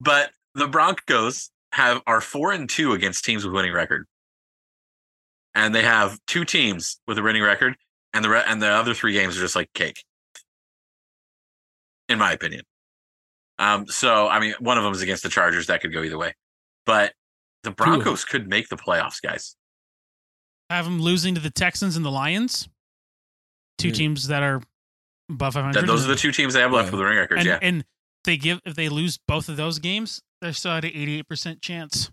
But 0.00 0.30
the 0.54 0.66
Broncos 0.66 1.50
have 1.72 2.02
are 2.06 2.20
four 2.20 2.52
and 2.52 2.68
two 2.68 2.92
against 2.92 3.24
teams 3.24 3.44
with 3.44 3.54
winning 3.54 3.72
record, 3.72 4.06
and 5.54 5.74
they 5.74 5.82
have 5.82 6.18
two 6.26 6.44
teams 6.44 6.98
with 7.06 7.18
a 7.18 7.22
winning 7.22 7.42
record, 7.42 7.76
and 8.12 8.24
the 8.24 8.28
re- 8.30 8.44
and 8.46 8.60
the 8.62 8.68
other 8.68 8.94
three 8.94 9.12
games 9.12 9.36
are 9.36 9.40
just 9.40 9.56
like 9.56 9.72
cake, 9.74 10.04
in 12.08 12.18
my 12.18 12.32
opinion. 12.32 12.62
Um, 13.58 13.86
so 13.86 14.28
I 14.28 14.40
mean, 14.40 14.54
one 14.58 14.78
of 14.78 14.84
them 14.84 14.92
is 14.92 15.02
against 15.02 15.22
the 15.22 15.28
Chargers. 15.28 15.66
That 15.68 15.80
could 15.80 15.92
go 15.92 16.02
either 16.02 16.18
way, 16.18 16.34
but 16.86 17.12
the 17.62 17.70
of 17.70 17.76
them. 17.76 17.86
Broncos 17.86 18.24
could 18.24 18.48
make 18.48 18.68
the 18.68 18.76
playoffs, 18.76 19.22
guys. 19.22 19.56
I 20.70 20.76
have 20.76 20.84
them 20.86 21.00
losing 21.00 21.34
to 21.34 21.40
the 21.40 21.50
Texans 21.50 21.96
and 21.96 22.04
the 22.04 22.10
Lions, 22.10 22.68
two 23.78 23.88
Yeah. 23.88 23.94
teams 23.94 24.26
that 24.28 24.42
are 24.42 24.60
above 25.30 25.54
500. 25.54 25.80
That, 25.80 25.86
those 25.86 26.04
are 26.04 26.08
the 26.08 26.16
two 26.16 26.32
teams 26.32 26.54
they 26.54 26.60
have 26.60 26.72
left 26.72 26.86
Yeah. 26.86 26.92
with 26.92 27.00
winning 27.00 27.18
records. 27.18 27.40
and, 27.40 27.46
yeah, 27.46 27.58
and 27.62 27.84
they 28.24 28.36
give 28.36 28.60
if 28.64 28.74
they 28.74 28.88
lose 28.88 29.18
both 29.28 29.48
of 29.48 29.56
those 29.56 29.78
games, 29.78 30.20
they're 30.40 30.52
still 30.52 30.72
at 30.72 30.84
an 30.84 30.90
88 30.92 31.28
percent 31.28 31.62
chance. 31.62 32.10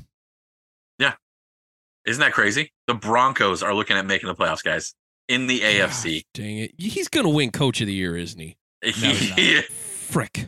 Isn't 2.06 2.22
that 2.22 2.34
crazy? 2.34 2.72
The 2.88 2.94
Broncos 2.95 3.61
are 3.64 3.73
looking 3.73 3.95
at 3.98 4.06
making 4.06 4.28
the 4.28 4.36
playoffs, 4.36 4.64
guys, 4.64 4.94
in 5.28 5.48
the 5.48 5.60
AFC. 5.61 6.23
Dang 6.34 6.57
it. 6.57 6.72
He's 6.78 7.07
gonna 7.07 7.30
win 7.30 7.52
coach 7.52 7.80
of 7.82 7.88
the 7.88 7.94
year, 7.94 8.18
isn't 8.18 8.40
he? 8.40 8.57
he's 8.84 9.30
not. 9.30 9.40
Yeah. 9.40 9.61
Frick. 9.61 10.48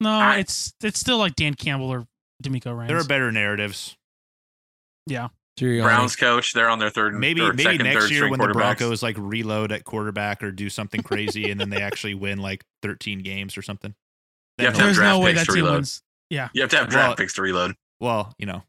No, 0.00 0.10
I- 0.10 0.36
it's 0.38 0.72
it's 0.82 1.00
still 1.00 1.18
like 1.18 1.34
Dan 1.34 1.54
Campbell 1.54 1.90
or 1.90 2.06
DeMeco 2.42 2.76
Ryan. 2.76 2.88
There 2.88 2.98
are 2.98 3.04
better 3.04 3.32
narratives. 3.32 3.96
Sirianni. 5.58 5.82
Browns 5.82 6.14
coach. 6.14 6.52
They're 6.52 6.68
on 6.68 6.78
their 6.78 6.90
third, 6.90 7.14
Maybe 7.14 7.40
or 7.40 7.48
maybe 7.52 7.64
second, 7.64 7.84
next 7.84 8.04
third 8.04 8.10
year 8.12 8.28
when 8.30 8.38
the. 8.38 8.48
Broncos 8.48 9.02
like 9.02 9.16
reload 9.18 9.72
at 9.72 9.82
quarterback 9.84 10.42
or 10.42 10.52
do 10.52 10.70
something 10.70 11.02
crazy 11.02 11.50
and 11.50 11.58
then 11.60 11.68
they 11.70 11.82
actually 11.82 12.14
win 12.14 12.38
like 12.38 12.62
13 12.82 13.20
games 13.20 13.56
or 13.56 13.62
something. 13.62 13.92
You 14.58 14.66
have 14.66 14.74
to 14.74 14.80
have 14.80 14.86
There's 14.86 14.98
no 15.00 15.18
way 15.18 15.32
picks 15.32 15.40
that 15.40 15.46
to 15.46 15.52
team 15.56 15.64
reload. 15.64 15.76
wins. 15.78 16.02
Yeah, 16.30 16.48
You 16.52 16.60
have 16.62 16.70
to 16.70 16.76
have 16.76 16.88
draft 16.88 17.08
Well- 17.08 17.16
picks 17.16 17.34
to 17.34 17.42
reload. 17.42 17.74
well, 18.00 18.34
you 18.38 18.46
know, 18.46 18.62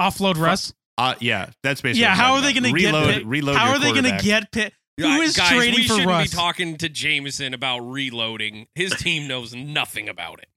offload 0.00 0.36
Russ. 0.38 0.72
Uh, 0.98 1.14
yeah, 1.20 1.48
that's 1.62 1.80
basically. 1.80 2.02
Yeah, 2.02 2.14
how 2.14 2.34
are 2.34 2.42
they 2.42 2.52
going 2.52 2.64
to 2.64 2.78
get? 2.78 2.86
reload? 2.92 3.14
Pitt? 3.14 3.26
Reload. 3.26 3.56
How 3.56 3.70
are 3.70 3.78
they 3.78 3.92
going 3.92 4.04
to 4.04 4.10
quarterback. 4.10 4.24
get 4.24 4.52
Pitt? 4.52 4.72
Who 4.98 5.20
is 5.20 5.36
Guys, 5.36 5.48
trading 5.50 5.74
we 5.76 5.82
for 5.86 5.94
shouldn't 5.94 6.08
Russ? 6.08 6.30
be 6.30 6.36
talking 6.36 6.76
to 6.78 6.88
Jameson 6.88 7.54
about 7.54 7.78
reloading. 7.80 8.66
His 8.74 8.90
team 8.92 9.28
knows 9.28 9.54
nothing 9.54 10.08
about 10.08 10.40
it. 10.40 10.48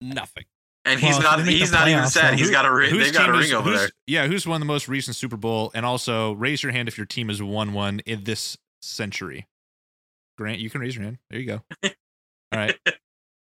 Nothing. 0.00 0.44
And 0.84 0.98
he's 0.98 1.16
if 1.18 1.22
not. 1.22 1.36
they 1.36 1.44
make 1.44 1.56
He's 1.58 1.70
the 1.70 1.76
not 1.76 1.88
even 1.88 2.02
playoffs, 2.04 2.08
said. 2.12 2.32
though. 2.32 2.36
He's 2.38 2.50
got 2.50 2.64
a 2.64 2.72
ring. 2.72 2.90
Whose 2.90 3.04
They've 3.04 3.12
got 3.14 3.28
a 3.28 3.32
team 3.32 3.40
ring 3.40 3.44
is- 3.48 3.52
over 3.52 3.68
who's- 3.70 3.80
there. 3.82 3.90
Yeah, 4.06 4.26
who's 4.26 4.46
won 4.46 4.60
the 4.60 4.66
most 4.66 4.88
recent 4.88 5.14
Super 5.14 5.36
Bowl? 5.36 5.70
And 5.74 5.84
also, 5.86 6.32
raise 6.32 6.62
your 6.62 6.72
hand 6.72 6.88
if 6.88 6.96
your 6.96 7.06
team 7.06 7.28
has 7.28 7.40
won 7.42 7.72
one 7.74 8.00
in 8.06 8.24
this 8.24 8.56
century. 8.80 9.46
Grant, 10.38 10.58
you 10.58 10.70
can 10.70 10.80
raise 10.80 10.96
your 10.96 11.04
hand. 11.04 11.18
There 11.30 11.38
you 11.38 11.46
go. 11.46 11.60
All 11.84 11.90
right, 12.58 12.76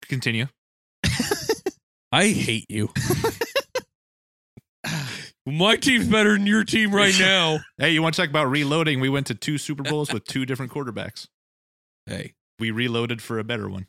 continue. 0.03 0.47
I 2.11 2.27
hate 2.27 2.65
you. 2.69 2.89
My 5.49 5.77
team's 5.77 6.07
better 6.07 6.33
than 6.33 6.45
your 6.45 6.65
team 6.65 6.93
right 6.93 7.13
now. 7.19 7.59
Hey, 7.77 7.91
you 7.91 8.01
want 8.01 8.15
to 8.15 8.21
talk 8.21 8.29
about 8.29 8.49
reloading? 8.49 8.99
We 8.99 9.07
went 9.07 9.27
to 9.27 9.33
two 9.35 9.57
Super 9.57 9.81
Bowls 9.83 10.11
with 10.11 10.25
two 10.25 10.45
different 10.45 10.73
quarterbacks. 10.73 11.27
Hey, 12.05 12.33
We 12.59 12.69
reloaded 12.71 13.21
for 13.21 13.39
a 13.39 13.43
better 13.43 13.69
one. 13.69 13.87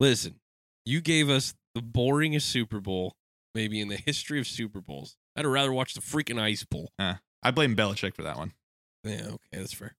listen. 0.00 0.40
You 0.84 1.00
gave 1.02 1.28
us 1.28 1.54
the 1.74 1.80
boringest 1.82 2.42
Super 2.42 2.80
Bowl 2.80 3.14
maybe 3.54 3.80
in 3.80 3.88
the 3.88 3.96
history 3.96 4.38
of 4.38 4.46
Super 4.46 4.80
Bowls. 4.80 5.16
I'd 5.36 5.44
rather 5.46 5.72
watch 5.72 5.94
the 5.94 6.00
freaking 6.00 6.38
Ice 6.40 6.64
Bowl. 6.64 6.92
I 6.98 7.50
blame 7.52 7.74
Belichick 7.76 8.14
for 8.14 8.22
that 8.22 8.36
one. 8.36 8.52
Yeah, 9.04 9.22
okay, 9.28 9.38
that's 9.52 9.72
fair. 9.74 9.96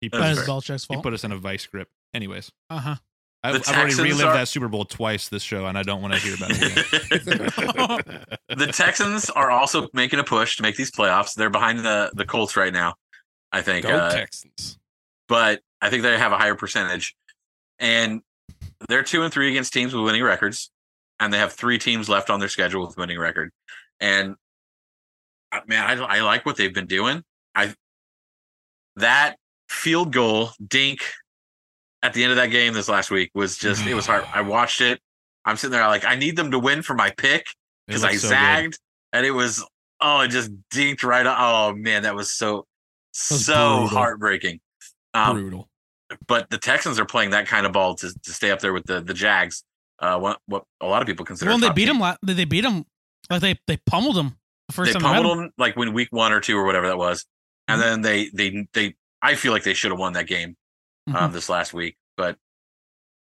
He 0.00 0.08
put, 0.08 0.18
That 0.18 0.28
That's 0.34 0.40
is 0.40 0.46
fair. 0.46 0.54
Belichick's 0.54 0.86
he 0.88 0.96
put 1.02 1.12
us 1.14 1.24
in 1.24 1.32
a 1.32 1.36
vice 1.38 1.66
grip. 1.66 1.88
Anyways, 2.14 2.50
Uh 2.70 2.78
huh. 2.78 2.96
I, 3.42 3.52
The 3.52 3.64
I've 3.68 3.76
already 3.76 3.94
relived 3.94 4.22
are- 4.22 4.34
that 4.34 4.48
Super 4.48 4.68
Bowl 4.68 4.84
twice 4.84 5.28
this 5.28 5.42
show, 5.42 5.66
and 5.66 5.78
I 5.78 5.82
don't 5.82 6.02
want 6.02 6.14
to 6.14 6.20
hear 6.20 6.34
about 6.34 6.50
it 6.52 6.62
again. 6.62 8.36
the 8.58 8.66
Texans 8.66 9.30
are 9.30 9.50
also 9.50 9.88
making 9.94 10.18
a 10.18 10.24
push 10.24 10.56
to 10.56 10.62
make 10.62 10.76
these 10.76 10.90
playoffs. 10.90 11.34
They're 11.34 11.50
behind 11.50 11.80
the 11.80 12.10
the 12.14 12.26
Colts 12.26 12.56
right 12.56 12.72
now, 12.72 12.94
I 13.50 13.62
think. 13.62 13.86
Go 13.86 13.96
uh, 13.96 14.12
Texans. 14.12 14.78
but 15.26 15.60
I 15.80 15.88
think 15.88 16.02
they 16.02 16.18
have 16.18 16.32
a 16.32 16.38
higher 16.38 16.54
percentage. 16.54 17.16
And 17.78 18.20
they're 18.88 19.02
two 19.02 19.22
and 19.22 19.32
three 19.32 19.48
against 19.48 19.72
teams 19.72 19.94
with 19.94 20.04
winning 20.04 20.22
records, 20.22 20.70
and 21.18 21.32
they 21.32 21.38
have 21.38 21.52
three 21.54 21.78
teams 21.78 22.10
left 22.10 22.28
on 22.28 22.40
their 22.40 22.48
schedule 22.50 22.86
with 22.86 22.98
winning 22.98 23.18
record. 23.18 23.50
And 24.00 24.36
uh, 25.50 25.60
man, 25.66 25.98
I, 25.98 26.18
I 26.18 26.20
like 26.20 26.44
what 26.44 26.56
they've 26.56 26.74
been 26.74 26.86
doing. 26.86 27.22
I 27.54 27.74
that 28.96 29.36
field 29.70 30.12
goal 30.12 30.50
dink 30.66 31.00
at 32.02 32.12
the 32.14 32.22
end 32.22 32.30
of 32.32 32.36
that 32.36 32.46
game 32.50 32.72
this 32.72 32.88
last 32.88 33.10
week 33.10 33.30
was 33.34 33.56
just 33.56 33.86
it 33.86 33.94
was 33.94 34.06
hard. 34.06 34.24
I 34.34 34.40
watched 34.42 34.80
it. 34.80 35.00
I'm 35.44 35.56
sitting 35.56 35.72
there 35.72 35.86
like 35.86 36.04
I 36.04 36.16
need 36.16 36.36
them 36.36 36.50
to 36.50 36.58
win 36.58 36.82
for 36.82 36.94
my 36.94 37.10
pick 37.16 37.46
because 37.86 38.04
I 38.04 38.14
so 38.14 38.28
good. 38.28 38.34
zagged 38.34 38.78
and 39.12 39.24
it 39.26 39.30
was 39.32 39.64
oh 40.00 40.20
it 40.20 40.28
just 40.28 40.50
dinked 40.72 41.02
right 41.02 41.26
on. 41.26 41.36
Oh 41.38 41.74
man, 41.76 42.02
that 42.04 42.14
was 42.14 42.30
so 42.30 42.66
was 43.30 43.44
so 43.46 43.80
brutal. 43.80 43.88
heartbreaking. 43.98 44.60
Um, 45.14 45.36
Brutal. 45.40 45.68
but 46.28 46.48
the 46.50 46.58
Texans 46.58 47.00
are 47.00 47.04
playing 47.04 47.30
that 47.30 47.46
kind 47.48 47.66
of 47.66 47.72
ball 47.72 47.94
to, 47.96 48.14
to 48.22 48.30
stay 48.32 48.50
up 48.52 48.60
there 48.60 48.72
with 48.72 48.84
the 48.86 49.00
the 49.00 49.14
Jags. 49.14 49.64
Uh, 49.98 50.18
what 50.18 50.38
what 50.46 50.64
a 50.80 50.86
lot 50.86 51.02
of 51.02 51.06
people 51.08 51.24
consider. 51.26 51.50
Well, 51.50 51.58
they 51.58 51.70
beat 51.70 51.86
team. 51.86 51.96
him. 51.96 52.00
la- 52.00 52.16
They 52.22 52.44
beat 52.44 52.60
them. 52.62 52.84
Like 53.28 53.40
they 53.40 53.58
they 53.66 53.76
pummeled 53.86 54.16
him 54.16 54.36
the 54.68 54.74
first 54.74 54.92
They 54.92 54.98
time. 54.98 55.14
pummeled 55.16 55.38
them 55.38 55.50
like 55.58 55.76
when 55.76 55.92
week 55.92 56.08
one 56.10 56.32
or 56.32 56.40
two 56.40 56.56
or 56.56 56.64
whatever 56.64 56.86
that 56.86 56.96
was, 56.98 57.26
and 57.68 57.80
then 57.80 58.02
they 58.02 58.30
they 58.32 58.66
they. 58.72 58.94
I 59.22 59.34
feel 59.34 59.52
like 59.52 59.64
they 59.64 59.74
should 59.74 59.90
have 59.90 59.98
won 60.00 60.12
that 60.14 60.26
game 60.26 60.56
um, 61.08 61.14
Mhm. 61.14 61.32
this 61.32 61.48
last 61.48 61.72
week, 61.72 61.96
but 62.16 62.38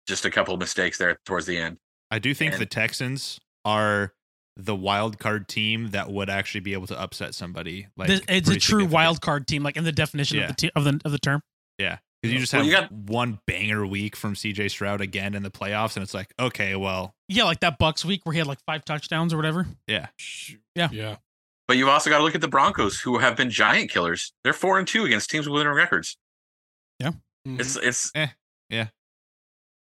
just 0.06 0.24
a 0.24 0.30
couple 0.30 0.54
of 0.54 0.60
mistakes 0.60 0.98
there 0.98 1.18
towards 1.24 1.46
the 1.46 1.56
end. 1.58 1.78
I 2.10 2.18
do 2.18 2.34
think 2.34 2.52
And- 2.52 2.60
the 2.60 2.66
Texans 2.66 3.38
are 3.64 4.14
the 4.56 4.74
wild 4.74 5.18
card 5.18 5.48
team 5.48 5.90
that 5.90 6.10
would 6.10 6.28
actually 6.28 6.60
be 6.60 6.72
able 6.72 6.86
to 6.88 7.00
upset 7.00 7.34
somebody. 7.34 7.86
Like 7.96 8.08
This- 8.08 8.20
it's 8.28 8.48
a 8.48 8.52
true 8.52 8.60
significant. 8.60 8.90
wild 8.92 9.20
card 9.20 9.46
team, 9.46 9.62
like 9.62 9.76
in 9.76 9.84
the 9.84 9.92
definition 9.92 10.38
Yeah. 10.38 10.44
of 10.44 10.48
the 10.48 10.54
te- 10.54 10.70
of 10.74 10.84
the 10.84 11.00
of 11.04 11.12
the 11.12 11.18
term. 11.18 11.42
Yeah, 11.78 11.98
because 12.20 12.32
you 12.34 12.40
just 12.40 12.52
Well, 12.52 12.62
have 12.64 12.66
you 12.70 12.76
got- 12.78 12.92
one 12.92 13.40
banger 13.46 13.86
week 13.86 14.16
from 14.16 14.34
CJ 14.34 14.68
Stroud 14.68 15.00
again 15.00 15.34
in 15.34 15.42
the 15.44 15.50
playoffs, 15.50 15.96
and 15.96 16.02
it's 16.02 16.12
like, 16.12 16.34
okay, 16.38 16.74
well, 16.76 17.14
Yeah, 17.28 17.44
like 17.44 17.60
that 17.60 17.78
Bucks 17.78 18.04
week 18.04 18.26
where 18.26 18.32
he 18.32 18.38
had 18.38 18.46
like 18.48 18.60
five 18.66 18.84
touchdowns 18.84 19.32
or 19.32 19.36
whatever. 19.36 19.66
yeah, 19.86 20.08
Yeah. 20.74 20.88
Yeah. 20.92 21.16
But 21.68 21.76
you've 21.76 21.88
also 21.88 22.10
got 22.10 22.18
to 22.18 22.24
look 22.24 22.34
at 22.34 22.40
the 22.40 22.48
Broncos, 22.48 23.00
who 23.00 23.18
have 23.18 23.36
been 23.36 23.48
giant 23.48 23.90
killers. 23.92 24.32
They're 24.42 24.52
four 24.52 24.78
and 24.80 24.88
two 24.88 25.04
against 25.04 25.30
teams 25.30 25.48
with 25.48 25.54
winning 25.58 25.72
records. 25.72 26.16
It's 27.44 27.76
it's 27.76 28.10
Eh, 28.14 28.28
yeah. 28.68 28.88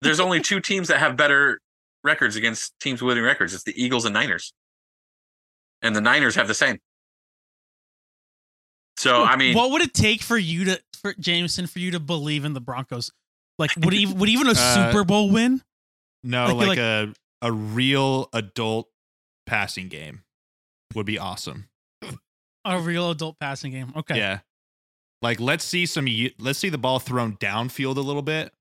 There's 0.02 0.20
only 0.20 0.42
two 0.42 0.60
teams 0.60 0.88
that 0.90 1.00
have 1.00 1.16
better 1.16 1.60
records 2.04 2.36
against 2.36 2.74
teams 2.80 3.02
with 3.02 3.10
winning 3.10 3.24
records. 3.24 3.54
It's 3.54 3.64
the 3.64 3.74
Eagles 3.82 4.06
and 4.06 4.14
Niners, 4.14 4.54
and 5.82 5.96
the 5.96 6.02
Niners 6.02 6.36
have 6.36 6.48
the 6.48 6.54
same. 6.54 6.80
So 8.98 9.24
I 9.24 9.36
mean, 9.36 9.56
what 9.56 9.72
would 9.72 9.82
it 9.82 9.94
take 9.94 10.22
for 10.22 10.38
you 10.38 10.66
to 10.66 10.82
for 11.02 11.14
Jameson 11.20 11.68
for 11.68 11.80
you 11.80 11.92
to 11.92 12.00
believe 12.00 12.46
in 12.46 12.54
the 12.54 12.62
Broncos? 12.62 13.12
Like, 13.60 13.72
would 13.78 13.94
even 13.94 14.18
would 14.20 14.30
even 14.30 14.48
a 14.48 14.52
Uh, 14.58 14.92
Super 14.92 15.04
Bowl 15.04 15.30
win? 15.30 15.62
No, 16.24 16.46
Like- 16.48 16.56
like, 16.56 16.68
like- 16.70 16.78
a 16.80 17.14
a 17.42 17.52
real 17.52 18.30
adult 18.34 18.90
passing 19.46 19.88
game 19.90 20.24
would 20.96 21.06
be 21.06 21.20
awesome. 21.20 21.68
A 22.64 22.80
real 22.80 23.12
adult 23.12 23.38
passing 23.40 23.72
game. 23.72 23.94
Okay. 23.96 24.18
Yeah. 24.18 24.40
Like 25.22 25.40
let's 25.40 25.64
see 25.64 25.86
some 25.86 26.08
let's 26.40 26.60
see 26.60 26.70
the 26.70 26.78
ball 26.78 27.00
thrown 27.00 27.38
downfield 27.38 27.98
a 27.98 28.02
little 28.02 28.22
bit. 28.22 28.54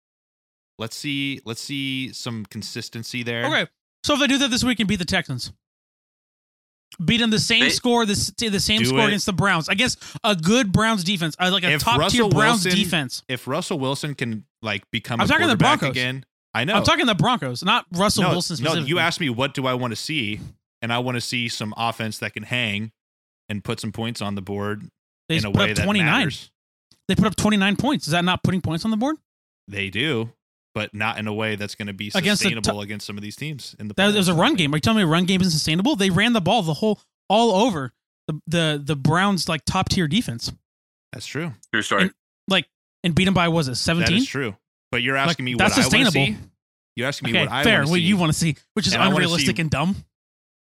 Let's 0.78 0.96
see 0.96 1.40
let's 1.44 1.60
see 1.60 2.12
some 2.12 2.46
consistency 2.46 3.22
there. 3.22 3.44
Okay. 3.46 3.66
So 4.04 4.14
if 4.14 4.20
they 4.20 4.26
do 4.26 4.38
that 4.38 4.50
this 4.50 4.64
week 4.64 4.80
and 4.80 4.88
beat 4.88 4.96
the 4.98 5.04
Texans, 5.04 5.52
beat 7.04 7.18
them 7.18 7.30
the 7.30 7.38
same 7.38 7.60
They- 7.60 7.68
score, 7.70 8.06
the, 8.06 8.14
the 8.50 8.60
same 8.60 8.84
score 8.84 9.00
it. 9.00 9.06
against 9.08 9.26
the 9.26 9.32
Browns 9.32 9.68
against 9.68 10.02
a 10.22 10.36
good 10.36 10.72
Browns 10.72 11.04
defense, 11.04 11.36
uh, 11.38 11.50
like 11.50 11.64
a 11.64 11.72
If 11.72 11.82
top 11.82 12.10
tier 12.10 12.28
Browns 12.28 12.64
Wilson- 12.64 12.72
defense. 12.78 13.22
If 13.28 13.46
Russell 13.46 13.78
Wilson 13.78 14.14
can 14.14 14.44
like 14.62 14.88
become 14.90 15.20
I'm 15.20 15.26
a 15.26 15.28
talking 15.28 15.48
the 15.48 15.56
Broncos. 15.56 15.90
again, 15.90 16.24
I 16.54 16.64
know. 16.64 16.74
I'm 16.74 16.84
talking 16.84 17.06
the 17.06 17.14
Broncos, 17.14 17.62
not 17.64 17.86
Russell 17.92 18.22
no, 18.24 18.30
Wilson 18.30 18.62
no, 18.62 18.74
you 18.74 18.98
asked 18.98 19.20
me 19.20 19.28
what 19.28 19.54
do 19.54 19.66
I 19.66 19.74
want 19.74 19.92
to 19.92 19.96
see, 19.96 20.40
and 20.82 20.92
I 20.92 20.98
want 20.98 21.16
to 21.16 21.20
see 21.20 21.48
some 21.48 21.74
offense 21.76 22.18
that 22.18 22.32
can 22.34 22.44
hang 22.44 22.92
and 23.48 23.62
put 23.64 23.80
some 23.80 23.92
points 23.92 24.22
on 24.22 24.34
the 24.34 24.42
board 24.42 24.88
they 25.28 25.36
in 25.36 25.44
a 25.44 25.50
put 25.50 25.56
way 25.60 25.70
up 25.70 25.76
that 25.76 25.84
29. 25.84 26.06
matters. 26.06 26.50
They 27.08 27.14
put 27.14 27.26
up 27.26 27.36
29 27.36 27.76
points. 27.76 28.06
Is 28.06 28.12
that 28.12 28.24
not 28.24 28.42
putting 28.42 28.60
points 28.60 28.84
on 28.84 28.90
the 28.90 28.96
board? 28.96 29.16
They 29.68 29.90
do, 29.90 30.30
but 30.74 30.94
not 30.94 31.18
in 31.18 31.26
a 31.26 31.32
way 31.34 31.56
that's 31.56 31.74
going 31.74 31.86
to 31.88 31.92
be 31.92 32.08
Against 32.14 32.42
the 32.42 32.48
sustainable 32.50 32.80
against 32.80 33.06
some 33.06 33.16
of 33.16 33.22
these 33.22 33.36
teams 33.36 33.74
in 33.78 33.88
the 33.88 33.94
That 33.94 34.14
was 34.14 34.28
a 34.28 34.34
run 34.34 34.54
game. 34.54 34.72
Are 34.72 34.76
you 34.76 34.80
telling 34.80 34.98
me 34.98 35.02
a 35.04 35.06
run 35.06 35.24
game 35.24 35.40
isn't 35.40 35.52
sustainable? 35.52 35.96
They 35.96 36.10
ran 36.10 36.32
the 36.32 36.40
ball 36.40 36.62
the 36.62 36.74
whole 36.74 37.00
all 37.28 37.52
over 37.66 37.92
the 38.28 38.40
the 38.46 38.82
the 38.84 38.96
Browns 38.96 39.48
like 39.48 39.64
top 39.66 39.88
tier 39.90 40.08
defense, 40.08 40.50
That's 41.12 41.26
true. 41.26 41.52
true 41.72 41.82
story. 41.82 42.10
like 42.48 42.66
and 43.02 43.14
beat 43.14 43.24
them 43.26 43.34
by 43.34 43.48
was 43.48 43.68
it 43.68 43.72
That 43.72 43.76
17? 43.76 44.16
is 44.16 44.26
true. 44.26 44.56
But 44.90 45.02
you're 45.02 45.16
Like, 45.16 45.28
asking 45.30 45.44
me 45.44 45.54
that's 45.54 45.76
what 45.76 45.84
I 45.84 45.88
want 45.88 45.92
to 45.92 46.12
sustainable. 46.12 46.40
see. 46.42 46.48
You're 46.96 47.08
asking 47.08 47.26
me 47.32 47.38
Okay, 47.38 47.46
what 47.46 47.52
I 47.52 47.64
fair. 47.64 47.78
want 47.78 47.86
to 47.86 47.90
What 47.90 47.96
see. 47.96 48.02
you 48.02 48.16
want 48.16 48.32
to 48.32 48.38
see, 48.38 48.56
which 48.74 48.86
is 48.86 48.92
And 48.94 49.02
I 49.02 49.06
wanna 49.06 49.16
unrealistic 49.16 49.56
see- 49.56 49.60
and 49.62 49.70
dumb. 49.70 49.96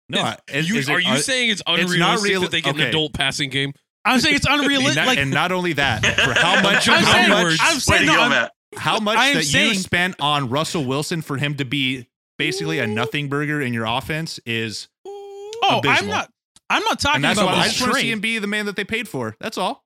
No, 0.09 0.23
I- 0.23 0.39
is- 0.49 0.69
You, 0.69 0.77
is 0.77 0.89
it- 0.89 0.93
are 0.93 1.01
you 1.01 1.19
saying 1.19 1.51
it's 1.51 1.63
not 1.67 1.79
unrealistic 1.79 2.29
real- 2.31 2.41
that 2.43 2.51
they 2.51 2.61
get 2.61 2.75
an 2.75 2.81
adult 2.83 3.13
passing 3.15 3.49
game? 3.51 3.73
I'm 4.07 4.21
saying 4.21 4.37
it's 4.37 4.47
unrealistic. 4.49 4.97
not, 4.97 5.07
Like 5.07 5.19
and 5.19 5.31
not 5.31 5.53
only 5.53 5.73
that, 5.75 6.05
for 6.25 6.33
how 6.35 6.63
much, 6.63 6.89
I'm 6.89 7.03
how 7.05 7.13
saying- 7.13 7.29
much, 7.31 7.59
I'm 7.61 7.79
saying 7.81 8.07
no, 8.07 8.21
I'm- 8.21 8.49
how 8.77 8.99
much 9.01 9.17
I 9.19 9.29
am 9.29 9.35
that 9.37 9.45
saying- 9.45 9.69
you 9.69 9.75
spent 9.75 10.17
on 10.21 10.49
Russell 10.49 10.85
Wilson 10.85 11.23
for 11.23 11.37
him 11.37 11.57
to 11.57 11.65
be 11.65 12.09
basically 12.39 12.79
a 12.79 12.87
nothing 12.87 13.29
burger 13.29 13.61
in 13.63 13.73
your 13.75 13.87
offense 13.87 14.39
is, 14.47 14.89
oh, 15.07 15.81
I'm 15.85 16.07
not. 16.09 16.31
I'm 16.69 16.83
not 16.83 16.99
talking 16.99 17.17
and 17.17 17.25
that's 17.25 17.39
about 17.39 17.53
why 17.55 17.63
I 17.63 17.69
just 17.69 17.81
want 17.81 17.95
to 17.95 18.01
see 18.01 18.11
him 18.11 18.21
be 18.21 18.39
the 18.39 18.49
man 18.49 18.67
that 18.67 18.75
they 18.77 18.85
paid 18.85 19.09
for. 19.09 19.37
That's 19.41 19.57
all. 19.57 19.85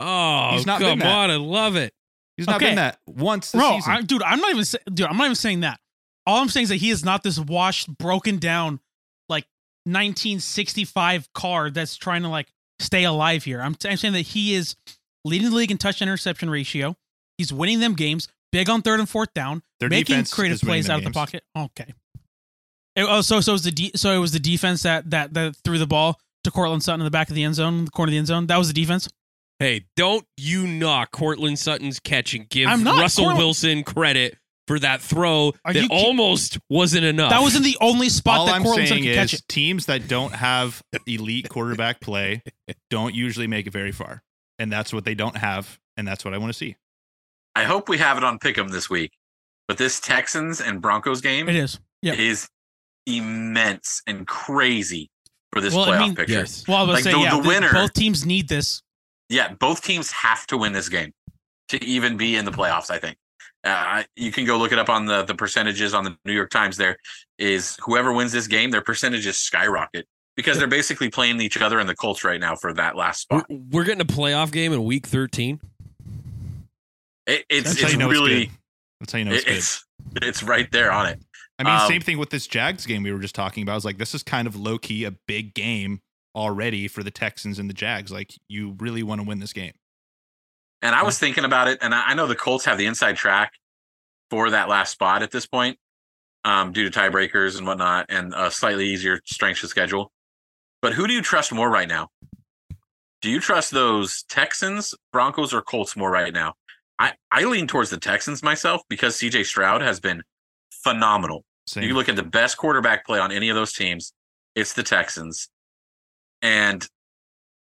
Oh, 0.00 0.50
He's 0.52 0.66
not 0.66 0.78
been 0.80 1.00
that. 1.00 1.06
on! 1.06 1.30
I 1.30 1.36
love 1.36 1.74
it. 1.76 1.92
He's 2.36 2.46
not 2.46 2.56
Okay. 2.56 2.66
been 2.66 2.76
that 2.76 2.98
once 3.06 3.50
this 3.52 3.60
Bro, 3.60 3.72
season. 3.76 3.92
I, 3.92 4.00
dude, 4.02 4.22
I'm 4.22 4.38
not 4.40 4.50
even 4.52 4.64
sa- 4.64 4.78
dude. 4.86 5.06
I'm 5.06 5.16
not 5.16 5.24
even 5.24 5.34
saying 5.34 5.60
that. 5.60 5.80
All 6.26 6.40
I'm 6.40 6.48
saying 6.48 6.62
is 6.64 6.68
that 6.70 6.76
he 6.76 6.90
is 6.90 7.04
not 7.04 7.22
this 7.24 7.38
washed, 7.40 7.88
broken 7.98 8.38
down, 8.38 8.78
like 9.28 9.44
1965 9.84 11.32
car 11.32 11.70
that's 11.70 11.96
trying 11.96 12.22
to 12.22 12.28
like 12.28 12.46
stay 12.82 13.04
alive 13.04 13.44
here. 13.44 13.60
I'm, 13.60 13.76
I'm 13.86 13.96
saying 13.96 14.14
that 14.14 14.20
he 14.22 14.54
is 14.54 14.76
leading 15.24 15.50
the 15.50 15.56
league 15.56 15.70
in 15.70 15.78
touch 15.78 16.02
interception 16.02 16.50
ratio. 16.50 16.96
He's 17.38 17.52
winning 17.52 17.80
them 17.80 17.94
games, 17.94 18.28
big 18.50 18.68
on 18.68 18.82
third 18.82 19.00
and 19.00 19.08
fourth 19.08 19.32
down, 19.34 19.62
Their 19.80 19.88
making 19.88 20.24
creative 20.26 20.60
plays 20.60 20.86
them 20.86 20.94
out 20.94 20.98
of 20.98 21.04
the 21.04 21.10
pocket. 21.10 21.44
Okay. 21.56 21.92
It- 22.94 23.06
oh, 23.08 23.20
so 23.22 23.40
so 23.40 23.52
it 23.52 23.54
was 23.54 23.64
the 23.64 23.70
de- 23.72 23.92
so 23.96 24.10
it 24.14 24.18
was 24.18 24.32
the 24.32 24.38
defense 24.38 24.82
that 24.82 25.10
that 25.10 25.32
that 25.34 25.56
threw 25.64 25.78
the 25.78 25.86
ball 25.86 26.20
to 26.44 26.50
Courtland 26.50 26.82
Sutton 26.82 27.00
in 27.00 27.04
the 27.04 27.10
back 27.10 27.28
of 27.30 27.34
the 27.34 27.44
end 27.44 27.54
zone, 27.54 27.84
the 27.86 27.90
corner 27.90 28.10
of 28.10 28.12
the 28.12 28.18
end 28.18 28.26
zone. 28.26 28.46
That 28.48 28.58
was 28.58 28.68
the 28.68 28.74
defense. 28.74 29.08
Hey, 29.58 29.86
don't 29.96 30.26
you 30.36 30.66
knock 30.66 31.12
Courtland 31.12 31.58
Sutton's 31.58 32.00
catch 32.00 32.34
and 32.34 32.48
give 32.48 32.68
I'm 32.68 32.82
not. 32.82 33.00
Russell 33.00 33.24
Courtland- 33.24 33.38
Wilson 33.38 33.84
credit 33.84 34.36
for 34.68 34.78
that 34.78 35.00
throw 35.02 35.52
Are 35.64 35.72
that 35.72 35.82
you 35.82 35.88
ki- 35.88 35.94
almost 36.04 36.58
wasn't 36.70 37.04
enough. 37.04 37.30
That 37.30 37.42
wasn't 37.42 37.64
the 37.64 37.76
only 37.80 38.08
spot 38.08 38.38
all 38.38 38.46
that 38.46 38.54
I'm 38.54 38.62
Courtland 38.62 38.88
saying 38.88 39.02
could 39.04 39.14
catch 39.14 39.34
is 39.34 39.40
it. 39.40 39.48
teams 39.48 39.86
that 39.86 40.06
don't 40.08 40.34
have 40.34 40.82
elite 41.06 41.48
quarterback 41.48 42.00
play 42.00 42.42
don't 42.90 43.14
usually 43.14 43.46
make 43.46 43.66
it 43.66 43.72
very 43.72 43.92
far, 43.92 44.22
and 44.58 44.70
that's 44.72 44.92
what 44.92 45.04
they 45.04 45.14
don't 45.14 45.36
have, 45.36 45.78
and 45.96 46.06
that's 46.06 46.24
what 46.24 46.32
I 46.34 46.38
want 46.38 46.52
to 46.52 46.56
see. 46.58 46.76
I 47.54 47.64
hope 47.64 47.88
we 47.88 47.98
have 47.98 48.16
it 48.16 48.24
on 48.24 48.38
Pick'em 48.38 48.70
this 48.70 48.88
week. 48.88 49.12
But 49.68 49.78
this 49.78 50.00
Texans 50.00 50.60
and 50.60 50.80
Broncos 50.82 51.20
game 51.20 51.48
It 51.48 51.54
is. 51.56 51.78
Yeah. 52.02 52.14
is 52.14 52.48
immense 53.06 54.02
and 54.06 54.26
crazy 54.26 55.08
for 55.52 55.60
this 55.60 55.74
Well, 55.74 55.84
I 55.84 55.96
playoff 55.96 56.00
mean- 56.00 56.14
picture. 56.16 56.32
yes. 56.34 56.64
Well, 56.66 56.78
I 56.78 56.82
was 56.82 56.94
Like, 56.96 57.04
say 57.04 57.12
the- 57.12 57.18
yeah. 57.20 57.30
the 57.30 57.42
th- 57.42 57.46
winner- 57.46 57.72
both 57.72 57.92
teams 57.92 58.24
need 58.26 58.48
this. 58.48 58.82
Yeah, 59.28 59.52
both 59.54 59.82
teams 59.82 60.10
have 60.12 60.46
to 60.48 60.56
win 60.56 60.72
this 60.72 60.88
game 60.88 61.12
to 61.68 61.82
even 61.84 62.16
be 62.16 62.36
in 62.36 62.44
the 62.44 62.50
playoffs. 62.52 62.90
I 62.90 62.98
think 62.98 63.16
uh, 63.64 64.02
you 64.16 64.32
can 64.32 64.44
go 64.44 64.56
look 64.58 64.72
it 64.72 64.78
up 64.78 64.88
on 64.88 65.06
the 65.06 65.22
the 65.24 65.34
percentages 65.34 65.94
on 65.94 66.04
the 66.04 66.16
New 66.24 66.32
York 66.32 66.50
Times. 66.50 66.76
There 66.76 66.96
is 67.38 67.76
whoever 67.82 68.12
wins 68.12 68.32
this 68.32 68.46
game, 68.46 68.70
their 68.70 68.80
percentages 68.82 69.38
skyrocket 69.38 70.06
because 70.36 70.58
they're 70.58 70.66
basically 70.66 71.10
playing 71.10 71.40
each 71.40 71.60
other 71.60 71.78
in 71.80 71.86
the 71.86 71.94
Colts 71.94 72.24
right 72.24 72.40
now 72.40 72.56
for 72.56 72.72
that 72.74 72.96
last 72.96 73.26
We're, 73.30 73.40
spot. 73.40 73.50
we're 73.70 73.84
getting 73.84 74.00
a 74.00 74.04
playoff 74.06 74.50
game 74.50 74.72
in 74.72 74.82
Week 74.84 75.06
13. 75.06 75.60
It, 77.26 77.44
it's 77.48 77.68
That's 77.70 77.82
it's 77.82 77.92
you 77.92 77.98
know 77.98 78.08
really 78.08 78.46
good. 78.46 78.54
That's 79.00 79.12
how 79.12 79.18
you 79.18 79.24
know 79.26 79.32
it's 79.32 79.42
it- 79.44 79.46
good. 79.48 79.56
it's 79.56 79.84
it's 80.22 80.42
right 80.42 80.70
there 80.72 80.90
on 80.92 81.06
it. 81.06 81.20
I 81.58 81.64
mean, 81.64 81.74
um, 81.80 81.86
same 81.86 82.00
thing 82.00 82.18
with 82.18 82.30
this 82.30 82.46
Jags 82.48 82.86
game 82.86 83.02
we 83.04 83.12
were 83.12 83.20
just 83.20 83.34
talking 83.34 83.62
about. 83.62 83.72
I 83.72 83.74
was 83.76 83.84
like, 83.84 83.98
this 83.98 84.14
is 84.14 84.22
kind 84.22 84.48
of 84.48 84.56
low 84.56 84.78
key 84.78 85.04
a 85.04 85.12
big 85.28 85.54
game 85.54 86.00
already 86.34 86.88
for 86.88 87.02
the 87.04 87.10
Texans 87.10 87.58
and 87.60 87.68
the 87.70 87.74
Jags. 87.74 88.10
Like, 88.10 88.32
you 88.48 88.74
really 88.80 89.02
want 89.04 89.20
to 89.20 89.26
win 89.26 89.38
this 89.38 89.52
game. 89.52 89.72
And 90.82 90.94
I 90.96 91.04
was 91.04 91.18
thinking 91.18 91.44
about 91.44 91.68
it, 91.68 91.78
and 91.80 91.94
I 91.94 92.12
know 92.14 92.26
the 92.26 92.34
Colts 92.34 92.64
have 92.64 92.76
the 92.76 92.86
inside 92.86 93.16
track 93.16 93.52
for 94.30 94.50
that 94.50 94.68
last 94.68 94.90
spot 94.90 95.22
at 95.22 95.30
this 95.30 95.46
point, 95.46 95.78
um, 96.44 96.72
due 96.72 96.88
to 96.88 97.00
tiebreakers 97.00 97.56
and 97.56 97.66
whatnot, 97.66 98.06
and 98.08 98.34
a 98.36 98.50
slightly 98.50 98.86
easier 98.86 99.20
strength 99.24 99.62
of 99.62 99.68
schedule. 99.68 100.10
But 100.80 100.94
who 100.94 101.06
do 101.06 101.12
you 101.12 101.22
trust 101.22 101.52
more 101.52 101.70
right 101.70 101.88
now? 101.88 102.08
Do 103.20 103.30
you 103.30 103.38
trust 103.38 103.70
those 103.70 104.24
Texans, 104.24 104.94
Broncos, 105.12 105.54
or 105.54 105.62
Colts 105.62 105.96
more 105.96 106.10
right 106.10 106.34
now? 106.34 106.54
I, 106.98 107.12
I 107.30 107.44
lean 107.44 107.68
towards 107.68 107.90
the 107.90 107.98
Texans 107.98 108.42
myself 108.42 108.82
because 108.88 109.16
CJ 109.16 109.46
Stroud 109.46 109.80
has 109.82 110.00
been 110.00 110.22
phenomenal. 110.82 111.44
Same. 111.68 111.84
You 111.84 111.94
look 111.94 112.08
at 112.08 112.16
the 112.16 112.24
best 112.24 112.56
quarterback 112.56 113.06
play 113.06 113.20
on 113.20 113.30
any 113.30 113.48
of 113.48 113.54
those 113.54 113.72
teams, 113.72 114.12
it's 114.56 114.72
the 114.72 114.82
Texans. 114.82 115.48
And 116.42 116.86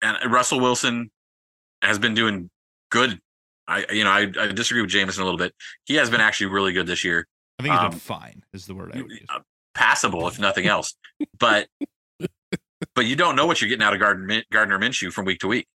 and 0.01 0.31
Russell 0.31 0.59
Wilson 0.59 1.11
has 1.81 1.99
been 1.99 2.15
doing 2.15 2.49
good. 2.89 3.19
I 3.67 3.85
you 3.91 4.03
know, 4.03 4.11
I, 4.11 4.31
I 4.39 4.51
disagree 4.51 4.81
with 4.81 4.91
Jameson 4.91 5.21
a 5.21 5.25
little 5.25 5.37
bit. 5.37 5.53
He 5.85 5.95
has 5.95 6.09
been 6.09 6.21
actually 6.21 6.47
really 6.47 6.73
good 6.73 6.87
this 6.87 7.03
year. 7.03 7.27
I 7.59 7.63
think 7.63 7.73
he's 7.73 7.83
um, 7.83 7.89
been 7.91 7.99
fine. 7.99 8.43
Is 8.53 8.65
the 8.65 8.75
word 8.75 8.91
I 8.93 9.01
would 9.01 9.11
use. 9.11 9.25
Uh, 9.29 9.39
Passable, 9.73 10.27
if 10.27 10.39
nothing 10.39 10.67
else. 10.67 10.95
But 11.37 11.67
but 12.95 13.05
you 13.05 13.15
don't 13.15 13.35
know 13.35 13.45
what 13.45 13.61
you're 13.61 13.69
getting 13.69 13.83
out 13.83 13.93
of 13.93 13.99
Gardner, 13.99 14.43
Gardner 14.51 14.79
Minshew 14.79 15.11
from 15.11 15.25
week 15.25 15.39
to 15.39 15.47
week. 15.47 15.67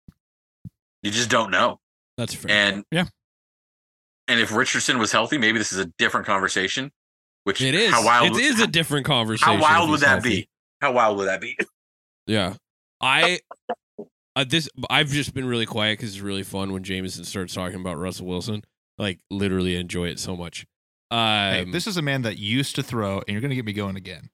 You 1.03 1.11
just 1.11 1.31
don't 1.31 1.51
know. 1.51 1.81
That's 2.17 2.35
fair. 2.35 2.51
And 2.51 2.85
Yeah. 2.91 3.07
And 4.27 4.39
if 4.39 4.55
Richardson 4.55 4.99
was 4.99 5.11
healthy, 5.11 5.39
maybe 5.39 5.59
this 5.59 5.73
is 5.73 5.79
a 5.79 5.87
different 5.99 6.27
conversation. 6.27 6.93
Which 7.45 7.63
it 7.63 7.75
is. 7.75 7.91
How 7.91 8.05
wild 8.05 8.37
it 8.37 8.45
is 8.45 8.61
a 8.61 8.67
different 8.67 9.07
conversation. 9.07 9.55
how 9.55 9.61
wild 9.61 9.89
would 9.89 10.01
that 10.01 10.09
healthy. 10.09 10.29
be? 10.29 10.49
How 10.83 10.93
wild 10.93 11.17
would 11.17 11.29
that 11.29 11.41
be? 11.41 11.57
Yeah. 12.27 12.55
I 13.01 13.41
uh, 14.39 14.45
this 14.49 14.69
I've 14.89 15.09
just 15.09 15.35
been 15.35 15.47
really 15.47 15.67
quiet 15.67 15.99
because 15.99 16.15
it's 16.15 16.23
really 16.23 16.43
fun 16.43 16.73
when 16.73 16.85
Jameson 16.85 17.25
starts 17.25 17.55
talking 17.55 17.81
about 17.81 17.99
Russell 17.99 18.27
Wilson. 18.27 18.63
Like 18.97 19.21
literally 19.31 19.77
enjoy 19.77 20.09
it 20.09 20.19
so 20.19 20.37
much. 20.37 20.67
Um, 21.11 21.19
Hey, 21.19 21.65
this 21.71 21.87
is 21.87 21.97
a 21.97 22.03
man 22.03 22.23
that 22.23 22.39
used 22.39 22.77
to 22.77 22.83
throw, 22.83 23.19
and 23.19 23.29
you're 23.29 23.41
going 23.41 23.51
to 23.51 23.57
get 23.57 23.65
me 23.65 23.73
going 23.73 23.97
again. 23.97 24.31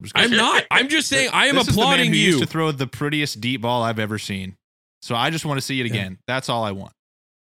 I'm, 0.00 0.04
just 0.04 0.16
I'm 0.16 0.30
not. 0.30 0.64
I'm 0.70 0.88
just 0.88 1.08
saying. 1.08 1.30
I 1.32 1.46
am 1.46 1.56
this 1.56 1.68
is 1.68 1.74
the 1.74 1.80
man 1.80 1.86
applauding 1.86 2.10
who 2.12 2.18
you. 2.18 2.26
used 2.28 2.40
to 2.40 2.46
throw 2.46 2.70
the 2.70 2.86
prettiest 2.86 3.40
deep 3.40 3.62
ball 3.62 3.82
I've 3.82 3.98
ever 3.98 4.18
seen. 4.18 4.56
So 5.02 5.14
I 5.14 5.30
just 5.30 5.44
want 5.44 5.58
to 5.58 5.62
see 5.62 5.80
it 5.80 5.86
again. 5.86 6.18
That's 6.26 6.48
all 6.48 6.64
I 6.64 6.72
want. 6.72 6.92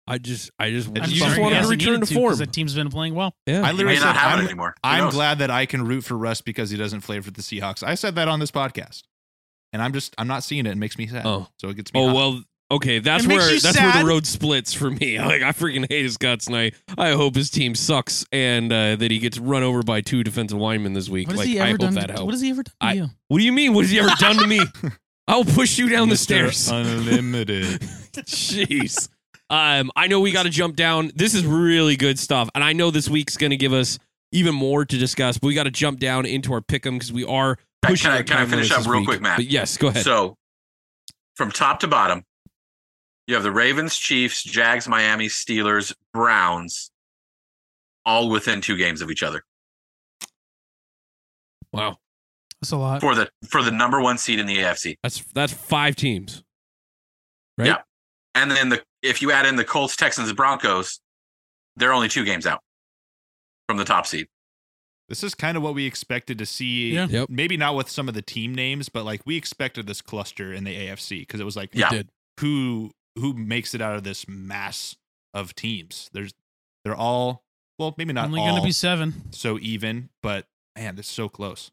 I 0.06 0.16
just, 0.16 0.50
I 0.58 0.70
just, 0.70 0.88
I'm 0.88 0.94
just 0.94 1.10
just 1.14 1.30
sorry, 1.30 1.42
wanted 1.42 1.60
to 1.60 1.68
return 1.68 2.00
to 2.00 2.06
form. 2.06 2.36
The 2.36 2.46
team's 2.46 2.74
been 2.74 2.88
playing 2.88 3.14
well. 3.14 3.34
Yeah. 3.46 3.60
I 3.60 3.72
literally 3.72 3.94
may 3.94 4.00
said, 4.00 4.06
not 4.06 4.16
have 4.16 4.38
I'm, 4.38 4.44
it 4.44 4.48
anymore. 4.48 4.74
Who 4.82 4.88
I'm 4.88 5.04
knows? 5.04 5.14
glad 5.14 5.38
that 5.40 5.50
I 5.50 5.66
can 5.66 5.84
root 5.86 6.02
for 6.02 6.16
Russ 6.16 6.40
because 6.40 6.70
he 6.70 6.78
doesn't 6.78 7.02
play 7.02 7.20
for 7.20 7.30
the 7.30 7.42
Seahawks. 7.42 7.82
I 7.82 7.94
said 7.94 8.14
that 8.14 8.26
on 8.26 8.40
this 8.40 8.50
podcast, 8.50 9.02
and 9.72 9.82
I'm 9.82 9.92
just 9.92 10.14
I'm 10.18 10.28
not 10.28 10.42
seeing 10.42 10.66
it. 10.66 10.70
It 10.70 10.76
makes 10.78 10.98
me 10.98 11.06
sad. 11.06 11.22
Oh. 11.26 11.48
so 11.58 11.68
it 11.68 11.76
gets 11.76 11.92
me. 11.92 12.00
Oh 12.00 12.06
hot. 12.08 12.14
well, 12.14 12.42
okay. 12.72 12.98
That's 12.98 13.24
It 13.24 13.28
makes 13.28 13.44
where 13.44 13.54
you 13.54 13.60
that's 13.60 13.78
where 13.78 13.92
sad? 13.92 14.04
the 14.04 14.08
road 14.08 14.26
splits 14.26 14.72
for 14.72 14.90
me. 14.90 15.18
Like 15.18 15.42
I 15.42 15.52
freaking 15.52 15.86
hate 15.88 16.02
his 16.04 16.16
guts, 16.16 16.46
and 16.46 16.56
I 16.56 16.72
I 16.96 17.10
hope 17.12 17.34
his 17.34 17.50
team 17.50 17.74
sucks 17.74 18.24
and 18.32 18.72
uh, 18.72 18.96
that 18.96 19.10
he 19.10 19.18
gets 19.18 19.38
run 19.38 19.62
over 19.62 19.82
by 19.82 20.00
two 20.00 20.22
defensive 20.24 20.58
linemen 20.58 20.92
this 20.94 21.08
week. 21.08 21.28
What 21.28 21.32
has 21.34 21.38
like 21.40 21.48
he 21.48 21.60
I 21.60 21.64
ever 21.64 21.70
hope 21.72 21.80
done? 21.80 21.94
that 21.94 22.06
To, 22.08 22.12
helps. 22.14 22.24
what 22.24 22.34
has 22.34 22.40
he 22.40 22.50
ever 22.50 22.62
done 22.62 22.74
to 22.80 22.86
I- 22.86 22.92
you? 22.94 23.06
What 23.28 23.38
do 23.38 23.44
you 23.44 23.52
mean? 23.52 23.74
What 23.74 23.82
has 23.82 23.90
he 23.90 23.98
ever 24.00 24.10
done 24.18 24.36
to 24.38 24.46
me? 24.46 24.60
I'll 25.28 25.44
push 25.44 25.78
you 25.78 25.90
down 25.90 26.08
the 26.08 26.16
stairs. 26.16 26.68
Unlimited. 26.72 27.82
Jeez. 28.12 29.08
Um, 29.50 29.90
I 29.96 30.06
know 30.06 30.20
we 30.20 30.32
got 30.32 30.44
to 30.44 30.50
jump 30.50 30.76
down. 30.76 31.10
This 31.14 31.34
is 31.34 31.44
really 31.46 31.96
good 31.96 32.18
stuff, 32.18 32.48
and 32.54 32.62
I 32.64 32.72
know 32.72 32.90
this 32.90 33.08
week's 33.08 33.36
going 33.36 33.50
to 33.50 33.56
give 33.56 33.72
us 33.72 33.98
even 34.32 34.54
more 34.54 34.84
to 34.84 34.98
discuss. 34.98 35.38
But 35.38 35.48
we 35.48 35.54
got 35.54 35.64
to 35.64 35.70
jump 35.70 35.98
down 36.00 36.26
into 36.26 36.52
our 36.52 36.60
pick'em 36.60 36.92
because 36.92 37.12
we 37.12 37.24
are 37.24 37.58
Can 37.82 37.90
I- 37.90 37.92
pushing. 37.92 38.10
can 38.10 38.18
I- 38.18 38.22
can 38.22 38.36
I 38.38 38.46
finish 38.46 38.70
up 38.70 38.86
real 38.86 39.00
week. 39.00 39.08
quick, 39.08 39.20
Matt? 39.20 39.36
But 39.38 39.46
yes, 39.46 39.76
go 39.76 39.88
ahead. 39.88 40.04
So, 40.04 40.36
from 41.36 41.50
top 41.52 41.80
to 41.80 41.88
bottom, 41.88 42.24
You 43.26 43.34
have 43.34 43.42
the 43.44 43.52
Ravens, 43.52 43.96
Chiefs, 43.98 44.42
Jags, 44.42 44.88
Miami, 44.88 45.26
Steelers, 45.26 45.94
Browns, 46.14 46.90
all 48.06 48.30
within 48.30 48.62
two 48.62 48.74
games 48.76 49.02
of 49.02 49.10
each 49.10 49.22
other 49.22 49.44
Wow. 51.72 51.98
That's 52.60 52.72
a 52.72 52.76
lot. 52.78 53.00
for 53.02 53.14
the 53.14 53.30
for 53.48 53.62
the 53.62 53.70
number 53.70 54.00
one 54.00 54.16
seed 54.18 54.38
in 54.40 54.46
the 54.46 54.56
AFC. 54.58 54.96
That's 55.02 55.22
that's 55.34 55.52
five 55.52 55.94
teams. 55.94 56.42
Right? 57.58 57.66
Yeah. 57.68 57.82
And 58.34 58.50
then 58.50 58.70
the 58.70 58.82
if 59.02 59.20
you 59.22 59.30
add 59.30 59.46
in 59.46 59.56
the 59.56 59.64
Colts, 59.64 59.94
Texans, 59.94 60.32
Broncos, 60.32 61.00
they're 61.76 61.92
only 61.92 62.08
two 62.08 62.24
games 62.24 62.46
out 62.46 62.60
from 63.68 63.76
the 63.76 63.84
top 63.84 64.06
seed. 64.06 64.26
This 65.08 65.22
is 65.24 65.34
kind 65.34 65.56
of 65.56 65.62
what 65.62 65.74
we 65.74 65.86
expected 65.86 66.38
to 66.38 66.46
see. 66.46 66.92
Yeah. 66.92 67.06
Yep. 67.08 67.30
Maybe 67.30 67.56
not 67.56 67.74
with 67.74 67.88
some 67.88 68.08
of 68.08 68.14
the 68.14 68.22
team 68.22 68.54
names, 68.54 68.88
but 68.88 69.04
like 69.04 69.22
we 69.24 69.36
expected 69.36 69.86
this 69.86 70.02
cluster 70.02 70.52
in 70.52 70.64
the 70.64 70.74
AFC 70.76 71.20
because 71.20 71.40
it 71.40 71.44
was 71.44 71.56
like 71.56 71.70
Yeah. 71.74 72.02
Who 72.40 72.92
who 73.16 73.32
makes 73.34 73.74
it 73.74 73.80
out 73.80 73.96
of 73.96 74.04
this 74.04 74.28
mass 74.28 74.96
of 75.34 75.54
teams. 75.54 76.08
There's 76.12 76.32
they're 76.84 76.94
all 76.94 77.42
well, 77.78 77.94
maybe 77.96 78.12
not 78.12 78.26
Only 78.26 78.40
all 78.40 78.48
going 78.48 78.60
to 78.60 78.66
be 78.66 78.72
seven. 78.72 79.14
so 79.32 79.58
even, 79.60 80.08
but 80.22 80.46
man, 80.76 80.98
it's 80.98 81.08
so 81.10 81.28
close. 81.28 81.70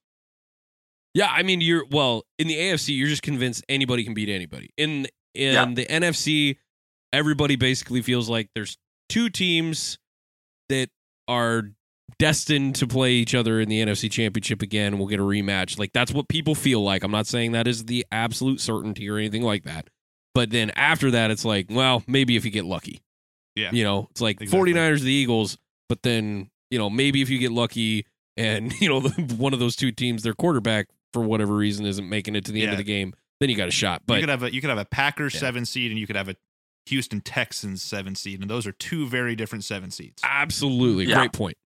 Yeah, 1.13 1.27
I 1.31 1.43
mean 1.43 1.61
you're 1.61 1.85
well, 1.91 2.23
in 2.39 2.47
the 2.47 2.55
AFC, 2.55 2.97
you're 2.97 3.07
just 3.07 3.21
convinced 3.21 3.63
anybody 3.69 4.03
can 4.03 4.13
beat 4.13 4.29
anybody. 4.29 4.69
In 4.77 5.07
in 5.33 5.53
Yeah. 5.53 5.65
the 5.73 5.85
NFC, 5.85 6.57
everybody 7.13 7.55
basically 7.57 8.01
feels 8.01 8.29
like 8.29 8.49
there's 8.55 8.77
two 9.09 9.29
teams 9.29 9.97
that 10.69 10.89
are 11.27 11.71
destined 12.19 12.75
to 12.75 12.87
play 12.87 13.11
each 13.13 13.35
other 13.35 13.59
in 13.59 13.67
the 13.67 13.81
NFC 13.83 14.09
championship 14.09 14.61
again 14.61 14.97
we'll 14.97 15.07
get 15.07 15.19
a 15.19 15.23
rematch. 15.23 15.77
Like 15.79 15.91
that's 15.93 16.11
what 16.13 16.27
people 16.27 16.55
feel 16.55 16.81
like. 16.83 17.03
I'm 17.03 17.11
not 17.11 17.27
saying 17.27 17.51
that 17.53 17.67
is 17.67 17.85
the 17.85 18.05
absolute 18.11 18.61
certainty 18.61 19.09
or 19.09 19.17
anything 19.17 19.41
like 19.41 19.63
that. 19.63 19.89
But 20.33 20.49
then 20.51 20.71
after 20.71 21.11
that 21.11 21.31
it's 21.31 21.45
like, 21.45 21.67
well, 21.69 22.03
maybe 22.07 22.35
if 22.35 22.45
you 22.45 22.51
get 22.51 22.65
lucky. 22.65 23.01
Yeah. 23.55 23.71
You 23.71 23.83
know, 23.83 24.07
it's 24.11 24.21
like 24.21 24.41
Exactly. 24.41 24.73
49ers 24.73 25.01
the 25.01 25.11
Eagles, 25.11 25.57
but 25.89 26.03
then, 26.03 26.49
you 26.69 26.77
know, 26.77 26.89
maybe 26.89 27.21
if 27.21 27.29
you 27.29 27.37
get 27.39 27.51
lucky 27.51 28.05
and, 28.37 28.73
you 28.81 28.89
know, 28.89 28.99
the, 28.99 29.35
one 29.35 29.53
of 29.53 29.59
those 29.59 29.75
two 29.75 29.91
teams 29.91 30.23
their 30.23 30.33
quarterback 30.33 30.87
for 31.13 31.21
whatever 31.21 31.53
reason 31.55 31.85
isn't 31.85 32.07
making 32.07 32.35
it 32.35 32.45
to 32.45 32.51
the 32.51 32.61
end 32.63 32.71
of 32.71 32.77
the 32.77 32.83
game, 32.83 33.13
then 33.39 33.49
you 33.49 33.55
got 33.55 33.67
a 33.67 33.71
shot. 33.71 34.01
But 34.05 34.15
you 34.15 34.19
could 34.21 34.29
have 34.29 34.43
a 34.43 34.53
you 34.53 34.61
could 34.61 34.69
have 34.69 34.79
a 34.79 34.85
Packers 34.85 35.33
Yeah. 35.33 35.39
seven 35.41 35.65
seed 35.65 35.91
and 35.91 35.99
you 35.99 36.05
could 36.07 36.15
have 36.17 36.29
a 36.29 36.35
Houston 36.87 37.19
Texans 37.21 37.81
seven 37.81 38.13
seed, 38.15 38.41
and 38.41 38.49
those 38.49 38.67
are 38.67 38.71
two 38.73 39.07
very 39.07 39.35
different 39.35 39.63
seven 39.63 39.89
seeds. 39.91 40.21
Absolutely, 40.23 41.05
mm. 41.05 41.09
Yeah. 41.09 41.15
great 41.15 41.33
point. 41.33 41.57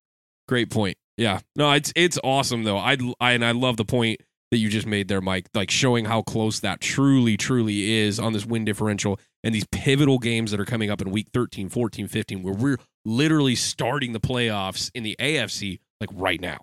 Great 0.49 0.71
point. 0.71 0.97
Yeah, 1.17 1.41
no, 1.57 1.71
it's 1.73 1.93
it's 1.97 2.19
awesome 2.25 2.65
though. 2.65 2.79
I, 2.79 2.97
I 3.21 3.33
and 3.33 3.45
I 3.45 3.51
love 3.53 3.77
the 3.77 3.85
point 3.85 4.21
that 4.51 4.59
you 4.59 4.69
just 4.71 4.87
made 4.87 5.09
there, 5.09 5.21
Mike. 5.21 5.49
Like 5.53 5.71
showing 5.71 6.07
how 6.07 6.23
close 6.23 6.61
that 6.61 6.81
truly, 6.81 7.37
truly 7.37 7.93
is 7.99 8.19
on 8.19 8.33
this 8.33 8.47
win 8.47 8.65
differential 8.65 9.19
and 9.45 9.55
these 9.55 9.67
pivotal 9.71 10.19
games 10.19 10.51
that 10.53 10.59
are 10.61 10.65
coming 10.65 10.91
up 10.91 11.03
in 11.03 11.11
week 11.11 11.29
13, 11.35 11.69
14, 11.69 12.09
15, 12.09 12.43
where 12.43 12.55
we're 12.55 12.79
literally 13.05 13.55
starting 13.57 14.13
the 14.13 14.21
playoffs 14.21 14.91
in 14.95 15.03
the 15.03 15.17
AFC 15.21 15.81
like 16.01 16.09
right 16.15 16.41
now. 16.41 16.59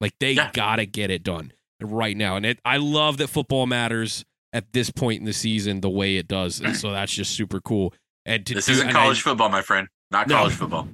Like 0.00 0.14
they 0.18 0.32
Yeah. 0.32 0.50
gotta 0.52 0.86
get 0.86 1.10
it 1.10 1.22
done 1.22 1.52
right 1.80 2.16
now. 2.16 2.36
And 2.36 2.44
it, 2.46 2.58
I 2.64 2.78
love 2.78 3.18
that 3.18 3.28
football 3.28 3.66
matters 3.66 4.24
at 4.52 4.72
this 4.72 4.90
point 4.90 5.20
in 5.20 5.26
the 5.26 5.32
season 5.32 5.82
the 5.82 5.90
way 5.90 6.16
it 6.16 6.26
does, 6.26 6.60
and 6.60 6.74
so 6.76 6.90
that's 6.90 7.12
just 7.12 7.32
super 7.36 7.60
cool. 7.60 7.94
And 8.26 8.44
to 8.46 8.54
This 8.54 8.66
do- 8.66 8.72
isn't 8.72 8.88
and 8.88 8.96
I- 8.96 9.00
college 9.02 9.20
football, 9.22 9.48
my 9.50 9.62
friend. 9.62 9.86
Not 10.10 10.26
No. 10.26 10.36
college 10.38 10.54
football. 10.54 10.88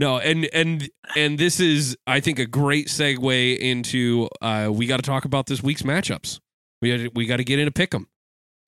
No, 0.00 0.18
and 0.18 0.48
and 0.52 0.88
and 1.16 1.38
this 1.38 1.60
is, 1.60 1.96
I 2.06 2.20
think, 2.20 2.38
a 2.38 2.46
great 2.46 2.88
segue 2.88 3.58
into. 3.58 4.28
Uh, 4.40 4.70
we 4.72 4.86
got 4.86 4.96
to 4.96 5.02
talk 5.02 5.24
about 5.24 5.46
this 5.46 5.62
week's 5.62 5.82
matchups. 5.82 6.40
We 6.82 6.90
gotta, 6.96 7.10
we 7.14 7.26
got 7.26 7.36
to 7.36 7.44
get 7.44 7.58
into 7.58 7.70
pick 7.72 7.94
'em. 7.94 8.08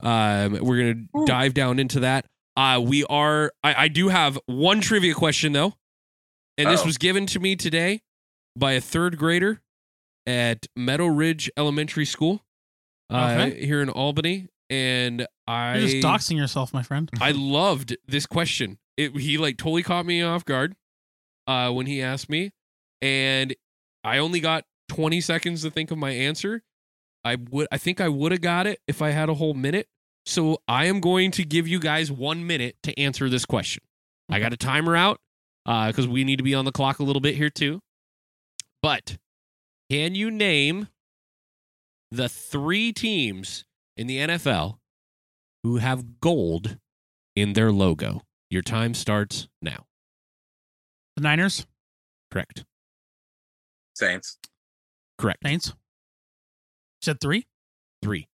Um, 0.02 0.59
we're 0.60 0.78
gonna 0.92 1.06
Ooh. 1.22 1.26
dive 1.26 1.54
down 1.54 1.78
into 1.78 2.00
that. 2.00 2.26
Uh, 2.56 2.80
we 2.84 3.04
are. 3.04 3.52
I, 3.64 3.84
I 3.84 3.88
do 3.88 4.09
have 4.09 4.38
one 4.46 4.80
trivia 4.80 5.14
question 5.14 5.52
though, 5.52 5.74
and 6.59 6.68
this 6.68 6.80
Uh-oh. 6.80 6.86
was 6.86 6.98
given 6.98 7.26
to 7.26 7.40
me 7.40 7.56
today 7.56 8.02
by 8.56 8.72
a 8.72 8.80
third 8.80 9.16
grader 9.16 9.62
at 10.26 10.66
Meadow 10.76 11.06
Ridge 11.06 11.50
Elementary 11.56 12.04
School 12.04 12.42
uh, 13.10 13.36
Okay. 13.40 13.64
here 13.64 13.80
in 13.80 13.88
Albany, 13.88 14.48
and 14.68 15.26
I 15.46 15.78
You're 15.78 15.88
just 15.88 16.06
doxing 16.06 16.36
yourself, 16.36 16.74
my 16.74 16.82
friend. 16.82 17.09
I 17.20 17.30
loved 17.30 17.96
this 18.06 18.26
question. 18.26 18.78
It 18.98 19.16
he 19.16 19.38
like 19.38 19.56
totally 19.56 19.82
caught 19.82 20.04
me 20.04 20.20
off 20.22 20.44
guard 20.44 20.76
uh 21.47 21.70
when 21.70 21.86
he 21.86 22.02
asked 22.02 22.28
me 22.28 22.51
and 23.01 23.55
I 24.05 24.19
only 24.19 24.40
got 24.40 24.64
20 24.89 25.20
seconds 25.20 25.62
to 25.62 25.70
think 25.70 25.90
of 25.90 25.98
my 25.98 26.10
answer. 26.10 26.62
I 27.24 27.36
would 27.51 27.69
I 27.70 27.78
think 27.78 28.01
I 28.01 28.09
would 28.09 28.32
have 28.32 28.40
got 28.40 28.66
it 28.66 28.81
if 28.86 29.01
I 29.02 29.10
had 29.10 29.28
a 29.28 29.35
whole 29.35 29.55
minute. 29.55 29.86
So 30.27 30.59
I 30.69 30.86
am 30.86 31.01
going 31.01 31.31
to 31.32 31.44
give 31.44 31.66
you 31.66 31.81
guys 31.81 32.10
1 32.10 32.47
minute 32.47 32.77
to 32.85 32.98
answer 32.98 33.28
this 33.28 33.44
question. 33.44 33.82
I 34.31 34.39
got 34.39 34.52
a 34.52 34.56
timer 34.56 34.97
out 34.97 35.20
uh 35.66 35.93
cuz 35.93 36.06
we 36.06 36.24
need 36.24 36.36
to 36.36 36.43
be 36.43 36.55
on 36.55 36.64
the 36.64 36.73
clock 36.73 36.98
a 36.98 37.05
little 37.05 37.20
bit 37.20 37.36
here 37.36 37.51
too. 37.51 37.81
But 38.82 39.19
can 39.90 40.14
you 40.14 40.31
name 40.31 40.89
the 42.10 42.28
3 42.28 42.93
teams 42.93 43.64
in 43.97 44.06
the 44.06 44.19
NFL 44.19 44.78
who 45.62 45.77
have 45.77 46.20
gold 46.20 46.78
in 47.35 47.52
their 47.55 47.73
logo. 47.73 48.23
Your 48.51 48.62
time 48.62 48.94
starts 48.94 49.48
now. 49.60 49.86
The 51.16 51.22
Niners, 51.22 51.66
Correct. 52.30 52.64
Saints. 53.94 54.39
Correct. 55.18 55.40
Saints. 55.44 55.74
Said 57.02 57.20
three. 57.20 57.47
Three. 58.02 58.28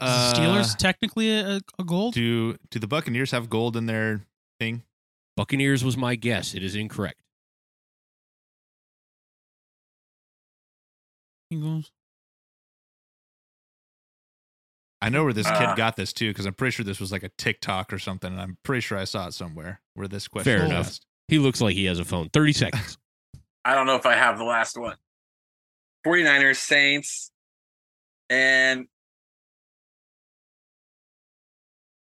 Is 0.00 0.32
the 0.32 0.38
Steelers 0.40 0.76
technically 0.76 1.30
a, 1.38 1.60
a 1.78 1.84
gold. 1.84 2.14
Uh, 2.14 2.20
Do 2.20 2.56
do 2.70 2.78
the 2.78 2.86
Buccaneers 2.86 3.30
have 3.32 3.50
gold 3.50 3.76
in 3.76 3.86
their 3.86 4.24
thing? 4.58 4.82
Buccaneers 5.36 5.84
was 5.84 5.96
my 5.96 6.14
guess. 6.16 6.54
It 6.54 6.64
is 6.64 6.74
incorrect. 6.74 7.20
Eagles. 11.50 11.92
I 15.02 15.08
know 15.08 15.24
where 15.24 15.32
this 15.32 15.50
kid 15.50 15.76
got 15.76 15.96
this 15.96 16.12
too, 16.12 16.30
because 16.30 16.46
I'm 16.46 16.54
pretty 16.54 16.70
sure 16.72 16.84
this 16.84 17.00
was 17.00 17.10
like 17.12 17.24
a 17.24 17.28
TikTok 17.36 17.92
or 17.92 17.98
something, 17.98 18.32
and 18.32 18.40
I'm 18.40 18.56
pretty 18.62 18.80
sure 18.80 18.96
I 18.96 19.04
saw 19.04 19.26
it 19.26 19.34
somewhere 19.34 19.80
where 19.94 20.06
this 20.08 20.28
question. 20.28 20.52
Fair 20.52 20.62
was 20.62 20.70
enough. 20.70 20.86
asked. 20.86 21.06
He 21.32 21.38
looks 21.38 21.62
like 21.62 21.74
he 21.74 21.86
has 21.86 21.98
a 21.98 22.04
phone. 22.04 22.28
30 22.28 22.52
seconds. 22.52 22.98
I 23.64 23.74
don't 23.74 23.86
know 23.86 23.96
if 23.96 24.04
I 24.04 24.12
have 24.12 24.36
the 24.36 24.44
last 24.44 24.76
one. 24.76 24.96
49ers, 26.06 26.56
Saints, 26.56 27.30
and 28.28 28.86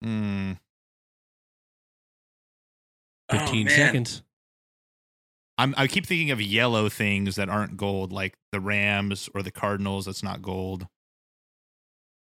Hmm. 0.03 0.55
15 3.31 3.69
oh, 3.69 3.71
seconds. 3.71 4.25
I'm 5.59 5.77
I 5.79 5.87
keep 5.87 6.07
thinking 6.07 6.33
of 6.33 6.43
yellow 6.43 6.89
things 6.89 7.37
that 7.37 7.49
aren't 7.49 7.77
gold, 7.77 8.13
like 8.13 8.35
the 8.51 8.59
Rams 8.59 9.29
or 9.33 9.45
the 9.45 9.53
Cardinals. 9.53 10.07
That's 10.07 10.25
not 10.25 10.43
gold. 10.43 10.89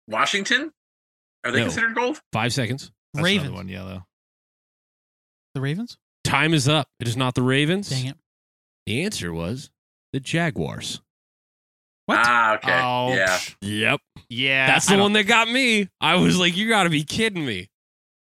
Washington? 0.08 0.74
Are 1.44 1.52
they 1.52 1.60
No. 1.60 1.66
considered 1.66 1.94
gold? 1.94 2.22
Five 2.34 2.54
seconds. 2.54 2.92
That's 3.14 3.24
Ravens. 3.24 3.52
one 3.52 3.70
yellow. 3.70 4.08
The 5.54 5.62
Ravens. 5.62 6.00
Time 6.24 6.54
is 6.54 6.68
up. 6.68 6.88
It 7.00 7.08
is 7.08 7.18
not 7.18 7.36
the 7.36 7.42
Ravens. 7.42 7.90
Dang 7.90 8.06
it. 8.08 8.18
The 8.86 9.04
answer 9.04 9.34
was 9.34 9.70
the 10.14 10.20
Jaguars. 10.20 11.02
What? 12.06 12.20
Ah, 12.22 12.56
okay. 12.56 12.80
Oh, 12.82 13.14
yeah. 13.14 13.40
Yep. 13.62 14.00
yeah. 14.30 14.68
That's 14.68 14.88
the 14.88 14.98
one 14.98 15.14
that 15.14 15.24
got 15.24 15.50
me. 15.50 15.88
I 16.00 16.16
was 16.16 16.38
like, 16.38 16.58
you 16.58 16.68
got 16.68 16.84
to 16.84 16.90
be 16.90 17.04
kidding 17.04 17.46
me. 17.46 17.70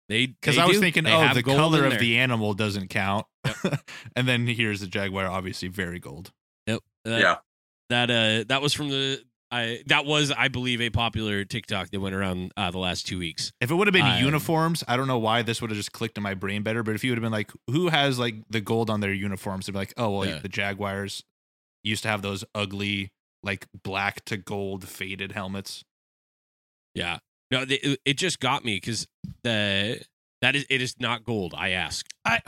They 0.10 0.28
Because 0.28 0.58
I 0.58 0.66
was 0.66 0.78
do. 0.78 0.82
thinking, 0.82 1.06
They 1.06 1.14
oh, 1.14 1.34
the 1.34 1.44
color 1.44 1.86
of 1.86 1.92
there. 1.92 2.00
the 2.00 2.18
animal 2.18 2.54
doesn't 2.54 2.90
count. 2.90 3.26
and 4.16 4.28
then 4.28 4.48
here's 4.48 4.82
the 4.82 4.88
Jaguar, 4.88 5.28
obviously 5.28 5.70
very 5.70 6.00
gold. 6.00 6.32
Yep. 6.68 6.82
That, 7.06 7.20
yeah. 7.22 7.36
That 7.90 8.10
uh 8.12 8.46
that 8.48 8.62
was 8.62 8.74
from 8.74 8.90
the 8.90 9.24
I 9.54 9.84
that 9.88 10.06
was 10.06 10.32
I 10.32 10.48
believe 10.48 10.82
a 10.82 10.90
popular 10.90 11.46
TikTok 11.46 11.92
that 11.92 12.00
went 12.00 12.16
around 12.16 12.52
uh, 12.58 12.72
the 12.72 12.80
last 12.80 13.06
two 13.08 13.20
weeks. 13.20 13.52
If 13.62 13.70
it 13.72 13.76
would 13.76 13.88
have 13.88 13.94
been 13.94 14.06
Um, 14.06 14.24
uniforms, 14.24 14.84
I 14.88 14.98
don't 14.98 15.08
know 15.08 15.20
why 15.20 15.42
this 15.44 15.62
would 15.62 15.70
have 15.70 15.78
just 15.78 15.92
clicked 15.92 16.18
in 16.18 16.24
my 16.24 16.34
brain 16.34 16.64
better. 16.64 16.82
But 16.84 16.96
if 16.96 17.04
you 17.04 17.12
would 17.12 17.18
have 17.18 17.24
been 17.24 17.32
like, 17.32 17.52
who 17.70 17.90
has 17.90 18.18
like 18.18 18.36
the 18.50 18.62
gold 18.62 18.90
on 18.90 19.00
their 19.02 19.14
uniforms? 19.14 19.66
They'd 19.68 19.74
be 19.74 19.78
like, 19.80 19.94
oh, 19.98 20.10
well, 20.18 20.28
Yeah. 20.28 20.40
the 20.40 20.50
Jaguars 20.50 21.24
used 21.84 22.04
to 22.04 22.10
have 22.10 22.22
those 22.22 22.44
ugly, 22.56 23.12
like 23.44 23.68
black 23.84 24.26
to 24.26 24.38
gold 24.38 24.88
faded 24.88 25.34
helmets. 25.34 25.84
Yeah. 26.96 27.20
No, 27.52 27.66
they, 27.66 27.76
it- 27.76 28.00
it 28.06 28.18
just 28.18 28.40
got 28.40 28.66
me 28.66 28.78
because 28.78 29.08
the 29.44 30.02
that 30.42 30.56
is 30.56 30.66
it 30.70 30.82
is 30.82 30.96
not 31.00 31.24
gold. 31.24 31.54
I 31.58 31.70
ask. 31.70 32.06
I 32.26 32.42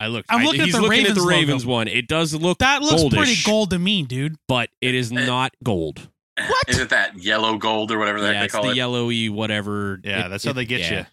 I 0.00 0.08
looked. 0.08 0.26
I'm 0.30 0.40
I- 0.40 0.44
looking 0.44 0.60
at 0.60 0.66
he's 0.66 0.74
the 0.74 0.82
looking 0.82 1.06
at 1.06 1.14
the 1.14 1.22
Ravens 1.22 1.64
logo. 1.64 1.74
One. 1.76 1.88
It 1.88 2.08
does 2.08 2.34
look 2.34 2.58
that 2.58 2.82
looks 2.82 3.02
goldish, 3.02 3.16
pretty 3.16 3.36
gold 3.44 3.70
to 3.70 3.78
me, 3.78 4.02
dude. 4.02 4.36
but 4.48 4.70
it 4.80 4.94
is 4.94 5.12
Eh. 5.12 5.24
not 5.26 5.54
gold. 5.62 6.08
What? 6.46 6.68
Is 6.68 6.78
it 6.78 6.90
that 6.90 7.18
yellow 7.18 7.56
gold 7.58 7.90
or 7.90 7.98
whatever 7.98 8.20
the 8.20 8.28
Yeah, 8.28 8.32
heck 8.34 8.42
they 8.42 8.48
call 8.52 8.64
the 8.64 8.70
it? 8.70 8.76
yellowy 8.76 9.28
whatever. 9.28 10.00
Yeah, 10.04 10.26
It- 10.26 10.28
that's 10.30 10.44
how 10.44 10.52
they 10.52 10.64
get 10.64 10.80
yeah. 10.80 10.98
you. 11.00 11.06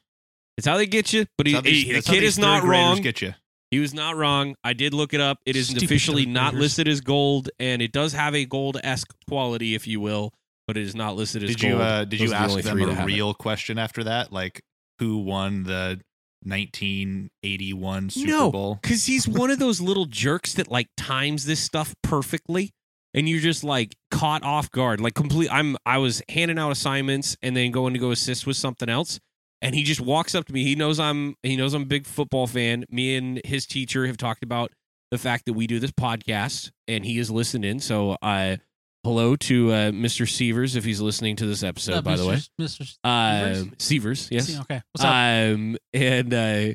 It's 0.58 0.68
how 0.68 0.78
they 0.78 0.88
get 0.88 1.12
you. 1.14 1.26
But 1.38 1.48
he, 1.48 1.60
these- 1.62 1.84
he- 1.86 1.94
the 1.94 2.02
kid 2.02 2.24
is 2.24 2.38
not 2.40 2.64
wrong. 2.64 3.02
Get 3.02 3.22
you. 3.22 3.34
He 3.72 3.80
was 3.80 3.94
not 3.94 4.16
wrong. 4.16 4.56
I 4.64 4.74
did 4.74 4.94
look 4.94 5.14
it 5.14 5.20
up. 5.20 5.40
It 5.46 5.56
is 5.56 5.68
Stupid 5.68 5.84
officially 5.84 6.26
not 6.26 6.54
listed 6.54 6.88
as 6.88 7.02
gold, 7.02 7.50
and 7.60 7.82
it 7.82 7.92
does 7.92 8.14
have 8.14 8.34
a 8.36 8.46
gold 8.46 8.78
esque 8.84 9.12
quality, 9.28 9.76
if 9.76 9.86
you 9.88 10.00
will, 10.00 10.32
but 10.68 10.78
it 10.78 10.84
is 10.84 10.96
not 10.96 11.16
listed 11.16 11.44
as 11.44 11.50
Did 11.50 11.60
gold. 11.62 11.74
you 11.74 11.80
uh, 11.82 12.06
did 12.06 12.20
Those 12.20 12.20
you 12.20 12.26
are 12.28 12.30
the 12.30 12.36
ask 12.36 12.62
them 12.62 12.74
three 12.74 12.84
a 12.84 12.86
that 12.88 12.94
have 12.94 13.10
it. 13.10 13.14
real 13.14 13.34
question 13.34 13.78
after 13.78 14.04
that, 14.06 14.32
like 14.32 14.62
who 15.00 15.18
won 15.18 15.64
the 15.64 16.00
1981 16.44 18.10
Super 18.12 18.28
No. 18.32 18.52
Bowl. 18.52 18.80
Because 18.82 19.06
he's 19.06 19.28
one 19.28 19.50
of 19.52 19.60
those 19.60 19.82
little 19.82 20.06
jerks 20.06 20.54
that 20.54 20.70
like 20.70 20.88
times 20.98 21.46
this 21.46 21.60
stuff 21.60 21.96
perfectly, 22.04 22.72
and 23.16 23.30
you're 23.30 23.40
just 23.40 23.64
like 23.64 23.96
caught 24.12 24.44
off 24.44 24.70
guard. 24.70 25.00
Like 25.00 25.16
complete. 25.16 25.52
I'm. 25.52 25.78
I 25.86 25.98
was 25.98 26.22
handing 26.30 26.60
out 26.60 26.72
assignments 26.72 27.36
and 27.42 27.56
then 27.58 27.72
going 27.72 27.94
to 27.94 28.00
go 28.00 28.12
assist 28.12 28.46
with 28.46 28.58
something 28.58 28.90
else, 28.90 29.20
and 29.62 29.74
he 29.74 29.84
just 29.84 30.02
walks 30.02 30.36
up 30.36 30.46
to 30.46 30.54
me. 30.54 30.64
He 30.64 30.76
knows 30.76 31.00
I'm. 31.00 31.36
He 31.42 31.56
knows 31.56 31.74
I'm 31.74 31.84
a 31.84 31.86
big 31.86 32.06
football 32.06 32.46
fan. 32.46 32.86
Me 32.90 33.16
and 33.16 33.42
his 33.46 33.66
teacher 33.66 34.06
have 34.06 34.18
talked 34.18 34.44
about 34.44 34.72
the 35.12 35.18
fact 35.18 35.46
that 35.46 35.54
we 35.54 35.66
do 35.66 35.80
this 35.80 35.92
podcast, 35.92 36.72
and 36.88 37.06
he 37.06 37.18
is 37.18 37.32
listening 37.32 37.72
in. 37.72 37.80
So, 37.80 38.18
uh, 38.22 38.58
hello 39.06 39.38
to 39.38 39.72
uh, 39.72 39.92
Mr. 39.92 40.30
Severs 40.30 40.76
if 40.76 40.84
he's 40.84 41.00
listening 41.00 41.38
to 41.38 41.46
this 41.46 41.64
episode. 41.64 41.94
Uh, 41.94 42.02
by 42.02 42.18
the 42.18 42.28
way, 42.28 42.40
Mr. 42.60 42.98
um, 43.06 43.74
Severs, 43.80 44.28
yes. 44.30 44.48
See, 44.48 44.60
okay. 44.60 44.82
What's 44.92 45.06
up? 45.06 45.10
Um, 45.10 45.78
and 45.94 46.34
uh, 46.34 46.74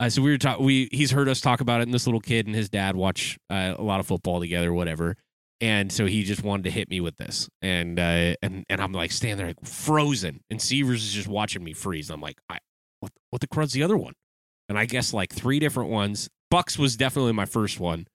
uh, 0.00 0.08
so 0.08 0.22
we 0.22 0.30
were 0.30 0.38
talking. 0.38 0.64
We 0.64 0.88
he's 0.90 1.10
heard 1.10 1.28
us 1.28 1.42
talk 1.42 1.60
about 1.60 1.80
it, 1.80 1.84
and 1.84 1.92
this 1.92 2.06
little 2.06 2.20
kid 2.20 2.46
and 2.46 2.56
his 2.56 2.70
dad 2.70 2.96
watch 2.96 3.38
uh, 3.50 3.74
a 3.76 3.82
lot 3.82 4.00
of 4.00 4.06
football 4.06 4.40
together, 4.40 4.72
whatever. 4.72 5.18
And 5.62 5.90
so 5.92 6.04
he 6.06 6.24
just 6.24 6.42
wanted 6.42 6.64
to 6.64 6.70
hit 6.70 6.90
me 6.90 7.00
with 7.00 7.16
this, 7.16 7.48
and 7.62 7.98
uh, 7.98 8.34
and 8.42 8.64
and 8.68 8.80
I'm 8.80 8.92
like 8.92 9.12
standing 9.12 9.38
there 9.38 9.46
like 9.46 9.64
frozen, 9.64 10.40
and 10.50 10.60
Severs 10.60 11.04
is 11.04 11.12
just 11.12 11.28
watching 11.28 11.62
me 11.62 11.72
freeze. 11.72 12.10
and 12.10 12.16
I'm 12.16 12.20
like, 12.20 12.38
I 12.50 12.58
what 13.00 13.12
what 13.30 13.40
the 13.40 13.46
crud's 13.46 13.72
the 13.72 13.84
other 13.84 13.96
one? 13.96 14.14
And 14.68 14.76
I 14.76 14.86
guess 14.86 15.14
like 15.14 15.32
three 15.32 15.60
different 15.60 15.88
ones. 15.90 16.28
Bucks 16.50 16.76
was 16.78 16.96
definitely 16.96 17.32
my 17.32 17.44
first 17.46 17.78
one. 17.80 18.06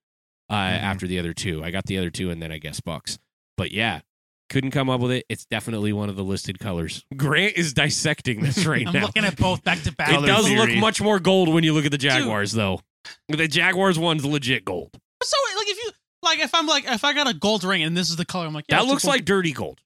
Uh, 0.49 0.55
Mhm. 0.55 0.81
after 0.81 1.07
the 1.07 1.19
other 1.19 1.33
two, 1.33 1.63
I 1.63 1.71
got 1.71 1.85
the 1.85 1.97
other 1.97 2.09
two, 2.09 2.29
and 2.31 2.41
then 2.41 2.51
I 2.51 2.57
guess 2.57 2.79
Bucks. 2.81 3.17
But 3.57 3.71
yeah, 3.71 4.01
couldn't 4.49 4.71
come 4.71 4.89
up 4.89 4.99
with 5.01 5.11
it. 5.11 5.25
It's 5.29 5.45
definitely 5.45 5.91
one 5.93 6.09
of 6.09 6.15
the 6.17 6.23
listed 6.25 6.59
colors. 6.59 7.05
Grant 7.15 7.55
is 7.57 7.73
dissecting 7.73 8.41
this 8.41 8.65
right 8.65 8.85
I'm 8.87 8.93
now. 8.93 9.01
looking 9.05 9.23
at 9.25 9.37
both 9.37 9.63
back 9.63 9.81
to 9.83 9.93
back. 9.93 10.09
It 10.11 10.25
does 10.25 10.49
look 10.51 10.69
much 10.75 11.01
more 11.01 11.19
gold 11.19 11.47
when 11.53 11.63
you 11.63 11.71
look 11.73 11.85
at 11.85 11.91
the 11.91 11.97
Jaguars, 11.97 12.51
though. 12.51 12.81
The 13.29 13.47
Jaguars 13.47 13.97
one's 13.97 14.25
legit 14.25 14.65
gold. 14.65 14.91
So 15.23 15.37
like 15.57 15.67
if 15.69 15.77
you 15.77 15.91
like 16.23 16.39
if 16.39 16.53
I'm 16.55 16.67
like 16.67 16.85
if 16.85 17.03
I 17.03 17.13
got 17.13 17.27
a 17.27 17.33
gold 17.33 17.63
ring 17.63 17.83
and 17.83 17.95
this 17.95 18.09
is 18.09 18.15
the 18.15 18.25
color, 18.25 18.45
I'm 18.47 18.53
like 18.53 18.65
yeah, 18.69 18.79
that 18.81 18.87
looks 18.87 19.03
gold- 19.03 19.15
like 19.15 19.25
dirty 19.25 19.51
gold. 19.53 19.79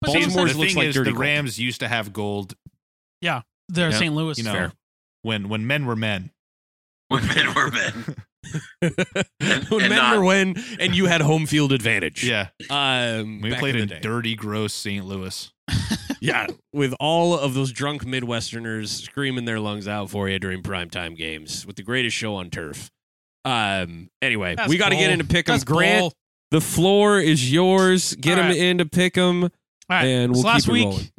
But 0.00 0.10
See, 0.10 0.18
Baltimore's 0.20 0.34
Baltimore's 0.34 0.52
the 0.54 0.58
looks 0.58 0.70
thing 0.72 0.78
like 0.78 0.88
is, 0.88 0.94
dirty 0.94 1.10
the 1.10 1.14
gold. 1.14 1.20
Rams 1.20 1.58
used 1.58 1.80
to 1.80 1.88
have 1.88 2.12
gold 2.12 2.54
Yeah, 3.20 3.42
they're 3.68 3.90
Yeah. 3.90 3.96
St. 3.98 4.14
Louis. 4.14 4.38
you 4.38 4.44
know, 4.44 4.52
Fair. 4.52 4.72
when 5.22 5.48
when 5.48 5.66
men 5.66 5.86
were 5.86 5.96
men. 5.96 6.30
When 7.08 7.26
men 7.26 7.54
were 7.54 7.70
men. 7.70 8.16
when 8.80 8.92
and 9.70 9.70
men 9.70 9.90
not- 9.90 10.16
were 10.16 10.24
when, 10.24 10.56
and 10.80 10.94
you 10.94 11.06
had 11.06 11.20
home 11.20 11.46
field 11.46 11.72
advantage. 11.72 12.24
Yeah, 12.24 12.48
Um, 12.70 13.40
we 13.40 13.54
played 13.54 13.76
in 13.76 13.82
in 13.82 13.88
the 13.88 14.00
dirty, 14.00 14.34
gross 14.34 14.72
St. 14.74 15.04
Louis. 15.04 15.50
Yeah, 16.20 16.46
with 16.72 16.94
all 17.00 17.36
of 17.36 17.54
those 17.54 17.72
drunk 17.72 18.04
Midwesterners 18.04 18.86
screaming 19.02 19.44
their 19.44 19.58
lungs 19.58 19.88
out 19.88 20.08
for 20.08 20.28
you 20.28 20.38
during 20.38 20.62
primetime 20.62 21.16
games 21.16 21.66
with 21.66 21.74
the 21.74 21.82
greatest 21.82 22.16
show 22.16 22.36
on 22.36 22.48
turf. 22.48 22.92
Um. 23.44 24.08
Anyway, 24.20 24.54
That's 24.54 24.68
we 24.68 24.78
got 24.78 24.90
to 24.90 24.96
get 24.96 25.06
bull. 25.06 25.12
into 25.14 25.24
pick 25.24 25.48
'em. 25.48 25.54
That's 25.54 25.64
Grant, 25.64 26.00
bull. 26.00 26.12
the 26.52 26.60
floor 26.60 27.18
is 27.20 27.52
yours. 27.52 28.14
Get 28.14 28.38
All 28.38 28.44
him 28.44 28.50
right. 28.50 28.56
in 28.56 28.78
to 28.78 28.86
pick 28.86 29.16
'em, 29.18 29.42
All 29.44 29.48
right. 29.90 30.04
and 30.04 30.32
we'll 30.32 30.42
so 30.42 30.48
last 30.48 30.62
keep 30.64 30.70
it 30.70 30.72
week 30.74 30.84
rolling. 30.86 31.10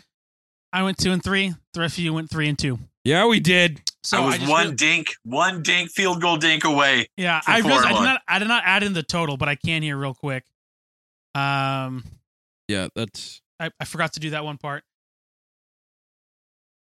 I 0.71 0.83
went 0.83 0.97
two 0.97 1.11
and 1.11 1.23
three. 1.23 1.53
The 1.73 1.79
rest 1.81 1.97
of 1.97 2.03
you 2.03 2.13
went 2.13 2.29
three 2.29 2.47
and 2.47 2.57
two. 2.57 2.79
Yeah, 3.03 3.25
we 3.27 3.39
did. 3.41 3.81
So 4.03 4.21
I 4.23 4.25
was 4.25 4.37
just 4.37 4.49
one 4.49 4.67
real- 4.67 4.75
dink, 4.75 5.07
one 5.23 5.61
dink 5.63 5.91
field 5.91 6.21
goal 6.21 6.37
dink 6.37 6.63
away. 6.63 7.07
yeah, 7.17 7.41
I 7.45 7.59
realized 7.59 7.85
I 7.85 7.93
did 7.93 8.01
not 8.01 8.21
I 8.27 8.39
did 8.39 8.47
not 8.47 8.63
add 8.65 8.83
in 8.83 8.93
the 8.93 9.03
total, 9.03 9.35
but 9.37 9.49
I 9.49 9.55
can 9.55 9.81
here 9.83 9.97
real 9.97 10.13
quick. 10.13 10.45
Um, 11.35 12.03
Yeah, 12.69 12.87
that's 12.95 13.41
I, 13.59 13.69
I 13.79 13.85
forgot 13.85 14.13
to 14.13 14.19
do 14.21 14.29
that 14.31 14.43
one 14.45 14.57
part. 14.57 14.83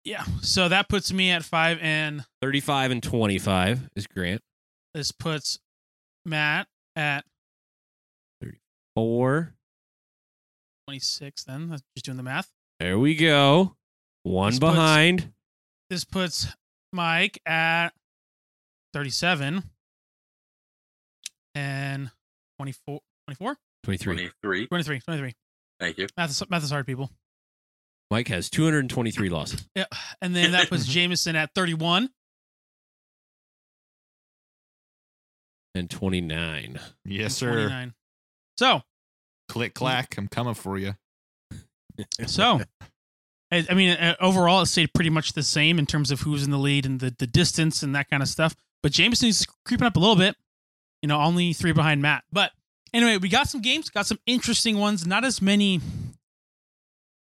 Yeah, 0.06 0.24
so 0.42 0.70
that 0.70 0.88
puts 0.90 1.12
me 1.12 1.30
at 1.32 1.44
five, 1.44 1.78
and 1.82 2.26
35 2.42 2.92
and 2.92 3.04
25 3.04 3.90
is 3.96 4.08
Grant. 4.08 4.42
This 4.94 5.12
puts 5.12 5.60
Matt 6.26 6.68
at 6.96 7.26
Four. 8.96 9.56
twenty 10.88 11.00
six. 11.00 11.44
Then 11.44 11.70
that's 11.70 11.84
just 11.96 12.06
doing 12.06 12.18
the 12.18 12.24
math. 12.24 12.52
There 12.80 12.98
we 13.00 13.16
go. 13.16 13.76
One 14.24 14.52
This 14.52 14.60
puts- 14.60 14.72
behind. 14.74 15.34
This 15.90 16.04
puts 16.04 16.48
Mike 16.94 17.40
at 17.46 17.90
37 18.94 19.64
and 21.56 22.12
24, 22.60 23.00
24? 23.28 23.58
23. 23.84 24.14
23. 24.42 24.68
23, 24.68 25.00
23. 25.00 25.34
Thank 25.80 25.98
you. 25.98 26.08
Math 26.18 26.30
is, 26.30 26.44
math 26.50 26.64
is 26.64 26.72
hard, 26.72 26.86
people. 26.86 27.10
Mike 28.12 28.28
has 28.28 28.50
223 28.50 29.30
losses. 29.30 29.66
Yeah. 29.76 29.86
And 30.22 30.36
then 30.36 30.52
that 30.52 30.70
puts 30.70 30.86
Jameson 30.88 31.36
at 31.36 31.52
31. 31.56 32.10
And 35.76 35.90
29. 35.90 36.80
Yes, 37.06 37.36
sir. 37.36 37.52
29. 37.68 37.94
So, 38.58 38.82
Click 39.48 39.74
clack, 39.74 40.16
I'm 40.18 40.28
coming 40.28 40.54
for 40.54 40.78
you. 40.78 40.96
so 42.28 42.62
I, 43.52 43.66
I 43.70 43.74
mean, 43.74 43.92
uh, 43.92 44.16
overall, 44.22 44.62
it 44.62 44.68
stayed 44.68 44.94
pretty 44.94 45.10
much 45.10 45.34
the 45.34 45.42
same 45.44 45.80
in 45.80 45.86
terms 45.86 46.12
of 46.12 46.22
who's 46.22 46.44
in 46.44 46.52
the 46.52 46.58
lead 46.58 46.86
and 46.86 47.00
the, 47.00 47.16
the 47.18 47.26
distance 47.28 47.82
and 47.82 47.96
that 47.96 48.10
kind 48.10 48.22
of 48.22 48.30
stuff. 48.30 48.56
But 48.84 48.92
Jameson's 48.92 49.46
creeping 49.66 49.88
up 49.88 49.96
a 49.96 50.00
little 50.00 50.16
bit, 50.16 50.36
you 51.02 51.08
know, 51.08 51.20
only 51.20 51.54
three 51.54 51.72
behind 51.72 52.02
Matt. 52.02 52.24
But 52.32 52.52
anyway, 52.94 53.18
we 53.18 53.28
got 53.28 53.50
some 53.50 53.62
games, 53.62 53.90
got 53.90 54.06
some 54.06 54.20
interesting 54.28 54.78
ones, 54.78 55.06
not 55.08 55.26
as 55.26 55.42
many. 55.42 55.82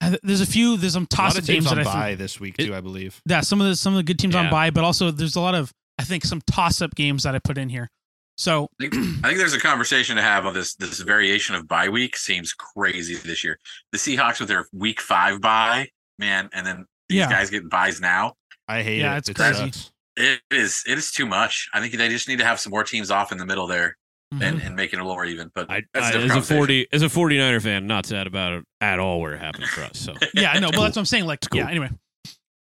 uh, 0.01 0.15
There's 0.23 0.41
a 0.41 0.45
few, 0.45 0.77
there's 0.77 0.93
some 0.93 1.03
A 1.03 1.03
lot 1.03 1.09
toss 1.09 1.31
up 1.35 1.41
of 1.41 1.47
games 1.47 1.65
teams 1.65 1.75
that 1.77 1.85
on 1.87 1.97
I 1.97 2.07
think 2.09 2.19
this 2.19 2.39
week 2.39 2.57
too, 2.57 2.73
I 2.73 2.79
believe. 2.81 3.21
yeah, 3.25 3.41
some 3.41 3.59
of 3.61 3.67
the 3.67 3.75
some 3.75 3.93
of 3.93 3.97
the 3.97 4.03
good 4.03 4.19
teams 4.19 4.35
on 4.35 4.45
Yeah. 4.45 4.51
bye, 4.51 4.69
but 4.69 4.83
also 4.83 5.11
there's 5.11 5.35
a 5.35 5.41
lot 5.41 5.53
of 5.55 5.73
I 5.99 6.03
think 6.03 6.23
some 6.25 6.41
toss 6.41 6.81
up 6.81 6.95
games 6.95 7.23
that 7.23 7.35
I 7.35 7.39
put 7.39 7.57
in 7.57 7.67
here. 7.69 7.89
So 8.37 8.67
I 8.81 8.87
think, 8.89 8.93
I 9.23 9.27
think 9.27 9.37
there's 9.37 9.53
a 9.53 9.59
conversation 9.59 10.15
to 10.17 10.21
have 10.21 10.45
on 10.45 10.53
this 10.53 10.75
this 10.75 10.99
variation 11.01 11.55
of 11.55 11.67
bye 11.67 11.89
week 11.89 12.17
seems 12.17 12.53
crazy 12.53 13.15
this 13.15 13.43
year. 13.43 13.59
The 13.91 13.97
Seahawks 13.97 14.39
with 14.39 14.49
their 14.49 14.65
week 14.73 14.99
five 15.01 15.41
bye, 15.41 15.87
man, 16.19 16.49
and 16.53 16.65
then 16.65 16.85
these 17.09 17.19
Yeah. 17.19 17.29
guys 17.29 17.49
getting 17.49 17.69
buys 17.69 18.01
now. 18.01 18.33
I 18.67 18.81
hate 18.83 18.99
Yeah, 18.99 19.15
it. 19.15 19.19
it's 19.19 19.29
it 19.29 19.35
crazy. 19.35 19.53
sucks. 19.71 19.91
It 20.17 20.41
is 20.51 20.83
it 20.87 20.97
is 20.97 21.11
too 21.11 21.25
much. 21.25 21.69
I 21.73 21.79
think 21.79 21.93
they 21.93 22.09
just 22.09 22.27
need 22.27 22.39
to 22.39 22.45
have 22.45 22.59
some 22.59 22.71
more 22.71 22.83
teams 22.83 23.11
off 23.11 23.31
in 23.31 23.37
the 23.37 23.45
middle 23.45 23.67
there 23.67 23.97
mhm. 24.33 24.41
and, 24.41 24.61
and 24.61 24.75
make 24.75 24.91
it 24.93 24.97
a 24.97 24.99
little 25.03 25.15
more 25.15 25.25
even. 25.25 25.51
But 25.53 25.69
I, 25.69 25.83
that's 25.93 26.07
a 26.15 26.19
I- 26.19 26.21
different 26.23 26.31
as 26.43 26.51
a 26.51 26.55
40 26.55 26.87
as 26.93 27.01
a 27.03 27.07
49er 27.07 27.61
fan, 27.61 27.85
not 27.87 28.05
sad 28.05 28.25
about 28.27 28.53
it 28.53 28.63
at 28.81 28.99
all 28.99 29.19
where 29.21 29.33
it 29.33 29.39
happened 29.39 29.65
for 29.67 29.81
us. 29.81 29.97
So 29.99 30.13
yeah, 30.33 30.51
I 30.51 30.59
know. 30.59 30.69
Well, 30.73 30.83
that's 30.83 30.95
what 30.95 31.01
I'm 31.01 31.05
saying. 31.05 31.25
Like, 31.25 31.41
cool. 31.49 31.59
yeah. 31.61 31.69
Anyway, 31.69 31.89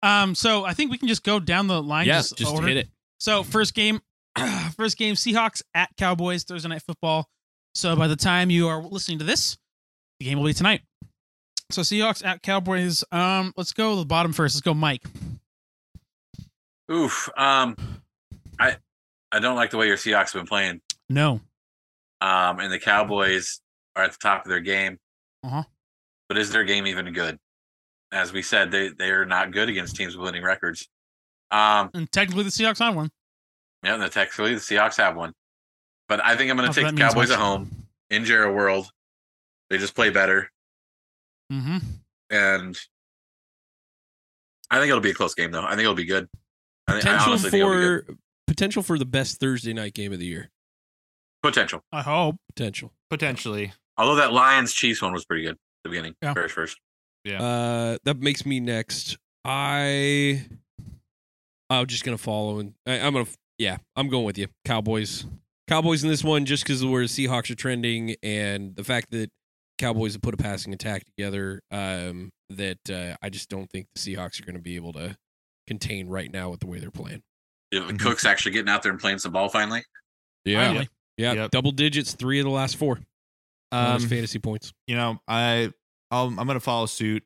um, 0.03 0.35
so 0.35 0.63
I 0.65 0.73
think 0.73 0.91
we 0.91 0.97
can 0.97 1.07
just 1.07 1.23
go 1.23 1.39
down 1.39 1.67
the 1.67 1.81
line. 1.81 2.07
yeah, 2.07 2.17
just 2.19 2.45
order. 2.45 2.67
hit 2.67 2.77
it. 2.77 2.87
So 3.19 3.43
first 3.43 3.73
game, 3.73 4.01
first 4.77 4.97
game, 4.97 5.15
Seahawks 5.15 5.61
at 5.73 5.89
Cowboys 5.97 6.43
Thursday 6.43 6.69
night 6.69 6.81
football. 6.81 7.27
So 7.73 7.95
by 7.95 8.07
the 8.07 8.15
time 8.15 8.49
you 8.49 8.67
are 8.67 8.81
listening 8.81 9.19
to 9.19 9.25
this, 9.25 9.57
the 10.19 10.25
game 10.25 10.37
will 10.37 10.45
be 10.45 10.53
tonight. 10.53 10.81
So 11.71 11.81
Seahawks 11.81 12.23
at 12.25 12.41
Cowboys. 12.41 13.03
Um, 13.11 13.53
let's 13.57 13.73
go 13.73 13.91
to 13.95 13.99
the 13.99 14.05
bottom 14.05 14.33
first. 14.33 14.55
Let's 14.55 14.61
go, 14.61 14.73
Mike. 14.73 15.03
Oof. 16.91 17.29
Um 17.35 17.75
I 18.59 18.77
I 19.31 19.39
don't 19.39 19.55
like 19.55 19.71
the 19.71 19.77
way 19.77 19.87
your 19.87 19.97
Seahawks 19.97 20.33
have 20.33 20.33
been 20.33 20.45
playing. 20.47 20.81
No. 21.09 21.41
Um 22.21 22.59
and 22.59 22.71
the 22.71 22.79
Cowboys 22.79 23.59
are 23.95 24.03
at 24.03 24.11
the 24.11 24.17
top 24.21 24.45
of 24.45 24.49
their 24.49 24.59
game. 24.59 24.99
Uh-huh. 25.43 25.63
But 26.29 26.37
is 26.37 26.51
their 26.51 26.63
game 26.63 26.85
even 26.87 27.11
good? 27.11 27.39
As 28.11 28.31
we 28.31 28.41
said, 28.43 28.71
they 28.71 28.89
they 28.89 29.09
are 29.09 29.25
not 29.25 29.51
good 29.51 29.67
against 29.67 29.95
teams 29.95 30.15
with 30.15 30.25
winning 30.25 30.43
records. 30.43 30.87
Um 31.49 31.89
And 31.93 32.11
technically, 32.11 32.43
the 32.43 32.49
Seahawks 32.51 32.81
on 32.81 32.95
one. 32.95 33.09
Yeah, 33.85 33.93
and 33.93 34.03
the 34.03 34.09
technically 34.09 34.55
the 34.55 34.59
Seahawks 34.59 34.97
have 34.97 35.15
one. 35.15 35.33
But 36.09 36.23
I 36.23 36.35
think 36.35 36.49
I'm 36.51 36.57
going 36.57 36.71
to 36.71 36.75
that 36.81 36.87
take 36.87 36.95
the 36.95 37.01
Cowboys 37.01 37.31
at 37.31 37.39
home 37.39 37.69
in 38.09 38.25
Jerry 38.25 38.51
World. 38.51 38.89
They 39.69 39.77
just 39.77 39.95
play 39.95 40.09
better, 40.09 40.51
Mm-hmm. 41.51 41.77
and 42.31 42.77
I 44.71 44.79
think 44.79 44.89
it'll 44.89 45.01
be 45.01 45.11
a 45.11 45.13
close 45.15 45.33
game, 45.35 45.51
though. 45.51 45.63
I 45.63 45.69
think 45.71 45.81
it'll 45.81 45.93
be 45.95 46.05
good. 46.05 46.27
I, 46.87 46.93
think, 46.93 47.05
I 47.05 47.09
Potential 47.09 47.29
honestly 47.31 47.49
think 47.51 47.61
it'll 47.61 47.73
be 47.73 47.79
good. 47.79 48.05
for 48.07 48.15
potential 48.47 48.83
for 48.83 48.97
the 48.99 49.05
best 49.05 49.39
Thursday 49.39 49.73
night 49.73 49.93
game 49.93 50.11
of 50.13 50.19
the 50.19 50.25
year. 50.25 50.49
potential. 51.43 51.81
I 51.91 52.01
hope. 52.01 52.35
Potential. 52.55 52.91
Potentially. 53.09 53.73
Although 53.97 54.15
that 54.15 54.33
Lions 54.33 54.73
Chiefs 54.73 55.01
one 55.01 55.13
was 55.13 55.25
pretty 55.25 55.43
good 55.43 55.53
at 55.53 55.57
the 55.83 55.89
beginning, 55.89 56.15
Yeah. 56.21 56.33
very 56.33 56.49
first. 56.49 56.77
Yeah. 57.23 57.41
Uh, 57.41 57.97
that 58.03 58.17
makes 58.19 58.45
me 58.45 58.59
next. 58.59 59.17
I, 59.43 60.43
I'm 61.69 61.85
just 61.87 62.03
gonna 62.03 62.17
follow 62.17 62.59
and 62.59 62.73
I, 62.85 62.99
I'm 62.99 63.13
gonna, 63.13 63.25
yeah, 63.57 63.77
I'm 63.95 64.09
going 64.09 64.25
with 64.25 64.37
you. 64.37 64.47
Cowboys, 64.65 65.25
Cowboys 65.67 66.03
in 66.03 66.09
this 66.09 66.23
one, 66.23 66.45
just 66.45 66.63
because 66.63 66.81
of 66.81 66.89
where 66.89 67.01
the 67.01 67.07
Seahawks 67.07 67.49
are 67.49 67.55
trending 67.55 68.15
and 68.23 68.75
the 68.75 68.83
fact 68.83 69.11
that 69.11 69.29
Cowboys 69.77 70.13
have 70.13 70.21
put 70.21 70.33
a 70.33 70.37
passing 70.37 70.73
attack 70.73 71.03
together. 71.05 71.61
Um, 71.71 72.31
that 72.51 72.77
uh, 72.89 73.15
I 73.21 73.29
just 73.29 73.49
don't 73.49 73.69
think 73.71 73.87
the 73.95 73.99
Seahawks 73.99 74.39
are 74.41 74.45
going 74.45 74.55
to 74.55 74.61
be 74.61 74.75
able 74.75 74.93
to 74.93 75.17
contain 75.67 76.07
right 76.07 76.31
now 76.31 76.49
with 76.51 76.59
the 76.59 76.67
way 76.67 76.79
they're 76.79 76.91
playing. 76.91 77.23
If 77.71 77.83
Mhm. 77.83 77.99
Cook's 77.99 78.23
actually 78.25 78.51
getting 78.51 78.69
out 78.69 78.83
there 78.83 78.91
and 78.91 79.01
playing 79.01 79.17
some 79.19 79.31
ball 79.31 79.49
finally. 79.49 79.83
Finally. 80.45 80.87
yeah, 81.17 81.33
Yep. 81.33 81.51
double 81.51 81.71
digits, 81.71 82.13
three 82.13 82.39
of 82.39 82.43
the 82.43 82.51
last 82.51 82.75
four. 82.77 82.99
Bonus 83.71 84.03
Um, 84.03 84.09
fantasy 84.09 84.37
points. 84.37 84.71
you 84.87 84.95
know, 84.95 85.19
I 85.27 85.71
I'll, 86.11 86.27
I'm 86.27 86.35
gonna 86.47 86.59
follow 86.59 86.85
suit. 86.85 87.23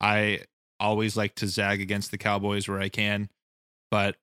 I 0.00 0.44
always 0.78 1.16
like 1.16 1.34
to 1.36 1.48
zag 1.48 1.80
against 1.80 2.12
the 2.12 2.16
Cowboys 2.18 2.68
where 2.68 2.80
I 2.80 2.88
can, 2.88 3.28
but 3.90 4.16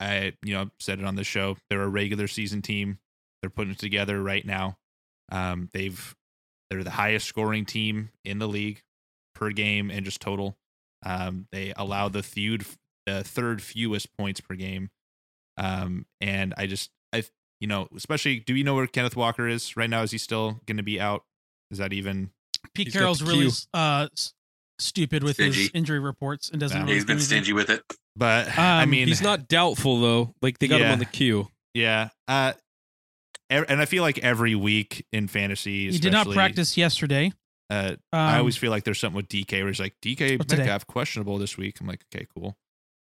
I 0.00 0.34
you 0.42 0.54
know 0.54 0.70
said 0.78 0.98
it 0.98 1.04
on 1.04 1.16
the 1.16 1.24
show. 1.24 1.56
They're 1.70 1.82
a 1.82 1.88
regular 1.88 2.28
season 2.28 2.62
team. 2.62 2.98
They're 3.40 3.50
putting 3.50 3.72
it 3.72 3.78
together 3.78 4.22
right 4.22 4.44
now. 4.44 4.78
Um, 5.32 5.70
they've 5.72 6.14
they're 6.70 6.84
the 6.84 6.90
highest 6.90 7.26
scoring 7.26 7.64
team 7.64 8.10
in 8.24 8.38
the 8.38 8.48
league 8.48 8.82
per 9.34 9.50
game 9.50 9.90
and 9.90 10.04
just 10.04 10.20
total. 10.20 10.56
Um, 11.04 11.46
they 11.52 11.72
allow 11.76 12.08
the 12.08 12.22
feud 12.22 12.64
the 13.06 13.22
third 13.22 13.62
fewest 13.62 14.16
points 14.16 14.40
per 14.40 14.54
game. 14.54 14.90
Um, 15.56 16.06
and 16.20 16.52
I 16.56 16.66
just 16.66 16.90
I 17.12 17.24
you 17.60 17.68
know 17.68 17.88
especially 17.96 18.40
do 18.40 18.54
you 18.54 18.64
know 18.64 18.74
where 18.74 18.86
Kenneth 18.86 19.16
Walker 19.16 19.48
is 19.48 19.76
right 19.76 19.88
now? 19.90 20.02
Is 20.02 20.10
he 20.10 20.18
still 20.18 20.60
going 20.66 20.76
to 20.76 20.82
be 20.82 21.00
out? 21.00 21.24
Is 21.70 21.78
that 21.78 21.92
even 21.92 22.30
Pete 22.74 22.88
He's 22.88 22.94
Carroll's 22.94 23.22
really 23.22 23.50
uh 23.72 24.08
stupid 24.78 25.22
with 25.24 25.36
his 25.36 25.70
injury 25.74 25.98
reports 25.98 26.50
and 26.50 26.60
doesn't. 26.60 26.76
Yeah. 26.76 26.82
really 26.84 26.94
He's 26.94 27.04
been 27.04 27.20
stingy 27.20 27.52
with 27.52 27.70
it. 27.70 27.82
But 28.16 28.56
I 28.58 28.82
Um, 28.82 28.90
mean, 28.90 29.08
He's 29.08 29.22
not 29.22 29.48
doubtful 29.48 30.00
though. 30.00 30.34
Like 30.42 30.58
they 30.58 30.68
got 30.68 30.80
him 30.80 30.92
on 30.92 30.98
the 30.98 31.04
queue. 31.04 31.48
Yeah. 31.74 32.08
Uh, 32.26 32.52
and 33.48 33.80
I 33.80 33.84
feel 33.84 34.02
like 34.02 34.18
every 34.18 34.54
week 34.54 35.06
in 35.12 35.28
fantasy, 35.28 35.90
He 35.90 35.98
did 35.98 36.12
not 36.12 36.28
practice 36.30 36.76
yesterday. 36.76 37.32
Uh, 37.70 37.96
Um, 38.12 38.18
I 38.20 38.38
always 38.38 38.56
feel 38.56 38.70
like 38.70 38.84
there's 38.84 38.98
something 38.98 39.16
with 39.16 39.28
DK 39.28 39.58
where 39.60 39.68
he's 39.68 39.80
like 39.80 39.94
DK 40.02 40.34
Oh, 40.34 40.42
today. 40.44 40.58
Metcalf 40.58 40.86
questionable 40.86 41.38
this 41.38 41.56
week. 41.56 41.80
I'm 41.80 41.86
like, 41.86 42.04
okay, 42.14 42.26
cool. 42.36 42.56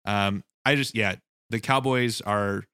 Um, 0.05 0.45
I 0.65 0.75
just 0.77 0.95
yeah, 0.95 1.17
the 1.51 1.61
Cowboys 1.61 2.21
are 2.21 2.65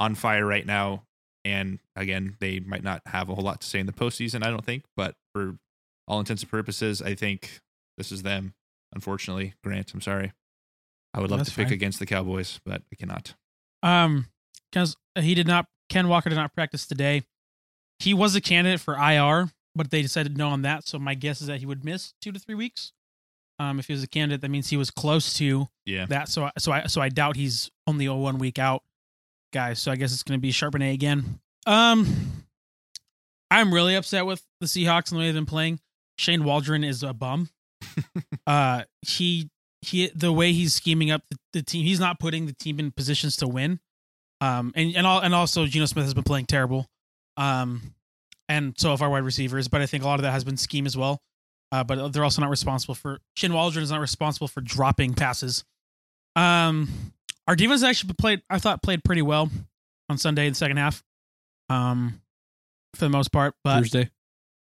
on 0.00 0.14
fire 0.14 0.44
right 0.46 0.66
now, 0.66 1.04
and 1.44 1.78
again, 1.96 2.36
they 2.40 2.60
might 2.60 2.82
not 2.82 3.02
have 3.06 3.28
a 3.28 3.34
whole 3.34 3.44
lot 3.44 3.60
to 3.60 3.66
say 3.66 3.78
in 3.78 3.86
the 3.86 3.92
postseason. 3.92 4.44
I 4.44 4.50
don't 4.50 4.64
think, 4.64 4.84
but 4.96 5.14
for 5.34 5.56
all 6.08 6.18
intents 6.20 6.42
and 6.42 6.50
purposes, 6.50 7.00
I 7.00 7.14
think 7.14 7.60
this 7.96 8.12
is 8.12 8.22
them. 8.22 8.54
Unfortunately, 8.94 9.54
Grant, 9.62 9.92
I'm 9.94 10.00
sorry. 10.00 10.32
I 11.12 11.20
would 11.20 11.30
love 11.30 11.40
That's 11.40 11.50
to 11.50 11.56
pick 11.56 11.66
fine. 11.68 11.74
against 11.74 11.98
the 11.98 12.06
Cowboys, 12.06 12.60
but 12.64 12.82
I 12.92 12.96
cannot. 12.96 13.34
Um, 13.82 14.26
because 14.70 14.96
he 15.18 15.34
did 15.34 15.46
not. 15.46 15.66
Ken 15.88 16.08
Walker 16.08 16.28
did 16.30 16.36
not 16.36 16.54
practice 16.54 16.86
today. 16.86 17.22
He 18.00 18.14
was 18.14 18.34
a 18.34 18.40
candidate 18.40 18.80
for 18.80 18.94
IR, 18.96 19.50
but 19.76 19.90
they 19.90 20.02
decided 20.02 20.36
no 20.36 20.48
on 20.48 20.62
that. 20.62 20.86
So 20.88 20.98
my 20.98 21.14
guess 21.14 21.40
is 21.40 21.46
that 21.46 21.60
he 21.60 21.66
would 21.66 21.84
miss 21.84 22.14
two 22.20 22.32
to 22.32 22.38
three 22.40 22.54
weeks. 22.56 22.92
Um, 23.60 23.78
if 23.78 23.86
he 23.86 23.92
was 23.92 24.02
a 24.02 24.08
candidate, 24.08 24.40
that 24.40 24.48
means 24.50 24.68
he 24.70 24.76
was 24.76 24.90
close 24.90 25.34
to 25.34 25.68
Yeah. 25.86 26.06
that. 26.06 26.28
So, 26.28 26.44
I- 26.46 26.52
so 26.58 26.72
I, 26.72 26.86
so 26.86 27.00
I 27.00 27.08
doubt 27.08 27.36
he's 27.36 27.70
only 27.86 28.06
a 28.06 28.14
one 28.14 28.38
week 28.38 28.58
out, 28.58 28.82
guys. 29.52 29.78
So 29.78 29.92
I 29.92 29.96
guess 29.96 30.12
it's 30.12 30.24
going 30.24 30.38
to 30.38 30.42
be 30.42 30.50
Charbonnet 30.50 30.92
again. 30.94 31.38
Um, 31.66 32.42
I'm 33.50 33.72
really 33.72 33.94
upset 33.94 34.26
with 34.26 34.42
the 34.60 34.66
Seahawks 34.66 35.10
and 35.10 35.16
the 35.16 35.20
way 35.20 35.26
they've 35.26 35.34
been 35.34 35.46
playing. 35.46 35.78
Shane 36.18 36.42
Waldron 36.44 36.82
is 36.82 37.02
a 37.04 37.12
bum. 37.12 37.50
uh, 38.46 38.82
he 39.02 39.50
he 39.82 40.10
the 40.14 40.32
way 40.32 40.52
he's 40.52 40.74
scheming 40.74 41.10
up 41.10 41.22
the, 41.30 41.36
the 41.52 41.62
team, 41.62 41.84
he's 41.84 42.00
not 42.00 42.18
putting 42.18 42.46
the 42.46 42.54
team 42.54 42.78
in 42.78 42.90
positions 42.90 43.36
to 43.38 43.48
win. 43.48 43.80
Um, 44.40 44.72
and 44.74 44.96
and 44.96 45.06
all 45.06 45.20
and 45.20 45.34
also 45.34 45.66
Geno 45.66 45.86
Smith 45.86 46.04
has 46.04 46.14
been 46.14 46.24
playing 46.24 46.46
terrible. 46.46 46.86
Um, 47.36 47.94
and 48.48 48.74
so 48.76 48.90
have 48.90 49.02
our 49.02 49.10
wide 49.10 49.24
receivers, 49.24 49.68
but 49.68 49.80
I 49.80 49.86
think 49.86 50.04
a 50.04 50.06
lot 50.06 50.18
of 50.18 50.22
that 50.22 50.32
has 50.32 50.44
been 50.44 50.56
scheme 50.56 50.86
as 50.86 50.96
well. 50.96 51.22
Uh, 51.72 51.82
but 51.82 52.12
they're 52.12 52.24
also 52.24 52.40
not 52.40 52.50
responsible 52.50 52.94
for 52.94 53.18
Shane 53.36 53.52
Waldron 53.52 53.82
is 53.82 53.90
not 53.90 54.00
responsible 54.00 54.48
for 54.48 54.60
dropping 54.60 55.14
passes. 55.14 55.64
Um, 56.36 56.88
our 57.48 57.56
defense 57.56 57.82
actually 57.82 58.14
played, 58.14 58.42
I 58.48 58.58
thought, 58.58 58.82
played 58.82 59.02
pretty 59.02 59.22
well 59.22 59.50
on 60.08 60.18
Sunday 60.18 60.46
in 60.46 60.52
the 60.52 60.56
second 60.56 60.76
half. 60.76 61.02
Um, 61.68 62.20
for 62.94 63.06
the 63.06 63.10
most 63.10 63.32
part, 63.32 63.54
but 63.64 63.80
Thursday. 63.80 64.10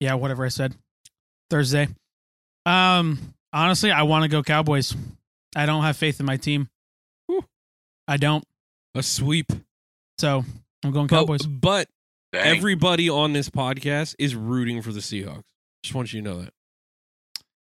yeah, 0.00 0.14
whatever 0.14 0.44
I 0.44 0.48
said. 0.48 0.74
Thursday. 1.50 1.88
Um, 2.66 3.34
honestly, 3.52 3.90
I 3.90 4.02
want 4.02 4.22
to 4.24 4.28
go 4.28 4.42
Cowboys. 4.42 4.94
I 5.56 5.66
don't 5.66 5.82
have 5.82 5.96
faith 5.96 6.20
in 6.20 6.26
my 6.26 6.36
team. 6.36 6.68
Whew. 7.26 7.44
I 8.08 8.16
don't. 8.16 8.44
A 8.94 9.02
sweep. 9.02 9.50
So 10.18 10.44
I'm 10.84 10.92
going 10.92 11.08
Cowboys. 11.08 11.46
but 11.46 11.88
Dang. 12.32 12.56
everybody 12.56 13.08
on 13.10 13.32
this 13.32 13.48
podcast 13.50 14.14
is 14.18 14.34
rooting 14.34 14.82
for 14.82 14.92
the 14.92 15.00
Seahawks. 15.00 15.42
Just 15.82 15.94
want 15.94 16.12
you 16.12 16.22
to 16.22 16.28
know 16.28 16.40
that. 16.42 16.52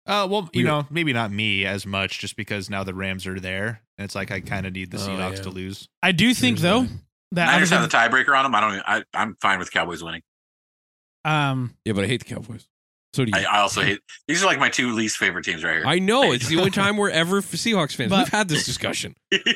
Uh, 0.07 0.27
well, 0.31 0.49
you 0.53 0.61
We- 0.61 0.69
know, 0.69 0.87
maybe 0.89 1.13
not 1.13 1.33
me 1.33 1.67
as 1.67 1.85
much, 1.85 2.21
just 2.21 2.37
because 2.37 2.71
now 2.71 2.85
the 2.85 2.95
Rams 2.95 3.27
are 3.27 3.39
there, 3.41 3.83
and 3.99 4.05
it's 4.05 4.15
like 4.15 4.31
I 4.31 4.41
kind 4.41 4.65
of 4.65 4.73
need 4.73 4.91
the 4.93 4.99
Oh, 4.99 5.01
Seahawks 5.01 5.37
yeah. 5.39 5.43
to 5.43 5.51
lose. 5.51 5.89
I 6.03 6.13
do 6.13 6.33
think 6.33 6.59
There's 6.59 6.63
though 6.73 6.83
that. 6.83 6.91
that 7.33 7.47
Niners 7.47 7.73
other 7.73 7.83
have 7.83 7.91
the 7.91 7.97
tiebreaker 8.17 8.37
on 8.39 8.45
them. 8.45 8.55
I 8.55 8.61
don't. 8.61 8.83
I, 8.87 9.05
I'm 9.15 9.37
fine 9.41 9.59
with 9.59 9.73
Cowboys 9.73 10.03
winning. 10.05 10.23
um 11.25 11.75
Yeah, 11.85 11.93
but 11.95 12.05
I 12.05 12.07
hate 12.07 12.25
the 12.25 12.33
Cowboys. 12.35 12.69
So 13.17 13.25
do 13.25 13.33
you. 13.35 13.47
I, 13.47 13.57
I 13.57 13.59
also 13.61 13.81
hate. 13.83 14.01
These 14.29 14.43
are 14.43 14.47
like 14.47 14.59
my 14.59 14.69
two 14.69 14.93
least 14.93 15.17
favorite 15.17 15.45
teams 15.45 15.65
right 15.65 15.77
here. 15.79 15.87
I 15.87 15.99
know 15.99 16.33
it's 16.33 16.47
the 16.49 16.59
only 16.59 16.71
time 16.71 16.97
we're 16.97 17.11
ever 17.11 17.41
Seahawks 17.43 17.95
fans. 17.97 18.11
But- 18.11 18.19
We've 18.27 18.29
had 18.29 18.49
this 18.49 18.65
discussion. 18.67 19.15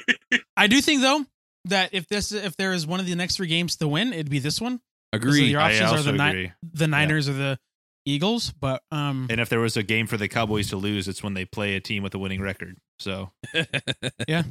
I 0.56 0.66
do 0.66 0.80
think 0.80 1.02
though 1.02 1.24
that 1.66 1.90
if 1.92 2.08
this 2.08 2.32
if 2.32 2.56
there 2.56 2.72
is 2.72 2.86
one 2.86 3.00
of 3.00 3.06
the 3.06 3.14
next 3.14 3.36
three 3.36 3.46
games 3.48 3.76
to 3.76 3.86
win, 3.88 4.12
it'd 4.12 4.30
be 4.30 4.38
this 4.38 4.60
one. 4.60 4.78
'Cause 5.12 5.22
Agree. 5.22 5.44
Your 5.50 5.60
I 5.60 5.72
options 5.72 5.90
are 5.92 5.96
also 5.98 6.12
the 6.12 6.18
Ni- 6.18 6.28
agree. 6.30 6.52
the 6.72 6.86
Niners 6.88 7.28
or 7.28 7.32
the 7.34 7.58
Eagles, 8.06 8.52
but 8.58 8.82
um 8.90 9.26
And 9.28 9.40
if 9.40 9.48
there 9.48 9.60
was 9.60 9.76
a 9.76 9.82
game 9.82 10.06
for 10.06 10.16
the 10.16 10.28
Cowboys 10.28 10.68
to 10.70 10.76
lose, 10.76 11.06
it's 11.08 11.22
when 11.22 11.34
they 11.34 11.44
play 11.44 11.74
a 11.76 11.80
team 11.80 12.02
with 12.02 12.14
a 12.14 12.18
winning 12.18 12.40
record. 12.40 12.78
So 12.98 13.30
Yeah. 14.28 14.44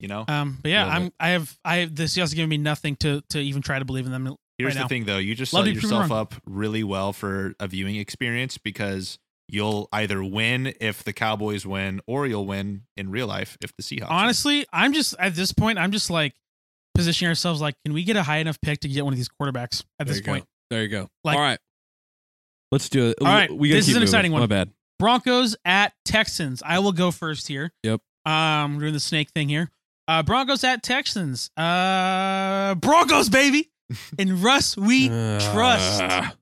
you 0.00 0.08
know, 0.08 0.24
um 0.28 0.58
but 0.62 0.70
yeah, 0.70 0.84
Love 0.84 0.94
I'm 0.94 1.12
I 1.20 1.28
have 1.30 1.58
I 1.64 1.76
have 1.78 1.94
the 1.94 2.04
Seahawks 2.04 2.34
giving 2.34 2.48
me 2.48 2.56
nothing 2.58 2.96
to 2.96 3.20
to 3.30 3.40
even 3.40 3.60
try 3.60 3.78
to 3.78 3.84
believe 3.84 4.06
in 4.06 4.12
them. 4.12 4.34
Here's 4.58 4.74
right 4.76 4.82
the 4.82 4.88
thing 4.88 5.04
though: 5.04 5.18
you 5.18 5.34
just 5.34 5.52
Love 5.52 5.64
set 5.66 5.74
to 5.74 5.80
yourself 5.80 6.10
up 6.12 6.34
really 6.46 6.84
well 6.84 7.12
for 7.12 7.54
a 7.60 7.66
viewing 7.68 7.96
experience 7.96 8.58
because 8.58 9.18
you'll 9.48 9.88
either 9.92 10.22
win 10.22 10.74
if 10.80 11.02
the 11.04 11.12
Cowboys 11.12 11.64
win, 11.64 12.00
or 12.06 12.26
you'll 12.26 12.46
win 12.46 12.82
in 12.96 13.10
real 13.10 13.26
life 13.26 13.56
if 13.62 13.74
the 13.76 13.82
Seahawks. 13.82 14.00
win. 14.00 14.08
Honestly, 14.10 14.66
I'm 14.72 14.92
just 14.92 15.14
at 15.18 15.34
this 15.34 15.52
point, 15.52 15.78
I'm 15.78 15.90
just 15.92 16.10
like 16.10 16.34
positioning 16.94 17.28
ourselves 17.30 17.60
like, 17.60 17.74
can 17.84 17.94
we 17.94 18.02
get 18.04 18.16
a 18.16 18.22
high 18.22 18.38
enough 18.38 18.60
pick 18.60 18.80
to 18.80 18.88
get 18.88 19.04
one 19.04 19.12
of 19.14 19.16
these 19.16 19.28
quarterbacks 19.28 19.84
at 19.98 20.06
There 20.06 20.06
this 20.08 20.16
you 20.18 20.22
go. 20.24 20.32
point? 20.32 20.44
There 20.70 20.82
you 20.82 20.88
go. 20.88 21.08
Like- 21.24 21.36
All 21.36 21.42
right. 21.42 21.58
Let's 22.70 22.88
do 22.90 23.06
it. 23.08 23.16
All 23.22 23.26
right, 23.26 23.50
We 23.50 23.70
this 23.70 23.84
is 23.88 23.94
an 23.94 23.94
moving. 23.94 24.02
exciting 24.02 24.32
one. 24.32 24.40
My 24.42 24.46
bad. 24.46 24.70
Broncos 24.98 25.56
at 25.64 25.94
Texans. 26.04 26.62
I 26.62 26.80
will 26.80 26.92
go 26.92 27.10
first 27.10 27.48
here. 27.48 27.72
Yep. 27.84 28.02
Um, 28.26 28.74
we're 28.74 28.80
doing 28.82 28.92
the 28.92 29.00
snake 29.00 29.30
thing 29.30 29.48
here. 29.48 29.70
Uh, 30.06 30.22
Broncos 30.22 30.64
at 30.64 30.82
Texans. 30.82 31.50
Uh, 31.56 32.74
Broncos, 32.74 33.30
baby. 33.30 33.70
In 34.18 34.40
Russ, 34.42 34.76
we 34.76 35.08
trust. 35.08 36.02
Ah. 36.02 36.34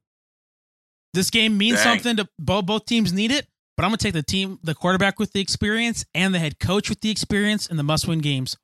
This 1.14 1.31
game 1.31 1.56
means 1.56 1.77
Dang. 1.82 1.98
something 1.98 2.16
to 2.16 2.28
both. 2.39 2.66
Both 2.66 2.86
teams 2.86 3.12
need 3.12 3.31
it, 3.31 3.47
but 3.77 3.85
I'm 3.85 3.89
gonna 3.90 3.97
take 3.98 4.12
the 4.12 4.23
team, 4.23 4.59
the 4.62 4.74
quarterback 4.74 5.18
with 5.18 5.32
the 5.32 5.40
experience, 5.40 6.05
and 6.14 6.35
the 6.35 6.39
head 6.39 6.59
coach 6.59 6.89
with 6.90 7.01
the 7.01 7.10
experience 7.10 7.66
in 7.66 7.77
the 7.77 7.82
must-win 7.82 8.18
games. 8.18 8.56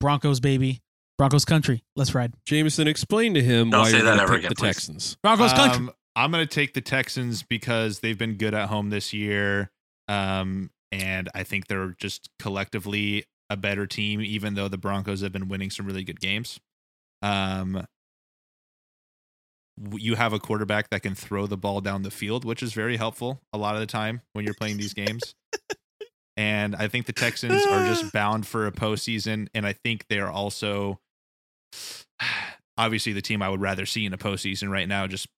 Broncos, 0.00 0.40
baby. 0.40 0.80
Broncos 1.18 1.44
country. 1.44 1.84
Let's 1.94 2.14
ride. 2.14 2.32
Jameson, 2.46 2.88
explain 2.88 3.34
to 3.34 3.42
him 3.42 3.70
Don't 3.70 3.82
why 3.82 3.90
say 3.90 3.96
you're 3.98 4.04
that 4.06 4.10
gonna 4.12 4.22
ever 4.22 4.32
pick 4.32 4.38
again, 4.40 4.48
the 4.50 4.54
please. 4.56 4.66
Texans. 4.74 5.16
Broncos 5.22 5.52
country. 5.52 5.76
Um, 5.86 5.92
I'm 6.16 6.30
going 6.30 6.46
to 6.46 6.52
take 6.52 6.74
the 6.74 6.80
Texans 6.80 7.42
because 7.42 7.98
they've 8.00 8.16
been 8.18 8.34
good 8.34 8.54
at 8.54 8.68
home 8.68 8.90
this 8.90 9.12
year. 9.12 9.70
Um, 10.08 10.70
and 10.92 11.28
I 11.34 11.42
think 11.42 11.66
they're 11.66 11.94
just 11.98 12.30
collectively 12.38 13.24
a 13.50 13.56
better 13.56 13.86
team, 13.86 14.20
even 14.20 14.54
though 14.54 14.68
the 14.68 14.78
Broncos 14.78 15.22
have 15.22 15.32
been 15.32 15.48
winning 15.48 15.70
some 15.70 15.86
really 15.86 16.04
good 16.04 16.20
games. 16.20 16.60
Um, 17.22 17.72
w- 17.72 17.86
you 19.92 20.14
have 20.14 20.32
a 20.32 20.38
quarterback 20.38 20.90
that 20.90 21.02
can 21.02 21.14
throw 21.14 21.46
the 21.46 21.56
ball 21.56 21.80
down 21.80 22.02
the 22.02 22.10
field, 22.10 22.44
which 22.44 22.62
is 22.62 22.72
very 22.72 22.96
helpful 22.96 23.40
a 23.52 23.58
lot 23.58 23.74
of 23.74 23.80
the 23.80 23.86
time 23.86 24.20
when 24.32 24.44
you're 24.44 24.54
playing 24.54 24.76
these 24.76 24.94
games. 24.94 25.34
And 26.36 26.74
I 26.74 26.88
think 26.88 27.06
the 27.06 27.12
Texans 27.12 27.64
are 27.66 27.86
just 27.86 28.12
bound 28.12 28.46
for 28.46 28.66
a 28.66 28.72
postseason. 28.72 29.48
And 29.54 29.66
I 29.66 29.72
think 29.72 30.06
they're 30.08 30.30
also 30.30 31.00
obviously 32.78 33.12
the 33.12 33.22
team 33.22 33.42
I 33.42 33.48
would 33.48 33.60
rather 33.60 33.86
see 33.86 34.04
in 34.04 34.12
a 34.12 34.18
postseason 34.18 34.70
right 34.70 34.88
now, 34.88 35.06
just 35.06 35.28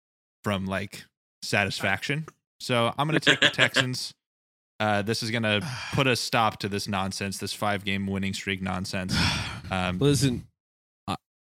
from 0.43 0.67
like 0.67 1.05
satisfaction. 1.43 2.27
So 2.61 2.93
I'm 2.97 3.07
going 3.09 3.21
to 3.21 3.31
take 3.31 3.41
the 3.41 3.51
Texans. 3.51 4.13
Uh, 4.79 5.01
this 5.01 5.23
is 5.23 5.31
going 5.31 5.43
to 5.43 5.67
put 5.95 6.07
a 6.07 6.15
stop 6.15 6.59
to 6.59 6.69
this 6.69 6.87
nonsense, 6.87 7.39
this 7.39 7.55
five 7.55 7.83
game 7.83 8.07
winning 8.07 8.35
streak 8.35 8.61
nonsense. 8.61 9.17
Um, 9.71 9.97
Listen, 9.97 10.47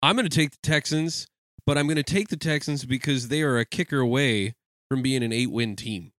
I'm 0.04 0.14
going 0.14 0.28
to 0.28 0.36
take 0.36 0.52
the 0.52 0.58
Texans, 0.62 1.26
but 1.66 1.78
I'm 1.78 1.86
going 1.86 1.96
to 1.96 2.02
take 2.02 2.28
the 2.28 2.36
Texans 2.36 2.84
because 2.84 3.28
they 3.28 3.42
are 3.42 3.58
a 3.58 3.64
kicker 3.64 4.00
away 4.00 4.54
from 4.90 5.02
being 5.02 5.22
an 5.22 5.32
eight 5.32 5.50
win 5.50 5.76
team. 5.76 6.12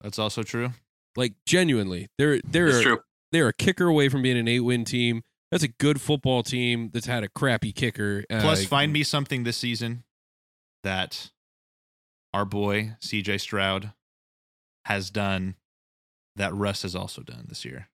that's 0.00 0.18
also 0.18 0.42
true. 0.42 0.70
Like 1.16 1.34
genuinely, 1.46 2.08
they're 2.18 2.40
they're 2.44 2.68
It's 2.68 2.82
true. 2.82 3.00
they're 3.32 3.48
a 3.48 3.52
kicker 3.52 3.86
away 3.86 4.08
from 4.08 4.22
being 4.22 4.36
an 4.38 4.48
eight 4.48 4.60
win 4.60 4.84
team. 4.84 5.22
That's 5.50 5.62
a 5.64 5.68
good 5.68 6.00
football 6.00 6.42
team 6.42 6.90
that's 6.92 7.06
had 7.06 7.22
a 7.22 7.28
crappy 7.28 7.72
kicker. 7.72 8.24
Uh, 8.28 8.40
Plus, 8.40 8.64
find 8.64 8.92
me 8.92 9.04
something 9.04 9.44
this 9.44 9.56
season 9.56 10.02
that 10.82 11.30
our 12.32 12.44
boy 12.44 12.96
CJ 13.00 13.40
Stroud 13.40 13.92
has 14.86 15.10
done 15.10 15.54
that 16.36 16.52
Russ 16.52 16.82
has 16.82 16.96
also 16.96 17.22
done 17.22 17.44
this 17.48 17.64
year. 17.64 17.88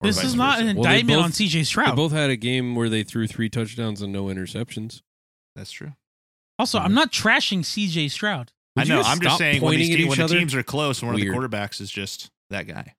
Or 0.00 0.08
this 0.08 0.24
is 0.24 0.34
not 0.34 0.58
versa. 0.58 0.70
an 0.70 0.76
Well, 0.76 0.86
indictment 0.86 1.18
both- 1.18 1.24
on 1.26 1.30
CJ 1.32 1.64
Stroud. 1.66 1.92
They 1.92 1.96
both 1.96 2.12
had 2.12 2.30
a 2.30 2.36
game 2.36 2.74
where 2.74 2.88
they 2.88 3.02
threw 3.02 3.26
three 3.26 3.50
touchdowns 3.50 4.00
and 4.00 4.10
no 4.12 4.24
interceptions. 4.26 5.02
That's 5.56 5.72
true. 5.72 5.92
also, 6.58 6.78
I'm 6.78 6.94
not 6.94 7.10
trashing 7.12 7.60
CJ 7.60 8.10
Stroud. 8.10 8.52
I 8.76 8.80
Would 8.82 8.88
you 8.88 8.94
know. 8.94 9.02
I'm 9.02 9.20
just 9.20 9.38
saying 9.38 9.62
when, 9.62 9.76
these 9.76 9.88
te- 9.88 10.04
when 10.04 10.18
the 10.18 10.28
teams 10.28 10.54
are 10.54 10.62
close, 10.62 11.02
one 11.02 11.14
Weird. 11.14 11.34
of 11.34 11.34
the 11.42 11.48
quarterbacks 11.48 11.80
is 11.80 11.90
just 11.90 12.30
that 12.50 12.66
guy. 12.68 12.94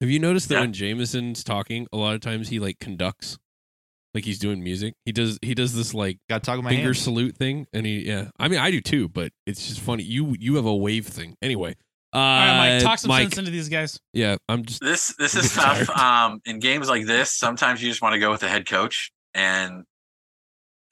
Have 0.00 0.10
you 0.10 0.18
noticed 0.18 0.48
that 0.48 0.54
Yeah. 0.56 0.60
when 0.62 0.72
Jameson's 0.72 1.44
talking, 1.44 1.86
a 1.92 1.96
lot 1.96 2.14
of 2.14 2.20
times 2.20 2.48
he 2.48 2.58
like 2.58 2.78
conducts? 2.78 3.38
like 4.14 4.26
he's 4.26 4.38
doing 4.38 4.62
music. 4.62 4.92
He 5.06 5.12
does 5.12 5.38
he 5.40 5.54
does 5.54 5.74
this 5.74 5.94
like 5.94 6.18
Got 6.28 6.42
to 6.42 6.46
talk 6.46 6.56
with 6.56 6.64
my 6.64 6.70
finger 6.70 6.88
hands. 6.88 6.98
salute 7.00 7.34
thing, 7.34 7.66
and 7.72 7.86
he 7.86 8.06
yeah. 8.06 8.28
I 8.38 8.48
mean, 8.48 8.58
I 8.60 8.70
do 8.70 8.82
too, 8.82 9.08
but 9.08 9.32
it's 9.46 9.66
just 9.66 9.80
funny. 9.80 10.02
You 10.02 10.36
you 10.38 10.56
have 10.56 10.66
a 10.66 10.74
wave 10.76 11.06
thing 11.06 11.34
anyway. 11.40 11.76
Uh, 12.14 12.18
All 12.18 12.22
right, 12.46 12.74
Mike, 12.74 12.82
talk 12.82 12.98
some 12.98 13.08
Mike, 13.08 13.22
sense 13.22 13.38
into 13.38 13.50
these 13.50 13.70
guys. 13.70 13.98
Yeah, 14.12 14.36
I'm 14.50 14.66
just 14.66 14.82
This 14.82 15.14
this 15.18 15.34
I'm 15.34 15.44
is 15.44 15.54
tough. 15.86 15.88
Um, 15.98 16.40
in 16.44 16.58
games 16.58 16.90
like 16.90 17.06
this, 17.06 17.32
sometimes 17.32 17.82
you 17.82 17.88
just 17.88 18.02
want 18.02 18.12
to 18.12 18.18
go 18.18 18.30
with 18.30 18.40
the 18.40 18.48
head 18.48 18.68
coach, 18.68 19.10
and 19.32 19.84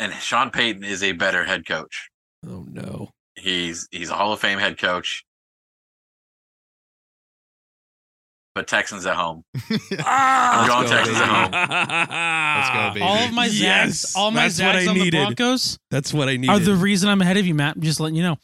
and 0.00 0.12
Sean 0.14 0.50
Payton 0.50 0.82
is 0.82 1.02
a 1.04 1.12
better 1.12 1.44
head 1.44 1.64
coach. 1.66 2.08
oh 2.46 2.66
no. 2.68 3.10
He's 3.36 3.86
he's 3.92 4.10
a 4.10 4.14
Hall 4.14 4.32
of 4.32 4.40
Fame 4.40 4.58
head 4.58 4.76
coach. 4.78 5.24
But 8.54 8.66
Texans 8.66 9.06
at 9.06 9.14
home. 9.14 9.44
Ah, 10.02 10.62
I'm 10.62 10.68
going 10.68 10.82
go, 10.84 10.88
Texans 10.96 11.18
baby. 11.18 11.30
at 11.30 11.44
home. 11.44 11.52
Let's 12.58 12.70
go, 12.70 12.94
baby. 12.94 13.06
all 13.06 13.24
of 13.28 13.32
my 13.32 13.46
zags, 13.48 13.60
Yes, 13.60 14.16
all 14.16 14.30
my 14.32 14.42
that's 14.42 14.54
zags 14.56 14.86
I 14.86 14.90
on 14.90 14.98
the 14.98 15.04
needed. 15.04 15.18
Broncos 15.36 15.78
That's 15.90 16.12
what 16.12 16.28
I 16.28 16.36
need. 16.36 16.48
are 16.50 16.58
the 16.58 16.74
reason 16.74 17.08
I'm 17.08 17.20
ahead 17.22 17.36
of 17.36 17.46
you, 17.46 17.54
Matt. 17.54 17.76
I'm 17.76 17.82
just 17.82 18.00
letting 18.00 18.16
you 18.16 18.22
know. 18.24 18.38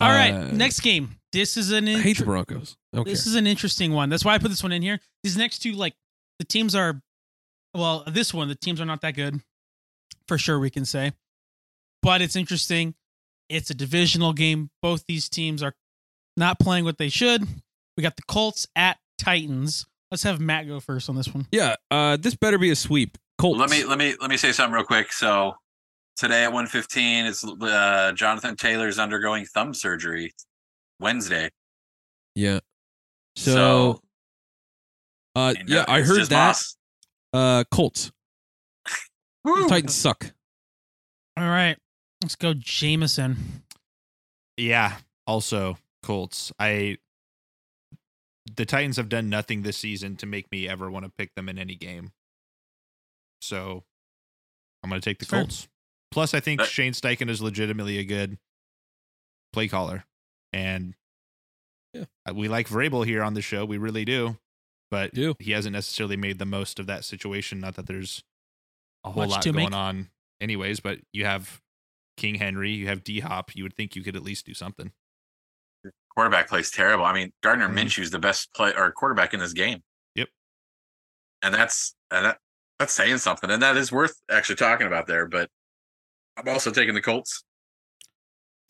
All 0.00 0.10
right, 0.10 0.32
Uh, 0.34 0.50
next 0.52 0.80
game. 0.80 1.16
This 1.32 1.56
is 1.56 1.70
an 1.70 1.86
I 1.88 2.00
hate 2.00 2.18
the 2.18 2.24
Broncos. 2.24 2.76
Okay. 2.94 3.10
this 3.10 3.26
is 3.26 3.34
an 3.34 3.46
interesting 3.46 3.92
one. 3.92 4.08
That's 4.08 4.24
why 4.24 4.34
I 4.34 4.38
put 4.38 4.48
this 4.48 4.62
one 4.62 4.72
in 4.72 4.82
here. 4.82 4.98
These 5.22 5.36
next 5.36 5.60
two, 5.60 5.72
like 5.72 5.94
the 6.38 6.44
teams 6.44 6.74
are, 6.74 7.00
well, 7.74 8.04
this 8.06 8.32
one 8.34 8.48
the 8.48 8.54
teams 8.54 8.80
are 8.80 8.84
not 8.86 9.00
that 9.02 9.14
good, 9.14 9.40
for 10.28 10.38
sure 10.38 10.58
we 10.58 10.70
can 10.70 10.84
say, 10.84 11.12
but 12.02 12.20
it's 12.22 12.36
interesting. 12.36 12.94
It's 13.48 13.70
a 13.70 13.74
divisional 13.74 14.32
game. 14.32 14.70
Both 14.82 15.04
these 15.06 15.28
teams 15.28 15.62
are 15.62 15.74
not 16.36 16.58
playing 16.58 16.84
what 16.84 16.98
they 16.98 17.08
should. 17.08 17.46
We 17.96 18.02
got 18.02 18.16
the 18.16 18.22
Colts 18.22 18.66
at 18.74 18.98
Titans. 19.18 19.86
Let's 20.10 20.22
have 20.24 20.40
Matt 20.40 20.66
go 20.66 20.80
first 20.80 21.08
on 21.08 21.16
this 21.16 21.32
one. 21.32 21.46
yeah. 21.52 21.74
Uh, 21.90 22.16
this 22.16 22.34
better 22.34 22.58
be 22.58 22.70
a 22.70 22.76
sweep. 22.76 23.16
Colts. 23.38 23.60
Let 23.60 23.70
me 23.70 23.84
let 23.84 23.98
me 23.98 24.14
let 24.20 24.30
me 24.30 24.36
say 24.36 24.52
something 24.52 24.74
real 24.74 24.84
quick. 24.84 25.12
So 25.12 25.56
today 26.16 26.44
at 26.44 26.52
115, 26.52 27.26
it's 27.26 27.44
uh, 27.44 28.12
Jonathan 28.14 28.56
Taylor's 28.56 28.98
undergoing 28.98 29.44
thumb 29.46 29.74
surgery. 29.74 30.32
Wednesday. 31.00 31.50
Yeah. 32.34 32.60
So, 33.36 33.52
So, 33.52 34.00
uh, 35.34 35.54
yeah, 35.66 35.84
I 35.86 36.00
heard 36.00 36.26
that. 36.26 36.30
Moss. 36.30 36.76
Uh, 37.32 37.64
Colts. 37.70 38.10
Woo. 39.46 39.68
Titans 39.68 39.94
suck. 39.94 40.32
All 41.36 41.48
right, 41.48 41.76
let's 42.22 42.34
go, 42.36 42.52
Jameson. 42.54 43.62
Yeah. 44.56 44.96
Also, 45.26 45.78
Colts. 46.02 46.52
I 46.58 46.98
the 48.56 48.64
Titans 48.64 48.96
have 48.96 49.08
done 49.08 49.28
nothing 49.28 49.62
this 49.62 49.76
season 49.76 50.16
to 50.16 50.26
make 50.26 50.50
me 50.52 50.68
ever 50.68 50.90
want 50.90 51.04
to 51.04 51.10
pick 51.18 51.34
them 51.34 51.48
in 51.48 51.58
any 51.58 51.74
game. 51.74 52.12
So 53.40 53.84
I'm 54.82 54.88
going 54.90 55.00
to 55.00 55.04
take 55.04 55.18
the 55.18 55.26
Fair. 55.26 55.40
Colts. 55.40 55.68
Plus, 56.12 56.32
I 56.32 56.40
think 56.40 56.62
Shane 56.62 56.92
Steichen 56.92 57.28
is 57.28 57.42
legitimately 57.42 57.98
a 57.98 58.04
good 58.04 58.38
play 59.52 59.68
caller, 59.68 60.04
and 60.52 60.94
Yeah. 61.92 62.04
uh, 62.28 62.34
we 62.34 62.48
like 62.48 62.68
Vrabel 62.68 63.04
here 63.04 63.22
on 63.22 63.34
the 63.34 63.42
show. 63.42 63.64
We 63.64 63.78
really 63.78 64.04
do, 64.04 64.38
but 64.90 65.12
Do. 65.12 65.34
he 65.40 65.50
hasn't 65.52 65.72
necessarily 65.72 66.16
made 66.16 66.38
the 66.38 66.46
most 66.46 66.78
of 66.78 66.86
that 66.86 67.04
situation. 67.04 67.58
Not 67.60 67.74
that 67.74 67.86
there's 67.86 68.22
a 69.06 69.10
whole 69.10 69.22
Much 69.22 69.30
lot 69.30 69.42
to 69.42 69.52
going 69.52 69.64
make. 69.70 69.74
on, 69.74 70.10
anyways. 70.40 70.80
But 70.80 70.98
you 71.12 71.24
have 71.24 71.60
King 72.16 72.34
Henry, 72.36 72.70
you 72.72 72.88
have 72.88 73.04
D 73.04 73.20
Hop. 73.20 73.54
You 73.54 73.62
would 73.62 73.74
think 73.74 73.96
you 73.96 74.02
could 74.02 74.16
at 74.16 74.22
least 74.22 74.46
do 74.46 74.54
something. 74.54 74.92
quarterback 76.14 76.48
plays 76.48 76.70
terrible. 76.70 77.04
I 77.04 77.12
mean, 77.12 77.30
Gardner 77.42 77.68
Mhm. 77.68 77.74
Minshew's 77.74 78.10
the 78.10 78.18
best 78.18 78.52
play 78.54 78.72
or 78.74 78.90
quarterback 78.90 79.34
in 79.34 79.40
this 79.40 79.52
game. 79.52 79.82
Yep. 80.14 80.28
And 81.42 81.52
that's 81.54 81.94
and 82.10 82.24
that, 82.24 82.38
that's 82.78 82.92
saying 82.94 83.18
something, 83.18 83.50
and 83.50 83.62
that 83.62 83.76
is 83.76 83.92
worth 83.92 84.20
actually 84.30 84.56
talking 84.56 84.86
about 84.86 85.06
there. 85.06 85.26
But 85.26 85.50
I'm 86.38 86.48
also 86.48 86.70
taking 86.70 86.94
the 86.94 87.02
Colts. 87.02 87.44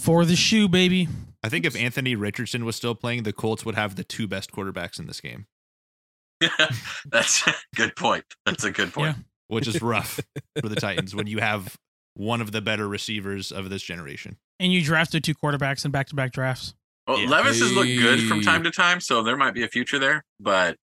For 0.01 0.25
the 0.25 0.35
shoe, 0.37 0.69
baby. 0.69 1.09
I 1.43 1.49
think 1.49 1.65
if 1.65 1.77
Anthony 1.77 2.17
Richardson 2.17 2.65
was 2.65 2.75
still 2.77 2.95
playing, 2.97 3.23
the 3.23 3.33
Colts 3.33 3.65
would 3.65 3.77
have 3.77 3.95
the 3.95 4.05
two 4.05 4.27
best 4.27 4.51
quarterbacks 4.53 4.99
in 4.99 5.07
this 5.07 5.21
game, 5.21 5.47
that's 7.07 7.47
a 7.47 7.55
good 7.77 7.95
point. 7.97 8.25
That's 8.45 8.65
a 8.65 8.71
good 8.73 8.93
point. 8.93 9.17
Which 9.49 9.67
is 9.69 9.81
rough 9.83 10.21
for 10.61 10.69
the 10.69 10.77
Titans 10.77 11.15
when 11.15 11.27
you 11.27 11.39
have 11.39 11.77
one 12.15 12.41
of 12.41 12.51
the 12.53 12.61
better 12.63 12.89
receivers 12.89 13.53
of 13.53 13.69
this 13.71 13.83
generation. 13.83 14.37
And 14.59 14.73
you 14.73 14.83
drafted 14.83 15.23
two 15.25 15.35
quarterbacks 15.35 15.85
in 15.85 15.91
back 15.91 16.07
to 16.09 16.15
back 16.15 16.33
drafts. 16.33 16.75
Well, 17.07 17.21
Yeah. 17.21 17.29
Levis 17.29 17.61
has 17.61 17.73
looked 17.73 17.89
good 17.91 18.27
from 18.29 18.41
time 18.43 18.63
to 18.65 18.71
time, 18.71 19.01
so 19.01 19.23
there 19.23 19.37
might 19.37 19.53
be 19.55 19.63
a 19.63 19.69
future 19.69 19.99
there. 19.99 20.25
But 20.41 20.77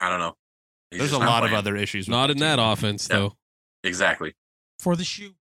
I 0.00 0.08
don't 0.08 0.20
know. 0.20 0.34
He's 0.90 1.00
There's 1.00 1.10
a 1.12 1.16
just 1.16 1.22
not 1.22 1.28
lot 1.42 1.44
of 1.44 1.52
other 1.52 1.76
issues. 1.76 2.06
with 2.06 2.12
Not 2.12 2.30
in 2.30 2.36
team. 2.36 2.40
that 2.42 2.58
offense 2.60 3.08
Yeah. 3.10 3.16
though. 3.18 3.36
Exactly. 3.84 4.34
For 4.78 4.96
the 4.96 5.04
shoe. 5.04 5.34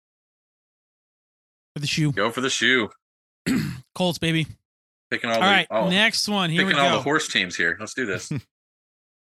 For 1.75 1.81
the 1.81 1.86
shoe. 1.86 2.12
Go 2.12 2.31
for 2.31 2.41
the 2.41 2.49
shoe. 2.51 2.89
Colts, 3.95 4.19
baby. 4.19 4.47
Picking 5.11 5.31
all, 5.31 5.36
All 5.36 5.43
the 5.43 5.47
right, 5.47 5.67
all, 5.70 5.91
next 5.91 6.28
one. 6.28 6.51
Here 6.51 6.65
we 6.65 6.73
picking 6.73 6.85
all 6.85 6.97
the 6.97 7.03
horse 7.03 7.28
teams 7.28 7.55
here. 7.57 7.77
Let's 7.78 7.95
do 7.95 8.07
this. 8.07 8.33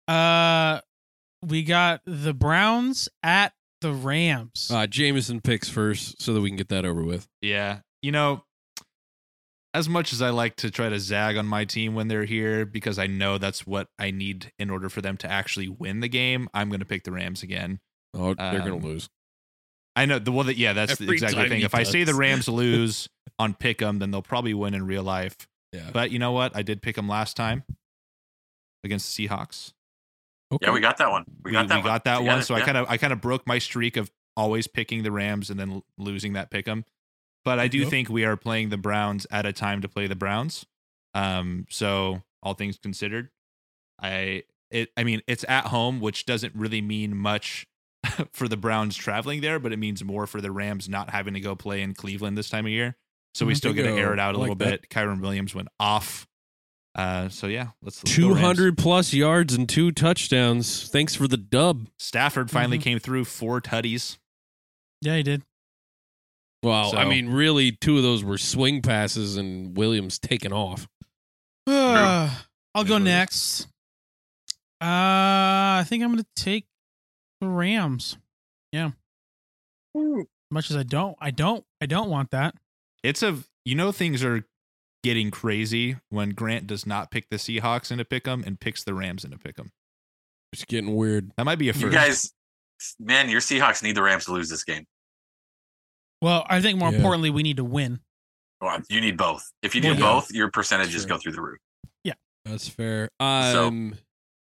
Uh, 0.06 0.82
we 1.46 1.64
got 1.64 2.02
the 2.06 2.34
Browns 2.34 3.10
at 3.22 3.54
the 3.82 3.92
Rams. 3.92 4.70
Uh, 4.74 4.88
Jameson 4.88 5.42
picks 5.42 5.70
first 5.70 6.22
so 6.22 6.34
that 6.34 6.42
we 6.42 6.50
can 6.50 6.58
get 6.58 6.70
that 6.70 6.86
over 6.86 7.04
with. 7.04 7.28
Yeah. 7.42 7.80
You 8.02 8.12
know, 8.12 8.44
as 9.74 9.90
much 9.90 10.14
as 10.14 10.22
I 10.22 10.30
like 10.30 10.56
to 10.58 10.70
try 10.72 10.90
to 10.90 11.00
zag 11.00 11.36
on 11.38 11.46
my 11.48 11.66
team 11.66 11.96
when 11.96 12.08
they're 12.08 12.26
here 12.26 12.66
because 12.66 13.00
I 13.00 13.08
know 13.08 13.38
that's 13.38 13.66
what 13.66 13.88
I 13.98 14.12
need 14.12 14.52
in 14.60 14.70
order 14.70 14.88
for 14.90 15.02
them 15.02 15.18
to 15.18 15.32
actually 15.32 15.68
win 15.68 16.00
the 16.00 16.08
game, 16.10 16.48
I'm 16.54 16.70
going 16.70 16.80
to 16.80 16.86
pick 16.86 17.04
the 17.04 17.12
Rams 17.12 17.44
again. 17.44 17.80
Oh, 18.14 18.34
they're 18.36 18.48
Um, 18.50 18.58
gonna 18.58 18.78
lose. 18.78 19.10
I 19.96 20.06
know 20.06 20.20
the 20.20 20.32
well 20.32 20.44
that 20.46 20.58
yeah, 20.58 20.74
that's 20.74 20.98
the 20.98 21.10
exact 21.12 21.34
thing. 21.36 21.60
he 21.60 21.64
If 21.66 21.74
I 21.76 21.84
say 21.84 22.04
the. 22.04 22.14
Rams 22.14 22.48
lose 22.48 23.10
on 23.40 23.54
pick 23.56 23.82
'em, 23.82 23.98
then 24.00 24.12
they'll 24.12 24.22
probably 24.22 24.54
win 24.54 24.74
in 24.76 24.86
real 24.86 25.04
life. 25.04 25.36
Yeah. 25.72 25.90
But 25.92 26.12
you 26.12 26.20
know 26.20 26.32
what? 26.32 26.56
I 26.56 26.62
did 26.62 26.82
pick 26.84 26.96
them 26.96 27.08
last 27.08 27.36
time 27.36 27.64
against 28.84 29.16
the 29.18 29.28
Seahawks. 29.28 29.74
Okay. 30.56 30.66
yeah, 30.68 30.72
we 30.74 30.80
got 30.80 30.98
that 30.98 31.10
one. 31.12 31.26
We 31.44 31.52
got 31.52 31.68
that 31.68 31.76
we 31.76 31.80
one. 31.82 31.86
got 31.86 32.04
that 32.06 32.18
Together, 32.18 32.36
one. 32.38 32.44
So 32.44 32.56
I 32.56 32.62
kind 32.62 32.78
of 32.78 32.90
I 32.90 32.98
kind 32.98 33.14
of 33.14 33.22
broke 33.22 33.46
my 33.48 33.60
streak 33.60 33.98
of 33.98 34.12
always 34.36 34.68
picking 34.68 35.04
the 35.04 35.12
Rams 35.12 35.50
and 35.50 35.60
then 35.60 35.82
losing 35.98 36.34
that 36.34 36.50
pick 36.52 36.68
'em. 36.68 36.86
But 37.46 37.60
I 37.60 37.68
do 37.68 37.80
Yep. 37.80 37.90
think 37.90 38.10
we 38.10 38.24
are 38.26 38.38
playing 38.38 38.70
the 38.70 38.78
Browns 38.78 39.28
at 39.30 39.46
a 39.46 39.52
time 39.54 39.82
to 39.82 39.90
play 39.90 40.08
the 40.08 40.16
Browns. 40.16 40.66
Um, 41.14 41.66
so 41.70 42.24
all 42.42 42.54
things 42.54 42.78
considered, 42.78 43.30
I 44.02 44.44
it 44.72 44.92
I 44.98 45.04
mean 45.04 45.22
it's 45.28 45.46
at 45.48 45.68
home, 45.68 46.00
which 46.00 46.26
doesn't 46.26 46.56
really 46.56 46.82
mean 46.82 47.16
much 47.16 47.68
for 48.34 48.48
the 48.48 48.58
Browns 48.58 48.96
traveling 48.96 49.42
there, 49.42 49.60
but 49.60 49.72
it 49.72 49.78
means 49.78 50.04
more 50.04 50.26
for 50.28 50.42
the 50.42 50.52
Rams 50.52 50.90
not 50.90 51.10
having 51.12 51.34
to 51.36 51.40
go 51.40 51.56
play 51.56 51.82
in 51.82 51.94
Cleveland 51.94 52.38
this 52.38 52.50
time 52.50 52.66
of 52.66 52.72
year. 52.72 52.96
So 53.36 53.46
we 53.46 53.56
still 53.56 53.74
get 53.74 53.84
to 53.84 53.92
air 53.94 54.14
it 54.14 54.20
out 54.20 54.36
a 54.36 54.38
like 54.38 54.50
little 54.50 54.56
that. 54.56 54.82
bit. 54.82 54.90
Kyren 54.90 55.20
Williams 55.22 55.56
went 55.56 55.68
off. 55.80 56.28
Uh, 56.96 57.28
so 57.30 57.48
yeah, 57.48 57.70
let's, 57.82 58.04
let's 58.04 58.04
go 58.04 58.10
Two 58.16 58.28
Rams. 58.30 58.40
hundred 58.42 58.78
plus 58.78 59.14
yards 59.14 59.54
and 59.54 59.68
two 59.68 59.92
touchdowns. 59.92 60.88
Thanks 60.90 61.16
for 61.16 61.28
the 61.28 61.38
dub. 61.38 61.88
Stafford 61.98 62.52
finally 62.52 62.78
Mhm. 62.78 62.84
came 62.84 63.00
through 63.00 63.26
four 63.26 63.60
tutties. 63.62 64.18
yeah, 65.02 65.18
he 65.18 65.24
did. 65.24 65.42
Wow. 66.62 66.92
I 66.94 67.04
mean, 67.06 67.28
really, 67.30 67.72
two 67.74 67.98
of 67.98 68.04
those 68.04 68.24
were 68.24 68.38
swing 68.38 68.82
passes 68.82 69.36
and 69.38 69.76
Williams 69.76 70.18
taking 70.20 70.54
off. 70.54 70.88
I'll 71.68 72.28
Is 72.84 72.88
go 72.88 72.94
what 72.96 73.02
next. 73.02 73.68
Uh, 74.82 75.80
I 75.82 75.86
think 75.88 76.04
I'm 76.04 76.12
going 76.14 76.24
to 76.24 76.42
take 76.44 76.66
the 77.42 77.48
Rams. 77.48 78.18
Yeah. 78.72 78.92
Much 80.52 80.70
as 80.72 80.78
I 80.78 80.84
don't, 80.84 81.18
I 81.20 81.32
don't, 81.32 81.66
I 81.82 81.86
don't 81.86 82.10
want 82.10 82.32
that. 82.32 82.56
It's 83.04 83.24
a 83.24 83.38
you 83.66 83.76
know 83.76 83.92
things 83.92 84.24
are 84.24 84.46
getting 85.04 85.30
crazy 85.32 85.98
when 86.10 86.30
Grant 86.32 86.66
does 86.66 86.86
not 86.86 87.12
pick 87.12 87.30
the 87.30 87.36
Seahawks 87.38 87.92
in 87.92 88.00
a 88.00 88.06
pick 88.06 88.28
'em 88.28 88.44
and 88.46 88.60
picks 88.60 88.84
the 88.84 88.94
Rams 88.94 89.24
in 89.26 89.34
a 89.34 89.38
pick 89.38 89.60
'em. 89.60 89.72
It's 90.54 90.66
getting 90.66 90.96
weird. 90.96 91.32
That 91.38 91.44
might 91.46 91.58
be 91.60 91.70
a 91.70 91.74
You 91.74 91.82
first. 91.82 91.94
guys, 91.94 92.34
man, 93.00 93.30
your 93.30 93.42
Seahawks 93.42 93.84
need 93.84 93.96
the 93.96 94.04
Rams 94.04 94.26
to 94.26 94.34
lose 94.34 94.50
this 94.50 94.64
game. 94.64 94.86
Well, 96.22 96.46
I 96.50 96.62
think 96.62 96.80
more 96.80 96.90
Yeah. 96.92 96.98
importantly, 96.98 97.30
we 97.30 97.44
need 97.44 97.58
to 97.58 97.64
win. 97.64 98.00
Well, 98.62 98.82
you 98.90 99.02
need 99.02 99.18
both. 99.18 99.52
If 99.62 99.76
you 99.76 99.82
do 99.82 99.90
yeah. 99.94 100.00
both, 100.00 100.32
your 100.32 100.50
percentages 100.50 101.02
Sure. 101.02 101.10
go 101.10 101.18
through 101.18 101.34
the 101.34 101.42
roof. 101.42 101.60
Yeah, 102.04 102.14
that's 102.46 102.70
fair. 102.70 103.10
So- 103.20 103.68
Um, 103.68 103.98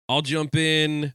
I'll 0.08 0.22
jump 0.22 0.56
in. 0.56 1.14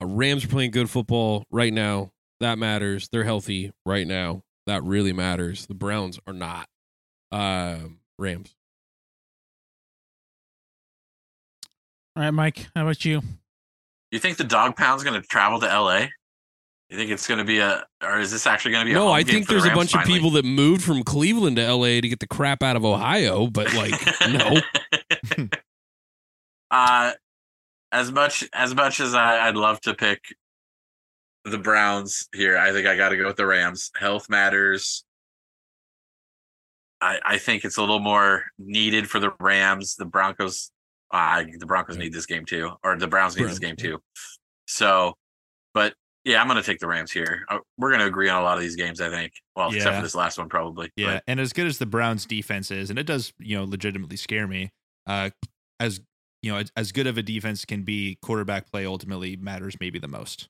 Uh, 0.00 0.06
Rams 0.06 0.44
are 0.44 0.48
playing 0.48 0.70
good 0.70 0.88
football 0.90 1.44
right 1.50 1.72
now. 1.72 2.12
That 2.40 2.58
matters. 2.58 3.08
They're 3.08 3.24
healthy 3.24 3.72
right 3.84 4.06
now. 4.06 4.44
That 4.66 4.84
really 4.84 5.12
matters. 5.12 5.66
The 5.66 5.74
Browns 5.74 6.20
are 6.26 6.34
not. 6.34 6.68
Um, 7.32 8.00
Rams. 8.18 8.54
All 12.16 12.22
right, 12.22 12.30
Mike, 12.30 12.66
how 12.74 12.82
about 12.82 13.04
you? 13.04 13.20
You 14.10 14.18
think 14.18 14.38
the 14.38 14.44
dog 14.44 14.74
pound's 14.74 15.04
going 15.04 15.20
to 15.20 15.26
travel 15.28 15.60
to 15.60 15.66
LA? 15.66 16.06
You 16.88 16.96
think 16.96 17.10
it's 17.10 17.26
going 17.26 17.38
to 17.38 17.44
be 17.44 17.58
a, 17.58 17.84
or 18.02 18.20
is 18.20 18.30
this 18.30 18.46
actually 18.46 18.70
going 18.70 18.86
to 18.86 18.88
be 18.88 18.92
a 18.92 18.94
No, 18.94 19.08
home 19.08 19.12
I 19.12 19.22
game 19.22 19.34
think 19.34 19.46
for 19.46 19.52
the 19.52 19.60
there's 19.60 19.64
a 19.64 19.68
Rams 19.68 19.92
bunch 19.92 19.94
of 19.96 20.10
people 20.10 20.30
that 20.30 20.44
moved 20.44 20.82
from 20.82 21.02
Cleveland 21.02 21.56
to 21.56 21.74
LA 21.74 22.00
to 22.00 22.08
get 22.08 22.20
the 22.20 22.26
crap 22.26 22.62
out 22.62 22.74
of 22.76 22.86
Ohio, 22.86 23.48
but 23.48 23.74
like, 23.74 23.92
no. 24.30 24.60
uh, 26.70 27.12
as 27.92 28.10
much 28.10 28.44
as 28.54 28.74
much 28.74 29.00
as 29.00 29.14
I, 29.14 29.48
I'd 29.48 29.56
love 29.56 29.80
to 29.82 29.94
pick 29.94 30.20
the 31.44 31.58
Browns 31.58 32.28
here. 32.34 32.56
I 32.56 32.72
think 32.72 32.86
I 32.86 32.96
got 32.96 33.10
to 33.10 33.16
go 33.16 33.26
with 33.26 33.36
the 33.36 33.46
Rams. 33.46 33.90
Health 33.98 34.30
matters. 34.30 35.04
I, 37.00 37.18
I 37.24 37.38
think 37.38 37.64
it's 37.64 37.76
a 37.76 37.80
little 37.80 38.00
more 38.00 38.44
needed 38.58 39.10
for 39.10 39.18
the 39.18 39.32
Rams. 39.38 39.96
The 39.96 40.06
Broncos, 40.06 40.70
uh, 41.10 41.42
the 41.58 41.66
Broncos 41.66 41.96
need 41.96 42.12
this 42.12 42.26
game 42.26 42.44
too, 42.44 42.72
or 42.82 42.96
the 42.96 43.06
Browns 43.06 43.36
need 43.36 43.48
this 43.48 43.58
game 43.58 43.74
yeah. 43.78 43.84
too. 43.84 44.02
So, 44.66 45.14
but 45.74 45.94
yeah, 46.24 46.40
I'm 46.40 46.48
going 46.48 46.56
to 46.60 46.62
take 46.62 46.80
the 46.80 46.88
Rams 46.88 47.12
here. 47.12 47.44
Uh, 47.48 47.58
We're 47.78 47.90
going 47.90 48.00
to 48.00 48.06
agree 48.06 48.28
on 48.28 48.40
a 48.40 48.44
lot 48.44 48.56
of 48.58 48.62
these 48.62 48.74
games, 48.74 49.00
I 49.00 49.08
think. 49.10 49.32
Well, 49.54 49.68
except 49.68 49.84
Yeah. 49.92 49.98
for 50.00 50.02
this 50.02 50.14
last 50.16 50.38
one, 50.38 50.48
probably. 50.48 50.90
Yeah, 50.96 51.14
But 51.14 51.24
and 51.28 51.38
as 51.40 51.52
good 51.52 51.66
as 51.68 51.78
the 51.78 51.86
Browns 51.86 52.26
defense 52.26 52.70
is, 52.72 52.90
and 52.90 52.98
it 52.98 53.06
does, 53.06 53.32
you 53.38 53.56
know, 53.56 53.64
legitimately 53.64 54.16
scare 54.16 54.48
me. 54.48 54.70
Uh, 55.06 55.30
as 55.78 56.00
you 56.42 56.50
know, 56.52 56.58
as, 56.58 56.70
as 56.76 56.90
good 56.92 57.06
of 57.06 57.16
a 57.18 57.22
defense 57.22 57.64
can 57.64 57.82
be, 57.82 58.18
quarterback 58.22 58.70
play 58.70 58.84
ultimately 58.86 59.36
matters 59.36 59.76
maybe 59.80 59.98
the 59.98 60.08
most. 60.08 60.48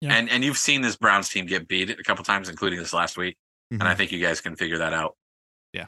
Yeah. 0.00 0.14
and 0.14 0.28
and 0.30 0.44
you've 0.44 0.58
seen 0.58 0.82
this 0.82 0.94
Browns 0.96 1.28
team 1.30 1.46
get 1.46 1.66
beat 1.68 1.88
a 1.90 2.02
couple 2.04 2.22
times, 2.24 2.48
including 2.48 2.78
this 2.78 2.92
last 2.92 3.16
week, 3.16 3.36
and 3.70 3.82
I 3.82 3.94
Mhm. 3.94 3.96
think 3.96 4.12
you 4.12 4.20
guys 4.20 4.40
can 4.40 4.54
figure 4.54 4.78
that 4.78 4.92
out. 4.92 5.16
Yeah. 5.72 5.86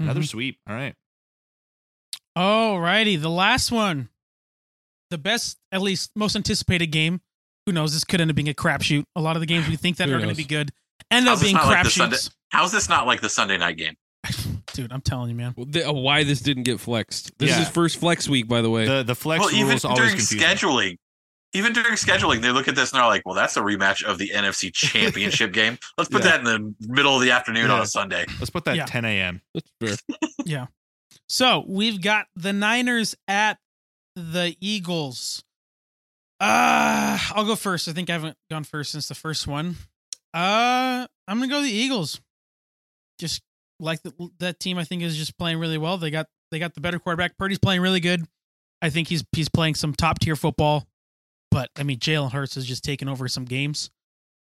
Another 0.00 0.20
Mhm. 0.20 0.28
sweep. 0.28 0.58
All 0.66 0.74
right. 0.74 0.94
Alrighty, 2.36 3.20
the 3.20 3.30
last 3.30 3.70
one. 3.70 4.08
The 5.10 5.18
best, 5.18 5.58
at 5.70 5.82
least 5.82 6.10
most 6.16 6.36
anticipated 6.36 6.86
game. 6.86 7.20
Who 7.66 7.72
knows? 7.72 7.92
This 7.92 8.04
could 8.04 8.20
end 8.20 8.30
up 8.30 8.36
being 8.36 8.48
a 8.48 8.54
crapshoot. 8.54 9.04
A 9.14 9.20
lot 9.20 9.36
of 9.36 9.40
the 9.40 9.46
games 9.46 9.68
we 9.68 9.76
think 9.76 9.98
that 9.98 10.08
Who 10.08 10.14
are 10.14 10.18
going 10.18 10.30
to 10.30 10.34
be 10.34 10.44
good 10.44 10.70
end 11.10 11.26
How's 11.26 11.38
up 11.40 11.42
being 11.44 11.54
not 11.56 11.66
like 11.66 11.86
crapshoots. 11.86 12.30
How's 12.50 12.72
this 12.72 12.88
not 12.88 13.06
like 13.06 13.20
the 13.20 13.28
Sunday 13.28 13.58
night 13.58 13.76
game? 13.76 13.94
Dude, 14.72 14.90
I'm 14.92 15.00
telling 15.02 15.28
you, 15.28 15.34
man. 15.36 15.52
Well, 15.56 15.66
the- 15.68 15.88
uh, 15.88 15.92
why 15.92 16.24
this 16.24 16.40
didn't 16.40 16.62
get 16.62 16.80
flexed? 16.80 17.36
This 17.38 17.50
Yeah. 17.50 17.62
is 17.62 17.68
first 17.68 17.98
flex 17.98 18.28
week, 18.28 18.48
by 18.48 18.62
the 18.62 18.70
way. 18.70 18.86
The 18.86 19.02
the 19.02 19.14
flex 19.14 19.40
well, 19.44 19.54
even 19.54 19.68
rules 19.68 19.84
always 19.84 19.98
during 19.98 20.16
confuse 20.16 20.40
me. 20.40 20.46
scheduling, 20.46 20.96
even 21.52 21.72
during 21.74 21.92
scheduling, 21.94 22.40
they 22.40 22.50
look 22.50 22.68
at 22.68 22.74
this 22.74 22.92
and 22.92 22.98
they're 23.00 23.06
like, 23.08 23.22
"Well, 23.26 23.34
that's 23.34 23.56
a 23.56 23.60
rematch 23.60 24.02
of 24.04 24.16
the 24.18 24.30
NFC 24.34 24.70
Championship 24.74 25.52
game. 25.52 25.76
Let's 25.98 26.08
put 26.08 26.24
Yeah. 26.24 26.38
that 26.38 26.40
in 26.40 26.44
the 26.46 26.74
middle 26.88 27.14
of 27.14 27.20
the 27.20 27.30
afternoon 27.32 27.70
on 27.70 27.80
a 27.80 27.86
Sunday." 27.86 28.24
Let's 28.38 28.50
put 28.50 28.64
that 28.64 28.76
Yeah. 28.76 28.86
10 28.86 29.04
a.m. 29.04 29.42
That's 29.54 29.98
fair. 30.00 30.16
So 31.32 31.64
we've 31.66 31.98
got 31.98 32.26
the 32.36 32.52
Niners 32.52 33.14
at 33.26 33.56
the 34.16 34.54
Eagles. 34.60 35.42
Uh 36.38 37.18
I'll 37.34 37.46
go 37.46 37.56
first. 37.56 37.88
I 37.88 37.92
think 37.92 38.10
I 38.10 38.12
haven't 38.12 38.36
gone 38.50 38.64
first 38.64 38.92
since 38.92 39.08
the 39.08 39.14
first 39.14 39.46
one. 39.46 39.76
Uh 40.34 41.06
I'm 41.26 41.38
gonna 41.38 41.48
go 41.48 41.62
the 41.62 41.70
Eagles. 41.70 42.20
Just 43.18 43.40
like 43.80 44.02
the, 44.02 44.12
that 44.40 44.60
team, 44.60 44.76
I 44.76 44.84
think 44.84 45.02
is 45.02 45.16
just 45.16 45.38
playing 45.38 45.58
really 45.58 45.78
well. 45.78 45.96
They 45.96 46.10
got 46.10 46.26
they 46.50 46.58
got 46.58 46.74
the 46.74 46.82
better 46.82 46.98
quarterback. 46.98 47.38
Purdy's 47.38 47.58
playing 47.58 47.80
really 47.80 48.00
good. 48.00 48.26
I 48.82 48.90
think 48.90 49.08
he's 49.08 49.24
he's 49.32 49.48
playing 49.48 49.76
some 49.76 49.94
top 49.94 50.18
tier 50.18 50.36
football. 50.36 50.86
But 51.50 51.70
I 51.78 51.82
mean, 51.82 51.98
Jalen 51.98 52.32
Hurts 52.32 52.56
has 52.56 52.66
just 52.66 52.84
taken 52.84 53.08
over 53.08 53.26
some 53.26 53.46
games, 53.46 53.90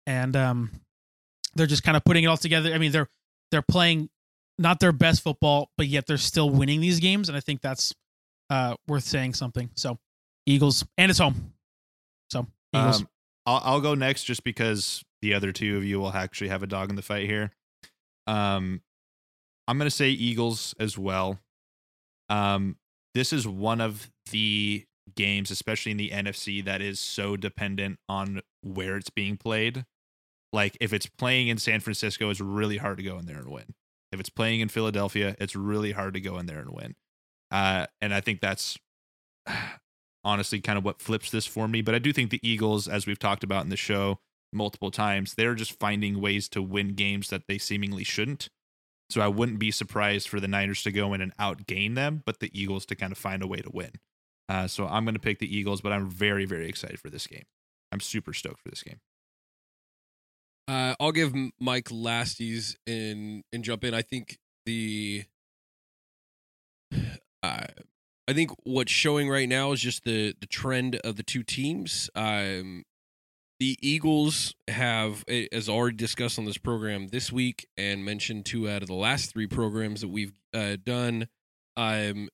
and 0.08 0.34
um, 0.34 0.72
they're 1.54 1.68
just 1.68 1.84
kind 1.84 1.96
of 1.96 2.02
putting 2.02 2.24
it 2.24 2.26
all 2.26 2.36
together. 2.36 2.74
I 2.74 2.78
mean, 2.78 2.90
they're 2.90 3.08
they're 3.52 3.62
playing 3.62 4.10
not 4.60 4.78
their 4.78 4.92
best 4.92 5.22
football, 5.22 5.70
but 5.78 5.86
yet 5.86 6.06
they're 6.06 6.18
still 6.18 6.50
winning 6.50 6.80
these 6.80 7.00
games, 7.00 7.28
and 7.28 7.36
I 7.36 7.40
think 7.40 7.62
that's 7.62 7.94
uh, 8.50 8.76
worth 8.86 9.04
saying 9.04 9.34
something. 9.34 9.70
So, 9.74 9.98
Eagles, 10.44 10.84
and 10.98 11.10
it's 11.10 11.18
home. 11.18 11.54
So, 12.30 12.46
Eagles. 12.74 13.00
Um, 13.00 13.08
I'll, 13.46 13.60
I'll 13.64 13.80
go 13.80 13.94
next 13.94 14.24
just 14.24 14.44
because 14.44 15.02
the 15.22 15.32
other 15.32 15.50
two 15.50 15.78
of 15.78 15.84
you 15.84 15.98
will 15.98 16.12
actually 16.12 16.48
have 16.48 16.62
a 16.62 16.66
dog 16.66 16.90
in 16.90 16.96
the 16.96 17.02
fight 17.02 17.26
here. 17.26 17.52
Um, 18.26 18.82
I'm 19.66 19.78
going 19.78 19.86
to 19.86 19.96
say 19.96 20.10
Eagles 20.10 20.74
as 20.78 20.98
well. 20.98 21.38
Um, 22.28 22.76
this 23.14 23.32
is 23.32 23.48
one 23.48 23.80
of 23.80 24.10
the 24.30 24.84
games, 25.16 25.50
especially 25.50 25.92
in 25.92 25.98
the 25.98 26.10
NFC, 26.10 26.62
that 26.64 26.82
is 26.82 27.00
so 27.00 27.36
dependent 27.36 27.98
on 28.08 28.42
where 28.62 28.96
it's 28.96 29.10
being 29.10 29.38
played. 29.38 29.86
Like 30.52 30.76
if 30.80 30.92
it's 30.92 31.06
playing 31.06 31.48
in 31.48 31.56
San 31.56 31.80
Francisco, 31.80 32.28
it's 32.28 32.40
really 32.40 32.76
hard 32.76 32.98
to 32.98 33.02
go 33.02 33.18
in 33.18 33.26
there 33.26 33.38
and 33.38 33.48
win. 33.48 33.74
If 34.12 34.20
it's 34.20 34.30
playing 34.30 34.60
in 34.60 34.68
Philadelphia, 34.68 35.36
it's 35.38 35.54
really 35.54 35.92
hard 35.92 36.14
to 36.14 36.20
go 36.20 36.38
in 36.38 36.46
there 36.46 36.58
and 36.58 36.70
win. 36.70 36.96
Uh, 37.50 37.86
and 38.00 38.12
I 38.12 38.20
think 38.20 38.40
that's 38.40 38.78
honestly 40.24 40.60
kind 40.60 40.78
of 40.78 40.84
what 40.84 41.00
flips 41.00 41.30
this 41.30 41.46
for 41.46 41.68
me. 41.68 41.82
But 41.82 41.94
I 41.94 41.98
do 41.98 42.12
think 42.12 42.30
the 42.30 42.48
Eagles, 42.48 42.88
as 42.88 43.06
we've 43.06 43.18
talked 43.18 43.44
about 43.44 43.64
in 43.64 43.70
the 43.70 43.76
show 43.76 44.20
multiple 44.52 44.90
times, 44.90 45.34
they're 45.34 45.54
just 45.54 45.78
finding 45.78 46.20
ways 46.20 46.48
to 46.50 46.62
win 46.62 46.94
games 46.94 47.28
that 47.30 47.44
they 47.48 47.58
seemingly 47.58 48.04
shouldn't. 48.04 48.48
So 49.10 49.20
I 49.20 49.28
wouldn't 49.28 49.58
be 49.58 49.72
surprised 49.72 50.28
for 50.28 50.38
the 50.38 50.48
Niners 50.48 50.84
to 50.84 50.92
go 50.92 51.12
in 51.14 51.20
and 51.20 51.36
outgain 51.36 51.96
them, 51.96 52.22
but 52.24 52.38
the 52.38 52.50
Eagles 52.58 52.86
to 52.86 52.94
kind 52.94 53.10
of 53.10 53.18
find 53.18 53.42
a 53.42 53.46
way 53.46 53.58
to 53.58 53.70
win. 53.72 53.90
Uh, 54.48 54.68
so 54.68 54.86
I'm 54.86 55.04
going 55.04 55.14
to 55.14 55.20
pick 55.20 55.40
the 55.40 55.56
Eagles, 55.56 55.80
but 55.80 55.92
I'm 55.92 56.08
very, 56.08 56.44
very 56.44 56.68
excited 56.68 57.00
for 57.00 57.10
this 57.10 57.26
game. 57.26 57.44
I'm 57.92 58.00
super 58.00 58.32
stoked 58.32 58.60
for 58.60 58.68
this 58.68 58.82
game. 58.82 59.00
Uh, 60.70 60.94
I'll 61.00 61.10
give 61.10 61.34
Mike 61.58 61.88
lasties 61.88 62.76
and 62.86 63.42
and 63.52 63.64
jump 63.64 63.82
in. 63.82 63.92
I 63.92 64.02
think 64.02 64.38
the 64.66 65.24
uh, 67.42 67.66
I 68.28 68.32
think 68.32 68.52
what's 68.62 68.92
showing 68.92 69.28
right 69.28 69.48
now 69.48 69.72
is 69.72 69.80
just 69.80 70.04
the 70.04 70.32
the 70.40 70.46
trend 70.46 70.94
of 71.02 71.16
the 71.16 71.24
two 71.24 71.42
teams. 71.42 72.08
Um, 72.14 72.84
the 73.58 73.76
Eagles 73.82 74.54
have, 74.68 75.24
as 75.50 75.68
already 75.68 75.96
discussed 75.96 76.38
on 76.38 76.44
this 76.44 76.56
program 76.56 77.08
this 77.08 77.32
week, 77.32 77.66
and 77.76 78.04
mentioned 78.04 78.46
two 78.46 78.70
out 78.70 78.82
of 78.82 78.86
the 78.88 78.94
last 78.94 79.32
three 79.32 79.48
programs 79.48 80.02
that 80.02 80.08
we've 80.08 80.32
uh, 80.54 80.76
done. 80.82 81.26
Um, 81.76 82.28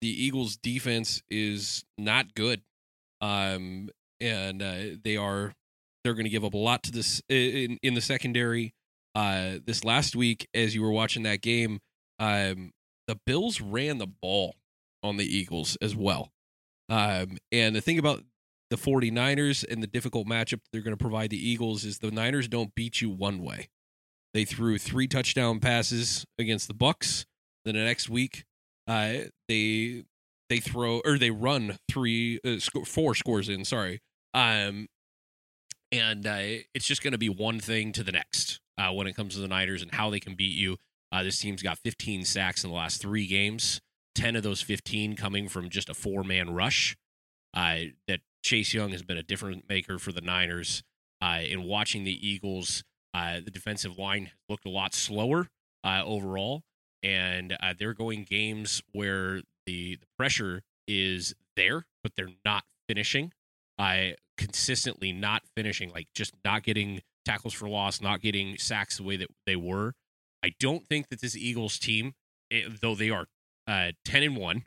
the 0.00 0.08
Eagles' 0.08 0.56
defense 0.56 1.22
is 1.28 1.84
not 1.98 2.34
good, 2.34 2.62
um, 3.20 3.90
and 4.20 4.62
uh, 4.62 4.96
they 5.04 5.18
are 5.18 5.52
they're 6.04 6.14
going 6.14 6.24
to 6.24 6.30
give 6.30 6.44
up 6.44 6.54
a 6.54 6.58
lot 6.58 6.82
to 6.84 6.92
this 6.92 7.22
in 7.28 7.78
in 7.82 7.94
the 7.94 8.00
secondary. 8.00 8.74
Uh, 9.14 9.58
this 9.64 9.84
last 9.84 10.14
week, 10.16 10.48
as 10.54 10.74
you 10.74 10.82
were 10.82 10.90
watching 10.90 11.22
that 11.22 11.40
game, 11.40 11.78
um, 12.18 12.72
the 13.06 13.16
Bills 13.26 13.60
ran 13.60 13.98
the 13.98 14.06
ball 14.06 14.56
on 15.02 15.16
the 15.16 15.24
Eagles 15.24 15.76
as 15.80 15.94
well. 15.94 16.30
Um, 16.88 17.38
and 17.52 17.74
the 17.74 17.80
thing 17.80 17.98
about 17.98 18.22
the 18.70 18.76
49ers 18.76 19.64
and 19.70 19.82
the 19.82 19.86
difficult 19.86 20.26
matchup 20.26 20.60
they're 20.72 20.82
going 20.82 20.96
to 20.96 21.00
provide 21.00 21.30
the 21.30 21.48
Eagles 21.48 21.84
is 21.84 21.98
the 21.98 22.10
Niners 22.10 22.48
don't 22.48 22.74
beat 22.74 23.00
you 23.00 23.08
one 23.10 23.42
way. 23.42 23.68
They 24.32 24.44
threw 24.44 24.78
three 24.78 25.06
touchdown 25.06 25.60
passes 25.60 26.26
against 26.38 26.66
the 26.66 26.74
Bucks. 26.74 27.24
Then 27.64 27.74
the 27.74 27.84
next 27.84 28.10
week, 28.10 28.44
uh, 28.88 29.12
they 29.48 30.04
they 30.50 30.58
throw 30.58 31.00
or 31.04 31.18
they 31.18 31.30
run 31.30 31.78
three 31.88 32.40
uh, 32.44 32.58
sc- 32.58 32.86
four 32.86 33.14
scores 33.14 33.48
in. 33.48 33.64
Sorry, 33.64 34.00
um, 34.34 34.88
and 35.94 36.26
uh, 36.26 36.64
it's 36.74 36.86
just 36.86 37.02
going 37.02 37.12
to 37.12 37.18
be 37.18 37.28
one 37.28 37.60
thing 37.60 37.92
to 37.92 38.02
the 38.02 38.10
next 38.10 38.60
uh, 38.76 38.90
when 38.92 39.06
it 39.06 39.14
comes 39.14 39.34
to 39.34 39.40
the 39.40 39.48
Niners 39.48 39.80
and 39.80 39.92
how 39.92 40.10
they 40.10 40.18
can 40.18 40.34
beat 40.34 40.56
you. 40.56 40.76
Uh, 41.12 41.22
this 41.22 41.38
team's 41.38 41.62
got 41.62 41.78
15 41.78 42.24
sacks 42.24 42.64
in 42.64 42.70
the 42.70 42.76
last 42.76 43.00
three 43.00 43.26
games, 43.28 43.80
10 44.16 44.34
of 44.34 44.42
those 44.42 44.60
15 44.60 45.14
coming 45.14 45.48
from 45.48 45.70
just 45.70 45.88
a 45.88 45.94
four 45.94 46.24
man 46.24 46.50
rush. 46.50 46.96
Uh, 47.56 47.76
that 48.08 48.20
Chase 48.42 48.74
Young 48.74 48.90
has 48.90 49.02
been 49.02 49.16
a 49.16 49.22
difference 49.22 49.62
maker 49.68 49.98
for 50.00 50.10
the 50.10 50.20
Niners. 50.20 50.82
Uh, 51.22 51.38
in 51.48 51.62
watching 51.62 52.02
the 52.02 52.28
Eagles, 52.28 52.82
uh, 53.14 53.36
the 53.36 53.50
defensive 53.50 53.96
line 53.96 54.32
looked 54.48 54.66
a 54.66 54.70
lot 54.70 54.94
slower 54.94 55.48
overall, 55.84 56.62
and 57.02 57.56
they're 57.78 57.94
going 57.94 58.24
games 58.24 58.82
where 58.92 59.42
the, 59.66 59.96
the 59.96 60.06
pressure 60.18 60.62
is 60.88 61.34
there, 61.56 61.86
but 62.02 62.12
they're 62.16 62.30
not 62.44 62.64
finishing. 62.88 63.32
I 63.78 64.16
consistently 64.36 65.12
not 65.12 65.42
finishing, 65.56 65.90
like 65.90 66.08
just 66.14 66.34
not 66.44 66.62
getting 66.62 67.00
tackles 67.24 67.54
for 67.54 67.68
loss, 67.68 68.00
not 68.00 68.20
getting 68.20 68.56
sacks 68.58 68.98
the 68.98 69.02
way 69.02 69.16
that 69.16 69.28
they 69.46 69.56
were. 69.56 69.94
I 70.42 70.52
don't 70.60 70.86
think 70.86 71.08
that 71.08 71.20
this 71.20 71.36
Eagles 71.36 71.78
team, 71.78 72.14
eh, 72.50 72.68
though 72.80 72.94
they 72.94 73.10
are 73.10 73.26
uh, 73.66 73.92
ten 74.04 74.22
and 74.22 74.36
one, 74.36 74.64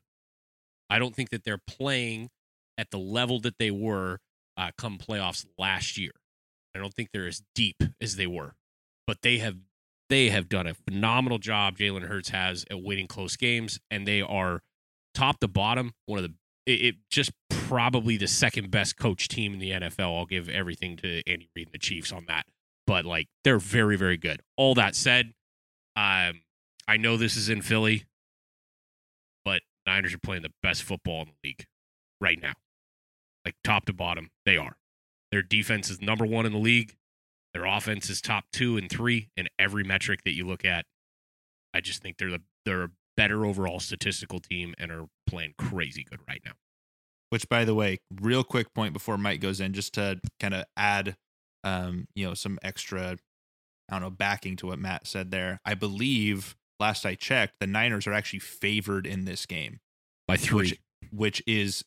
I 0.90 1.00
don't 1.00 1.16
think 1.16 1.30
that 1.30 1.44
they're 1.44 1.62
playing 1.68 2.30
at 2.78 2.92
the 2.92 3.00
level 3.00 3.40
that 3.42 3.58
they 3.60 3.72
were 3.72 4.20
uh, 4.58 4.72
come 4.78 4.98
playoffs 4.98 5.46
last 5.58 5.98
year. 5.98 6.12
I 6.76 6.80
don't 6.80 6.94
think 6.94 7.10
they're 7.12 7.28
as 7.28 7.42
deep 7.56 7.82
as 8.02 8.16
they 8.16 8.28
were, 8.28 8.56
but 9.06 9.22
they 9.22 9.40
have 9.40 9.58
they 10.10 10.30
have 10.30 10.48
done 10.48 10.68
a 10.68 10.74
phenomenal 10.74 11.38
job. 11.38 11.78
Jalen 11.78 12.08
Hurts 12.08 12.30
has 12.30 12.66
at 12.72 12.82
winning 12.82 13.08
close 13.08 13.36
games, 13.36 13.80
and 13.92 14.08
they 14.08 14.22
are 14.22 14.62
top 15.14 15.40
to 15.40 15.48
bottom 15.48 15.94
one 16.06 16.20
of 16.20 16.24
the 16.24 16.34
it, 16.66 16.86
it 16.86 16.96
just 17.10 17.32
probably 17.68 18.18
the 18.18 18.28
second 18.28 18.72
best 18.72 18.98
coach 18.98 19.28
team 19.28 19.54
in 19.54 19.60
the 19.60 19.72
NFL. 19.72 20.18
I'll 20.18 20.26
give 20.26 20.48
everything 20.50 20.98
to 20.98 21.22
Andy 21.30 21.50
Reid 21.56 21.68
and 21.68 21.74
the 21.74 21.80
Chiefs 21.80 22.12
on 22.12 22.26
that, 22.28 22.46
but 22.86 23.06
like 23.06 23.28
they're 23.44 23.60
very 23.60 23.98
very 23.98 24.18
good. 24.18 24.42
All 24.56 24.74
that 24.76 24.96
said, 24.96 25.34
um, 25.96 26.42
I 26.88 26.98
know 26.98 27.18
this 27.18 27.36
is 27.36 27.50
in 27.50 27.62
Philly, 27.62 28.06
but 29.44 29.62
Niners 29.86 30.14
are 30.14 30.20
playing 30.20 30.44
the 30.44 30.54
best 30.64 30.84
football 30.84 31.22
in 31.22 31.28
the 31.28 31.50
league 31.50 31.66
right 32.22 32.42
now, 32.42 32.54
like 33.46 33.56
top 33.64 33.86
to 33.86 33.94
bottom. 33.94 34.30
They 34.46 34.58
are. 34.58 34.78
Their 35.32 35.42
defense 35.42 35.90
is 35.90 36.02
number 36.02 36.26
one 36.26 36.46
in 36.46 36.54
the 36.54 36.58
league. 36.58 36.96
Their 37.54 37.66
offense 37.66 38.10
is 38.10 38.22
top 38.22 38.46
two 38.54 38.78
and 38.78 38.90
three 38.90 39.30
in 39.36 39.48
every 39.60 39.84
metric 39.84 40.22
that 40.24 40.36
you 40.36 40.46
look 40.46 40.64
at. 40.64 40.86
I 41.74 41.82
just 41.82 42.02
think 42.02 42.18
they're 42.18 42.32
the 42.32 42.42
they're 42.66 42.84
a 42.84 42.92
better 43.18 43.46
overall 43.46 43.80
statistical 43.80 44.40
team 44.40 44.74
and 44.78 44.92
are 44.92 45.08
playing 45.26 45.56
crazy 45.58 46.06
good 46.10 46.20
right 46.28 46.42
now. 46.46 46.54
Which, 47.30 47.50
by 47.50 47.66
the 47.66 47.76
way, 47.76 47.98
real 48.22 48.44
quick 48.44 48.74
point 48.74 48.94
before 48.94 49.18
Mike 49.18 49.42
goes 49.42 49.60
in, 49.60 49.74
just 49.74 49.94
to 49.96 50.20
kind 50.40 50.54
of 50.54 50.64
add 50.78 51.16
um, 51.64 52.08
you 52.16 52.26
know, 52.26 52.34
some 52.34 52.58
extra, 52.64 53.18
I 53.90 53.94
don't 53.94 54.02
know, 54.02 54.10
backing 54.10 54.56
to 54.58 54.68
what 54.68 54.80
Matt 54.80 55.06
said 55.08 55.32
there. 55.32 55.60
I 55.66 55.74
believe 55.74 56.56
last 56.80 57.06
I 57.06 57.16
checked, 57.16 57.56
the 57.60 57.68
Niners 57.68 58.08
are 58.08 58.14
actually 58.14 58.40
favored 58.40 59.06
in 59.06 59.26
this 59.26 59.46
game, 59.46 59.80
by 60.28 60.38
three. 60.38 60.58
which 60.58 60.80
which 61.12 61.44
is 61.46 61.84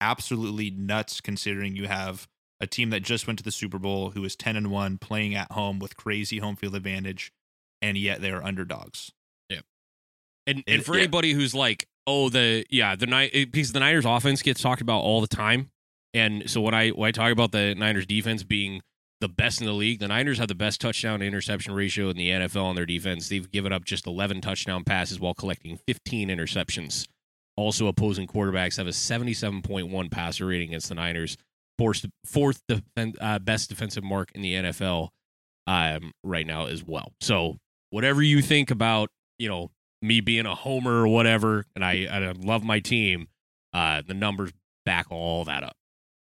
absolutely 0.00 0.70
nuts 0.70 1.20
considering 1.20 1.76
you 1.76 1.86
have 1.88 2.26
a 2.60 2.66
team 2.66 2.90
that 2.90 3.00
just 3.02 3.26
went 3.26 3.38
to 3.38 3.44
the 3.44 3.50
Super 3.52 3.78
Bowl 3.78 4.10
who 4.10 4.24
is 4.24 4.36
10 4.36 4.56
and 4.56 4.70
1 4.70 4.98
playing 4.98 5.34
at 5.34 5.50
home 5.52 5.78
with 5.78 5.96
crazy 5.96 6.38
home 6.38 6.56
field 6.56 6.74
advantage 6.74 7.32
and 7.80 7.96
yet 7.98 8.20
they 8.20 8.30
are 8.30 8.42
underdogs. 8.42 9.10
Yeah. 9.48 9.60
And 10.46 10.60
It- 10.60 10.64
and 10.74 10.84
for 10.84 10.94
yeah. 10.94 11.02
anybody 11.02 11.32
who's 11.32 11.54
like, 11.54 11.86
oh, 12.06 12.28
the 12.28 12.64
yeah, 12.70 12.96
the 12.96 13.06
night 13.06 13.32
because 13.32 13.72
the 13.72 13.80
Niners 13.80 14.04
offense 14.04 14.42
gets 14.42 14.62
talked 14.62 14.82
about 14.82 15.00
all 15.00 15.20
the 15.20 15.26
time, 15.26 15.70
and 16.14 16.48
so 16.50 16.60
when 16.60 16.74
I 16.74 16.90
when 16.90 17.08
I 17.08 17.12
talk 17.12 17.32
about 17.32 17.52
the 17.52 17.74
Niners 17.74 18.06
defense 18.06 18.42
being 18.42 18.82
the 19.20 19.28
best 19.28 19.60
in 19.60 19.66
the 19.66 19.72
league, 19.72 20.00
the 20.00 20.08
Niners 20.08 20.38
have 20.38 20.48
the 20.48 20.54
best 20.54 20.80
touchdown 20.80 21.20
to 21.20 21.26
interception 21.26 21.74
ratio 21.74 22.10
in 22.10 22.16
the 22.16 22.28
NFL 22.28 22.64
on 22.64 22.74
their 22.74 22.86
defense. 22.86 23.28
They've 23.28 23.48
given 23.50 23.72
up 23.72 23.84
just 23.84 24.06
11 24.06 24.40
touchdown 24.40 24.82
passes 24.82 25.20
while 25.20 25.32
collecting 25.32 25.78
15 25.86 26.28
interceptions. 26.28 27.06
Also, 27.56 27.86
opposing 27.86 28.26
quarterbacks 28.26 28.78
have 28.78 28.88
a 28.88 28.90
77.1 28.90 30.10
passer 30.10 30.46
rating 30.46 30.70
against 30.70 30.88
the 30.88 30.96
Niners, 30.96 31.36
fourth 31.78 32.04
fourth 32.24 32.62
defen- 32.68 33.16
uh, 33.20 33.38
best 33.38 33.68
defensive 33.68 34.02
mark 34.02 34.30
in 34.34 34.42
the 34.42 34.54
NFL 34.54 35.10
um, 35.66 36.12
right 36.24 36.46
now 36.46 36.66
as 36.66 36.82
well. 36.82 37.12
So 37.20 37.58
whatever 37.90 38.22
you 38.22 38.42
think 38.42 38.70
about, 38.70 39.10
you 39.38 39.48
know, 39.48 39.70
me 40.02 40.20
being 40.20 40.46
a 40.46 40.54
homer 40.54 41.02
or 41.02 41.08
whatever, 41.08 41.64
and 41.74 41.84
I, 41.84 42.06
I 42.10 42.32
love 42.32 42.64
my 42.64 42.80
team, 42.80 43.28
uh, 43.72 44.02
the 44.06 44.14
numbers 44.14 44.50
back 44.84 45.06
all 45.10 45.44
that 45.44 45.62
up. 45.62 45.76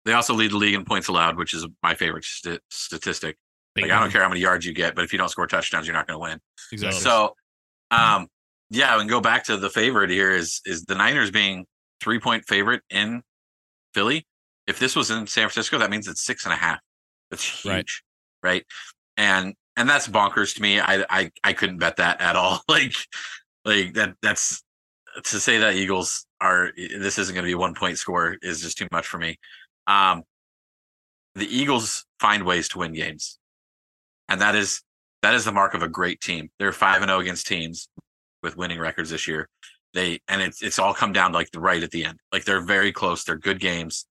They 0.05 0.13
also 0.13 0.35
lead 0.35 0.53
the 0.53 0.57
league 0.57 0.75
in 0.75 0.85
points 0.85 1.09
allowed, 1.09 1.37
which 1.37 1.53
is 1.53 1.67
my 1.83 1.95
favorite 1.95 2.25
st- 2.25 2.61
statistic. 2.71 3.37
Like 3.77 3.91
I 3.91 4.01
don't 4.01 4.11
care 4.11 4.23
how 4.23 4.29
many 4.29 4.41
yards 4.41 4.65
you 4.65 4.73
get, 4.73 4.95
but 4.95 5.05
if 5.05 5.13
you 5.13 5.19
don't 5.19 5.29
score 5.29 5.47
touchdowns, 5.47 5.87
you're 5.87 5.95
not 5.97 6.07
going 6.07 6.15
to 6.15 6.23
win. 6.23 6.41
Exactly. 6.73 7.01
So, 7.01 7.35
um, 7.91 8.29
yeah, 8.71 8.99
and 8.99 9.09
go 9.11 9.21
back 9.21 9.45
to 9.45 9.57
the 9.59 9.69
favorite 9.69 10.09
here 10.11 10.31
is 10.31 10.61
is 10.65 10.85
the 10.85 10.95
Niners 10.95 11.31
being 11.31 11.67
three 12.01 12.19
point 12.19 12.45
favorite 12.47 12.83
in 12.89 13.23
Philly. 13.93 14.25
If 14.67 14.79
this 14.79 14.97
was 14.97 15.11
in 15.11 15.27
San 15.27 15.49
Francisco, 15.49 15.77
that 15.79 15.91
means 15.91 16.09
it's 16.09 16.25
six 16.25 16.45
and 16.45 16.55
a 16.55 16.57
half. 16.57 16.79
That's 17.31 17.45
huge, 17.45 18.03
Right. 18.43 18.53
right? 18.55 18.65
And 19.19 19.55
and 19.77 19.89
that's 19.89 20.09
bonkers 20.09 20.55
to 20.55 20.63
me. 20.63 20.81
I 20.81 21.05
I 21.11 21.31
I 21.45 21.53
couldn't 21.53 21.79
bet 21.79 21.97
that 21.97 22.21
at 22.23 22.35
all. 22.37 22.63
Like 22.69 22.95
like 23.67 23.95
that 23.95 24.15
that's 24.23 24.63
to 25.25 25.41
say 25.41 25.59
that 25.59 25.75
Eagles 25.75 26.27
are 26.41 26.71
this 26.77 27.19
isn't 27.19 27.35
going 27.35 27.45
to 27.45 27.51
be 27.51 27.55
one 27.55 27.75
point 27.75 27.99
score 27.99 28.37
is 28.43 28.63
just 28.63 28.79
too 28.79 28.87
much 28.93 29.07
for 29.07 29.19
me. 29.19 29.39
Um, 29.87 30.23
the 31.35 31.47
Eagles 31.47 32.07
find 32.21 32.45
ways 32.45 32.69
to 32.71 32.79
win 32.79 32.93
games, 32.93 33.39
and 34.29 34.41
that 34.41 34.55
is 34.55 34.83
that 35.23 35.35
is 35.35 35.45
the 35.45 35.53
mark 35.53 35.75
of 35.75 35.83
a 35.83 35.89
great 35.89 36.21
team. 36.21 36.49
They're 36.59 36.73
five 36.73 37.03
and 37.03 37.11
zero 37.11 37.21
against 37.21 37.47
teams 37.47 37.89
with 38.43 38.57
winning 38.57 38.79
records 38.79 39.11
this 39.11 39.27
year. 39.27 39.49
They 39.95 40.21
and 40.29 40.41
it's 40.41 40.63
it's 40.63 40.79
all 40.79 40.95
come 40.95 41.13
down 41.13 41.33
to 41.33 41.37
like 41.37 41.51
the 41.51 41.61
right 41.61 41.83
at 41.83 41.91
the 41.91 42.05
end. 42.05 42.21
Like 42.33 42.45
they're 42.45 42.61
very 42.61 42.93
close. 42.93 43.25
They're 43.25 43.37
good 43.37 43.59
games, 43.59 44.07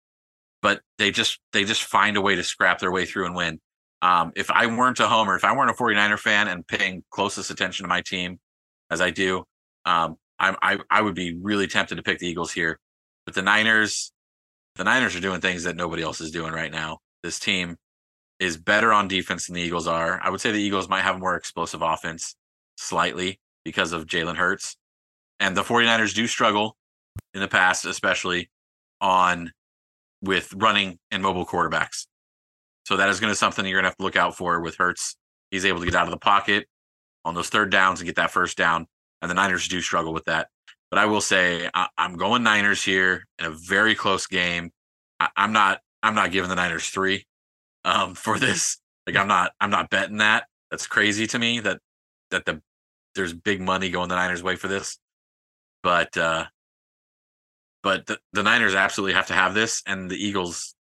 but 0.61 0.81
they 0.97 1.11
just 1.11 1.39
they 1.51 1.65
just 1.65 1.83
find 1.83 2.15
a 2.15 2.21
way 2.21 2.35
to 2.35 2.43
scrap 2.43 2.79
their 2.79 2.91
way 2.91 3.05
through 3.05 3.25
and 3.25 3.35
win. 3.35 3.59
Um, 4.01 4.31
if 4.35 4.49
I 4.49 4.65
weren't 4.67 4.99
a 4.99 5.07
homer, 5.07 5.35
if 5.35 5.43
I 5.43 5.55
weren't 5.55 5.69
a 5.69 5.73
49er 5.73 6.17
fan 6.17 6.47
and 6.47 6.65
paying 6.65 7.03
closest 7.11 7.51
attention 7.51 7.83
to 7.83 7.89
my 7.89 8.01
team 8.01 8.39
as 8.91 9.01
I 9.01 9.09
do, 9.09 9.45
um, 9.85 10.17
I, 10.37 10.55
I 10.61 10.77
I 10.89 11.01
would 11.01 11.15
be 11.15 11.35
really 11.41 11.67
tempted 11.67 11.95
to 11.95 12.03
pick 12.03 12.19
the 12.19 12.27
Eagles 12.27 12.51
here. 12.51 12.79
But 13.25 13.35
the 13.35 13.41
Niners, 13.41 14.11
the 14.75 14.83
Niners 14.83 15.15
are 15.15 15.21
doing 15.21 15.41
things 15.41 15.63
that 15.63 15.75
nobody 15.75 16.03
else 16.03 16.21
is 16.21 16.31
doing 16.31 16.53
right 16.53 16.71
now. 16.71 16.99
This 17.23 17.39
team 17.39 17.77
is 18.39 18.57
better 18.57 18.91
on 18.91 19.07
defense 19.07 19.47
than 19.47 19.55
the 19.55 19.61
Eagles 19.61 19.87
are. 19.87 20.19
I 20.21 20.29
would 20.29 20.41
say 20.41 20.51
the 20.51 20.61
Eagles 20.61 20.89
might 20.89 21.01
have 21.01 21.19
more 21.19 21.35
explosive 21.35 21.81
offense 21.81 22.35
slightly 22.77 23.39
because 23.63 23.93
of 23.93 24.05
Jalen 24.07 24.35
Hurts. 24.35 24.75
And 25.39 25.55
the 25.55 25.61
49ers 25.61 26.13
do 26.13 26.27
struggle 26.27 26.75
in 27.33 27.41
the 27.41 27.47
past, 27.47 27.85
especially 27.85 28.49
on 28.99 29.51
with 30.23 30.53
running 30.55 30.97
and 31.11 31.21
mobile 31.21 31.45
quarterbacks. 31.45 32.07
So 32.87 32.97
that 32.97 33.09
is 33.09 33.19
going 33.19 33.29
to 33.29 33.35
be 33.35 33.37
something 33.37 33.65
you're 33.65 33.75
going 33.75 33.83
to 33.83 33.89
have 33.89 33.97
to 33.97 34.03
look 34.03 34.15
out 34.15 34.35
for 34.35 34.59
with 34.59 34.75
Hurts. 34.75 35.15
He's 35.51 35.65
able 35.65 35.79
to 35.79 35.85
get 35.85 35.95
out 35.95 36.07
of 36.07 36.11
the 36.11 36.17
pocket 36.17 36.67
on 37.25 37.35
those 37.35 37.49
third 37.49 37.71
downs 37.71 37.99
and 37.99 38.07
get 38.07 38.15
that 38.15 38.31
first 38.31 38.57
down. 38.57 38.87
And 39.21 39.29
the 39.29 39.35
Niners 39.35 39.67
do 39.67 39.81
struggle 39.81 40.13
with 40.13 40.25
that. 40.25 40.47
But 40.89 40.99
I 40.99 41.05
will 41.05 41.21
say 41.21 41.69
I, 41.73 41.87
I'm 41.97 42.17
going 42.17 42.43
Niners 42.43 42.83
here 42.83 43.25
in 43.39 43.45
a 43.45 43.51
very 43.51 43.95
close 43.95 44.27
game. 44.27 44.71
I, 45.19 45.29
I'm 45.35 45.53
not 45.53 45.79
I'm 46.03 46.15
not 46.15 46.31
giving 46.31 46.49
the 46.49 46.55
Niners 46.55 46.89
three 46.89 47.25
um, 47.85 48.15
for 48.15 48.39
this. 48.39 48.77
Like 49.07 49.15
I'm 49.15 49.27
not 49.27 49.53
I'm 49.59 49.69
not 49.69 49.89
betting 49.89 50.17
that. 50.17 50.45
That's 50.69 50.87
crazy 50.87 51.27
to 51.27 51.39
me 51.39 51.59
that 51.61 51.79
that 52.31 52.45
the 52.45 52.61
there's 53.15 53.33
big 53.33 53.61
money 53.61 53.89
going 53.89 54.09
the 54.09 54.15
Niners 54.15 54.43
way 54.43 54.55
for 54.55 54.67
this. 54.67 54.97
But 55.83 56.15
uh 56.17 56.45
but 57.83 58.05
the, 58.05 58.19
the 58.33 58.43
Niners 58.43 58.75
absolutely 58.75 59.13
have 59.13 59.27
to 59.27 59.33
have 59.33 59.53
this 59.53 59.81
and 59.85 60.09
the 60.09 60.15
Eagles 60.15 60.75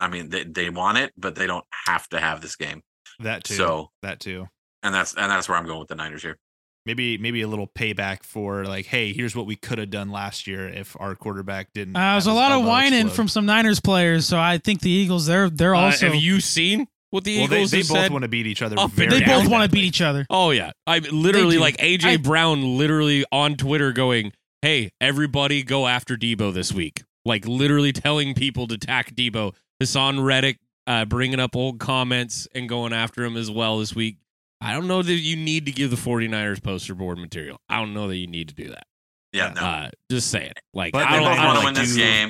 I 0.00 0.08
mean 0.08 0.28
they, 0.28 0.44
they 0.44 0.70
want 0.70 0.98
it, 0.98 1.12
but 1.16 1.34
they 1.34 1.46
don't 1.46 1.64
have 1.86 2.08
to 2.08 2.20
have 2.20 2.40
this 2.40 2.56
game. 2.56 2.82
that 3.20 3.44
too. 3.44 3.54
So 3.54 3.90
that 4.02 4.20
too. 4.20 4.46
And 4.86 4.94
that's 4.94 5.14
and 5.14 5.30
that's 5.30 5.48
where 5.48 5.58
I'm 5.58 5.66
going 5.66 5.80
with 5.80 5.88
the 5.88 5.96
Niners 5.96 6.22
here. 6.22 6.38
Maybe 6.86 7.18
maybe 7.18 7.42
a 7.42 7.48
little 7.48 7.66
payback 7.66 8.22
for 8.22 8.64
like, 8.64 8.86
hey, 8.86 9.12
here's 9.12 9.34
what 9.34 9.44
we 9.46 9.56
could 9.56 9.78
have 9.78 9.90
done 9.90 10.10
last 10.12 10.46
year 10.46 10.68
if 10.68 10.96
our 11.00 11.16
quarterback 11.16 11.72
didn't. 11.74 11.96
Uh, 11.96 12.12
there's 12.12 12.26
a 12.28 12.32
lot 12.32 12.52
of 12.52 12.64
whining 12.64 13.00
explode. 13.06 13.16
from 13.16 13.28
some 13.28 13.44
Niners 13.46 13.80
players, 13.80 14.26
so 14.28 14.38
I 14.38 14.58
think 14.58 14.80
the 14.82 14.90
Eagles 14.90 15.26
they're 15.26 15.50
they're 15.50 15.74
Uh, 15.74 15.80
also 15.86 16.06
have 16.06 16.14
you 16.14 16.40
seen 16.40 16.86
what 17.10 17.24
the 17.24 17.38
Well, 17.38 17.48
they, 17.48 17.56
Eagles 17.56 17.70
they 17.72 17.78
have 17.78 17.88
both 17.88 17.96
said? 17.98 18.12
want 18.12 18.22
to 18.22 18.28
beat 18.28 18.46
each 18.46 18.62
other. 18.62 18.78
Up 18.78 18.84
and 18.84 18.92
very 18.92 19.10
they 19.18 19.24
both 19.24 19.48
want 19.48 19.64
to 19.64 19.68
beat 19.74 19.82
each 19.84 20.00
other. 20.00 20.26
Oh 20.30 20.52
yeah, 20.52 20.70
I 20.86 20.98
literally 21.00 21.58
like 21.58 21.76
AJ 21.78 22.04
I- 22.04 22.16
Brown 22.18 22.78
literally 22.78 23.24
on 23.32 23.56
Twitter 23.56 23.90
going, 23.92 24.32
"Hey, 24.62 24.90
everybody, 25.00 25.64
go 25.64 25.88
after 25.88 26.16
Deebo 26.16 26.54
this 26.54 26.72
week." 26.72 27.02
Like 27.24 27.48
literally 27.48 27.92
telling 27.92 28.34
people 28.34 28.68
to 28.68 28.76
attack 28.76 29.12
Deebo. 29.16 29.54
Haason 29.82 30.24
Reddick 30.24 30.58
uh, 30.86 31.04
bringing 31.04 31.40
up 31.40 31.56
old 31.56 31.80
comments 31.80 32.46
and 32.54 32.68
going 32.68 32.92
after 32.92 33.24
him 33.24 33.36
as 33.36 33.50
well 33.50 33.80
this 33.80 33.92
week. 33.94 34.18
I 34.66 34.72
don't 34.72 34.86
know 34.88 35.02
that 35.02 35.12
you 35.12 35.36
need 35.36 35.66
to 35.66 35.72
give 35.72 35.90
the 35.90 35.96
49ers 35.96 36.62
poster 36.62 36.94
board 36.94 37.18
material. 37.18 37.58
I 37.68 37.78
don't 37.80 37.94
know 37.94 38.08
that 38.08 38.16
you 38.16 38.26
need 38.26 38.48
to 38.48 38.54
do 38.54 38.68
that. 38.70 38.84
Yeah, 39.32 39.52
no. 39.54 39.60
Uh, 39.60 39.90
just 40.10 40.30
saying. 40.30 40.52
Like 40.74 40.92
But 40.92 41.04
I 41.06 41.12
they 41.12 41.18
they 41.18 41.24
don't, 41.24 41.32
both 41.34 41.38
I 41.40 41.44
want 41.46 41.54
don't 41.54 41.62
to 41.62 41.66
win 41.66 41.74
like 41.74 41.84
this 41.84 41.94
do- 41.94 42.00
game. 42.00 42.28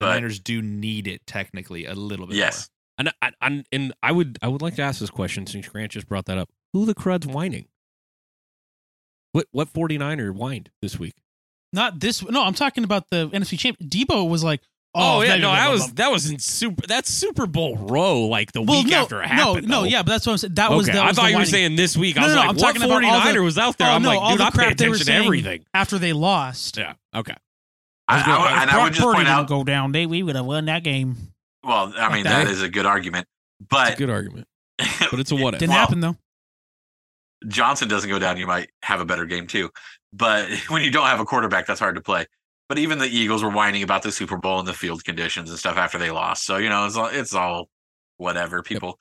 The 0.00 0.06
But 0.06 0.12
Niners 0.14 0.40
do 0.40 0.62
need 0.62 1.06
it 1.06 1.26
technically 1.26 1.86
a 1.86 1.94
little 1.94 2.26
bit. 2.26 2.36
yes. 2.36 2.68
And 2.98 3.10
I, 3.22 3.32
I, 3.40 3.64
and 3.72 3.92
I 4.02 4.12
would 4.12 4.38
I 4.42 4.48
would 4.48 4.60
like 4.62 4.76
to 4.76 4.82
ask 4.82 5.00
this 5.00 5.10
question 5.10 5.46
since 5.46 5.66
Grant 5.68 5.92
just 5.92 6.06
brought 6.06 6.26
that 6.26 6.36
up. 6.38 6.48
Who 6.72 6.84
the 6.86 6.94
crud's 6.94 7.26
whining? 7.26 7.66
What 9.32 9.46
what 9.52 9.72
49er 9.72 10.32
whined 10.34 10.70
this 10.82 10.98
week? 10.98 11.14
Not 11.72 12.00
this. 12.00 12.22
No, 12.28 12.42
I'm 12.44 12.54
talking 12.54 12.84
about 12.84 13.04
the 13.10 13.28
NFC 13.28 13.58
champ. 13.58 13.78
Deebo 13.78 14.28
was 14.28 14.42
like, 14.42 14.60
Oh, 14.92 15.18
oh, 15.18 15.22
yeah, 15.22 15.36
no, 15.36 15.52
that 15.52 15.70
was 15.70 15.92
that 15.92 16.10
was 16.10 16.28
in 16.28 16.40
super 16.40 16.84
that's 16.84 17.08
Super 17.08 17.46
Bowl 17.46 17.76
row 17.76 18.22
like 18.26 18.50
the 18.50 18.60
well, 18.60 18.82
week 18.82 18.90
no, 18.90 19.02
after 19.02 19.22
it 19.22 19.28
happened. 19.28 19.68
No, 19.68 19.82
no, 19.82 19.86
yeah, 19.86 20.02
but 20.02 20.10
that's 20.10 20.26
what 20.26 20.32
I'm 20.32 20.38
saying. 20.38 20.54
That 20.54 20.72
was 20.72 20.88
okay, 20.88 20.96
that 20.98 21.04
I 21.04 21.08
was 21.08 21.16
thought 21.16 21.30
you 21.30 21.38
were 21.38 21.44
saying 21.44 21.76
this 21.76 21.96
week. 21.96 22.18
I 22.18 22.24
was 22.24 22.34
no, 22.34 22.40
like, 22.40 22.48
I'm 22.48 22.56
what 22.56 22.60
talking 22.74 22.82
about 22.82 23.02
49er 23.02 23.34
the- 23.34 23.42
was 23.42 23.56
out 23.56 23.78
there? 23.78 23.86
Oh, 23.86 23.92
I'm 23.92 24.02
no, 24.02 24.08
like, 24.08 24.20
all 24.20 24.30
dude, 24.30 24.40
the 24.40 24.44
I 24.44 24.50
pay 24.50 24.54
crap 24.56 24.76
they 24.76 24.88
were 24.88 24.94
attention 24.94 24.98
to 24.98 25.04
saying 25.04 25.24
everything. 25.26 25.64
after 25.74 25.98
they 25.98 26.12
lost. 26.12 26.76
Yeah. 26.76 26.94
Okay. 27.14 27.34
I, 28.08 28.16
was 28.16 28.24
gonna- 28.26 28.38
I 28.38 28.42
would- 28.42 28.62
and 28.62 28.70
I 28.70 28.82
would 28.82 28.92
just 28.92 29.04
Purdy 29.04 29.16
point 29.18 29.28
out. 29.28 29.46
go 29.46 29.62
down. 29.62 29.92
They 29.92 30.06
we 30.06 30.24
would 30.24 30.34
have 30.34 30.44
won 30.46 30.64
that 30.64 30.82
game. 30.82 31.16
Well, 31.62 31.92
I 31.96 32.12
mean, 32.12 32.24
that 32.24 32.48
is 32.48 32.60
a 32.62 32.68
good 32.68 32.86
argument. 32.86 33.28
But 33.68 33.96
good 33.96 34.10
argument, 34.10 34.48
but 34.78 35.20
it's 35.20 35.30
a 35.30 35.36
what 35.36 35.54
if. 35.54 35.60
Didn't 35.60 35.72
happen 35.74 36.00
though. 36.00 36.16
Johnson 37.46 37.88
doesn't 37.88 38.10
go 38.10 38.18
down, 38.18 38.36
you 38.36 38.46
might 38.46 38.70
have 38.82 39.00
a 39.00 39.04
better 39.04 39.24
game 39.24 39.46
too. 39.46 39.70
But 40.12 40.48
when 40.68 40.82
you 40.82 40.90
don't 40.90 41.06
have 41.06 41.20
a 41.20 41.24
quarterback, 41.24 41.66
that's 41.66 41.78
hard 41.80 41.94
to 41.94 42.00
play. 42.00 42.26
But 42.70 42.78
even 42.78 43.00
the 43.00 43.08
Eagles 43.08 43.42
were 43.42 43.50
whining 43.50 43.82
about 43.82 44.04
the 44.04 44.12
Super 44.12 44.36
Bowl 44.36 44.60
and 44.60 44.68
the 44.68 44.72
field 44.72 45.02
conditions 45.04 45.50
and 45.50 45.58
stuff 45.58 45.76
after 45.76 45.98
they 45.98 46.12
lost. 46.12 46.44
So 46.44 46.56
you 46.56 46.68
know, 46.68 46.86
it's 46.86 46.96
all, 46.96 47.08
it's 47.08 47.34
all 47.34 47.68
whatever. 48.16 48.62
People 48.62 48.96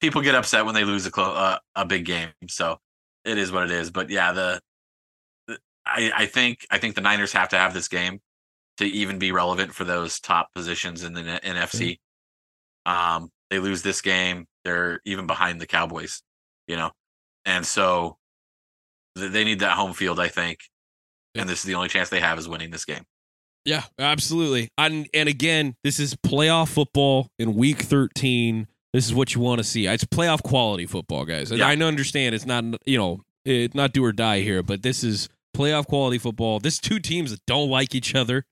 people 0.00 0.22
get 0.22 0.36
upset 0.36 0.64
when 0.64 0.76
they 0.76 0.84
lose 0.84 1.04
a 1.04 1.10
clo- 1.10 1.34
uh, 1.34 1.58
a 1.74 1.84
big 1.84 2.04
game. 2.04 2.28
So 2.48 2.78
it 3.24 3.36
is 3.36 3.50
what 3.50 3.64
it 3.64 3.72
is. 3.72 3.90
But 3.90 4.08
yeah, 4.08 4.30
the, 4.30 4.60
the 5.48 5.58
I 5.84 6.12
I 6.16 6.26
think 6.26 6.64
I 6.70 6.78
think 6.78 6.94
the 6.94 7.00
Niners 7.00 7.32
have 7.32 7.48
to 7.48 7.58
have 7.58 7.74
this 7.74 7.88
game 7.88 8.20
to 8.76 8.84
even 8.84 9.18
be 9.18 9.32
relevant 9.32 9.74
for 9.74 9.82
those 9.82 10.20
top 10.20 10.54
positions 10.54 11.02
in 11.02 11.12
the 11.12 11.22
NFC. 11.22 11.98
Um, 12.86 13.32
they 13.50 13.58
lose 13.58 13.82
this 13.82 14.00
game, 14.00 14.46
they're 14.64 15.00
even 15.04 15.26
behind 15.26 15.60
the 15.60 15.66
Cowboys. 15.66 16.22
You 16.68 16.76
know, 16.76 16.92
and 17.44 17.66
so 17.66 18.16
they 19.16 19.42
need 19.42 19.58
that 19.58 19.72
home 19.72 19.92
field, 19.92 20.20
I 20.20 20.28
think. 20.28 20.60
And 21.34 21.48
this 21.48 21.60
is 21.60 21.64
the 21.64 21.74
only 21.74 21.88
chance 21.88 22.08
they 22.08 22.20
have 22.20 22.38
is 22.38 22.48
winning 22.48 22.70
this 22.70 22.84
game. 22.84 23.04
Yeah, 23.64 23.84
absolutely. 23.98 24.70
And 24.78 25.08
and 25.12 25.28
again, 25.28 25.76
this 25.84 26.00
is 26.00 26.14
playoff 26.14 26.68
football 26.68 27.28
in 27.38 27.54
week 27.54 27.82
13. 27.82 28.66
This 28.92 29.06
is 29.06 29.14
what 29.14 29.34
you 29.34 29.40
want 29.40 29.58
to 29.58 29.64
see. 29.64 29.86
It's 29.86 30.04
playoff 30.04 30.42
quality 30.42 30.86
football, 30.86 31.24
guys. 31.24 31.50
And 31.50 31.60
Yeah. 31.60 31.68
I 31.68 31.76
understand 31.76 32.34
it's 32.34 32.46
not 32.46 32.64
you 32.86 32.98
know, 32.98 33.20
it's 33.44 33.74
not 33.74 33.92
do 33.92 34.04
or 34.04 34.12
die 34.12 34.40
here, 34.40 34.62
but 34.62 34.82
this 34.82 35.04
is 35.04 35.28
playoff 35.56 35.86
quality 35.86 36.18
football. 36.18 36.60
This 36.60 36.78
two 36.78 36.98
teams 36.98 37.30
that 37.30 37.44
don't 37.46 37.68
like 37.68 37.94
each 37.94 38.14
other. 38.14 38.44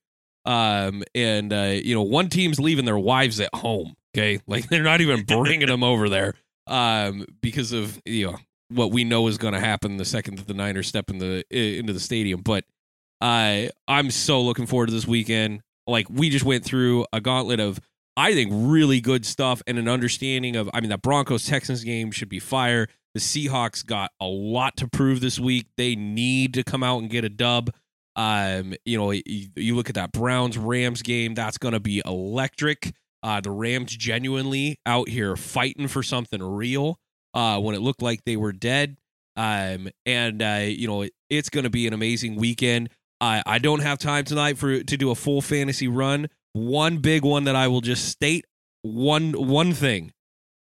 Um 0.45 1.03
and 1.15 1.51
uh, 1.51 1.73
you 1.83 1.95
know, 1.95 2.03
one 2.03 2.29
team's 2.29 2.59
leaving 2.59 2.85
their 2.85 2.99
wives 2.99 3.39
at 3.39 3.53
home 3.53 3.95
Okay, 4.17 4.39
like 4.47 4.67
they're 4.67 4.83
not 4.83 5.01
even 5.01 5.23
bringing 5.23 5.67
them 5.67 5.83
over 5.83 6.09
there 6.09 6.33
um, 6.65 7.25
because 7.41 7.71
of 7.71 8.01
you 8.05 8.27
know 8.27 8.37
what 8.69 8.91
we 8.91 9.03
know 9.03 9.27
is 9.27 9.37
going 9.37 9.53
to 9.53 9.59
happen 9.59 9.97
the 9.97 10.05
second 10.05 10.39
that 10.39 10.47
the 10.47 10.53
Niners 10.53 10.87
step 10.87 11.09
in 11.09 11.19
the 11.19 11.43
into 11.49 11.93
the 11.93 11.99
stadium. 11.99 12.41
But 12.41 12.65
I 13.21 13.69
I'm 13.87 14.11
so 14.11 14.41
looking 14.41 14.65
forward 14.65 14.87
to 14.87 14.93
this 14.93 15.07
weekend. 15.07 15.61
Like 15.85 16.07
we 16.09 16.29
just 16.29 16.45
went 16.45 16.65
through 16.65 17.05
a 17.13 17.21
gauntlet 17.21 17.59
of 17.59 17.79
I 18.17 18.33
think 18.33 18.51
really 18.53 18.99
good 18.99 19.25
stuff 19.25 19.61
and 19.67 19.77
an 19.77 19.87
understanding 19.87 20.55
of. 20.55 20.69
I 20.73 20.81
mean, 20.81 20.89
that 20.89 21.01
Broncos 21.01 21.45
Texans 21.45 21.83
game 21.83 22.11
should 22.11 22.29
be 22.29 22.39
fire. 22.39 22.87
The 23.13 23.19
Seahawks 23.19 23.85
got 23.85 24.11
a 24.19 24.25
lot 24.25 24.75
to 24.77 24.87
prove 24.87 25.21
this 25.21 25.39
week. 25.39 25.67
They 25.77 25.95
need 25.95 26.55
to 26.55 26.63
come 26.63 26.83
out 26.83 26.99
and 26.99 27.09
get 27.09 27.23
a 27.23 27.29
dub. 27.29 27.71
Um, 28.15 28.73
you 28.85 28.97
know, 28.97 29.11
you, 29.11 29.49
you 29.55 29.75
look 29.75 29.89
at 29.89 29.95
that 29.95 30.11
Browns 30.11 30.57
Rams 30.57 31.03
game. 31.03 31.35
That's 31.35 31.59
going 31.59 31.73
to 31.73 31.79
be 31.79 32.01
electric. 32.05 32.93
Uh, 33.21 33.39
the 33.41 33.51
Rams 33.51 33.95
genuinely 33.95 34.79
out 34.85 35.09
here 35.09 35.35
fighting 35.35 35.87
for 35.87 36.01
something 36.01 36.41
real. 36.41 36.99
Uh, 37.33 37.59
when 37.59 37.75
it 37.75 37.81
looked 37.81 38.01
like 38.01 38.23
they 38.25 38.37
were 38.37 38.51
dead. 38.51 38.97
Um, 39.35 39.89
and 40.05 40.41
uh, 40.41 40.65
you 40.65 40.87
know, 40.87 41.03
it, 41.03 41.13
it's 41.29 41.49
going 41.49 41.65
to 41.65 41.69
be 41.69 41.85
an 41.85 41.93
amazing 41.93 42.35
weekend. 42.35 42.89
I 43.21 43.43
I 43.45 43.59
don't 43.59 43.81
have 43.81 43.99
time 43.99 44.25
tonight 44.25 44.57
for 44.57 44.83
to 44.83 44.97
do 44.97 45.11
a 45.11 45.15
full 45.15 45.41
fantasy 45.41 45.87
run. 45.87 46.27
One 46.53 46.97
big 46.97 47.23
one 47.23 47.43
that 47.43 47.55
I 47.55 47.67
will 47.67 47.81
just 47.81 48.07
state 48.07 48.45
one 48.81 49.33
one 49.33 49.73
thing. 49.73 50.11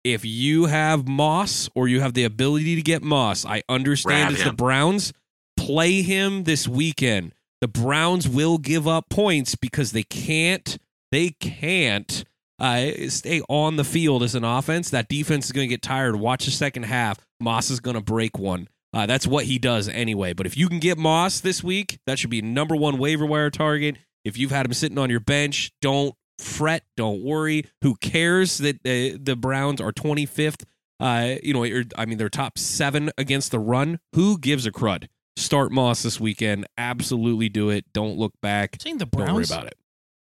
If 0.03 0.24
you 0.26 0.66
have 0.66 1.08
Moss 1.08 1.69
or 1.74 1.88
you 1.88 2.02
have 2.02 2.14
the 2.14 2.26
ability 2.26 2.76
to 2.76 2.82
get 2.82 3.02
Moss, 3.02 3.45
I 3.45 3.64
understand 3.69 4.30
Grab 4.30 4.34
it's 4.34 4.44
the. 4.44 4.53
Browns. 4.53 5.14
Play 5.58 6.02
him 6.02 6.44
this 6.44 6.68
weekend. 6.68 7.34
The 7.61 7.68
Browns 7.69 8.27
will 8.27 8.58
give 8.58 8.88
up 8.88 9.10
points 9.10 9.56
because 9.56 9.94
they 9.94 10.03
can't 10.03 10.77
they 11.11 11.30
can't 11.30 12.26
uh, 12.59 13.09
stay 13.09 13.42
on 13.50 13.75
the 13.75 13.84
field 13.84 14.24
as 14.24 14.35
an 14.35 14.43
offense. 14.43 14.90
That 14.90 15.08
defense 15.08 15.45
is 15.45 15.51
going 15.51 15.67
to 15.67 15.74
get 15.74 15.82
tired. 15.82 16.16
Watch 16.16 16.45
the 16.45 16.51
second 16.51 16.84
half. 16.84 17.19
Moss 17.40 17.69
is 17.69 17.80
going 17.80 17.95
to 17.95 18.01
break 18.01 18.38
one. 18.38 18.67
Uh, 18.93 19.06
that's 19.06 19.27
what 19.27 19.45
he 19.45 19.59
does 19.59 19.90
anyway. 19.90 20.32
But 20.32 20.45
if 20.45 20.56
you 20.56 20.69
can 20.69 20.80
get 20.80 20.98
Moss 20.98 21.42
this 21.42 21.61
week, 21.64 22.00
that 22.08 22.17
should 22.17 22.30
be 22.30 22.42
number 22.42 22.75
one 22.75 22.98
waiver 22.98 23.25
wire 23.25 23.50
target. 23.50 23.98
If 24.24 24.38
you've 24.38 24.51
had 24.51 24.66
him 24.66 24.74
sitting 24.74 24.98
on 24.98 25.09
your 25.09 25.19
bench, 25.19 25.72
don't 25.82 26.16
fret, 26.40 26.84
don't 26.95 27.22
worry. 27.22 27.66
Who 27.82 27.95
cares 27.95 28.58
that 28.59 28.77
uh, 28.77 29.17
the 29.22 29.35
Browns 29.35 29.82
are 29.82 29.92
25th? 29.92 30.64
Uh, 31.00 31.35
you 31.43 31.53
know, 31.53 31.84
I 31.98 32.06
mean, 32.06 32.17
they're 32.17 32.30
top 32.30 32.58
seven 32.58 33.11
against 33.17 33.51
the 33.51 33.59
run. 33.59 34.00
Who 34.14 34.38
gives 34.38 34.66
a 34.66 34.72
crud? 34.72 35.08
Start 35.35 35.74
Moss 35.74 36.03
this 36.03 36.19
weekend. 36.19 36.66
Absolutely 36.77 37.50
do 37.50 37.69
it. 37.69 37.84
Don't 37.93 38.17
look 38.17 38.34
back. 38.42 38.77
The 38.80 39.06
Don't 39.06 39.34
worry 39.34 39.43
about 39.43 39.67
it. 39.67 39.75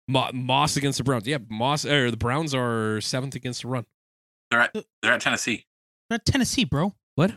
Mo- 0.08 0.30
Moss 0.32 0.76
against 0.76 0.98
the 0.98 1.04
Browns. 1.04 1.26
Yeah, 1.26 1.38
Moss 1.48 1.84
or 1.84 2.10
the 2.10 2.16
Browns 2.16 2.54
are 2.54 3.00
seventh 3.00 3.34
against 3.34 3.62
the 3.62 3.68
run. 3.68 3.86
They're 4.50 4.60
at 4.60 4.76
they're 5.02 5.12
at 5.12 5.20
Tennessee. 5.20 5.66
They're 6.08 6.16
at 6.16 6.24
Tennessee, 6.26 6.64
bro. 6.64 6.94
What? 7.14 7.34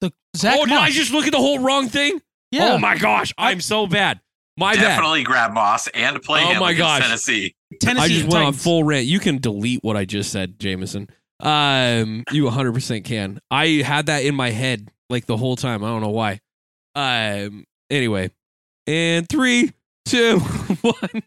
The 0.00 0.12
Zach 0.36 0.56
oh, 0.58 0.64
did 0.66 0.74
I 0.74 0.90
just 0.90 1.12
look 1.12 1.26
at 1.26 1.32
the 1.32 1.38
whole 1.38 1.58
wrong 1.60 1.88
thing? 1.88 2.20
yeah. 2.50 2.72
Oh 2.72 2.78
my 2.78 2.96
gosh, 2.96 3.32
I'm 3.38 3.60
so 3.60 3.86
bad. 3.86 4.20
My 4.56 4.74
bad. 4.74 4.82
Definitely 4.82 5.22
grab 5.22 5.52
Moss 5.52 5.86
and 5.88 6.20
play 6.22 6.42
Oh 6.42 6.48
him 6.52 6.60
my 6.60 6.72
against 6.72 6.78
gosh. 6.98 7.02
Tennessee. 7.02 7.54
Tennessee 7.80 8.04
I 8.04 8.08
just 8.08 8.32
went 8.32 8.44
on 8.44 8.52
full 8.54 8.82
rant. 8.82 9.06
You 9.06 9.20
can 9.20 9.38
delete 9.38 9.84
what 9.84 9.96
I 9.96 10.04
just 10.04 10.32
said, 10.32 10.58
Jameson. 10.58 11.08
Um, 11.40 12.24
you 12.32 12.44
100% 12.46 13.04
can. 13.04 13.38
I 13.52 13.66
had 13.84 14.06
that 14.06 14.24
in 14.24 14.34
my 14.34 14.50
head 14.50 14.88
like 15.08 15.26
the 15.26 15.36
whole 15.36 15.54
time. 15.54 15.84
I 15.84 15.88
don't 15.88 16.00
know 16.02 16.08
why. 16.08 16.40
Um, 16.96 17.66
anyway, 17.88 18.32
and 18.88 19.28
three, 19.28 19.72
two, 20.06 20.38
one. 20.80 21.22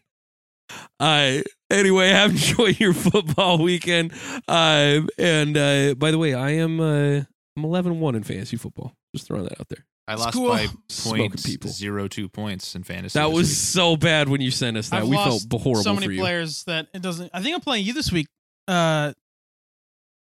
Uh, 1.00 1.38
anyway, 1.70 2.08
have 2.10 2.30
enjoy 2.30 2.68
your 2.78 2.92
football 2.94 3.58
weekend. 3.58 4.12
Um, 4.48 5.08
and 5.18 5.56
uh, 5.56 5.94
by 5.94 6.10
the 6.10 6.18
way, 6.18 6.34
I 6.34 6.50
am 6.50 6.80
uh, 6.80 7.22
I'm 7.56 7.64
11 7.64 8.00
1 8.00 8.14
in 8.14 8.22
fantasy 8.22 8.56
football. 8.56 8.94
Just 9.14 9.26
throwing 9.26 9.44
that 9.44 9.60
out 9.60 9.68
there. 9.68 9.84
I 10.08 10.14
lost 10.16 10.34
Cool. 10.34 10.48
by 10.48 10.66
Smoking 10.88 11.30
points, 11.30 11.68
zero 11.76 12.08
two 12.08 12.28
points 12.28 12.74
in 12.74 12.82
fantasy. 12.82 13.18
That 13.18 13.30
was 13.30 13.48
week. 13.48 13.56
so 13.56 13.96
bad 13.96 14.28
when 14.28 14.40
you 14.40 14.50
sent 14.50 14.76
us 14.76 14.88
that. 14.88 15.02
I've 15.02 15.08
we 15.08 15.16
lost 15.16 15.48
felt 15.50 15.62
horrible 15.62 15.82
so 15.82 15.94
many 15.94 16.06
for 16.06 16.12
you. 16.12 16.20
players 16.20 16.64
that 16.64 16.88
it 16.92 17.02
doesn't. 17.02 17.30
I 17.32 17.40
think 17.40 17.54
I'm 17.54 17.60
playing 17.60 17.84
you 17.86 17.92
this 17.92 18.10
week. 18.10 18.26
Uh, 18.66 19.12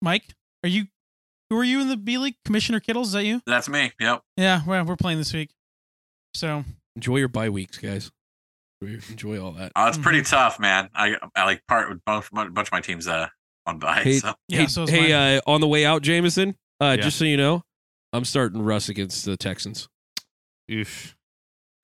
Mike, 0.03 0.25
are 0.65 0.69
you? 0.69 0.85
Who 1.49 1.57
are 1.59 1.65
you 1.65 1.81
in 1.81 1.89
the 1.89 1.97
B 1.97 2.19
League? 2.19 2.37
Commissioner 2.45 2.79
Kittles, 2.79 3.09
is 3.09 3.13
that 3.15 3.25
you? 3.25 3.41
That's 3.47 3.69
me. 3.69 3.91
Yep. 3.99 4.23
Yeah, 4.37 4.61
we're 4.67 4.85
we're 4.85 4.97
playing 4.97 5.19
this 5.19 5.33
week. 5.33 5.51
So 6.35 6.65
Enjoy 6.95 7.17
your 7.17 7.29
bye 7.29 7.49
weeks, 7.49 7.79
guys. 7.79 8.11
Enjoy- 8.81 9.01
Enjoy 9.11 9.43
all 9.45 9.53
that. 9.53 9.73
Oh, 9.77 9.87
it's 9.89 9.99
pretty 9.99 10.21
Mm-hmm. 10.21 10.31
tough, 10.35 10.59
man. 10.61 10.89
I 10.95 11.17
I 11.35 11.45
like 11.45 11.63
part 11.67 11.89
with 11.91 12.05
both 12.05 12.29
a 12.33 12.51
bunch 12.51 12.69
of 12.69 12.73
my 12.73 12.81
teams 12.81 13.07
uh 13.07 13.29
on 13.67 13.79
bye. 13.79 14.01
Hey, 14.03 14.19
So 14.19 14.35
yeah, 14.49 14.59
hey, 14.61 14.67
so 14.67 14.87
hey 14.87 15.37
uh, 15.37 15.41
on 15.47 15.61
the 15.61 15.69
way 15.69 15.85
out, 15.85 16.03
Jameson, 16.03 16.57
uh, 16.81 16.95
Yeah. 16.97 17.05
just 17.05 17.19
so 17.19 17.25
you 17.25 17.37
know, 17.37 17.63
I'm 18.13 18.25
starting 18.25 18.63
Russ 18.63 18.89
against 18.89 19.25
the 19.25 19.37
Texans. 19.37 19.89
Oof. 20.71 21.17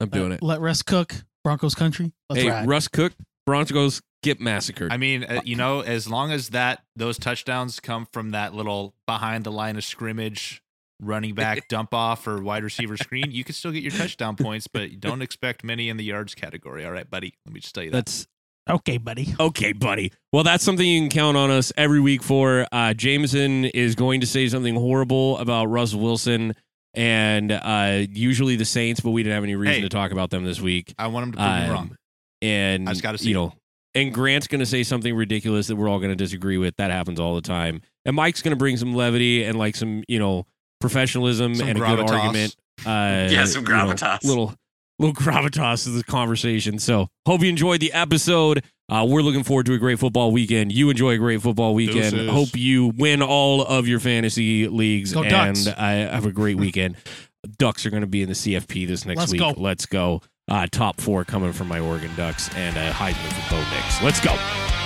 I'm 0.01 0.09
doing 0.09 0.33
it. 0.33 0.43
Let 0.43 0.61
Russ 0.61 0.83
cook. 0.83 1.15
Broncos 1.45 1.75
country. 1.75 2.13
Let's 2.29 2.43
Hey, 2.43 2.51
ride. 2.51 2.67
Russ 2.69 2.89
Cook, 2.89 3.13
Broncos 3.47 4.03
get 4.23 4.41
massacred. 4.41 4.93
I 4.93 4.97
mean, 4.97 5.23
uh, 5.25 5.41
you 5.45 5.55
know, 5.55 5.81
as 5.81 6.09
long 6.09 6.33
as 6.33 6.49
that 6.51 6.83
those 6.97 7.19
touchdowns 7.19 7.79
come 7.79 8.07
from 8.13 8.31
that 8.33 8.53
little 8.53 8.95
behind 9.07 9.45
the 9.45 9.53
line 9.53 9.77
of 9.77 9.85
scrimmage 9.85 10.61
running 11.01 11.35
back 11.35 11.69
dump 11.69 11.93
off 11.95 12.27
or 12.27 12.41
wide 12.41 12.65
receiver 12.65 12.97
screen, 12.97 13.31
you 13.31 13.45
can 13.45 13.55
still 13.55 13.73
get 13.73 13.83
your 13.83 13.93
touchdown 13.93 14.37
points, 14.37 14.67
but 14.67 14.99
don't 15.01 15.23
expect 15.23 15.63
many 15.65 15.89
in 15.89 15.97
the 15.97 16.05
yards 16.05 16.35
category. 16.35 16.85
All 16.85 16.93
right, 16.93 17.09
buddy. 17.09 17.35
Let 17.45 17.53
me 17.55 17.61
just 17.61 17.75
tell 17.75 17.85
you 17.85 17.91
that. 17.91 18.07
That's 18.07 18.27
okay, 18.69 18.99
buddy. 18.99 19.35
okay, 19.39 19.73
buddy. 19.73 20.13
Well, 20.33 20.45
that's 20.45 20.65
something 20.65 20.87
you 20.87 21.01
can 21.01 21.11
count 21.11 21.37
on 21.37 21.51
us 21.51 21.73
every 21.77 22.01
week 22.01 22.23
for. 22.23 22.67
Uh, 22.73 22.95
Jameson 22.95 23.67
is 23.67 23.95
going 23.95 24.21
to 24.23 24.27
say 24.27 24.49
something 24.49 24.75
horrible 24.75 25.39
about 25.39 25.67
Russell 25.67 26.01
Wilson 26.01 26.55
and 26.95 27.53
uh, 27.53 28.05
usually 28.11 28.57
the 28.57 28.65
Saints, 28.65 29.01
but 29.01 29.11
we 29.11 29.23
didn't 29.23 29.35
have 29.35 29.45
any 29.45 29.55
reason 29.55 29.75
Hey. 29.77 29.81
to 29.83 29.89
talk 29.89 30.13
about 30.13 30.31
them 30.31 30.45
this 30.45 30.61
week. 30.61 30.95
I 30.99 31.09
want 31.09 31.25
him 31.27 31.33
to 31.33 31.39
prove 31.39 31.49
me 31.51 31.65
Um, 31.65 31.71
wrong. 31.71 31.97
and 32.43 32.89
I 32.89 32.93
just 32.93 33.03
gotta 33.03 33.19
see 33.19 33.29
you 33.29 33.35
know 33.35 33.53
and 33.95 34.13
grant's 34.13 34.47
going 34.47 34.59
to 34.61 34.67
say 34.67 34.83
something 34.83 35.15
ridiculous 35.15 35.69
that 35.69 35.77
we're 35.77 35.89
all 35.89 35.99
going 35.99 36.11
to 36.11 36.17
disagree 36.17 36.59
with 36.59 36.77
that 36.77 36.91
happens 36.91 37.19
all 37.19 37.35
the 37.35 37.41
time 37.41 37.81
and 38.05 38.15
mike's 38.15 38.43
going 38.43 38.51
to 38.53 38.57
bring 38.57 38.77
some 38.77 38.95
levity 38.95 39.43
and 39.45 39.59
like 39.59 39.75
some 39.75 40.05
you 40.09 40.19
know 40.19 40.47
professionalism 40.81 41.55
Some 41.55 41.69
and 41.69 41.79
a 41.79 41.81
good 41.81 42.11
argument 42.11 42.57
uh 42.85 43.29
Yeah, 43.31 43.45
some 43.45 43.65
you 43.65 43.69
know, 43.69 43.87
gravitas. 43.87 44.25
little 44.25 44.55
little 44.99 45.15
gravitas 45.15 45.85
to 45.85 45.91
the 45.91 46.05
conversation 46.05 46.79
so 46.79 47.09
hope 47.27 47.43
you 47.43 47.49
enjoyed 47.49 47.81
the 47.81 47.93
episode 47.93 48.65
uh, 48.89 49.05
we're 49.09 49.23
looking 49.23 49.43
forward 49.43 49.67
to 49.67 49.73
a 49.73 49.79
great 49.79 49.99
football 49.99 50.31
weekend. 50.31 50.71
You 50.71 50.91
enjoy 50.91 51.15
a 51.15 51.19
great 51.19 51.43
football 51.43 51.75
weekend. 51.75 52.13
Deuces. 52.13 52.31
Hope 52.31 52.55
you 52.55 52.93
win 52.97 53.21
all 53.21 53.63
of 53.63 53.89
your 53.89 53.99
fantasy 53.99 54.69
leagues 54.69 55.13
Go 55.13 55.23
and 55.23 55.31
Ducks. 55.57 55.67
uh, 55.67 55.75
have 55.75 56.25
a 56.25 56.31
great 56.31 56.57
weekend. 56.57 56.95
Ducks 57.59 57.85
are 57.85 57.91
going 57.91 58.03
to 58.03 58.07
be 58.07 58.23
in 58.23 58.29
the 58.29 58.35
CFP 58.35 58.87
this 58.87 59.05
next 59.05 59.19
Let's 59.19 59.33
week. 59.33 59.41
go. 59.41 59.55
Let's 59.57 59.87
go. 59.87 60.23
Uh, 60.49 60.69
top 60.71 61.01
four 61.01 61.25
coming 61.25 61.53
from 61.53 61.67
my 61.67 61.81
Oregon 61.81 62.13
Ducks 62.17 62.49
and 62.55 62.77
a 62.77 62.93
Heisman 62.93 63.33
for 63.43 63.57
Bo 63.57 63.61
Nix. 63.75 64.03
Let's 64.03 64.21
go. 64.21 64.86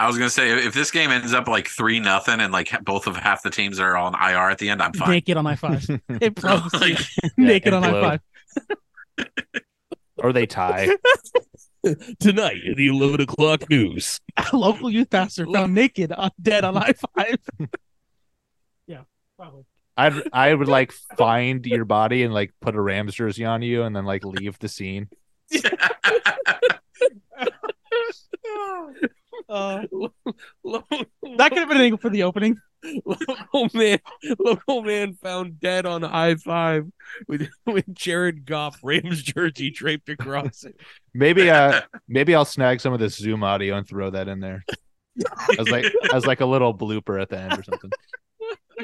I 0.00 0.06
was 0.06 0.16
gonna 0.16 0.30
say 0.30 0.50
if 0.66 0.72
this 0.72 0.90
game 0.90 1.10
ends 1.10 1.34
up 1.34 1.46
like 1.46 1.68
three 1.68 2.00
nothing 2.00 2.40
and 2.40 2.50
like 2.54 2.70
both 2.84 3.06
of 3.06 3.16
half 3.16 3.42
the 3.42 3.50
teams 3.50 3.78
are 3.78 3.98
on 3.98 4.14
IR 4.14 4.48
at 4.48 4.56
the 4.56 4.70
end, 4.70 4.80
I'm 4.80 4.94
fine. 4.94 5.10
Naked 5.10 5.36
on 5.36 5.46
I 5.46 5.56
five. 5.56 5.86
It 6.08 6.34
blows. 6.34 6.72
Like, 6.80 6.98
Naked 7.36 7.74
on 7.74 7.84
I 7.84 7.90
five. 8.00 9.26
or 10.16 10.32
they 10.32 10.46
tie. 10.46 10.88
Tonight 12.18 12.56
in 12.64 12.76
the 12.76 12.86
11 12.88 13.20
o'clock 13.20 13.68
news. 13.68 14.20
Local 14.54 14.88
youth 14.90 15.10
pastor 15.10 15.44
found 15.44 15.74
naked 15.74 16.12
on 16.12 16.30
dead 16.40 16.64
on 16.64 16.78
I 16.78 16.94
five. 16.94 17.38
yeah, 18.86 19.02
probably. 19.36 19.64
I'd 19.98 20.14
I 20.32 20.54
would 20.54 20.68
like 20.68 20.92
find 21.18 21.66
your 21.66 21.84
body 21.84 22.22
and 22.22 22.32
like 22.32 22.54
put 22.62 22.74
a 22.74 22.80
Rams 22.80 23.14
jersey 23.14 23.44
on 23.44 23.60
you 23.60 23.82
and 23.82 23.94
then 23.94 24.06
like 24.06 24.24
leave 24.24 24.58
the 24.60 24.68
scene. 24.68 25.10
Uh, 29.48 29.82
that 30.64 31.48
could 31.48 31.58
have 31.58 31.68
been 31.68 31.76
an 31.76 31.82
angle 31.82 31.98
for 31.98 32.10
the 32.10 32.22
opening. 32.24 32.56
Local 33.04 33.68
man, 33.74 33.98
local 34.38 34.82
man 34.82 35.14
found 35.14 35.60
dead 35.60 35.84
on 35.86 36.02
I 36.02 36.34
five 36.36 36.86
with 37.28 37.48
with 37.66 37.92
Jared 37.94 38.46
Goff 38.46 38.78
Rams 38.82 39.22
jersey 39.22 39.70
draped 39.70 40.08
across 40.08 40.64
it. 40.64 40.76
Maybe 41.12 41.50
uh 41.50 41.82
maybe 42.08 42.34
I'll 42.34 42.44
snag 42.46 42.80
some 42.80 42.92
of 42.94 42.98
this 43.00 43.16
Zoom 43.16 43.44
audio 43.44 43.76
and 43.76 43.86
throw 43.86 44.10
that 44.10 44.28
in 44.28 44.40
there 44.40 44.64
as 45.58 45.68
like 45.70 45.84
as 46.14 46.26
like 46.26 46.40
a 46.40 46.46
little 46.46 46.74
blooper 46.76 47.20
at 47.20 47.28
the 47.28 47.38
end 47.38 47.52
or 47.58 47.62
something. 47.62 47.90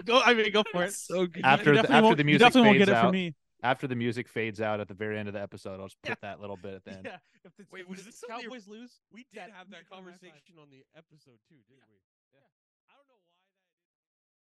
Go, 0.05 0.21
I 0.23 0.35
mean, 0.35 0.53
go 0.53 0.63
for 0.71 0.85
it. 0.85 0.93
So 0.93 1.27
good. 1.27 1.43
After 1.45 1.75
the- 1.75 1.91
after 1.91 2.15
the 2.17 2.25
music 2.25 2.41
definitely 2.47 2.69
won't 2.69 2.79
fades 2.81 2.91
get 2.91 2.97
it 2.97 2.97
out. 2.97 3.33
From 3.67 3.69
me. 3.69 3.71
after 3.73 3.87
the 3.87 3.95
music 3.97 4.29
fades 4.29 4.61
out 4.61 4.81
at 4.81 4.89
the 4.89 4.95
very 4.95 5.19
end 5.19 5.29
of 5.29 5.35
the 5.35 5.41
episode, 5.43 5.81
I'll 5.81 5.87
just 5.89 6.01
put 6.03 6.11
Yeah. 6.11 6.15
that 6.23 6.41
little 6.41 6.57
bit 6.57 6.75
at 6.75 6.85
the 6.85 6.91
end. 6.97 7.03
Yeah. 7.05 7.19
If 7.45 7.57
the, 7.57 7.67
Wait, 7.73 7.83
if 7.83 7.89
was 7.89 7.99
the 8.01 8.05
this 8.07 8.21
something- 8.21 8.45
Cowboys 8.49 8.67
lose? 8.69 9.01
We 9.13 9.27
did 9.33 9.41
That 9.43 9.51
have 9.53 9.71
that 9.71 9.85
music 9.85 9.93
on 9.93 10.05
high 10.05 10.11
five. 10.11 10.21
conversation 10.21 10.55
on 10.61 10.69
the 10.71 10.85
episode 10.97 11.39
too, 11.49 11.61
didn't 11.69 11.85
we? 11.91 11.99